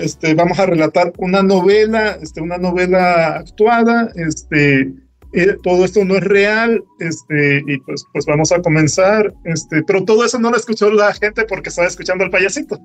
este, 0.00 0.34
vamos 0.34 0.58
a 0.58 0.66
relatar 0.66 1.12
una 1.18 1.42
novela, 1.42 2.18
este, 2.22 2.40
una 2.40 2.56
novela 2.56 3.38
actuada, 3.38 4.10
este, 4.14 4.92
eh, 5.32 5.56
todo 5.62 5.84
esto 5.84 6.04
no 6.04 6.16
es 6.16 6.24
real, 6.24 6.82
este, 7.00 7.62
y 7.66 7.78
pues, 7.80 8.04
pues 8.12 8.24
vamos 8.26 8.52
a 8.52 8.62
comenzar, 8.62 9.34
este, 9.44 9.82
pero 9.82 10.04
todo 10.04 10.24
eso 10.24 10.38
no 10.38 10.50
lo 10.50 10.56
escuchó 10.56 10.90
la 10.90 11.12
gente 11.12 11.44
porque 11.44 11.68
estaba 11.68 11.88
escuchando 11.88 12.24
al 12.24 12.30
payasito. 12.30 12.78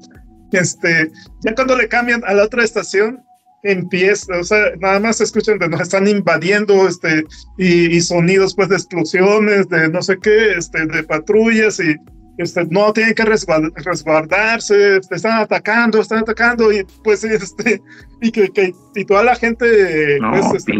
Este, 0.52 1.12
ya 1.46 1.56
cuando 1.56 1.78
le 1.78 1.88
cambian 1.88 2.24
a 2.26 2.34
la 2.34 2.44
otra 2.44 2.64
estación, 2.64 3.24
empieza, 3.64 4.40
o 4.40 4.44
sea, 4.44 4.76
nada 4.80 5.00
más 5.00 5.18
se 5.18 5.26
escuchan 5.26 5.60
de 5.60 5.70
nos 5.70 5.82
están 5.82 6.08
invadiendo, 6.08 6.88
este, 6.88 7.24
y, 7.58 8.00
sonidos 8.02 8.56
pues 8.56 8.70
de 8.70 8.76
explosiones, 8.76 9.70
de 9.70 9.90
no 9.90 10.02
sé 10.02 10.18
qué, 10.20 10.54
este, 10.58 10.86
de 10.86 11.04
patrullas 11.04 11.80
y, 11.80 11.96
este, 12.38 12.66
no 12.66 12.92
tienen 12.94 13.14
que 13.14 13.24
resguardarse, 13.24 14.98
este, 14.98 15.16
están 15.16 15.42
atacando, 15.42 16.02
están 16.02 16.20
atacando 16.20 16.72
y 16.72 16.86
pues 17.04 17.24
este 17.24 17.82
y 18.22 18.32
que, 18.32 18.74
y 18.96 19.06
toda 19.06 19.24
la 19.24 19.36
gente 19.36 20.18
no, 20.20 20.32
pues, 20.32 20.56
este, 20.56 20.74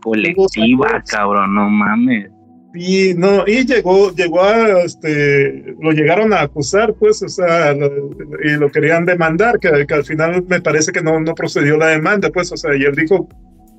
colectiva, 0.00 1.02
cabrón, 1.06 1.54
no 1.54 1.68
mames. 1.70 2.30
Y 2.74 3.14
no, 3.14 3.44
y 3.46 3.64
llegó, 3.64 4.14
llegó 4.14 4.42
a 4.42 4.82
este, 4.82 5.74
lo 5.80 5.92
llegaron 5.92 6.32
a 6.32 6.42
acusar, 6.42 6.94
pues, 6.94 7.22
o 7.22 7.28
sea, 7.28 7.74
y 7.74 8.50
lo 8.50 8.70
querían 8.70 9.06
demandar, 9.06 9.58
que, 9.58 9.86
que, 9.86 9.94
al 9.94 10.04
final 10.04 10.44
me 10.46 10.60
parece 10.60 10.92
que 10.92 11.02
no, 11.02 11.18
no 11.18 11.34
procedió 11.34 11.78
la 11.78 11.88
demanda, 11.88 12.30
pues, 12.30 12.52
o 12.52 12.56
sea, 12.58 12.76
y 12.76 12.82
él 12.82 12.94
dijo, 12.94 13.26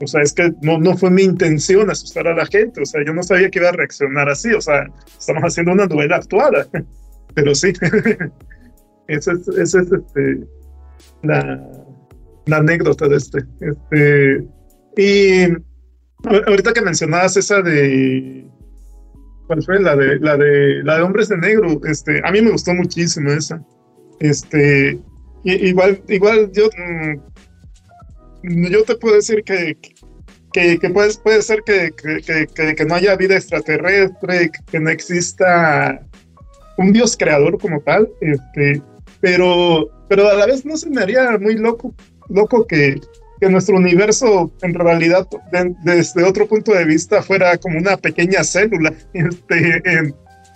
o 0.01 0.07
sea, 0.07 0.21
es 0.21 0.33
que 0.33 0.53
no, 0.61 0.79
no 0.79 0.95
fue 0.95 1.11
mi 1.11 1.23
intención 1.23 1.89
asustar 1.89 2.27
a 2.27 2.35
la 2.35 2.45
gente. 2.45 2.81
O 2.81 2.85
sea, 2.85 3.03
yo 3.05 3.13
no 3.13 3.21
sabía 3.21 3.49
que 3.49 3.59
iba 3.59 3.69
a 3.69 3.73
reaccionar 3.73 4.29
así. 4.29 4.53
O 4.53 4.61
sea, 4.61 4.87
estamos 5.19 5.43
haciendo 5.43 5.73
una 5.73 5.87
novela 5.87 6.17
actuada. 6.17 6.67
Pero 7.35 7.53
sí, 7.53 7.73
esa 9.07 9.33
es, 9.33 9.47
es 9.47 9.75
este, 9.75 10.47
la, 11.23 11.61
la, 12.45 12.57
anécdota 12.57 13.07
de 13.07 13.17
este. 13.17 13.39
este. 13.59 14.47
Y 14.97 15.53
ahorita 16.47 16.73
que 16.73 16.81
mencionabas 16.81 17.37
esa 17.37 17.61
de. 17.61 18.47
¿Cuál 19.49 19.63
fue? 19.63 19.81
La 19.81 19.95
de, 19.95 20.19
la 20.19 20.37
de, 20.37 20.83
la 20.83 20.97
de 20.97 21.01
Hombres 21.01 21.27
de 21.27 21.37
Negro. 21.37 21.81
Este, 21.83 22.21
a 22.23 22.31
mí 22.31 22.39
me 22.39 22.51
gustó 22.51 22.71
muchísimo 22.75 23.31
esa. 23.31 23.59
Este, 24.19 24.99
igual, 25.43 26.03
igual 26.07 26.51
yo 26.53 26.69
mm, 26.77 28.65
yo 28.69 28.83
te 28.83 28.95
puedo 28.97 29.15
decir 29.15 29.43
que, 29.43 29.75
que, 30.53 30.77
que 30.77 30.89
puede, 30.91 31.15
puede 31.23 31.41
ser 31.41 31.63
que, 31.65 31.89
que, 31.95 32.85
no 32.85 32.93
haya 32.93 33.15
vida 33.15 33.37
extraterrestre, 33.37 34.51
que 34.71 34.79
no 34.79 34.91
exista 34.91 35.99
un 36.77 36.93
dios 36.93 37.17
creador 37.17 37.57
como 37.57 37.81
tal, 37.81 38.07
este, 38.21 38.83
pero, 39.19 39.89
pero 40.09 40.29
a 40.29 40.35
la 40.35 40.45
vez 40.45 40.63
no 40.63 40.77
se 40.77 40.91
me 40.91 41.01
haría 41.01 41.39
muy 41.39 41.55
loco, 41.55 41.95
loco 42.29 42.67
que, 42.67 43.01
que 43.39 43.49
nuestro 43.49 43.77
universo 43.77 44.51
en 44.61 44.73
realidad 44.73 45.27
desde 45.83 46.23
otro 46.23 46.47
punto 46.47 46.73
de 46.73 46.85
vista 46.85 47.21
fuera 47.21 47.57
como 47.57 47.77
una 47.77 47.97
pequeña 47.97 48.43
célula 48.43 48.93
este, 49.13 49.81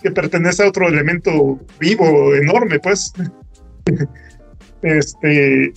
que 0.02 0.10
pertenece 0.10 0.62
a 0.62 0.68
otro 0.68 0.88
elemento 0.88 1.58
vivo 1.80 2.34
enorme, 2.34 2.78
pues. 2.78 3.12
este, 4.82 5.72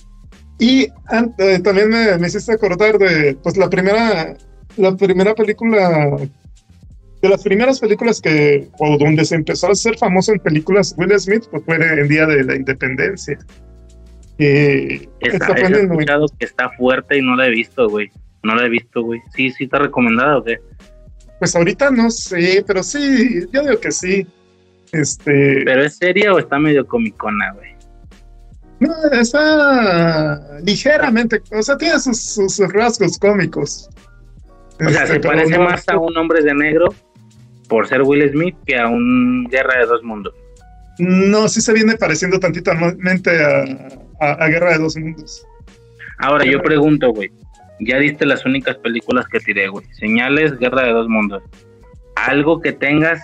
y 0.58 0.82
eh, 0.82 1.58
también 1.62 1.88
me, 1.88 2.26
hiciste 2.26 2.52
acordar 2.52 2.98
de 2.98 3.36
pues 3.42 3.56
la 3.56 3.70
primera, 3.70 4.36
la 4.76 4.96
primera 4.96 5.34
película, 5.34 6.16
de 7.22 7.28
las 7.28 7.42
primeras 7.42 7.80
películas 7.80 8.20
que, 8.20 8.68
o 8.78 8.98
donde 8.98 9.24
se 9.24 9.36
empezó 9.36 9.70
a 9.70 9.74
ser 9.74 9.96
famoso 9.96 10.32
en 10.32 10.40
películas 10.40 10.94
Will 10.98 11.18
Smith, 11.18 11.44
pues 11.50 11.62
fue 11.64 11.76
en 11.76 12.08
Día 12.08 12.26
de 12.26 12.44
la 12.44 12.56
Independencia. 12.56 13.38
Eh, 14.38 15.08
está, 15.20 15.52
he 15.52 15.82
escuchado 15.82 16.26
que 16.38 16.46
está 16.46 16.70
fuerte 16.70 17.18
y 17.18 17.22
no 17.22 17.34
la 17.36 17.46
he 17.46 17.50
visto, 17.50 17.88
güey. 17.88 18.10
No 18.42 18.54
la 18.54 18.66
he 18.66 18.68
visto, 18.68 19.02
güey. 19.02 19.20
Sí, 19.34 19.50
sí 19.50 19.64
está 19.64 19.78
recomendada 19.78 20.38
o 20.38 20.44
qué? 20.44 20.58
Pues 21.38 21.54
ahorita 21.54 21.90
no 21.90 22.10
sé, 22.10 22.64
pero 22.66 22.82
sí, 22.82 23.46
yo 23.52 23.62
digo 23.62 23.80
que 23.80 23.90
sí. 23.90 24.26
Este. 24.92 25.62
¿Pero 25.64 25.84
es 25.84 25.96
seria 25.96 26.32
o 26.32 26.38
está 26.38 26.58
medio 26.58 26.86
comicona, 26.86 27.52
güey? 27.52 27.78
No, 28.80 28.94
está 29.10 30.60
ligeramente, 30.62 31.42
o 31.50 31.62
sea, 31.62 31.76
tiene 31.76 31.98
sus, 31.98 32.58
rasgos 32.72 33.18
cómicos. 33.18 33.90
O 34.80 34.88
sea, 34.88 35.06
se 35.06 35.16
este, 35.16 35.28
parece 35.28 35.58
más 35.58 35.88
a 35.88 35.98
un 35.98 36.16
hombre 36.16 36.42
de 36.42 36.54
negro 36.54 36.94
por 37.68 37.88
ser 37.88 38.02
Will 38.02 38.30
Smith 38.30 38.56
que 38.64 38.78
a 38.78 38.86
un 38.86 39.48
Guerra 39.50 39.80
de 39.80 39.86
Dos 39.86 40.04
Mundos. 40.04 40.32
No, 40.98 41.48
sí 41.48 41.60
se 41.60 41.72
viene 41.72 41.96
pareciendo 41.96 42.38
tantitamente 42.38 43.44
a, 43.44 43.64
a, 44.20 44.46
Guerra 44.48 44.72
de 44.72 44.78
Dos 44.78 44.96
Mundos. 44.96 45.46
Ahora, 46.18 46.44
yo 46.44 46.60
pregunto, 46.62 47.12
güey, 47.12 47.30
ya 47.80 47.98
diste 47.98 48.26
las 48.26 48.44
únicas 48.44 48.76
películas 48.78 49.26
que 49.28 49.40
tiré, 49.40 49.68
güey. 49.68 49.84
Señales, 49.92 50.58
Guerra 50.58 50.82
de 50.82 50.92
Dos 50.92 51.08
Mundos. 51.08 51.42
Algo 52.16 52.60
que 52.60 52.72
tengas 52.72 53.22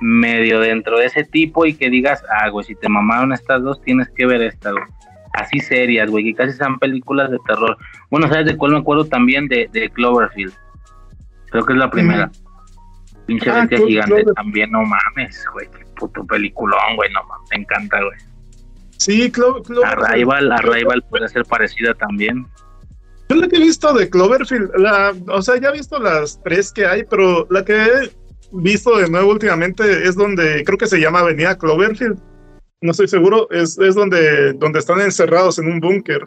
medio 0.00 0.60
dentro 0.60 0.98
de 0.98 1.06
ese 1.06 1.24
tipo 1.24 1.66
y 1.66 1.74
que 1.74 1.88
digas, 1.88 2.22
ah, 2.40 2.48
güey, 2.48 2.64
si 2.64 2.74
te 2.74 2.88
mamaron 2.88 3.32
estas 3.32 3.62
dos, 3.62 3.80
tienes 3.82 4.08
que 4.10 4.26
ver 4.26 4.42
esta, 4.42 4.72
güey. 4.72 4.84
Así 5.32 5.58
serias, 5.60 6.10
güey, 6.10 6.24
que 6.24 6.34
casi 6.34 6.56
son 6.56 6.78
películas 6.78 7.30
de 7.30 7.38
terror. 7.46 7.76
Bueno, 8.10 8.28
¿sabes 8.28 8.46
de 8.46 8.56
cuál 8.56 8.72
me 8.72 8.78
acuerdo 8.78 9.06
también? 9.06 9.48
De, 9.48 9.68
de 9.72 9.90
Cloverfield. 9.90 10.52
Creo 11.50 11.64
que 11.64 11.72
es 11.72 11.78
la 11.78 11.90
primera. 11.90 12.30
Pinche 13.26 13.50
ah, 13.50 13.60
bestia 13.60 13.86
gigante 13.86 14.24
también, 14.36 14.70
no 14.70 14.82
mames, 14.82 15.44
güey, 15.52 15.66
qué 15.70 15.84
puto 15.96 16.26
peliculón, 16.26 16.96
güey, 16.96 17.10
no 17.12 17.24
mames, 17.24 17.48
me 17.50 17.62
encanta, 17.62 17.98
güey. 18.02 18.33
Sí, 18.98 19.30
Cloverfield. 19.30 19.84
Arrival, 19.84 20.52
Arrival 20.52 21.04
puede 21.10 21.28
ser 21.28 21.44
parecida 21.44 21.94
también. 21.94 22.46
Yo 23.28 23.36
la 23.36 23.48
que 23.48 23.56
he 23.56 23.60
visto 23.60 23.92
de 23.94 24.08
Cloverfield, 24.08 24.70
la, 24.76 25.14
o 25.28 25.40
sea, 25.40 25.58
ya 25.58 25.70
he 25.70 25.72
visto 25.72 25.98
las 25.98 26.40
tres 26.42 26.72
que 26.72 26.86
hay, 26.86 27.04
pero 27.04 27.46
la 27.50 27.64
que 27.64 28.10
visto 28.52 28.96
de 28.96 29.08
nuevo 29.10 29.32
últimamente 29.32 30.06
es 30.06 30.14
donde 30.14 30.62
creo 30.64 30.78
que 30.78 30.86
se 30.86 31.00
llama 31.00 31.20
Avenida 31.20 31.56
Cloverfield. 31.56 32.18
No 32.82 32.90
estoy 32.90 33.08
seguro, 33.08 33.48
es, 33.50 33.78
es 33.78 33.94
donde, 33.94 34.52
donde 34.54 34.78
están 34.78 35.00
encerrados 35.00 35.58
en 35.58 35.68
un 35.68 35.80
búnker. 35.80 36.26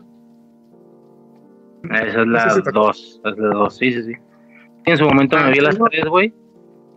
Esa 1.84 2.22
es 2.22 2.28
la 2.28 2.62
dos, 2.74 3.22
es 3.24 3.38
la 3.38 3.50
dos, 3.50 3.78
sí, 3.78 3.94
sí, 3.94 4.04
sí. 4.04 4.14
En 4.86 4.98
su 4.98 5.06
momento 5.06 5.38
me 5.38 5.52
vi 5.52 5.60
las 5.60 5.78
tres, 5.78 6.06
güey. 6.06 6.34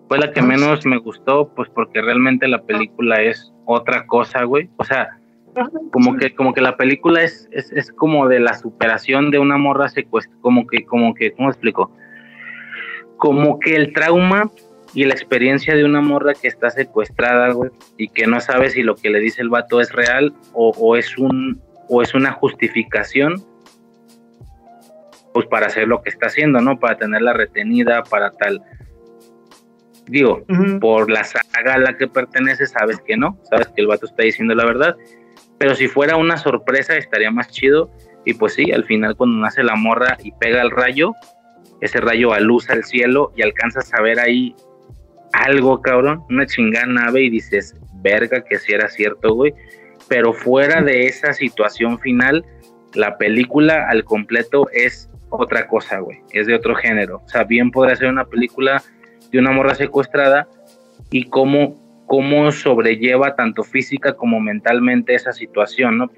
Fue 0.09 0.19
la 0.19 0.33
que 0.33 0.43
menos 0.43 0.85
me 0.87 0.99
gustó, 0.99 1.53
pues 1.55 1.69
porque 1.75 2.01
realmente 2.01 2.49
la 2.49 2.63
película 2.63 3.23
es 3.23 3.53
otra 3.67 4.07
cosa, 4.07 4.45
güey. 4.45 4.69
O 4.77 4.85
sea, 4.85 5.20
como 5.93 6.17
que, 6.17 6.35
como 6.35 6.55
que 6.55 6.61
la 6.61 6.77
película 6.77 7.23
es, 7.23 7.49
es, 7.53 7.73
es 7.73 7.93
como 7.93 8.29
de 8.29 8.41
la 8.41 8.55
superación 8.55 9.31
de 9.31 9.39
una 9.39 9.59
morra 9.59 9.89
secuestra, 9.89 10.35
como 10.41 10.67
que, 10.67 10.85
como 10.85 11.15
que, 11.15 11.33
¿cómo 11.33 11.49
explico? 11.49 11.93
Como 13.17 13.59
que 13.59 13.77
el 13.77 13.93
trauma 13.93 14.51
y 14.95 15.05
la 15.05 15.15
experiencia 15.15 15.75
de 15.75 15.85
una 15.85 16.01
morra 16.01 16.35
que 16.35 16.49
está 16.49 16.71
secuestrada, 16.71 17.53
güey, 17.53 17.71
y 17.97 18.09
que 18.09 18.27
no 18.27 18.41
sabe 18.41 18.71
si 18.71 18.83
lo 18.83 18.97
que 18.97 19.11
le 19.11 19.21
dice 19.21 19.43
el 19.43 19.49
vato 19.49 19.81
es 19.81 19.93
real 19.93 20.35
o, 20.53 20.97
es 20.97 21.17
un 21.19 21.61
o 21.89 22.03
es 22.03 22.15
una 22.15 22.33
justificación 22.33 23.43
pues 25.33 25.47
para 25.47 25.67
hacer 25.67 25.87
lo 25.87 26.03
que 26.03 26.11
está 26.11 26.27
haciendo, 26.27 26.61
¿no? 26.61 26.81
Para 26.81 26.97
tenerla 26.97 27.33
retenida, 27.33 28.03
para 28.03 28.33
tal. 28.33 28.63
Digo, 30.07 30.45
por 30.81 31.09
la 31.09 31.23
saga 31.23 31.75
a 31.75 31.79
la 31.79 31.97
que 31.97 32.09
pertenece, 32.09 32.67
sabes 32.67 33.01
que 33.01 33.17
no, 33.17 33.39
sabes 33.49 33.69
que 33.69 33.81
el 33.81 33.87
vato 33.87 34.07
está 34.07 34.25
diciendo 34.25 34.57
la 34.57 34.65
verdad, 34.65 34.97
pero 35.61 35.75
si 35.75 35.89
fuera 35.89 36.17
una 36.17 36.39
sorpresa 36.39 36.97
estaría 36.97 37.31
más 37.31 37.49
chido. 37.49 37.91
Y 38.25 38.33
pues 38.33 38.55
sí, 38.55 38.73
al 38.73 38.85
final 38.85 39.15
cuando 39.15 39.37
nace 39.37 39.63
la 39.63 39.77
morra 39.77 40.17
y 40.25 40.33
pega 40.33 40.63
el 40.63 40.71
rayo, 40.71 41.13
ese 41.83 42.01
rayo 42.01 42.33
aluza 42.33 42.73
el 42.73 42.83
cielo 42.85 43.31
y 43.37 43.43
alcanzas 43.43 43.93
a 43.93 44.01
ver 44.01 44.21
ahí 44.21 44.57
algo, 45.35 45.83
cabrón, 45.83 46.25
una 46.31 46.47
chingada 46.47 46.87
nave 46.87 47.25
y 47.25 47.29
dices, 47.29 47.77
verga, 47.97 48.43
que 48.43 48.59
si 48.59 48.73
era 48.73 48.89
cierto, 48.89 49.35
güey. 49.35 49.53
Pero 50.09 50.33
fuera 50.33 50.81
de 50.81 51.05
esa 51.05 51.35
situación 51.35 51.99
final, 51.99 52.43
la 52.95 53.19
película 53.19 53.87
al 53.91 54.05
completo 54.05 54.67
es 54.73 55.11
otra 55.29 55.69
cosa, 55.69 55.99
güey. 55.99 56.21
Es 56.33 56.47
de 56.47 56.55
otro 56.55 56.75
género. 56.75 57.21
O 57.23 57.29
sea, 57.29 57.45
bien 57.45 57.71
podría 57.71 57.97
ser 57.97 58.09
una 58.09 58.25
película 58.25 58.83
de 59.31 59.39
una 59.39 59.51
morra 59.51 59.75
secuestrada 59.75 60.49
y 61.11 61.25
cómo, 61.25 61.90
cómo 62.11 62.51
sobrelleva 62.51 63.37
tanto 63.37 63.63
física 63.63 64.15
como 64.15 64.41
mentalmente 64.41 65.15
esa 65.15 65.33
situación, 65.33 65.99
¿no? 65.99 66.11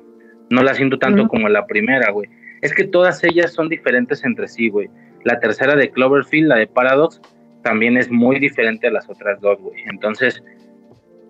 No 0.49 0.63
la 0.63 0.73
siento 0.73 0.99
tanto 0.99 1.29
como 1.29 1.51
la 1.51 1.67
primera, 1.67 2.11
güey. 2.11 2.31
Es 2.63 2.73
que 2.73 2.85
todas 2.85 3.23
ellas 3.25 3.53
son 3.53 3.69
diferentes 3.69 4.25
entre 4.25 4.49
sí, 4.49 4.71
güey. 4.71 4.89
La 5.23 5.39
tercera 5.39 5.77
de 5.77 5.91
Cloverfield, 5.91 6.49
la 6.49 6.57
de 6.57 6.67
Paradox, 6.67 7.21
también 7.63 7.99
es 7.99 8.11
muy 8.11 8.39
diferente 8.39 8.87
a 8.87 8.91
las 8.91 9.07
otras 9.11 9.39
dos, 9.43 9.61
güey. 9.61 9.83
Entonces, 9.85 10.43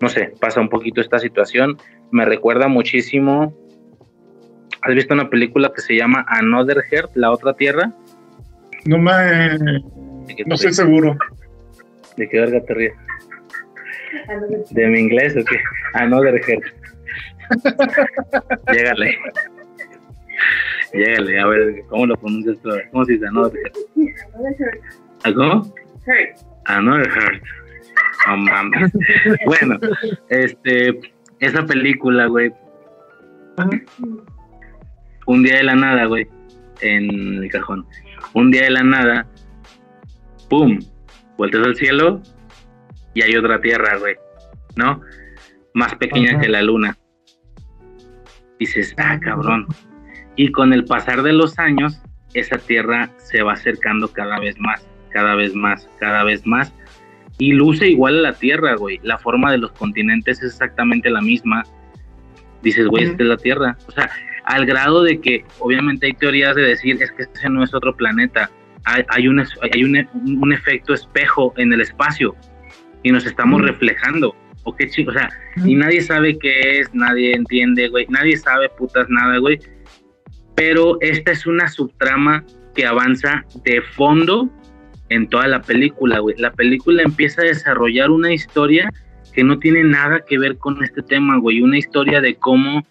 no 0.01 0.09
sé, 0.09 0.33
pasa 0.41 0.61
un 0.61 0.69
poquito 0.69 1.01
esta 1.01 1.19
situación. 1.19 1.77
Me 2.13 2.25
recuerda 2.25 2.69
muchísimo. 2.69 3.53
¿Has 4.83 4.95
visto 4.95 5.13
una 5.13 5.29
película 5.29 5.73
que 5.75 5.81
se 5.81 5.97
llama 5.97 6.25
Another 6.29 6.85
Earth, 6.93 7.11
La 7.17 7.33
Otra 7.33 7.55
Tierra? 7.55 7.91
No 8.85 8.99
me. 8.99 9.59
No 9.59 10.55
estoy 10.55 10.73
seguro. 10.73 11.17
¿De 12.17 12.29
qué 12.29 12.39
verga 12.39 12.61
te 12.65 12.75
ríes? 12.75 12.95
¿De 14.71 14.87
mi 14.89 15.01
inglés 15.01 15.37
o 15.37 15.45
qué? 15.45 15.59
Another 15.95 16.35
Earth. 16.35 16.65
Llégale. 18.73 19.19
Llégale, 20.93 21.41
a 21.41 21.47
ver, 21.47 21.83
¿cómo 21.89 22.07
lo 22.07 22.17
pronuncias 22.17 22.59
tú? 22.63 22.71
¿Cómo 22.91 23.05
se 23.05 23.13
dice 23.13 23.27
Another 23.27 23.61
Earth? 23.65 25.35
¿Cómo? 25.35 25.75
Hurt. 26.07 26.39
Another 26.67 27.09
Hurt. 27.09 27.43
No 28.27 28.37
mames. 28.37 28.93
bueno, 29.47 29.79
este, 30.29 31.01
esa 31.41 31.65
película, 31.65 32.27
güey. 32.27 32.53
Un 35.27 35.43
día 35.43 35.57
de 35.57 35.63
la 35.65 35.75
nada, 35.75 36.07
güey. 36.07 36.27
En 36.81 37.43
el 37.43 37.51
cajón. 37.51 37.87
Un 38.35 38.51
día 38.51 38.65
de 38.65 38.71
la 38.71 38.83
nada. 38.83 39.27
¡Pum! 40.49 40.79
Vueltas 41.37 41.67
al 41.67 41.77
cielo. 41.77 42.23
Y 43.15 43.23
hay 43.23 43.37
otra 43.37 43.61
tierra, 43.61 43.97
güey. 43.99 44.17
¿No? 44.77 45.01
Más 45.75 45.95
pequeña 45.97 46.41
que 46.41 46.49
la 46.49 46.63
luna. 46.63 46.97
Dices, 48.59 48.95
ah, 48.99 49.19
cabrón. 49.21 49.67
Y 50.37 50.51
con 50.51 50.73
el 50.73 50.85
pasar 50.85 51.23
de 51.23 51.33
los 51.33 51.59
años, 51.59 52.01
esa 52.35 52.59
tierra 52.59 53.11
se 53.19 53.43
va 53.43 53.53
acercando 53.53 54.09
cada 54.09 54.39
vez 54.39 54.59
más, 54.59 54.87
cada 55.11 55.35
vez 55.35 55.55
más, 55.55 55.89
cada 55.99 56.25
vez 56.25 56.47
más 56.47 56.73
y 57.39 57.53
luce 57.53 57.89
igual 57.89 58.19
a 58.19 58.31
la 58.31 58.33
Tierra, 58.35 58.77
güey. 58.77 59.01
La 59.03 59.19
forma 59.19 59.51
de 59.51 59.59
los 59.59 59.73
continentes 59.73 60.39
es 60.39 60.53
exactamente 60.53 61.11
la 61.11 61.21
misma. 61.21 61.65
Dices, 62.63 62.87
güey, 62.87 63.05
esta 63.05 63.23
es 63.23 63.29
la 63.29 63.37
Tierra. 63.37 63.77
O 63.89 63.91
sea, 63.91 64.09
al 64.45 64.67
grado 64.67 65.03
de 65.03 65.21
que 65.21 65.45
obviamente 65.59 66.07
hay 66.07 66.13
teorías 66.13 66.55
de 66.55 66.63
decir, 66.63 67.03
es 67.03 67.11
que 67.13 67.25
ese 67.25 67.49
no 67.49 67.65
es 67.65 67.75
otro 67.75 67.97
planeta. 67.97 68.51
Hay, 68.85 69.29
un, 69.29 69.41
hay 69.41 69.85
un, 69.85 70.53
efecto 70.53 70.93
espejo 70.93 71.55
en 71.57 71.73
el 71.73 71.81
espacio 71.81 72.35
y 73.03 73.11
nos 73.11 73.27
estamos 73.27 73.63
reflejando. 73.63 74.35
¿O 74.65 74.75
qué 74.77 74.89
chico? 74.89 75.11
O 75.11 75.15
sea, 75.15 75.29
y 75.65 75.75
nadie 75.75 76.01
sabe 76.01 76.39
qué 76.39 76.81
es, 76.81 76.95
nadie 76.95 77.35
entiende, 77.35 77.89
güey. 77.89 78.07
Nadie 78.09 78.37
sabe 78.37 78.69
putas 78.71 79.09
nada, 79.09 79.39
güey. 79.39 79.59
Pero 80.55 80.99
esta 81.01 81.33
es 81.33 81.47
una 81.47 81.69
subtrama 81.69 82.45
que 82.75 82.87
avanza 82.87 83.45
de 83.65 83.83
fondo 83.83 84.49
en 85.09 85.29
toda 85.29 85.49
la 85.49 85.63
película, 85.63 86.21
güey. 86.21 86.37
La 86.39 86.53
película 86.53 87.03
empieza 87.03 87.43
a 87.43 87.47
desarrollar 87.47 88.11
una 88.11 88.33
historia 88.33 88.89
que 89.33 89.43
no 89.43 89.59
tiene 89.59 89.83
nada 89.83 90.21
que 90.27 90.39
ver 90.39 90.59
con 90.59 90.83
este 90.83 91.03
tema, 91.03 91.39
güey. 91.39 91.61
Una 91.61 91.79
historia 91.79 92.21
de 92.21 92.37
cómo 92.37 92.87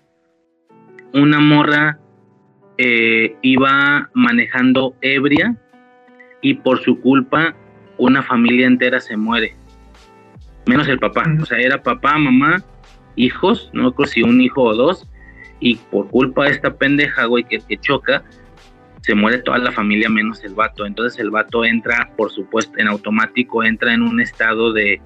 una 1.14 1.40
morra 1.40 2.00
eh, 2.78 3.36
iba 3.42 4.10
manejando 4.14 4.96
ebria 5.02 5.56
y 6.42 6.56
por 6.56 6.80
su 6.80 7.00
culpa 7.00 7.56
una 7.98 8.24
familia 8.24 8.68
entera 8.68 9.00
se 9.00 9.16
muere. 9.16 9.56
Menos 10.66 10.88
el 10.88 11.00
papá. 11.00 11.24
O 11.42 11.46
sea, 11.46 11.58
era 11.60 11.82
papá, 11.82 12.18
mamá, 12.18 12.64
hijos, 13.16 13.70
no 13.74 13.94
creo 13.94 14.08
si 14.08 14.24
un 14.24 14.42
hijo 14.42 14.64
o 14.64 14.76
dos. 14.76 15.08
Y 15.60 15.76
por 15.76 16.10
culpa 16.10 16.46
de 16.46 16.52
esta 16.52 16.74
pendeja, 16.76 17.26
güey, 17.26 17.44
que, 17.44 17.60
que 17.60 17.78
choca, 17.78 18.24
se 19.02 19.16
muere 19.16 19.40
toda 19.40 19.58
la 19.58 19.72
familia 19.72 20.10
menos 20.10 20.44
el 20.44 20.54
vato. 20.54 20.86
Entonces 20.86 21.20
el 21.20 21.30
vato 21.30 21.66
entra, 21.66 22.12
por 22.16 22.32
supuesto, 22.32 22.74
en 22.78 22.88
automático, 22.88 23.64
entra 23.64 23.94
en 23.94 24.02
un 24.02 24.22
estado 24.22 24.74
de, 24.74 25.02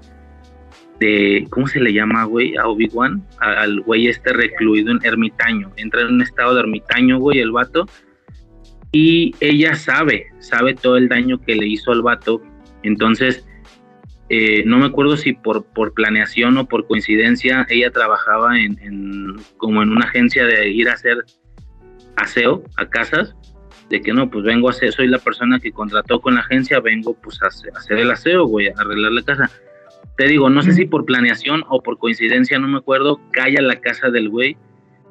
de 0.99 1.47
¿cómo 1.49 1.67
se 1.67 1.79
le 1.79 1.93
llama, 1.93 2.23
güey? 2.25 2.55
A 2.57 2.67
Obi-Wan, 2.67 3.25
al 3.39 3.81
güey 3.81 4.07
este 4.07 4.33
recluido 4.33 4.91
en 4.91 4.99
ermitaño. 5.03 5.71
Entra 5.77 6.01
en 6.01 6.15
un 6.15 6.21
estado 6.21 6.55
de 6.55 6.61
ermitaño, 6.61 7.19
güey, 7.19 7.39
el 7.39 7.51
vato. 7.51 7.85
Y 8.91 9.35
ella 9.41 9.75
sabe, 9.75 10.27
sabe 10.39 10.73
todo 10.73 10.97
el 10.97 11.09
daño 11.09 11.39
que 11.41 11.55
le 11.55 11.67
hizo 11.67 11.91
al 11.91 12.01
vato. 12.01 12.41
Entonces, 12.83 13.45
eh, 14.29 14.63
no 14.65 14.77
me 14.79 14.85
acuerdo 14.85 15.17
si 15.17 15.33
por, 15.33 15.65
por 15.65 15.93
planeación 15.93 16.57
o 16.57 16.67
por 16.67 16.87
coincidencia, 16.87 17.65
ella 17.69 17.91
trabajaba 17.91 18.59
en, 18.59 18.79
en, 18.81 19.35
como 19.57 19.83
en 19.83 19.89
una 19.89 20.05
agencia 20.05 20.45
de 20.45 20.69
ir 20.69 20.89
a 20.89 20.93
hacer 20.93 21.23
aseo 22.15 22.63
a 22.77 22.87
casas 22.87 23.35
de 23.89 24.01
que 24.01 24.13
no, 24.13 24.29
pues 24.29 24.43
vengo 24.43 24.67
a 24.67 24.71
hacer, 24.71 24.91
soy 24.91 25.07
la 25.07 25.19
persona 25.19 25.59
que 25.59 25.71
contrató 25.71 26.19
con 26.19 26.35
la 26.35 26.41
agencia, 26.41 26.79
vengo 26.79 27.13
pues 27.13 27.41
a 27.43 27.47
hacer, 27.47 27.97
el 27.97 28.09
aseo, 28.09 28.45
güey, 28.45 28.67
a 28.67 28.73
arreglar 28.77 29.11
la 29.11 29.21
casa. 29.21 29.49
Te 30.17 30.27
digo, 30.27 30.49
no 30.49 30.63
sé 30.63 30.73
si 30.73 30.85
por 30.85 31.05
planeación 31.05 31.63
o 31.69 31.83
por 31.83 31.97
coincidencia, 31.97 32.57
no 32.57 32.67
me 32.67 32.77
acuerdo, 32.77 33.19
calla 33.31 33.61
la 33.61 33.75
casa 33.75 34.09
del 34.09 34.29
güey 34.29 34.57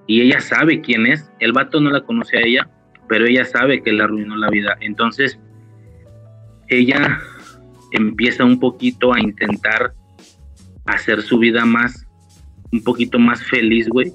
y 0.06 0.22
ella 0.22 0.40
sabe 0.40 0.80
quién 0.80 1.06
es. 1.06 1.30
El 1.40 1.52
vato 1.52 1.80
no 1.80 1.90
la 1.90 2.00
conoce 2.00 2.38
a 2.38 2.40
ella, 2.40 2.68
pero 3.08 3.26
ella 3.26 3.44
sabe 3.44 3.82
que 3.82 3.92
le 3.92 4.02
arruinó 4.02 4.36
la 4.36 4.50
vida. 4.50 4.76
Entonces, 4.80 5.38
ella 6.68 7.20
empieza 7.96 8.44
un 8.44 8.58
poquito 8.58 9.14
a 9.14 9.20
intentar 9.20 9.94
hacer 10.86 11.22
su 11.22 11.38
vida 11.38 11.64
más, 11.64 12.06
un 12.72 12.82
poquito 12.82 13.18
más 13.18 13.42
feliz, 13.44 13.88
güey. 13.88 14.12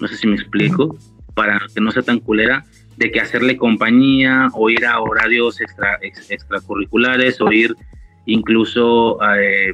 No 0.00 0.08
sé 0.08 0.16
si 0.16 0.26
me 0.26 0.34
explico, 0.34 0.96
para 1.34 1.60
que 1.74 1.80
no 1.80 1.90
sea 1.90 2.02
tan 2.02 2.18
culera 2.18 2.64
de 2.96 3.10
que 3.10 3.20
hacerle 3.20 3.56
compañía 3.56 4.48
o 4.52 4.68
ir 4.68 4.84
a 4.84 5.00
horarios 5.00 5.60
extra, 5.60 5.98
extracurriculares 6.02 7.40
o 7.40 7.50
ir 7.50 7.74
incluso 8.26 9.18
eh, 9.36 9.72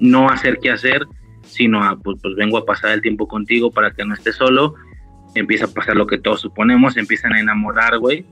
no 0.00 0.28
hacer 0.28 0.58
qué 0.60 0.70
hacer, 0.70 1.06
sino 1.42 1.82
a, 1.82 1.96
pues, 1.96 2.18
pues, 2.22 2.34
vengo 2.36 2.58
a 2.58 2.64
pasar 2.64 2.92
el 2.92 3.02
tiempo 3.02 3.28
contigo 3.28 3.70
para 3.70 3.90
que 3.92 4.04
no 4.04 4.14
estés 4.14 4.36
solo. 4.36 4.74
Empieza 5.34 5.66
a 5.66 5.68
pasar 5.68 5.96
lo 5.96 6.06
que 6.06 6.18
todos 6.18 6.40
suponemos, 6.40 6.96
empiezan 6.96 7.32
a 7.32 7.40
enamorar, 7.40 7.98
güey, 7.98 8.24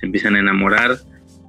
se 0.00 0.06
empiezan 0.06 0.36
a 0.36 0.40
enamorar, 0.40 0.96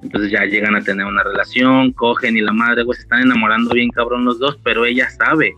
entonces 0.02 0.30
ya 0.30 0.44
llegan 0.44 0.74
a 0.74 0.80
tener 0.80 1.06
una 1.06 1.22
relación, 1.22 1.92
cogen 1.92 2.36
y 2.36 2.40
la 2.40 2.52
madre, 2.52 2.82
güey, 2.82 2.96
se 2.96 3.02
están 3.02 3.22
enamorando 3.22 3.74
bien 3.74 3.90
cabrón 3.90 4.24
los 4.24 4.38
dos, 4.38 4.58
pero 4.62 4.84
ella 4.84 5.08
sabe 5.10 5.54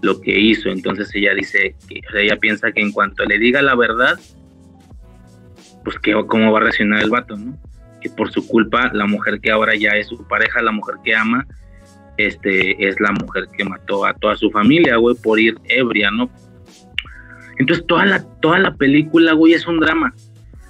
lo 0.00 0.20
que 0.20 0.38
hizo, 0.38 0.68
entonces 0.70 1.10
ella 1.14 1.34
dice, 1.34 1.74
que, 1.88 2.00
ella 2.14 2.36
piensa 2.36 2.72
que 2.72 2.80
en 2.80 2.92
cuanto 2.92 3.24
le 3.24 3.38
diga 3.38 3.60
la 3.62 3.74
verdad, 3.74 4.18
pues 5.84 5.98
que, 5.98 6.14
cómo 6.26 6.52
va 6.52 6.58
a 6.58 6.62
reaccionar 6.62 7.02
el 7.02 7.10
vato, 7.10 7.36
¿no? 7.36 7.58
Que 8.00 8.08
por 8.10 8.30
su 8.30 8.46
culpa 8.46 8.90
la 8.92 9.06
mujer 9.06 9.40
que 9.40 9.50
ahora 9.50 9.74
ya 9.74 9.90
es 9.90 10.08
su 10.08 10.26
pareja, 10.28 10.62
la 10.62 10.72
mujer 10.72 10.96
que 11.04 11.14
ama, 11.14 11.46
este, 12.16 12.88
es 12.88 13.00
la 13.00 13.12
mujer 13.12 13.48
que 13.56 13.64
mató 13.64 14.04
a 14.04 14.14
toda 14.14 14.36
su 14.36 14.50
familia, 14.50 14.96
güey, 14.96 15.16
por 15.16 15.38
ir 15.38 15.56
ebria, 15.64 16.10
¿no? 16.10 16.30
Entonces 17.58 17.84
toda 17.86 18.06
la, 18.06 18.24
toda 18.40 18.58
la 18.58 18.74
película, 18.74 19.32
güey, 19.32 19.52
es 19.52 19.66
un 19.66 19.80
drama. 19.80 20.14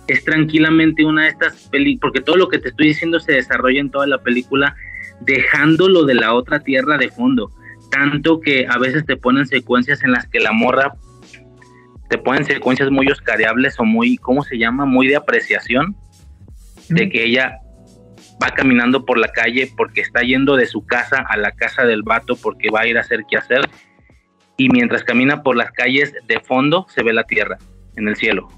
Es 0.08 0.24
tranquilamente 0.24 1.04
una 1.04 1.24
de 1.24 1.28
estas 1.28 1.68
películas, 1.68 2.00
porque 2.00 2.20
todo 2.20 2.36
lo 2.36 2.48
que 2.48 2.58
te 2.58 2.70
estoy 2.70 2.88
diciendo 2.88 3.20
se 3.20 3.32
desarrolla 3.32 3.80
en 3.80 3.90
toda 3.90 4.06
la 4.06 4.18
película, 4.18 4.74
dejando 5.20 5.88
lo 5.88 6.04
de 6.04 6.14
la 6.14 6.34
otra 6.34 6.60
tierra 6.60 6.98
de 6.98 7.10
fondo. 7.10 7.50
Tanto 7.90 8.40
que 8.40 8.66
a 8.68 8.78
veces 8.78 9.06
te 9.06 9.16
ponen 9.16 9.46
secuencias 9.46 10.02
en 10.02 10.12
las 10.12 10.26
que 10.26 10.40
la 10.40 10.52
morra 10.52 10.94
te 12.08 12.18
ponen 12.18 12.44
secuencias 12.44 12.90
muy 12.90 13.06
oscariables 13.08 13.78
o 13.78 13.84
muy, 13.84 14.16
¿cómo 14.16 14.42
se 14.42 14.58
llama? 14.58 14.86
Muy 14.86 15.08
de 15.08 15.16
apreciación, 15.16 15.94
de 16.88 17.10
que 17.10 17.24
ella 17.24 17.58
va 18.42 18.50
caminando 18.50 19.04
por 19.04 19.18
la 19.18 19.28
calle 19.28 19.70
porque 19.76 20.00
está 20.00 20.22
yendo 20.22 20.56
de 20.56 20.66
su 20.66 20.86
casa 20.86 21.24
a 21.28 21.36
la 21.36 21.52
casa 21.52 21.84
del 21.84 22.02
vato 22.02 22.36
porque 22.36 22.70
va 22.70 22.80
a 22.80 22.86
ir 22.86 22.96
a 22.96 23.02
hacer 23.02 23.24
qué 23.28 23.36
hacer. 23.36 23.60
Y 24.56 24.68
mientras 24.70 25.04
camina 25.04 25.42
por 25.42 25.56
las 25.56 25.70
calles, 25.70 26.14
de 26.26 26.40
fondo 26.40 26.86
se 26.88 27.02
ve 27.02 27.12
la 27.12 27.24
tierra 27.24 27.58
en 27.96 28.08
el 28.08 28.16
cielo. 28.16 28.48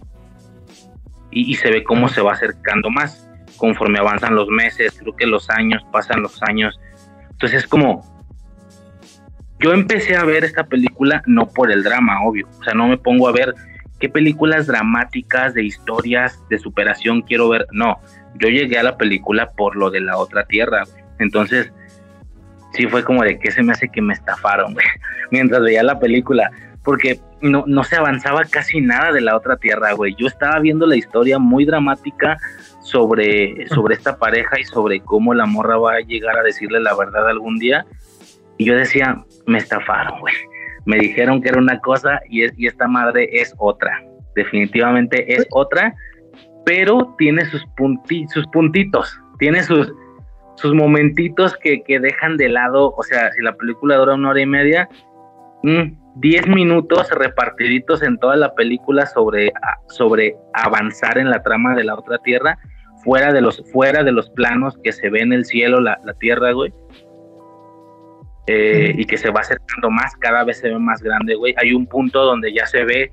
Y, 1.31 1.55
se 1.55 1.71
ve 1.71 1.85
cómo 1.85 2.09
se 2.09 2.21
va 2.21 2.33
acercando 2.33 2.91
más. 2.91 3.27
conforme 3.57 3.99
avanzan 3.99 4.35
los 4.35 4.49
meses, 4.49 4.97
creo 4.99 5.15
que 5.15 5.27
los 5.27 5.51
años, 5.51 5.85
pasan 5.93 6.23
los 6.23 6.43
años. 6.43 6.81
Entonces 7.31 7.65
es 7.65 7.67
como, 7.67 8.03
yo 9.61 9.73
empecé 9.75 10.17
a 10.17 10.25
ver 10.25 10.45
esta 10.45 10.65
película 10.65 11.23
no 11.27 11.47
por 11.47 11.71
el 11.71 11.83
drama, 11.83 12.25
obvio, 12.25 12.49
o 12.59 12.65
sea, 12.65 12.75
no 12.75 12.89
me 12.89 12.97
pongo 12.97 13.29
a 13.29 13.33
ver 13.33 13.55
qué 13.99 14.09
películas 14.09 14.67
dramáticas 14.67 15.53
de 15.53 15.63
historias 15.63 16.43
de 16.49 16.59
superación 16.59 17.21
quiero 17.21 17.51
ver, 17.51 17.67
no, 17.71 18.01
yo 18.39 18.49
llegué 18.49 18.79
a 18.79 18.83
la 18.83 18.97
película 18.97 19.51
por 19.57 19.77
lo 19.77 19.91
de 19.91 20.01
la 20.01 20.17
otra 20.17 20.45
tierra, 20.47 20.85
entonces 21.19 21.71
sí 22.73 22.87
fue 22.87 23.05
como 23.05 23.23
de 23.23 23.39
que 23.39 23.51
se 23.51 23.63
me 23.63 23.73
hace 23.73 23.91
que 23.91 24.01
me 24.01 24.15
estafaron, 24.15 24.75
mientras 25.31 25.61
veía 25.63 25.83
la 25.83 25.99
película, 25.99 26.51
porque 26.85 27.21
no, 27.43 27.65
no 27.67 27.85
se 27.85 27.97
avanzaba 27.97 28.45
casi 28.45 28.81
nada 28.81 29.13
de 29.13 29.21
la 29.21 29.37
otra 29.37 29.57
tierra, 29.57 29.93
güey. 29.93 30.15
Yo 30.19 30.27
estaba 30.27 30.59
viendo 30.61 30.87
la 30.87 30.97
historia 30.97 31.39
muy 31.39 31.65
dramática 31.65 32.39
sobre, 32.83 33.67
sobre 33.69 33.95
esta 33.95 34.19
pareja 34.19 34.59
y 34.59 34.65
sobre 34.65 35.01
cómo 35.01 35.35
la 35.35 35.47
morra 35.47 35.77
va 35.79 35.95
a 35.95 36.01
llegar 36.01 36.39
a 36.39 36.43
decirle 36.43 36.81
la 36.81 36.95
verdad 36.95 37.29
algún 37.29 37.59
día. 37.59 37.85
Y 38.59 38.67
yo 38.67 38.75
decía, 38.77 39.25
me 39.47 39.59
estafaron, 39.59 40.21
güey. 40.21 40.35
Me 40.87 40.99
dijeron 40.99 41.43
que 41.43 41.51
era 41.51 41.59
una 41.59 41.79
cosa 41.81 42.21
y, 42.29 42.43
es, 42.43 42.53
y 42.59 42.67
esta 42.67 42.87
madre 42.87 43.29
es 43.33 43.55
otra. 43.59 44.03
Definitivamente 44.35 45.35
es 45.35 45.47
otra, 45.51 45.95
pero 46.65 47.15
tiene 47.19 47.45
sus, 47.47 47.65
punti, 47.77 48.27
sus 48.29 48.47
puntitos, 48.49 49.21
tiene 49.39 49.63
sus, 49.63 49.93
sus 50.57 50.75
momentitos 50.75 51.57
que, 51.59 51.83
que, 51.83 52.01
dejan 52.01 52.37
de 52.37 52.49
lado. 52.49 52.95
O 52.97 53.03
sea, 53.03 53.31
si 53.33 53.43
la 53.43 53.55
película 53.55 53.97
dura 53.97 54.15
una 54.15 54.31
hora 54.31 54.41
y 54.41 54.47
media, 54.47 54.89
10 56.17 56.47
mm, 56.47 56.55
minutos 56.55 57.11
repartiditos 57.11 58.03
en 58.03 58.19
toda 58.19 58.37
la 58.37 58.55
película 58.55 59.07
sobre, 59.07 59.53
sobre 59.89 60.37
avanzar 60.55 61.19
en 61.19 61.31
la 61.31 61.43
trama 61.43 61.75
de 61.75 61.85
la 61.85 61.95
otra 61.95 62.19
tierra, 62.19 62.59
fuera 63.05 63.33
de 63.33 63.41
los, 63.41 63.63
fuera 63.73 64.03
de 64.03 64.13
los 64.13 64.31
planos 64.31 64.79
que 64.83 64.93
se 64.93 65.09
ve 65.11 65.21
en 65.21 65.33
el 65.33 65.45
cielo, 65.45 65.81
la, 65.81 66.01
la 66.05 66.15
tierra, 66.15 66.53
güey. 66.53 66.73
Eh, 68.47 68.95
y 68.97 69.05
que 69.05 69.17
se 69.17 69.31
va 69.31 69.41
acercando 69.41 69.91
más, 69.91 70.17
cada 70.17 70.43
vez 70.45 70.59
se 70.59 70.71
ve 70.71 70.79
más 70.79 71.03
grande, 71.03 71.37
güey. 71.37 71.55
Hay 71.59 71.73
un 71.73 71.87
punto 71.87 72.25
donde 72.25 72.53
ya 72.53 72.67
se 72.67 72.85
ve, 72.85 73.13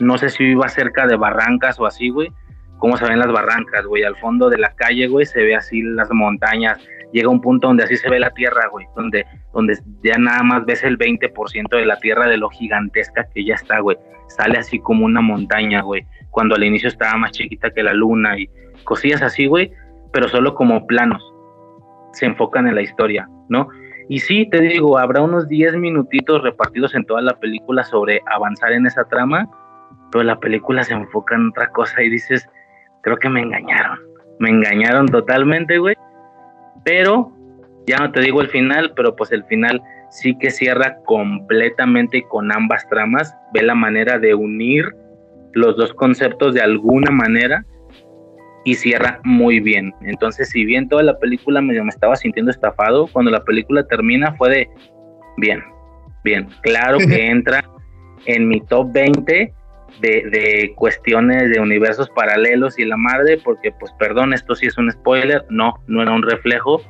no 0.00 0.16
sé 0.16 0.30
si 0.30 0.44
iba 0.44 0.68
cerca 0.68 1.06
de 1.06 1.16
barrancas 1.16 1.78
o 1.78 1.86
así, 1.86 2.08
güey, 2.08 2.32
cómo 2.78 2.96
se 2.96 3.04
ven 3.06 3.18
las 3.18 3.30
barrancas, 3.30 3.84
güey. 3.84 4.04
Al 4.04 4.16
fondo 4.16 4.48
de 4.48 4.58
la 4.58 4.74
calle, 4.74 5.06
güey, 5.08 5.26
se 5.26 5.42
ve 5.42 5.54
así 5.54 5.82
las 5.82 6.10
montañas. 6.12 6.78
Llega 7.12 7.28
un 7.28 7.40
punto 7.40 7.68
donde 7.68 7.84
así 7.84 7.96
se 7.96 8.10
ve 8.10 8.18
la 8.18 8.30
tierra, 8.30 8.68
güey, 8.70 8.86
donde, 8.96 9.24
donde 9.52 9.78
ya 10.02 10.18
nada 10.18 10.42
más 10.42 10.64
ves 10.64 10.82
el 10.84 10.98
20% 10.98 11.68
de 11.68 11.86
la 11.86 11.98
tierra 11.98 12.28
de 12.28 12.36
lo 12.36 12.48
gigantesca 12.50 13.26
que 13.32 13.44
ya 13.44 13.54
está, 13.54 13.80
güey. 13.80 13.96
Sale 14.28 14.58
así 14.58 14.78
como 14.78 15.04
una 15.04 15.20
montaña, 15.20 15.82
güey. 15.82 16.06
Cuando 16.30 16.54
al 16.54 16.64
inicio 16.64 16.88
estaba 16.88 17.16
más 17.16 17.32
chiquita 17.32 17.70
que 17.70 17.82
la 17.82 17.92
luna 17.92 18.38
y 18.38 18.48
cosillas 18.84 19.22
así, 19.22 19.46
güey, 19.46 19.72
pero 20.12 20.28
solo 20.28 20.54
como 20.54 20.86
planos. 20.86 21.22
Se 22.12 22.26
enfocan 22.26 22.66
en 22.66 22.74
la 22.74 22.82
historia, 22.82 23.28
¿no? 23.48 23.68
Y 24.08 24.20
sí, 24.20 24.48
te 24.50 24.60
digo, 24.60 24.98
habrá 24.98 25.22
unos 25.22 25.48
10 25.48 25.76
minutitos 25.76 26.42
repartidos 26.42 26.94
en 26.94 27.04
toda 27.06 27.22
la 27.22 27.38
película 27.38 27.84
sobre 27.84 28.20
avanzar 28.26 28.72
en 28.72 28.86
esa 28.86 29.04
trama, 29.04 29.48
pero 30.12 30.24
la 30.24 30.38
película 30.38 30.82
se 30.82 30.92
enfoca 30.92 31.34
en 31.34 31.48
otra 31.48 31.70
cosa 31.70 32.02
y 32.02 32.10
dices, 32.10 32.48
creo 33.02 33.16
que 33.16 33.28
me 33.28 33.40
engañaron. 33.40 33.98
Me 34.38 34.50
engañaron 34.50 35.06
totalmente, 35.06 35.78
güey. 35.78 35.96
Pero, 36.84 37.32
ya 37.86 37.98
no 37.98 38.12
te 38.12 38.20
digo 38.20 38.40
el 38.40 38.48
final, 38.48 38.92
pero 38.94 39.16
pues 39.16 39.32
el 39.32 39.44
final 39.44 39.82
sí 40.10 40.36
que 40.38 40.50
cierra 40.50 40.96
completamente 41.04 42.22
con 42.28 42.52
ambas 42.52 42.86
tramas. 42.88 43.34
Ve 43.52 43.62
la 43.62 43.74
manera 43.74 44.18
de 44.18 44.34
unir 44.34 44.84
los 45.52 45.76
dos 45.76 45.92
conceptos 45.94 46.54
de 46.54 46.60
alguna 46.60 47.10
manera 47.10 47.64
y 48.64 48.74
cierra 48.74 49.20
muy 49.24 49.60
bien. 49.60 49.92
Entonces, 50.02 50.50
si 50.50 50.64
bien 50.64 50.88
toda 50.88 51.02
la 51.02 51.18
película 51.18 51.60
medio 51.60 51.84
me 51.84 51.90
estaba 51.90 52.16
sintiendo 52.16 52.50
estafado, 52.50 53.06
cuando 53.08 53.30
la 53.30 53.44
película 53.44 53.86
termina 53.86 54.34
fue 54.36 54.50
de 54.50 54.68
bien, 55.36 55.62
bien. 56.24 56.48
Claro 56.62 56.98
que 56.98 57.26
entra 57.30 57.64
en 58.26 58.48
mi 58.48 58.60
top 58.62 58.92
20 58.92 59.52
de, 60.00 60.72
cuestiones 60.76 61.50
de 61.50 61.60
universos 61.60 62.08
paralelos 62.10 62.78
y 62.78 62.84
la 62.84 62.96
madre, 62.96 63.38
porque 63.42 63.72
pues 63.72 63.92
perdón, 63.98 64.32
esto 64.32 64.54
sí 64.54 64.66
es 64.66 64.78
un 64.78 64.90
spoiler, 64.90 65.44
no, 65.50 65.74
no 65.86 66.02
era 66.02 66.12
un 66.12 66.22
reflejo, 66.22 66.80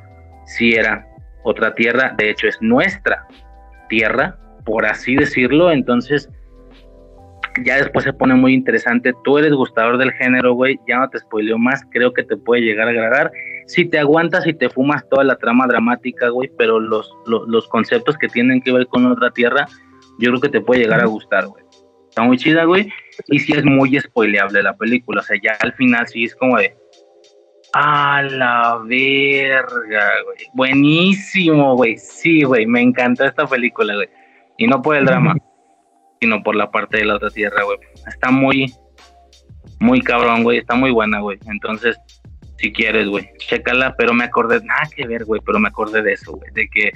sí 0.45 0.73
era 0.73 1.05
otra 1.43 1.73
tierra, 1.73 2.13
de 2.17 2.29
hecho 2.29 2.47
es 2.47 2.57
nuestra 2.61 3.27
tierra, 3.89 4.37
por 4.65 4.85
así 4.85 5.15
decirlo, 5.15 5.71
entonces 5.71 6.29
ya 7.63 7.77
después 7.77 8.03
se 8.03 8.13
pone 8.13 8.33
muy 8.35 8.53
interesante. 8.53 9.13
Tú 9.23 9.37
eres 9.37 9.53
gustador 9.53 9.97
del 9.97 10.11
género, 10.13 10.53
güey. 10.53 10.79
Ya 10.87 10.99
no 10.99 11.09
te 11.09 11.19
spoileo 11.19 11.57
más. 11.57 11.83
Creo 11.91 12.11
que 12.13 12.23
te 12.23 12.35
puede 12.35 12.61
llegar 12.61 12.87
a 12.87 12.91
agradar. 12.91 13.31
Si 13.67 13.85
te 13.85 13.99
aguantas 13.99 14.45
y 14.45 14.53
te 14.53 14.69
fumas 14.69 15.07
toda 15.09 15.23
la 15.23 15.37
trama 15.37 15.65
dramática, 15.67 16.29
güey, 16.29 16.51
pero 16.57 16.79
los, 16.79 17.09
los, 17.25 17.67
conceptos 17.67 18.17
que 18.17 18.27
tienen 18.27 18.61
que 18.61 18.71
ver 18.71 18.87
con 18.87 19.05
otra 19.05 19.31
tierra, 19.31 19.67
yo 20.19 20.29
creo 20.31 20.41
que 20.41 20.49
te 20.49 20.61
puede 20.61 20.81
llegar 20.81 21.01
a 21.01 21.05
gustar, 21.05 21.47
güey. 21.47 21.64
Está 22.15 22.23
muy 22.23 22.37
chida, 22.37 22.63
güey. 22.63 22.89
Y 23.27 23.39
sí 23.39 23.51
es 23.51 23.65
muy 23.65 23.99
spoileable 23.99 24.63
la 24.63 24.73
película. 24.77 25.19
O 25.19 25.23
sea, 25.25 25.37
ya 25.43 25.57
al 25.59 25.73
final 25.73 26.07
sí 26.07 26.23
es 26.23 26.33
como 26.33 26.57
de. 26.57 26.73
A 27.73 28.21
la 28.21 28.81
verga, 28.85 30.11
güey. 30.23 30.37
Buenísimo, 30.53 31.75
güey. 31.75 31.97
Sí, 31.97 32.43
güey. 32.43 32.65
Me 32.67 32.79
encantó 32.79 33.25
esta 33.25 33.45
película, 33.45 33.95
güey. 33.95 34.07
Y 34.57 34.65
no 34.65 34.81
por 34.81 34.95
el 34.95 35.03
drama 35.03 35.35
sino 36.21 36.41
por 36.41 36.55
la 36.55 36.71
parte 36.71 36.99
de 36.99 37.03
la 37.03 37.15
otra 37.15 37.29
tierra, 37.31 37.65
güey. 37.65 37.79
Está 38.07 38.31
muy, 38.31 38.73
muy 39.81 39.99
cabrón, 39.99 40.43
güey. 40.43 40.59
Está 40.59 40.75
muy 40.75 40.91
buena, 40.91 41.19
güey. 41.19 41.37
Entonces, 41.47 41.97
si 42.59 42.71
quieres, 42.71 43.09
güey, 43.09 43.29
chécala. 43.39 43.93
Pero 43.97 44.13
me 44.13 44.23
acordé, 44.23 44.63
nada 44.63 44.87
que 44.95 45.05
ver, 45.05 45.25
güey, 45.25 45.41
pero 45.45 45.59
me 45.59 45.67
acordé 45.67 46.01
de 46.01 46.13
eso, 46.13 46.31
güey. 46.31 46.49
De 46.53 46.69
que, 46.69 46.93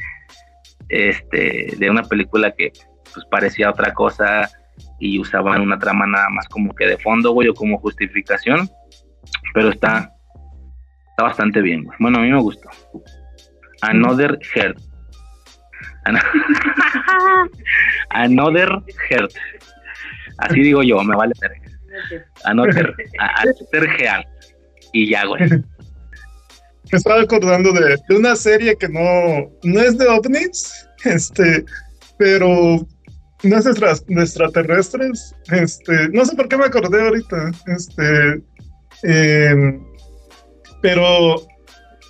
este, 0.87 1.75
de 1.75 1.89
una 1.89 2.03
película 2.03 2.53
que, 2.53 2.71
pues, 3.13 3.25
parecía 3.29 3.69
otra 3.69 3.93
cosa 3.93 4.49
y 4.99 5.19
usaban 5.19 5.61
una 5.61 5.79
trama 5.79 6.07
nada 6.07 6.29
más 6.29 6.47
como 6.47 6.73
que 6.73 6.85
de 6.85 6.97
fondo, 6.97 7.31
güey, 7.31 7.49
o 7.49 7.53
como 7.53 7.79
justificación. 7.79 8.69
Pero 9.53 9.69
está, 9.69 10.11
está 11.11 11.23
bastante 11.23 11.61
bien, 11.61 11.83
güey. 11.83 11.97
Bueno, 11.99 12.19
a 12.19 12.21
mí 12.21 12.31
me 12.31 12.41
gustó. 12.41 12.69
Another 13.81 14.37
Heart 14.53 14.79
Another 18.09 18.69
Heart. 19.09 19.31
Así 20.37 20.61
digo 20.61 20.83
yo, 20.83 21.03
me 21.03 21.15
vale 21.15 21.33
Another, 22.45 22.93
Another 23.19 24.25
Y 24.93 25.09
ya, 25.09 25.25
güey. 25.25 25.49
Me 25.49 25.63
estaba 26.91 27.21
acordando 27.21 27.73
de, 27.73 27.97
una 28.09 28.35
serie 28.35 28.75
que 28.77 28.87
no, 28.87 29.51
no 29.63 29.81
es 29.81 29.97
de 29.97 30.07
ovnis, 30.07 30.87
este, 31.03 31.65
pero 32.17 32.87
no 33.43 33.57
es 33.57 33.65
extraterrestres. 33.65 35.35
Este, 35.51 36.09
no 36.09 36.25
sé 36.25 36.35
por 36.35 36.47
qué 36.47 36.57
me 36.57 36.65
acordé 36.65 37.01
ahorita. 37.01 37.51
Este, 37.67 38.41
em, 39.03 39.83
pero 40.81 41.47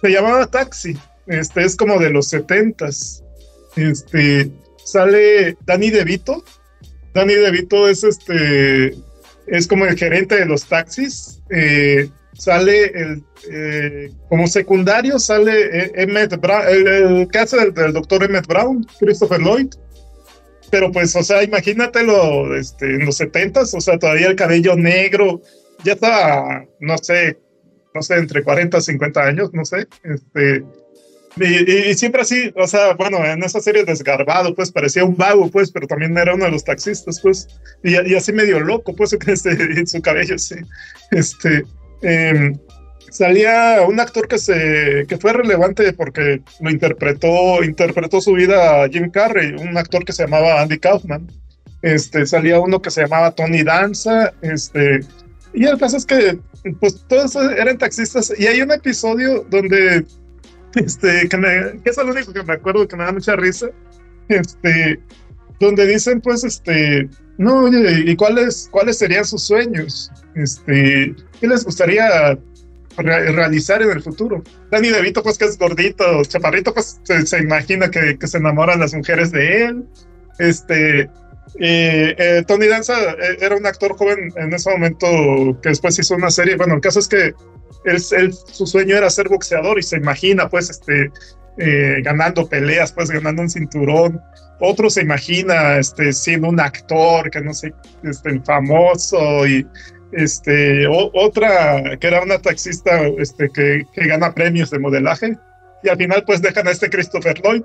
se 0.01 0.09
llamaba 0.09 0.48
Taxi. 0.48 0.98
Este 1.27 1.64
es 1.64 1.75
como 1.75 1.99
de 1.99 2.09
los 2.09 2.27
setentas. 2.27 3.24
Este, 3.75 4.51
sale 4.83 5.58
Danny 5.66 5.90
DeVito. 5.91 6.43
Danny 7.14 7.35
DeVito 7.35 7.88
es 7.88 8.03
este, 8.03 8.95
es 9.48 9.67
como 9.67 9.85
el 9.85 9.98
gerente 9.98 10.35
de 10.35 10.45
los 10.45 10.66
taxis. 10.66 11.41
Eh, 11.49 12.09
sale 12.33 12.85
el, 12.85 13.24
eh, 13.51 14.11
como 14.30 14.48
secundario, 14.48 15.19
sale 15.19 15.85
eh, 15.85 15.91
Emmett 15.95 16.40
Brown, 16.40 16.64
el, 16.67 17.27
caso 17.27 17.58
del, 17.58 17.93
doctor 17.93 18.24
Emmett 18.24 18.48
Brown, 18.48 18.85
Christopher 18.99 19.40
Lloyd. 19.40 19.74
Pero 20.72 20.91
pues, 20.91 21.15
o 21.15 21.23
sea, 21.23 21.43
imagínatelo 21.43 22.56
este, 22.56 22.85
en 22.85 23.06
los 23.06 23.17
setentas, 23.17 23.73
o 23.73 23.81
sea, 23.81 23.98
todavía 23.98 24.27
el 24.27 24.35
cabello 24.35 24.75
negro, 24.75 25.41
ya 25.83 25.93
está, 25.93 26.65
no 26.80 26.98
sé, 26.98 27.38
no 27.93 28.01
sé, 28.01 28.15
entre 28.15 28.43
40 28.43 28.77
y 28.77 28.81
50 28.81 29.22
años, 29.22 29.49
no 29.53 29.65
sé, 29.65 29.88
este, 30.03 30.64
y, 31.38 31.93
siempre 31.93 32.22
así, 32.22 32.51
o 32.56 32.67
sea, 32.67 32.93
bueno, 32.95 33.23
en 33.23 33.43
esa 33.43 33.61
serie 33.61 33.85
desgarbado, 33.85 34.53
pues 34.56 34.72
parecía 34.72 35.06
un 35.06 35.15
vago, 35.15 35.49
pues, 35.49 35.72
pero 35.72 35.88
también 35.88 36.17
era 36.17 36.33
uno 36.33 36.45
de 36.45 36.51
los 36.51 36.64
taxistas, 36.64 37.22
pues, 37.22 37.48
y, 37.83 37.95
así 38.15 38.33
medio 38.33 38.59
loco, 38.59 38.95
pues, 38.95 39.14
este, 39.27 39.51
en 39.51 39.88
su 39.88 40.01
cabello, 40.01 40.38
sí. 40.38 40.56
Este, 41.11 41.64
em, 42.01 42.57
salía 43.11 43.81
un 43.88 43.99
actor 43.99 44.27
que, 44.27 44.38
se, 44.38 45.05
que 45.07 45.17
fue 45.17 45.33
relevante 45.33 45.93
porque 45.93 46.41
lo 46.59 46.69
interpretó, 46.69 47.63
interpretó 47.63 48.21
su 48.21 48.33
vida 48.33 48.83
a 48.83 48.89
Jim 48.89 49.09
Carrey, 49.09 49.53
un 49.53 49.77
actor 49.77 50.05
que 50.05 50.13
se 50.13 50.23
llamaba 50.23 50.61
Andy 50.61 50.79
Kaufman. 50.79 51.27
Este, 51.81 52.25
salía 52.25 52.59
uno 52.59 52.81
que 52.81 52.91
se 52.91 53.01
llamaba 53.01 53.31
Tony 53.31 53.63
Danza, 53.63 54.33
este, 54.41 54.99
y 55.53 55.65
el 55.65 55.77
caso 55.77 55.97
es 55.97 56.05
que, 56.05 56.38
pues, 56.79 57.05
todos 57.07 57.35
eran 57.35 57.77
taxistas, 57.77 58.33
y 58.38 58.47
hay 58.47 58.61
un 58.61 58.71
episodio 58.71 59.45
donde 59.49 60.05
este, 60.75 61.27
que, 61.29 61.38
me, 61.38 61.81
que 61.81 61.89
es 61.89 61.97
lo 61.97 62.11
único 62.11 62.33
que 62.33 62.43
me 62.43 62.53
acuerdo 62.53 62.88
que 62.88 62.95
me 62.95 63.05
da 63.05 63.11
mucha 63.11 63.35
risa, 63.35 63.67
este, 64.27 64.99
donde 65.59 65.88
dicen, 65.88 66.21
pues, 66.21 66.43
este, 66.43 67.09
no, 67.38 67.63
oye, 67.63 68.03
¿y 68.05 68.15
cuáles, 68.15 68.67
cuáles 68.71 68.97
serían 68.97 69.25
sus 69.25 69.43
sueños? 69.43 70.11
Este, 70.35 71.15
¿qué 71.39 71.47
les 71.47 71.63
gustaría 71.63 72.38
realizar 72.97 73.81
en 73.81 73.91
el 73.91 74.01
futuro. 74.01 74.43
Danny 74.71 74.89
DeVito, 74.89 75.23
pues 75.23 75.37
que 75.37 75.45
es 75.45 75.57
gordito, 75.57 76.23
chaparrito, 76.23 76.73
pues 76.73 76.99
se, 77.03 77.39
imagina 77.39 77.89
que, 77.89 78.17
que, 78.17 78.27
se 78.27 78.37
enamoran 78.37 78.79
las 78.79 78.93
mujeres 78.93 79.31
de 79.31 79.65
él. 79.65 79.85
Este, 80.39 81.09
eh, 81.59 82.43
Tony 82.47 82.67
Danza 82.67 82.93
eh, 83.11 83.37
era 83.41 83.55
un 83.55 83.65
actor 83.65 83.95
joven 83.97 84.31
en 84.35 84.53
ese 84.53 84.69
momento 84.69 85.07
que 85.61 85.69
después 85.69 85.97
hizo 85.99 86.15
una 86.15 86.31
serie. 86.31 86.55
Bueno, 86.55 86.75
el 86.75 86.81
caso 86.81 86.99
es 86.99 87.07
que 87.07 87.33
él, 87.85 88.01
su 88.01 88.67
sueño 88.67 88.95
era 88.95 89.09
ser 89.09 89.29
boxeador 89.29 89.79
y 89.79 89.83
se 89.83 89.97
imagina, 89.97 90.49
pues, 90.49 90.69
este, 90.69 91.11
eh, 91.57 92.01
ganando 92.03 92.47
peleas, 92.47 92.91
pues, 92.91 93.09
ganando 93.09 93.41
un 93.41 93.49
cinturón. 93.49 94.19
Otro 94.59 94.89
se 94.89 95.01
imagina, 95.01 95.77
este, 95.77 96.11
siendo 96.11 96.49
un 96.49 96.59
actor 96.59 97.29
que 97.29 97.41
no 97.41 97.53
sé, 97.53 97.73
este, 98.03 98.39
famoso 98.41 99.47
y 99.47 99.65
este, 100.11 100.88
otra 100.88 101.97
que 101.97 102.07
era 102.07 102.21
una 102.21 102.39
taxista 102.39 103.01
este, 103.17 103.49
que, 103.49 103.85
que, 103.93 104.07
gana 104.07 104.33
premios 104.33 104.69
de 104.69 104.79
modelaje 104.79 105.38
y 105.83 105.89
al 105.89 105.97
final 105.97 106.23
pues 106.25 106.41
dejan 106.41 106.67
a 106.67 106.71
este 106.71 106.89
Christopher 106.89 107.39
Lloyd. 107.41 107.63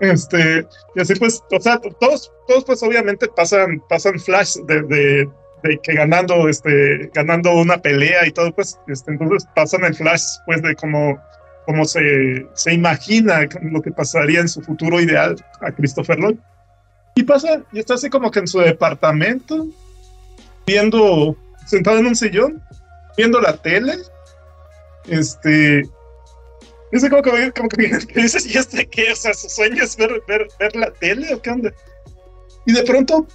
Este, 0.00 0.66
y 0.94 1.00
así 1.00 1.14
pues, 1.14 1.42
o 1.50 1.60
sea, 1.60 1.78
todos, 1.78 2.30
todos 2.46 2.64
pues 2.64 2.82
obviamente 2.82 3.28
pasan, 3.28 3.82
pasan 3.88 4.20
flash 4.20 4.56
de, 4.66 4.82
de, 4.82 5.28
de, 5.62 5.78
que 5.82 5.94
ganando, 5.94 6.48
este, 6.48 7.10
ganando 7.14 7.52
una 7.52 7.78
pelea 7.78 8.26
y 8.26 8.32
todo, 8.32 8.52
pues, 8.54 8.78
este, 8.88 9.12
entonces 9.12 9.48
pasan 9.54 9.84
el 9.84 9.94
flash 9.94 10.22
pues 10.44 10.60
de 10.60 10.74
cómo, 10.74 11.18
cómo 11.64 11.84
se, 11.86 12.46
se 12.54 12.74
imagina 12.74 13.48
lo 13.62 13.80
que 13.80 13.90
pasaría 13.90 14.40
en 14.40 14.48
su 14.48 14.60
futuro 14.60 15.00
ideal 15.00 15.36
a 15.60 15.72
Christopher 15.72 16.18
Lloyd. 16.18 16.38
Y 17.14 17.22
pasa, 17.22 17.62
y 17.72 17.78
está 17.78 17.94
así 17.94 18.10
como 18.10 18.30
que 18.30 18.40
en 18.40 18.46
su 18.46 18.58
departamento, 18.58 19.66
viendo, 20.66 21.36
sentado 21.66 21.98
en 21.98 22.06
un 22.06 22.16
sillón, 22.16 22.62
viendo 23.16 23.40
la 23.40 23.56
tele. 23.56 23.94
Este. 25.08 25.82
Dice 26.92 27.10
como 27.10 27.22
que, 27.22 27.52
como 27.52 27.68
que, 27.68 27.98
dices, 28.14 28.46
¿y 28.46 28.58
este 28.58 28.86
qué? 28.86 29.12
O 29.12 29.16
sea, 29.16 29.34
su 29.34 29.48
sueño 29.48 29.82
es 29.82 29.96
ver, 29.96 30.22
ver, 30.26 30.48
ver 30.58 30.76
la 30.76 30.90
tele 30.92 31.34
o 31.34 31.40
qué 31.40 31.50
onda. 31.50 31.72
Y 32.66 32.72
de 32.72 32.82
pronto, 32.82 33.26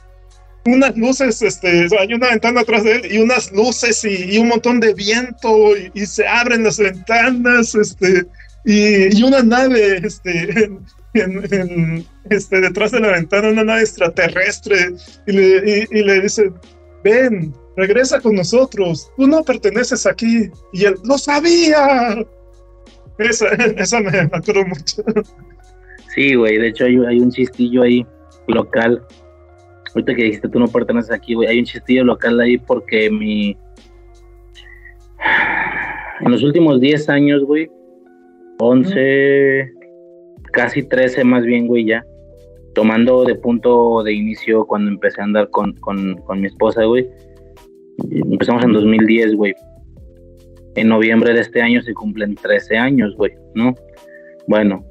unas 0.66 0.96
luces, 0.98 1.42
este, 1.42 1.88
hay 1.98 2.14
una 2.14 2.30
ventana 2.30 2.62
atrás 2.62 2.84
de 2.84 2.94
él 2.94 3.12
y 3.12 3.18
unas 3.18 3.52
luces 3.52 4.04
y, 4.04 4.36
y 4.36 4.38
un 4.38 4.50
montón 4.50 4.80
de 4.80 4.94
viento 4.94 5.76
y, 5.94 6.06
se 6.06 6.28
abren 6.28 6.64
las 6.64 6.78
ventanas, 6.78 7.74
este, 7.76 8.26
y, 8.66 9.18
y 9.18 9.24
una 9.24 9.42
nave, 9.42 10.02
este, 10.04 10.66
en, 10.66 10.86
en, 11.14 12.06
este, 12.30 12.62
detrás 12.62 12.92
de 12.92 13.00
la 13.00 13.12
ventana, 13.12 13.50
una 13.50 13.64
nave 13.64 13.82
extraterrestre 13.82 14.94
y 15.28 15.32
le, 15.32 15.88
y 15.90 16.04
le 16.04 16.22
dice, 16.22 16.52
ven, 17.04 17.54
regresa 17.76 18.20
con 18.20 18.36
nosotros, 18.36 19.12
tú 19.18 19.28
no 19.28 19.44
perteneces 19.44 20.06
aquí. 20.06 20.50
Y 20.74 20.86
él, 20.86 20.96
lo 21.04 21.18
sabía. 21.18 22.26
Esa, 23.18 23.48
esa 23.78 24.00
me, 24.02 24.20
acuerdo 24.20 24.66
mucho. 24.66 25.04
Sí, 26.16 26.36
güey, 26.36 26.58
de 26.58 26.68
hecho 26.70 26.86
hay, 26.86 27.20
un 27.20 27.32
chistillo 27.32 27.84
ahí 27.84 28.06
local. 28.48 29.02
Ahorita 29.94 30.16
que 30.16 30.24
dijiste 30.24 30.50
tú 30.50 30.60
no 30.60 30.68
perteneces 30.68 31.12
aquí, 31.12 31.34
güey, 31.34 31.50
hay 31.50 31.60
un 31.60 31.66
chistillo 31.66 32.04
local 32.04 32.40
ahí 32.40 32.58
porque 32.58 33.10
mi... 33.10 33.58
En 36.22 36.32
los 36.32 36.44
últimos 36.44 36.80
10 36.80 37.10
años, 37.10 37.44
güey, 37.44 37.70
11, 38.60 39.72
casi 40.52 40.84
13 40.84 41.24
más 41.24 41.44
bien, 41.44 41.68
güey, 41.68 41.86
ya 41.86 42.06
tomando 42.74 43.24
de 43.24 43.36
punto 43.36 44.04
de 44.04 44.14
inicio 44.14 44.66
cuando 44.66 44.92
empecé 44.92 45.22
a 45.22 45.26
andar 45.26 45.50
con, 45.50 45.76
mi 46.36 46.48
esposa, 46.48 46.86
güey. 46.86 47.08
Empezamos 48.10 48.64
en 48.64 48.74
2010, 48.74 49.36
güey. 49.36 49.54
En 50.76 50.88
noviembre 50.88 51.34
de 51.34 51.42
este 51.42 51.62
año 51.62 51.82
se 51.82 51.94
cumplen 51.94 52.36
13 52.36 52.78
años, 52.78 53.16
güey, 53.18 53.34
¿no? 53.56 53.76
Bueno, 54.48 54.84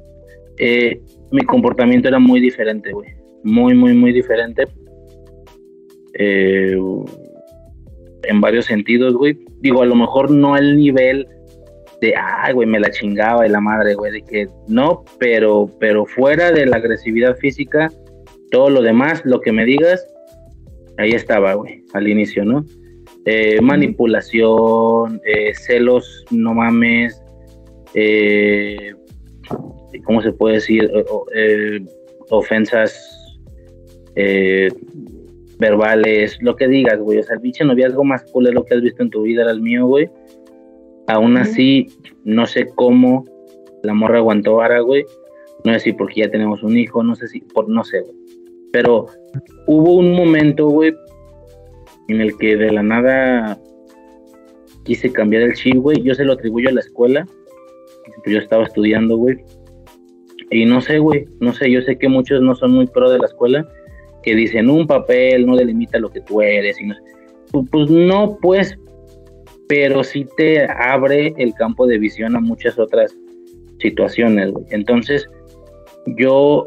eh, 0.57 1.01
mi 1.31 1.41
comportamiento 1.41 2.07
era 2.07 2.19
muy 2.19 2.39
diferente, 2.39 2.91
güey. 2.91 3.09
Muy, 3.43 3.73
muy, 3.73 3.93
muy 3.93 4.11
diferente. 4.13 4.65
Eh, 6.13 6.77
en 8.23 8.41
varios 8.41 8.65
sentidos, 8.65 9.15
güey. 9.15 9.39
Digo, 9.61 9.81
a 9.81 9.85
lo 9.85 9.95
mejor 9.95 10.29
no 10.29 10.53
al 10.53 10.77
nivel 10.77 11.27
de, 12.01 12.15
ay, 12.15 12.53
güey, 12.53 12.67
me 12.67 12.79
la 12.79 12.89
chingaba 12.89 13.45
y 13.45 13.49
la 13.49 13.61
madre, 13.61 13.93
güey, 13.93 14.11
de 14.11 14.21
que 14.23 14.47
no, 14.67 15.03
pero, 15.19 15.69
pero 15.79 16.05
fuera 16.05 16.51
de 16.51 16.65
la 16.65 16.77
agresividad 16.77 17.37
física, 17.37 17.91
todo 18.49 18.69
lo 18.69 18.81
demás, 18.81 19.21
lo 19.23 19.39
que 19.39 19.51
me 19.51 19.65
digas, 19.65 20.05
ahí 20.97 21.11
estaba, 21.11 21.53
güey, 21.53 21.83
al 21.93 22.07
inicio, 22.07 22.43
¿no? 22.43 22.65
Eh, 23.25 23.61
manipulación, 23.61 25.21
eh, 25.25 25.53
celos, 25.53 26.25
no 26.31 26.55
mames, 26.55 27.21
eh, 27.93 28.93
¿cómo 30.03 30.21
se 30.21 30.33
puede 30.33 30.55
decir? 30.55 30.91
ofensas 32.29 33.17
verbales, 35.59 36.37
lo 36.41 36.55
que 36.55 36.67
digas, 36.67 36.97
güey. 36.99 37.19
O 37.19 37.23
sea, 37.23 37.35
el 37.35 37.41
pinche 37.41 37.63
noviazgo 37.63 38.03
más 38.03 38.23
cool 38.31 38.47
es 38.47 38.53
lo 38.53 38.63
que 38.63 38.73
has 38.73 38.81
visto 38.81 39.03
en 39.03 39.09
tu 39.09 39.23
vida 39.23 39.43
era 39.43 39.51
el 39.51 39.61
mío, 39.61 39.85
güey. 39.85 40.09
Aún 41.11 41.35
así, 41.35 41.87
no 42.23 42.45
sé 42.45 42.67
cómo 42.73 43.25
la 43.83 43.93
morra 43.93 44.19
aguantó 44.19 44.61
ahora, 44.61 44.79
güey. 44.79 45.03
No 45.65 45.73
sé 45.73 45.79
si 45.81 45.93
porque 45.93 46.21
ya 46.21 46.31
tenemos 46.31 46.63
un 46.63 46.77
hijo, 46.77 47.03
no 47.03 47.15
sé 47.15 47.27
si, 47.27 47.41
por, 47.41 47.67
no 47.67 47.83
sé, 47.83 47.99
güey. 47.99 48.15
Pero 48.71 49.07
hubo 49.67 49.95
un 49.95 50.13
momento, 50.13 50.69
güey, 50.69 50.93
en 52.07 52.21
el 52.21 52.37
que 52.37 52.55
de 52.55 52.71
la 52.71 52.81
nada 52.81 53.59
quise 54.85 55.11
cambiar 55.11 55.43
el 55.43 55.53
chip, 55.53 55.75
güey. 55.75 56.01
Yo 56.01 56.15
se 56.15 56.23
lo 56.23 56.31
atribuyo 56.31 56.69
a 56.69 56.73
la 56.73 56.79
escuela. 56.79 57.27
Yo 58.25 58.37
estaba 58.37 58.63
estudiando, 58.63 59.17
güey. 59.17 59.35
Y 60.49 60.63
no 60.63 60.79
sé, 60.79 60.99
güey, 60.99 61.25
no 61.41 61.51
sé, 61.51 61.69
yo 61.69 61.81
sé 61.81 61.97
que 61.97 62.07
muchos 62.07 62.41
no 62.41 62.55
son 62.55 62.71
muy 62.71 62.87
pro 62.87 63.09
de 63.09 63.19
la 63.19 63.25
escuela, 63.25 63.67
que 64.23 64.33
dicen 64.33 64.69
un 64.69 64.87
papel 64.87 65.45
no 65.45 65.57
delimita 65.57 65.99
lo 65.99 66.09
que 66.09 66.21
tú 66.21 66.41
eres. 66.41 66.79
Y 66.79 66.85
no, 66.85 66.95
pues, 67.51 67.65
pues 67.69 67.89
no, 67.89 68.37
pues, 68.41 68.77
pero 69.71 70.03
sí 70.03 70.27
te 70.35 70.65
abre 70.69 71.33
el 71.37 71.53
campo 71.53 71.87
de 71.87 71.97
visión 71.97 72.35
a 72.35 72.41
muchas 72.41 72.77
otras 72.77 73.15
situaciones. 73.79 74.51
Entonces, 74.69 75.29
yo, 76.17 76.65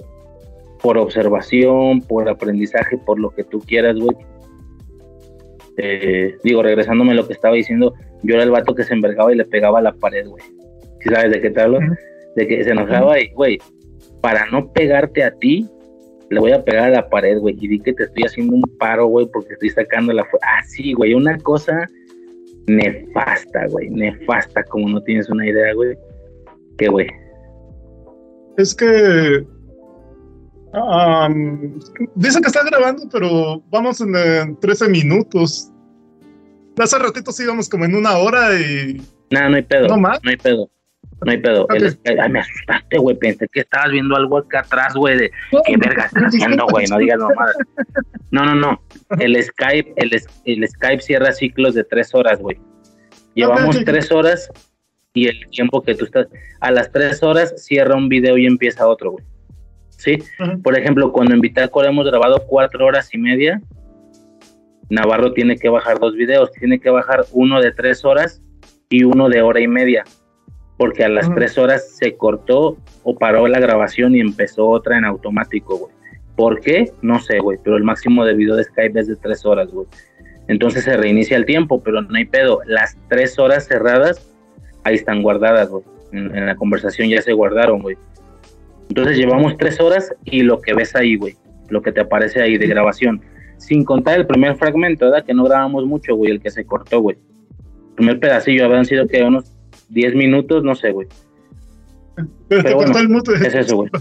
por 0.80 0.96
observación, 0.96 2.00
por 2.00 2.26
aprendizaje, 2.30 2.96
por 2.96 3.20
lo 3.20 3.28
que 3.28 3.44
tú 3.44 3.60
quieras, 3.60 3.96
güey, 3.96 4.16
eh, 5.76 6.34
digo, 6.42 6.62
regresándome 6.62 7.12
a 7.12 7.16
lo 7.16 7.26
que 7.26 7.34
estaba 7.34 7.54
diciendo, 7.54 7.92
yo 8.22 8.36
era 8.36 8.44
el 8.44 8.50
vato 8.50 8.74
que 8.74 8.84
se 8.84 8.94
envergaba 8.94 9.30
y 9.34 9.36
le 9.36 9.44
pegaba 9.44 9.80
a 9.80 9.82
la 9.82 9.92
pared, 9.92 10.26
güey. 10.26 10.42
¿Sí 11.00 11.10
sabes 11.10 11.30
de 11.30 11.42
qué 11.42 11.50
te 11.50 11.60
hablo? 11.60 11.80
De 12.36 12.48
que 12.48 12.64
se 12.64 12.70
enojaba 12.70 13.20
y, 13.20 13.28
güey, 13.34 13.58
para 14.22 14.46
no 14.46 14.72
pegarte 14.72 15.24
a 15.24 15.30
ti, 15.32 15.68
le 16.30 16.40
voy 16.40 16.52
a 16.52 16.64
pegar 16.64 16.84
a 16.84 16.94
la 17.02 17.10
pared, 17.10 17.38
güey, 17.38 17.54
y 17.60 17.68
di 17.68 17.80
que 17.80 17.92
te 17.92 18.04
estoy 18.04 18.22
haciendo 18.22 18.54
un 18.54 18.62
paro, 18.78 19.08
güey, 19.08 19.26
porque 19.30 19.52
estoy 19.52 19.68
sacando 19.68 20.14
la... 20.14 20.22
Ah, 20.22 20.62
sí, 20.62 20.94
güey, 20.94 21.12
una 21.12 21.36
cosa 21.36 21.86
nefasta, 22.66 23.66
güey, 23.68 23.90
nefasta, 23.90 24.62
como 24.64 24.88
no 24.88 25.02
tienes 25.02 25.28
una 25.28 25.46
idea, 25.46 25.74
güey. 25.74 25.96
¿Qué, 26.78 26.88
güey? 26.88 27.06
Es 28.56 28.74
que... 28.74 29.44
Um, 30.72 31.78
dice 32.16 32.40
que 32.40 32.48
está 32.48 32.64
grabando, 32.64 33.04
pero 33.12 33.62
vamos 33.70 34.00
en, 34.00 34.58
13 34.58 34.88
minutos. 34.88 35.70
Hace 36.78 36.98
ratito 36.98 37.30
sí 37.30 37.44
íbamos 37.44 37.68
como 37.68 37.84
en 37.84 37.94
una 37.94 38.16
hora 38.16 38.58
y... 38.58 39.00
Nada, 39.30 39.48
no 39.50 39.56
hay 39.56 39.62
pedo. 39.62 39.88
No, 39.88 39.96
más? 39.96 40.18
no 40.22 40.30
hay 40.30 40.36
pedo. 40.36 40.68
No 41.24 41.30
hay 41.30 41.38
pedo. 41.38 41.66
ay, 41.70 42.30
me 42.30 42.40
asustaste, 42.40 42.98
güey. 42.98 43.16
Pensé 43.16 43.48
que 43.48 43.60
estabas 43.60 43.90
viendo 43.90 44.16
algo 44.16 44.38
acá 44.38 44.60
atrás, 44.60 44.94
güey, 44.94 45.16
de 45.16 45.30
qué 45.66 45.76
verga 45.76 46.04
estás 46.04 46.24
haciendo, 46.24 46.66
güey. 46.70 46.86
No 46.86 46.98
digas 46.98 47.18
mamadas. 47.18 47.56
No, 48.30 48.44
no, 48.44 48.54
no. 48.54 48.82
El 49.18 49.42
Skype, 49.42 49.94
el, 49.96 50.10
el 50.44 50.68
Skype 50.68 51.00
cierra 51.00 51.32
ciclos 51.32 51.74
de 51.74 51.84
tres 51.84 52.14
horas, 52.14 52.40
güey. 52.40 52.58
Llevamos 53.34 53.82
tres 53.84 54.12
horas 54.12 54.50
y 55.12 55.28
el 55.28 55.48
tiempo 55.50 55.82
que 55.82 55.94
tú 55.94 56.04
estás. 56.04 56.28
A 56.60 56.70
las 56.70 56.90
tres 56.90 57.22
horas 57.22 57.54
cierra 57.56 57.96
un 57.96 58.08
video 58.08 58.36
y 58.36 58.46
empieza 58.46 58.86
otro, 58.86 59.12
güey. 59.12 59.24
¿Sí? 59.90 60.18
Por 60.62 60.76
ejemplo, 60.78 61.12
cuando 61.12 61.34
en 61.34 61.40
Bitácora 61.40 61.88
hemos 61.88 62.06
grabado 62.06 62.44
cuatro 62.46 62.84
horas 62.84 63.14
y 63.14 63.18
media, 63.18 63.62
Navarro 64.90 65.32
tiene 65.32 65.56
que 65.56 65.68
bajar 65.68 65.98
dos 65.98 66.14
videos. 66.14 66.52
Tiene 66.52 66.78
que 66.78 66.90
bajar 66.90 67.24
uno 67.32 67.60
de 67.60 67.72
tres 67.72 68.04
horas 68.04 68.42
y 68.90 69.04
uno 69.04 69.28
de 69.28 69.40
hora 69.40 69.60
y 69.60 69.68
media 69.68 70.04
porque 70.76 71.04
a 71.04 71.08
las 71.08 71.32
tres 71.34 71.56
horas 71.56 71.96
se 71.96 72.16
cortó 72.16 72.76
o 73.02 73.16
paró 73.16 73.46
la 73.46 73.60
grabación 73.60 74.16
y 74.16 74.20
empezó 74.20 74.66
otra 74.66 74.98
en 74.98 75.04
automático, 75.04 75.78
güey. 75.78 75.92
¿Por 76.36 76.60
qué? 76.60 76.90
No 77.00 77.20
sé, 77.20 77.38
güey, 77.38 77.58
pero 77.62 77.76
el 77.76 77.84
máximo 77.84 78.24
de 78.24 78.34
video 78.34 78.56
de 78.56 78.64
Skype 78.64 78.98
es 78.98 79.06
de 79.06 79.16
tres 79.16 79.46
horas, 79.46 79.70
güey. 79.70 79.86
Entonces 80.48 80.84
se 80.84 80.96
reinicia 80.96 81.36
el 81.36 81.46
tiempo, 81.46 81.80
pero 81.82 82.02
no 82.02 82.16
hay 82.16 82.24
pedo. 82.24 82.60
Las 82.66 82.96
tres 83.08 83.38
horas 83.38 83.66
cerradas, 83.66 84.34
ahí 84.82 84.96
están 84.96 85.22
guardadas, 85.22 85.68
güey. 85.70 85.84
En, 86.12 86.46
la 86.46 86.56
conversación 86.56 87.08
ya 87.08 87.22
se 87.22 87.32
guardaron, 87.32 87.82
güey. 87.82 87.96
Entonces 88.88 89.16
llevamos 89.16 89.56
tres 89.56 89.80
horas 89.80 90.14
y 90.24 90.42
lo 90.42 90.60
que 90.60 90.74
ves 90.74 90.94
ahí, 90.96 91.16
güey. 91.16 91.36
Lo 91.68 91.82
que 91.82 91.92
te 91.92 92.00
aparece 92.00 92.42
ahí 92.42 92.58
de 92.58 92.66
grabación. 92.66 93.22
Sin 93.56 93.84
contar 93.84 94.18
el 94.18 94.26
primer 94.26 94.56
fragmento, 94.56 95.06
¿verdad? 95.06 95.24
Que 95.24 95.34
no 95.34 95.44
grabamos 95.44 95.86
mucho, 95.86 96.14
güey, 96.16 96.32
el 96.32 96.40
que 96.40 96.50
se 96.50 96.66
cortó, 96.66 97.00
güey. 97.00 97.16
primer 97.94 98.18
pedacillo 98.18 98.66
habían 98.66 98.84
sido 98.84 99.06
que 99.06 99.22
unos 99.22 99.53
10 99.94 100.14
minutos, 100.14 100.62
no 100.64 100.74
sé, 100.74 100.90
güey. 100.90 101.08
Pero, 102.48 102.76
bueno, 102.76 103.22
es 103.34 103.54
eso, 103.54 103.76
güey. 103.76 103.90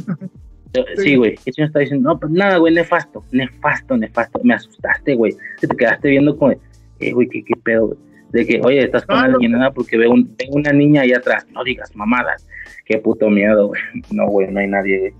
Sí, 0.97 1.15
güey. 1.15 1.35
¿Qué 1.45 1.51
está 1.55 1.81
diciendo? 1.81 2.09
No, 2.09 2.19
pues 2.19 2.31
nada, 2.31 2.57
güey, 2.57 2.73
nefasto, 2.73 3.23
nefasto, 3.31 3.95
nefasto. 3.95 4.39
Me 4.43 4.55
asustaste, 4.55 5.13
güey. 5.13 5.31
Te 5.61 5.67
quedaste 5.67 6.09
viendo 6.09 6.35
como, 6.35 6.51
eh, 6.99 7.11
güey, 7.13 7.27
¿qué, 7.27 7.43
qué 7.45 7.53
pedo, 7.63 7.89
güey? 7.89 7.99
De 8.31 8.47
que, 8.47 8.59
oye, 8.63 8.83
estás 8.83 9.05
con 9.05 9.17
alguien, 9.17 9.51
nada, 9.51 9.71
porque 9.71 9.99
veo, 9.99 10.09
un, 10.09 10.35
una 10.49 10.73
niña 10.73 11.01
ahí 11.01 11.13
atrás. 11.13 11.45
No 11.51 11.63
digas 11.63 11.95
mamadas. 11.95 12.47
Qué 12.85 12.97
puto 12.97 13.29
miedo, 13.29 13.67
güey. 13.67 13.81
No, 14.11 14.25
güey, 14.25 14.51
no 14.51 14.61
hay 14.61 14.67
nadie, 14.67 14.99
güey. 14.99 15.13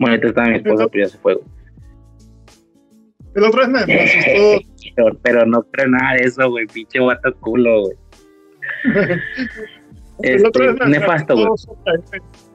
Bueno, 0.00 0.16
ahorita 0.16 0.28
está 0.28 0.42
mi 0.50 0.56
esposa, 0.56 0.88
pero 0.88 1.04
ya 1.04 1.10
se 1.10 1.18
fue, 1.18 1.34
güey. 1.34 1.46
El 3.36 3.44
otro 3.44 3.62
es 3.62 3.68
me, 3.68 3.78
asustó. 3.78 5.18
pero, 5.22 5.46
no 5.46 5.62
creo 5.70 5.88
nada 5.88 6.14
de 6.14 6.24
eso, 6.24 6.50
güey. 6.50 6.66
Pinche 6.66 6.98
guato 6.98 7.32
culo, 7.36 7.82
güey. 7.82 7.96
El 10.22 10.46
otro 10.46 10.70
este, 10.70 10.86
nefasto, 10.86 11.34
güey. 11.34 11.48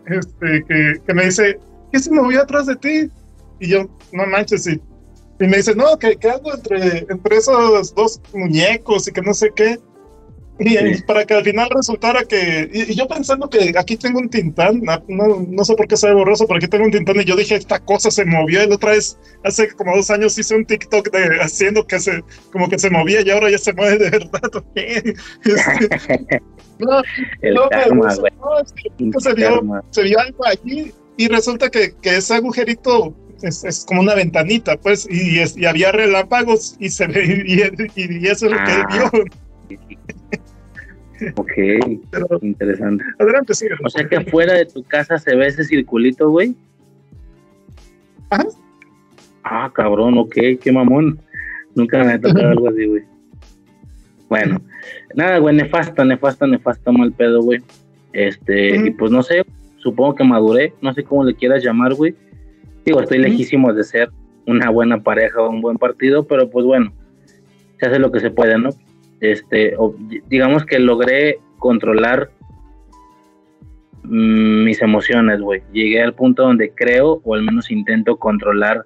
Este, 0.08 0.64
que, 0.68 1.02
que 1.06 1.14
me 1.14 1.26
dice, 1.26 1.60
¿qué 1.92 2.00
se 2.00 2.11
movió 2.11 2.42
atrás 2.42 2.68
de 2.68 2.76
ti? 2.76 3.10
Y 3.60 3.69
yo, 3.69 3.90
no 4.11 4.26
manches, 4.27 4.68
y, 4.68 4.82
y 5.40 5.48
me 5.48 5.58
dice, 5.58 5.76
no, 5.76 5.98
que, 5.98 6.16
que 6.16 6.30
algo 6.30 6.53
entre, 6.53 7.06
entre 7.10 7.38
esos 7.38 7.94
dos 7.95 8.22
muñecos 8.34 9.08
y 9.08 9.11
que 9.11 9.22
no 9.22 9.34
sé 9.34 9.52
qué. 9.56 9.80
Y 10.58 11.02
para 11.02 11.26
que 11.26 11.34
al 11.34 11.44
final 11.44 11.69
resultara 11.69 12.24
que. 12.24 12.69
Y, 12.72 12.95
yo 12.95 13.08
pensando 13.08 13.50
que 13.50 13.74
aquí 13.77 13.98
tengo 13.98 14.19
un 14.19 14.30
tintán, 14.30 14.82
no, 15.10 15.45
no, 15.50 15.66
sé 15.66 15.76
por 15.76 15.85
qué 15.85 15.98
se 15.98 16.08
ve 16.08 16.14
borroso, 16.14 16.48
pero 16.48 16.58
aquí 16.60 16.68
tengo 16.68 16.85
un 16.85 16.92
tintán. 16.92 17.19
Y 17.19 17.26
yo 17.26 17.35
dije, 17.35 17.56
esta 17.56 17.80
cosa 17.80 18.10
se 18.10 18.24
movió. 18.24 18.64
Y 18.64 18.68
la 18.68 18.76
otra 18.76 18.92
vez, 18.92 19.18
hace 19.44 19.69
como 19.74 19.98
dos 19.98 20.10
años, 20.10 20.38
hice 20.40 20.56
un 20.56 20.66
TikTok 20.66 21.11
de, 21.11 21.42
haciendo 21.42 21.85
que 21.85 22.00
se. 22.00 22.24
Como 22.53 22.69
que 22.69 22.80
se 22.80 22.90
movía 22.90 23.22
y 23.22 23.32
ahora 23.32 23.50
ya 23.50 23.58
se 23.58 23.74
mueve 23.74 23.98
de 23.98 24.10
verdad. 24.18 24.64
Este, 26.80 27.52
no, 27.52 27.70
no, 27.94 28.10
se, 29.20 29.34
vio, 29.34 29.84
se 29.92 30.04
vio 30.04 30.20
algo 30.20 30.45
allí. 30.45 30.94
Y 31.18 31.28
resulta 31.28 31.70
que, 31.70 31.94
que 32.02 32.18
ese 32.18 32.36
agujerito 32.36 33.14
es, 33.42 33.64
es, 33.64 33.86
como 33.86 34.02
una 34.02 34.16
ventanita, 34.16 34.76
pues. 34.78 35.08
Y, 35.10 35.40
y 35.60 35.66
había 35.66 35.92
relámpagos 35.92 36.76
y 36.80 36.90
se 36.90 37.08
ve. 37.08 37.44
Y, 37.48 37.62
y, 38.02 38.28
eso 38.28 38.48
es 38.48 38.52
lo 38.52 38.58
que 38.58 38.76
él 38.76 38.84
ah. 38.90 39.10
vio. 39.12 39.26
Ok, 41.38 41.54
interesante. 42.42 43.04
Adelante, 43.20 43.54
sí. 43.54 43.68
O 43.86 43.90
sea 43.90 44.06
que 44.06 44.18
afuera 44.18 44.54
de 44.54 44.66
tu 44.66 44.84
casa 44.84 45.18
se 45.18 45.34
ve 45.34 45.48
ese 45.48 45.64
circulito, 45.64 46.30
güey. 46.30 46.54
Ah, 49.44 49.72
cabrón, 49.74 50.18
ok, 50.18 50.36
qué 50.62 50.72
mamón. 50.74 51.18
Nunca 51.74 52.04
me 52.04 52.14
ha 52.14 52.20
tocado 52.20 52.48
algo 52.52 52.68
así, 52.68 52.86
güey. 52.86 53.04
Bueno, 54.28 54.62
nada, 55.14 55.38
güey, 55.40 55.56
nefasta, 55.56 56.04
nefasta, 56.04 56.48
nefasta, 56.48 56.92
mal 56.92 57.12
pedo, 57.12 57.42
güey. 57.42 57.62
Este, 58.14 58.88
y 58.88 58.92
pues 58.92 59.12
no 59.12 59.22
sé, 59.24 59.44
supongo 59.78 60.16
que 60.16 60.24
maduré, 60.24 60.74
no 60.82 60.94
sé 60.94 61.04
cómo 61.04 61.24
le 61.24 61.36
quieras 61.36 61.64
llamar, 61.64 61.94
güey. 61.94 62.16
Digo, 62.86 63.02
estoy 63.02 63.18
lejísimo 63.18 63.74
de 63.74 63.84
ser 63.84 64.10
una 64.46 64.70
buena 64.70 65.02
pareja 65.02 65.42
o 65.42 65.50
un 65.50 65.62
buen 65.62 65.78
partido, 65.78 66.26
pero 66.26 66.50
pues 66.50 66.66
bueno, 66.66 66.94
se 67.80 67.88
hace 67.88 68.00
lo 68.00 68.12
que 68.12 68.20
se 68.20 68.32
puede, 68.32 68.58
¿no? 68.58 68.70
este, 69.32 69.76
digamos 70.28 70.66
que 70.66 70.80
logré 70.80 71.40
controlar 71.58 72.30
mm, 74.04 74.64
mis 74.64 74.82
emociones, 74.82 75.42
güey. 75.42 75.64
Llegué 75.72 76.02
al 76.02 76.14
punto 76.14 76.44
donde 76.44 76.72
creo, 76.72 77.22
o 77.24 77.36
al 77.36 77.44
menos 77.44 77.72
intento 77.72 78.18
controlar, 78.18 78.86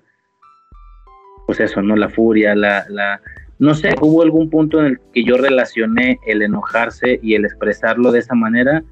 pues 1.46 1.60
eso, 1.60 1.82
¿no? 1.82 1.96
La 1.96 2.10
furia, 2.10 2.56
la, 2.56 2.86
la... 2.90 3.22
No 3.60 3.74
sé, 3.74 3.94
hubo 4.02 4.24
algún 4.24 4.50
punto 4.50 4.80
en 4.80 4.86
el 4.86 5.00
que 5.14 5.24
yo 5.24 5.38
relacioné 5.38 6.18
el 6.26 6.42
enojarse 6.42 7.20
y 7.22 7.36
el 7.36 7.46
expresarlo 7.46 8.12
de 8.12 8.20
esa 8.20 8.34
manera. 8.34 8.84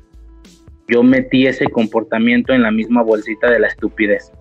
Yo 0.89 1.03
metí 1.03 1.47
ese 1.47 1.65
comportamiento 1.67 2.53
en 2.53 2.63
la 2.63 2.71
misma 2.71 3.01
bolsita 3.01 3.49
de 3.49 3.59
la 3.59 3.67
estupidez. 3.67 4.31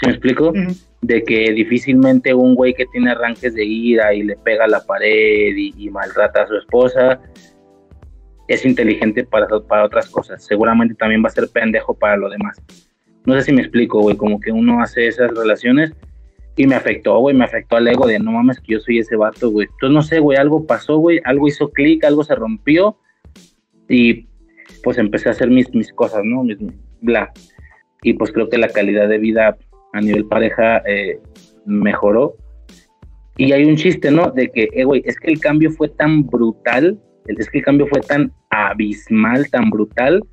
¿Se 0.00 0.06
me 0.06 0.12
explico? 0.12 0.52
de 1.00 1.22
que 1.22 1.52
difícilmente 1.52 2.34
un 2.34 2.54
güey 2.54 2.74
que 2.74 2.86
tiene 2.86 3.12
arranques 3.12 3.54
de 3.54 3.64
ira 3.64 4.12
y 4.14 4.22
le 4.22 4.36
pega 4.36 4.64
a 4.64 4.68
la 4.68 4.84
pared 4.84 5.54
y, 5.56 5.90
maltrata 5.90 6.42
a 6.42 6.46
su 6.48 6.56
esposa 6.56 7.20
es 8.48 8.64
inteligente 8.64 9.24
para, 9.24 9.46
para 9.46 9.84
otras 9.84 10.08
cosas. 10.08 10.44
Seguramente 10.44 10.94
también 10.94 11.22
va 11.22 11.28
a 11.28 11.32
ser 11.32 11.48
pendejo 11.48 11.94
para 11.94 12.16
lo 12.16 12.28
demás. 12.28 12.60
No 13.26 13.34
sé 13.34 13.42
si 13.42 13.52
me 13.52 13.60
explico, 13.60 14.00
güey, 14.00 14.16
como 14.16 14.40
que 14.40 14.50
uno 14.50 14.80
hace 14.82 15.06
esas 15.06 15.30
relaciones 15.30 15.92
y 16.58 16.66
me 16.66 16.74
afectó, 16.74 17.16
güey, 17.20 17.36
me 17.36 17.44
afectó 17.44 17.76
al 17.76 17.86
ego 17.86 18.04
de 18.04 18.18
no 18.18 18.32
mames 18.32 18.58
que 18.58 18.72
yo 18.72 18.80
soy 18.80 18.98
ese 18.98 19.14
vato, 19.14 19.48
güey. 19.48 19.68
Entonces 19.70 19.94
no 19.94 20.02
sé, 20.02 20.18
güey, 20.18 20.36
algo 20.36 20.66
pasó, 20.66 20.98
güey, 20.98 21.20
algo 21.24 21.46
hizo 21.46 21.70
clic, 21.70 22.04
algo 22.04 22.24
se 22.24 22.34
rompió 22.34 22.98
y 23.88 24.26
pues 24.82 24.98
empecé 24.98 25.28
a 25.28 25.32
hacer 25.32 25.50
mis, 25.50 25.72
mis 25.72 25.92
cosas, 25.92 26.24
¿no? 26.24 26.42
Mis, 26.42 26.58
bla. 27.00 27.32
Y 28.02 28.14
pues 28.14 28.32
creo 28.32 28.48
que 28.48 28.58
la 28.58 28.68
calidad 28.70 29.08
de 29.08 29.18
vida 29.18 29.56
a 29.92 30.00
nivel 30.00 30.26
pareja 30.26 30.78
eh, 30.78 31.20
mejoró. 31.64 32.34
Y 33.36 33.52
hay 33.52 33.64
un 33.64 33.76
chiste, 33.76 34.10
¿no? 34.10 34.32
De 34.32 34.48
que, 34.48 34.68
eh, 34.72 34.82
güey, 34.82 35.04
es 35.06 35.16
que 35.20 35.30
el 35.30 35.38
cambio 35.38 35.70
fue 35.70 35.88
tan 35.90 36.26
brutal, 36.26 36.98
es 37.26 37.48
que 37.50 37.58
el 37.58 37.64
cambio 37.64 37.86
fue 37.86 38.00
tan 38.00 38.32
abismal, 38.50 39.48
tan 39.48 39.70
brutal, 39.70 40.24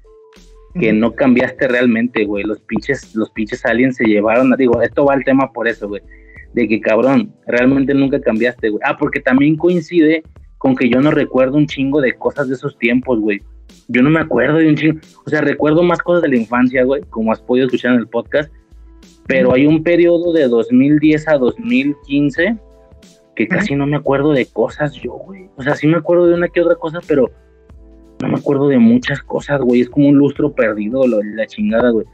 que 0.80 0.92
no 0.94 1.14
cambiaste 1.14 1.68
realmente, 1.68 2.26
güey. 2.26 2.44
Los 2.44 2.60
pinches, 2.62 3.16
los 3.16 3.30
pinches 3.32 3.66
aliens 3.66 3.96
se 3.96 4.06
llevaron, 4.06 4.54
digo, 4.58 4.82
esto 4.82 5.06
va 5.06 5.14
al 5.14 5.24
tema 5.24 5.52
por 5.52 5.68
eso, 5.68 5.88
güey. 5.88 6.02
De 6.54 6.68
que, 6.68 6.80
cabrón, 6.82 7.34
realmente 7.48 7.94
nunca 7.94 8.20
cambiaste, 8.20 8.70
güey. 8.70 8.82
Ah, 8.86 8.98
porque 8.98 9.20
también 9.20 9.56
coincide 9.56 10.24
con 10.58 10.76
que 10.76 10.90
yo 10.90 11.02
no 11.02 11.12
recuerdo 11.12 11.58
un 11.58 11.68
chingo 11.68 12.02
de 12.02 12.14
cosas 12.14 12.48
de 12.48 12.56
esos 12.56 12.78
tiempos, 12.78 13.20
güey. 13.20 13.42
Yo 13.88 14.02
no 14.02 14.10
me 14.10 14.20
acuerdo 14.20 14.58
de 14.58 14.70
un 14.70 14.76
chingo. 14.76 15.00
O 15.26 15.30
sea, 15.30 15.42
recuerdo 15.42 15.84
más 15.84 16.00
cosas 16.00 16.24
de 16.24 16.30
la 16.30 16.38
infancia, 16.38 16.84
güey, 16.84 17.02
como 17.10 17.32
has 17.32 17.42
podido 17.42 17.68
escuchar 17.68 17.94
en 17.94 18.00
el 18.00 18.08
podcast, 18.08 18.52
pero 19.28 19.54
hay 19.54 19.66
un 19.66 19.84
periodo 19.84 20.34
de 20.34 20.48
2010 20.48 21.28
a 21.28 21.38
2015 21.38 22.58
que 23.36 23.48
casi 23.48 23.76
no 23.76 23.86
me 23.86 23.98
acuerdo 23.98 24.32
de 24.32 24.46
cosas 24.46 24.94
yo, 24.94 25.14
güey. 25.14 25.50
O 25.58 25.64
sea, 25.64 25.76
sí 25.76 25.88
me 25.88 25.98
acuerdo 25.98 26.28
de 26.28 26.36
una 26.36 26.48
que 26.48 26.62
otra 26.62 26.76
cosa, 26.76 27.00
pero 27.06 27.32
no 28.22 28.30
me 28.30 28.36
acuerdo 28.36 28.68
de 28.68 28.78
muchas 28.78 29.22
cosas, 29.22 29.62
güey. 29.62 29.82
Es 29.82 29.90
como 29.90 30.10
un 30.10 30.18
lustro 30.18 30.54
perdido, 30.54 31.06
lo, 31.08 31.22
la 31.22 31.46
chingada, 31.48 31.90
güey. 31.90 32.06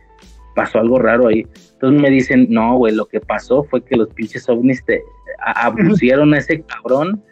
Pasó 0.55 0.79
algo 0.79 0.99
raro 0.99 1.27
ahí. 1.27 1.45
Entonces 1.73 2.01
me 2.01 2.09
dicen, 2.09 2.47
no, 2.49 2.77
güey, 2.77 2.95
lo 2.95 3.05
que 3.05 3.19
pasó 3.19 3.63
fue 3.63 3.83
que 3.83 3.95
los 3.95 4.09
pinches 4.09 4.47
ovnis 4.49 4.83
te 4.85 5.01
abusieron 5.39 6.33
a 6.33 6.39
ese 6.39 6.61
cabrón 6.63 7.23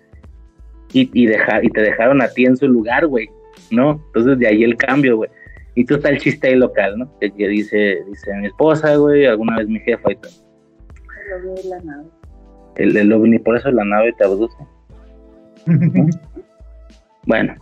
y, 0.94 1.02
y, 1.14 1.30
y 1.32 1.70
te 1.70 1.82
dejaron 1.82 2.22
a 2.22 2.30
ti 2.30 2.46
en 2.46 2.58
su 2.58 2.68
lugar, 2.68 3.08
güey. 3.08 3.30
¿No? 3.72 4.02
Entonces 4.08 4.40
de 4.40 4.48
ahí 4.48 4.64
el 4.64 4.78
cambio, 4.78 5.18
güey. 5.18 5.30
Y 5.76 5.86
tú 5.86 5.96
está 5.96 6.10
el 6.10 6.20
chiste 6.20 6.48
ahí 6.48 6.56
local, 6.56 6.98
¿no? 6.98 7.20
Que, 7.20 7.30
dice, 7.30 8.04
dice 8.08 8.34
mi 8.36 8.48
esposa, 8.48 8.96
güey, 8.96 9.26
alguna 9.26 9.58
vez 9.58 9.68
mi 9.68 9.80
jefa 9.80 10.12
y 10.12 10.16
tal. 10.16 10.32
El 11.26 11.48
ovni 11.48 11.70
la 11.70 11.80
nave. 11.80 12.10
El, 12.76 12.98
el 12.98 13.14
ovni, 13.14 13.40
por 13.40 13.56
eso 13.56 13.72
la 13.72 13.86
nave 13.86 14.14
te 14.14 14.26
abduce. 14.26 14.58
bueno, 17.26 17.56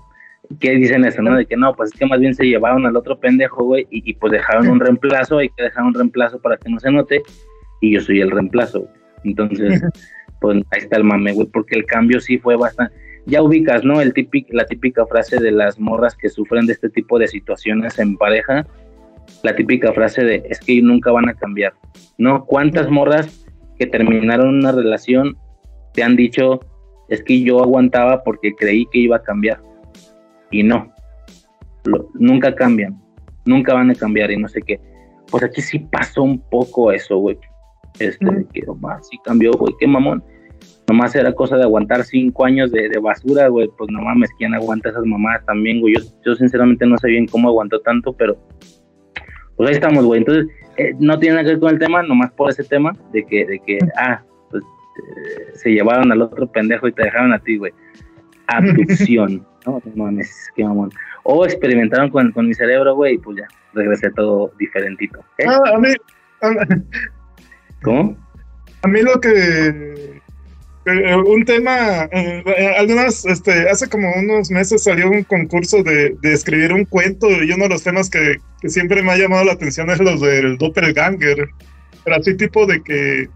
¿qué 0.59 0.71
dicen 0.71 1.05
eso, 1.05 1.21
no? 1.21 1.35
De 1.35 1.45
que 1.45 1.57
no, 1.57 1.73
pues 1.73 1.91
es 1.93 1.99
que 1.99 2.05
más 2.05 2.19
bien 2.19 2.33
se 2.33 2.45
llevaron 2.45 2.85
al 2.85 2.95
otro 2.95 3.19
pendejo, 3.19 3.63
güey, 3.63 3.87
y, 3.89 4.13
pues 4.15 4.31
dejaron 4.31 4.67
un 4.67 4.79
reemplazo, 4.79 5.37
hay 5.39 5.49
que 5.49 5.63
dejar 5.63 5.83
un 5.83 5.93
reemplazo 5.93 6.39
para 6.41 6.57
que 6.57 6.69
no 6.69 6.79
se 6.79 6.91
note, 6.91 7.21
y 7.81 7.93
yo 7.93 8.01
soy 8.01 8.21
el 8.21 8.31
reemplazo, 8.31 8.87
Entonces, 9.23 9.81
pues 10.41 10.57
ahí 10.71 10.79
está 10.79 10.97
el 10.97 11.03
mame, 11.03 11.33
güey, 11.33 11.47
porque 11.47 11.75
el 11.75 11.85
cambio 11.85 12.19
sí 12.19 12.37
fue 12.37 12.55
bastante 12.55 12.93
ya 13.27 13.43
ubicas, 13.43 13.83
¿no? 13.83 14.01
El 14.01 14.13
típico, 14.13 14.47
la 14.53 14.65
típica 14.65 15.05
frase 15.05 15.37
de 15.39 15.51
las 15.51 15.79
morras 15.79 16.15
que 16.15 16.29
sufren 16.29 16.65
de 16.65 16.73
este 16.73 16.89
tipo 16.89 17.19
de 17.19 17.27
situaciones 17.27 17.99
en 17.99 18.15
pareja, 18.15 18.65
la 19.43 19.53
típica 19.55 19.91
frase 19.91 20.23
de 20.23 20.43
es 20.49 20.59
que 20.61 20.81
nunca 20.81 21.11
van 21.11 21.27
a 21.27 21.33
cambiar, 21.33 21.73
¿no? 22.17 22.45
¿Cuántas 22.45 22.89
morras 22.89 23.45
que 23.77 23.85
terminaron 23.85 24.57
una 24.57 24.71
relación 24.71 25.37
te 25.93 26.03
han 26.03 26.15
dicho 26.15 26.61
es 27.09 27.21
que 27.21 27.41
yo 27.41 27.61
aguantaba 27.61 28.23
porque 28.23 28.55
creí 28.55 28.85
que 28.91 28.99
iba 28.99 29.17
a 29.17 29.23
cambiar? 29.23 29.59
Y 30.51 30.63
no, 30.63 30.93
nunca 32.13 32.53
cambian, 32.55 32.99
nunca 33.45 33.73
van 33.73 33.91
a 33.91 33.95
cambiar 33.95 34.31
y 34.31 34.37
no 34.37 34.47
sé 34.47 34.61
qué. 34.61 34.79
Pues 35.29 35.43
aquí 35.43 35.61
sí 35.61 35.79
pasó 35.79 36.23
un 36.23 36.39
poco 36.49 36.91
eso, 36.91 37.17
güey. 37.17 37.37
Este, 37.99 38.25
que, 38.53 38.61
sí 39.01 39.19
cambió, 39.23 39.51
güey, 39.53 39.73
qué 39.79 39.87
mamón 39.87 40.23
nomás 40.87 41.13
era 41.15 41.33
cosa 41.33 41.57
de 41.57 41.63
aguantar 41.63 42.03
cinco 42.03 42.45
años 42.45 42.71
de, 42.71 42.89
basura, 42.99 43.49
güey, 43.49 43.69
pues 43.77 43.89
no 43.91 44.01
mames, 44.01 44.31
¿quién 44.37 44.53
aguanta 44.53 44.89
esas 44.89 45.05
mamadas 45.05 45.45
también, 45.45 45.81
güey? 45.81 45.95
Yo, 45.95 46.01
yo 46.25 46.35
sinceramente 46.35 46.85
no 46.85 46.97
sé 46.97 47.09
bien 47.09 47.27
cómo 47.27 47.49
aguantó 47.49 47.81
tanto, 47.81 48.13
pero 48.13 48.37
pues 49.57 49.69
ahí 49.69 49.75
estamos, 49.75 50.05
güey. 50.05 50.19
Entonces, 50.19 50.47
eh, 50.77 50.93
no 50.99 51.19
tiene 51.19 51.35
nada 51.35 51.43
que 51.43 51.51
ver 51.51 51.59
con 51.59 51.73
el 51.73 51.79
tema, 51.79 52.03
nomás 52.03 52.31
por 52.31 52.49
ese 52.49 52.63
tema 52.63 52.93
de 53.11 53.25
que, 53.25 53.45
de 53.45 53.59
que 53.59 53.79
ah, 53.97 54.23
pues 54.49 54.63
eh, 54.63 55.51
se 55.55 55.71
llevaron 55.71 56.11
al 56.11 56.21
otro 56.21 56.49
pendejo 56.49 56.87
y 56.87 56.93
te 56.93 57.03
dejaron 57.03 57.33
a 57.33 57.39
ti, 57.39 57.57
güey. 57.57 57.73
Abducción, 58.47 59.45
¿no? 59.65 59.81
No 59.85 60.05
mames, 60.05 60.49
qué 60.55 60.63
mamón. 60.63 60.91
O 61.23 61.45
experimentaron 61.45 62.09
con, 62.09 62.31
con 62.31 62.47
mi 62.47 62.53
cerebro, 62.53 62.95
güey, 62.95 63.15
y 63.15 63.17
pues 63.17 63.37
ya, 63.37 63.47
regresé 63.73 64.11
todo 64.11 64.51
diferentito. 64.57 65.19
¿eh? 65.37 65.45
Ah, 65.47 65.59
a 65.75 65.77
mí, 65.77 65.89
¿Cómo? 67.83 68.17
A 68.83 68.87
mí 68.87 69.01
lo 69.01 69.19
que 69.19 70.17
eh, 70.87 71.15
un 71.15 71.43
tema, 71.43 72.05
eh, 72.13 72.43
eh, 72.45 72.75
algunas, 72.77 73.25
este, 73.25 73.69
hace 73.69 73.89
como 73.89 74.09
unos 74.15 74.49
meses 74.49 74.83
salió 74.83 75.09
un 75.09 75.23
concurso 75.23 75.83
de, 75.83 76.15
de 76.21 76.31
escribir 76.31 76.71
un 76.71 76.85
cuento 76.85 77.29
y 77.29 77.51
uno 77.51 77.65
de 77.65 77.71
los 77.71 77.83
temas 77.83 78.09
que, 78.09 78.37
que, 78.61 78.69
siempre 78.69 79.03
me 79.03 79.11
ha 79.11 79.17
llamado 79.17 79.43
la 79.43 79.51
atención 79.51 79.89
es 79.89 79.99
los 79.99 80.21
del 80.21 80.57
doppelganger, 80.57 81.49
pero 82.05 82.15
así 82.15 82.37
tipo 82.37 82.65
de 82.65 82.81
que, 82.83 83.27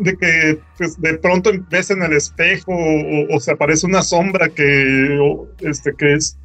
de 0.00 0.16
que 0.16 0.58
pues, 0.78 1.00
de 1.00 1.18
pronto 1.18 1.50
ves 1.70 1.90
en 1.90 2.02
el 2.02 2.14
espejo 2.14 2.72
o, 2.72 3.36
o, 3.36 3.40
se 3.40 3.52
aparece 3.52 3.86
una 3.86 4.02
sombra 4.02 4.48
que, 4.48 5.18
o, 5.20 5.46
este, 5.60 5.94
que 5.94 6.14
es 6.14 6.36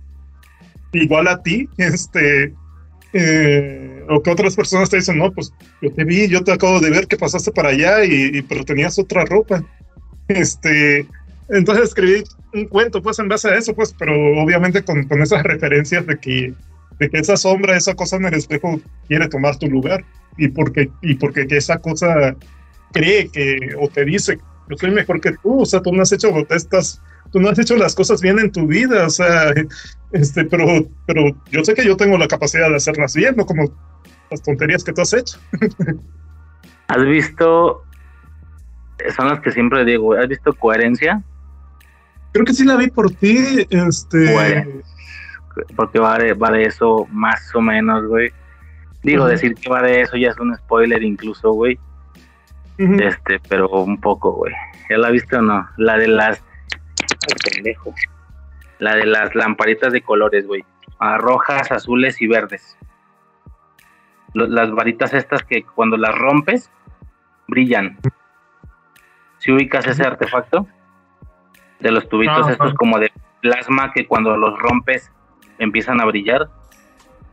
igual 0.94 1.28
a 1.28 1.42
ti, 1.42 1.68
este, 1.78 2.54
eh, 3.14 4.04
o 4.10 4.22
que 4.22 4.30
otras 4.30 4.56
personas 4.56 4.90
te 4.90 4.98
dicen, 4.98 5.18
no, 5.18 5.32
pues 5.32 5.54
yo 5.82 5.92
te 5.92 6.04
vi, 6.04 6.28
yo 6.28 6.44
te 6.44 6.52
acabo 6.52 6.80
de 6.80 6.90
ver 6.90 7.08
que 7.08 7.18
pasaste 7.18 7.52
para 7.52 7.70
allá 7.70 8.04
y, 8.04 8.38
y 8.38 8.42
pero 8.42 8.64
tenías 8.64 9.00
otra 9.00 9.26
ropa. 9.26 9.64
Este, 10.28 11.06
entonces 11.50 11.90
escribí 11.90 12.24
un 12.52 12.66
cuento, 12.66 13.00
pues, 13.00 13.20
en 13.20 13.28
base 13.28 13.48
a 13.48 13.56
eso, 13.56 13.76
pues, 13.76 13.94
pero 13.96 14.12
obviamente 14.42 14.82
con, 14.82 15.08
con 15.08 15.22
esas 15.22 15.44
referencias 15.44 16.04
de 16.08 16.18
que, 16.18 16.54
de 17.00 17.10
que 17.12 17.18
esa 17.20 17.38
sombra, 17.38 17.78
esa 17.78 17.94
cosa 17.94 18.16
en 18.16 18.26
el 18.26 18.34
espejo 18.34 18.82
quiere 19.08 19.30
tomar 19.30 19.58
tu 19.58 19.68
lugar 19.68 20.04
y 20.36 20.48
porque, 20.48 20.90
y 21.04 21.14
porque 21.14 21.46
que 21.46 21.58
esa 21.58 21.78
cosa 21.78 22.36
cree 22.96 23.28
que, 23.30 23.76
o 23.78 23.90
te 23.90 24.06
dice, 24.06 24.40
yo 24.70 24.78
soy 24.78 24.92
mejor 24.92 25.20
que 25.20 25.34
tú, 25.44 25.62
o 25.62 25.66
sea, 25.66 25.82
tú 25.82 25.92
no 25.92 26.02
has 26.02 26.12
hecho 26.14 26.30
estas, 26.50 27.02
tú 27.32 27.42
no 27.42 27.50
has 27.50 27.60
hecho 27.60 27.76
las 27.76 27.94
cosas 27.94 28.22
bien 28.22 28.40
en 28.40 28.52
tu 28.52 28.66
vida, 28.66 29.06
o 29.06 29.10
sea, 29.10 29.54
este, 30.12 30.46
pero, 30.46 30.66
pero 31.06 31.26
yo 31.52 31.64
sé 31.66 31.74
que 31.74 31.86
yo 31.86 31.98
tengo 31.98 32.18
la 32.18 32.28
capacidad 32.28 32.70
de 32.70 32.78
hacerlas 32.78 33.14
bien, 33.14 33.36
no 33.36 33.46
como 33.46 33.70
las 34.32 34.42
tonterías 34.42 34.84
que 34.84 34.94
tú 34.94 35.02
has 35.02 35.14
hecho. 35.14 35.38
¿Has 36.88 37.04
visto 37.04 37.84
son 39.16 39.28
las 39.28 39.42
que 39.42 39.52
siempre 39.52 39.84
digo, 39.84 40.14
¿has 40.14 40.28
visto 40.28 40.54
coherencia? 40.54 41.22
Creo 42.32 42.46
que 42.46 42.54
sí 42.54 42.64
la 42.64 42.78
vi 42.78 42.90
por 42.90 43.12
ti, 43.12 43.68
este... 43.70 44.84
Porque 45.76 46.00
va 46.00 46.18
de, 46.18 46.34
va 46.34 46.52
de 46.52 46.64
eso 46.64 47.08
más 47.12 47.54
o 47.56 47.62
menos, 47.62 48.06
güey. 48.08 48.30
Digo, 49.04 49.24
uh 49.24 49.28
-huh. 49.28 49.32
decir 49.32 49.56
que 49.56 49.70
va 49.70 49.82
de 49.82 50.02
eso 50.02 50.18
ya 50.18 50.30
es 50.30 50.40
un 50.40 50.56
spoiler 50.58 51.02
incluso, 51.02 51.54
güey. 51.54 51.80
Uh 52.78 52.84
-huh. 52.84 53.08
Este, 53.08 53.40
pero 53.48 53.70
un 53.70 54.00
poco, 54.00 54.32
güey. 54.34 54.54
¿Ya 54.90 54.98
la 54.98 55.10
viste 55.10 55.38
o 55.38 55.42
no? 55.42 55.68
La 55.78 55.98
de 55.98 56.08
las... 56.08 56.44
Ay, 57.28 57.54
pendejo. 57.54 57.94
La 58.80 58.96
de 58.96 59.06
las 59.06 59.34
lamparitas 59.36 59.94
de 59.94 60.02
colores, 60.02 60.46
güey. 60.46 60.64
Ah, 61.00 61.18
rojas, 61.18 61.72
azules 61.72 62.22
y 62.22 62.28
verdes. 62.28 62.78
Las 64.34 64.72
varitas 64.72 65.14
estas 65.14 65.44
que 65.44 65.64
cuando 65.64 65.96
las 65.96 66.14
rompes, 66.14 66.70
brillan. 67.48 67.98
Si 69.38 69.52
ubicas 69.52 69.88
ese 69.88 70.04
artefacto 70.04 70.68
de 71.80 71.92
los 71.92 72.10
tubitos 72.10 72.46
no, 72.46 72.50
estos 72.50 72.72
no. 72.72 72.78
como 72.78 73.00
de 73.00 73.12
plasma 73.42 73.92
que 73.94 74.08
cuando 74.08 74.36
los 74.36 74.58
rompes 74.60 75.12
empiezan 75.60 76.02
a 76.02 76.06
brillar. 76.06 76.50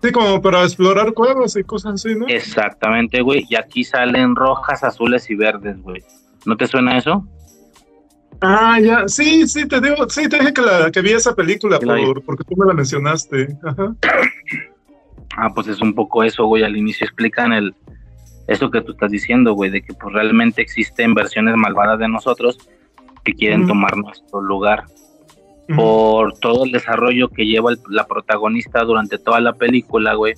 Sí, 0.02 0.10
como 0.10 0.42
para 0.42 0.64
explorar 0.64 1.12
cuevas 1.12 1.54
y 1.56 1.62
cosas 1.62 1.94
así, 1.94 2.14
¿no? 2.16 2.26
Exactamente, 2.26 3.22
güey. 3.22 3.46
Y 3.48 3.54
aquí 3.54 3.84
salen 3.84 4.34
rojas, 4.34 4.82
azules 4.82 5.30
y 5.30 5.36
verdes, 5.36 5.80
güey. 5.80 6.02
¿No 6.44 6.56
te 6.56 6.66
suena 6.66 6.98
eso? 6.98 7.24
Ah, 8.40 8.80
ya. 8.80 9.06
Sí, 9.06 9.46
sí, 9.46 9.68
te 9.68 9.80
digo, 9.80 10.08
sí, 10.08 10.28
te 10.28 10.40
dije 10.40 10.52
que, 10.52 10.60
la, 10.60 10.90
que 10.90 11.00
vi 11.02 11.12
esa 11.12 11.36
película 11.36 11.78
por, 11.78 12.22
porque 12.24 12.42
tú 12.42 12.56
me 12.56 12.66
la 12.66 12.74
mencionaste. 12.74 13.56
Ajá. 13.64 13.94
Ah, 15.34 15.48
pues 15.54 15.66
es 15.66 15.80
un 15.80 15.94
poco 15.94 16.22
eso, 16.22 16.44
güey. 16.44 16.62
Al 16.62 16.76
inicio 16.76 17.06
explican 17.06 17.54
el, 17.54 17.74
eso 18.48 18.70
que 18.70 18.82
tú 18.82 18.92
estás 18.92 19.10
diciendo, 19.10 19.54
güey, 19.54 19.70
de 19.70 19.80
que 19.80 19.94
pues 19.94 20.12
realmente 20.12 20.60
existen 20.60 21.14
versiones 21.14 21.56
malvadas 21.56 21.98
de 21.98 22.06
nosotros 22.06 22.58
que 23.24 23.32
quieren 23.32 23.66
tomar 23.66 23.96
nuestro 23.96 24.42
lugar 24.42 24.84
uh 25.72 25.74
-huh. 25.74 25.76
por 25.76 26.38
todo 26.38 26.64
el 26.64 26.72
desarrollo 26.72 27.28
que 27.28 27.46
lleva 27.46 27.72
el, 27.72 27.78
la 27.88 28.06
protagonista 28.06 28.84
durante 28.84 29.18
toda 29.18 29.40
la 29.40 29.52
película, 29.54 30.14
güey. 30.14 30.34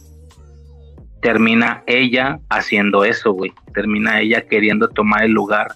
Termina 1.21 1.83
ella 1.87 2.39
haciendo 2.49 3.05
eso, 3.05 3.33
güey. 3.33 3.53
Termina 3.73 4.21
ella 4.21 4.43
queriendo 4.43 4.89
tomar 4.89 5.25
el 5.25 5.33
lugar, 5.33 5.69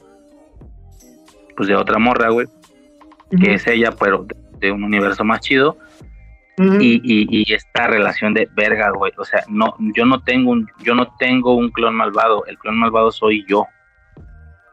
pues 1.56 1.68
de 1.68 1.74
otra 1.74 1.98
morra, 1.98 2.30
güey, 2.30 2.46
uh 2.46 2.50
-huh. 3.30 3.42
que 3.42 3.54
es 3.54 3.66
ella, 3.66 3.90
pero 3.92 4.24
de, 4.24 4.36
de 4.60 4.72
un 4.72 4.84
universo 4.84 5.24
más 5.24 5.40
chido 5.40 5.76
Uh 6.58 6.62
-huh. 6.62 6.82
y, 6.82 7.00
y, 7.04 7.26
y, 7.30 7.54
esta 7.54 7.86
relación 7.86 8.34
de 8.34 8.48
verga, 8.56 8.90
güey. 8.90 9.12
O 9.16 9.24
sea, 9.24 9.44
no, 9.48 9.76
yo 9.94 10.04
no 10.04 10.20
tengo 10.24 10.50
un, 10.50 10.68
yo 10.82 10.94
no 10.96 11.06
tengo 11.18 11.54
un 11.54 11.70
clon 11.70 11.94
malvado. 11.94 12.44
El 12.46 12.58
clon 12.58 12.76
malvado 12.76 13.12
soy 13.12 13.44
yo. 13.48 13.64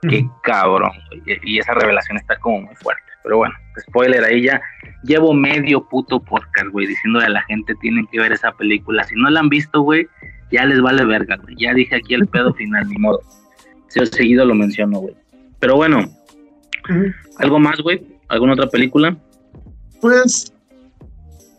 Qué 0.09 0.27
cabrón. 0.43 0.91
Güey. 1.09 1.39
Y 1.43 1.59
esa 1.59 1.73
revelación 1.73 2.17
está 2.17 2.37
como 2.37 2.61
muy 2.61 2.75
fuerte. 2.75 3.03
Pero 3.23 3.37
bueno, 3.37 3.55
spoiler 3.79 4.23
ahí 4.23 4.43
ya. 4.43 4.61
Llevo 5.03 5.33
medio 5.33 5.87
puto 5.87 6.19
podcast, 6.19 6.67
güey, 6.71 6.87
diciéndole 6.87 7.25
a 7.25 7.29
la 7.29 7.41
gente 7.43 7.75
tienen 7.81 8.07
que 8.07 8.19
ver 8.19 8.31
esa 8.31 8.51
película. 8.51 9.03
Si 9.03 9.15
no 9.15 9.29
la 9.29 9.39
han 9.39 9.49
visto, 9.49 9.81
güey, 9.81 10.07
ya 10.51 10.65
les 10.65 10.81
vale 10.81 11.05
verga, 11.05 11.37
güey. 11.37 11.55
Ya 11.57 11.73
dije 11.73 11.95
aquí 11.95 12.13
el 12.13 12.27
pedo 12.33 12.53
final, 12.53 12.87
ni 12.87 12.97
modo. 12.97 13.21
Si 13.87 13.99
he 13.99 14.05
seguido 14.05 14.45
lo 14.45 14.55
menciono, 14.55 14.99
güey. 14.99 15.15
Pero 15.59 15.75
bueno, 15.75 15.99
uh 15.99 16.93
-huh. 16.93 17.15
¿algo 17.39 17.59
más, 17.59 17.79
güey? 17.81 18.05
¿Alguna 18.27 18.53
otra 18.53 18.67
película? 18.67 19.15
Pues 20.01 20.51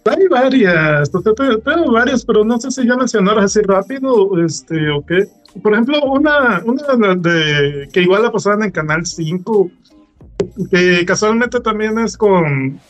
hay 0.09 0.29
varias, 0.29 1.11
tengo 1.11 1.93
varias, 1.93 2.25
pero 2.25 2.45
no 2.45 2.61
sé 2.61 2.71
si 2.71 2.87
ya 2.87 2.97
mencionar 2.97 3.39
así 3.39 3.61
rápido, 3.63 4.41
este, 4.45 4.89
o 4.91 5.05
qué. 5.05 5.27
Por 5.63 5.73
ejemplo, 5.73 6.01
una, 6.05 6.63
una 6.65 7.15
de, 7.15 7.89
que 7.93 8.03
igual 8.03 8.23
la 8.23 8.33
pasaban 8.33 8.63
en 8.63 8.71
Canal 8.71 9.07
5, 9.07 9.71
que 10.71 11.05
casualmente 11.07 11.61
también 11.61 11.99
es 11.99 12.17
con, 12.17 12.81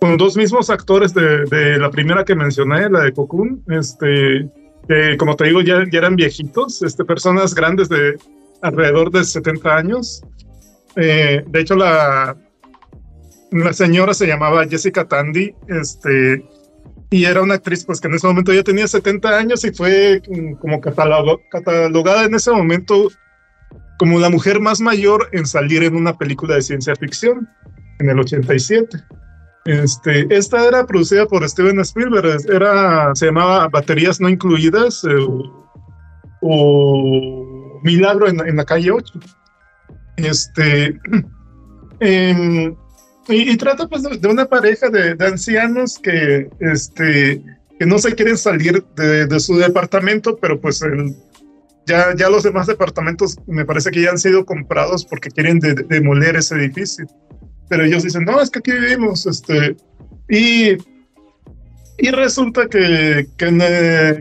con 0.00 0.16
dos 0.16 0.36
mismos 0.36 0.70
actores 0.70 1.14
de, 1.14 1.44
de 1.46 1.78
la 1.78 1.90
primera 1.90 2.24
que 2.24 2.34
mencioné, 2.34 2.88
la 2.88 3.04
de 3.04 3.12
Cocoon, 3.12 3.62
este, 3.68 4.48
que 4.88 5.16
como 5.18 5.36
te 5.36 5.44
digo, 5.44 5.60
ya, 5.60 5.84
ya 5.90 5.98
eran 5.98 6.16
viejitos, 6.16 6.82
este, 6.82 7.04
personas 7.04 7.54
grandes 7.54 7.88
de 7.88 8.16
alrededor 8.62 9.10
de 9.10 9.24
70 9.24 9.76
años. 9.76 10.22
Eh, 10.96 11.44
de 11.46 11.60
hecho, 11.60 11.76
la, 11.76 12.36
la 13.52 13.72
señora 13.72 14.14
se 14.14 14.26
llamaba 14.26 14.66
Jessica 14.66 15.06
Tandy, 15.06 15.54
este, 15.68 16.44
y 17.10 17.24
era 17.24 17.42
una 17.42 17.54
actriz 17.54 17.84
pues 17.84 18.00
que 18.00 18.08
en 18.08 18.14
ese 18.14 18.26
momento 18.26 18.52
ya 18.52 18.62
tenía 18.62 18.86
70 18.86 19.28
años 19.36 19.64
y 19.64 19.72
fue 19.72 20.22
como 20.60 20.80
catalog 20.80 21.40
catalogada 21.50 22.24
en 22.24 22.34
ese 22.34 22.52
momento 22.52 23.08
como 23.98 24.18
la 24.18 24.30
mujer 24.30 24.60
más 24.60 24.80
mayor 24.80 25.28
en 25.32 25.44
salir 25.44 25.82
en 25.82 25.96
una 25.96 26.16
película 26.16 26.54
de 26.54 26.62
ciencia 26.62 26.94
ficción 26.96 27.48
en 27.98 28.08
el 28.08 28.18
87. 28.18 28.96
Este, 29.66 30.26
esta 30.34 30.66
era 30.66 30.86
producida 30.86 31.26
por 31.26 31.46
Steven 31.46 31.80
Spielberg, 31.80 32.40
era, 32.50 33.14
se 33.14 33.26
llamaba 33.26 33.68
Baterías 33.68 34.18
No 34.18 34.30
Incluidas 34.30 35.04
eh, 35.04 35.10
o 36.40 37.80
Milagro 37.82 38.26
en, 38.26 38.40
en, 38.40 38.56
la 38.56 38.64
calle 38.64 38.90
8. 38.90 39.20
Este, 40.16 40.98
eh, 42.00 42.74
y, 43.28 43.50
y, 43.50 43.56
trata 43.56 43.86
pues 43.86 44.02
de, 44.02 44.16
de 44.16 44.28
una 44.28 44.46
pareja 44.46 44.88
de, 44.88 45.14
de, 45.14 45.26
ancianos 45.26 45.98
que, 45.98 46.48
este, 46.60 47.42
que 47.78 47.86
no 47.86 47.98
se 47.98 48.14
quieren 48.14 48.36
salir 48.36 48.84
de, 48.96 49.26
de 49.26 49.40
su 49.40 49.56
departamento, 49.56 50.36
pero 50.36 50.60
pues 50.60 50.82
el, 50.82 51.14
ya, 51.86 52.14
ya 52.14 52.28
los 52.28 52.42
demás 52.42 52.66
departamentos 52.66 53.36
me 53.46 53.64
parece 53.64 53.90
que 53.90 54.02
ya 54.02 54.10
han 54.10 54.18
sido 54.18 54.44
comprados 54.44 55.04
porque 55.04 55.30
quieren 55.30 55.58
de, 55.58 55.74
demoler 55.74 56.36
ese 56.36 56.54
edificio. 56.56 57.06
Pero 57.68 57.84
ellos 57.84 58.02
dicen, 58.02 58.24
no, 58.24 58.40
es 58.40 58.50
que 58.50 58.60
aquí 58.60 58.72
vivimos. 58.72 59.26
Este, 59.26 59.76
y, 60.28 60.76
y 61.98 62.10
resulta 62.10 62.66
que, 62.68 63.26
que, 63.36 63.46
en, 63.46 63.58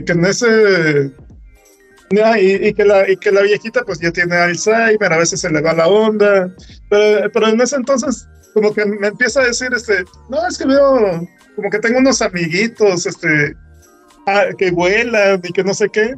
que 0.05 0.11
en 0.11 0.25
ese... 0.25 1.11
Y, 2.11 2.67
y, 2.67 2.73
que 2.73 2.85
la, 2.85 3.07
y 3.07 3.17
que 3.17 3.31
la 3.31 3.43
viejita 3.43 3.83
pues 3.83 3.99
ya 3.99 4.11
tiene 4.11 4.35
Alzheimer, 4.35 5.13
a 5.13 5.17
veces 5.17 5.41
se 5.41 5.49
le 5.51 5.61
va 5.61 5.73
la 5.73 5.87
onda, 5.87 6.51
pero, 6.89 7.29
pero 7.31 7.49
en 7.49 7.61
ese 7.61 7.75
entonces 7.75 8.27
como 8.53 8.73
que 8.73 8.85
me 8.85 9.07
empieza 9.07 9.41
a 9.41 9.45
decir, 9.45 9.69
este, 9.75 10.03
no, 10.29 10.47
es 10.47 10.57
que 10.57 10.65
veo, 10.65 11.27
como 11.55 11.69
que 11.69 11.79
tengo 11.79 11.99
unos 11.99 12.21
amiguitos, 12.21 13.05
este, 13.05 13.53
ah, 14.27 14.45
que 14.57 14.71
vuelan 14.71 15.41
y 15.43 15.51
que 15.51 15.63
no 15.63 15.73
sé 15.73 15.89
qué, 15.89 16.15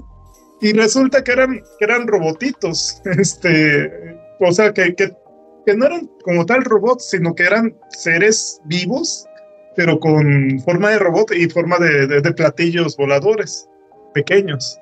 y 0.62 0.74
resulta 0.74 1.24
que 1.24 1.32
eran, 1.32 1.62
eran 1.80 2.08
robotitos, 2.08 3.02
este, 3.18 3.92
o 4.40 4.52
sea, 4.52 4.74
que, 4.74 4.96
que, 4.96 5.12
que 5.66 5.76
no 5.76 5.86
eran 5.86 6.10
como 6.24 6.46
tal 6.46 6.64
robots, 6.64 7.10
sino 7.10 7.36
que 7.36 7.44
eran 7.44 7.76
seres 7.90 8.62
vivos, 8.66 9.26
pero 9.76 10.00
con 10.00 10.60
forma 10.66 10.90
de 10.90 11.00
robot 11.00 11.34
y 11.34 11.50
forma 11.50 11.78
de, 11.78 12.08
de, 12.08 12.22
de 12.22 12.34
platillos 12.34 12.98
voladores 12.98 13.68
pequeños. 14.14 14.78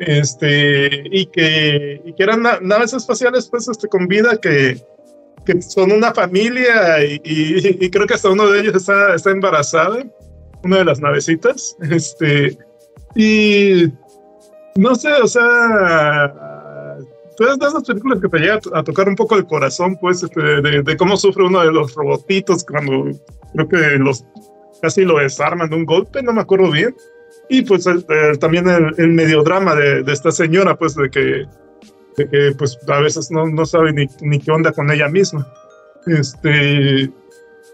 Este 0.00 0.90
y 1.04 1.26
que, 1.26 2.00
y 2.04 2.12
que 2.14 2.22
eran 2.22 2.42
naves 2.42 2.92
espaciales 2.92 3.48
pues 3.48 3.68
este 3.68 3.86
con 3.88 4.08
vida 4.08 4.36
que, 4.38 4.84
que 5.44 5.60
son 5.62 5.92
una 5.92 6.12
familia 6.12 7.04
y, 7.04 7.20
y, 7.24 7.84
y, 7.84 7.90
creo 7.90 8.06
que 8.06 8.14
hasta 8.14 8.30
uno 8.30 8.50
de 8.50 8.60
ellos 8.60 8.74
está, 8.74 9.14
está 9.14 9.30
embarazada, 9.30 10.04
una 10.62 10.78
de 10.78 10.84
las 10.84 11.00
navecitas, 11.00 11.76
este, 11.90 12.56
y 13.14 13.92
no 14.76 14.94
sé, 14.94 15.12
o 15.12 15.28
sea, 15.28 16.34
es 17.38 17.58
de 17.58 17.66
esas 17.66 17.84
películas 17.84 18.20
que 18.20 18.28
te 18.28 18.38
llega 18.38 18.60
a 18.72 18.82
tocar 18.82 19.08
un 19.08 19.16
poco 19.16 19.36
el 19.36 19.46
corazón, 19.46 19.96
pues, 20.00 20.22
este, 20.22 20.40
de, 20.40 20.82
de, 20.82 20.96
cómo 20.96 21.16
sufre 21.16 21.44
uno 21.44 21.60
de 21.60 21.72
los 21.72 21.94
robotitos 21.94 22.64
cuando 22.64 23.10
creo 23.52 23.68
que 23.68 23.98
los 23.98 24.24
casi 24.80 25.04
lo 25.04 25.18
desarman 25.18 25.70
de 25.70 25.76
un 25.76 25.84
golpe, 25.84 26.22
no 26.22 26.32
me 26.32 26.42
acuerdo 26.42 26.70
bien. 26.70 26.94
Y 27.48 27.62
pues 27.62 27.86
también 28.40 28.68
el, 28.68 28.94
el 28.96 29.08
mediodrama 29.08 29.74
de, 29.74 30.02
de, 30.02 30.12
esta 30.12 30.30
señora, 30.30 30.76
pues, 30.76 30.94
de 30.94 31.10
que, 31.10 31.46
de 32.16 32.28
que 32.28 32.52
pues 32.56 32.78
a 32.88 33.00
veces 33.00 33.30
no, 33.30 33.46
no 33.46 33.66
sabe 33.66 33.92
ni, 33.92 34.06
ni 34.20 34.38
qué 34.38 34.50
onda 34.50 34.72
con 34.72 34.90
ella 34.90 35.08
misma. 35.08 35.46
Este, 36.06 37.10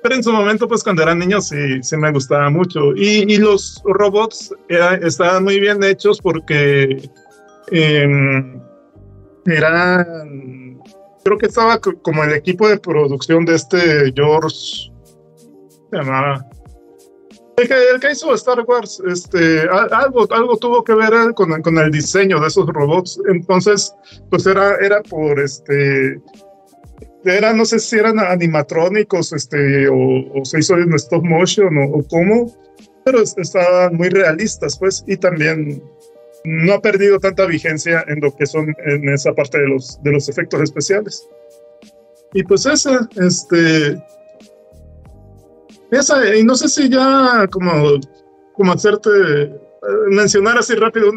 pero 0.03 0.15
en 0.15 0.23
su 0.23 0.33
momento, 0.33 0.67
pues 0.67 0.83
cuando 0.83 1.03
era 1.03 1.15
niño, 1.15 1.41
sí, 1.41 1.83
sí 1.83 1.97
me 1.97 2.11
gustaba 2.11 2.49
mucho. 2.49 2.95
Y, 2.97 3.33
y 3.33 3.37
los 3.37 3.83
robots 3.85 4.55
estaban 4.69 5.45
muy 5.45 5.61
bien 5.61 5.83
hechos 5.83 6.21
porque 6.21 7.11
eh, 7.71 8.61
eran, 9.47 10.81
creo 11.23 11.39
que 11.39 11.47
estaba 11.47 11.79
como 11.79 12.25
el 12.25 12.33
equipo 12.33 12.69
de 12.69 12.79
producción 12.79 13.45
de 13.45 13.57
este 13.57 14.13
George, 14.15 14.91
se 15.91 15.97
llamaba, 15.97 16.47
el 17.57 17.69
que, 17.69 17.75
el 17.95 18.01
que, 18.01 18.13
hizo 18.13 18.35
Star 18.35 18.61
Wars, 18.67 19.03
este, 19.07 19.63
algo, 19.91 20.27
algo 20.33 20.57
tuvo 20.57 20.83
que 20.83 20.95
ver 20.95 21.13
con, 21.35 21.61
con, 21.63 21.79
el 21.79 21.91
diseño 21.91 22.41
de 22.41 22.49
esos 22.49 22.67
robots. 22.69 23.21
Entonces, 23.29 23.95
pues 24.31 24.47
era, 24.47 24.77
era 24.77 25.03
por 25.03 25.39
este, 25.41 26.21
era, 27.25 27.53
no 27.53 27.65
sé 27.65 27.79
si 27.79 27.99
eran 27.99 28.19
animatrónicos, 28.19 29.33
este, 29.33 29.89
o, 29.89 30.45
se 30.45 30.61
hizo 30.61 30.77
en 30.77 30.95
stop 30.95 31.23
motion 31.23 31.77
o, 31.77 31.99
o 31.99 32.03
cómo, 32.09 32.55
pero 33.05 33.23
estaban 33.23 33.95
muy 33.95 34.09
realistas, 34.09 34.79
pues, 34.79 35.05
y 35.07 35.17
también 35.17 35.83
no 36.45 36.75
ha 36.75 36.81
perdido 36.81 37.19
tanta 37.19 37.47
vigencia 37.47 38.05
en 38.09 38.21
lo 38.21 38.35
que 38.35 38.47
son 38.47 38.75
en 38.87 39.09
esa 39.09 39.33
parte 39.35 39.59
de 39.59 39.69
los, 39.69 40.03
de 40.03 40.13
los 40.13 40.29
efectos 40.29 40.63
especiales. 40.63 41.29
Y 42.33 42.43
pues 42.45 42.65
esa, 42.67 43.09
este, 43.17 44.01
esa, 45.91 46.37
y 46.37 46.45
no 46.45 46.55
sé 46.55 46.69
si 46.69 46.89
ya 46.89 47.47
como, 47.51 48.01
como 48.53 48.73
hacerte, 48.73 49.11
eh, 49.11 49.61
mencionar 50.11 50.59
así 50.59 50.75
rápido 50.75 51.11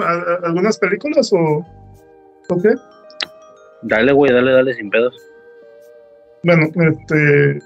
algunas 0.43 0.77
películas 0.77 1.32
o, 1.34 1.66
o 2.50 2.61
qué. 2.61 2.76
Dale, 3.84 4.14
güey, 4.14 4.32
dale, 4.32 4.52
dale, 4.52 4.74
sin 4.74 4.90
pedos. 4.90 5.16
Bueno, 6.43 6.68
este, 6.90 7.60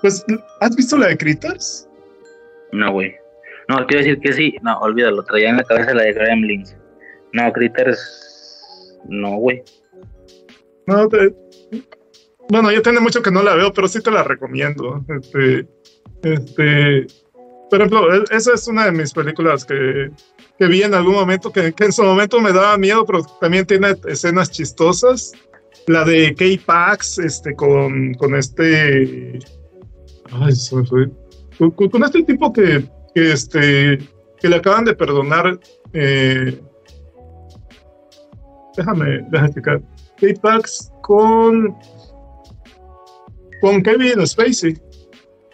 pues, 0.00 0.24
¿has 0.60 0.76
visto 0.76 0.96
la 0.96 1.08
de 1.08 1.16
Critters? 1.16 1.88
No, 2.72 2.92
güey. 2.92 3.14
No, 3.68 3.86
quiero 3.86 4.04
decir 4.04 4.20
que 4.20 4.32
sí, 4.32 4.56
no, 4.62 4.78
olvídalo, 4.78 5.22
traía 5.24 5.50
en 5.50 5.56
la 5.56 5.64
cabeza 5.64 5.94
la 5.94 6.02
de 6.02 6.12
Gremlins. 6.12 6.76
No, 7.32 7.52
Critters, 7.52 9.00
no, 9.08 9.36
güey. 9.36 9.62
No, 10.86 11.08
te, 11.08 11.34
bueno, 12.48 12.70
yo 12.70 12.82
tiene 12.82 13.00
mucho 13.00 13.22
que 13.22 13.30
no 13.30 13.42
la 13.42 13.54
veo, 13.54 13.72
pero 13.72 13.88
sí 13.88 14.02
te 14.02 14.10
la 14.10 14.22
recomiendo. 14.22 15.04
Este, 15.08 15.66
este, 16.24 17.06
por 17.70 17.80
ejemplo, 17.80 18.14
e, 18.14 18.24
esa 18.30 18.54
es 18.54 18.68
una 18.68 18.86
de 18.86 18.92
mis 18.92 19.12
películas 19.12 19.64
que, 19.64 20.10
que 20.58 20.66
vi 20.66 20.82
en 20.82 20.94
algún 20.94 21.14
momento, 21.14 21.50
que, 21.52 21.74
en 21.76 21.92
su 21.92 22.02
momento 22.02 22.40
me 22.40 22.52
daba 22.52 22.76
miedo, 22.78 23.04
pero 23.04 23.22
también 23.40 23.66
tiene 23.66 23.96
escenas 24.06 24.50
chistosas. 24.50 25.32
La 25.86 26.04
de 26.04 26.34
K-Pax, 26.34 27.18
este, 27.18 27.54
con, 27.54 28.14
con 28.14 28.34
este. 28.34 29.38
Ay, 30.30 30.54
me 30.72 30.84
fue. 30.86 31.10
Con, 31.58 32.04
este 32.04 32.22
tipo 32.22 32.52
que, 32.52 32.88
que, 33.14 33.32
este, 33.32 33.98
que 34.40 34.48
le 34.48 34.56
acaban 34.56 34.84
de 34.84 34.94
perdonar. 34.94 35.58
Eh, 35.92 36.58
déjame, 38.76 39.26
déjame 39.30 39.46
explicar. 39.46 39.82
K-Pax 40.20 40.92
con. 41.02 41.76
Con 43.60 43.82
Kevin 43.82 44.26
Spacey. 44.26 44.80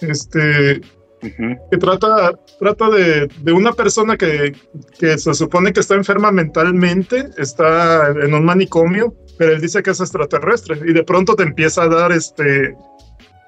Este. 0.01 0.81
Uh 1.23 1.27
-huh. 1.27 1.59
que 1.71 1.77
trata, 1.77 2.33
trata 2.59 2.89
de, 2.89 3.29
de 3.43 3.53
una 3.53 3.75
persona 3.75 4.17
que, 4.17 4.55
que, 4.99 5.19
se 5.19 5.35
supone 5.35 5.71
que 5.71 5.81
está 5.81 5.95
enferma 5.95 6.33
mentalmente, 6.33 7.29
está 7.37 8.09
en 8.09 8.33
un 8.33 8.43
manicomio, 8.43 9.15
pero 9.37 9.53
él 9.53 9.61
dice 9.61 9.83
que 9.83 9.91
es 9.91 10.01
extraterrestre 10.01 10.79
y 10.83 10.95
de 10.95 11.05
pronto 11.05 11.37
te 11.37 11.43
empieza 11.43 11.83
a 11.83 11.89
dar 11.89 12.13
este 12.13 12.75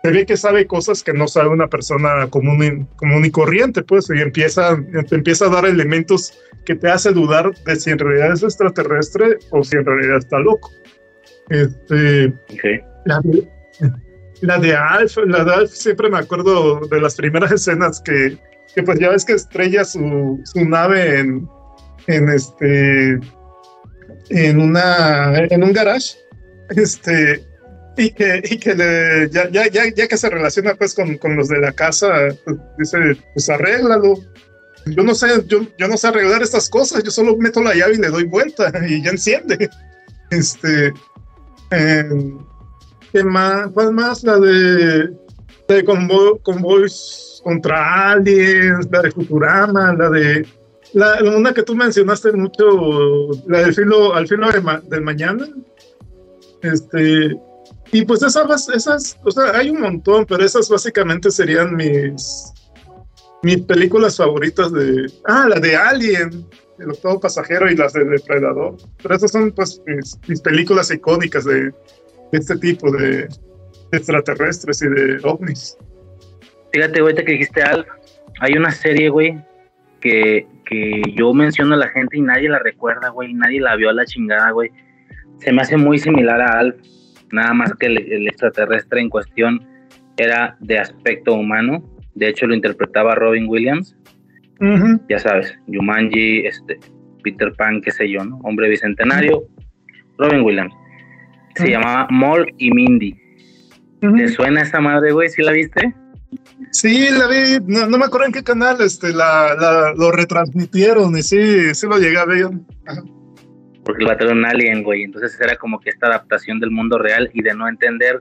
se 0.02 0.10
ve 0.10 0.26
que 0.26 0.36
sabe 0.36 0.66
cosas 0.66 1.02
que 1.02 1.12
no 1.12 1.28
sabe 1.28 1.48
una 1.48 1.68
persona 1.68 2.26
común 2.28 2.64
y, 2.64 2.96
común 2.96 3.24
y 3.24 3.30
corriente, 3.30 3.82
pues, 3.82 4.10
y 4.10 4.20
empieza, 4.20 4.76
te 5.08 5.14
empieza 5.14 5.46
a 5.46 5.50
dar 5.50 5.64
elementos 5.64 6.32
que 6.64 6.74
te 6.74 6.90
hace 6.90 7.12
dudar 7.12 7.54
de 7.64 7.76
si 7.76 7.90
en 7.90 8.00
realidad 8.00 8.32
es 8.32 8.42
extraterrestre 8.42 9.38
o 9.50 9.62
si 9.62 9.76
en 9.76 9.86
realidad 9.86 10.18
está 10.18 10.40
loco. 10.40 10.70
Este, 11.50 12.34
okay. 12.52 12.80
la, 13.04 13.20
la, 14.42 14.58
de 14.58 14.74
Alf, 14.74 15.16
la 15.26 15.44
de 15.44 15.54
Alf 15.54 15.70
siempre 15.70 16.10
me 16.10 16.18
acuerdo 16.18 16.80
de 16.80 17.00
las 17.00 17.14
primeras 17.14 17.52
escenas 17.52 18.00
que, 18.00 18.38
que 18.74 18.82
pues 18.82 18.98
ya 18.98 19.08
ves 19.08 19.24
que 19.24 19.34
estrella 19.34 19.84
su, 19.84 20.40
su 20.44 20.64
nave 20.64 21.20
en, 21.20 21.48
en 22.06 22.28
este 22.28 23.18
en 24.30 24.60
una 24.60 25.36
en 25.38 25.62
un 25.62 25.72
garage 25.72 26.16
este 26.70 27.44
y 27.96 28.10
que, 28.10 28.42
y 28.44 28.56
que 28.58 28.74
le, 28.74 29.30
ya, 29.30 29.50
ya, 29.50 29.68
ya, 29.68 29.82
ya, 29.94 30.08
que 30.08 30.16
se 30.16 30.30
relaciona 30.30 30.74
pues 30.74 30.94
con, 30.94 31.18
con 31.18 31.36
los 31.36 31.48
de 31.48 31.58
la 31.58 31.72
casa 31.72 32.28
pues, 32.44 32.56
dice 32.78 32.98
pues 33.34 33.50
arréglalo. 33.50 34.14
Yo 34.86 35.04
no 35.04 35.14
sé 35.14 35.28
yo, 35.46 35.60
yo 35.78 35.86
no 35.88 35.96
sé 35.96 36.08
arreglar 36.08 36.42
estas 36.42 36.68
cosas 36.68 37.04
yo 37.04 37.10
solo 37.10 37.36
meto 37.36 37.62
la 37.62 37.74
llave 37.74 37.94
y 37.94 37.98
le 37.98 38.08
doy 38.08 38.24
vuelta 38.24 38.72
y 38.88 39.02
ya 39.02 39.10
enciende. 39.10 39.68
Este 40.30 40.92
eh, 41.70 42.04
¿qué 43.12 43.22
más? 43.24 43.68
¿cuál 43.72 43.92
más? 43.92 44.24
la 44.24 44.38
de, 44.38 45.10
de 45.68 45.84
convoy, 45.84 46.38
convoys 46.42 47.40
contra 47.44 48.12
aliens 48.12 48.88
la 48.90 49.02
de 49.02 49.10
Futurama 49.10 49.94
la 49.94 50.10
de 50.10 50.46
la, 50.94 51.18
una 51.22 51.54
que 51.54 51.62
tú 51.62 51.74
mencionaste 51.74 52.32
mucho, 52.32 53.30
la 53.46 53.60
del 53.60 53.74
filo, 53.74 54.14
al 54.14 54.28
filo 54.28 54.50
de 54.50 54.60
ma, 54.60 54.80
del 54.80 55.02
mañana. 55.02 55.48
Este, 56.60 57.34
y 57.92 58.04
pues 58.04 58.22
esas, 58.22 58.68
esas, 58.68 59.18
o 59.24 59.30
sea, 59.30 59.56
hay 59.56 59.70
un 59.70 59.80
montón, 59.80 60.26
pero 60.26 60.44
esas 60.44 60.68
básicamente 60.68 61.30
serían 61.30 61.74
mis, 61.76 62.52
mis 63.42 63.62
películas 63.62 64.16
favoritas 64.16 64.72
de, 64.72 65.10
ah, 65.24 65.46
la 65.48 65.58
de 65.60 65.76
Alien, 65.76 66.46
el 66.78 66.90
octavo 66.90 67.20
pasajero 67.20 67.70
y 67.70 67.76
las 67.76 67.94
de 67.94 68.04
Depredador. 68.04 68.76
Pero 69.02 69.14
esas 69.14 69.30
son 69.30 69.50
pues 69.52 69.80
mis, 69.86 70.18
mis 70.28 70.40
películas 70.40 70.90
icónicas 70.90 71.44
de, 71.44 71.72
este 72.32 72.56
tipo 72.58 72.90
de 72.90 73.28
extraterrestres 73.92 74.82
y 74.82 74.88
de 74.88 75.20
ovnis. 75.22 75.76
Fíjate, 76.72 77.00
ahorita 77.00 77.24
que 77.24 77.32
dijiste 77.32 77.62
Alf, 77.62 77.86
hay 78.40 78.54
una 78.54 78.70
serie, 78.70 79.10
güey, 79.10 79.38
que, 80.00 80.46
que 80.64 81.02
yo 81.14 81.32
menciono 81.34 81.74
a 81.74 81.78
la 81.78 81.88
gente 81.88 82.16
y 82.16 82.22
nadie 82.22 82.48
la 82.48 82.58
recuerda, 82.58 83.10
güey, 83.10 83.34
nadie 83.34 83.60
la 83.60 83.76
vio 83.76 83.90
a 83.90 83.92
la 83.92 84.04
chingada, 84.04 84.50
güey. 84.50 84.70
Se 85.38 85.52
me 85.52 85.62
hace 85.62 85.76
muy 85.76 85.98
similar 85.98 86.40
a 86.40 86.58
Alf, 86.58 86.76
nada 87.30 87.52
más 87.52 87.74
que 87.74 87.86
el, 87.86 87.98
el, 88.12 88.28
extraterrestre 88.28 89.00
en 89.00 89.10
cuestión 89.10 89.66
era 90.16 90.56
de 90.60 90.78
aspecto 90.78 91.34
humano. 91.34 91.82
De 92.14 92.28
hecho, 92.28 92.46
lo 92.46 92.54
interpretaba 92.54 93.14
Robin 93.14 93.46
Williams. 93.48 93.96
Uh 94.60 94.64
-huh. 94.64 95.00
Ya 95.08 95.18
sabes, 95.18 95.58
Jumanji, 95.66 96.46
este, 96.46 96.78
Peter 97.22 97.52
Pan, 97.52 97.80
qué 97.80 97.90
sé 97.90 98.08
yo, 98.10 98.24
¿no? 98.24 98.38
Hombre 98.44 98.68
bicentenario, 98.68 99.44
Robin 100.18 100.42
Williams. 100.42 100.74
Se 101.54 101.64
uh 101.64 101.66
-huh. 101.66 101.70
llamaba 101.70 102.06
Mork 102.10 102.54
y 102.58 102.70
Mindy. 102.70 103.14
Uh 104.02 104.06
-huh. 104.06 104.18
¿Te 104.18 104.28
suena 104.28 104.62
esa 104.62 104.80
madre, 104.80 105.12
güey? 105.12 105.28
¿Sí 105.28 105.42
la 105.42 105.52
viste? 105.52 105.94
Sí, 106.70 107.08
la 107.10 107.26
vi, 107.28 107.64
no, 107.66 107.86
no, 107.86 107.98
me 107.98 108.06
acuerdo 108.06 108.26
en 108.26 108.32
qué 108.32 108.42
canal 108.42 108.80
este, 108.80 109.12
la, 109.12 109.54
la, 109.54 109.92
lo 109.94 110.10
retransmitieron 110.10 111.14
y 111.16 111.22
sí, 111.22 111.74
sí 111.74 111.86
lo 111.86 111.98
llegué 111.98 112.18
a 112.18 112.24
ver. 112.24 112.50
Ajá. 112.86 113.02
Porque 113.84 114.04
lo 114.04 114.12
era 114.12 114.32
un 114.32 114.44
alien, 114.44 114.82
güey. 114.82 115.02
Entonces 115.02 115.38
era 115.40 115.56
como 115.56 115.80
que 115.80 115.90
esta 115.90 116.06
adaptación 116.06 116.60
del 116.60 116.70
mundo 116.70 116.98
real 116.98 117.30
y 117.32 117.42
de 117.42 117.54
no 117.54 117.68
entender 117.68 118.20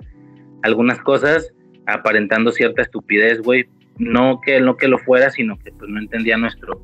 algunas 0.64 1.00
cosas 1.00 1.54
aparentando 1.86 2.52
cierta 2.52 2.82
estupidez, 2.82 3.40
güey. 3.42 3.66
No 3.98 4.42
que, 4.44 4.60
no 4.60 4.78
que 4.78 4.88
lo 4.88 4.98
fuera, 4.98 5.30
sino 5.30 5.58
que 5.60 5.72
pues 5.72 5.90
no 5.90 6.00
entendía 6.00 6.38
nuestro, 6.38 6.84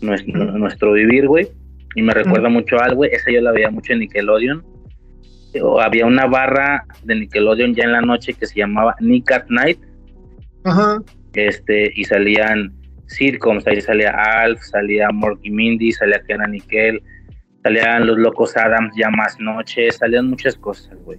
nuestro, 0.00 0.44
mm. 0.44 0.58
nuestro 0.58 0.92
vivir, 0.92 1.26
güey. 1.26 1.48
Y 1.94 2.02
me 2.02 2.14
recuerda 2.14 2.48
mm. 2.48 2.52
mucho 2.52 2.78
a 2.78 2.84
algo, 2.84 2.96
güey. 2.96 3.10
Esa 3.12 3.30
yo 3.30 3.40
la 3.40 3.52
veía 3.52 3.70
mucho 3.70 3.92
en 3.92 4.00
Nickelodeon. 4.00 4.64
Había 5.80 6.06
una 6.06 6.26
barra 6.26 6.84
de 7.04 7.14
Nickelodeon 7.14 7.74
ya 7.74 7.84
en 7.84 7.92
la 7.92 8.00
noche 8.00 8.34
que 8.34 8.46
se 8.46 8.56
llamaba 8.56 8.94
Nick 9.00 9.32
at 9.32 9.46
Night 9.48 9.78
Ajá. 10.64 11.02
Este, 11.34 11.92
y 11.94 12.04
salían 12.04 12.72
sitcoms, 13.06 13.66
ahí 13.66 13.80
salía 13.80 14.10
Alf, 14.10 14.60
salía 14.60 15.10
Morky 15.10 15.50
Mindy, 15.50 15.92
salía 15.92 16.22
Kiana 16.26 16.46
Nickel, 16.46 17.02
salían 17.62 18.06
los 18.06 18.18
locos 18.18 18.56
Adams 18.56 18.94
ya 18.96 19.10
más 19.10 19.38
noche, 19.38 19.90
salían 19.92 20.26
muchas 20.26 20.56
cosas, 20.56 20.96
güey. 21.04 21.18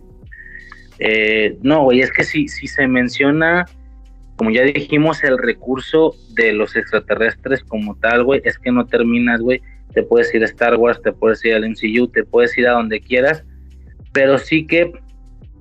Eh, 1.00 1.58
no, 1.62 1.84
güey, 1.84 2.02
es 2.02 2.12
que 2.12 2.24
si, 2.24 2.48
si 2.48 2.68
se 2.68 2.86
menciona, 2.88 3.66
como 4.36 4.52
ya 4.52 4.64
dijimos, 4.64 5.24
el 5.24 5.38
recurso 5.38 6.14
de 6.34 6.54
los 6.54 6.76
extraterrestres 6.76 7.64
como 7.64 7.96
tal, 7.96 8.24
güey, 8.24 8.42
es 8.44 8.58
que 8.58 8.72
no 8.72 8.86
terminas, 8.86 9.42
güey. 9.42 9.62
Te 9.94 10.04
puedes 10.04 10.34
ir 10.36 10.44
a 10.44 10.46
Star 10.46 10.76
Wars, 10.76 11.02
te 11.02 11.12
puedes 11.12 11.44
ir 11.46 11.56
al 11.56 11.68
MCU, 11.68 12.08
te 12.10 12.24
puedes 12.24 12.56
ir 12.58 12.68
a 12.68 12.74
donde 12.74 13.00
quieras 13.00 13.44
pero 14.12 14.38
sí 14.38 14.66
que 14.66 14.92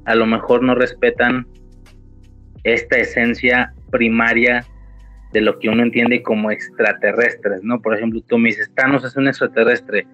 a 0.05 0.15
lo 0.15 0.27
mejor 0.27 0.63
no 0.63 0.75
respetan 0.75 1.47
esta 2.65 2.99
esencia 2.99 3.73
primaria 3.91 4.65
de 5.33 5.41
lo 5.43 5.59
que 5.59 5.69
uno 5.69 5.83
entiende 5.83 6.23
como 6.23 6.51
extraterrestres, 6.51 7.63
¿no? 7.63 7.81
Por 7.81 7.95
ejemplo, 7.95 8.21
tú 8.27 8.39
me 8.39 8.49
dices, 8.49 8.71
Thanos 8.75 9.05
es 9.05 9.17
un 9.17 9.29
extraterrestre. 9.29 10.07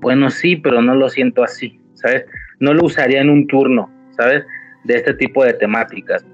Bueno, 0.00 0.30
sí, 0.30 0.56
pero 0.56 0.82
no 0.82 0.94
lo 0.94 1.08
siento 1.08 1.44
así, 1.44 1.80
¿sabes? 1.94 2.24
No 2.58 2.74
lo 2.74 2.84
usaría 2.84 3.20
en 3.20 3.30
un 3.30 3.46
turno, 3.46 3.90
¿sabes? 4.16 4.44
De 4.84 4.96
este 4.96 5.14
tipo 5.14 5.44
de 5.44 5.54
temáticas. 5.54 6.26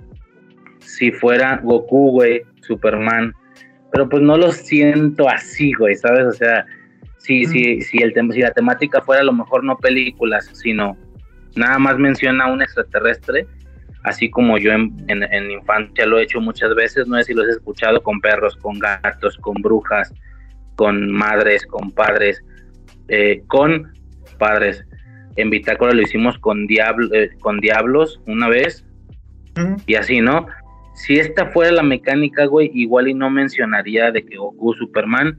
Si 0.78 1.12
fuera 1.12 1.60
Goku, 1.62 2.12
güey, 2.12 2.42
Superman, 2.62 3.34
pero 3.92 4.08
pues 4.08 4.22
no 4.22 4.36
lo 4.36 4.52
siento 4.52 5.28
así, 5.28 5.72
güey, 5.74 5.94
¿sabes? 5.96 6.26
O 6.26 6.32
sea, 6.32 6.64
si, 7.18 7.44
si, 7.46 7.82
si, 7.82 7.98
el 7.98 8.14
si 8.32 8.40
la 8.40 8.52
temática 8.52 9.00
fuera 9.02 9.22
a 9.22 9.24
lo 9.24 9.32
mejor 9.32 9.64
no 9.64 9.76
películas, 9.76 10.50
sino 10.54 10.96
nada 11.56 11.78
más 11.78 11.98
menciona 11.98 12.44
a 12.44 12.52
un 12.52 12.62
extraterrestre, 12.62 13.46
así 14.04 14.30
como 14.30 14.58
yo 14.58 14.72
en, 14.72 15.04
en, 15.08 15.50
infancia 15.50 16.06
lo 16.06 16.18
he 16.18 16.22
hecho 16.22 16.40
muchas 16.40 16.74
veces, 16.74 17.06
no 17.06 17.16
sé 17.16 17.24
si 17.24 17.34
lo 17.34 17.42
has 17.42 17.48
escuchado 17.48 18.02
con 18.02 18.20
perros, 18.20 18.56
con 18.56 18.78
gatos, 18.78 19.36
con 19.38 19.54
brujas, 19.54 20.12
con 20.76 21.10
madres, 21.10 21.66
con 21.66 21.90
padres, 21.90 22.42
eh, 23.08 23.42
con 23.48 23.92
padres. 24.38 24.84
En 25.36 25.50
Bitácora 25.50 25.92
lo 25.92 26.02
hicimos 26.02 26.38
con, 26.38 26.66
diablo, 26.66 27.08
eh, 27.12 27.30
con 27.40 27.58
diablos 27.60 28.20
una 28.26 28.48
vez 28.48 28.84
y 29.86 29.96
así, 29.96 30.20
¿no? 30.20 30.46
Si 30.94 31.18
esta 31.18 31.46
fuera 31.46 31.72
la 31.72 31.82
mecánica, 31.82 32.46
güey, 32.46 32.70
igual 32.74 33.08
y 33.08 33.14
no 33.14 33.30
mencionaría 33.30 34.10
de 34.10 34.24
que 34.24 34.36
Goku, 34.36 34.74
Superman, 34.74 35.38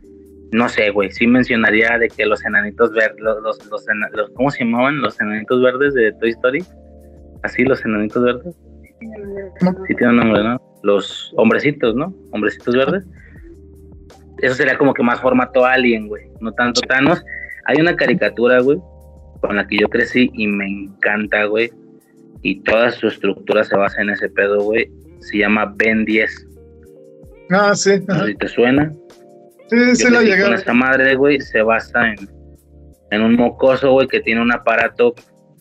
no 0.51 0.67
sé, 0.67 0.89
güey, 0.89 1.11
sí 1.11 1.27
mencionaría 1.27 1.97
de 1.97 2.07
que 2.07 2.25
los 2.25 2.43
enanitos 2.43 2.91
verdes, 2.91 3.19
los, 3.19 3.41
los, 3.43 3.59
los, 3.69 4.29
¿cómo 4.31 4.49
se 4.49 4.63
llamaban? 4.63 5.01
Los 5.01 5.19
enanitos 5.21 5.61
verdes 5.61 5.93
de 5.93 6.11
Toy 6.13 6.31
Story. 6.31 6.63
Así, 7.43 7.63
los 7.63 7.83
enanitos 7.85 8.23
verdes. 8.23 8.55
Sí 9.87 9.95
tienen 9.95 10.17
nombre, 10.17 10.43
¿no? 10.43 10.59
Los 10.83 11.33
hombrecitos, 11.37 11.95
¿no? 11.95 12.13
Hombrecitos 12.31 12.75
verdes. 12.75 13.05
Eso 14.39 14.55
sería 14.55 14.77
como 14.77 14.93
que 14.93 15.03
más 15.03 15.21
formato 15.21 15.65
alien, 15.65 16.07
güey. 16.07 16.23
No 16.39 16.51
tanto 16.53 16.81
Thanos. 16.81 17.23
Hay 17.65 17.79
una 17.79 17.95
caricatura, 17.95 18.61
güey, 18.61 18.79
con 19.41 19.55
la 19.55 19.67
que 19.67 19.77
yo 19.77 19.87
crecí 19.87 20.31
y 20.33 20.47
me 20.47 20.67
encanta, 20.67 21.45
güey. 21.45 21.69
Y 22.41 22.61
toda 22.61 22.89
su 22.91 23.07
estructura 23.07 23.63
se 23.63 23.75
basa 23.75 24.01
en 24.01 24.09
ese 24.09 24.29
pedo, 24.29 24.61
güey. 24.63 24.89
Se 25.19 25.37
llama 25.37 25.73
Ben 25.77 26.05
10. 26.05 26.47
Ah, 27.51 27.75
sí. 27.75 28.01
No 28.07 28.15
sé 28.15 28.27
si 28.27 28.35
te 28.35 28.47
suena. 28.47 28.93
Sí, 29.69 29.95
sí 29.95 30.11
la 30.11 30.21
llegué. 30.21 30.53
esta 30.53 30.73
madre, 30.73 31.15
güey, 31.15 31.39
se 31.39 31.61
basa 31.61 32.09
en, 32.09 32.29
en 33.11 33.21
un 33.21 33.35
mocoso, 33.35 33.91
güey, 33.91 34.07
que 34.07 34.19
tiene 34.19 34.41
un 34.41 34.51
aparato 34.51 35.13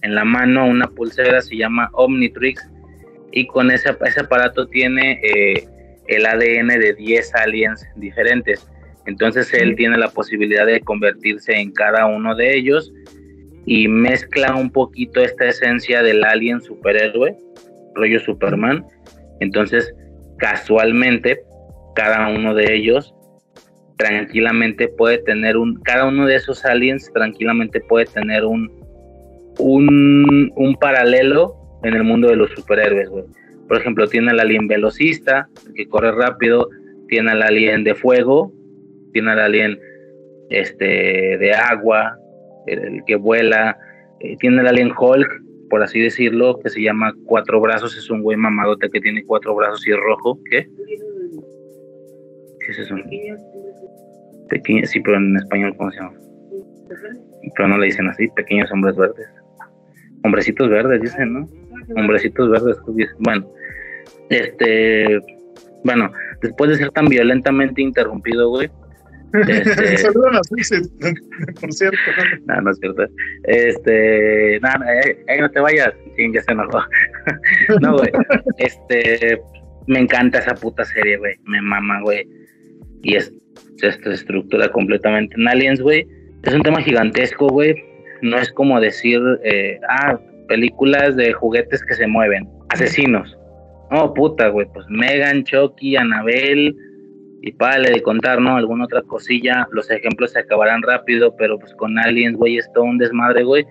en 0.03 0.15
la 0.15 0.25
mano, 0.25 0.67
una 0.67 0.87
pulsera, 0.87 1.41
se 1.41 1.57
llama 1.57 1.91
Omnitrix, 1.93 2.69
y 3.33 3.47
con 3.47 3.71
ese, 3.71 3.97
ese 4.05 4.21
aparato 4.21 4.67
tiene 4.69 5.21
eh, 5.23 5.69
el 6.07 6.27
ADN 6.27 6.69
de 6.69 6.95
10 6.95 7.35
aliens 7.35 7.87
diferentes. 7.97 8.67
Entonces 9.07 9.53
él 9.55 9.75
tiene 9.77 9.97
la 9.97 10.09
posibilidad 10.09 10.67
de 10.67 10.81
convertirse 10.81 11.53
en 11.55 11.73
cada 11.73 12.07
uno 12.07 12.35
de 12.35 12.57
ellos 12.57 12.93
y 13.65 13.89
mezcla 13.89 14.55
un 14.55 14.71
poquito 14.71 15.21
esta 15.21 15.47
esencia 15.47 16.03
del 16.03 16.25
alien 16.25 16.61
superhéroe, 16.61 17.37
rollo 17.95 18.21
Superman. 18.21 18.85
Entonces, 19.41 19.95
casualmente, 20.39 21.41
cada 21.95 22.29
uno 22.29 22.55
de 22.55 22.75
ellos 22.75 23.15
tranquilamente 23.99 24.89
puede 24.89 25.19
tener 25.19 25.57
un, 25.57 25.75
cada 25.83 26.07
uno 26.07 26.27
de 26.27 26.37
esos 26.37 26.65
aliens 26.65 27.11
tranquilamente 27.13 27.81
puede 27.81 28.07
tener 28.07 28.45
un, 28.45 28.71
un, 29.59 30.51
un 30.55 30.75
paralelo 30.77 31.55
en 31.83 31.95
el 31.95 32.05
mundo 32.05 32.29
de 32.29 32.37
los 32.37 32.51
superhéroes, 32.53 33.09
güey. 33.11 33.25
Por 33.67 33.77
ejemplo, 33.77 34.07
tiene 34.09 34.31
al 34.31 34.41
alien 34.41 34.67
velocista, 34.67 35.49
que 35.75 35.87
corre 35.87 36.13
rápido, 36.13 36.71
tiene 37.09 37.33
al 37.33 37.43
alien 37.43 37.85
de 37.85 37.95
fuego, 37.95 38.53
tiene 39.13 39.33
al 39.33 39.41
alien 39.41 39.79
este, 40.49 41.37
de 41.37 41.53
agua, 41.53 42.17
el, 42.67 43.03
que 43.07 43.17
vuela, 43.17 43.77
eh, 44.21 44.37
tiene 44.39 44.63
el 44.63 44.69
alien 44.69 44.93
Hulk, 44.97 45.43
por 45.69 45.83
así 45.83 46.01
decirlo, 46.01 46.59
que 46.61 46.71
se 46.71 46.81
llama 46.81 47.15
Cuatro 47.27 47.61
Brazos, 47.61 47.97
es 47.97 48.09
un 48.09 48.23
güey 48.23 48.39
mamadote 48.39 48.89
que 48.89 49.01
tiene 49.01 49.25
cuatro 49.25 49.55
brazos 49.55 49.87
y 49.87 49.91
es 49.91 49.99
rojo, 49.99 50.39
¿qué? 50.51 50.67
¿Qué 52.61 52.73
es 52.73 52.79
eso? 52.79 52.95
Pequeños, 54.49 54.91
sí, 54.91 55.01
pero 55.01 55.17
en 55.17 55.37
español, 55.37 55.75
¿cómo 55.77 55.91
se 55.91 55.99
llama? 55.99 56.13
Pero 57.57 57.69
no 57.69 57.79
le 57.79 57.87
dicen 57.87 58.09
así, 58.09 58.29
pequeños 58.29 58.71
hombres 58.73 58.97
verdes. 58.97 59.29
Hombrecitos 60.25 60.69
verdes, 60.69 61.03
dicen, 61.03 61.33
¿no? 61.33 61.49
Hombrecitos 61.97 62.51
verdes, 62.51 62.77
pues, 62.85 63.09
bueno. 63.19 63.49
Este, 64.31 65.21
bueno, 65.85 66.11
después 66.43 66.71
de 66.71 66.77
ser 66.77 66.91
tan 66.91 67.07
violentamente 67.07 67.83
interrumpido, 67.83 68.49
güey. 68.51 68.71
Este, 69.47 70.11
por 71.61 71.73
cierto. 71.73 71.99
No, 72.47 72.61
no 72.63 72.71
es 72.71 72.79
cierto. 72.79 73.05
Este, 73.45 74.59
no, 74.61 74.69
eh, 74.87 75.25
eh, 75.29 75.41
no 75.41 75.51
te 75.51 75.61
vayas. 75.61 75.93
Sí, 76.17 76.31
ya 76.33 76.43
se 76.43 76.53
enojó. 76.53 76.81
no, 77.81 77.99
güey. 77.99 78.11
Este, 78.59 79.41
me 79.87 80.01
encanta 80.01 80.39
esa 80.39 80.55
puta 80.55 80.85
serie, 80.85 81.19
güey. 81.19 81.37
Me 81.45 81.61
mama, 81.61 82.01
güey. 82.03 82.27
Y 83.03 83.17
es 83.17 83.33
esta 83.83 84.13
estructura 84.13 84.69
completamente 84.69 85.35
en 85.37 85.49
Aliens, 85.49 85.81
güey. 85.81 86.07
Es 86.43 86.55
un 86.55 86.63
tema 86.63 86.81
gigantesco, 86.81 87.49
güey. 87.49 87.75
No 88.23 88.39
es 88.39 88.53
como 88.53 88.81
decir, 88.81 89.21
eh, 89.45 89.79
ah, 89.89 90.19
películas 90.49 91.17
de 91.17 91.33
juguetes 91.33 91.85
que 91.85 91.95
se 91.95 92.07
mueven, 92.07 92.49
asesinos. 92.71 93.37
Oh, 93.91 94.13
puta, 94.13 94.49
güey, 94.49 94.67
pues 94.73 94.87
Megan, 94.89 95.45
Chucky, 95.45 95.97
Anabel 95.97 96.77
y 97.43 97.53
pale 97.53 97.91
de 97.91 98.03
contar, 98.03 98.41
¿no? 98.41 98.57
Alguna 98.57 98.85
otra 98.85 99.03
cosilla. 99.03 99.67
Los 99.71 99.91
ejemplos 99.91 100.33
se 100.33 100.41
acabarán 100.41 100.83
rápido, 100.83 101.35
pero 101.37 101.59
pues 101.59 101.73
con 101.75 101.99
Aliens, 101.99 102.37
güey, 102.37 102.59
es 102.59 102.71
todo 102.73 102.85
un 102.85 102.99
desmadre, 102.99 103.45
güey, 103.45 103.65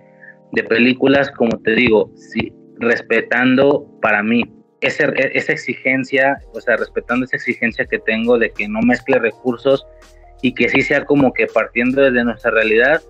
de 0.54 0.64
películas, 0.64 1.30
como 1.32 1.60
te 1.60 1.76
digo, 1.76 2.12
sí, 2.16 2.52
respetando 2.80 3.88
para 4.02 4.24
mí 4.24 4.44
esa, 4.82 5.06
esa 5.06 5.54
exigencia, 5.54 6.38
o 6.54 6.62
sea, 6.62 6.78
respetando 6.78 7.26
esa 7.26 7.38
exigencia 7.38 7.86
que 7.86 8.00
tengo 8.00 8.38
de 8.38 8.52
que 8.52 8.68
no 8.68 8.80
mezcle 8.82 9.20
recursos 9.20 9.86
y 10.42 10.54
que 10.54 10.70
sí 10.70 10.82
sea 10.82 11.06
como 11.06 11.34
que 11.34 11.48
partiendo 11.48 12.02
desde 12.02 12.24
nuestra 12.24 12.52
realidad, 12.52 13.02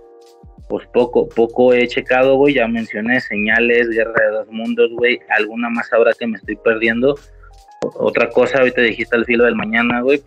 pues 0.70 0.88
poco, 0.94 1.28
poco 1.30 1.74
he 1.74 1.88
checado, 1.88 2.36
güey, 2.36 2.56
ya 2.56 2.68
mencioné 2.68 3.20
señales, 3.22 3.90
guerra 3.90 4.14
de 4.26 4.32
dos 4.32 4.48
mundos, 4.50 4.90
güey, 4.94 5.20
alguna 5.30 5.70
más 5.70 5.92
ahora 5.94 6.12
que 6.18 6.28
me 6.28 6.38
estoy 6.38 6.58
perdiendo. 6.58 7.16
Otra 7.96 8.30
cosa, 8.30 8.60
ahorita 8.60 8.82
dijiste 8.82 9.16
al 9.16 9.26
filo 9.26 9.46
del 9.46 9.56
mañana, 9.56 10.02
güey, 10.02 10.22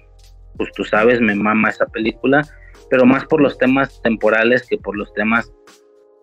pues 0.56 0.70
tú 0.72 0.84
sabes, 0.84 1.20
me 1.20 1.34
mama 1.34 1.70
esa 1.70 1.86
película, 1.86 2.42
pero 2.88 3.04
más 3.04 3.24
por 3.26 3.40
los 3.40 3.58
temas 3.58 4.00
temporales 4.02 4.66
que 4.66 4.78
por 4.78 4.96
los 4.96 5.12
temas 5.14 5.52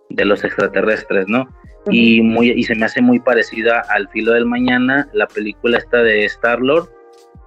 de 0.10 0.26
los 0.26 0.44
extraterrestres, 0.44 1.28
¿no? 1.28 1.48
y 1.90 2.22
muy 2.22 2.52
y 2.52 2.64
se 2.64 2.76
me 2.76 2.86
hace 2.86 3.02
muy 3.02 3.20
parecida 3.20 3.82
al 3.90 4.08
filo 4.10 4.34
del 4.34 4.46
mañana 4.46 5.08
la 5.14 5.28
película 5.28 5.78
esta 5.78 5.98
de 5.98 6.26
Star 6.26 6.60
Lord 6.60 6.90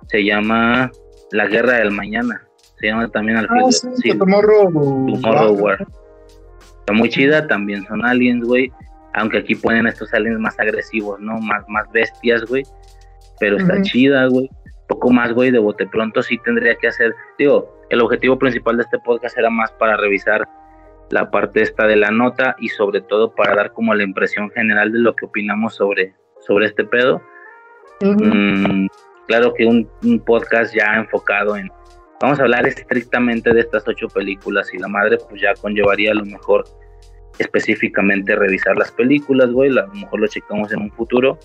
se 0.09 0.25
llama 0.25 0.91
La 1.31 1.47
Guerra 1.47 1.75
del 1.79 1.91
Mañana 1.91 2.43
se 2.79 2.89
llama 2.89 3.09
también 3.09 3.39
al 3.39 3.47
ah, 3.47 3.55
filo 3.55 3.73
sí, 3.73 4.17
Tomorrow, 4.17 5.53
War. 5.59 5.87
Está 6.81 6.93
muy 6.93 7.09
chida 7.09 7.47
también 7.47 7.85
son 7.87 8.05
aliens 8.05 8.47
güey 8.47 8.73
aunque 9.15 9.39
aquí 9.39 9.55
ponen 9.55 9.87
estos 9.87 10.13
aliens 10.15 10.39
más 10.39 10.59
agresivos 10.59 11.21
no 11.21 11.39
más 11.41 11.65
más 11.69 11.91
bestias 11.93 12.45
güey 12.47 12.63
pero 13.39 13.57
está 13.57 13.81
chida 13.83 14.27
güey. 14.27 14.51
Poco 14.89 15.11
más 15.11 15.33
güey 15.33 15.51
de 15.51 15.59
bote 15.59 15.87
pronto 15.87 16.23
sí 16.23 16.39
tendría 16.45 16.75
que 16.77 16.89
hacer 16.89 17.15
digo 17.39 17.77
el 17.91 18.01
objetivo 18.01 18.39
principal 18.39 18.77
de 18.77 18.85
este 18.85 18.99
podcast 18.99 19.37
era 19.37 19.51
más 19.51 19.71
para 19.73 19.97
revisar 19.97 20.49
la 21.11 21.31
parte 21.31 21.63
esta 21.63 21.87
de 21.87 21.97
la 21.97 22.11
nota 22.11 22.57
y 22.59 22.69
sobre 22.69 23.01
todo 23.01 23.35
para 23.35 23.55
dar 23.55 23.73
como 23.73 23.95
la 23.95 24.05
impresión 24.05 24.51
general 24.51 24.93
de 24.93 25.01
lo 25.01 25.15
que 25.15 25.27
opinamos 25.27 25.75
sobre, 25.75 26.15
sobre 26.41 26.67
este 26.67 26.85
pedo. 26.85 27.21
Mm, 28.01 28.87
claro 29.27 29.53
que 29.55 29.67
un, 29.67 29.89
podcast 30.25 30.75
ya 30.75 30.95
enfocado 30.95 31.57
en, 31.57 31.71
vamos 32.21 32.39
a 32.39 32.43
hablar 32.43 32.67
estrictamente 32.67 33.53
de 33.53 33.61
estas 33.61 33.87
ocho 33.87 34.09
películas 34.09 34.73
y 34.73 34.79
la 34.79 34.89
madre 34.89 35.19
pues 35.29 35.43
ya 35.43 35.53
conllevaría 35.55 36.13
a 36.13 36.15
lo 36.15 36.25
mejor 36.25 36.65
específicamente 37.39 38.37
revisar 38.37 38.77
las 38.77 38.93
películas, 38.93 39.51
güey, 39.51 39.71
a 39.71 39.87
lo 39.87 39.95
mejor 39.95 40.21
lo 40.21 40.27
checamos 40.29 40.73
en 40.73 40.83
un 40.83 40.93
futuro. 40.93 41.39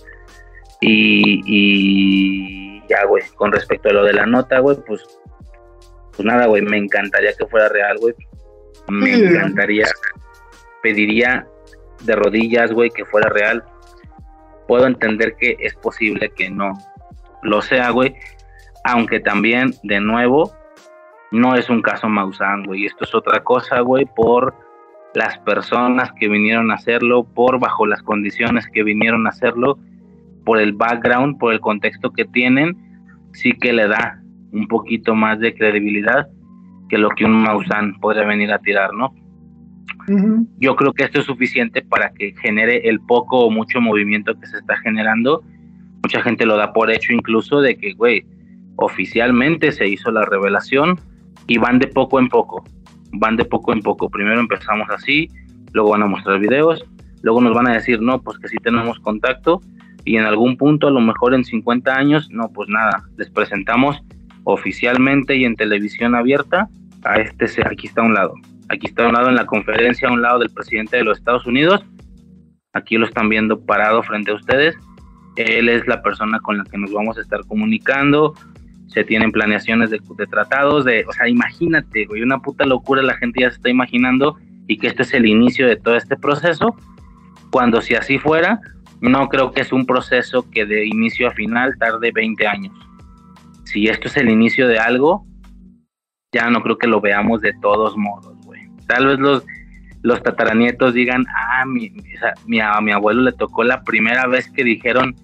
Y, 0.82 1.42
y 1.46 2.88
ya, 2.88 3.06
güey, 3.06 3.24
con 3.36 3.52
respecto 3.52 3.90
a 3.90 3.94
lo 3.94 4.04
de 4.04 4.14
la 4.14 4.26
nota, 4.26 4.60
güey, 4.60 4.78
pues, 4.86 5.04
pues 6.12 6.26
nada, 6.26 6.48
güey, 6.48 6.62
me 6.62 6.78
encantaría 6.78 7.34
que 7.34 7.48
fuera 7.48 7.70
real, 7.70 7.98
güey, 7.98 8.14
me 8.90 9.14
encantaría, 9.14 9.86
pediría 10.82 11.48
de 12.04 12.16
rodillas, 12.16 12.72
güey, 12.72 12.90
que 12.90 13.06
fuera 13.06 13.30
real. 13.30 13.64
Puedo 14.68 14.88
entender 14.88 15.36
que 15.40 15.58
es 15.60 15.76
posible 15.76 16.32
que 16.36 16.50
no 16.50 16.74
lo 17.44 17.62
sea, 17.62 17.92
güey, 17.92 18.16
aunque 18.84 19.20
también, 19.20 19.74
de 19.84 20.00
nuevo, 20.00 20.52
no 21.32 21.56
es 21.56 21.70
un 21.70 21.82
caso 21.82 22.08
Maussan, 22.08 22.64
güey, 22.64 22.86
esto 22.86 23.04
es 23.04 23.14
otra 23.14 23.44
cosa, 23.44 23.82
güey, 23.82 24.06
por 24.16 24.56
las 25.14 25.38
personas 25.40 26.12
que 26.20 26.28
vinieron 26.28 26.72
a 26.72 26.76
hacerlo, 26.76 27.24
por 27.24 27.60
bajo 27.60 27.86
las 27.86 28.02
condiciones 28.04 28.68
que 28.74 28.84
vinieron 28.84 29.26
a 29.26 29.30
hacerlo, 29.30 29.78
por 30.44 30.60
el 30.60 30.74
background, 30.74 31.38
por 31.38 31.54
el 31.54 31.60
contexto 31.60 32.12
que 32.12 32.26
tienen, 32.26 32.78
sí 33.34 33.54
que 33.54 33.74
le 33.74 33.88
da 33.88 34.22
un 34.52 34.68
poquito 34.68 35.16
más 35.16 35.40
de 35.40 35.54
credibilidad 35.56 36.28
que 36.90 36.98
lo 36.98 37.10
que 37.10 37.26
un 37.26 37.42
Maussan 37.42 38.00
podría 38.00 38.26
venir 38.26 38.52
a 38.52 38.60
tirar, 38.60 38.94
¿no? 38.94 39.14
Yo 40.60 40.76
creo 40.76 40.94
que 40.94 41.04
esto 41.04 41.20
es 41.20 41.26
suficiente 41.26 41.82
para 41.82 42.12
que 42.12 42.36
genere 42.42 42.88
el 42.88 43.00
poco 43.00 43.40
o 43.40 43.50
mucho 43.50 43.82
movimiento 43.82 44.40
que 44.40 44.46
se 44.46 44.58
está 44.58 44.78
generando. 44.78 45.44
Mucha 46.04 46.22
gente 46.22 46.46
lo 46.46 46.58
da 46.58 46.74
por 46.74 46.92
hecho 46.92 47.12
incluso 47.12 47.60
de 47.60 47.76
que, 47.76 47.94
güey, 47.94 48.24
oficialmente 48.76 49.72
se 49.72 49.88
hizo 49.88 50.12
la 50.12 50.26
revelación 50.26 51.00
y 51.48 51.58
van 51.58 51.80
de 51.80 51.88
poco 51.88 52.20
en 52.20 52.30
poco, 52.30 52.64
van 53.14 53.36
de 53.36 53.46
poco 53.46 53.74
en 53.74 53.82
poco. 53.82 54.10
Primero 54.10 54.40
empezamos 54.40 54.88
así, 54.90 55.28
luego 55.74 55.92
van 55.92 56.04
a 56.04 56.08
mostrar 56.08 56.40
videos, 56.40 56.86
luego 57.22 57.42
nos 57.42 57.56
van 57.56 57.68
a 57.68 57.74
decir, 57.74 58.00
no, 58.02 58.22
pues 58.22 58.38
que 58.38 58.48
sí 58.48 58.58
tenemos 58.58 59.00
contacto 59.00 59.62
y 60.04 60.18
en 60.18 60.26
algún 60.26 60.56
punto, 60.56 60.88
a 60.88 60.92
lo 60.92 61.02
mejor 61.02 61.34
en 61.34 61.44
50 61.44 61.96
años, 61.96 62.30
no, 62.30 62.50
pues 62.50 62.70
nada, 62.70 63.04
les 63.18 63.30
presentamos 63.32 64.04
oficialmente 64.46 65.36
y 65.36 65.44
en 65.44 65.56
televisión 65.56 66.16
abierta 66.16 66.70
a 67.04 67.16
este, 67.18 67.46
aquí 67.68 67.88
está 67.88 68.02
a 68.02 68.06
un 68.06 68.14
lado, 68.14 68.34
Aquí 68.70 68.88
está 68.88 69.06
a 69.06 69.08
un 69.10 69.14
lado 69.14 69.30
en 69.30 69.36
la 69.36 69.46
conferencia, 69.46 70.08
a 70.08 70.12
un 70.12 70.22
lado 70.22 70.40
del 70.40 70.50
presidente 70.50 70.98
de 70.98 71.04
los 71.04 71.20
Estados 71.20 71.46
Unidos. 71.46 71.86
Aquí 72.74 72.98
lo 72.98 73.06
están 73.06 73.30
viendo 73.30 73.64
parado 73.64 74.02
frente 74.02 74.32
a 74.32 74.36
ustedes. 74.36 74.76
Él 75.36 75.70
es 75.70 75.88
la 75.88 76.02
persona 76.02 76.40
con 76.40 76.58
la 76.58 76.64
que 76.64 76.78
nos 76.78 76.92
vamos 76.92 77.18
a 77.18 77.22
estar 77.22 77.46
comunicando. 77.46 78.34
Se 78.88 79.04
tienen 79.04 79.32
planeaciones 79.32 79.92
de, 79.92 80.00
tratados, 80.30 80.86
de, 80.86 81.06
o 81.08 81.12
sea, 81.12 81.28
imagínate, 81.28 82.06
güey, 82.06 82.22
una 82.22 82.40
puta 82.40 82.66
locura 82.66 83.02
la 83.02 83.18
gente 83.18 83.42
ya 83.42 83.50
se 83.50 83.58
está 83.58 83.70
imaginando 83.70 84.38
y 84.68 84.78
que 84.78 84.88
este 84.88 85.04
es 85.04 85.14
el 85.14 85.26
inicio 85.26 85.68
de 85.68 85.76
todo 85.76 85.96
este 85.96 86.16
proceso. 86.16 86.76
Cuando 87.52 87.82
si 87.82 87.94
así 87.94 88.18
fuera, 88.18 88.60
no 89.02 89.28
creo 89.30 89.52
que 89.52 89.62
es 89.62 89.72
un 89.72 89.86
proceso 89.86 90.50
que 90.50 90.66
de 90.66 90.88
inicio 90.88 91.28
a 91.28 91.32
final 91.32 91.78
tarde 91.78 92.12
20 92.12 92.48
años. 92.48 92.74
Si 93.66 93.88
esto 93.88 94.08
es 94.08 94.18
el 94.18 94.30
inicio 94.30 94.68
de 94.68 94.80
algo, 94.80 95.26
ya 96.32 96.50
no 96.50 96.62
creo 96.62 96.78
que 96.78 96.88
lo 96.88 97.02
veamos 97.02 97.42
de 97.42 97.54
todos 97.62 97.96
modos. 97.98 98.34
Tal 98.88 99.08
vez 99.08 99.20
los, 99.20 99.46
los 100.04 100.22
tataranietos 100.22 100.94
digan, 100.94 101.26
ah, 101.36 101.66
mi, 101.66 101.92
mi, 102.46 102.60
a 102.60 102.80
mi 102.82 102.92
abuelo 102.92 103.22
le 103.24 103.32
tocó 103.34 103.64
la 103.64 103.84
primera 103.84 104.28
vez 104.28 104.50
que 104.52 104.64
dijeron, 104.64 105.16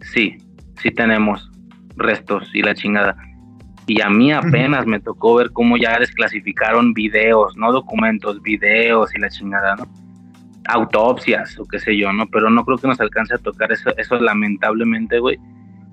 sí, 0.00 0.36
sí 0.82 0.90
tenemos 0.90 1.50
restos 1.96 2.50
y 2.54 2.62
la 2.62 2.74
chingada. 2.74 3.16
Y 3.86 4.00
a 4.00 4.10
mí 4.10 4.32
apenas 4.32 4.84
me 4.84 4.98
tocó 4.98 5.36
ver 5.36 5.52
cómo 5.52 5.76
ya 5.76 5.98
desclasificaron 5.98 6.92
videos, 6.92 7.56
no 7.56 7.72
documentos, 7.72 8.42
videos 8.42 9.14
y 9.14 9.20
la 9.20 9.30
chingada, 9.30 9.76
¿no? 9.76 9.86
Autopsias 10.68 11.56
o 11.60 11.64
qué 11.64 11.78
sé 11.78 11.96
yo, 11.96 12.12
¿no? 12.12 12.26
Pero 12.26 12.50
no 12.50 12.64
creo 12.64 12.78
que 12.78 12.88
nos 12.88 13.00
alcance 13.00 13.34
a 13.34 13.38
tocar 13.38 13.70
eso, 13.70 13.90
eso 13.96 14.16
lamentablemente, 14.16 15.20
güey. 15.20 15.38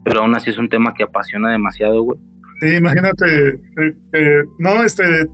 Pero 0.03 0.21
aún 0.21 0.35
así 0.35 0.49
es 0.49 0.57
un 0.57 0.69
tema 0.69 0.93
que 0.93 1.03
apasiona 1.03 1.51
demasiado, 1.51 2.01
güey. 2.03 2.19
Sí, 2.59 2.75
imagínate, 2.75 3.49
eh, 3.49 3.95
eh, 4.13 4.43
no, 4.59 4.83
este, 4.83 5.27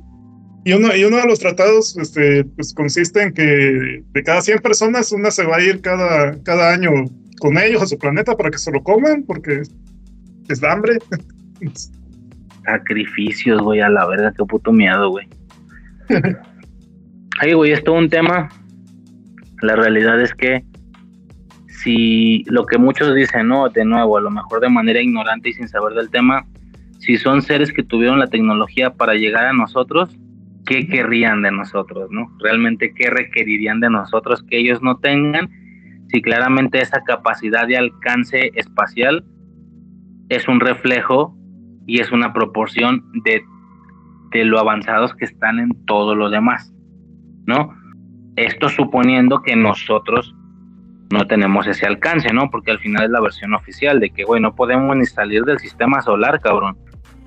y 0.65 0.73
uno, 0.73 0.95
y 0.95 1.03
uno 1.03 1.17
de 1.17 1.27
los 1.27 1.39
tratados 1.39 1.97
este, 1.97 2.43
pues 2.43 2.73
consiste 2.73 3.23
en 3.23 3.33
que 3.33 4.03
de 4.13 4.23
cada 4.23 4.41
100 4.41 4.59
personas, 4.59 5.11
una 5.11 5.31
se 5.31 5.45
va 5.45 5.57
a 5.57 5.61
ir 5.61 5.81
cada, 5.81 6.41
cada 6.43 6.73
año 6.73 6.91
con 7.39 7.57
ellos 7.57 7.81
a 7.81 7.87
su 7.87 7.97
planeta 7.97 8.35
para 8.35 8.51
que 8.51 8.57
se 8.57 8.71
lo 8.71 8.83
coman, 8.83 9.23
porque 9.23 9.61
es 10.49 10.63
hambre. 10.63 10.97
Sacrificios, 12.65 13.61
güey, 13.61 13.79
a 13.79 13.89
la 13.89 14.05
verdad, 14.05 14.33
qué 14.37 14.43
puto 14.45 14.71
miedo, 14.71 15.09
güey. 15.09 15.27
Ay, 17.41 17.53
güey, 17.53 17.71
es 17.71 17.83
todo 17.83 17.95
un 17.95 18.09
tema. 18.09 18.49
La 19.61 19.75
realidad 19.75 20.21
es 20.21 20.33
que 20.33 20.63
si 21.83 22.43
lo 22.47 22.65
que 22.65 22.77
muchos 22.77 23.15
dicen, 23.15 23.47
no, 23.47 23.69
de 23.69 23.85
nuevo, 23.85 24.17
a 24.17 24.21
lo 24.21 24.29
mejor 24.29 24.59
de 24.59 24.69
manera 24.69 25.01
ignorante 25.01 25.49
y 25.49 25.53
sin 25.53 25.67
saber 25.69 25.93
del 25.93 26.09
tema, 26.09 26.45
si 26.99 27.17
son 27.17 27.41
seres 27.41 27.71
que 27.71 27.83
tuvieron 27.83 28.19
la 28.19 28.27
tecnología 28.27 28.93
para 28.93 29.13
llegar 29.13 29.45
a 29.45 29.53
nosotros, 29.53 30.09
qué 30.65 30.87
querrían 30.87 31.41
de 31.41 31.51
nosotros, 31.51 32.11
¿no? 32.11 32.29
Realmente 32.39 32.93
qué 32.93 33.09
requerirían 33.09 33.79
de 33.79 33.89
nosotros 33.89 34.43
que 34.43 34.59
ellos 34.59 34.81
no 34.81 34.97
tengan, 34.97 35.49
si 36.09 36.21
claramente 36.21 36.81
esa 36.81 37.01
capacidad 37.03 37.65
de 37.65 37.77
alcance 37.77 38.51
espacial 38.55 39.23
es 40.27 40.47
un 40.49 40.59
reflejo 40.59 41.33
y 41.87 42.01
es 42.01 42.11
una 42.11 42.33
proporción 42.33 43.05
de, 43.23 43.41
de 44.31 44.43
lo 44.43 44.59
avanzados 44.59 45.13
que 45.15 45.25
están 45.25 45.59
en 45.59 45.85
todo 45.85 46.13
lo 46.13 46.29
demás, 46.29 46.73
¿no? 47.45 47.73
Esto 48.35 48.67
suponiendo 48.67 49.41
que 49.41 49.55
nosotros 49.55 50.35
no 51.11 51.25
tenemos 51.25 51.67
ese 51.67 51.85
alcance, 51.85 52.31
¿no? 52.31 52.49
Porque 52.51 52.71
al 52.71 52.79
final 52.79 53.05
es 53.05 53.09
la 53.09 53.21
versión 53.21 53.53
oficial 53.53 53.99
de 53.99 54.11
que, 54.11 54.23
güey, 54.23 54.41
no 54.41 54.55
podemos 54.55 54.95
ni 54.95 55.05
salir 55.05 55.43
del 55.43 55.59
sistema 55.59 56.01
solar, 56.01 56.39
cabrón. 56.39 56.77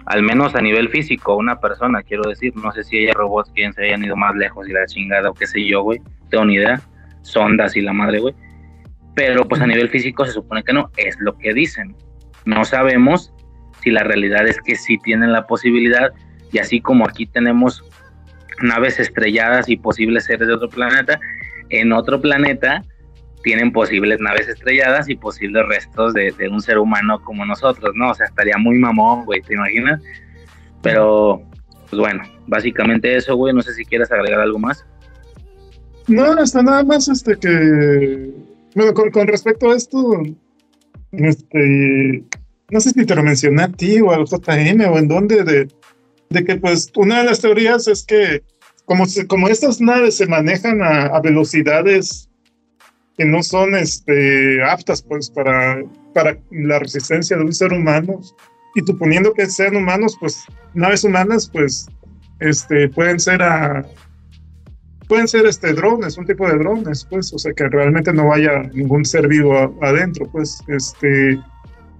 Al 0.06 0.22
menos 0.22 0.54
a 0.54 0.60
nivel 0.60 0.88
físico, 0.88 1.36
una 1.36 1.60
persona, 1.60 2.02
quiero 2.02 2.28
decir, 2.28 2.54
no 2.56 2.72
sé 2.72 2.84
si 2.84 2.98
hay 2.98 3.12
robots 3.12 3.50
que 3.54 3.72
se 3.72 3.84
hayan 3.84 4.04
ido 4.04 4.16
más 4.16 4.34
lejos 4.34 4.68
y 4.68 4.72
la 4.72 4.86
chingada 4.86 5.30
o 5.30 5.34
qué 5.34 5.46
sé 5.46 5.64
yo, 5.66 5.82
güey, 5.82 6.00
tengo 6.28 6.44
ni 6.44 6.54
idea, 6.54 6.80
sondas 7.22 7.76
y 7.76 7.82
la 7.82 7.92
madre, 7.92 8.18
güey, 8.18 8.34
pero 9.14 9.46
pues 9.46 9.60
a 9.60 9.66
nivel 9.66 9.88
físico 9.88 10.24
se 10.24 10.32
supone 10.32 10.64
que 10.64 10.72
no, 10.72 10.90
es 10.96 11.16
lo 11.20 11.36
que 11.38 11.52
dicen, 11.52 11.94
no 12.44 12.64
sabemos 12.64 13.32
si 13.82 13.90
la 13.90 14.02
realidad 14.02 14.46
es 14.46 14.60
que 14.60 14.74
sí 14.74 14.98
tienen 14.98 15.32
la 15.32 15.46
posibilidad 15.46 16.12
y 16.50 16.58
así 16.58 16.80
como 16.80 17.04
aquí 17.04 17.26
tenemos 17.26 17.84
naves 18.60 18.98
estrelladas 18.98 19.68
y 19.68 19.76
posibles 19.76 20.24
seres 20.24 20.48
de 20.48 20.54
otro 20.54 20.68
planeta, 20.68 21.20
en 21.68 21.92
otro 21.92 22.20
planeta 22.20 22.82
tienen 23.42 23.72
posibles 23.72 24.20
naves 24.20 24.48
estrelladas 24.48 25.08
y 25.08 25.16
posibles 25.16 25.66
restos 25.66 26.14
de, 26.14 26.34
un 26.50 26.60
ser 26.60 26.78
humano 26.78 27.20
como 27.22 27.44
nosotros, 27.44 27.92
¿no? 27.94 28.10
O 28.10 28.14
sea, 28.14 28.26
estaría 28.26 28.56
muy 28.56 28.78
mamón, 28.78 29.24
güey, 29.24 29.42
¿te 29.42 29.54
imaginas? 29.54 30.02
Pero, 30.82 31.42
pues 31.90 32.00
bueno, 32.00 32.22
básicamente 32.46 33.16
eso, 33.16 33.36
güey, 33.36 33.54
no 33.54 33.62
sé 33.62 33.74
si 33.74 33.84
quieres 33.84 34.10
agregar 34.10 34.40
algo 34.40 34.58
más. 34.58 34.84
No, 36.08 36.32
hasta 36.32 36.62
nada 36.62 36.84
más, 36.84 37.08
este, 37.08 37.36
que, 37.36 38.30
bueno, 38.74 38.92
con, 38.94 39.26
respecto 39.26 39.70
a 39.70 39.76
esto, 39.76 40.22
este, 41.12 42.24
no 42.70 42.80
sé 42.80 42.90
si 42.90 43.04
te 43.04 43.14
lo 43.14 43.22
mencioné 43.22 43.62
a 43.62 43.68
ti 43.68 44.00
o 44.00 44.10
al 44.10 44.24
JM 44.24 44.80
o 44.90 44.98
en 44.98 45.08
dónde, 45.08 45.44
de, 45.44 45.68
de 46.30 46.44
que 46.44 46.56
pues 46.56 46.90
una 46.96 47.18
de 47.18 47.24
las 47.26 47.40
teorías 47.40 47.86
es 47.86 48.04
que 48.04 48.42
como, 48.84 49.04
como 49.28 49.48
estas 49.48 49.80
naves 49.80 50.16
se 50.16 50.26
manejan 50.26 50.82
a 50.82 51.20
velocidades 51.20 52.28
que 53.22 53.28
no 53.28 53.40
son 53.40 53.76
este, 53.76 54.62
aptas 54.64 55.00
pues 55.00 55.30
para, 55.30 55.80
para 56.12 56.36
la 56.50 56.80
resistencia 56.80 57.36
de 57.36 57.44
un 57.44 57.52
ser 57.52 57.72
humano. 57.72 58.20
Y 58.74 58.80
suponiendo 58.80 59.32
que 59.32 59.46
sean 59.46 59.76
humanos, 59.76 60.16
pues 60.18 60.44
naves 60.74 61.04
humanas, 61.04 61.48
pues 61.52 61.86
este, 62.40 62.88
pueden 62.88 63.20
ser 63.20 63.40
a, 63.42 63.86
pueden 65.06 65.28
ser 65.28 65.46
este 65.46 65.72
drones, 65.72 66.18
un 66.18 66.26
tipo 66.26 66.48
de 66.48 66.58
drones, 66.58 67.06
pues, 67.08 67.32
o 67.32 67.38
sea 67.38 67.52
que 67.52 67.68
realmente 67.68 68.12
no 68.12 68.26
vaya 68.26 68.62
ningún 68.74 69.04
ser 69.04 69.28
vivo 69.28 69.78
adentro, 69.82 70.26
pues, 70.32 70.60
este, 70.66 71.38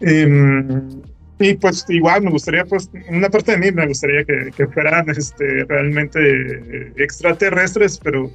em, 0.01 1.02
y 1.39 1.55
pues 1.55 1.84
igual 1.89 2.23
me 2.23 2.31
gustaría, 2.31 2.65
pues, 2.65 2.91
una 3.10 3.28
parte 3.28 3.52
de 3.52 3.59
mí 3.59 3.70
me 3.70 3.86
gustaría 3.86 4.25
que, 4.25 4.51
que 4.57 4.67
fueran 4.68 5.09
este, 5.10 5.65
realmente 5.68 6.92
extraterrestres, 6.97 8.01
pero, 8.02 8.31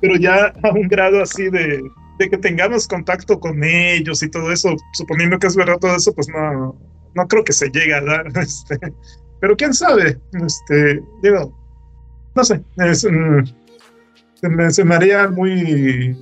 pero 0.00 0.16
ya 0.16 0.52
a 0.62 0.70
un 0.72 0.88
grado 0.88 1.22
así 1.22 1.48
de, 1.48 1.80
de 2.18 2.30
que 2.30 2.38
tengamos 2.38 2.88
contacto 2.88 3.38
con 3.38 3.62
ellos 3.62 4.22
y 4.22 4.30
todo 4.30 4.52
eso, 4.52 4.76
suponiendo 4.92 5.38
que 5.38 5.46
es 5.46 5.56
verdad 5.56 5.78
todo 5.78 5.96
eso, 5.96 6.14
pues 6.14 6.28
no, 6.28 6.78
no 7.14 7.28
creo 7.28 7.44
que 7.44 7.52
se 7.52 7.70
llegue 7.70 7.94
a 7.94 8.00
dar. 8.02 8.26
Este, 8.36 8.78
pero 9.40 9.56
quién 9.56 9.74
sabe, 9.74 10.18
este, 10.44 11.02
digo, 11.22 11.54
no 12.34 12.44
sé, 12.44 12.58
mm, 12.58 13.44
se, 14.70 14.84
me, 14.84 14.94
haría 14.94 15.28
muy, 15.28 16.16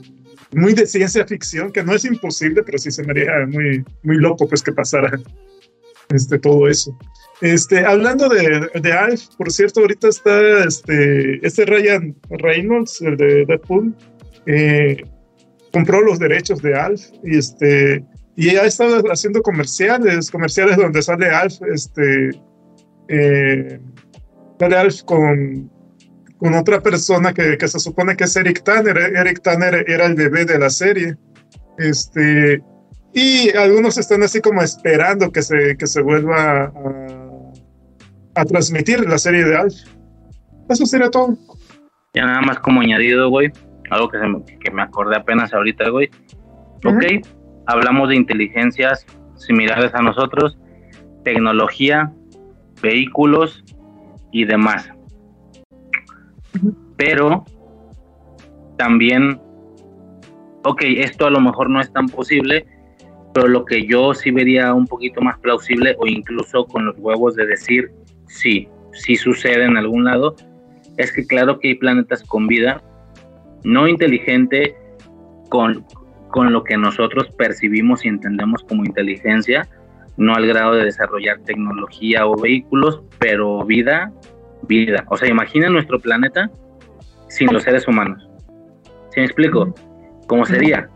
muy 0.53 0.75
de 0.75 0.87
ciencia 0.87 1.25
ficción, 1.25 1.71
que 1.71 1.85
no 1.85 1.95
es 1.95 2.05
imposible, 2.05 2.63
pero 2.65 2.79
sí 2.79 2.91
se 2.91 3.05
me 3.05 3.13
haría 3.13 3.47
muy, 3.47 3.85
muy 4.03 4.17
loco 4.17 4.49
pues 4.49 4.63
que 4.63 4.73
pasara 4.73 5.13
este, 6.11 6.39
todo 6.39 6.69
eso. 6.69 6.97
Este, 7.41 7.85
hablando 7.85 8.29
de, 8.29 8.69
de 8.81 8.93
Alf, 8.93 9.27
por 9.37 9.53
cierto, 9.53 9.81
ahorita 9.81 10.09
está 10.09 10.65
este, 10.65 11.45
este 11.47 11.67
Ryan 11.67 12.17
Reynolds, 12.31 13.01
el 13.01 13.17
de 13.17 13.45
Deadpool, 13.45 13.95
eh, 14.47 15.05
compró 15.75 16.01
los 16.01 16.21
derechos 16.21 16.63
de 16.63 16.73
Alf 16.79 17.03
y 17.25 17.37
este 17.37 18.05
y 18.37 18.57
ha 18.57 18.65
estado 18.65 19.03
haciendo 19.11 19.43
comerciales, 19.43 20.31
comerciales 20.31 20.77
donde 20.77 21.03
sale 21.03 21.29
Alf, 21.31 21.55
este, 21.73 22.31
eh, 23.09 23.81
sale 24.59 24.77
Alf 24.77 25.03
con, 25.03 25.71
con 26.39 26.55
otra 26.55 26.81
persona 26.81 27.33
que, 27.33 27.59
que, 27.59 27.69
se 27.69 27.79
supone 27.79 28.17
que 28.17 28.25
es 28.25 28.35
Eric 28.37 28.65
Tanner. 28.65 28.97
Eric 28.99 29.41
Tanner 29.43 29.85
era 29.89 30.07
el 30.07 30.15
bebé 30.15 30.45
de 30.45 30.59
la 30.59 30.71
serie. 30.71 31.17
Este, 31.79 32.61
y 33.13 33.57
algunos 33.57 33.99
están 33.99 34.25
así 34.25 34.41
como 34.41 34.63
esperando 34.63 35.31
que 35.31 35.43
se, 35.43 35.77
que 35.77 35.87
se 35.87 36.03
vuelva 36.03 36.65
a, 36.65 38.41
a 38.41 38.45
transmitir 38.45 39.09
la 39.09 39.19
serie 39.19 39.45
de 39.45 39.57
Alf. 39.57 39.75
Eso 40.69 40.87
sería 40.87 41.11
todo. 41.11 41.37
Ya 42.15 42.27
nada 42.27 42.43
más 42.43 42.59
como 42.59 42.81
añadido, 42.81 43.29
güey, 43.29 43.53
algo 43.91 44.09
que, 44.09 44.19
se 44.19 44.27
me, 44.27 44.45
que 44.45 44.71
me 44.71 44.83
acordé 44.83 45.17
apenas 45.17 45.53
ahorita, 45.53 45.89
güey. 45.91 46.11
Ok, 46.85 47.27
hablamos 47.67 48.09
de 48.11 48.17
inteligencias 48.17 49.07
similares 49.37 49.95
a 49.95 50.03
nosotros, 50.03 50.59
tecnología, 51.25 52.13
vehículos 52.83 53.65
y 54.33 54.45
demás. 54.45 54.91
Pero 56.97 57.45
también, 58.77 59.41
ok, 60.65 60.83
esto 60.83 61.27
a 61.27 61.31
lo 61.31 61.41
mejor 61.41 61.71
no 61.71 61.81
es 61.81 61.93
tan 61.93 62.07
posible, 62.09 62.67
pero 63.33 63.49
lo 63.49 63.65
que 63.65 63.87
yo 63.87 64.15
sí 64.15 64.31
vería 64.31 64.73
un 64.75 64.87
poquito 64.87 65.21
más 65.21 65.39
plausible 65.41 65.97
o 65.99 66.07
incluso 66.07 66.67
con 66.67 66.87
los 66.87 66.97
huevos 66.99 67.35
de 67.35 67.47
decir 67.47 67.91
sí, 68.27 68.69
sí 68.93 69.17
sucede 69.17 69.65
en 69.65 69.77
algún 69.77 70.05
lado, 70.05 70.37
es 70.97 71.13
que 71.13 71.27
claro 71.27 71.59
que 71.59 71.69
hay 71.69 71.75
planetas 71.75 72.23
con 72.23 72.47
vida, 72.47 72.83
no 73.65 73.89
inteligente, 73.89 74.77
con, 75.49 75.85
con 76.29 76.53
lo 76.53 76.63
que 76.65 76.77
nosotros 76.77 77.29
percibimos 77.37 78.05
y 78.05 78.09
entendemos 78.09 78.63
como 78.65 78.85
inteligencia, 78.85 79.69
no 80.17 80.35
al 80.35 80.47
grado 80.47 80.75
de 80.75 80.85
desarrollar 80.85 81.41
tecnología 81.41 82.27
o 82.27 82.37
vehículos, 82.41 83.03
pero 83.19 83.65
vida, 83.65 84.13
vida. 84.69 85.05
O 85.09 85.17
sea, 85.17 85.29
imagina 85.29 85.69
nuestro 85.69 85.99
planeta 85.99 86.51
sin 87.29 87.53
los 87.53 87.65
seres 87.65 87.89
humanos. 87.89 88.29
¿Sí 89.11 89.21
me 89.21 89.27
explico? 89.27 89.75
¿Cómo 90.27 90.45
sería? 90.45 90.89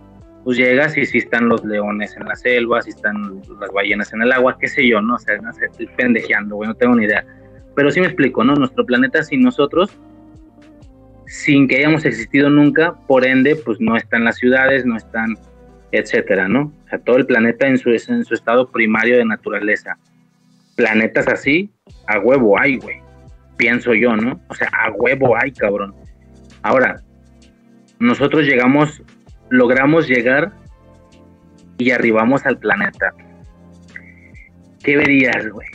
Pues 0.44 0.56
llegas 0.56 0.96
y 0.96 1.04
si 1.04 1.18
están 1.18 1.48
los 1.48 1.64
leones 1.64 2.16
en 2.16 2.24
la 2.26 2.36
selva, 2.36 2.80
si 2.82 2.90
están 2.90 3.42
las 3.60 3.70
ballenas 3.72 4.12
en 4.12 4.22
el 4.22 4.32
agua, 4.32 4.56
qué 4.58 4.68
sé 4.68 4.86
yo, 4.86 5.00
¿no? 5.00 5.16
O 5.16 5.18
sea, 5.18 5.36
no 5.38 5.52
sé, 5.52 5.66
estoy 5.66 5.86
pendejeando, 5.96 6.56
güey, 6.56 6.68
no 6.68 6.74
tengo 6.74 6.94
ni 6.94 7.04
idea. 7.04 7.24
Pero 7.74 7.90
sí 7.90 8.00
me 8.00 8.06
explico, 8.06 8.42
¿no? 8.44 8.54
Nuestro 8.54 8.86
planeta 8.86 9.22
sin 9.22 9.42
nosotros, 9.42 9.90
sin 11.28 11.68
que 11.68 11.76
hayamos 11.76 12.06
existido 12.06 12.48
nunca, 12.48 12.94
por 13.06 13.26
ende, 13.26 13.54
pues 13.54 13.78
no 13.80 13.96
están 13.96 14.24
las 14.24 14.36
ciudades, 14.36 14.86
no 14.86 14.96
están, 14.96 15.36
etcétera, 15.92 16.48
¿no? 16.48 16.72
O 16.84 16.88
sea, 16.88 16.98
todo 16.98 17.18
el 17.18 17.26
planeta 17.26 17.66
en 17.66 17.76
su, 17.76 17.90
estado 17.90 18.70
primario 18.70 19.18
de 19.18 19.26
naturaleza. 19.26 19.98
Planetas 20.74 21.28
así, 21.28 21.70
a 22.06 22.18
huevo 22.18 22.58
hay, 22.58 22.78
güey. 22.78 22.96
Pienso 23.58 23.92
yo, 23.92 24.16
¿no? 24.16 24.40
O 24.48 24.54
sea, 24.54 24.70
a 24.72 24.90
huevo 24.92 25.36
hay, 25.36 25.52
cabrón. 25.52 25.94
Ahora, 26.62 27.02
nosotros 27.98 28.46
llegamos, 28.46 29.02
logramos 29.50 30.08
llegar 30.08 30.52
y 31.76 31.90
arribamos 31.90 32.46
al 32.46 32.58
planeta. 32.58 33.12
¿Qué 34.82 34.96
verías, 34.96 35.46
güey? 35.48 35.68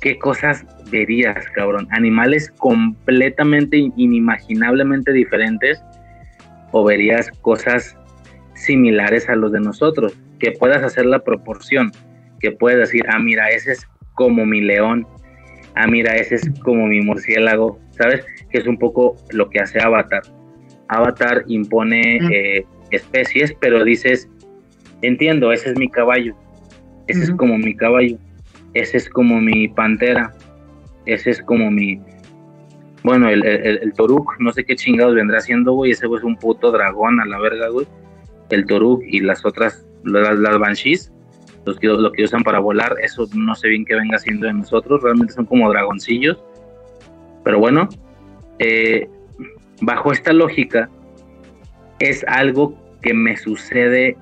¿Qué 0.00 0.18
cosas 0.18 0.64
verías, 0.90 1.48
cabrón? 1.54 1.88
Animales 1.90 2.52
completamente 2.58 3.76
inimaginablemente 3.96 5.12
diferentes 5.12 5.82
o 6.72 6.84
verías 6.84 7.30
cosas 7.40 7.96
similares 8.54 9.28
a 9.28 9.36
los 9.36 9.52
de 9.52 9.60
nosotros, 9.60 10.16
que 10.38 10.52
puedas 10.52 10.82
hacer 10.82 11.06
la 11.06 11.20
proporción, 11.20 11.92
que 12.40 12.52
puedas 12.52 12.78
decir, 12.78 13.04
ah, 13.08 13.18
mira, 13.18 13.48
ese 13.50 13.72
es 13.72 13.86
como 14.14 14.44
mi 14.46 14.60
león, 14.60 15.06
ah, 15.74 15.86
mira, 15.86 16.16
ese 16.16 16.36
es 16.36 16.50
como 16.62 16.86
mi 16.86 17.00
murciélago, 17.00 17.78
¿sabes? 17.90 18.24
Que 18.50 18.58
es 18.58 18.66
un 18.66 18.78
poco 18.78 19.16
lo 19.30 19.48
que 19.50 19.60
hace 19.60 19.80
Avatar. 19.80 20.22
Avatar 20.88 21.44
impone 21.48 22.18
eh, 22.32 22.64
especies, 22.90 23.54
pero 23.60 23.84
dices, 23.84 24.28
entiendo, 25.02 25.52
ese 25.52 25.70
es 25.70 25.78
mi 25.78 25.90
caballo, 25.90 26.36
ese 27.08 27.24
es 27.24 27.30
como 27.32 27.58
mi 27.58 27.74
caballo, 27.74 28.18
ese 28.74 28.96
es 28.96 29.08
como 29.08 29.40
mi 29.40 29.68
pantera, 29.68 30.32
ese 31.06 31.30
es 31.30 31.42
como 31.42 31.70
mi... 31.70 32.00
Bueno, 33.02 33.28
el, 33.28 33.44
el, 33.44 33.92
Toruk, 33.92 34.34
no 34.40 34.52
sé 34.52 34.64
qué 34.64 34.74
chingados 34.74 35.14
vendrá 35.14 35.38
haciendo, 35.38 35.72
güey, 35.72 35.92
ese 35.92 36.06
es 36.06 36.22
un 36.24 36.36
puto 36.36 36.72
dragón 36.72 37.20
a 37.20 37.24
la 37.24 37.38
verga, 37.38 37.68
güey. 37.68 37.86
El 38.50 38.66
Toruk 38.66 39.02
y 39.06 39.20
las 39.20 39.44
otras, 39.44 39.86
las, 40.02 40.36
las 40.38 40.58
Banshees, 40.58 41.12
los 41.64 41.78
que, 41.78 41.86
lo 41.86 42.10
que 42.10 42.24
usan 42.24 42.42
para 42.42 42.58
volar, 42.58 42.96
eso 43.00 43.28
no 43.34 43.54
sé 43.54 43.68
bien 43.68 43.84
qué 43.84 43.94
venga 43.94 44.16
haciendo 44.16 44.46
de 44.46 44.54
nosotros, 44.54 45.02
realmente 45.02 45.34
son 45.34 45.46
como 45.46 45.70
dragoncillos. 45.70 46.42
Pero 47.44 47.60
bueno, 47.60 47.88
eh, 48.58 49.08
bajo 49.80 50.10
esta 50.10 50.32
lógica, 50.32 50.90
es 52.00 52.24
algo 52.24 52.76
que 53.02 53.14
me 53.14 53.36
sucede 53.36 54.16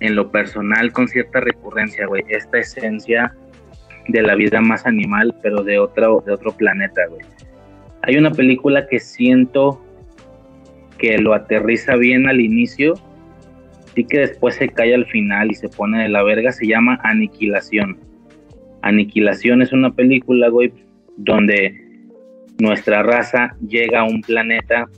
en 0.00 0.16
lo 0.16 0.30
personal 0.30 0.92
con 0.92 1.08
cierta 1.08 1.40
recurrencia, 1.40 2.06
güey. 2.06 2.24
Esta 2.28 2.58
esencia 2.58 3.34
de 4.08 4.22
la 4.22 4.34
vida 4.34 4.60
más 4.60 4.86
animal, 4.86 5.34
pero 5.42 5.62
de 5.62 5.78
otro, 5.78 6.22
de 6.26 6.32
otro 6.32 6.52
planeta, 6.52 7.02
güey. 7.08 7.24
Hay 8.02 8.16
una 8.16 8.30
película 8.30 8.86
que 8.86 8.98
siento 9.00 9.80
que 10.98 11.18
lo 11.18 11.34
aterriza 11.34 11.96
bien 11.96 12.28
al 12.28 12.40
inicio, 12.40 12.94
y 13.96 14.04
que 14.04 14.20
después 14.20 14.56
se 14.56 14.68
cae 14.68 14.94
al 14.94 15.06
final 15.06 15.50
y 15.50 15.54
se 15.54 15.68
pone 15.68 16.02
de 16.02 16.08
la 16.08 16.22
verga, 16.22 16.52
se 16.52 16.66
llama 16.66 17.00
Aniquilación. 17.04 17.98
Aniquilación 18.82 19.62
es 19.62 19.72
una 19.72 19.92
película, 19.92 20.48
güey, 20.48 20.72
donde 21.16 21.80
nuestra 22.58 23.02
raza 23.02 23.56
llega 23.66 24.00
a 24.00 24.04
un 24.04 24.20
planeta 24.20 24.88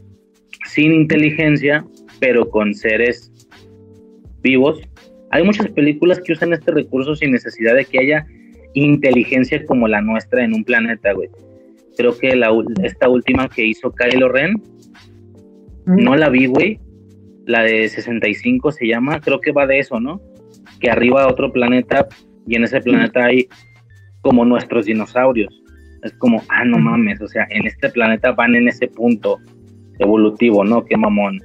sin 0.67 0.93
inteligencia, 0.93 1.85
pero 2.20 2.49
con 2.49 2.75
seres 2.75 3.33
vivos. 4.43 4.81
Hay 5.31 5.44
muchas 5.44 5.68
películas 5.68 6.20
que 6.20 6.33
usan 6.33 6.52
este 6.52 6.73
recurso 6.73 7.15
sin 7.15 7.33
necesidad 7.33 7.75
de 7.75 7.85
que 7.85 7.99
haya 7.99 8.26
inteligencia 8.85 9.65
como 9.67 9.89
la 9.89 10.01
nuestra 10.01 10.45
en 10.45 10.55
un 10.55 10.65
planeta, 10.65 11.13
güey. 11.13 11.29
Creo 11.97 12.17
que 12.17 12.37
la, 12.37 12.51
esta 12.83 13.09
última 13.09 13.49
que 13.49 13.65
hizo 13.65 13.93
Kylo 13.93 14.29
Ren, 14.29 14.63
no 15.87 16.15
la 16.17 16.29
vi, 16.29 16.47
güey. 16.47 16.81
La 17.47 17.63
de 17.63 17.89
65 17.89 18.73
se 18.73 18.87
llama, 18.87 19.21
creo 19.21 19.41
que 19.41 19.53
va 19.53 19.67
de 19.67 19.79
eso, 19.79 20.01
¿no? 20.01 20.21
Que 20.81 20.91
arriba 20.91 21.29
otro 21.29 21.53
planeta 21.53 22.07
y 22.47 22.57
en 22.57 22.65
ese 22.65 22.81
planeta 22.81 23.25
hay 23.25 23.49
como 24.21 24.45
nuestros 24.45 24.87
dinosaurios 24.87 25.63
es 26.07 26.13
como, 26.15 26.43
ah, 26.49 26.65
no 26.65 26.79
mames, 26.79 27.21
o 27.21 27.29
sea, 27.29 27.47
en 27.51 27.67
este 27.67 27.91
planeta 27.91 28.33
van 28.33 28.55
en 28.55 28.69
ese 28.69 28.89
punto 28.89 29.39
evolutivo, 29.99 30.65
¿no? 30.65 30.85
Qué 30.85 30.97
mamón. 30.97 31.41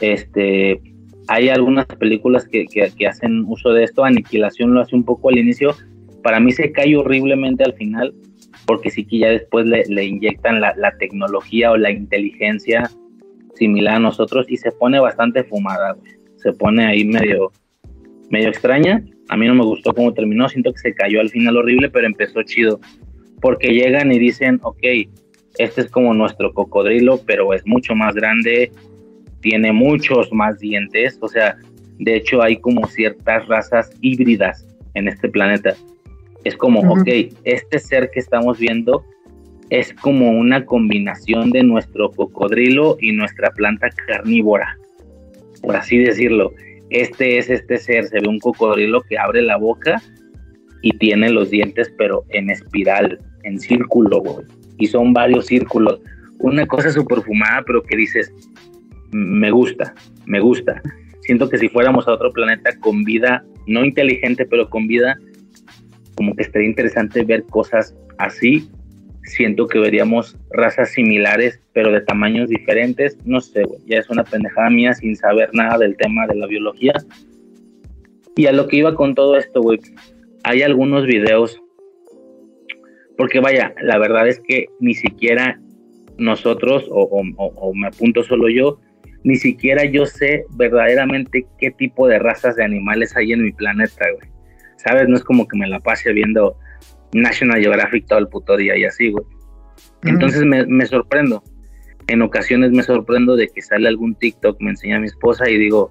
Este, 0.00 0.80
hay 1.28 1.48
algunas 1.48 1.86
películas 1.86 2.46
que, 2.48 2.66
que, 2.66 3.06
hacen 3.06 3.44
uso 3.46 3.70
de 3.72 3.84
esto, 3.84 4.04
Aniquilación 4.04 4.74
lo 4.74 4.80
hace 4.80 4.96
un 4.96 5.04
poco 5.04 5.28
al 5.28 5.38
inicio, 5.38 5.74
para 6.24 6.40
mí 6.40 6.50
se 6.52 6.72
cae 6.72 6.96
horriblemente 6.96 7.62
al 7.62 7.74
final, 7.74 8.14
porque 8.66 8.90
sí 8.90 9.04
que 9.04 9.18
ya 9.18 9.28
después 9.28 9.66
le, 9.66 10.04
inyectan 10.04 10.60
la, 10.60 10.74
la, 10.76 10.96
tecnología 10.96 11.70
o 11.70 11.76
la 11.76 11.90
inteligencia 11.90 12.90
similar 13.54 13.96
a 13.96 14.00
nosotros 14.00 14.46
y 14.48 14.56
se 14.56 14.72
pone 14.72 14.98
bastante 14.98 15.44
fumada, 15.44 15.92
güey. 15.92 16.12
Se 16.36 16.52
pone 16.54 16.86
ahí 16.86 17.04
medio, 17.04 17.52
medio 18.30 18.48
extraña. 18.48 19.04
A 19.28 19.36
mí 19.36 19.46
no 19.46 19.54
me 19.54 19.64
gustó 19.64 19.94
cómo 19.94 20.14
terminó, 20.14 20.48
siento 20.48 20.72
que 20.72 20.78
se 20.78 20.94
cayó 20.94 21.20
al 21.20 21.28
final 21.28 21.58
horrible, 21.58 21.90
pero 21.90 22.06
empezó 22.06 22.42
chido 22.42 22.80
porque 23.42 23.74
llegan 23.74 24.10
y 24.10 24.18
dicen, 24.18 24.58
ok, 24.62 24.82
este 25.58 25.82
es 25.82 25.90
como 25.90 26.14
nuestro 26.14 26.54
cocodrilo, 26.54 27.20
pero 27.26 27.52
es 27.52 27.66
mucho 27.66 27.94
más 27.94 28.14
grande, 28.14 28.72
tiene 29.40 29.70
muchos 29.70 30.32
más 30.32 30.58
dientes, 30.58 31.18
o 31.20 31.28
sea, 31.28 31.58
de 31.98 32.16
hecho 32.16 32.42
hay 32.42 32.56
como 32.56 32.86
ciertas 32.86 33.46
razas 33.46 33.90
híbridas 34.00 34.66
en 34.94 35.08
este 35.08 35.28
planeta. 35.28 35.74
Es 36.44 36.56
como, 36.56 36.80
ok, 36.80 37.08
este 37.44 37.78
ser 37.78 38.10
que 38.10 38.20
estamos 38.20 38.58
viendo 38.58 39.04
es 39.70 39.94
como 39.94 40.30
una 40.30 40.64
combinación 40.64 41.50
de 41.50 41.62
nuestro 41.62 42.10
cocodrilo 42.10 42.96
y 43.00 43.12
nuestra 43.12 43.50
planta 43.50 43.88
carnívora, 44.06 44.78
por 45.62 45.74
así 45.76 45.98
decirlo. 45.98 46.52
Este 46.90 47.38
es 47.38 47.48
este 47.50 47.78
ser, 47.78 48.04
se 48.04 48.20
ve 48.20 48.28
un 48.28 48.38
cocodrilo 48.38 49.02
que 49.02 49.18
abre 49.18 49.42
la 49.42 49.56
boca 49.56 50.02
y 50.82 50.90
tiene 50.98 51.30
los 51.30 51.50
dientes 51.50 51.92
pero 51.96 52.24
en 52.28 52.50
espiral, 52.50 53.18
en 53.42 53.58
círculo. 53.58 54.22
Y 54.78 54.86
son 54.86 55.12
varios 55.12 55.46
círculos. 55.46 56.00
Una 56.40 56.66
cosa 56.66 56.90
súper 56.90 57.22
fumada, 57.22 57.62
pero 57.66 57.82
que 57.82 57.96
dices, 57.96 58.32
me 59.12 59.50
gusta, 59.50 59.94
me 60.26 60.40
gusta. 60.40 60.82
Siento 61.20 61.48
que 61.48 61.56
si 61.56 61.68
fuéramos 61.68 62.06
a 62.06 62.12
otro 62.12 62.32
planeta 62.32 62.78
con 62.80 63.02
vida, 63.02 63.42
no 63.66 63.84
inteligente, 63.84 64.44
pero 64.44 64.68
con 64.68 64.86
vida, 64.86 65.16
como 66.14 66.34
que 66.34 66.42
estaría 66.42 66.68
interesante 66.68 67.24
ver 67.24 67.44
cosas 67.44 67.96
así. 68.18 68.68
Siento 69.22 69.66
que 69.66 69.78
veríamos 69.78 70.36
razas 70.50 70.92
similares, 70.92 71.60
pero 71.72 71.90
de 71.92 72.02
tamaños 72.02 72.48
diferentes. 72.48 73.16
No 73.24 73.40
sé, 73.40 73.62
güey, 73.62 73.80
ya 73.86 73.98
es 73.98 74.10
una 74.10 74.24
pendejada 74.24 74.70
mía 74.70 74.94
sin 74.94 75.16
saber 75.16 75.50
nada 75.54 75.78
del 75.78 75.96
tema 75.96 76.26
de 76.26 76.36
la 76.36 76.46
biología. 76.46 76.92
Y 78.36 78.46
a 78.46 78.52
lo 78.52 78.68
que 78.68 78.76
iba 78.76 78.94
con 78.94 79.14
todo 79.14 79.36
esto, 79.36 79.62
güey, 79.62 79.78
hay 80.42 80.62
algunos 80.62 81.06
videos 81.06 81.60
porque 83.16 83.40
vaya, 83.40 83.74
la 83.80 83.98
verdad 83.98 84.26
es 84.26 84.40
que 84.40 84.66
ni 84.80 84.94
siquiera 84.94 85.60
nosotros, 86.18 86.86
o, 86.90 87.22
me 87.74 87.86
apunto 87.86 88.22
solo 88.22 88.48
yo, 88.48 88.80
ni 89.22 89.36
siquiera 89.36 89.84
yo 89.84 90.06
sé 90.06 90.44
verdaderamente 90.56 91.46
qué 91.58 91.70
tipo 91.70 92.08
de 92.08 92.18
razas 92.18 92.56
de 92.56 92.64
animales 92.64 93.16
hay 93.16 93.32
en 93.32 93.42
mi 93.42 93.52
planeta, 93.52 94.04
güey. 94.16 94.33
¿Sabes? 94.84 95.08
No 95.08 95.16
es 95.16 95.24
como 95.24 95.48
que 95.48 95.58
me 95.58 95.66
la 95.66 95.80
pase 95.80 96.12
viendo 96.12 96.56
National 97.12 97.60
Geographic 97.60 98.06
todo 98.06 98.18
el 98.18 98.28
puto 98.28 98.56
día 98.56 98.76
y 98.76 98.84
así, 98.84 99.10
güey. 99.10 99.24
Entonces 100.04 100.44
me, 100.44 100.66
me, 100.66 100.86
sorprendo. 100.86 101.42
en 102.06 102.22
ocasiones 102.22 102.70
me 102.70 102.82
sorprendo 102.82 103.36
de 103.36 103.48
que 103.48 103.62
sale 103.62 103.88
algún 103.88 104.14
TikTok, 104.14 104.60
me 104.60 104.70
enseña 104.70 105.00
mi 105.00 105.06
esposa 105.06 105.48
y 105.48 105.58
digo, 105.58 105.90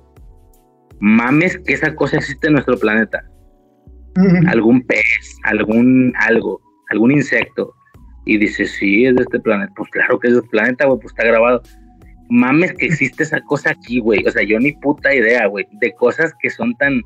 mames 1.00 1.58
que 1.66 1.74
esa 1.74 1.94
cosa 1.96 2.18
existe 2.18 2.48
en 2.48 2.54
nuestro 2.54 2.78
planeta. 2.78 3.24
Algún 4.48 4.86
pez, 4.86 5.40
algún 5.44 6.14
algo, 6.18 6.62
algún 6.92 7.12
insecto. 7.12 7.74
Y 8.26 8.38
dice, 8.38 8.66
sí, 8.66 9.06
es 9.06 9.16
de 9.16 9.24
este 9.24 9.40
planeta. 9.40 9.74
Pues 9.76 9.90
claro 9.90 10.20
que 10.20 10.28
es 10.28 10.34
de 10.34 10.40
este 10.40 10.50
planeta, 10.52 10.86
güey, 10.86 11.00
pues 11.00 11.14
está 11.14 11.26
grabado. 11.26 11.62
Mames 12.30 12.74
que 12.74 12.86
existe 12.86 13.24
esa 13.24 13.42
cosa 13.42 13.72
aquí, 13.72 14.00
güey. 14.00 14.26
O 14.26 14.32
sea, 14.32 14.44
yo 14.44 14.60
ni 14.60 14.72
puta 14.74 15.14
idea, 15.14 15.48
güey, 15.48 15.66
de 15.82 15.94
cosas 15.94 16.32
que 16.42 16.50
son 16.50 16.74
tan, 16.76 17.02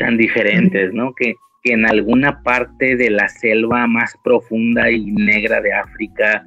tan 0.00 0.16
diferentes, 0.16 0.92
¿no? 0.92 1.14
Que, 1.14 1.36
que 1.62 1.74
en 1.74 1.86
alguna 1.86 2.42
parte 2.42 2.96
de 2.96 3.10
la 3.10 3.28
selva 3.28 3.86
más 3.86 4.16
profunda 4.24 4.90
y 4.90 5.12
negra 5.12 5.60
de 5.60 5.72
África 5.72 6.42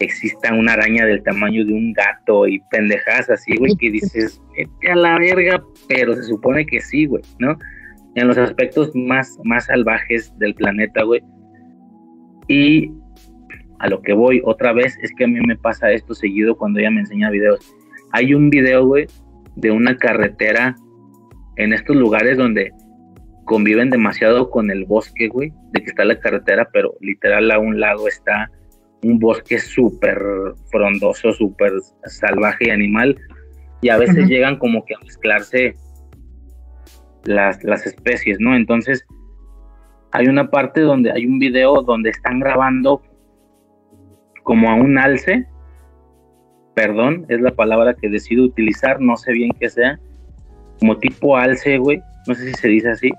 exista 0.00 0.54
una 0.54 0.72
araña 0.72 1.04
del 1.04 1.22
tamaño 1.22 1.64
de 1.66 1.74
un 1.74 1.92
gato 1.92 2.46
y 2.46 2.60
pendejadas 2.70 3.28
así, 3.30 3.56
güey, 3.56 3.76
que 3.76 3.90
dices, 3.90 4.40
vete 4.56 4.90
a 4.90 4.96
la 4.96 5.18
verga, 5.18 5.62
pero 5.88 6.14
se 6.14 6.22
supone 6.22 6.64
que 6.64 6.80
sí, 6.80 7.04
güey, 7.04 7.22
¿no? 7.38 7.58
En 8.14 8.26
los 8.26 8.38
aspectos 8.38 8.90
más, 8.94 9.38
más 9.44 9.66
salvajes 9.66 10.32
del 10.38 10.54
planeta, 10.54 11.02
güey. 11.02 11.20
Y 12.48 12.90
a 13.80 13.88
lo 13.88 14.00
que 14.00 14.14
voy 14.14 14.40
otra 14.44 14.72
vez 14.72 14.96
es 15.02 15.12
que 15.14 15.24
a 15.24 15.28
mí 15.28 15.40
me 15.40 15.56
pasa 15.56 15.92
esto 15.92 16.14
seguido 16.14 16.56
cuando 16.56 16.80
ella 16.80 16.90
me 16.90 17.00
enseña 17.00 17.30
videos. 17.30 17.60
Hay 18.12 18.32
un 18.32 18.48
video, 18.48 18.86
güey, 18.86 19.06
de 19.56 19.70
una 19.70 19.96
carretera 19.96 20.74
en 21.56 21.72
estos 21.72 21.96
lugares 21.96 22.38
donde 22.38 22.72
conviven 23.48 23.88
demasiado 23.88 24.50
con 24.50 24.70
el 24.70 24.84
bosque, 24.84 25.28
güey, 25.28 25.54
de 25.72 25.80
que 25.80 25.86
está 25.88 26.04
la 26.04 26.20
carretera, 26.20 26.68
pero 26.70 26.94
literal 27.00 27.50
a 27.50 27.58
un 27.58 27.80
lado 27.80 28.06
está 28.06 28.50
un 29.02 29.18
bosque 29.18 29.58
súper 29.58 30.20
frondoso, 30.70 31.32
súper 31.32 31.72
salvaje 32.04 32.68
y 32.68 32.70
animal, 32.70 33.16
y 33.80 33.88
a 33.88 33.96
veces 33.96 34.28
llegan 34.28 34.58
como 34.58 34.84
que 34.84 34.94
a 34.94 34.98
mezclarse 34.98 35.74
las, 37.24 37.64
las 37.64 37.86
especies, 37.86 38.38
¿no? 38.38 38.54
Entonces, 38.54 39.06
hay 40.12 40.26
una 40.26 40.50
parte 40.50 40.82
donde 40.82 41.10
hay 41.10 41.24
un 41.24 41.38
video 41.38 41.80
donde 41.80 42.10
están 42.10 42.40
grabando 42.40 43.00
como 44.42 44.70
a 44.70 44.74
un 44.74 44.98
alce, 44.98 45.46
perdón, 46.74 47.24
es 47.30 47.40
la 47.40 47.52
palabra 47.52 47.94
que 47.94 48.10
decido 48.10 48.44
utilizar, 48.44 49.00
no 49.00 49.16
sé 49.16 49.32
bien 49.32 49.52
qué 49.58 49.70
sea, 49.70 49.98
como 50.80 50.98
tipo 50.98 51.34
alce, 51.34 51.78
güey, 51.78 52.02
no 52.26 52.34
sé 52.34 52.48
si 52.48 52.54
se 52.54 52.68
dice 52.68 52.90
así, 52.90 53.10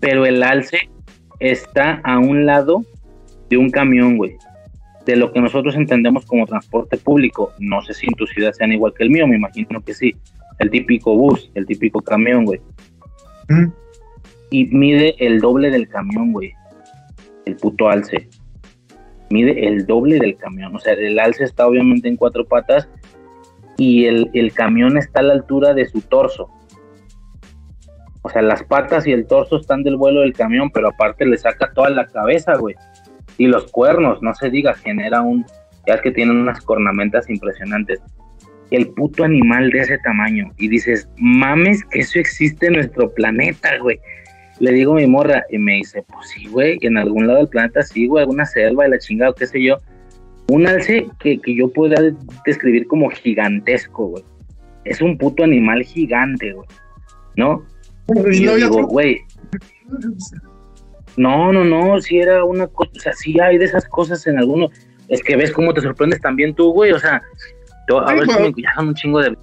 pero 0.00 0.26
el 0.26 0.42
alce 0.42 0.90
está 1.40 2.00
a 2.04 2.18
un 2.18 2.46
lado 2.46 2.82
de 3.48 3.56
un 3.56 3.70
camión, 3.70 4.16
güey 4.16 4.36
de 5.06 5.16
lo 5.16 5.32
que 5.32 5.40
nosotros 5.40 5.76
entendemos 5.76 6.26
como 6.26 6.46
transporte 6.46 6.98
público. 6.98 7.52
No 7.58 7.80
sé 7.80 7.94
si 7.94 8.06
en 8.06 8.14
tu 8.14 8.26
ciudad 8.26 8.52
sean 8.52 8.72
igual 8.72 8.92
que 8.92 9.04
el 9.04 9.10
mío, 9.10 9.26
me 9.26 9.36
imagino 9.36 9.80
que 9.82 9.94
sí. 9.94 10.14
El 10.58 10.68
típico 10.70 11.16
bus, 11.16 11.50
el 11.54 11.64
típico 11.64 12.02
camión, 12.02 12.44
güey. 12.44 12.60
Y 14.50 14.66
mide 14.66 15.14
el 15.24 15.40
doble 15.40 15.70
del 15.70 15.88
camión, 15.88 16.32
güey. 16.32 16.52
El 17.44 17.56
puto 17.56 17.88
alce. 17.88 18.28
Mide 19.30 19.68
el 19.68 19.86
doble 19.86 20.18
del 20.18 20.36
camión. 20.36 20.74
O 20.74 20.80
sea, 20.80 20.94
el 20.94 21.18
alce 21.18 21.44
está 21.44 21.66
obviamente 21.66 22.08
en 22.08 22.16
cuatro 22.16 22.44
patas 22.44 22.88
y 23.76 24.06
el, 24.06 24.30
el 24.34 24.52
camión 24.52 24.98
está 24.98 25.20
a 25.20 25.24
la 25.24 25.34
altura 25.34 25.72
de 25.72 25.86
su 25.86 26.00
torso. 26.00 26.50
O 28.26 28.30
sea, 28.30 28.42
las 28.42 28.64
patas 28.64 29.06
y 29.06 29.12
el 29.12 29.26
torso 29.26 29.58
están 29.58 29.84
del 29.84 29.96
vuelo 29.96 30.22
del 30.22 30.32
camión, 30.32 30.70
pero 30.70 30.88
aparte 30.88 31.24
le 31.24 31.38
saca 31.38 31.72
toda 31.72 31.90
la 31.90 32.06
cabeza, 32.06 32.56
güey 32.56 32.74
y 33.38 33.46
los 33.46 33.70
cuernos, 33.70 34.22
no 34.22 34.34
se 34.34 34.50
diga, 34.50 34.74
genera 34.74 35.22
un, 35.22 35.44
ya 35.86 35.94
es 35.94 36.00
que 36.00 36.10
tienen 36.10 36.36
unas 36.36 36.60
cornamentas 36.60 37.28
impresionantes. 37.28 38.00
El 38.70 38.88
puto 38.88 39.24
animal 39.24 39.70
de 39.70 39.80
ese 39.80 39.98
tamaño. 39.98 40.52
Y 40.58 40.68
dices, 40.68 41.08
mames, 41.18 41.84
que 41.84 42.00
eso 42.00 42.18
existe 42.18 42.66
en 42.66 42.74
nuestro 42.74 43.12
planeta, 43.12 43.78
güey. 43.80 44.00
Le 44.58 44.72
digo 44.72 44.92
a 44.92 44.96
mi 44.96 45.06
morra 45.06 45.44
y 45.50 45.58
me 45.58 45.74
dice, 45.74 46.02
pues 46.02 46.30
sí, 46.30 46.46
güey, 46.48 46.78
en 46.80 46.96
algún 46.96 47.26
lado 47.26 47.40
del 47.40 47.48
planeta 47.48 47.82
sí, 47.82 48.06
güey, 48.06 48.22
alguna 48.22 48.46
selva 48.46 48.84
de 48.84 48.90
la 48.90 48.98
chingada, 48.98 49.34
qué 49.38 49.46
sé 49.46 49.62
yo. 49.62 49.78
Un 50.48 50.66
alce 50.66 51.06
que, 51.20 51.38
que 51.38 51.54
yo 51.54 51.68
pueda 51.72 51.96
describir 52.44 52.86
como 52.86 53.10
gigantesco, 53.10 54.06
güey. 54.06 54.24
Es 54.84 55.00
un 55.00 55.18
puto 55.18 55.44
animal 55.44 55.82
gigante, 55.82 56.52
güey. 56.52 56.68
¿No? 57.36 57.64
Y 58.30 58.44
yo 58.44 58.56
digo, 58.56 58.86
güey, 58.86 59.20
no, 61.16 61.52
no, 61.52 61.64
no, 61.64 62.00
si 62.00 62.18
era 62.18 62.44
una 62.44 62.66
cosa, 62.66 62.92
o 62.94 63.00
sea, 63.00 63.12
sí 63.14 63.40
hay 63.40 63.58
de 63.58 63.64
esas 63.64 63.86
cosas 63.86 64.26
en 64.26 64.38
algunos. 64.38 64.70
Es 65.08 65.22
que 65.22 65.36
ves 65.36 65.52
cómo 65.52 65.72
te 65.72 65.80
sorprendes 65.80 66.20
también 66.20 66.54
tú, 66.54 66.72
güey, 66.72 66.92
o 66.92 66.98
sea, 66.98 67.22
a 67.88 68.14
ver 68.14 68.28
si 68.28 68.40
me 68.40 68.62
ya 68.62 68.74
son 68.74 68.88
un 68.88 68.94
chingo 68.94 69.20
de. 69.20 69.36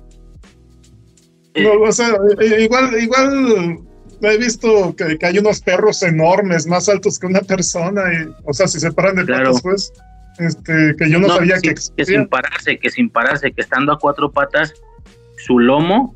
No, 1.56 1.82
o 1.82 1.92
sea, 1.92 2.16
eh, 2.40 2.64
igual, 2.64 3.01
igual 3.01 3.80
he 4.22 4.38
visto 4.38 4.95
que, 4.95 5.17
hay 5.25 5.38
unos 5.38 5.61
perros 5.61 6.01
enormes, 6.03 6.67
más 6.67 6.90
altos 6.90 7.19
que 7.19 7.27
una 7.27 7.42
persona, 7.42 8.01
y, 8.14 8.33
o 8.45 8.53
sea, 8.53 8.67
si 8.67 8.80
se 8.80 8.92
paran 8.92 9.16
de 9.16 9.25
patas, 9.25 9.61
pues, 9.61 9.93
este, 10.40 10.95
que 10.98 11.09
yo 11.09 11.19
no, 11.19 11.30
sabía 11.30 11.59
que. 11.59 11.75
Que 11.95 12.06
sin 12.06 12.27
pararse, 12.27 12.77
que 12.77 12.90
sin 12.90 13.09
pararse, 13.09 13.51
que 13.51 13.61
estando 13.61 13.93
a 13.93 14.00
cuatro 14.00 14.32
patas, 14.32 14.74
su 15.38 15.59
lomo 15.59 16.16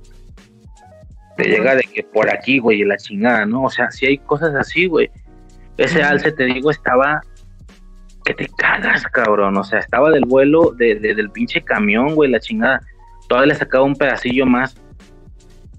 te 1.38 1.48
llega 1.48 1.76
de 1.76 1.84
que 1.84 2.04
por 2.04 2.30
aquí, 2.30 2.60
güey, 2.60 2.84
la 2.84 2.98
chingada, 2.98 3.46
¿no? 3.46 3.64
O 3.64 3.70
sea, 3.70 3.92
si 3.92 4.08
hay 4.08 4.18
cosas 4.18 4.56
así, 4.56 4.88
güey. 4.88 5.10
Ese 5.78 6.02
alce, 6.02 6.32
te 6.32 6.46
digo, 6.46 6.72
estaba 6.72 7.22
que 8.26 8.34
te 8.34 8.48
cagas, 8.58 9.04
cabrón. 9.04 9.56
O 9.56 9.64
sea, 9.64 9.80
estaba 9.80 10.10
del 10.10 10.26
vuelo 10.26 10.74
de, 10.76 10.96
del 10.96 11.30
pinche 11.30 11.62
camión, 11.62 12.16
güey, 12.16 12.32
la 12.32 12.40
chingada. 12.40 12.82
Todavía 13.30 13.54
le 13.54 13.60
sacaba 13.60 13.86
un 13.86 13.96
pedacillo 13.96 14.46
más. 14.46 14.76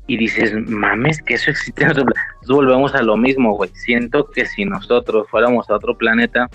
Y 0.07 0.17
dices, 0.17 0.55
mames, 0.69 1.21
que 1.21 1.35
eso 1.35 1.51
existe. 1.51 1.85
Entonces 1.85 2.15
volvemos 2.49 2.95
a 2.95 3.03
lo 3.03 3.17
mismo, 3.17 3.55
güey. 3.55 3.71
Siento 3.75 4.31
que 4.31 4.47
si 4.47 4.65
nosotros 4.65 5.27
fuéramos 5.29 5.69
a 5.69 5.75
otro 5.75 5.99
planeta, 5.99 6.49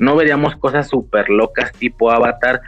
no 0.00 0.16
veríamos 0.16 0.56
cosas 0.56 0.88
súper 0.88 1.30
locas 1.30 1.72
tipo 1.72 2.10
Avatar, 2.10 2.60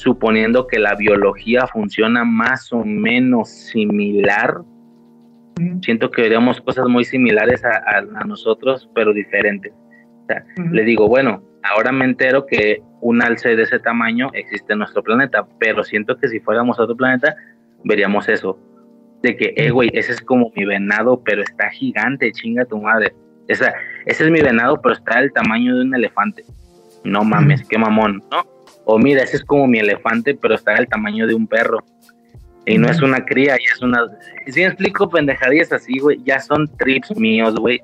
suponiendo 0.00 0.66
que 0.66 0.78
la 0.78 0.94
biología 0.94 1.66
funciona 1.66 2.24
más 2.24 2.72
o 2.72 2.84
menos 2.84 3.50
similar 3.50 4.62
siento 5.82 6.10
que 6.10 6.22
veríamos 6.22 6.60
cosas 6.60 6.86
muy 6.88 7.04
similares 7.04 7.62
a, 7.64 8.24
nosotros, 8.24 8.88
pero 8.94 9.12
diferentes. 9.12 9.72
Le 10.70 10.84
digo, 10.84 11.08
bueno, 11.08 11.42
ahora 11.62 11.92
me 11.92 12.04
entero 12.04 12.46
que 12.46 12.82
un 13.00 13.22
alce 13.22 13.56
de 13.56 13.64
ese 13.64 13.78
tamaño 13.78 14.30
existe 14.32 14.72
en 14.72 14.78
nuestro 14.80 15.02
planeta, 15.02 15.46
pero 15.58 15.82
siento 15.82 16.16
que 16.16 16.28
si 16.28 16.40
fuéramos 16.40 16.78
a 16.78 16.84
otro 16.84 16.96
planeta, 16.96 17.34
veríamos 17.84 18.28
eso. 18.28 18.58
De 19.22 19.36
que, 19.36 19.52
eh, 19.56 19.70
güey, 19.70 19.90
ese 19.92 20.12
es 20.12 20.20
como 20.20 20.50
mi 20.54 20.64
venado, 20.64 21.22
pero 21.24 21.42
está 21.42 21.68
gigante, 21.70 22.32
chinga 22.32 22.64
tu 22.64 22.80
madre. 22.80 23.12
Esa, 23.48 23.74
ese 24.06 24.24
es 24.24 24.30
mi 24.30 24.40
venado, 24.40 24.80
pero 24.80 24.94
está 24.94 25.20
del 25.20 25.32
tamaño 25.32 25.76
de 25.76 25.82
un 25.82 25.94
elefante. 25.94 26.44
No 27.04 27.24
mames, 27.24 27.66
qué 27.68 27.76
mamón, 27.76 28.22
¿no? 28.30 28.44
O 28.84 28.98
mira, 28.98 29.22
ese 29.22 29.36
es 29.36 29.44
como 29.44 29.66
mi 29.66 29.78
elefante, 29.78 30.34
pero 30.34 30.54
está 30.54 30.74
del 30.74 30.88
tamaño 30.88 31.26
de 31.26 31.34
un 31.34 31.46
perro. 31.46 31.78
Y 32.66 32.78
no 32.78 32.88
es 32.88 33.00
una 33.02 33.24
cría, 33.24 33.56
ya 33.56 33.74
es 33.74 33.82
una. 33.82 34.02
Si 34.46 34.60
me 34.60 34.66
explico 34.66 35.08
pendejadillas 35.08 35.72
así, 35.72 35.98
güey, 35.98 36.18
ya 36.24 36.38
son 36.40 36.68
trips 36.76 37.16
míos, 37.16 37.54
güey. 37.56 37.80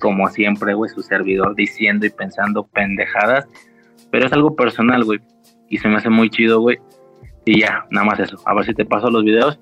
Como 0.00 0.28
siempre, 0.28 0.74
güey, 0.74 0.90
su 0.90 1.02
servidor 1.02 1.54
diciendo 1.54 2.06
y 2.06 2.10
pensando 2.10 2.64
pendejadas. 2.64 3.46
Pero 4.10 4.26
es 4.26 4.32
algo 4.32 4.56
personal, 4.56 5.04
güey. 5.04 5.20
Y 5.68 5.78
se 5.78 5.88
me 5.88 5.96
hace 5.96 6.08
muy 6.08 6.30
chido, 6.30 6.60
güey. 6.60 6.78
Y 7.44 7.60
ya, 7.60 7.84
nada 7.90 8.06
más 8.06 8.20
eso. 8.20 8.38
A 8.46 8.54
ver 8.54 8.64
si 8.64 8.74
te 8.74 8.84
paso 8.84 9.10
los 9.10 9.24
videos. 9.24 9.60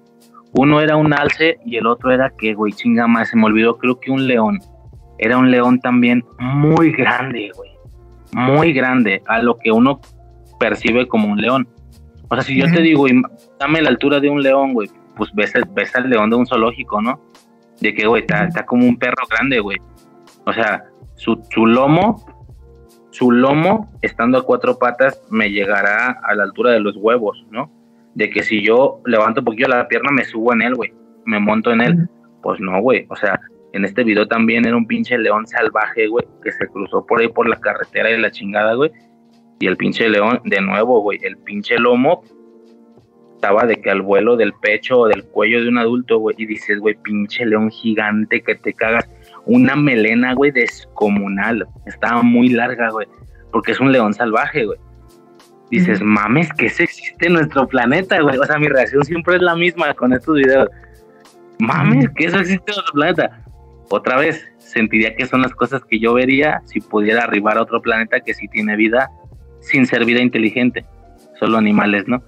Uno 0.55 0.81
era 0.81 0.97
un 0.97 1.13
alce 1.13 1.59
y 1.65 1.77
el 1.77 1.87
otro 1.87 2.13
era 2.13 2.31
que, 2.39 2.55
güey, 2.55 2.73
chinga 2.73 3.07
más, 3.07 3.31
se 3.31 3.37
me 3.37 3.47
olvidó, 3.47 3.79
creo 3.79 3.99
que 3.99 4.11
un 4.11 4.27
león. 4.27 4.61
Era 5.19 5.39
un 5.39 5.51
león 5.51 5.81
también 5.81 6.25
muy 6.39 6.93
grande, 6.93 7.51
güey. 7.57 7.71
Muy 8.33 8.73
grande, 8.73 9.23
a 9.27 9.41
lo 9.41 9.57
que 9.57 9.71
uno 9.71 10.01
percibe 10.63 11.09
como 11.09 11.27
un 11.27 11.41
león. 11.41 11.67
O 12.29 12.37
sea, 12.37 12.45
si 12.45 12.57
yo 12.57 12.67
te 12.73 12.81
digo, 12.81 13.07
dame 13.59 13.83
la 13.83 13.91
altura 13.91 14.21
de 14.21 14.31
un 14.31 14.41
león, 14.41 14.75
güey, 14.75 14.89
pues 15.17 15.31
ves, 15.35 15.53
ves 15.75 15.95
al 15.97 16.09
león 16.09 16.31
de 16.31 16.37
un 16.37 16.47
zoológico, 16.47 17.03
¿no? 17.03 17.21
De 17.81 17.93
que, 17.93 18.07
güey, 18.07 18.23
está, 18.23 18.65
como 18.65 18.87
un 18.87 18.97
perro 18.97 19.27
grande, 19.29 19.59
güey. 19.59 19.79
O 20.47 20.53
sea, 20.53 20.85
su, 21.17 21.43
su 21.51 21.67
lomo, 21.67 22.25
su 23.11 23.33
lomo, 23.33 23.91
estando 24.03 24.39
a 24.39 24.43
cuatro 24.43 24.79
patas, 24.79 25.21
me 25.31 25.51
llegará 25.51 26.21
a 26.23 26.35
la 26.37 26.45
altura 26.45 26.71
de 26.71 26.81
los 26.81 26.97
huevos, 26.97 27.45
¿no? 27.51 27.69
De 28.15 28.31
que 28.31 28.45
si 28.45 28.65
yo 28.65 29.01
levanto 29.05 29.41
un 29.41 29.47
poquito 29.47 29.69
la 29.69 29.89
pierna, 29.89 30.13
me 30.13 30.25
subo 30.25 30.53
en 30.53 30.63
él, 30.63 30.77
güey. 30.77 30.93
Me 31.25 31.41
monto 31.41 31.73
en 31.73 31.81
él. 31.81 32.09
Pues 32.41 32.61
no, 32.61 32.81
güey. 32.81 33.05
O 33.09 33.17
sea, 33.17 33.41
en 33.73 33.85
este 33.85 34.05
video 34.05 34.29
también 34.29 34.65
era 34.65 34.77
un 34.77 34.87
pinche 34.87 35.19
león 35.19 35.45
salvaje, 35.47 36.07
güey, 36.07 36.25
que 36.45 36.53
se 36.53 36.69
cruzó 36.69 37.05
por 37.05 37.21
ahí 37.21 37.29
por 37.29 37.49
la 37.49 37.57
carretera 37.57 38.11
y 38.13 38.21
la 38.21 38.31
chingada, 38.31 38.75
güey. 38.75 38.93
Y 39.63 39.69
el 39.69 39.77
pinche 39.77 40.09
león, 40.09 40.41
de 40.45 40.61
nuevo, 40.61 41.03
güey, 41.03 41.21
el 41.23 41.37
pinche 41.37 41.79
lomo 41.79 42.25
estaba 43.37 43.65
de 43.65 43.77
que 43.77 43.93
al 43.93 44.03
vuelo 44.03 44.35
del 44.35 44.53
pecho 44.55 44.99
o 44.99 45.07
del 45.07 45.23
cuello 45.23 45.63
de 45.63 45.69
un 45.69 45.79
adulto, 45.79 46.19
güey, 46.19 46.35
y 46.37 46.47
dices, 46.47 46.81
güey, 46.81 46.97
pinche 46.97 47.47
león 47.47 47.71
gigante 47.71 48.43
que 48.43 48.57
te 48.57 48.73
cagas. 48.73 49.09
Una 49.47 49.77
melena, 49.77 50.35
güey, 50.35 50.51
descomunal. 50.51 51.65
Estaba 51.87 52.23
muy 52.23 52.49
larga, 52.49 52.91
güey, 52.91 53.07
porque 53.53 53.71
es 53.71 53.79
un 53.79 53.93
león 53.93 54.13
salvaje, 54.13 54.67
güey. 54.67 54.81
dices, 55.71 56.03
mames, 56.03 56.53
que 56.55 56.67
eso 56.67 56.83
existe 56.83 57.29
en 57.29 57.35
nuestro 57.35 57.69
planeta, 57.69 58.21
güey. 58.21 58.39
O 58.39 58.45
sea, 58.45 58.59
mi 58.59 58.67
reacción 58.67 59.05
siempre 59.05 59.37
es 59.37 59.43
la 59.43 59.55
misma 59.55 59.95
con 59.95 60.13
estos 60.13 60.39
videos. 60.39 60.69
Mames, 61.61 62.11
que 62.17 62.25
eso 62.25 62.41
existe 62.41 62.73
en 62.73 62.75
nuestro 62.75 62.95
planeta. 62.95 63.45
Otra 63.91 64.17
vez, 64.17 64.45
sentiría 64.59 65.15
que 65.15 65.25
son 65.25 65.43
las 65.43 65.55
cosas 65.55 65.85
que 65.85 66.01
yo 66.01 66.15
vería 66.15 66.63
si 66.65 66.81
pudiera 66.81 67.23
arribar 67.23 67.59
a 67.59 67.63
otro 67.63 67.81
planeta 67.81 68.19
que 68.19 68.35
sí 68.35 68.49
tiene 68.49 68.75
vida, 68.75 69.09
sin 69.63 69.87
ser 69.87 70.05
vida 70.05 70.21
inteligente, 70.21 70.85
solo 71.39 71.57
animales, 71.57 72.07
¿no? 72.07 72.23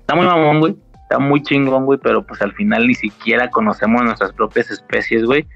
Está 0.00 0.14
muy 0.14 0.26
mamón, 0.26 0.60
güey. 0.60 0.76
Está 1.02 1.18
muy 1.18 1.42
chingón, 1.42 1.84
güey, 1.84 1.98
pero 2.02 2.26
pues 2.26 2.42
al 2.42 2.52
final 2.52 2.86
ni 2.86 2.94
siquiera 2.94 3.48
conocemos 3.50 4.02
nuestras 4.02 4.32
propias 4.32 4.70
especies, 4.70 5.24
güey. 5.24 5.46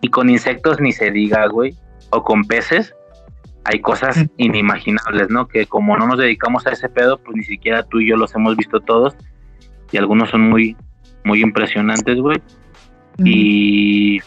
Y 0.00 0.08
con 0.08 0.30
insectos 0.30 0.80
ni 0.80 0.92
se 0.92 1.10
diga, 1.10 1.46
güey. 1.48 1.74
O 2.10 2.22
con 2.22 2.44
peces, 2.44 2.94
hay 3.64 3.80
cosas 3.80 4.24
inimaginables, 4.36 5.30
¿no? 5.30 5.48
Que 5.48 5.66
como 5.66 5.96
no 5.96 6.06
nos 6.06 6.18
dedicamos 6.18 6.66
a 6.66 6.70
ese 6.70 6.88
pedo, 6.88 7.18
pues 7.18 7.36
ni 7.36 7.44
siquiera 7.44 7.82
tú 7.82 8.00
y 8.00 8.08
yo 8.08 8.16
los 8.16 8.34
hemos 8.34 8.56
visto 8.56 8.80
todos. 8.80 9.16
Y 9.90 9.96
algunos 9.96 10.30
son 10.30 10.42
muy, 10.48 10.76
muy 11.24 11.40
impresionantes, 11.42 12.18
güey. 12.18 12.38
Y 13.18 14.20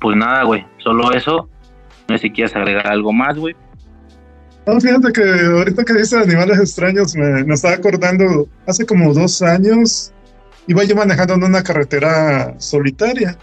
pues 0.00 0.16
nada, 0.16 0.44
güey, 0.44 0.64
solo 0.78 1.12
eso. 1.12 1.48
No 2.08 2.16
sé 2.16 2.22
si 2.22 2.30
quieres 2.30 2.56
agregar 2.56 2.86
algo 2.86 3.12
más, 3.12 3.36
güey. 3.38 3.54
No, 4.68 4.78
fíjate 4.78 5.12
que 5.14 5.22
ahorita 5.22 5.82
que 5.82 5.94
dice 5.94 6.18
animales 6.18 6.58
extraños, 6.58 7.16
me, 7.16 7.42
me, 7.42 7.54
estaba 7.54 7.72
acordando, 7.72 8.46
hace 8.66 8.84
como 8.84 9.14
dos 9.14 9.40
años 9.40 10.12
iba 10.66 10.84
yo 10.84 10.94
manejando 10.94 11.36
en 11.36 11.44
una 11.44 11.62
carretera 11.62 12.54
solitaria, 12.58 13.38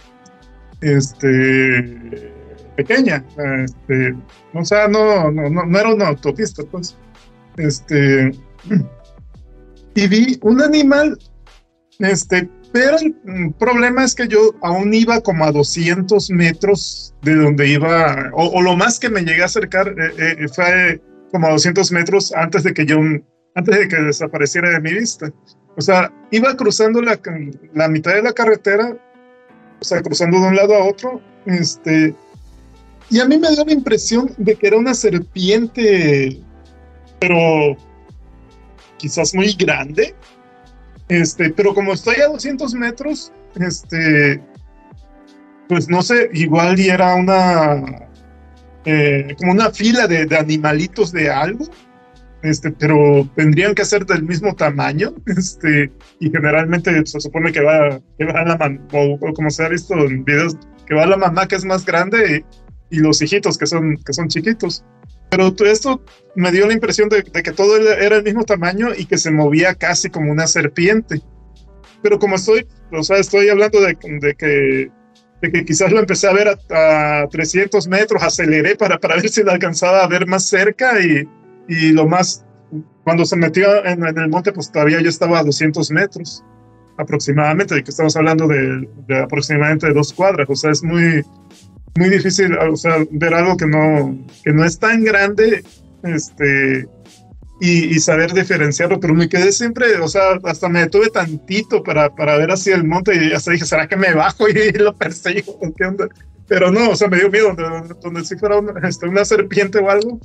este, 0.82 2.32
pequeña, 2.76 3.26
este, 3.64 4.16
o 4.54 4.64
sea, 4.64 4.88
no, 4.88 5.32
no, 5.32 5.50
no, 5.50 5.66
no 5.66 5.80
era 5.80 5.96
una 5.96 6.10
autopista, 6.10 6.62
pues, 6.70 6.96
este, 7.58 8.32
y 9.96 10.08
vi 10.08 10.38
un 10.44 10.62
animal, 10.62 11.18
este, 11.98 12.48
pero 12.72 12.98
el 13.00 13.52
problema 13.58 14.04
es 14.04 14.14
que 14.14 14.28
yo 14.28 14.54
aún 14.62 14.94
iba 14.94 15.20
como 15.22 15.46
a 15.46 15.52
200 15.52 16.30
metros 16.30 17.16
de 17.24 17.34
donde 17.34 17.68
iba, 17.68 18.30
o, 18.34 18.46
o 18.46 18.62
lo 18.62 18.76
más 18.76 19.00
que 19.00 19.10
me 19.10 19.22
llegué 19.22 19.42
a 19.42 19.46
acercar 19.46 19.88
eh, 19.88 20.36
eh, 20.38 20.48
fue 20.54 21.02
como 21.32 21.48
a 21.48 21.52
200 21.52 21.92
metros 21.92 22.34
antes 22.34 22.64
de 22.64 22.74
que 22.74 22.86
yo, 22.86 22.98
antes 23.56 23.78
de 23.78 23.88
que 23.88 23.96
desapareciera 23.98 24.70
de 24.70 24.80
mi 24.80 24.94
vista. 24.94 25.32
O 25.78 25.82
sea, 25.82 26.12
iba 26.32 26.56
cruzando 26.56 27.02
la, 27.02 27.20
la 27.74 27.88
mitad 27.88 28.14
de 28.14 28.24
la 28.24 28.34
carretera, 28.34 28.96
o 29.80 29.84
sea, 29.84 30.02
cruzando 30.02 30.40
de 30.40 30.48
un 30.48 30.56
lado 30.56 30.76
a 30.76 30.86
otro, 30.86 31.22
este, 31.46 32.16
y 33.10 33.20
a 33.20 33.26
mí 33.26 33.38
me 33.38 33.52
dio 33.52 33.66
la 33.66 33.74
impresión 33.74 34.32
de 34.38 34.56
que 34.56 34.68
era 34.68 34.78
una 34.78 34.94
serpiente, 34.94 36.40
pero 37.20 37.78
quizás 38.98 39.36
muy 39.36 39.54
grande, 39.54 40.16
este, 41.10 41.52
pero 41.52 41.74
como 41.74 41.94
estoy 41.94 42.16
a 42.16 42.28
200 42.28 42.74
metros, 42.74 43.32
este, 43.60 44.42
pues 45.68 45.88
no 45.88 46.02
sé, 46.02 46.30
igual 46.34 46.80
y 46.80 46.90
era 46.90 47.16
una, 47.16 48.10
eh, 48.86 49.36
como 49.38 49.52
una 49.52 49.72
fila 49.72 50.08
de, 50.08 50.26
de, 50.26 50.38
animalitos 50.38 51.12
de 51.12 51.30
algo, 51.30 51.66
este, 52.44 52.72
pero 52.72 53.28
tendrían 53.36 53.74
que 53.74 53.86
ser 53.86 54.06
del 54.06 54.24
mismo 54.24 54.56
tamaño, 54.56 55.14
este, 55.26 55.92
y 56.20 56.30
generalmente 56.30 57.06
se 57.06 57.20
supone 57.20 57.52
que 57.52 57.62
va, 57.62 58.00
que 58.18 58.26
va 58.26 58.46
la 58.46 58.58
mamá, 58.58 58.80
o, 58.94 59.18
o, 59.20 59.34
como 59.34 59.50
se 59.50 59.64
ha 59.64 59.70
visto 59.70 59.96
en 59.96 60.24
videos, 60.24 60.56
que 60.86 60.96
va 60.96 61.06
la 61.06 61.18
mamá 61.18 61.48
que 61.48 61.56
es 61.56 61.66
más 61.66 61.86
grande 61.86 62.44
y, 62.92 62.98
y 62.98 63.00
los 63.00 63.22
hijitos 63.22 63.58
que 63.58 63.66
son, 63.66 63.98
que 64.06 64.14
son 64.14 64.28
chiquitos. 64.28 64.84
Pero 65.30 65.54
esto 65.66 66.02
me 66.36 66.52
dio 66.52 66.68
la 66.68 66.74
impresión 66.74 67.10
de, 67.10 67.24
de, 67.24 67.44
que 67.44 67.52
todo 67.52 67.78
era 67.78 68.18
el 68.18 68.24
mismo 68.24 68.44
tamaño 68.44 68.90
y 68.96 69.06
que 69.06 69.18
se 69.18 69.32
movía 69.32 69.74
casi 69.74 70.10
como 70.10 70.32
una 70.32 70.48
serpiente. 70.48 71.22
Pero 72.02 72.20
como 72.20 72.36
estoy, 72.36 72.68
o 72.92 73.04
sea, 73.04 73.18
estoy 73.18 73.50
hablando 73.50 73.82
de, 73.82 73.98
de 74.22 74.36
que, 74.36 74.92
que 75.52 75.66
quizás 75.66 75.92
lo 75.92 76.00
empecé 76.00 76.28
a 76.28 76.34
ver 76.34 76.48
a, 76.48 77.22
a 77.22 77.28
300 77.28 77.88
metros, 77.88 78.24
aceleré 78.24 78.76
para, 78.76 79.00
para 79.00 79.16
ver 79.16 79.30
si 79.30 79.44
lo 79.44 79.52
alcanzaba 79.52 80.04
a 80.04 80.08
ver 80.08 80.28
más 80.28 80.46
cerca 80.46 81.00
y, 81.00 81.28
y 81.68 81.92
lo 81.92 82.08
más, 82.08 82.46
cuando 83.04 83.26
se 83.26 83.36
metió 83.36 83.86
en, 83.86 84.06
en, 84.06 84.18
el 84.18 84.30
monte, 84.30 84.52
pues 84.52 84.72
todavía 84.72 85.02
yo 85.02 85.10
estaba 85.10 85.40
a 85.40 85.44
200 85.44 85.92
metros 85.92 86.44
aproximadamente, 86.98 87.76
de 87.76 87.84
que 87.84 87.92
estamos 87.92 88.16
hablando 88.16 88.48
de, 88.48 88.88
de 89.08 89.20
aproximadamente 89.20 89.92
dos 89.92 90.14
cuadras, 90.14 90.50
o 90.50 90.56
sea, 90.56 90.72
es 90.72 90.82
muy, 90.82 91.26
muy 91.98 92.10
difícil, 92.10 92.58
o 92.58 92.76
sea, 92.78 92.98
ver 93.12 93.34
algo 93.34 93.58
que 93.58 93.68
no, 93.68 94.18
que 94.44 94.54
no 94.54 94.64
es 94.64 94.80
tan 94.80 95.04
grande, 95.04 95.64
este, 96.04 96.88
y, 97.60 97.96
y, 97.96 98.00
saber 98.00 98.34
diferenciarlo, 98.34 99.00
pero 99.00 99.14
me 99.14 99.30
quedé 99.30 99.52
siempre, 99.52 99.96
o 100.00 100.08
sea, 100.08 100.40
hasta 100.44 100.68
me 100.68 100.82
detuve 100.82 101.10
tantito 101.10 101.82
para, 101.84 102.14
para 102.14 102.38
ver 102.38 102.52
hacia 102.52 102.76
el 102.76 102.84
monte 102.84 103.16
y 103.16 103.32
hasta 103.32 103.52
dije, 103.52 103.66
¿será 103.66 103.88
que 103.88 103.96
me 103.96 104.14
bajo 104.14 104.50
y 104.50 104.72
lo 104.78 104.96
persigo? 104.96 105.58
¿Qué 105.78 105.86
onda? 105.86 106.10
Pero 106.48 106.72
no, 106.72 106.90
o 106.90 106.96
sea, 106.96 107.08
me 107.08 107.18
dio 107.18 107.30
miedo, 107.30 107.54
donde, 107.54 107.96
donde 108.02 108.26
si 108.26 108.36
fuera 108.36 108.58
una, 108.58 108.88
este, 108.88 109.08
una 109.08 109.24
serpiente 109.24 109.80
o 109.80 109.90
algo, 109.90 110.20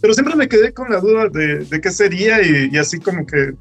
pero 0.00 0.14
siempre 0.14 0.36
me 0.36 0.48
quedé 0.48 0.72
con 0.72 0.90
la 0.90 1.00
duda 1.00 1.28
de, 1.28 1.64
de 1.64 1.80
qué 1.80 1.90
sería 1.90 2.40
y, 2.42 2.70
y, 2.72 2.78
así 2.78 3.00
como 3.00 3.26
que, 3.26 3.52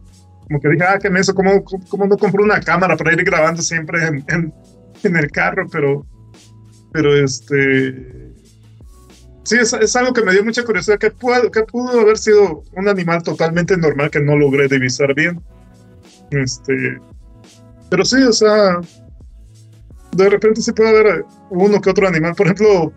como 0.48 0.62
que 0.62 0.70
dije, 0.70 0.84
ah, 0.84 1.00
qué 1.00 1.10
eso, 1.18 1.34
¿cómo, 1.34 1.64
cómo 1.64 2.06
no 2.06 2.18
compro 2.18 2.44
una 2.44 2.60
cámara 2.60 2.96
para 2.96 3.14
ir 3.14 3.24
grabando 3.24 3.62
siempre 3.62 4.06
en, 4.06 4.24
en, 4.30 4.54
en 5.04 5.16
el 5.16 5.32
carro? 5.32 5.68
Pero 5.72 6.06
pero 6.96 7.14
este 7.14 8.25
sí 9.46 9.58
es, 9.58 9.74
es, 9.74 9.96
algo 9.96 10.14
que 10.14 10.24
me 10.24 10.34
dio 10.34 10.44
mucha 10.44 10.64
curiosidad 10.64 10.98
que 10.98 11.12
pudo, 11.12 11.50
que 11.52 11.64
pudo 11.64 12.00
haber 12.00 12.18
sido 12.18 12.64
un 12.74 12.88
animal 12.88 13.24
totalmente 13.24 13.78
normal 13.78 14.10
que 14.10 14.20
no 14.20 14.36
logré 14.36 14.68
divisar 14.68 15.14
bien. 15.14 15.42
Este 16.32 17.00
pero 17.90 18.04
sí 18.04 18.22
o 18.24 18.34
sea 18.34 18.82
de 20.12 20.30
repente 20.30 20.62
sí 20.62 20.72
puede 20.72 20.90
haber 20.90 21.26
uno 21.52 21.80
que 21.80 21.92
otro 21.92 22.08
animal. 22.08 22.34
Por 22.36 22.48
ejemplo 22.48 22.92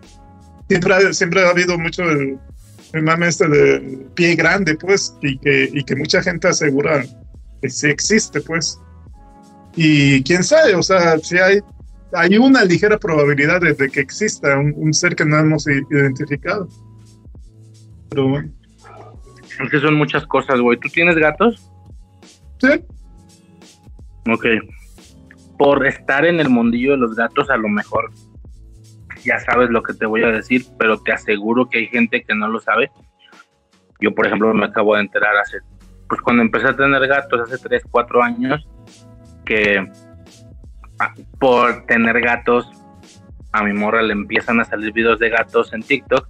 siempre 0.67 1.13
siempre 1.13 1.45
ha 1.45 1.49
habido 1.49 1.77
mucho 1.77 2.03
el, 2.03 2.39
el 2.93 3.03
mame 3.03 3.27
este 3.27 3.47
de 3.47 4.07
pie 4.15 4.35
grande 4.35 4.75
pues 4.75 5.15
y 5.21 5.37
que, 5.37 5.69
y 5.71 5.83
que 5.83 5.95
mucha 5.95 6.23
gente 6.23 6.47
asegura 6.47 7.05
que 7.61 7.69
sí 7.69 7.87
existe 7.87 8.41
pues. 8.41 8.79
Y 9.75 10.23
quién 10.23 10.43
sabe 10.43 10.73
o 10.73 10.81
sea 10.81 11.19
si 11.19 11.37
hay 11.37 11.61
hay 12.13 12.37
una 12.37 12.63
ligera 12.63 12.97
probabilidad 12.97 13.61
de, 13.61 13.73
de 13.73 13.89
que 13.89 13.99
exista 13.99 14.57
un, 14.57 14.73
un, 14.75 14.93
ser 14.93 15.15
que 15.15 15.25
no 15.25 15.37
hemos 15.37 15.67
identificado. 15.67 16.67
Pero 18.09 18.27
bueno. 18.29 18.51
Es 19.63 19.69
que 19.69 19.79
son 19.79 19.95
muchas 19.95 20.25
cosas, 20.25 20.59
güey. 20.59 20.79
¿Tú 20.79 20.89
tienes 20.89 21.15
gatos? 21.15 21.71
Sí. 22.59 22.83
Ok. 24.27 24.45
Por 25.57 25.85
estar 25.85 26.25
en 26.25 26.39
el 26.39 26.49
mundillo 26.49 26.91
de 26.91 26.97
los 26.97 27.15
gatos, 27.15 27.49
a 27.49 27.57
lo 27.57 27.67
mejor 27.67 28.11
ya 29.23 29.39
sabes 29.39 29.69
lo 29.69 29.83
que 29.83 29.93
te 29.93 30.05
voy 30.05 30.23
a 30.23 30.31
decir, 30.31 30.65
pero 30.77 30.99
te 31.01 31.11
aseguro 31.11 31.69
que 31.69 31.79
hay 31.79 31.87
gente 31.87 32.23
que 32.23 32.35
no 32.35 32.47
lo 32.47 32.59
sabe. 32.59 32.91
Yo, 33.99 34.13
por 34.15 34.25
ejemplo, 34.25 34.53
me 34.53 34.65
acabo 34.65 34.95
de 34.95 35.01
enterar 35.01 35.35
hace, 35.37 35.57
pues 36.07 36.21
cuando 36.21 36.41
empecé 36.41 36.67
a 36.67 36.75
tener 36.75 37.05
gatos 37.05 37.41
hace 37.41 37.57
3, 37.57 37.83
4 37.91 38.23
años, 38.23 38.67
que 39.45 39.85
por 41.39 41.85
tener 41.85 42.19
gatos, 42.21 42.69
a 43.51 43.63
mi 43.63 43.73
morra 43.73 44.01
le 44.01 44.13
empiezan 44.13 44.59
a 44.59 44.65
salir 44.65 44.93
videos 44.93 45.19
de 45.19 45.29
gatos 45.29 45.73
en 45.73 45.81
TikTok 45.81 46.27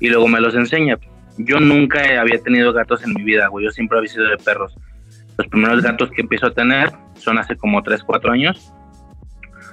y 0.00 0.08
luego 0.08 0.28
me 0.28 0.40
los 0.40 0.54
enseña. 0.54 0.98
Yo 1.38 1.60
nunca 1.60 2.00
había 2.20 2.38
tenido 2.42 2.72
gatos 2.72 3.04
en 3.04 3.14
mi 3.14 3.22
vida, 3.22 3.48
güey. 3.48 3.64
Yo 3.64 3.70
siempre 3.70 3.98
había 3.98 4.10
sido 4.10 4.28
de 4.28 4.36
perros. 4.36 4.76
Los 5.38 5.46
primeros 5.46 5.82
gatos 5.82 6.10
que 6.10 6.20
empiezo 6.20 6.48
a 6.48 6.52
tener 6.52 6.90
son 7.14 7.38
hace 7.38 7.56
como 7.56 7.82
3, 7.82 8.02
4 8.02 8.32
años. 8.32 8.72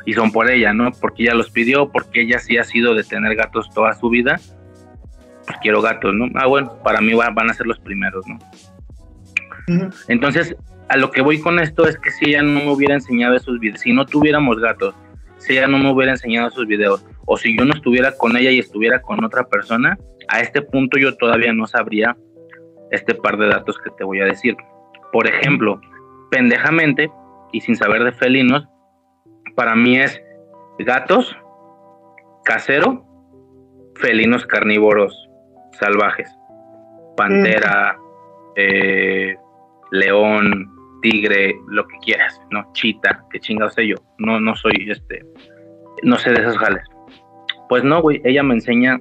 Y 0.06 0.14
son 0.14 0.32
por 0.32 0.49
ella, 0.49 0.74
¿no? 0.74 0.91
Porque 0.91 1.24
ella 1.24 1.33
los 1.33 1.51
pidió, 1.51 1.91
porque 1.91 2.22
ella 2.22 2.40
sí 2.40 2.58
ha 2.58 2.64
sido 2.64 2.95
de 2.95 3.03
tener 3.03 3.35
gatos 3.35 3.69
toda 3.72 3.93
su 3.93 4.09
vida. 4.09 4.40
Pues 5.45 5.58
quiero 5.61 5.82
gatos, 5.82 6.14
¿no? 6.14 6.27
Ah, 6.35 6.48
bueno, 6.48 6.77
para 6.83 7.01
mí 7.01 7.14
van 7.14 7.49
a 7.49 7.53
ser 7.53 7.67
los 7.67 7.80
primeros, 7.80 8.25
¿no? 8.27 8.40
Entonces, 10.08 10.56
a 10.90 10.98
lo 10.98 11.11
que 11.11 11.22
voy 11.22 11.40
con 11.40 11.59
esto 11.59 11.88
es 11.88 11.98
que 12.00 12.09
si 12.09 12.30
ella 12.30 12.42
no 12.42 12.59
me 12.59 12.72
hubiera 12.72 12.95
enseñado 12.95 13.35
esos 13.35 13.59
videos, 13.59 13.82
si 13.82 13.93
no 13.93 14.06
tuviéramos 14.06 14.59
gatos, 14.59 14.95
si 15.38 15.53
ella 15.53 15.68
no 15.68 15.77
me 15.77 15.92
hubiera 15.92 16.14
enseñado 16.14 16.48
esos 16.48 16.66
videos, 16.66 17.06
o 17.26 17.38
si 17.38 17.56
yo 17.56 17.64
no 17.64 17.74
estuviera 17.74 18.11
con 18.18 18.35
ella 18.35 18.50
y 18.50 18.59
estuviera 18.59 19.01
con 19.01 19.24
otra 19.24 19.48
persona, 19.48 19.98
a 20.27 20.42
este 20.42 20.64
punto 20.64 20.98
yo 20.98 21.16
todavía 21.16 21.53
no 21.53 21.68
sabría 21.68 22.18
este 22.90 23.14
par 23.14 23.38
de 23.38 23.48
datos 23.48 23.77
que 23.77 23.92
te 23.92 24.03
voy 24.03 24.19
a 24.19 24.26
decir. 24.26 24.58
Por 25.11 25.27
ejemplo, 25.27 25.80
pendejamente 26.32 27.11
y 27.51 27.61
sin 27.61 27.76
saber 27.76 28.03
de 28.03 28.11
felinos, 28.11 28.68
para 29.56 29.76
mí 29.76 29.98
es 29.98 30.19
gatos, 30.80 31.38
casero, 32.43 33.06
felinos 33.95 34.45
carnívoros 34.48 35.30
salvajes, 35.80 36.35
pantera, 37.16 37.95
mm. 37.95 38.53
eh, 38.56 39.38
león, 39.92 40.78
tigre, 41.01 41.55
lo 41.67 41.87
que 41.87 41.97
quieras, 42.03 42.39
¿no? 42.51 42.69
Chita, 42.73 43.23
qué 43.31 43.39
chingados 43.39 43.73
sé 43.73 43.87
yo. 43.87 43.95
No, 44.17 44.39
no 44.39 44.55
soy 44.55 44.87
este, 44.89 45.25
no 46.03 46.17
sé 46.17 46.31
de 46.31 46.41
esos 46.41 46.57
jales. 46.57 46.83
Pues 47.67 47.83
no, 47.83 48.01
güey, 48.01 48.21
ella 48.23 48.43
me 48.43 48.55
enseña 48.55 48.99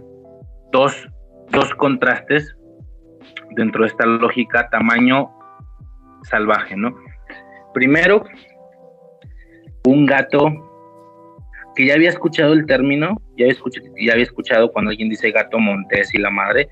dos, 0.72 1.08
dos 1.50 1.74
contrastes 1.74 2.56
dentro 3.56 3.82
de 3.82 3.88
esta 3.88 4.06
lógica 4.06 4.68
tamaño 4.70 5.30
salvaje, 6.24 6.76
¿no? 6.76 6.94
Primero, 7.72 8.24
un 9.84 10.06
gato 10.06 10.68
que 11.74 11.86
ya 11.86 11.94
había 11.94 12.10
escuchado 12.10 12.52
el 12.52 12.66
término, 12.66 13.16
ya 13.36 13.44
había 13.44 13.52
escuchado, 13.52 13.86
ya 13.98 14.12
había 14.12 14.24
escuchado 14.24 14.72
cuando 14.72 14.90
alguien 14.90 15.08
dice 15.08 15.30
gato 15.30 15.58
montés 15.58 16.12
y 16.12 16.18
la 16.18 16.30
madre, 16.30 16.68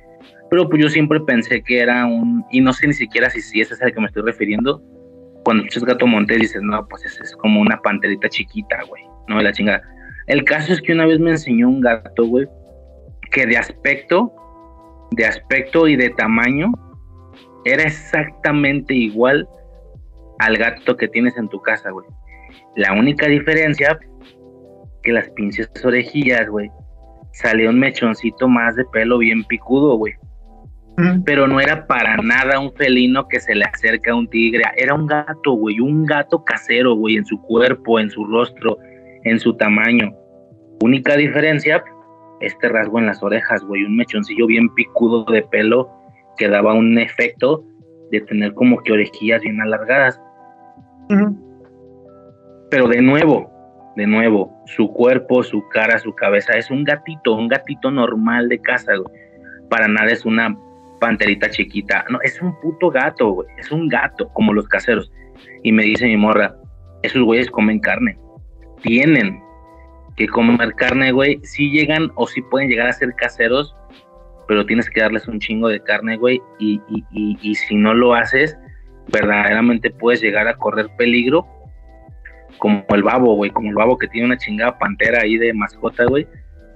pero 0.51 0.69
pues 0.69 0.83
yo 0.83 0.89
siempre 0.89 1.21
pensé 1.21 1.63
que 1.63 1.81
era 1.81 2.07
un, 2.07 2.45
y 2.51 2.61
no 2.61 2.73
sé 2.73 2.89
ni 2.89 2.93
siquiera 2.93 3.31
si, 3.31 3.41
si 3.41 3.61
ese 3.61 3.75
es 3.75 3.83
al 3.83 3.93
que 3.93 4.01
me 4.01 4.07
estoy 4.07 4.23
refiriendo, 4.23 4.83
cuando 5.47 5.63
escuchas 5.63 5.85
gato 5.85 6.09
montés 6.09 6.41
dices, 6.41 6.61
no, 6.61 6.85
pues 6.89 7.05
es 7.05 7.37
como 7.37 7.61
una 7.61 7.81
panterita 7.81 8.29
chiquita, 8.29 8.81
güey, 8.89 9.05
no 9.29 9.39
de 9.39 9.45
la 9.45 9.53
chingada. 9.53 9.81
El 10.27 10.43
caso 10.43 10.73
es 10.73 10.83
que 10.83 10.93
una 10.93 11.07
vez 11.07 11.21
me 11.21 11.31
enseñó 11.31 11.69
un 11.69 11.81
gato, 11.81 12.27
güey, 12.27 12.49
que 13.31 13.47
de 13.47 13.57
aspecto, 13.57 14.33
de 15.13 15.25
aspecto 15.25 15.87
y 15.87 15.95
de 15.95 16.11
tamaño, 16.11 16.73
era 17.65 17.85
exactamente 17.85 18.93
igual 18.93 19.49
al 20.41 20.57
gato 20.57 20.97
que 20.97 21.07
tienes 21.07 21.37
en 21.37 21.49
tu 21.49 21.63
casa, 21.63 21.91
güey. 21.91 22.09
La 22.75 22.93
única 22.93 23.29
diferencia 23.29 23.97
que 25.05 25.13
las 25.13 25.29
pinches 25.31 25.71
orejillas, 25.85 26.49
güey, 26.49 26.69
salió 27.35 27.71
un 27.71 27.79
mechoncito 27.79 28.49
más 28.49 28.75
de 28.75 28.85
pelo 28.87 29.19
bien 29.19 29.45
picudo, 29.45 29.97
güey. 29.97 30.15
Pero 31.25 31.47
no 31.47 31.61
era 31.61 31.87
para 31.87 32.17
nada 32.17 32.59
un 32.59 32.73
felino 32.73 33.29
que 33.29 33.39
se 33.39 33.55
le 33.55 33.65
acerca 33.65 34.13
a 34.13 34.15
un 34.15 34.29
tigre. 34.29 34.63
Era 34.77 34.95
un 34.95 35.07
gato, 35.07 35.53
güey, 35.53 35.79
un 35.79 36.07
gato 36.07 36.43
casero, 36.43 36.95
güey, 36.95 37.17
en 37.17 37.27
su 37.27 37.41
cuerpo, 37.43 38.01
en 38.01 38.11
su 38.11 38.25
rostro, 38.25 38.79
en 39.25 39.39
su 39.39 39.55
tamaño. 39.57 40.15
Única 40.83 41.17
diferencia, 41.17 41.85
este 42.41 42.69
rasgo 42.69 42.99
en 42.99 43.07
las 43.07 43.23
orejas, 43.23 43.63
güey, 43.65 43.83
un 43.83 43.97
mechoncillo 43.97 44.47
bien 44.47 44.73
picudo 44.75 45.25
de 45.25 45.43
pelo 45.43 45.91
que 46.39 46.49
daba 46.49 46.75
un 46.75 46.99
efecto 46.99 47.65
de 48.11 48.21
tener 48.23 48.55
como 48.55 48.83
que 48.83 48.93
orejillas 48.93 49.43
bien 49.43 49.61
alargadas. 49.61 50.21
Pero 52.71 52.89
de 52.89 53.03
nuevo, 53.03 53.51
de 53.97 54.07
nuevo, 54.07 54.63
su 54.67 54.93
cuerpo, 54.93 55.43
su 55.43 55.67
cara, 55.69 55.99
su 55.99 56.15
cabeza 56.15 56.55
es 56.55 56.71
un 56.71 56.85
gatito, 56.85 57.35
un 57.35 57.49
gatito 57.49 57.91
normal 57.91 58.49
de 58.49 58.61
casa, 58.61 58.95
güey. 58.97 59.15
Para 59.69 59.89
nada 59.89 60.11
es 60.11 60.25
una 60.25 60.57
panterita 61.01 61.51
chiquita. 61.51 62.05
No, 62.11 62.21
es 62.23 62.41
un 62.41 62.59
puto 62.61 62.91
gato, 62.91 63.31
güey. 63.31 63.49
Es 63.59 63.71
un 63.71 63.89
gato, 63.89 64.29
como 64.33 64.53
los 64.53 64.69
caseros. 64.69 65.11
Y 65.63 65.73
me 65.73 65.85
dice 65.85 66.07
mi 66.07 66.17
morra, 66.17 66.57
esos 67.03 67.23
güeyes 67.23 67.51
comen 67.51 67.81
carne. 67.81 68.19
Tienen 68.83 69.43
que 70.17 70.27
comer 70.29 70.75
carne, 70.75 71.13
güey. 71.13 71.41
Sí 71.43 71.71
llegan 71.71 72.11
o 72.15 72.27
sí 72.27 72.43
pueden 72.43 72.69
llegar 72.69 72.89
a 72.89 72.93
ser 72.93 73.15
caseros, 73.15 73.75
pero 74.49 74.65
tienes 74.65 74.89
que 74.89 75.01
darles 75.01 75.29
un 75.29 75.41
chingo 75.41 75.69
de 75.69 75.83
carne, 75.83 76.17
güey. 76.17 76.41
Y, 76.59 76.81
y, 76.89 77.05
y, 77.11 77.39
y 77.43 77.55
si 77.55 77.75
no 77.75 77.95
lo 77.95 78.15
haces, 78.15 78.57
verdaderamente 79.09 79.91
puedes 79.91 80.21
llegar 80.21 80.49
a 80.49 80.57
correr 80.57 80.89
peligro. 80.97 81.47
Como 82.59 82.85
el 82.89 83.03
babo, 83.03 83.35
güey. 83.35 83.51
Como 83.51 83.69
el 83.69 83.75
babo 83.75 83.99
que 83.99 84.09
tiene 84.09 84.27
una 84.27 84.39
chingada 84.39 84.79
pantera 84.79 85.21
ahí 85.23 85.37
de 85.37 85.53
mascota, 85.53 86.05
güey. 86.07 86.27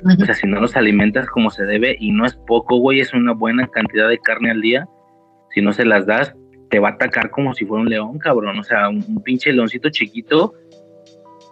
O 0.04 0.24
sea, 0.24 0.34
si 0.34 0.46
no 0.46 0.60
los 0.60 0.76
alimentas 0.76 1.26
como 1.26 1.50
se 1.50 1.64
debe, 1.64 1.96
y 1.98 2.12
no 2.12 2.24
es 2.24 2.34
poco, 2.46 2.78
güey, 2.78 3.00
es 3.00 3.12
una 3.12 3.32
buena 3.32 3.68
cantidad 3.68 4.08
de 4.08 4.18
carne 4.18 4.50
al 4.50 4.60
día. 4.60 4.86
Si 5.54 5.60
no 5.60 5.72
se 5.72 5.84
las 5.84 6.06
das, 6.06 6.34
te 6.70 6.78
va 6.78 6.90
a 6.90 6.92
atacar 6.92 7.30
como 7.30 7.54
si 7.54 7.66
fuera 7.66 7.82
un 7.82 7.90
león, 7.90 8.18
cabrón. 8.18 8.58
O 8.58 8.62
sea, 8.62 8.88
un, 8.88 9.04
un 9.08 9.22
pinche 9.22 9.52
leoncito 9.52 9.90
chiquito, 9.90 10.54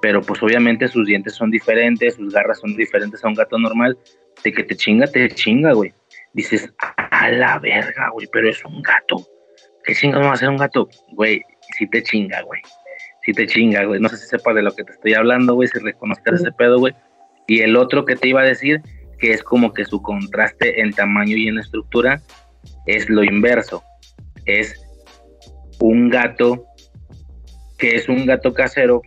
pero 0.01 0.23
pues 0.23 0.43
obviamente 0.43 0.89
sus 0.89 1.07
dientes 1.07 1.35
son 1.35 1.51
diferentes, 1.51 2.15
sus 2.15 2.33
garras 2.33 2.61
son 2.61 2.77
diferentes 2.77 3.25
a 3.25 3.29
un 3.29 3.35
gato 3.35 3.59
normal. 3.59 3.99
De 4.45 4.53
que 4.53 4.63
te 4.63 4.77
chinga, 4.77 5.07
te 5.07 5.29
chinga, 5.29 5.73
güey. 5.73 5.93
Dices, 6.33 6.73
a 6.79 7.29
la 7.31 7.59
verga, 7.59 8.11
güey, 8.11 8.29
pero 8.33 8.49
es 8.49 8.65
un 8.65 8.81
gato. 8.83 9.27
¿Qué 9.85 9.95
chinga 9.95 10.19
va 10.19 10.33
a 10.33 10.37
ser 10.37 10.49
un 10.51 10.57
gato? 10.57 10.89
Güey, 11.13 11.43
sí 11.77 11.87
te 11.89 12.03
chinga, 12.03 12.43
güey. 12.43 12.61
Sí 13.25 13.33
te 13.33 13.47
chinga, 13.47 13.85
güey. 13.85 14.01
No 14.01 14.09
sé 14.09 14.17
si 14.17 14.27
sepas 14.27 14.55
de 14.55 14.63
lo 14.63 14.71
que 14.73 14.85
te 14.85 14.93
estoy 14.93 15.15
hablando, 15.15 15.55
güey, 15.55 15.69
si 15.69 15.79
reconozcas 15.79 16.41
ese 16.41 16.53
pedo, 16.53 16.79
güey. 16.79 16.95
Y 17.49 17.63
el 17.63 17.77
otro 17.77 18.05
que 18.05 18.15
te 18.15 18.29
iba 18.29 18.43
a 18.43 18.45
decir, 18.45 18.81
que 19.19 19.33
es 19.33 19.43
como 19.43 19.73
que 19.73 19.85
su 19.85 20.01
contraste 20.01 20.81
en 20.81 20.93
tamaño 20.93 21.37
y 21.37 21.49
en 21.49 21.59
estructura, 21.59 22.23
es 22.87 23.09
lo 23.09 23.25
inverso. 23.25 23.83
Es 24.45 24.81
un 25.81 26.11
gato 26.11 26.65
que 27.79 27.97
es 27.97 28.09
un 28.09 28.27
gato 28.27 28.53
casero 28.53 29.03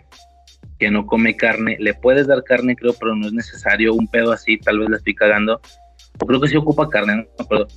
que 0.79 0.89
no 0.89 1.05
come 1.05 1.37
carne. 1.37 1.77
Le 1.79 1.93
puedes 1.93 2.27
dar 2.27 2.43
carne, 2.43 2.75
creo, 2.75 2.93
pero 2.99 3.15
no 3.15 3.27
es 3.27 3.33
necesario. 3.33 3.93
Un 3.93 4.07
pedo 4.07 4.31
así, 4.31 4.57
tal 4.57 4.79
vez 4.79 4.89
la 4.89 4.97
estoy 4.97 5.13
cagando. 5.13 5.61
O 6.19 6.25
creo 6.25 6.41
que 6.41 6.47
sí 6.47 6.57
ocupa 6.57 6.89
carne, 6.89 7.15
no 7.17 7.25
acuerdo. 7.37 7.67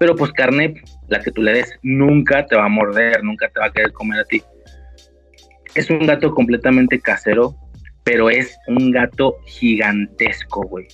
Pero 0.00 0.16
pues 0.16 0.32
carne, 0.32 0.82
la 1.08 1.20
que 1.20 1.30
tú 1.30 1.42
le 1.42 1.52
des, 1.52 1.78
nunca 1.82 2.44
te 2.46 2.56
va 2.56 2.64
a 2.64 2.68
morder, 2.68 3.22
nunca 3.22 3.48
te 3.48 3.60
va 3.60 3.66
a 3.66 3.72
querer 3.72 3.92
comer 3.92 4.20
a 4.20 4.24
ti. 4.24 4.42
Es 5.74 5.90
un 5.90 6.06
gato 6.06 6.34
completamente 6.34 7.00
casero, 7.00 7.54
pero 8.08 8.30
es 8.30 8.58
un 8.66 8.90
gato 8.90 9.36
gigantesco, 9.44 10.62
güey. 10.62 10.88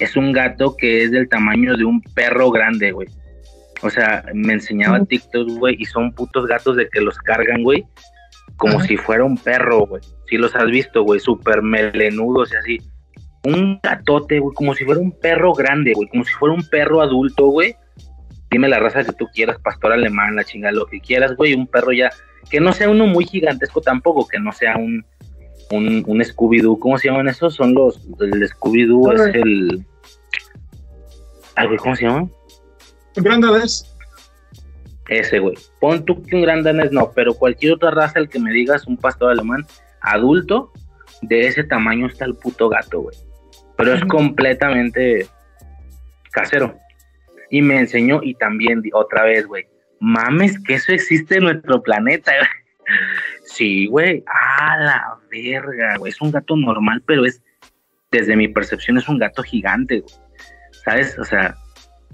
Es 0.00 0.16
un 0.16 0.32
gato 0.32 0.76
que 0.76 1.04
es 1.04 1.12
del 1.12 1.28
tamaño 1.28 1.76
de 1.76 1.84
un 1.84 2.02
perro 2.02 2.50
grande, 2.50 2.90
güey. 2.90 3.06
O 3.82 3.88
sea, 3.88 4.24
me 4.34 4.54
enseñaba 4.54 5.04
TikTok, 5.04 5.48
güey, 5.48 5.76
y 5.78 5.84
son 5.84 6.12
putos 6.12 6.48
gatos 6.48 6.74
de 6.74 6.88
que 6.88 7.02
los 7.02 7.16
cargan, 7.18 7.62
güey, 7.62 7.86
como 8.56 8.78
Ajá. 8.78 8.88
si 8.88 8.96
fuera 8.96 9.22
un 9.22 9.38
perro, 9.38 9.86
güey. 9.86 10.02
Si 10.28 10.38
los 10.38 10.56
has 10.56 10.66
visto, 10.66 11.04
güey, 11.04 11.20
súper 11.20 11.62
melenudos 11.62 12.52
y 12.52 12.56
así. 12.56 12.78
Un 13.44 13.78
gatote, 13.80 14.40
güey, 14.40 14.52
como 14.56 14.74
si 14.74 14.84
fuera 14.84 15.00
un 15.00 15.12
perro 15.12 15.52
grande, 15.52 15.92
güey, 15.94 16.08
como 16.08 16.24
si 16.24 16.32
fuera 16.32 16.52
un 16.52 16.68
perro 16.68 17.00
adulto, 17.00 17.46
güey. 17.46 17.76
Dime 18.50 18.68
la 18.68 18.80
raza 18.80 19.04
que 19.04 19.12
tú 19.12 19.28
quieras, 19.32 19.56
pastor 19.62 19.92
alemán, 19.92 20.34
la 20.34 20.42
chingada, 20.42 20.72
lo 20.72 20.86
que 20.86 20.98
quieras, 20.98 21.36
güey, 21.36 21.54
un 21.54 21.68
perro 21.68 21.92
ya, 21.92 22.10
que 22.50 22.58
no 22.58 22.72
sea 22.72 22.90
uno 22.90 23.06
muy 23.06 23.24
gigantesco 23.24 23.80
tampoco, 23.80 24.26
que 24.26 24.40
no 24.40 24.50
sea 24.50 24.76
un, 24.76 25.06
un, 25.70 26.04
un 26.06 26.20
Scooby-Doo. 26.20 26.78
¿Cómo 26.78 26.98
se 26.98 27.08
llaman 27.08 27.28
esos? 27.28 27.54
Son 27.54 27.74
los. 27.74 28.00
El 28.20 28.48
Scooby-Doo 28.48 29.12
es 29.12 29.34
el. 29.34 29.84
Güey, 31.56 31.76
¿cómo 31.78 31.96
se 31.96 32.06
llama? 32.06 32.28
Un 33.16 33.22
gran 33.22 33.40
danés. 33.40 33.86
Ese, 35.08 35.38
güey. 35.40 35.56
Pon 35.80 36.04
tú 36.04 36.22
que 36.22 36.36
un 36.36 36.42
gran 36.42 36.62
danés 36.62 36.92
no, 36.92 37.12
pero 37.14 37.34
cualquier 37.34 37.72
otra 37.72 37.90
raza, 37.90 38.18
el 38.18 38.28
que 38.28 38.38
me 38.38 38.52
digas, 38.52 38.86
un 38.86 38.96
pastor 38.96 39.32
alemán 39.32 39.66
adulto, 40.00 40.72
de 41.22 41.48
ese 41.48 41.64
tamaño 41.64 42.06
está 42.06 42.24
el 42.24 42.34
puto 42.34 42.68
gato, 42.68 43.00
güey. 43.00 43.16
Pero 43.76 43.94
es 43.94 44.04
completamente 44.04 45.26
casero. 46.30 46.78
Y 47.50 47.62
me 47.62 47.78
enseñó, 47.78 48.20
y 48.22 48.34
también 48.34 48.82
otra 48.92 49.24
vez, 49.24 49.46
güey. 49.46 49.66
Mames, 49.98 50.58
que 50.62 50.74
eso 50.74 50.92
existe 50.92 51.36
en 51.36 51.44
nuestro 51.44 51.82
planeta, 51.82 52.32
güey. 52.38 52.48
Sí, 53.52 53.86
güey. 53.86 54.22
A 54.26 54.76
la 54.78 55.18
verga, 55.30 55.96
güey. 55.98 56.10
Es 56.10 56.20
un 56.20 56.30
gato 56.30 56.56
normal, 56.56 57.02
pero 57.04 57.24
es, 57.24 57.42
desde 58.10 58.36
mi 58.36 58.46
percepción, 58.48 58.96
es 58.96 59.08
un 59.08 59.18
gato 59.18 59.42
gigante, 59.42 60.00
güey. 60.00 60.14
¿Sabes? 60.84 61.18
O 61.18 61.24
sea, 61.24 61.56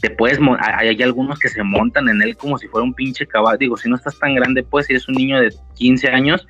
te 0.01 0.11
puedes, 0.11 0.39
hay, 0.61 0.89
hay, 0.89 1.03
algunos 1.03 1.39
que 1.39 1.49
se 1.49 1.63
montan 1.63 2.09
en 2.09 2.23
él 2.23 2.37
como 2.37 2.57
si 2.59 2.69
fuera 2.69 2.85
un 2.85 2.95
pinche 2.95 3.27
caballo. 3.27 3.59
Digo, 3.59 3.77
si 3.77 3.89
no 3.89 3.97
estás 3.97 4.19
tan 4.19 4.35
grande, 4.35 4.63
pues, 4.63 4.87
si 4.87 4.95
eres 4.95 5.09
un 5.09 5.15
niño 5.15 5.39
de 5.39 5.55
15 5.75 6.09
años, 6.09 6.47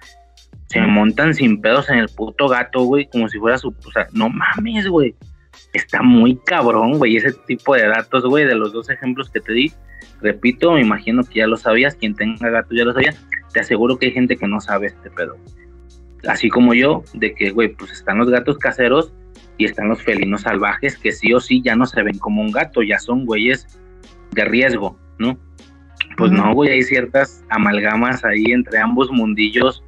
se 0.69 0.81
montan 0.81 1.35
sin 1.35 1.61
pedos 1.61 1.91
en 1.91 1.99
el 1.99 2.09
puto 2.09 2.49
gato, 2.49 2.85
güey, 2.85 3.09
como 3.09 3.29
si 3.29 3.39
fuera 3.39 3.59
su, 3.59 3.69
o 3.69 3.93
sea, 3.93 4.07
no 4.13 4.29
mames, 4.29 4.87
güey. 4.87 5.17
Está 5.73 6.01
muy 6.01 6.37
cabrón, 6.47 6.99
güey, 6.99 7.17
ese 7.17 7.33
tipo 7.47 7.75
de 7.75 7.89
datos, 7.89 8.25
güey, 8.25 8.45
de 8.45 8.55
los 8.55 8.73
dos 8.73 8.89
ejemplos 8.89 9.31
que 9.31 9.41
te 9.41 9.53
di. 9.53 9.73
Repito, 10.23 10.73
me 10.73 10.81
imagino 10.81 11.23
que 11.25 11.41
ya 11.41 11.47
lo 11.47 11.57
sabías, 11.57 11.97
quien 11.97 12.15
tenga 12.15 12.49
gato 12.51 12.75
ya 12.75 12.85
lo 12.85 12.93
sabía 12.93 13.15
te 13.57 13.60
aseguro 13.60 13.97
que 13.99 14.05
hay 14.05 14.12
gente 14.12 14.36
que 14.36 14.47
no 14.47 14.60
sabe 14.60 14.89
este 14.89 15.10
pedo. 15.10 15.39
Así 16.28 16.51
como 16.51 16.75
yo, 16.75 17.05
de 17.15 17.35
que, 17.35 17.52
güey, 17.52 17.68
pues 17.68 17.91
están 17.91 18.18
los 18.18 18.28
gatos 18.28 18.59
caseros 18.59 19.15
y 19.57 19.65
están 19.65 19.89
los 19.89 20.02
felinos 20.02 20.43
salvajes 20.43 20.99
que 20.99 21.10
sí 21.10 21.33
o 21.33 21.41
sí 21.41 21.62
ya 21.65 21.75
no 21.75 21.86
se 21.86 22.02
ven 22.02 22.18
como 22.18 22.43
un 22.43 22.52
gato, 22.52 22.83
ya 22.83 22.99
son 22.99 23.25
güeyes 23.25 23.67
de 24.33 24.44
riesgo, 24.44 24.99
¿no? 25.18 25.39
Pues 26.18 26.33
no, 26.33 26.52
güey, 26.52 26.68
hay 26.68 26.83
ciertas 26.83 27.47
amalgamas 27.49 28.26
ahí 28.26 28.44
entre 28.52 28.78
ambos 28.78 29.10
mundillos 29.10 29.83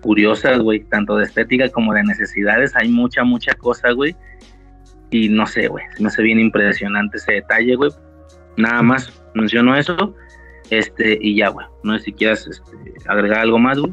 curiosas, 0.00 0.60
güey, 0.60 0.84
tanto 0.84 1.16
de 1.16 1.24
estética 1.24 1.68
como 1.70 1.92
de 1.94 2.04
necesidades, 2.04 2.76
hay 2.76 2.88
mucha, 2.88 3.24
mucha 3.24 3.52
cosa, 3.54 3.90
güey. 3.90 4.14
Y 5.10 5.28
no 5.28 5.44
sé, 5.48 5.66
güey, 5.66 5.84
me 5.98 6.06
hace 6.06 6.22
bien 6.22 6.38
impresionante 6.38 7.16
ese 7.16 7.32
detalle, 7.32 7.74
güey. 7.74 7.90
Nada 8.56 8.80
más 8.80 9.24
menciono 9.34 9.74
eso 9.74 10.14
este, 10.72 11.18
y 11.20 11.36
ya, 11.36 11.48
güey. 11.48 11.66
No 11.82 11.98
sé 11.98 12.04
si 12.06 12.12
quieras 12.14 12.46
este, 12.46 12.94
agregar 13.06 13.40
algo 13.40 13.58
más, 13.58 13.78
güey. 13.78 13.92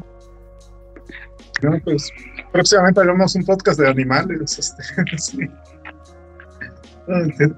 No, 1.62 1.78
pues 1.84 2.10
próximamente 2.52 3.02
hagamos 3.02 3.34
un 3.34 3.44
podcast 3.44 3.78
de 3.78 3.88
animales. 3.88 4.58
Este, 4.58 5.50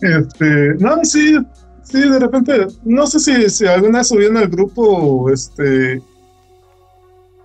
este, 0.00 0.74
no, 0.80 1.04
sí, 1.04 1.38
sí, 1.84 2.00
de 2.00 2.18
repente, 2.18 2.66
no 2.82 3.06
sé 3.06 3.20
si, 3.20 3.48
si 3.48 3.64
alguna 3.66 3.98
vez 3.98 4.08
subieron 4.08 4.38
al 4.38 4.48
grupo, 4.48 5.30
este, 5.30 6.02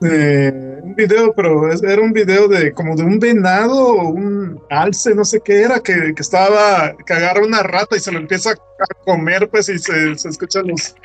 eh, 0.02 0.80
un 0.82 0.96
video, 0.96 1.32
pero 1.36 1.72
era 1.72 2.02
un 2.02 2.12
video 2.12 2.48
de 2.48 2.74
como 2.74 2.96
de 2.96 3.04
un 3.04 3.20
venado 3.20 3.94
un 3.94 4.60
alce, 4.72 5.14
no 5.14 5.26
sé 5.26 5.42
qué 5.42 5.62
era, 5.62 5.80
que, 5.80 6.16
que, 6.16 6.22
estaba, 6.24 6.96
que 7.06 7.14
agarra 7.14 7.46
una 7.46 7.62
rata 7.62 7.98
y 7.98 8.00
se 8.00 8.12
lo 8.12 8.18
empieza 8.18 8.54
a 8.54 9.06
comer, 9.06 9.48
pues, 9.48 9.70
y 9.70 9.78
se 9.78 10.14
escuchan 10.14 10.68
los, 10.70 10.96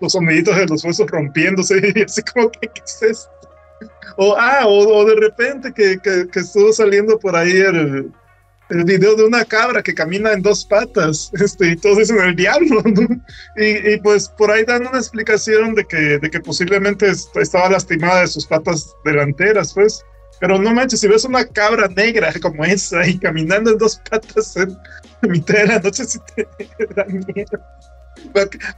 los 0.00 0.12
soniditos 0.12 0.56
de 0.56 0.66
los 0.66 0.84
huesos 0.84 1.10
rompiéndose, 1.10 1.92
y 1.94 2.02
así 2.02 2.22
como 2.22 2.50
que, 2.50 2.68
¿qué 2.68 2.82
es 2.84 3.02
esto? 3.02 3.30
O, 4.16 4.36
ah, 4.36 4.66
o, 4.66 5.04
de 5.04 5.14
repente 5.16 5.72
que, 5.72 5.98
que, 5.98 6.28
que, 6.30 6.40
estuvo 6.40 6.72
saliendo 6.72 7.18
por 7.18 7.34
ahí 7.34 7.52
el, 7.52 8.12
el 8.70 8.84
video 8.84 9.16
de 9.16 9.24
una 9.24 9.44
cabra 9.44 9.82
que 9.82 9.94
camina 9.94 10.32
en 10.32 10.42
dos 10.42 10.64
patas, 10.64 11.30
este, 11.40 11.70
y 11.70 11.76
todos 11.76 11.98
dicen 11.98 12.20
el 12.20 12.36
diablo, 12.36 12.82
y, 13.56 13.92
y, 13.92 14.00
pues 14.02 14.28
por 14.28 14.50
ahí 14.50 14.64
dan 14.64 14.86
una 14.86 14.98
explicación 14.98 15.74
de 15.74 15.84
que, 15.84 16.18
de 16.18 16.30
que 16.30 16.40
posiblemente 16.40 17.10
estaba 17.34 17.70
lastimada 17.70 18.22
de 18.22 18.28
sus 18.28 18.46
patas 18.46 18.94
delanteras, 19.04 19.74
pues, 19.74 20.04
pero 20.40 20.58
no 20.58 20.72
manches, 20.72 21.00
si 21.00 21.08
ves 21.08 21.24
una 21.24 21.44
cabra 21.44 21.86
negra 21.88 22.32
como 22.40 22.64
esa 22.64 23.06
y 23.06 23.18
caminando 23.18 23.72
en 23.72 23.78
dos 23.78 24.00
patas 24.08 24.56
en, 24.56 24.76
mitad 25.30 25.54
de 25.54 25.66
la 25.66 25.78
noche, 25.80 26.04
si 26.04 26.18
te 26.34 26.46
da 26.94 27.04
miedo. 27.04 27.60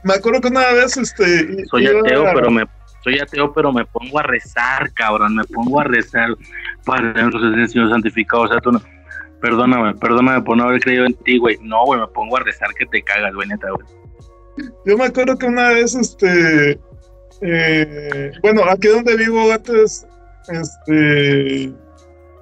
Me, 0.03 0.13
acuerdo 0.13 0.41
que 0.41 0.47
una 0.47 0.71
vez, 0.71 0.97
este... 0.97 1.65
Soy 1.65 1.87
ateo, 1.87 2.25
pero 2.33 2.51
me 2.51 2.65
soy 3.03 3.19
ateo, 3.19 3.51
pero 3.53 3.73
me 3.73 3.85
pongo 3.85 4.19
a 4.19 4.23
rezar, 4.23 4.91
cabrón, 4.93 5.35
me 5.35 5.43
pongo 5.43 5.81
a 5.81 5.83
rezar 5.83 6.29
para 6.85 7.11
el 7.11 7.69
Señor 7.69 7.89
santificado, 7.89 8.43
o 8.43 8.47
sea, 8.47 8.61
tú 8.61 8.71
no, 8.71 8.81
Perdóname, 9.43 9.93
perdóname 9.95 10.41
por 10.41 10.55
no 10.55 10.63
haber 10.63 10.79
creído 10.79 11.05
en 11.05 11.13
ti, 11.15 11.37
güey. 11.37 11.57
No, 11.61 11.83
güey, 11.83 11.99
me 11.99 12.07
pongo 12.07 12.37
a 12.37 12.39
rezar 12.39 12.69
que 12.79 12.85
te 12.85 13.01
cagas, 13.01 13.33
güey, 13.35 13.45
neta, 13.49 13.67
güey. 13.71 13.85
Yo 14.85 14.97
me 14.97 15.03
acuerdo 15.03 15.37
que 15.37 15.47
una 15.47 15.67
vez, 15.67 15.93
este. 15.95 16.79
Eh, 17.41 18.31
bueno, 18.41 18.63
aquí 18.63 18.87
donde 18.87 19.17
vivo 19.17 19.51
antes, 19.51 20.07
este. 20.47 21.73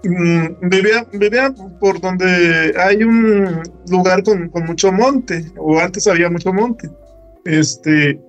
Mm, 0.03 0.69
vivía, 0.69 1.05
vivía 1.13 1.53
por 1.79 2.01
donde 2.01 2.73
hay 2.75 3.03
un 3.03 3.61
lugar 3.89 4.23
con, 4.23 4.49
con, 4.49 4.65
mucho 4.65 4.91
monte, 4.91 5.45
o 5.57 5.77
antes 5.79 6.07
había 6.07 6.29
mucho 6.29 6.51
monte. 6.51 6.89
Este. 7.45 8.19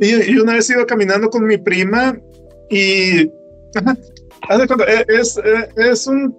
Y, 0.00 0.32
y 0.32 0.38
una 0.38 0.54
vez 0.54 0.70
iba 0.70 0.86
caminando 0.86 1.28
con 1.28 1.44
mi 1.46 1.58
prima 1.58 2.16
y. 2.70 3.30
E, 4.50 5.04
es, 5.08 5.36
es, 5.36 5.40
es 5.76 6.06
un 6.06 6.34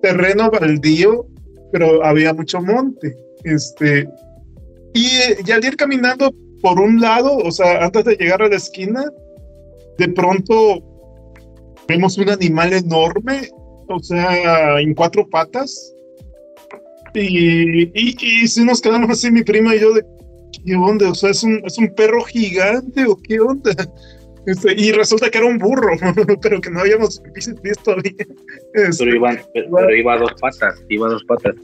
terreno 0.00 0.50
baldío, 0.50 1.26
pero 1.72 2.04
había 2.04 2.32
mucho 2.32 2.60
monte. 2.62 3.16
Este, 3.44 4.08
y, 4.94 5.08
y, 5.46 5.50
al 5.52 5.64
ir 5.64 5.76
caminando 5.76 6.32
por 6.62 6.80
un 6.80 6.98
lado, 6.98 7.36
o 7.36 7.50
sea, 7.50 7.84
antes 7.84 8.06
de 8.06 8.16
llegar 8.16 8.40
a 8.40 8.48
la 8.48 8.56
esquina, 8.56 9.04
de 9.98 10.08
pronto 10.08 10.82
vemos 11.86 12.16
un 12.16 12.30
animal 12.30 12.72
enorme, 12.72 13.50
o 13.88 14.02
sea, 14.02 14.80
en 14.80 14.94
cuatro 14.94 15.28
patas. 15.28 15.94
Y, 17.14 17.84
y, 17.84 18.16
y 18.20 18.48
si 18.48 18.64
nos 18.64 18.80
quedamos 18.80 19.10
así, 19.10 19.30
mi 19.30 19.44
prima 19.44 19.74
y 19.74 19.80
yo, 19.80 19.92
de 19.92 20.04
qué 20.64 20.74
onda, 20.74 21.10
o 21.10 21.14
sea, 21.14 21.30
es 21.30 21.42
un, 21.42 21.62
es 21.64 21.78
un 21.78 21.94
perro 21.94 22.22
gigante 22.24 23.04
o 23.06 23.16
qué 23.16 23.40
onda. 23.40 23.72
Este, 24.46 24.74
y 24.74 24.92
resulta 24.92 25.30
que 25.30 25.38
era 25.38 25.46
un 25.46 25.56
burro, 25.56 25.96
pero 26.42 26.60
que 26.60 26.68
no 26.68 26.80
habíamos 26.80 27.22
visto 27.62 27.96
bien. 28.02 28.28
Este, 28.74 29.04
pero, 29.04 29.16
iba, 29.16 29.38
pero, 29.54 29.96
iba 29.96 30.12
a 30.12 30.18
dos 30.18 30.34
patas, 30.38 30.84
iba 30.90 31.06
a 31.06 31.12
dos 31.12 31.24
patas. 31.24 31.54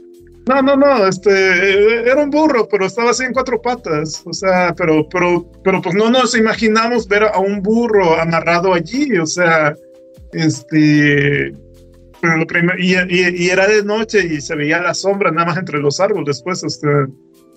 No, 0.49 0.61
no, 0.63 0.75
no, 0.75 1.07
este, 1.07 2.09
era 2.09 2.23
un 2.23 2.31
burro, 2.31 2.67
pero 2.67 2.87
estaba 2.87 3.11
así 3.11 3.23
en 3.23 3.33
cuatro 3.33 3.61
patas, 3.61 4.23
o 4.25 4.33
sea, 4.33 4.73
pero, 4.75 5.07
pero, 5.09 5.47
pero 5.63 5.79
pues 5.79 5.93
no 5.93 6.09
nos 6.09 6.35
imaginamos 6.35 7.07
ver 7.07 7.25
a 7.25 7.37
un 7.37 7.61
burro 7.61 8.19
amarrado 8.19 8.73
allí, 8.73 9.15
o 9.19 9.27
sea, 9.27 9.75
este, 10.33 11.53
lo 12.21 12.45
y, 12.77 12.95
y, 13.09 13.45
y, 13.45 13.49
era 13.49 13.67
de 13.67 13.83
noche 13.83 14.25
y 14.25 14.41
se 14.41 14.55
veía 14.55 14.81
la 14.81 14.93
sombra 14.93 15.31
nada 15.31 15.47
más 15.47 15.57
entre 15.57 15.79
los 15.79 15.99
árboles, 15.99 16.41
pues, 16.43 16.63
este, 16.63 16.87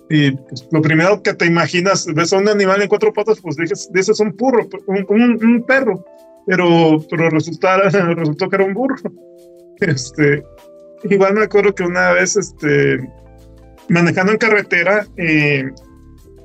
y 0.09 0.31
pues, 0.31 0.67
lo 0.71 0.81
primero 0.81 1.21
que 1.21 1.33
te 1.33 1.45
imaginas, 1.45 2.05
ves 2.13 2.33
a 2.33 2.37
un 2.37 2.47
animal 2.47 2.81
en 2.81 2.87
cuatro 2.87 3.11
patas, 3.11 3.39
pues 3.41 3.55
dices, 3.55 3.89
dices 3.91 4.19
un 4.19 4.35
burro, 4.35 4.67
un, 4.87 5.05
un, 5.09 5.63
perro, 5.65 6.05
pero, 6.45 7.03
pero 7.09 7.29
resultó 7.29 8.49
que 8.49 8.55
era 8.55 8.65
un 8.65 8.73
burro. 8.73 8.95
Este, 9.79 10.43
igual 11.03 11.33
me 11.33 11.43
acuerdo 11.43 11.73
que 11.73 11.83
una 11.83 12.11
vez, 12.11 12.35
este, 12.35 12.99
manejando 13.89 14.31
en 14.31 14.37
carretera, 14.37 15.07
eh, 15.17 15.71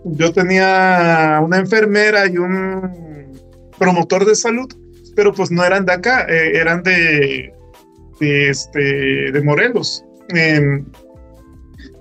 yo 0.05 0.33
tenía 0.33 1.41
una 1.43 1.59
enfermera 1.59 2.27
y 2.27 2.39
un 2.39 3.39
promotor 3.79 4.25
de 4.25 4.35
salud, 4.35 4.69
pero 5.15 5.35
pues 5.35 5.51
no 5.51 5.65
eran 5.65 5.85
de 5.85 5.93
acá, 5.93 6.27
eh, 6.29 6.57
eran 6.57 6.83
de, 6.83 7.53
de, 8.21 8.51
este, 8.51 9.33
de 9.33 9.43
Morelos. 9.43 10.05
Em, 10.29 10.85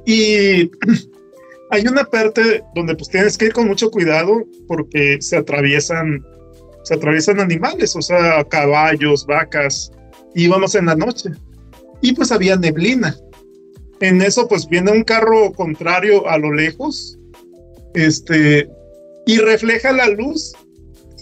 y 0.05 0.69
hay 1.71 1.87
una 1.87 2.03
parte 2.03 2.63
donde 2.75 2.95
pues 2.95 3.09
tienes 3.09 3.37
que 3.37 3.45
ir 3.45 3.53
con 3.53 3.67
mucho 3.67 3.89
cuidado 3.89 4.45
porque 4.67 5.17
se 5.21 5.37
atraviesan, 5.37 6.23
se 6.83 6.95
atraviesan 6.95 7.39
animales, 7.39 7.95
o 7.95 8.01
sea, 8.01 8.43
caballos, 8.43 9.25
vacas, 9.25 9.91
íbamos 10.35 10.75
en 10.75 10.87
la 10.87 10.95
noche 10.95 11.29
y 12.01 12.13
pues 12.13 12.31
había 12.31 12.55
neblina. 12.55 13.15
En 13.99 14.21
eso 14.21 14.47
pues 14.47 14.67
viene 14.67 14.91
un 14.91 15.03
carro 15.03 15.51
contrario 15.53 16.27
a 16.29 16.37
lo 16.37 16.53
lejos, 16.53 17.19
este, 17.93 18.69
y 19.25 19.37
refleja 19.39 19.91
la 19.91 20.07
luz 20.07 20.53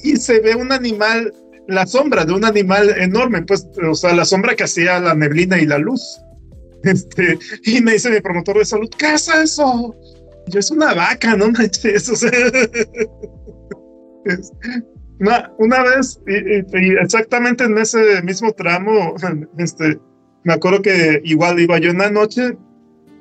y 0.04 0.16
se 0.18 0.40
ve 0.40 0.56
un 0.56 0.72
animal, 0.72 1.34
la 1.68 1.86
sombra 1.86 2.26
de 2.26 2.34
un 2.34 2.46
animal 2.46 2.90
enorme, 2.98 3.42
pues, 3.44 3.68
o 3.90 3.96
sea, 3.96 4.14
la 4.14 4.26
sombra 4.26 4.56
que 4.56 4.64
hacía 4.64 5.00
la 5.00 5.14
neblina 5.14 5.60
y 5.60 5.66
la 5.66 5.78
luz. 5.78 6.02
Este, 6.84 7.40
y 7.64 7.82
me 7.82 7.94
dice 7.94 8.10
mi 8.12 8.22
promotor 8.22 8.60
de 8.60 8.64
salud, 8.64 8.88
¿qué 8.98 9.16
es 9.16 9.28
eso? 9.28 9.96
yo 10.48 10.60
es 10.60 10.72
una 10.72 10.94
vaca, 10.94 11.36
no 11.36 11.52
manches. 11.52 12.10
O 12.12 12.16
sea, 12.16 12.32
una, 15.20 15.52
una, 15.58 15.84
vez, 15.84 16.20
y, 16.28 16.94
exactamente 17.02 17.64
en 17.64 17.78
ese 17.78 18.22
mismo 18.24 18.52
tramo, 18.54 19.16
este, 19.58 20.00
me 20.44 20.54
acuerdo 20.54 20.82
que 20.82 21.22
igual 21.24 21.60
iba 21.60 21.78
yo 21.80 21.92
en 21.92 22.00
la 22.00 22.10
noche, 22.10 22.58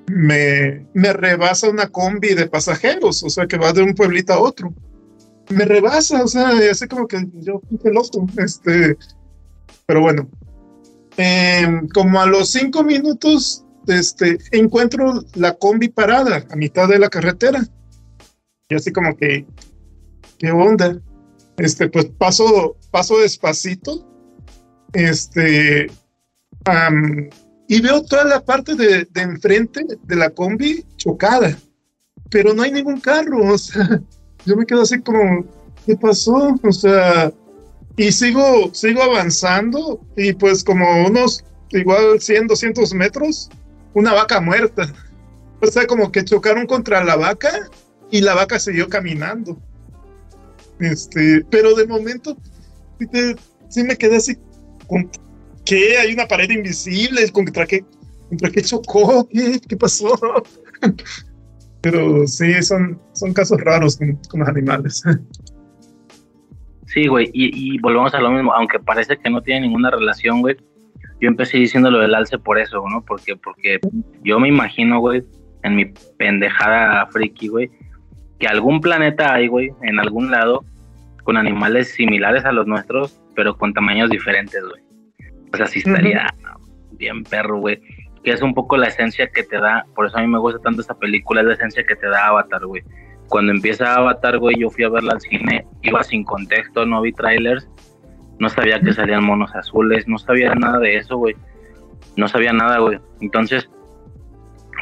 me, 0.09 0.87
me 0.95 1.13
rebasa 1.13 1.71
una 1.71 1.89
combi 1.89 2.35
de 2.35 2.49
pasajeros, 2.49 3.23
o 3.23 3.31
sea, 3.31 3.47
que 3.47 3.59
va 3.59 3.73
de 3.73 3.83
un 3.83 3.95
pueblito 3.95 4.33
a 4.33 4.39
otro. 4.39 4.73
Me 5.51 5.65
rebasa, 5.65 6.25
o 6.25 6.29
sea, 6.29 6.51
así 6.71 6.89
como 6.89 7.07
que 7.07 7.25
yo, 7.35 7.61
qué 7.83 7.91
loco, 7.91 8.27
este, 8.39 8.97
pero 9.87 10.01
bueno. 10.01 10.29
Em, 11.17 11.89
como 11.89 12.21
a 12.21 12.27
los 12.27 12.51
cinco 12.51 12.85
minutos 12.85 13.65
este, 13.87 14.39
encuentro 14.53 15.25
la 15.35 15.55
combi 15.55 15.89
parada 15.89 16.45
a 16.51 16.57
mitad 16.57 16.89
de 16.89 16.99
la 16.99 17.09
carretera. 17.09 17.65
Y 18.69 18.75
así 18.75 18.93
como 18.93 19.17
que, 19.17 19.47
¿qué 20.39 20.51
onda? 20.51 21.01
Este, 21.57 21.89
pues 21.89 22.07
paso, 22.07 22.77
paso 22.91 23.19
despacito. 23.19 24.07
Este, 24.93 25.87
y 27.69 27.81
veo 27.81 28.03
toda 28.05 28.25
la 28.25 28.45
parte 28.45 28.75
de, 28.75 29.05
de, 29.05 29.21
enfrente 29.23 29.85
de 30.03 30.17
la 30.17 30.31
combi 30.31 30.85
chocada, 30.97 31.57
pero 32.31 32.55
no 32.55 32.63
hay 32.63 32.73
ningún 32.73 33.01
carro. 33.01 33.55
O 33.55 33.59
sea, 33.59 34.03
yo 34.47 34.57
me 34.57 34.65
quedo 34.65 34.83
así 34.83 35.01
como, 35.01 35.45
¿qué 35.85 35.97
pasó? 35.97 36.55
O 36.63 36.73
sea, 36.73 37.33
y 37.97 38.13
sigo, 38.13 38.73
sigo 38.73 39.03
avanzando 39.03 40.01
y 40.17 40.33
pues 40.33 40.63
como 40.63 41.07
unos 41.07 41.45
igual 41.71 42.21
100, 42.21 42.47
200 42.47 42.95
metros, 42.95 43.51
una 43.95 44.15
vaca 44.15 44.41
muerta. 44.41 44.93
O 45.59 45.67
sea, 45.69 45.87
como 45.87 46.13
que 46.13 46.23
chocaron 46.23 46.67
contra 46.67 47.03
la 47.03 47.17
vaca 47.17 47.71
y 48.11 48.21
la 48.21 48.35
vaca 48.35 48.59
siguió 48.59 48.91
caminando. 48.91 49.59
Este, 50.79 51.47
pero 51.51 51.75
de 51.75 51.87
momento 51.87 52.37
sí, 53.71 53.83
me 53.83 53.97
quedé 53.97 54.17
así 54.17 54.37
con 54.87 55.11
¿qué? 55.65 55.97
Hay 55.97 56.13
una 56.13 56.29
pared 56.29 56.51
invisible, 56.51 57.27
¿contra 57.33 57.67
qué, 57.67 57.87
contra 58.29 58.51
qué 58.51 58.61
chocó? 58.61 59.27
¿Qué, 59.29 59.59
qué 59.67 59.77
pasó? 59.79 60.15
pero 61.91 62.27
sí, 62.27 62.63
son, 62.63 63.01
son 63.13 63.33
casos 63.33 63.61
raros 63.61 63.97
con, 63.97 64.19
los 64.41 64.49
animales. 64.49 65.03
Sí, 66.87 67.09
güey, 67.09 67.31
y, 67.35 67.75
y 67.75 67.79
volvemos 67.79 68.15
a 68.15 68.21
lo 68.21 68.31
mismo, 68.31 68.55
aunque 68.55 68.79
parece 68.79 69.19
que 69.19 69.29
no 69.29 69.43
tiene 69.43 69.63
ninguna 69.63 69.91
relación, 69.91 70.41
güey 70.41 70.57
yo 71.21 71.29
empecé 71.29 71.59
diciendo 71.59 71.91
lo 71.91 72.01
del 72.01 72.15
alce 72.15 72.39
por 72.39 72.59
eso, 72.59 72.85
¿no? 72.89 73.03
Porque, 73.03 73.37
porque 73.37 73.81
yo 74.23 74.39
me 74.39 74.49
imagino, 74.49 75.01
güey, 75.01 75.23
en 75.63 75.77
mi 75.77 75.87
pendejada 76.19 77.07
friki, 77.07 77.49
güey, 77.49 77.71
que 78.39 78.47
algún 78.47 78.81
planeta 78.81 79.33
hay, 79.33 79.49
güey, 79.49 79.71
en 79.83 79.99
algún 79.99 80.31
lado, 80.31 80.65
con 81.25 81.37
animales 81.37 81.93
similares 81.93 82.45
a 82.45 82.53
los 82.53 82.67
nuestros, 82.67 83.21
pero 83.35 83.57
con 83.57 83.73
tamaños 83.73 84.11
diferentes, 84.11 84.63
güey. 84.63 84.83
O 85.53 85.57
sea, 85.57 85.67
sí 85.67 85.79
estaría 85.79 86.27
bien 86.93 87.25
perro, 87.25 87.59
güey. 87.61 87.81
Que 88.27 88.33
es 88.33 88.43
un 88.43 88.55
poco 88.55 88.77
la 88.77 88.89
esencia 88.89 89.29
que 89.29 89.45
te 89.45 89.57
da, 89.57 89.87
por 89.95 90.07
eso 90.07 90.19
a 90.19 90.21
mí 90.21 90.27
me 90.27 90.41
gusta 90.41 90.59
tanto 90.59 90.81
esta 90.81 90.95
película, 90.95 91.43
es 91.43 91.47
la 91.47 91.55
esencia 91.55 91.85
que 91.85 91.95
te 91.95 92.09
da 92.09 92.27
Avatar, 92.27 92.67
güey. 92.67 92.83
Cuando 93.29 93.53
empieza 93.53 93.95
Avatar, 93.95 94.39
güey, 94.39 94.59
yo 94.59 94.69
fui 94.69 94.83
a 94.83 94.89
verla 94.89 95.13
al 95.13 95.21
cine, 95.21 95.65
iba 95.83 96.03
sin 96.03 96.25
contexto, 96.25 96.85
no 96.85 97.03
vi 97.03 97.13
trailers, 97.13 97.69
no 98.41 98.49
sabía 98.49 98.81
que 98.81 98.93
salían 98.93 99.25
monos 99.25 99.55
azules, 99.55 100.09
no 100.09 100.19
sabía 100.19 100.57
nada 100.57 100.81
de 100.81 100.97
eso, 100.97 101.17
güey. 101.19 101.37
No 102.17 102.27
sabía 102.27 102.53
nada, 102.53 102.79
güey. 102.79 102.99
Entonces, 103.21 103.71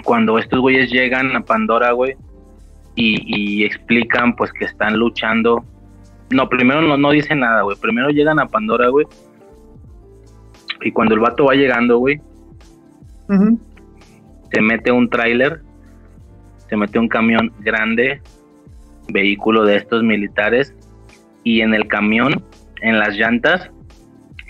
cuando 0.04 0.38
estos 0.38 0.60
güeyes 0.60 0.90
llegan 0.90 1.36
a 1.36 1.44
Pandora, 1.44 1.92
güey, 1.92 2.16
y, 2.96 3.62
explican 3.64 4.36
pues 4.36 4.52
que 4.52 4.64
están 4.64 4.96
luchando. 4.96 5.66
No, 6.30 6.48
primero 6.48 6.80
no, 6.80 6.96
no 6.96 7.10
dicen 7.10 7.40
nada, 7.40 7.60
güey. 7.60 7.76
Primero 7.76 8.08
llegan 8.08 8.40
a 8.40 8.46
Pandora, 8.46 8.88
güey. 8.88 9.06
Y 10.80 10.92
cuando 10.92 11.14
el 11.14 11.20
vato 11.20 11.44
va 11.44 11.54
llegando, 11.54 11.98
güey, 11.98 12.20
se 13.28 14.60
mete 14.60 14.92
un 14.92 15.08
tráiler, 15.08 15.60
se 16.68 16.76
mete 16.76 16.98
un 16.98 17.08
camión 17.08 17.52
grande, 17.60 18.20
vehículo 19.08 19.64
de 19.64 19.76
estos 19.76 20.02
militares, 20.02 20.74
y 21.42 21.60
en 21.60 21.74
el 21.74 21.86
camión, 21.88 22.44
en 22.80 22.98
las 22.98 23.16
llantas, 23.16 23.70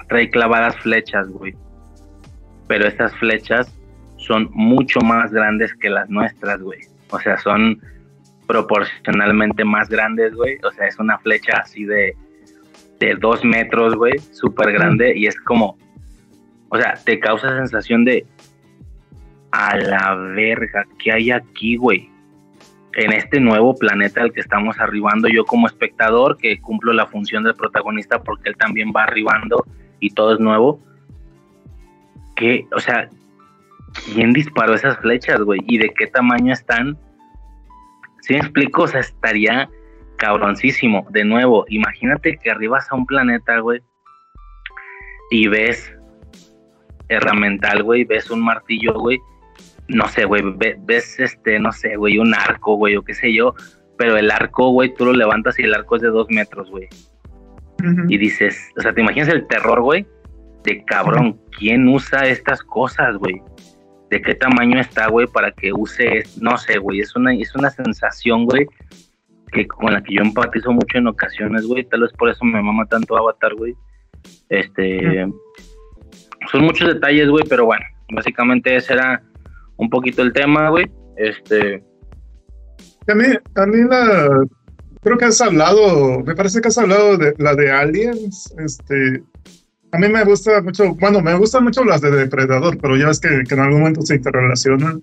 trae 0.08 0.30
clavadas 0.30 0.76
flechas, 0.78 1.28
güey. 1.28 1.54
Pero 2.68 2.86
estas 2.86 3.14
flechas 3.16 3.74
son 4.16 4.48
mucho 4.52 5.00
más 5.00 5.32
grandes 5.32 5.74
que 5.74 5.90
las 5.90 6.08
nuestras, 6.08 6.60
güey. 6.60 6.80
O 7.10 7.18
sea, 7.18 7.36
son 7.38 7.80
proporcionalmente 8.46 9.64
más 9.64 9.88
grandes, 9.88 10.34
güey. 10.34 10.58
O 10.64 10.72
sea, 10.72 10.86
es 10.86 10.98
una 10.98 11.18
flecha 11.18 11.58
así 11.62 11.84
de, 11.84 12.14
de 13.00 13.14
dos 13.16 13.44
metros, 13.44 13.94
güey, 13.94 14.18
súper 14.18 14.72
grande. 14.72 15.16
Y 15.16 15.26
es 15.26 15.38
como, 15.40 15.76
o 16.68 16.78
sea, 16.78 16.94
te 17.04 17.18
causa 17.18 17.48
sensación 17.56 18.04
de, 18.04 18.26
a 19.54 19.76
la 19.76 20.14
verga, 20.16 20.84
¿qué 20.98 21.12
hay 21.12 21.30
aquí, 21.30 21.76
güey? 21.76 22.10
En 22.94 23.12
este 23.12 23.38
nuevo 23.38 23.76
planeta 23.76 24.20
al 24.20 24.32
que 24.32 24.40
estamos 24.40 24.78
arribando, 24.80 25.28
yo 25.28 25.44
como 25.44 25.68
espectador, 25.68 26.36
que 26.38 26.60
cumplo 26.60 26.92
la 26.92 27.06
función 27.06 27.44
del 27.44 27.54
protagonista 27.54 28.20
porque 28.20 28.48
él 28.48 28.56
también 28.56 28.92
va 28.94 29.04
arribando 29.04 29.64
y 30.00 30.10
todo 30.10 30.34
es 30.34 30.40
nuevo. 30.40 30.80
¿Qué, 32.34 32.66
o 32.74 32.80
sea, 32.80 33.08
quién 34.12 34.32
disparó 34.32 34.74
esas 34.74 34.98
flechas, 34.98 35.40
güey? 35.40 35.60
¿Y 35.68 35.78
de 35.78 35.90
qué 35.90 36.08
tamaño 36.08 36.52
están? 36.52 36.98
Si 38.22 38.34
me 38.34 38.40
explico, 38.40 38.82
o 38.82 38.88
sea, 38.88 39.00
estaría 39.00 39.70
cabroncísimo. 40.16 41.06
De 41.10 41.24
nuevo, 41.24 41.64
imagínate 41.68 42.38
que 42.38 42.50
arribas 42.50 42.90
a 42.90 42.96
un 42.96 43.06
planeta, 43.06 43.60
güey, 43.60 43.80
y 45.30 45.46
ves 45.46 45.92
herramental, 47.08 47.84
güey, 47.84 48.04
ves 48.04 48.30
un 48.30 48.42
martillo, 48.42 48.94
güey, 48.94 49.20
no 49.88 50.08
sé, 50.08 50.24
güey, 50.24 50.42
ves, 50.86 51.18
este, 51.20 51.58
no 51.58 51.72
sé, 51.72 51.96
güey, 51.96 52.18
un 52.18 52.34
arco, 52.34 52.76
güey, 52.76 52.96
o 52.96 53.02
qué 53.02 53.14
sé 53.14 53.32
yo, 53.32 53.54
pero 53.98 54.16
el 54.16 54.30
arco, 54.30 54.70
güey, 54.70 54.94
tú 54.94 55.04
lo 55.04 55.12
levantas 55.12 55.58
y 55.58 55.62
el 55.62 55.74
arco 55.74 55.96
es 55.96 56.02
de 56.02 56.08
dos 56.08 56.26
metros, 56.30 56.70
güey. 56.70 56.88
Y 58.08 58.16
dices, 58.16 58.70
o 58.78 58.80
sea, 58.80 58.94
te 58.94 59.02
imaginas 59.02 59.28
el 59.28 59.46
terror, 59.46 59.82
güey, 59.82 60.06
de 60.62 60.82
cabrón, 60.84 61.38
¿quién 61.58 61.86
usa 61.86 62.26
estas 62.26 62.62
cosas, 62.62 63.16
güey? 63.18 63.42
de 64.10 64.22
qué 64.22 64.34
tamaño 64.34 64.78
está, 64.78 65.08
güey, 65.08 65.26
para 65.26 65.50
que 65.50 65.72
use, 65.72 66.22
no 66.40 66.56
sé, 66.56 66.78
güey, 66.78 67.00
es 67.00 67.16
una, 67.16 67.34
es 67.34 67.52
una 67.56 67.70
sensación, 67.70 68.44
güey, 68.44 68.66
que 69.50 69.66
con 69.66 69.92
la 69.92 70.02
que 70.02 70.14
yo 70.14 70.22
empatizo 70.22 70.72
mucho 70.72 70.98
en 70.98 71.08
ocasiones, 71.08 71.66
güey, 71.66 71.84
tal 71.84 72.02
vez 72.02 72.12
por 72.12 72.28
eso 72.28 72.44
me 72.44 72.62
mama 72.62 72.86
tanto 72.86 73.16
Avatar, 73.16 73.54
güey. 73.54 73.74
Este, 74.48 75.26
son 76.50 76.62
muchos 76.62 76.94
detalles, 76.94 77.28
güey, 77.28 77.44
pero 77.48 77.66
bueno, 77.66 77.84
básicamente 78.10 78.76
ese 78.76 78.92
era 78.94 79.20
un 79.76 79.90
poquito 79.90 80.22
el 80.22 80.32
tema, 80.32 80.70
güey. 80.70 80.90
Este. 81.16 81.82
A 83.06 83.14
mí, 83.14 83.24
a 83.54 83.66
mí 83.66 83.88
la, 83.88 84.46
creo 85.04 85.18
que 85.18 85.26
has 85.26 85.40
hablado, 85.40 86.20
me 86.20 86.34
parece 86.34 86.60
que 86.60 86.68
has 86.68 86.78
hablado 86.78 87.18
de 87.18 87.34
la 87.38 87.54
de 87.54 87.70
Aliens, 87.70 88.52
este, 88.58 89.22
a 89.92 89.98
mí 89.98 90.08
me 90.08 90.24
gusta 90.24 90.62
mucho, 90.62 90.94
bueno, 90.94 91.20
me 91.20 91.34
gustan 91.34 91.64
mucho 91.64 91.84
las 91.84 92.00
de 92.00 92.10
Depredador, 92.10 92.78
pero 92.78 92.96
ya 92.96 93.08
ves 93.08 93.20
que, 93.20 93.28
en 93.28 93.60
algún 93.60 93.80
momento 93.80 94.02
se 94.02 94.16
interrelacionan. 94.16 95.02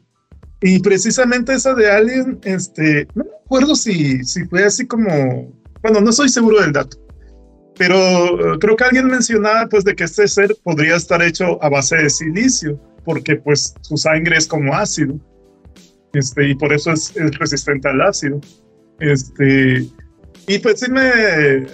Y 0.60 0.80
precisamente 0.80 1.54
esa 1.54 1.74
de 1.76 1.90
Alien, 1.90 2.40
este, 2.44 3.08
no 3.16 3.24
me 3.24 3.30
acuerdo 3.46 3.76
si, 3.76 4.24
si 4.24 4.46
fue 4.46 4.64
así 4.64 4.86
como, 4.86 5.54
bueno, 5.82 6.02
no 6.02 6.12
soy 6.12 6.30
seguro 6.30 6.62
del 6.62 6.74
dato, 6.74 6.98
pero 7.78 7.96
eh, 7.96 8.58
creo 8.60 8.76
que 8.76 8.84
alguien 8.84 9.08
mencionaba 9.08 9.68
pues 9.70 9.84
de 9.84 9.96
que 9.96 10.04
este 10.04 10.28
ser 10.28 10.56
podría 10.64 10.96
estar 10.96 11.22
hecho 11.22 11.64
a 11.64 11.70
base 11.70 11.96
de 11.98 12.10
silicio, 12.10 12.80
porque 13.04 13.36
pues 13.38 13.74
su 13.82 13.98
sangre 13.98 14.38
es 14.38 14.48
como 14.48 14.74
ácido, 14.74 15.20
este, 16.14 16.50
y 16.50 16.56
por 16.56 16.74
eso 16.74 16.92
es, 16.92 17.16
es 17.16 17.38
resistente 17.38 17.88
al 17.88 18.02
ácido. 18.02 18.40
Este, 19.00 19.88
y 20.48 20.60
pues 20.60 20.80
sí 20.80 20.92
me, 20.92 21.66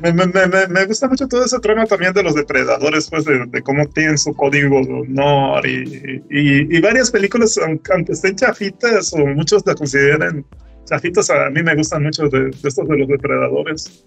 me, 0.00 0.12
me, 0.12 0.66
me, 0.68 0.84
gusta 0.86 1.08
mucho 1.08 1.28
todo 1.28 1.44
ese 1.44 1.58
trama 1.60 1.86
también 1.86 2.12
de 2.12 2.22
los 2.22 2.34
depredadores, 2.34 3.08
pues 3.08 3.24
de, 3.24 3.62
cómo 3.62 3.86
tienen 3.88 4.18
su 4.18 4.34
código 4.34 4.84
de 4.84 4.92
honor 4.92 5.66
y, 5.66 6.22
y, 6.28 6.80
varias 6.80 7.10
películas, 7.10 7.58
aunque 7.58 8.12
estén 8.12 8.34
chafitas 8.34 9.12
o 9.12 9.24
muchos 9.26 9.62
la 9.64 9.74
consideren 9.74 10.44
chafitas, 10.84 11.30
a 11.30 11.48
mí 11.50 11.62
me 11.62 11.76
gustan 11.76 12.02
mucho 12.02 12.28
de, 12.28 12.50
estos 12.64 12.88
de 12.88 12.98
los 12.98 13.08
depredadores. 13.08 14.04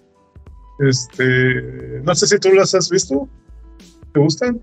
Este, 0.80 2.00
no 2.04 2.14
sé 2.14 2.26
si 2.26 2.38
tú 2.38 2.52
las 2.52 2.74
has 2.74 2.90
visto. 2.90 3.28
¿Te 4.12 4.20
gustan? 4.20 4.60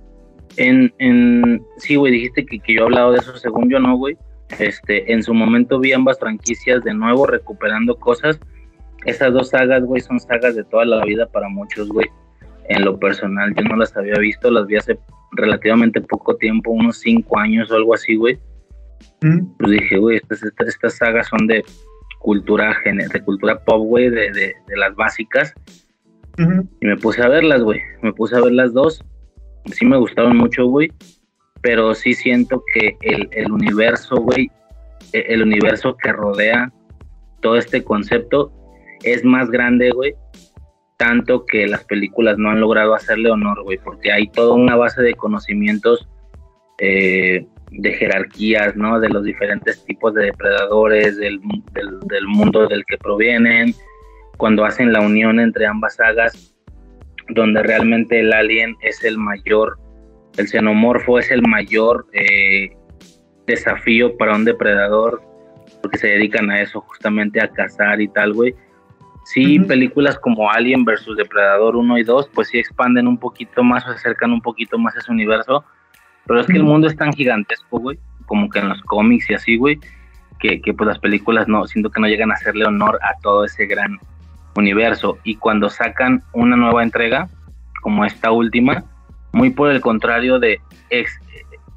En, 0.57 0.93
en 0.99 1.65
sí, 1.77 1.95
güey, 1.95 2.13
dijiste 2.13 2.45
que, 2.45 2.59
que 2.59 2.75
yo 2.75 2.81
he 2.81 2.83
hablado 2.83 3.11
de 3.11 3.19
eso, 3.19 3.35
según 3.37 3.69
yo 3.69 3.79
no, 3.79 3.97
güey. 3.97 4.17
Este, 4.59 5.11
en 5.11 5.23
su 5.23 5.33
momento 5.33 5.79
vi 5.79 5.93
ambas 5.93 6.19
franquicias 6.19 6.83
de 6.83 6.93
nuevo 6.93 7.25
recuperando 7.25 7.95
cosas 7.95 8.39
esas 9.05 9.33
dos 9.33 9.49
sagas, 9.49 9.83
güey, 9.83 10.01
son 10.01 10.19
sagas 10.19 10.55
de 10.55 10.63
toda 10.63 10.85
la 10.85 11.03
vida 11.03 11.27
para 11.27 11.49
muchos, 11.49 11.89
güey. 11.89 12.07
En 12.69 12.85
lo 12.85 12.97
personal, 12.97 13.53
yo 13.55 13.63
no 13.63 13.75
las 13.75 13.95
había 13.97 14.15
visto, 14.15 14.49
las 14.49 14.67
vi 14.67 14.77
hace 14.77 14.97
relativamente 15.33 15.99
poco 16.01 16.35
tiempo, 16.37 16.71
unos 16.71 16.99
cinco 16.99 17.37
años 17.37 17.69
o 17.71 17.75
algo 17.75 17.93
así, 17.93 18.15
güey. 18.15 18.39
Mm. 19.21 19.45
Pues 19.59 19.71
dije, 19.71 19.97
güey, 19.97 20.17
estas, 20.17 20.43
estas, 20.43 20.95
sagas 20.95 21.27
son 21.27 21.47
de 21.47 21.63
cultura 22.19 22.73
de 22.85 23.21
cultura 23.23 23.59
pop, 23.65 23.85
güey, 23.85 24.09
de, 24.09 24.31
de, 24.31 24.77
las 24.77 24.95
básicas. 24.95 25.53
Y 26.37 26.85
me 26.85 26.97
puse 26.97 27.21
a 27.21 27.27
verlas, 27.27 27.61
güey. 27.61 27.81
Me 28.01 28.13
puse 28.13 28.35
a 28.35 28.41
ver 28.41 28.53
las 28.53 28.73
dos. 28.73 29.03
Sí 29.71 29.85
me 29.85 29.97
gustaron 29.97 30.37
mucho, 30.37 30.65
güey. 30.65 30.91
Pero 31.61 31.93
sí 31.95 32.13
siento 32.13 32.63
que 32.73 32.97
el, 33.01 33.51
universo, 33.51 34.17
güey, 34.17 34.51
e, 35.13 35.25
el 35.29 35.43
universo 35.43 35.95
que 35.95 36.11
rodea 36.11 36.71
todo 37.41 37.57
este 37.57 37.83
concepto 37.83 38.51
es 39.03 39.23
más 39.23 39.49
grande, 39.49 39.91
güey, 39.91 40.13
tanto 40.97 41.45
que 41.45 41.67
las 41.67 41.83
películas 41.85 42.37
no 42.37 42.49
han 42.49 42.61
logrado 42.61 42.95
hacerle 42.95 43.29
honor, 43.31 43.63
güey, 43.63 43.77
porque 43.77 44.11
hay 44.11 44.27
toda 44.27 44.53
una 44.53 44.75
base 44.75 45.01
de 45.01 45.13
conocimientos 45.13 46.07
eh, 46.79 47.45
de 47.71 47.93
jerarquías, 47.93 48.75
¿no? 48.75 48.99
De 48.99 49.09
los 49.09 49.23
diferentes 49.23 49.83
tipos 49.85 50.13
de 50.13 50.25
depredadores, 50.25 51.17
del, 51.17 51.39
del, 51.73 52.27
mundo 52.27 52.67
del 52.67 52.85
que 52.85 52.97
provienen, 52.97 53.73
cuando 54.37 54.65
hacen 54.65 54.93
la 54.93 55.01
unión 55.01 55.39
entre 55.39 55.65
ambas 55.65 55.95
sagas, 55.95 56.52
donde 57.29 57.63
realmente 57.63 58.19
el 58.19 58.33
alien 58.33 58.75
es 58.81 59.03
el 59.03 59.17
mayor, 59.17 59.77
el 60.37 60.47
xenomorfo 60.47 61.19
es 61.19 61.31
el 61.31 61.41
mayor 61.43 62.07
eh, 62.13 62.75
desafío 63.45 64.17
para 64.17 64.35
un 64.35 64.45
depredador, 64.45 65.21
porque 65.81 65.97
se 65.97 66.07
dedican 66.07 66.49
a 66.49 66.61
eso, 66.61 66.81
justamente 66.81 67.41
a 67.41 67.47
cazar 67.47 68.01
y 68.01 68.07
tal, 68.07 68.33
güey. 68.33 68.55
Sí, 69.25 69.59
películas 69.59 70.19
como 70.19 70.51
Alien 70.51 70.83
versus 70.83 71.15
Depredador 71.15 71.77
1 71.77 71.97
y 71.97 72.03
2, 72.03 72.29
pues 72.33 72.49
sí 72.49 72.59
expanden 72.59 73.07
un 73.07 73.17
poquito 73.17 73.63
más 73.63 73.85
o 73.85 73.91
se 73.91 73.95
acercan 73.95 74.31
un 74.31 74.41
poquito 74.41 74.77
más 74.77 74.95
a 74.95 74.99
ese 74.99 75.11
universo. 75.11 75.63
Pero 76.25 76.41
es 76.41 76.47
que 76.47 76.57
el 76.57 76.63
mundo 76.63 76.87
es 76.87 76.95
tan 76.95 77.13
gigantesco, 77.13 77.79
güey, 77.79 77.97
como 78.25 78.49
que 78.49 78.59
en 78.59 78.69
los 78.69 78.81
cómics 78.81 79.29
y 79.29 79.33
así, 79.33 79.57
güey, 79.57 79.79
que, 80.39 80.61
que 80.61 80.73
pues 80.73 80.87
las 80.87 80.99
películas 80.99 81.47
no, 81.47 81.65
siento 81.67 81.89
que 81.89 82.01
no 82.01 82.07
llegan 82.07 82.31
a 82.31 82.35
hacerle 82.35 82.65
honor 82.65 82.99
a 83.01 83.17
todo 83.21 83.45
ese 83.45 83.65
gran 83.65 83.97
universo. 84.55 85.17
Y 85.23 85.35
cuando 85.35 85.69
sacan 85.69 86.23
una 86.33 86.55
nueva 86.55 86.83
entrega, 86.83 87.27
como 87.81 88.05
esta 88.05 88.31
última, 88.31 88.83
muy 89.31 89.49
por 89.49 89.71
el 89.71 89.81
contrario 89.81 90.39
de 90.39 90.59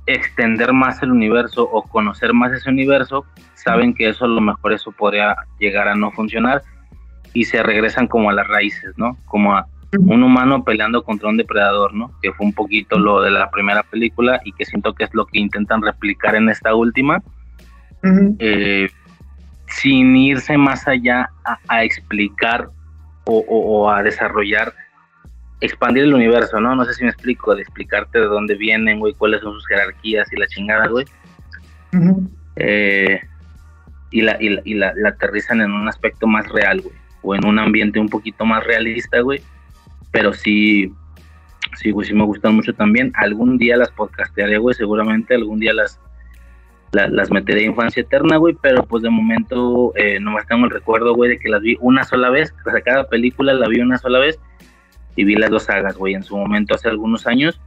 extender 0.06 0.72
más 0.72 1.02
el 1.02 1.10
universo 1.10 1.62
o 1.64 1.82
conocer 1.82 2.32
más 2.32 2.52
ese 2.52 2.70
universo, 2.70 3.24
saben 3.54 3.94
que 3.94 4.08
eso 4.08 4.24
a 4.24 4.28
lo 4.28 4.40
mejor 4.40 4.72
eso 4.72 4.92
podría 4.92 5.36
llegar 5.58 5.88
a 5.88 5.96
no 5.96 6.12
funcionar 6.12 6.62
y 7.32 7.44
se 7.44 7.62
regresan 7.62 8.06
como 8.06 8.30
a 8.30 8.32
las 8.32 8.46
raíces, 8.46 8.96
¿no? 8.96 9.16
Como 9.26 9.54
a 9.54 9.66
un 9.98 10.22
humano 10.22 10.64
peleando 10.64 11.02
contra 11.02 11.28
un 11.28 11.36
depredador, 11.36 11.94
¿no? 11.94 12.12
Que 12.22 12.32
fue 12.32 12.46
un 12.46 12.52
poquito 12.52 12.98
lo 12.98 13.22
de 13.22 13.30
la 13.30 13.50
primera 13.50 13.82
película 13.82 14.40
y 14.44 14.52
que 14.52 14.64
siento 14.64 14.94
que 14.94 15.04
es 15.04 15.14
lo 15.14 15.26
que 15.26 15.38
intentan 15.38 15.82
replicar 15.82 16.34
en 16.34 16.48
esta 16.48 16.74
última, 16.74 17.22
eh, 18.38 18.88
sin 19.80 20.16
irse 20.16 20.56
más 20.56 20.86
allá 20.86 21.30
a, 21.68 21.84
explicar 21.84 22.70
o, 23.24 23.90
a 23.90 24.02
desarrollar, 24.02 24.72
expandir 25.60 26.04
el 26.04 26.14
universo, 26.14 26.60
¿no? 26.60 26.74
No 26.76 26.84
sé 26.84 26.94
si 26.94 27.04
me 27.04 27.10
explico, 27.10 27.54
de 27.54 27.62
explicarte 27.62 28.20
de 28.20 28.26
dónde 28.26 28.54
vienen, 28.54 29.00
güey, 29.00 29.14
cuáles 29.14 29.40
son 29.40 29.54
sus 29.54 29.66
jerarquías 29.66 30.32
y 30.32 30.36
la 30.36 30.46
chingada, 30.46 30.86
güey. 30.88 31.06
Eh, 32.56 33.20
y 34.10 34.22
la, 34.22 34.36
y, 34.40 34.48
la, 34.50 34.62
y 34.64 34.74
la 34.74 35.08
aterrizan 35.08 35.60
en 35.60 35.72
un 35.72 35.88
aspecto 35.88 36.26
más 36.26 36.48
real, 36.48 36.80
güey 36.80 36.94
o 37.26 37.34
en 37.34 37.44
un 37.44 37.58
ambiente 37.58 37.98
un 37.98 38.08
poquito 38.08 38.44
más 38.46 38.64
realista, 38.64 39.20
güey. 39.20 39.42
pero 40.12 40.32
sí, 40.32 40.92
sí, 41.74 41.90
güey, 41.90 42.06
sí 42.06 42.14
me 42.14 42.24
gustan 42.24 42.54
mucho 42.54 42.72
también. 42.72 43.12
Algún 43.16 43.58
día 43.58 43.76
las 43.76 43.90
podcastearé, 43.90 44.58
güey, 44.58 44.74
seguramente 44.74 45.34
algún 45.34 45.58
día 45.58 45.74
las, 45.74 46.00
las 46.96 47.30
meteré 47.30 47.60
a 47.60 47.66
Infancia 47.66 48.00
Eterna, 48.00 48.36
güey, 48.36 48.56
pero 48.60 48.84
pues 48.84 49.02
de 49.02 49.10
momento 49.10 49.92
eh, 49.96 50.18
nomás 50.20 50.46
tengo 50.46 50.64
el 50.64 50.70
recuerdo, 50.70 51.14
güey, 51.14 51.30
de 51.30 51.38
que 51.38 51.48
las 51.48 51.60
vi 51.60 51.76
una 51.80 52.04
sola 52.04 52.30
vez, 52.30 52.54
o 52.66 52.70
sea, 52.70 52.80
cada 52.80 53.08
película 53.08 53.54
la 53.54 53.68
vi 53.68 53.80
una 53.80 53.98
sola 53.98 54.18
vez 54.18 54.38
y 55.16 55.24
vi 55.24 55.34
las 55.34 55.50
dos 55.50 55.64
sagas, 55.64 55.96
güey, 55.96 56.14
en 56.14 56.22
su 56.22 56.36
momento 56.36 56.74
hace 56.74 56.88
algunos 56.88 57.26
años, 57.26 57.60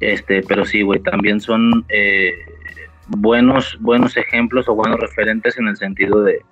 este, 0.00 0.42
pero 0.42 0.64
sí, 0.64 0.82
güey, 0.82 1.00
también 1.00 1.40
son 1.40 1.84
eh, 1.88 2.32
buenos, 3.08 3.76
buenos 3.80 4.16
ejemplos 4.16 4.68
o 4.68 4.74
buenos 4.74 5.00
referentes 5.00 5.58
en 5.58 5.68
el 5.68 5.76
sentido 5.76 6.22
de, 6.22 6.42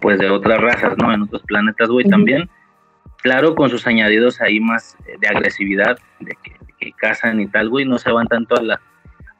pues, 0.00 0.18
de 0.18 0.28
otras 0.30 0.60
razas, 0.60 0.96
¿no? 0.98 1.12
En 1.12 1.22
otros 1.22 1.42
planetas, 1.42 1.88
güey, 1.88 2.04
también. 2.06 2.48
Claro, 3.22 3.54
con 3.54 3.70
sus 3.70 3.86
añadidos 3.86 4.40
ahí 4.40 4.60
más 4.60 4.96
eh, 5.06 5.16
de 5.20 5.28
agresividad, 5.28 5.98
de 6.20 6.36
que, 6.42 6.56
que 6.78 6.92
cazan 6.92 7.40
y 7.40 7.46
tal, 7.46 7.68
güey, 7.70 7.84
no 7.84 7.98
se 7.98 8.10
van 8.10 8.26
tanto 8.26 8.56
a 8.56 8.62
la... 8.62 8.80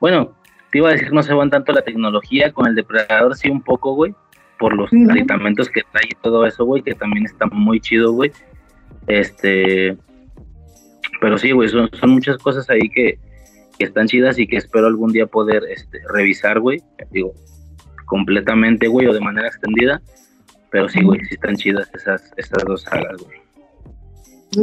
Bueno, 0.00 0.34
te 0.72 0.78
iba 0.78 0.88
a 0.88 0.92
decir, 0.92 1.12
no 1.12 1.22
se 1.22 1.34
van 1.34 1.50
tanto 1.50 1.70
la 1.72 1.82
tecnología, 1.82 2.50
con 2.50 2.66
el 2.66 2.74
depredador 2.74 3.36
sí 3.36 3.50
un 3.50 3.62
poco, 3.62 3.94
güey, 3.94 4.14
por 4.58 4.74
los 4.74 4.90
aditamentos 4.90 5.68
que 5.68 5.82
trae 5.92 6.06
y 6.08 6.14
todo 6.22 6.46
eso, 6.46 6.64
güey, 6.64 6.82
que 6.82 6.94
también 6.94 7.26
está 7.26 7.46
muy 7.46 7.78
chido, 7.78 8.12
güey. 8.12 8.32
Este, 9.06 9.98
pero 11.20 11.36
sí, 11.36 11.52
güey, 11.52 11.68
son, 11.68 11.90
son 11.92 12.10
muchas 12.10 12.38
cosas 12.38 12.70
ahí 12.70 12.88
que, 12.88 13.18
que 13.78 13.84
están 13.84 14.06
chidas 14.06 14.38
y 14.38 14.46
que 14.46 14.56
espero 14.56 14.86
algún 14.86 15.12
día 15.12 15.26
poder 15.26 15.62
este, 15.68 16.00
revisar, 16.08 16.58
güey. 16.58 16.82
Digo, 17.10 17.34
completamente, 18.06 18.88
güey, 18.88 19.06
o 19.08 19.12
de 19.12 19.20
manera 19.20 19.48
extendida. 19.48 20.00
Pero 20.70 20.88
sí, 20.88 21.02
güey, 21.02 21.20
sí 21.24 21.34
están 21.34 21.56
chidas 21.56 21.90
esas, 21.92 22.32
esas 22.38 22.64
dos 22.64 22.82
sagas, 22.82 23.22
güey. 23.22 23.38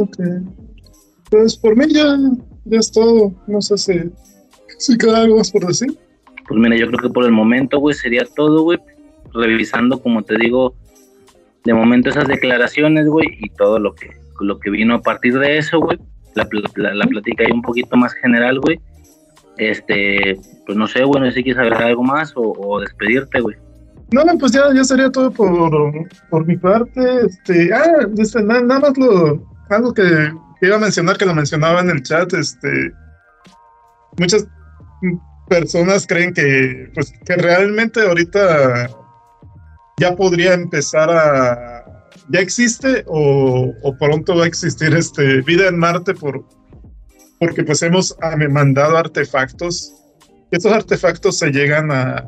Ok. 0.02 0.16
Pues 1.30 1.56
por 1.56 1.76
mí 1.76 1.84
ya, 1.88 2.18
ya 2.64 2.78
es 2.80 2.90
todo. 2.90 3.32
No 3.46 3.60
sé 3.60 3.78
si, 3.78 4.10
si 4.80 4.96
queda 4.98 5.22
algo 5.22 5.38
más 5.38 5.50
por 5.50 5.66
decir. 5.66 5.96
Pues 6.48 6.58
mira, 6.58 6.76
yo 6.76 6.88
creo 6.88 6.98
que 6.98 7.10
por 7.10 7.24
el 7.24 7.32
momento, 7.32 7.78
güey, 7.78 7.94
sería 7.94 8.24
todo, 8.34 8.62
güey. 8.62 8.78
Revisando, 9.32 10.02
como 10.02 10.22
te 10.22 10.36
digo, 10.36 10.74
de 11.64 11.74
momento 11.74 12.08
esas 12.08 12.26
declaraciones, 12.26 13.06
güey, 13.06 13.28
y 13.40 13.50
todo 13.50 13.78
lo 13.78 13.94
que, 13.94 14.10
lo 14.40 14.58
que 14.58 14.70
vino 14.70 14.96
a 14.96 15.02
partir 15.02 15.38
de 15.38 15.58
eso, 15.58 15.78
güey. 15.78 15.98
La, 16.34 16.48
la, 16.76 16.94
la 16.94 17.06
plática 17.06 17.44
ahí 17.44 17.52
un 17.52 17.62
poquito 17.62 17.96
más 17.96 18.14
general, 18.14 18.58
güey. 18.60 18.80
Este, 19.58 20.40
pues 20.64 20.78
no 20.78 20.86
sé, 20.86 21.04
bueno, 21.04 21.30
si 21.30 21.42
quieres 21.42 21.60
agregar 21.60 21.88
algo 21.88 22.02
más 22.02 22.32
o, 22.34 22.80
despedirte, 22.80 23.40
güey. 23.40 23.56
No, 24.10 24.22
pues 24.38 24.52
ya, 24.52 24.72
ya 24.74 24.82
sería 24.82 25.10
todo 25.10 25.30
por, 25.30 25.70
por 26.30 26.46
mi 26.46 26.56
parte. 26.56 27.26
Este, 27.26 27.72
ah, 27.72 28.08
este, 28.16 28.42
nada, 28.42 28.62
nada, 28.62 28.80
más 28.80 28.98
lo, 28.98 29.46
algo 29.68 29.92
que, 29.92 30.32
iba 30.62 30.76
a 30.76 30.80
mencionar, 30.80 31.16
que 31.16 31.26
lo 31.26 31.34
mencionaba 31.34 31.80
en 31.80 31.90
el 31.90 32.02
chat, 32.02 32.32
este, 32.32 32.92
muchas 34.18 34.48
personas 35.48 36.06
creen 36.06 36.32
que, 36.32 36.90
pues, 36.94 37.12
que 37.24 37.36
realmente 37.36 38.00
ahorita 38.00 38.90
ya 39.98 40.16
podría 40.16 40.54
empezar 40.54 41.10
a, 41.10 41.84
ya 42.28 42.40
existe 42.40 43.04
o, 43.06 43.72
o 43.82 43.98
pronto 43.98 44.36
va 44.36 44.44
a 44.44 44.46
existir 44.46 44.94
este 44.94 45.42
vida 45.42 45.68
en 45.68 45.78
Marte 45.78 46.14
por 46.14 46.44
porque 47.40 47.64
pues 47.64 47.82
hemos 47.82 48.14
mandado 48.50 48.98
artefactos. 48.98 49.94
Estos 50.50 50.72
artefactos 50.72 51.38
se 51.38 51.50
llegan 51.50 51.90
a 51.90 52.22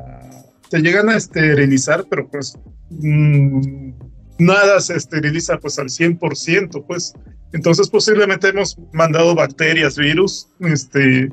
se 0.69 0.79
llegan 0.79 1.07
a 1.09 1.15
esterilizar, 1.15 2.03
pero 2.09 2.27
pues 2.27 2.57
mmm, 2.89 3.91
nada 4.39 4.81
se 4.81 4.95
esteriliza 4.95 5.59
pues 5.59 5.77
al 5.77 5.89
100%, 5.89 6.85
pues. 6.87 7.13
Entonces 7.53 7.87
posiblemente 7.89 8.47
hemos 8.49 8.75
mandado 8.91 9.35
bacterias, 9.35 9.95
virus, 9.95 10.49
este, 10.61 11.29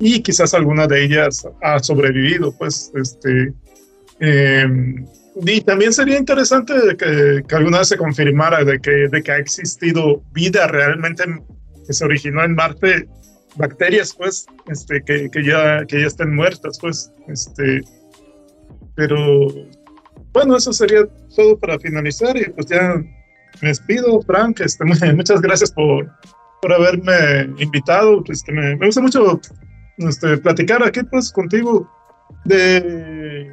y 0.00 0.22
quizás 0.22 0.54
alguna 0.54 0.86
de 0.86 1.04
ellas 1.04 1.46
ha 1.62 1.78
sobrevivido, 1.80 2.52
pues, 2.56 2.92
este. 2.94 3.52
Eh, 4.20 4.66
y 5.46 5.60
también 5.60 5.92
sería 5.92 6.18
interesante 6.18 6.74
que, 6.96 7.42
que, 7.46 7.54
alguna 7.54 7.78
vez 7.78 7.88
se 7.88 7.96
confirmara 7.96 8.64
de 8.64 8.80
que, 8.80 9.08
de 9.08 9.22
que 9.22 9.32
ha 9.32 9.38
existido 9.38 10.22
vida 10.32 10.66
realmente 10.66 11.24
que 11.86 11.92
se 11.92 12.04
originó 12.04 12.42
en 12.44 12.54
Marte, 12.54 13.08
bacterias, 13.56 14.14
pues, 14.16 14.46
este, 14.68 15.02
que, 15.02 15.30
que, 15.30 15.44
ya, 15.44 15.84
que 15.86 16.00
ya 16.00 16.06
estén 16.06 16.34
muertas, 16.34 16.78
pues, 16.80 17.12
este, 17.28 17.82
pero 18.94 19.48
bueno, 20.32 20.56
eso 20.56 20.72
sería 20.72 21.06
todo 21.34 21.58
para 21.58 21.78
finalizar 21.78 22.36
y 22.36 22.50
pues 22.50 22.66
ya 22.66 22.94
me 23.62 23.68
despido, 23.68 24.20
Frank, 24.22 24.60
este, 24.60 24.84
muchas 25.14 25.40
gracias 25.40 25.72
por, 25.72 26.10
por 26.60 26.72
haberme 26.72 27.54
invitado, 27.58 28.22
este, 28.28 28.52
me, 28.52 28.76
me 28.76 28.86
gusta 28.86 29.00
mucho 29.00 29.40
este, 29.98 30.38
platicar 30.38 30.82
aquí, 30.82 31.02
pues, 31.04 31.32
contigo 31.32 31.90
de 32.44 33.50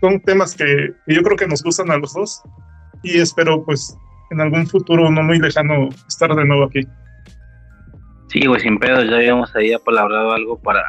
son 0.00 0.20
temas 0.20 0.54
que, 0.56 0.92
que 1.06 1.14
yo 1.14 1.22
creo 1.22 1.36
que 1.36 1.46
nos 1.46 1.62
gustan 1.62 1.90
a 1.90 1.96
los 1.96 2.12
dos 2.12 2.42
y 3.02 3.18
espero 3.18 3.64
pues 3.64 3.96
en 4.30 4.40
algún 4.40 4.66
futuro 4.66 5.10
no 5.10 5.22
muy 5.22 5.38
lejano 5.38 5.88
estar 6.08 6.34
de 6.34 6.44
nuevo 6.44 6.64
aquí. 6.64 6.80
Sí, 8.28 8.46
güey, 8.46 8.60
sin 8.60 8.78
pedo, 8.78 9.04
ya 9.04 9.16
habíamos 9.16 9.54
ahí 9.54 9.72
apalabrado 9.72 10.32
algo 10.32 10.58
para, 10.58 10.84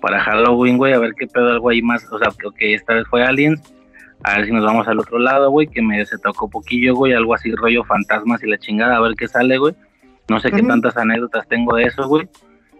para 0.00 0.20
Halloween, 0.20 0.78
güey, 0.78 0.92
a 0.92 0.98
ver 0.98 1.12
qué 1.18 1.26
pedo, 1.26 1.50
algo 1.50 1.70
ahí 1.70 1.82
más, 1.82 2.06
o 2.10 2.18
sea, 2.18 2.28
que 2.56 2.74
esta 2.74 2.94
vez 2.94 3.04
fue 3.08 3.24
Aliens, 3.24 3.60
a 4.22 4.36
ver 4.36 4.46
si 4.46 4.52
nos 4.52 4.64
vamos 4.64 4.86
al 4.86 5.00
otro 5.00 5.18
lado, 5.18 5.50
güey, 5.50 5.66
que 5.66 5.82
me 5.82 6.04
se 6.06 6.18
tocó 6.18 6.48
poquillo, 6.48 6.94
güey, 6.94 7.14
algo 7.14 7.34
así, 7.34 7.52
rollo 7.52 7.84
fantasmas 7.84 8.44
y 8.44 8.46
la 8.46 8.58
chingada, 8.58 8.96
a 8.96 9.00
ver 9.00 9.14
qué 9.16 9.26
sale, 9.26 9.58
güey. 9.58 9.74
No 10.28 10.38
sé 10.38 10.52
qué 10.52 10.62
tantas 10.62 10.96
anécdotas 10.96 11.48
tengo 11.48 11.74
de 11.74 11.84
eso, 11.84 12.06
güey. 12.06 12.28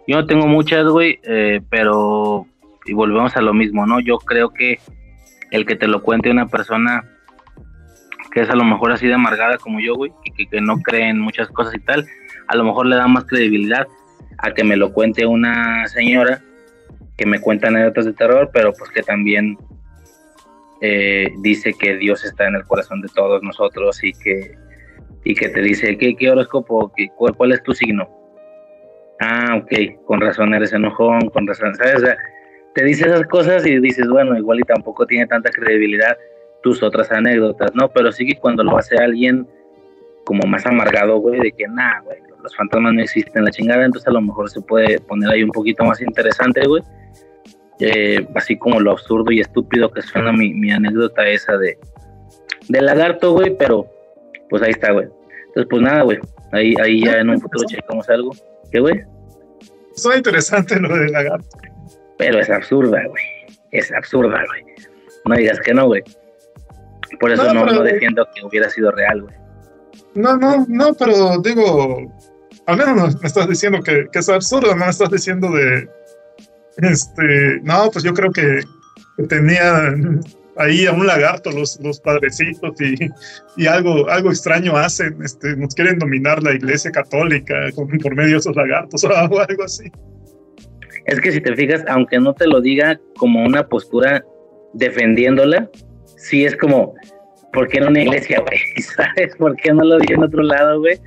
Yo 0.07 0.17
no 0.17 0.25
tengo 0.25 0.47
muchas, 0.47 0.85
güey, 0.85 1.19
eh, 1.23 1.61
pero, 1.69 2.45
y 2.85 2.93
volvemos 2.93 3.35
a 3.37 3.41
lo 3.41 3.53
mismo, 3.53 3.85
¿no? 3.85 3.99
Yo 3.99 4.17
creo 4.17 4.49
que 4.49 4.79
el 5.51 5.65
que 5.65 5.75
te 5.75 5.87
lo 5.87 6.01
cuente 6.01 6.29
una 6.29 6.47
persona 6.47 7.03
que 8.31 8.41
es 8.41 8.49
a 8.49 8.55
lo 8.55 8.63
mejor 8.63 8.91
así 8.91 9.07
de 9.07 9.13
amargada 9.13 9.57
como 9.57 9.79
yo, 9.79 9.95
güey, 9.95 10.11
y 10.25 10.31
que, 10.31 10.47
que 10.47 10.59
no 10.59 10.77
cree 10.77 11.09
en 11.09 11.19
muchas 11.19 11.47
cosas 11.49 11.75
y 11.75 11.79
tal, 11.79 12.05
a 12.47 12.55
lo 12.55 12.63
mejor 12.63 12.87
le 12.87 12.95
da 12.95 13.07
más 13.07 13.25
credibilidad 13.25 13.87
a 14.39 14.53
que 14.53 14.63
me 14.63 14.75
lo 14.75 14.91
cuente 14.91 15.25
una 15.25 15.87
señora 15.87 16.41
que 17.17 17.25
me 17.25 17.39
cuenta 17.39 17.67
anécdotas 17.67 18.05
de 18.05 18.13
terror, 18.13 18.49
pero 18.51 18.73
pues 18.73 18.89
que 18.89 19.03
también 19.03 19.57
eh, 20.81 21.31
dice 21.41 21.73
que 21.73 21.95
Dios 21.97 22.25
está 22.25 22.47
en 22.47 22.55
el 22.55 22.65
corazón 22.65 23.01
de 23.01 23.07
todos 23.09 23.43
nosotros 23.43 24.03
y 24.03 24.11
que, 24.13 24.57
y 25.23 25.35
que 25.35 25.49
te 25.49 25.61
dice, 25.61 25.97
¿qué, 25.97 26.15
qué 26.15 26.31
horóscopo? 26.31 26.91
Qué, 26.95 27.09
cuál, 27.15 27.35
¿Cuál 27.35 27.51
es 27.51 27.63
tu 27.63 27.73
signo? 27.73 28.09
Ah, 29.25 29.55
ok, 29.55 30.03
con 30.05 30.19
razón 30.19 30.53
eres 30.53 30.73
enojón, 30.73 31.29
con 31.29 31.47
razón, 31.47 31.73
¿sabes? 31.75 31.95
O 31.95 31.99
sea, 31.99 32.17
te 32.75 32.83
dice 32.83 33.07
esas 33.07 33.25
cosas 33.27 33.65
y 33.65 33.79
dices, 33.79 34.05
bueno, 34.09 34.37
igual 34.37 34.59
y 34.59 34.63
tampoco 34.63 35.05
tiene 35.05 35.25
tanta 35.27 35.49
credibilidad 35.49 36.17
tus 36.61 36.83
otras 36.83 37.09
anécdotas, 37.09 37.73
¿no? 37.73 37.89
Pero 37.89 38.11
sí 38.11 38.25
que 38.25 38.35
cuando 38.35 38.63
lo 38.63 38.77
hace 38.77 38.97
alguien 38.97 39.47
como 40.25 40.45
más 40.45 40.65
amargado, 40.65 41.17
güey, 41.19 41.39
de 41.39 41.53
que, 41.53 41.65
nada, 41.69 42.01
güey, 42.01 42.17
los 42.41 42.53
fantasmas 42.53 42.93
no 42.93 43.01
existen, 43.01 43.45
la 43.45 43.51
chingada, 43.51 43.85
entonces 43.85 44.09
a 44.09 44.11
lo 44.11 44.21
mejor 44.21 44.49
se 44.49 44.59
puede 44.59 44.99
poner 44.99 45.29
ahí 45.29 45.43
un 45.43 45.51
poquito 45.51 45.85
más 45.85 46.01
interesante, 46.01 46.67
güey. 46.67 46.83
Eh, 47.79 48.27
así 48.35 48.57
como 48.57 48.81
lo 48.81 48.91
absurdo 48.91 49.31
y 49.31 49.39
estúpido 49.39 49.89
que 49.89 50.01
suena 50.01 50.33
mi, 50.33 50.53
mi 50.53 50.71
anécdota 50.71 51.25
esa 51.27 51.57
de 51.57 51.77
del 52.67 52.85
lagarto, 52.85 53.33
güey, 53.33 53.55
pero 53.57 53.87
pues 54.49 54.61
ahí 54.63 54.71
está, 54.71 54.91
güey. 54.91 55.07
Entonces, 55.47 55.67
pues 55.69 55.81
nada, 55.81 56.01
güey, 56.01 56.19
ahí, 56.51 56.73
ahí 56.81 57.05
ya 57.05 57.19
en 57.19 57.29
un 57.29 57.39
futuro 57.39 57.65
checamos 57.67 58.09
algo. 58.09 58.31
¿Qué, 58.71 58.79
güey? 58.79 59.12
Suena 59.95 60.17
interesante 60.17 60.79
lo 60.79 60.95
del 60.95 61.11
lagarto. 61.11 61.57
Pero 62.17 62.39
es 62.39 62.49
absurda, 62.49 63.01
güey. 63.07 63.23
Es 63.71 63.91
absurda, 63.91 64.43
güey. 64.47 64.63
No 65.25 65.35
digas 65.35 65.59
que 65.61 65.73
no, 65.73 65.87
güey. 65.87 66.03
Por 67.19 67.31
eso 67.31 67.43
no, 67.43 67.53
no, 67.53 67.65
pero... 67.65 67.77
no 67.77 67.83
defiendo 67.83 68.27
que 68.33 68.45
hubiera 68.45 68.69
sido 68.69 68.91
real, 68.91 69.21
güey. 69.21 69.35
No, 70.15 70.37
no, 70.37 70.65
no, 70.67 70.93
pero 70.93 71.37
digo, 71.39 72.11
al 72.67 72.77
menos 72.77 73.19
me 73.21 73.27
estás 73.27 73.47
diciendo 73.47 73.81
que, 73.81 74.07
que, 74.11 74.19
es 74.19 74.29
absurdo, 74.29 74.75
no 74.75 74.85
me 74.85 74.89
estás 74.89 75.09
diciendo 75.09 75.49
de, 75.51 75.89
este, 76.77 77.59
no, 77.63 77.89
pues 77.91 78.03
yo 78.03 78.13
creo 78.13 78.31
que, 78.31 78.61
que 79.17 79.23
tenía 79.23 79.95
ahí 80.57 80.85
a 80.85 80.91
un 80.91 81.07
lagarto 81.07 81.51
los, 81.51 81.79
los 81.81 81.99
padrecitos 81.99 82.79
y, 82.81 82.95
y, 83.57 83.67
algo, 83.67 84.09
algo 84.09 84.29
extraño 84.29 84.75
hacen, 84.75 85.17
este, 85.23 85.55
nos 85.55 85.73
quieren 85.73 85.99
dominar 85.99 86.41
la 86.43 86.53
iglesia 86.53 86.91
católica 86.91 87.71
con, 87.75 87.87
por 87.99 88.15
medio 88.15 88.31
de 88.31 88.37
esos 88.37 88.55
lagartos 88.55 89.03
o 89.05 89.09
algo, 89.15 89.63
así. 89.63 89.91
Es 91.05 91.19
que 91.19 91.31
si 91.31 91.41
te 91.41 91.55
fijas, 91.55 91.83
aunque 91.87 92.19
no 92.19 92.33
te 92.33 92.47
lo 92.47 92.61
diga 92.61 92.99
como 93.17 93.43
una 93.43 93.67
postura 93.67 94.23
defendiéndola, 94.73 95.69
sí 96.17 96.45
es 96.45 96.55
como, 96.55 96.93
¿por 97.51 97.67
qué 97.67 97.79
en 97.79 97.87
una 97.87 98.01
iglesia, 98.01 98.41
güey? 98.41 98.59
¿Sabes? 98.81 99.35
¿Por 99.37 99.55
qué 99.57 99.73
no 99.73 99.83
lo 99.83 99.97
di 99.99 100.13
en 100.13 100.23
otro 100.23 100.41
lado, 100.43 100.79
güey? 100.79 100.99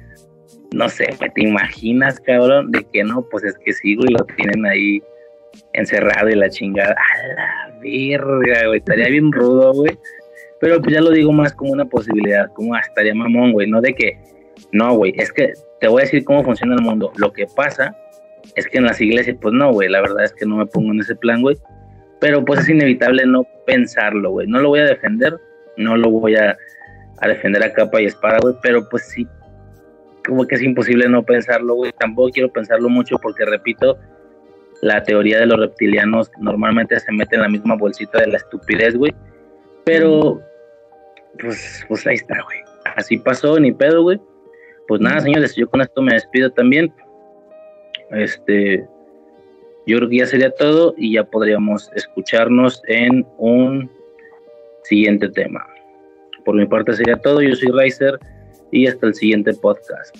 No 0.75 0.89
sé, 0.89 1.07
¿te 1.35 1.43
imaginas, 1.43 2.21
cabrón? 2.21 2.71
De 2.73 2.85
que 2.93 3.05
no, 3.05 3.27
pues 3.31 3.45
es 3.45 3.57
que 3.65 3.73
sí, 3.73 3.95
güey, 3.95 4.11
lo 4.11 4.25
tienen 4.37 4.67
ahí 4.67 5.01
encerrado 5.73 6.29
y 6.29 6.35
la 6.35 6.49
chingada. 6.49 6.95
A 6.95 7.27
la 7.29 7.79
verga, 7.81 8.75
estaría 8.75 9.09
bien 9.09 9.33
rudo, 9.33 9.73
güey. 9.73 9.99
Pero 10.61 10.81
pues 10.81 10.95
ya 10.95 11.01
lo 11.01 11.11
digo 11.11 11.33
más 11.33 11.53
como 11.53 11.73
una 11.73 11.85
posibilidad, 11.85 12.51
como 12.55 12.75
ah, 12.75 12.81
estaría 12.81 13.15
mamón, 13.15 13.53
güey, 13.53 13.69
no 13.69 13.81
de 13.81 13.95
que, 13.95 14.19
no, 14.73 14.95
güey, 14.97 15.13
es 15.17 15.31
que 15.33 15.53
te 15.81 15.89
voy 15.89 16.01
a 16.01 16.05
decir 16.05 16.25
cómo 16.25 16.43
funciona 16.43 16.75
el 16.75 16.83
mundo. 16.83 17.13
Lo 17.17 17.33
que 17.33 17.47
pasa 17.55 17.95
es 18.55 18.67
que 18.67 18.79
en 18.79 18.85
las 18.85 19.01
iglesias, 19.01 19.37
pues 19.41 19.53
no, 19.55 19.73
güey, 19.73 19.89
la 19.89 20.01
verdad 20.01 20.25
es 20.25 20.33
que 20.33 20.47
no 20.47 20.57
me 20.57 20.67
pongo 20.67 20.93
en 20.93 21.01
ese 21.01 21.15
plan, 21.15 21.43
güey. 21.43 21.57
Pero 22.21 22.43
pues 22.45 22.61
es 22.61 22.69
inevitable 22.71 23.27
no 23.27 23.47
pensarlo, 23.67 24.31
güey. 24.31 24.47
No 24.47 24.61
lo 24.61 24.71
voy 24.71 24.81
a 24.81 24.87
defender, 24.87 25.39
no 25.77 25.97
lo 25.97 26.11
voy 26.11 26.37
a, 26.37 26.57
a 27.21 27.29
defender 27.29 27.63
a 27.63 27.73
capa 27.73 28.01
y 28.01 28.07
espada, 28.07 28.39
güey, 28.41 28.55
pero 28.63 28.89
pues 28.89 29.07
sí, 29.09 29.29
como 30.27 30.47
que 30.47 30.55
es 30.57 30.63
imposible 30.63 31.09
no 31.09 31.23
pensarlo, 31.23 31.75
güey. 31.75 31.93
Tampoco 31.99 32.31
quiero 32.31 32.51
pensarlo 32.51 32.89
mucho 32.89 33.19
porque, 33.19 33.45
repito, 33.45 33.99
la 34.83 35.03
teoría 35.03 35.41
de 35.41 35.47
los 35.47 35.59
reptilianos 35.59 36.31
normalmente 36.39 36.99
se 36.99 37.13
mete 37.13 37.37
en 37.37 37.43
la 37.43 37.49
misma 37.49 37.77
bolsita 37.77 38.21
de 38.21 38.29
la 38.29 38.37
estupidez, 38.37 38.97
güey. 38.97 39.15
Pero, 39.85 40.41
pues, 41.41 41.85
pues 41.89 42.07
ahí 42.07 42.17
está, 42.17 42.43
güey. 42.43 42.59
Así 42.97 43.19
pasó, 43.19 43.59
ni 43.59 43.73
pedo, 43.73 44.03
güey. 44.03 44.21
Pues 44.89 45.01
nada, 45.01 45.21
señores, 45.21 45.55
yo 45.57 45.69
con 45.69 45.81
esto 45.81 46.03
me 46.03 46.15
despido 46.15 46.51
también. 46.51 46.93
Este, 48.11 48.87
yo 49.87 49.99
creo 49.99 50.09
que 50.09 50.19
ya 50.19 50.27
sería 50.27 50.51
todo 50.51 50.95
y 50.97 51.15
ya 51.15 51.25
podríamos 51.25 51.91
escucharnos 51.95 52.83
en 52.87 53.27
un 53.39 53.91
siguiente 54.85 55.29
tema. 55.29 55.67
Por 56.45 56.55
mi 56.55 56.67
parte 56.67 56.93
sería 56.93 57.17
todo. 57.17 57.43
Yo 57.43 57.55
soy 57.55 57.71
Riser 57.73 58.19
y 58.71 58.87
hasta 58.87 59.07
el 59.07 59.15
siguiente 59.15 59.53
podcast. 59.55 60.17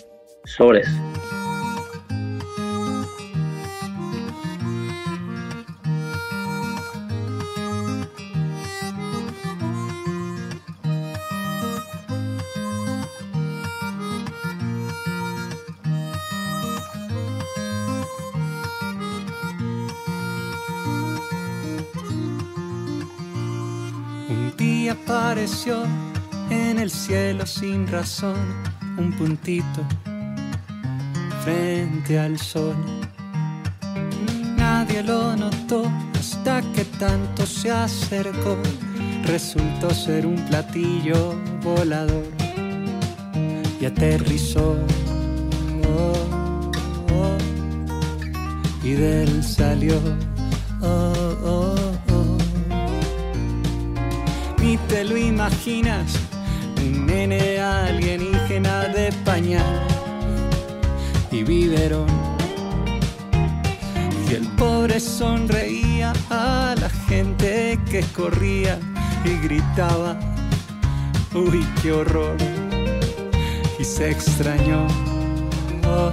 Apareció 24.89 25.83
en 26.49 26.79
el 26.79 26.91
cielo 26.91 27.45
sin 27.45 27.89
razón 27.89 28.37
un 28.97 29.13
puntito 29.13 29.85
frente 31.43 32.19
al 32.19 32.39
sol. 32.39 32.77
Nadie 34.57 35.03
lo 35.03 35.35
notó 35.35 35.91
hasta 36.19 36.61
que 36.73 36.85
tanto 36.85 37.47
se 37.47 37.71
acercó. 37.71 38.57
Resultó 39.25 39.91
ser 39.91 40.25
un 40.25 40.37
platillo 40.47 41.35
volador 41.63 42.27
y 43.81 43.87
aterrizó. 43.87 44.77
Oh, 45.85 46.71
oh, 47.13 47.37
y 48.85 48.93
de 48.93 49.25
él 49.25 49.43
salió. 49.43 50.01
Oh, 50.81 51.66
ni 54.67 54.77
te 54.89 55.05
lo 55.05 55.17
imaginas, 55.17 56.19
un 56.79 57.07
nene 57.07 57.61
alienígena 57.61 58.89
de 58.89 59.13
pañal 59.25 59.87
y 61.31 61.45
biberón. 61.45 62.09
Y 64.29 64.35
el 64.35 64.47
pobre 64.59 64.99
sonreía 64.99 66.13
a 66.31 66.75
la 66.81 66.91
gente 67.09 67.79
que 67.89 68.01
corría 68.19 68.81
y 69.25 69.35
gritaba, 69.47 70.19
uy, 71.33 71.65
qué 71.81 71.93
horror. 71.93 72.37
Y 73.79 73.85
se 73.85 74.11
extrañó 74.11 74.89
oh, 75.87 76.11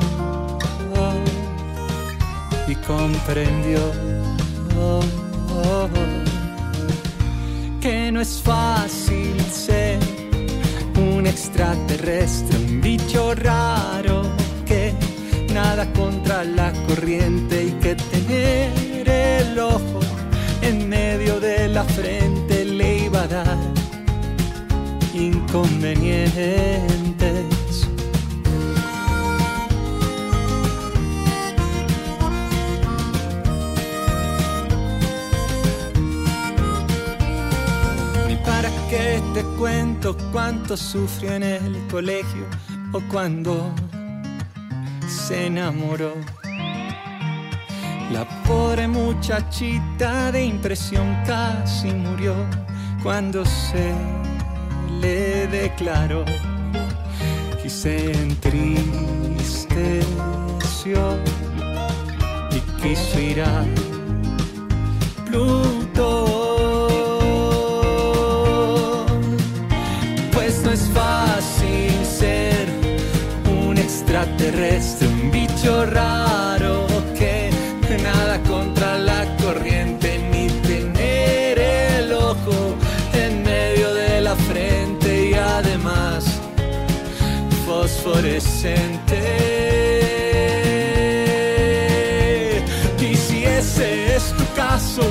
oh, 0.95 2.71
y 2.71 2.75
comprendió. 2.75 3.81
Oh, 4.79 6.22
que 7.83 8.13
no 8.13 8.21
es 8.21 8.41
fácil 8.41 9.35
ser 9.51 9.99
un 10.95 11.27
extraterrestre, 11.27 12.57
un 12.57 12.79
bicho 12.79 13.35
raro 13.35 14.21
que 14.65 14.93
nada 15.53 15.91
contra 15.91 16.45
la 16.45 16.71
corriente 16.87 17.65
y 17.65 17.71
que 17.83 17.95
tener 17.95 19.09
el 19.09 19.59
ojo 19.59 19.99
en 20.61 20.87
medio 20.87 21.41
de 21.41 21.67
la 21.67 21.83
frente 21.83 22.63
le 22.63 22.99
iba 22.99 23.23
a 23.23 23.27
dar 23.27 23.57
inconvenientes. 38.93 39.33
te 39.33 39.43
cuento 39.57 40.15
cuánto 40.31 40.77
sufrió 40.77 41.33
en 41.33 41.43
el 41.43 41.87
colegio 41.89 42.45
o 42.91 43.01
cuando 43.11 43.73
se 45.07 45.47
enamoró. 45.47 46.13
La 48.11 48.25
pobre 48.43 48.87
muchachita 48.87 50.31
de 50.31 50.45
impresión 50.45 51.17
casi 51.25 51.91
murió 51.91 52.35
cuando 53.01 53.43
se 53.45 53.93
le 55.01 55.47
declaró 55.47 56.23
y 57.63 57.69
se 57.69 58.11
entristeció 58.11 59.97
y 62.51 62.59
quiso 62.81 63.19
ir 63.19 63.41
a 63.41 63.65
Pluto. 65.25 66.42
Extraterrestre, 74.43 75.07
un 75.07 75.31
bicho 75.31 75.85
raro 75.85 76.87
que 77.17 77.49
nada 78.01 78.39
contra 78.43 78.97
la 78.97 79.25
corriente 79.37 80.19
ni 80.31 80.47
tener 80.67 81.59
el 81.59 82.11
ojo 82.11 82.75
en 83.13 83.43
medio 83.43 83.93
de 83.93 84.21
la 84.21 84.35
frente 84.35 85.29
y 85.29 85.33
además 85.33 86.25
fosforescente. 87.65 89.21
Y 92.99 93.15
si 93.15 93.45
ese 93.45 94.15
es 94.15 94.33
tu 94.33 94.45
caso, 94.55 95.03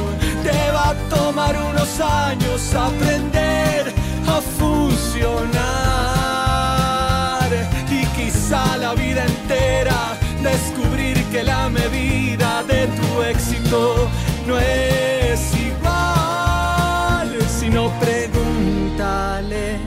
te 0.43 0.71
va 0.73 0.91
a 0.91 0.95
tomar 1.09 1.57
unos 1.57 2.01
años 2.01 2.75
aprender 2.75 3.93
a 4.27 4.41
funcionar 4.59 5.92
la 11.45 11.69
medida 11.69 12.63
de 12.65 12.87
tu 12.87 13.23
éxito. 13.23 14.09
No 14.47 14.59
es 14.59 15.55
igual, 15.55 17.39
sino 17.49 17.91
pregúntale 18.01 19.79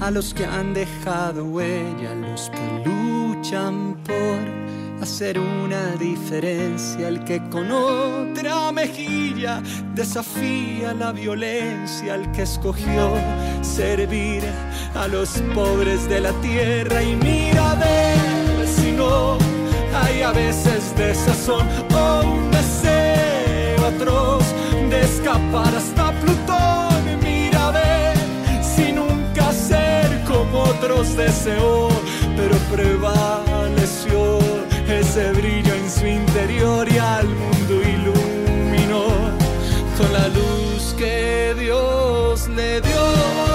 a 0.00 0.10
los 0.10 0.34
que 0.34 0.44
han 0.44 0.74
dejado 0.74 1.44
huella, 1.44 2.12
a 2.12 2.14
los 2.14 2.50
que 2.50 2.88
luchan 2.88 3.96
por 4.04 4.62
hacer 5.02 5.38
una 5.38 5.96
diferencia, 5.96 7.08
el 7.08 7.24
que 7.24 7.42
con 7.50 7.70
otra 7.72 8.70
mejilla 8.72 9.60
desafía 9.94 10.94
la 10.94 11.12
violencia, 11.12 12.14
el 12.14 12.30
que 12.30 12.42
escogió 12.42 13.14
servir 13.62 14.44
a 14.94 15.08
los 15.08 15.30
pobres 15.54 16.08
de 16.08 16.20
la 16.20 16.32
tierra. 16.40 17.02
Y 17.02 17.16
mira 17.16 17.72
a 17.72 17.74
ver 17.74 18.66
si 18.66 18.92
no 18.92 19.51
hay 20.02 20.22
a 20.22 20.32
veces 20.32 20.94
desazón 20.96 21.66
o 21.94 22.22
un 22.24 22.50
deseo 22.50 23.86
atroz 23.86 24.44
de 24.90 25.00
escapar 25.00 25.74
hasta 25.74 26.12
Plutón, 26.20 27.20
mira 27.22 27.70
ver 27.70 28.16
si 28.62 28.92
nunca 28.92 29.52
ser 29.52 30.22
como 30.24 30.62
otros 30.62 31.16
deseó, 31.16 31.88
pero 32.36 32.56
prevaleció 32.70 34.38
ese 34.88 35.32
brillo 35.32 35.74
en 35.74 35.90
su 35.90 36.06
interior 36.06 36.86
y 36.90 36.98
al 36.98 37.28
mundo 37.28 37.74
iluminó 37.96 39.04
con 39.96 40.12
la 40.12 40.28
luz 40.28 40.94
que 40.98 41.54
Dios 41.58 42.48
le 42.48 42.80
dio. 42.80 43.51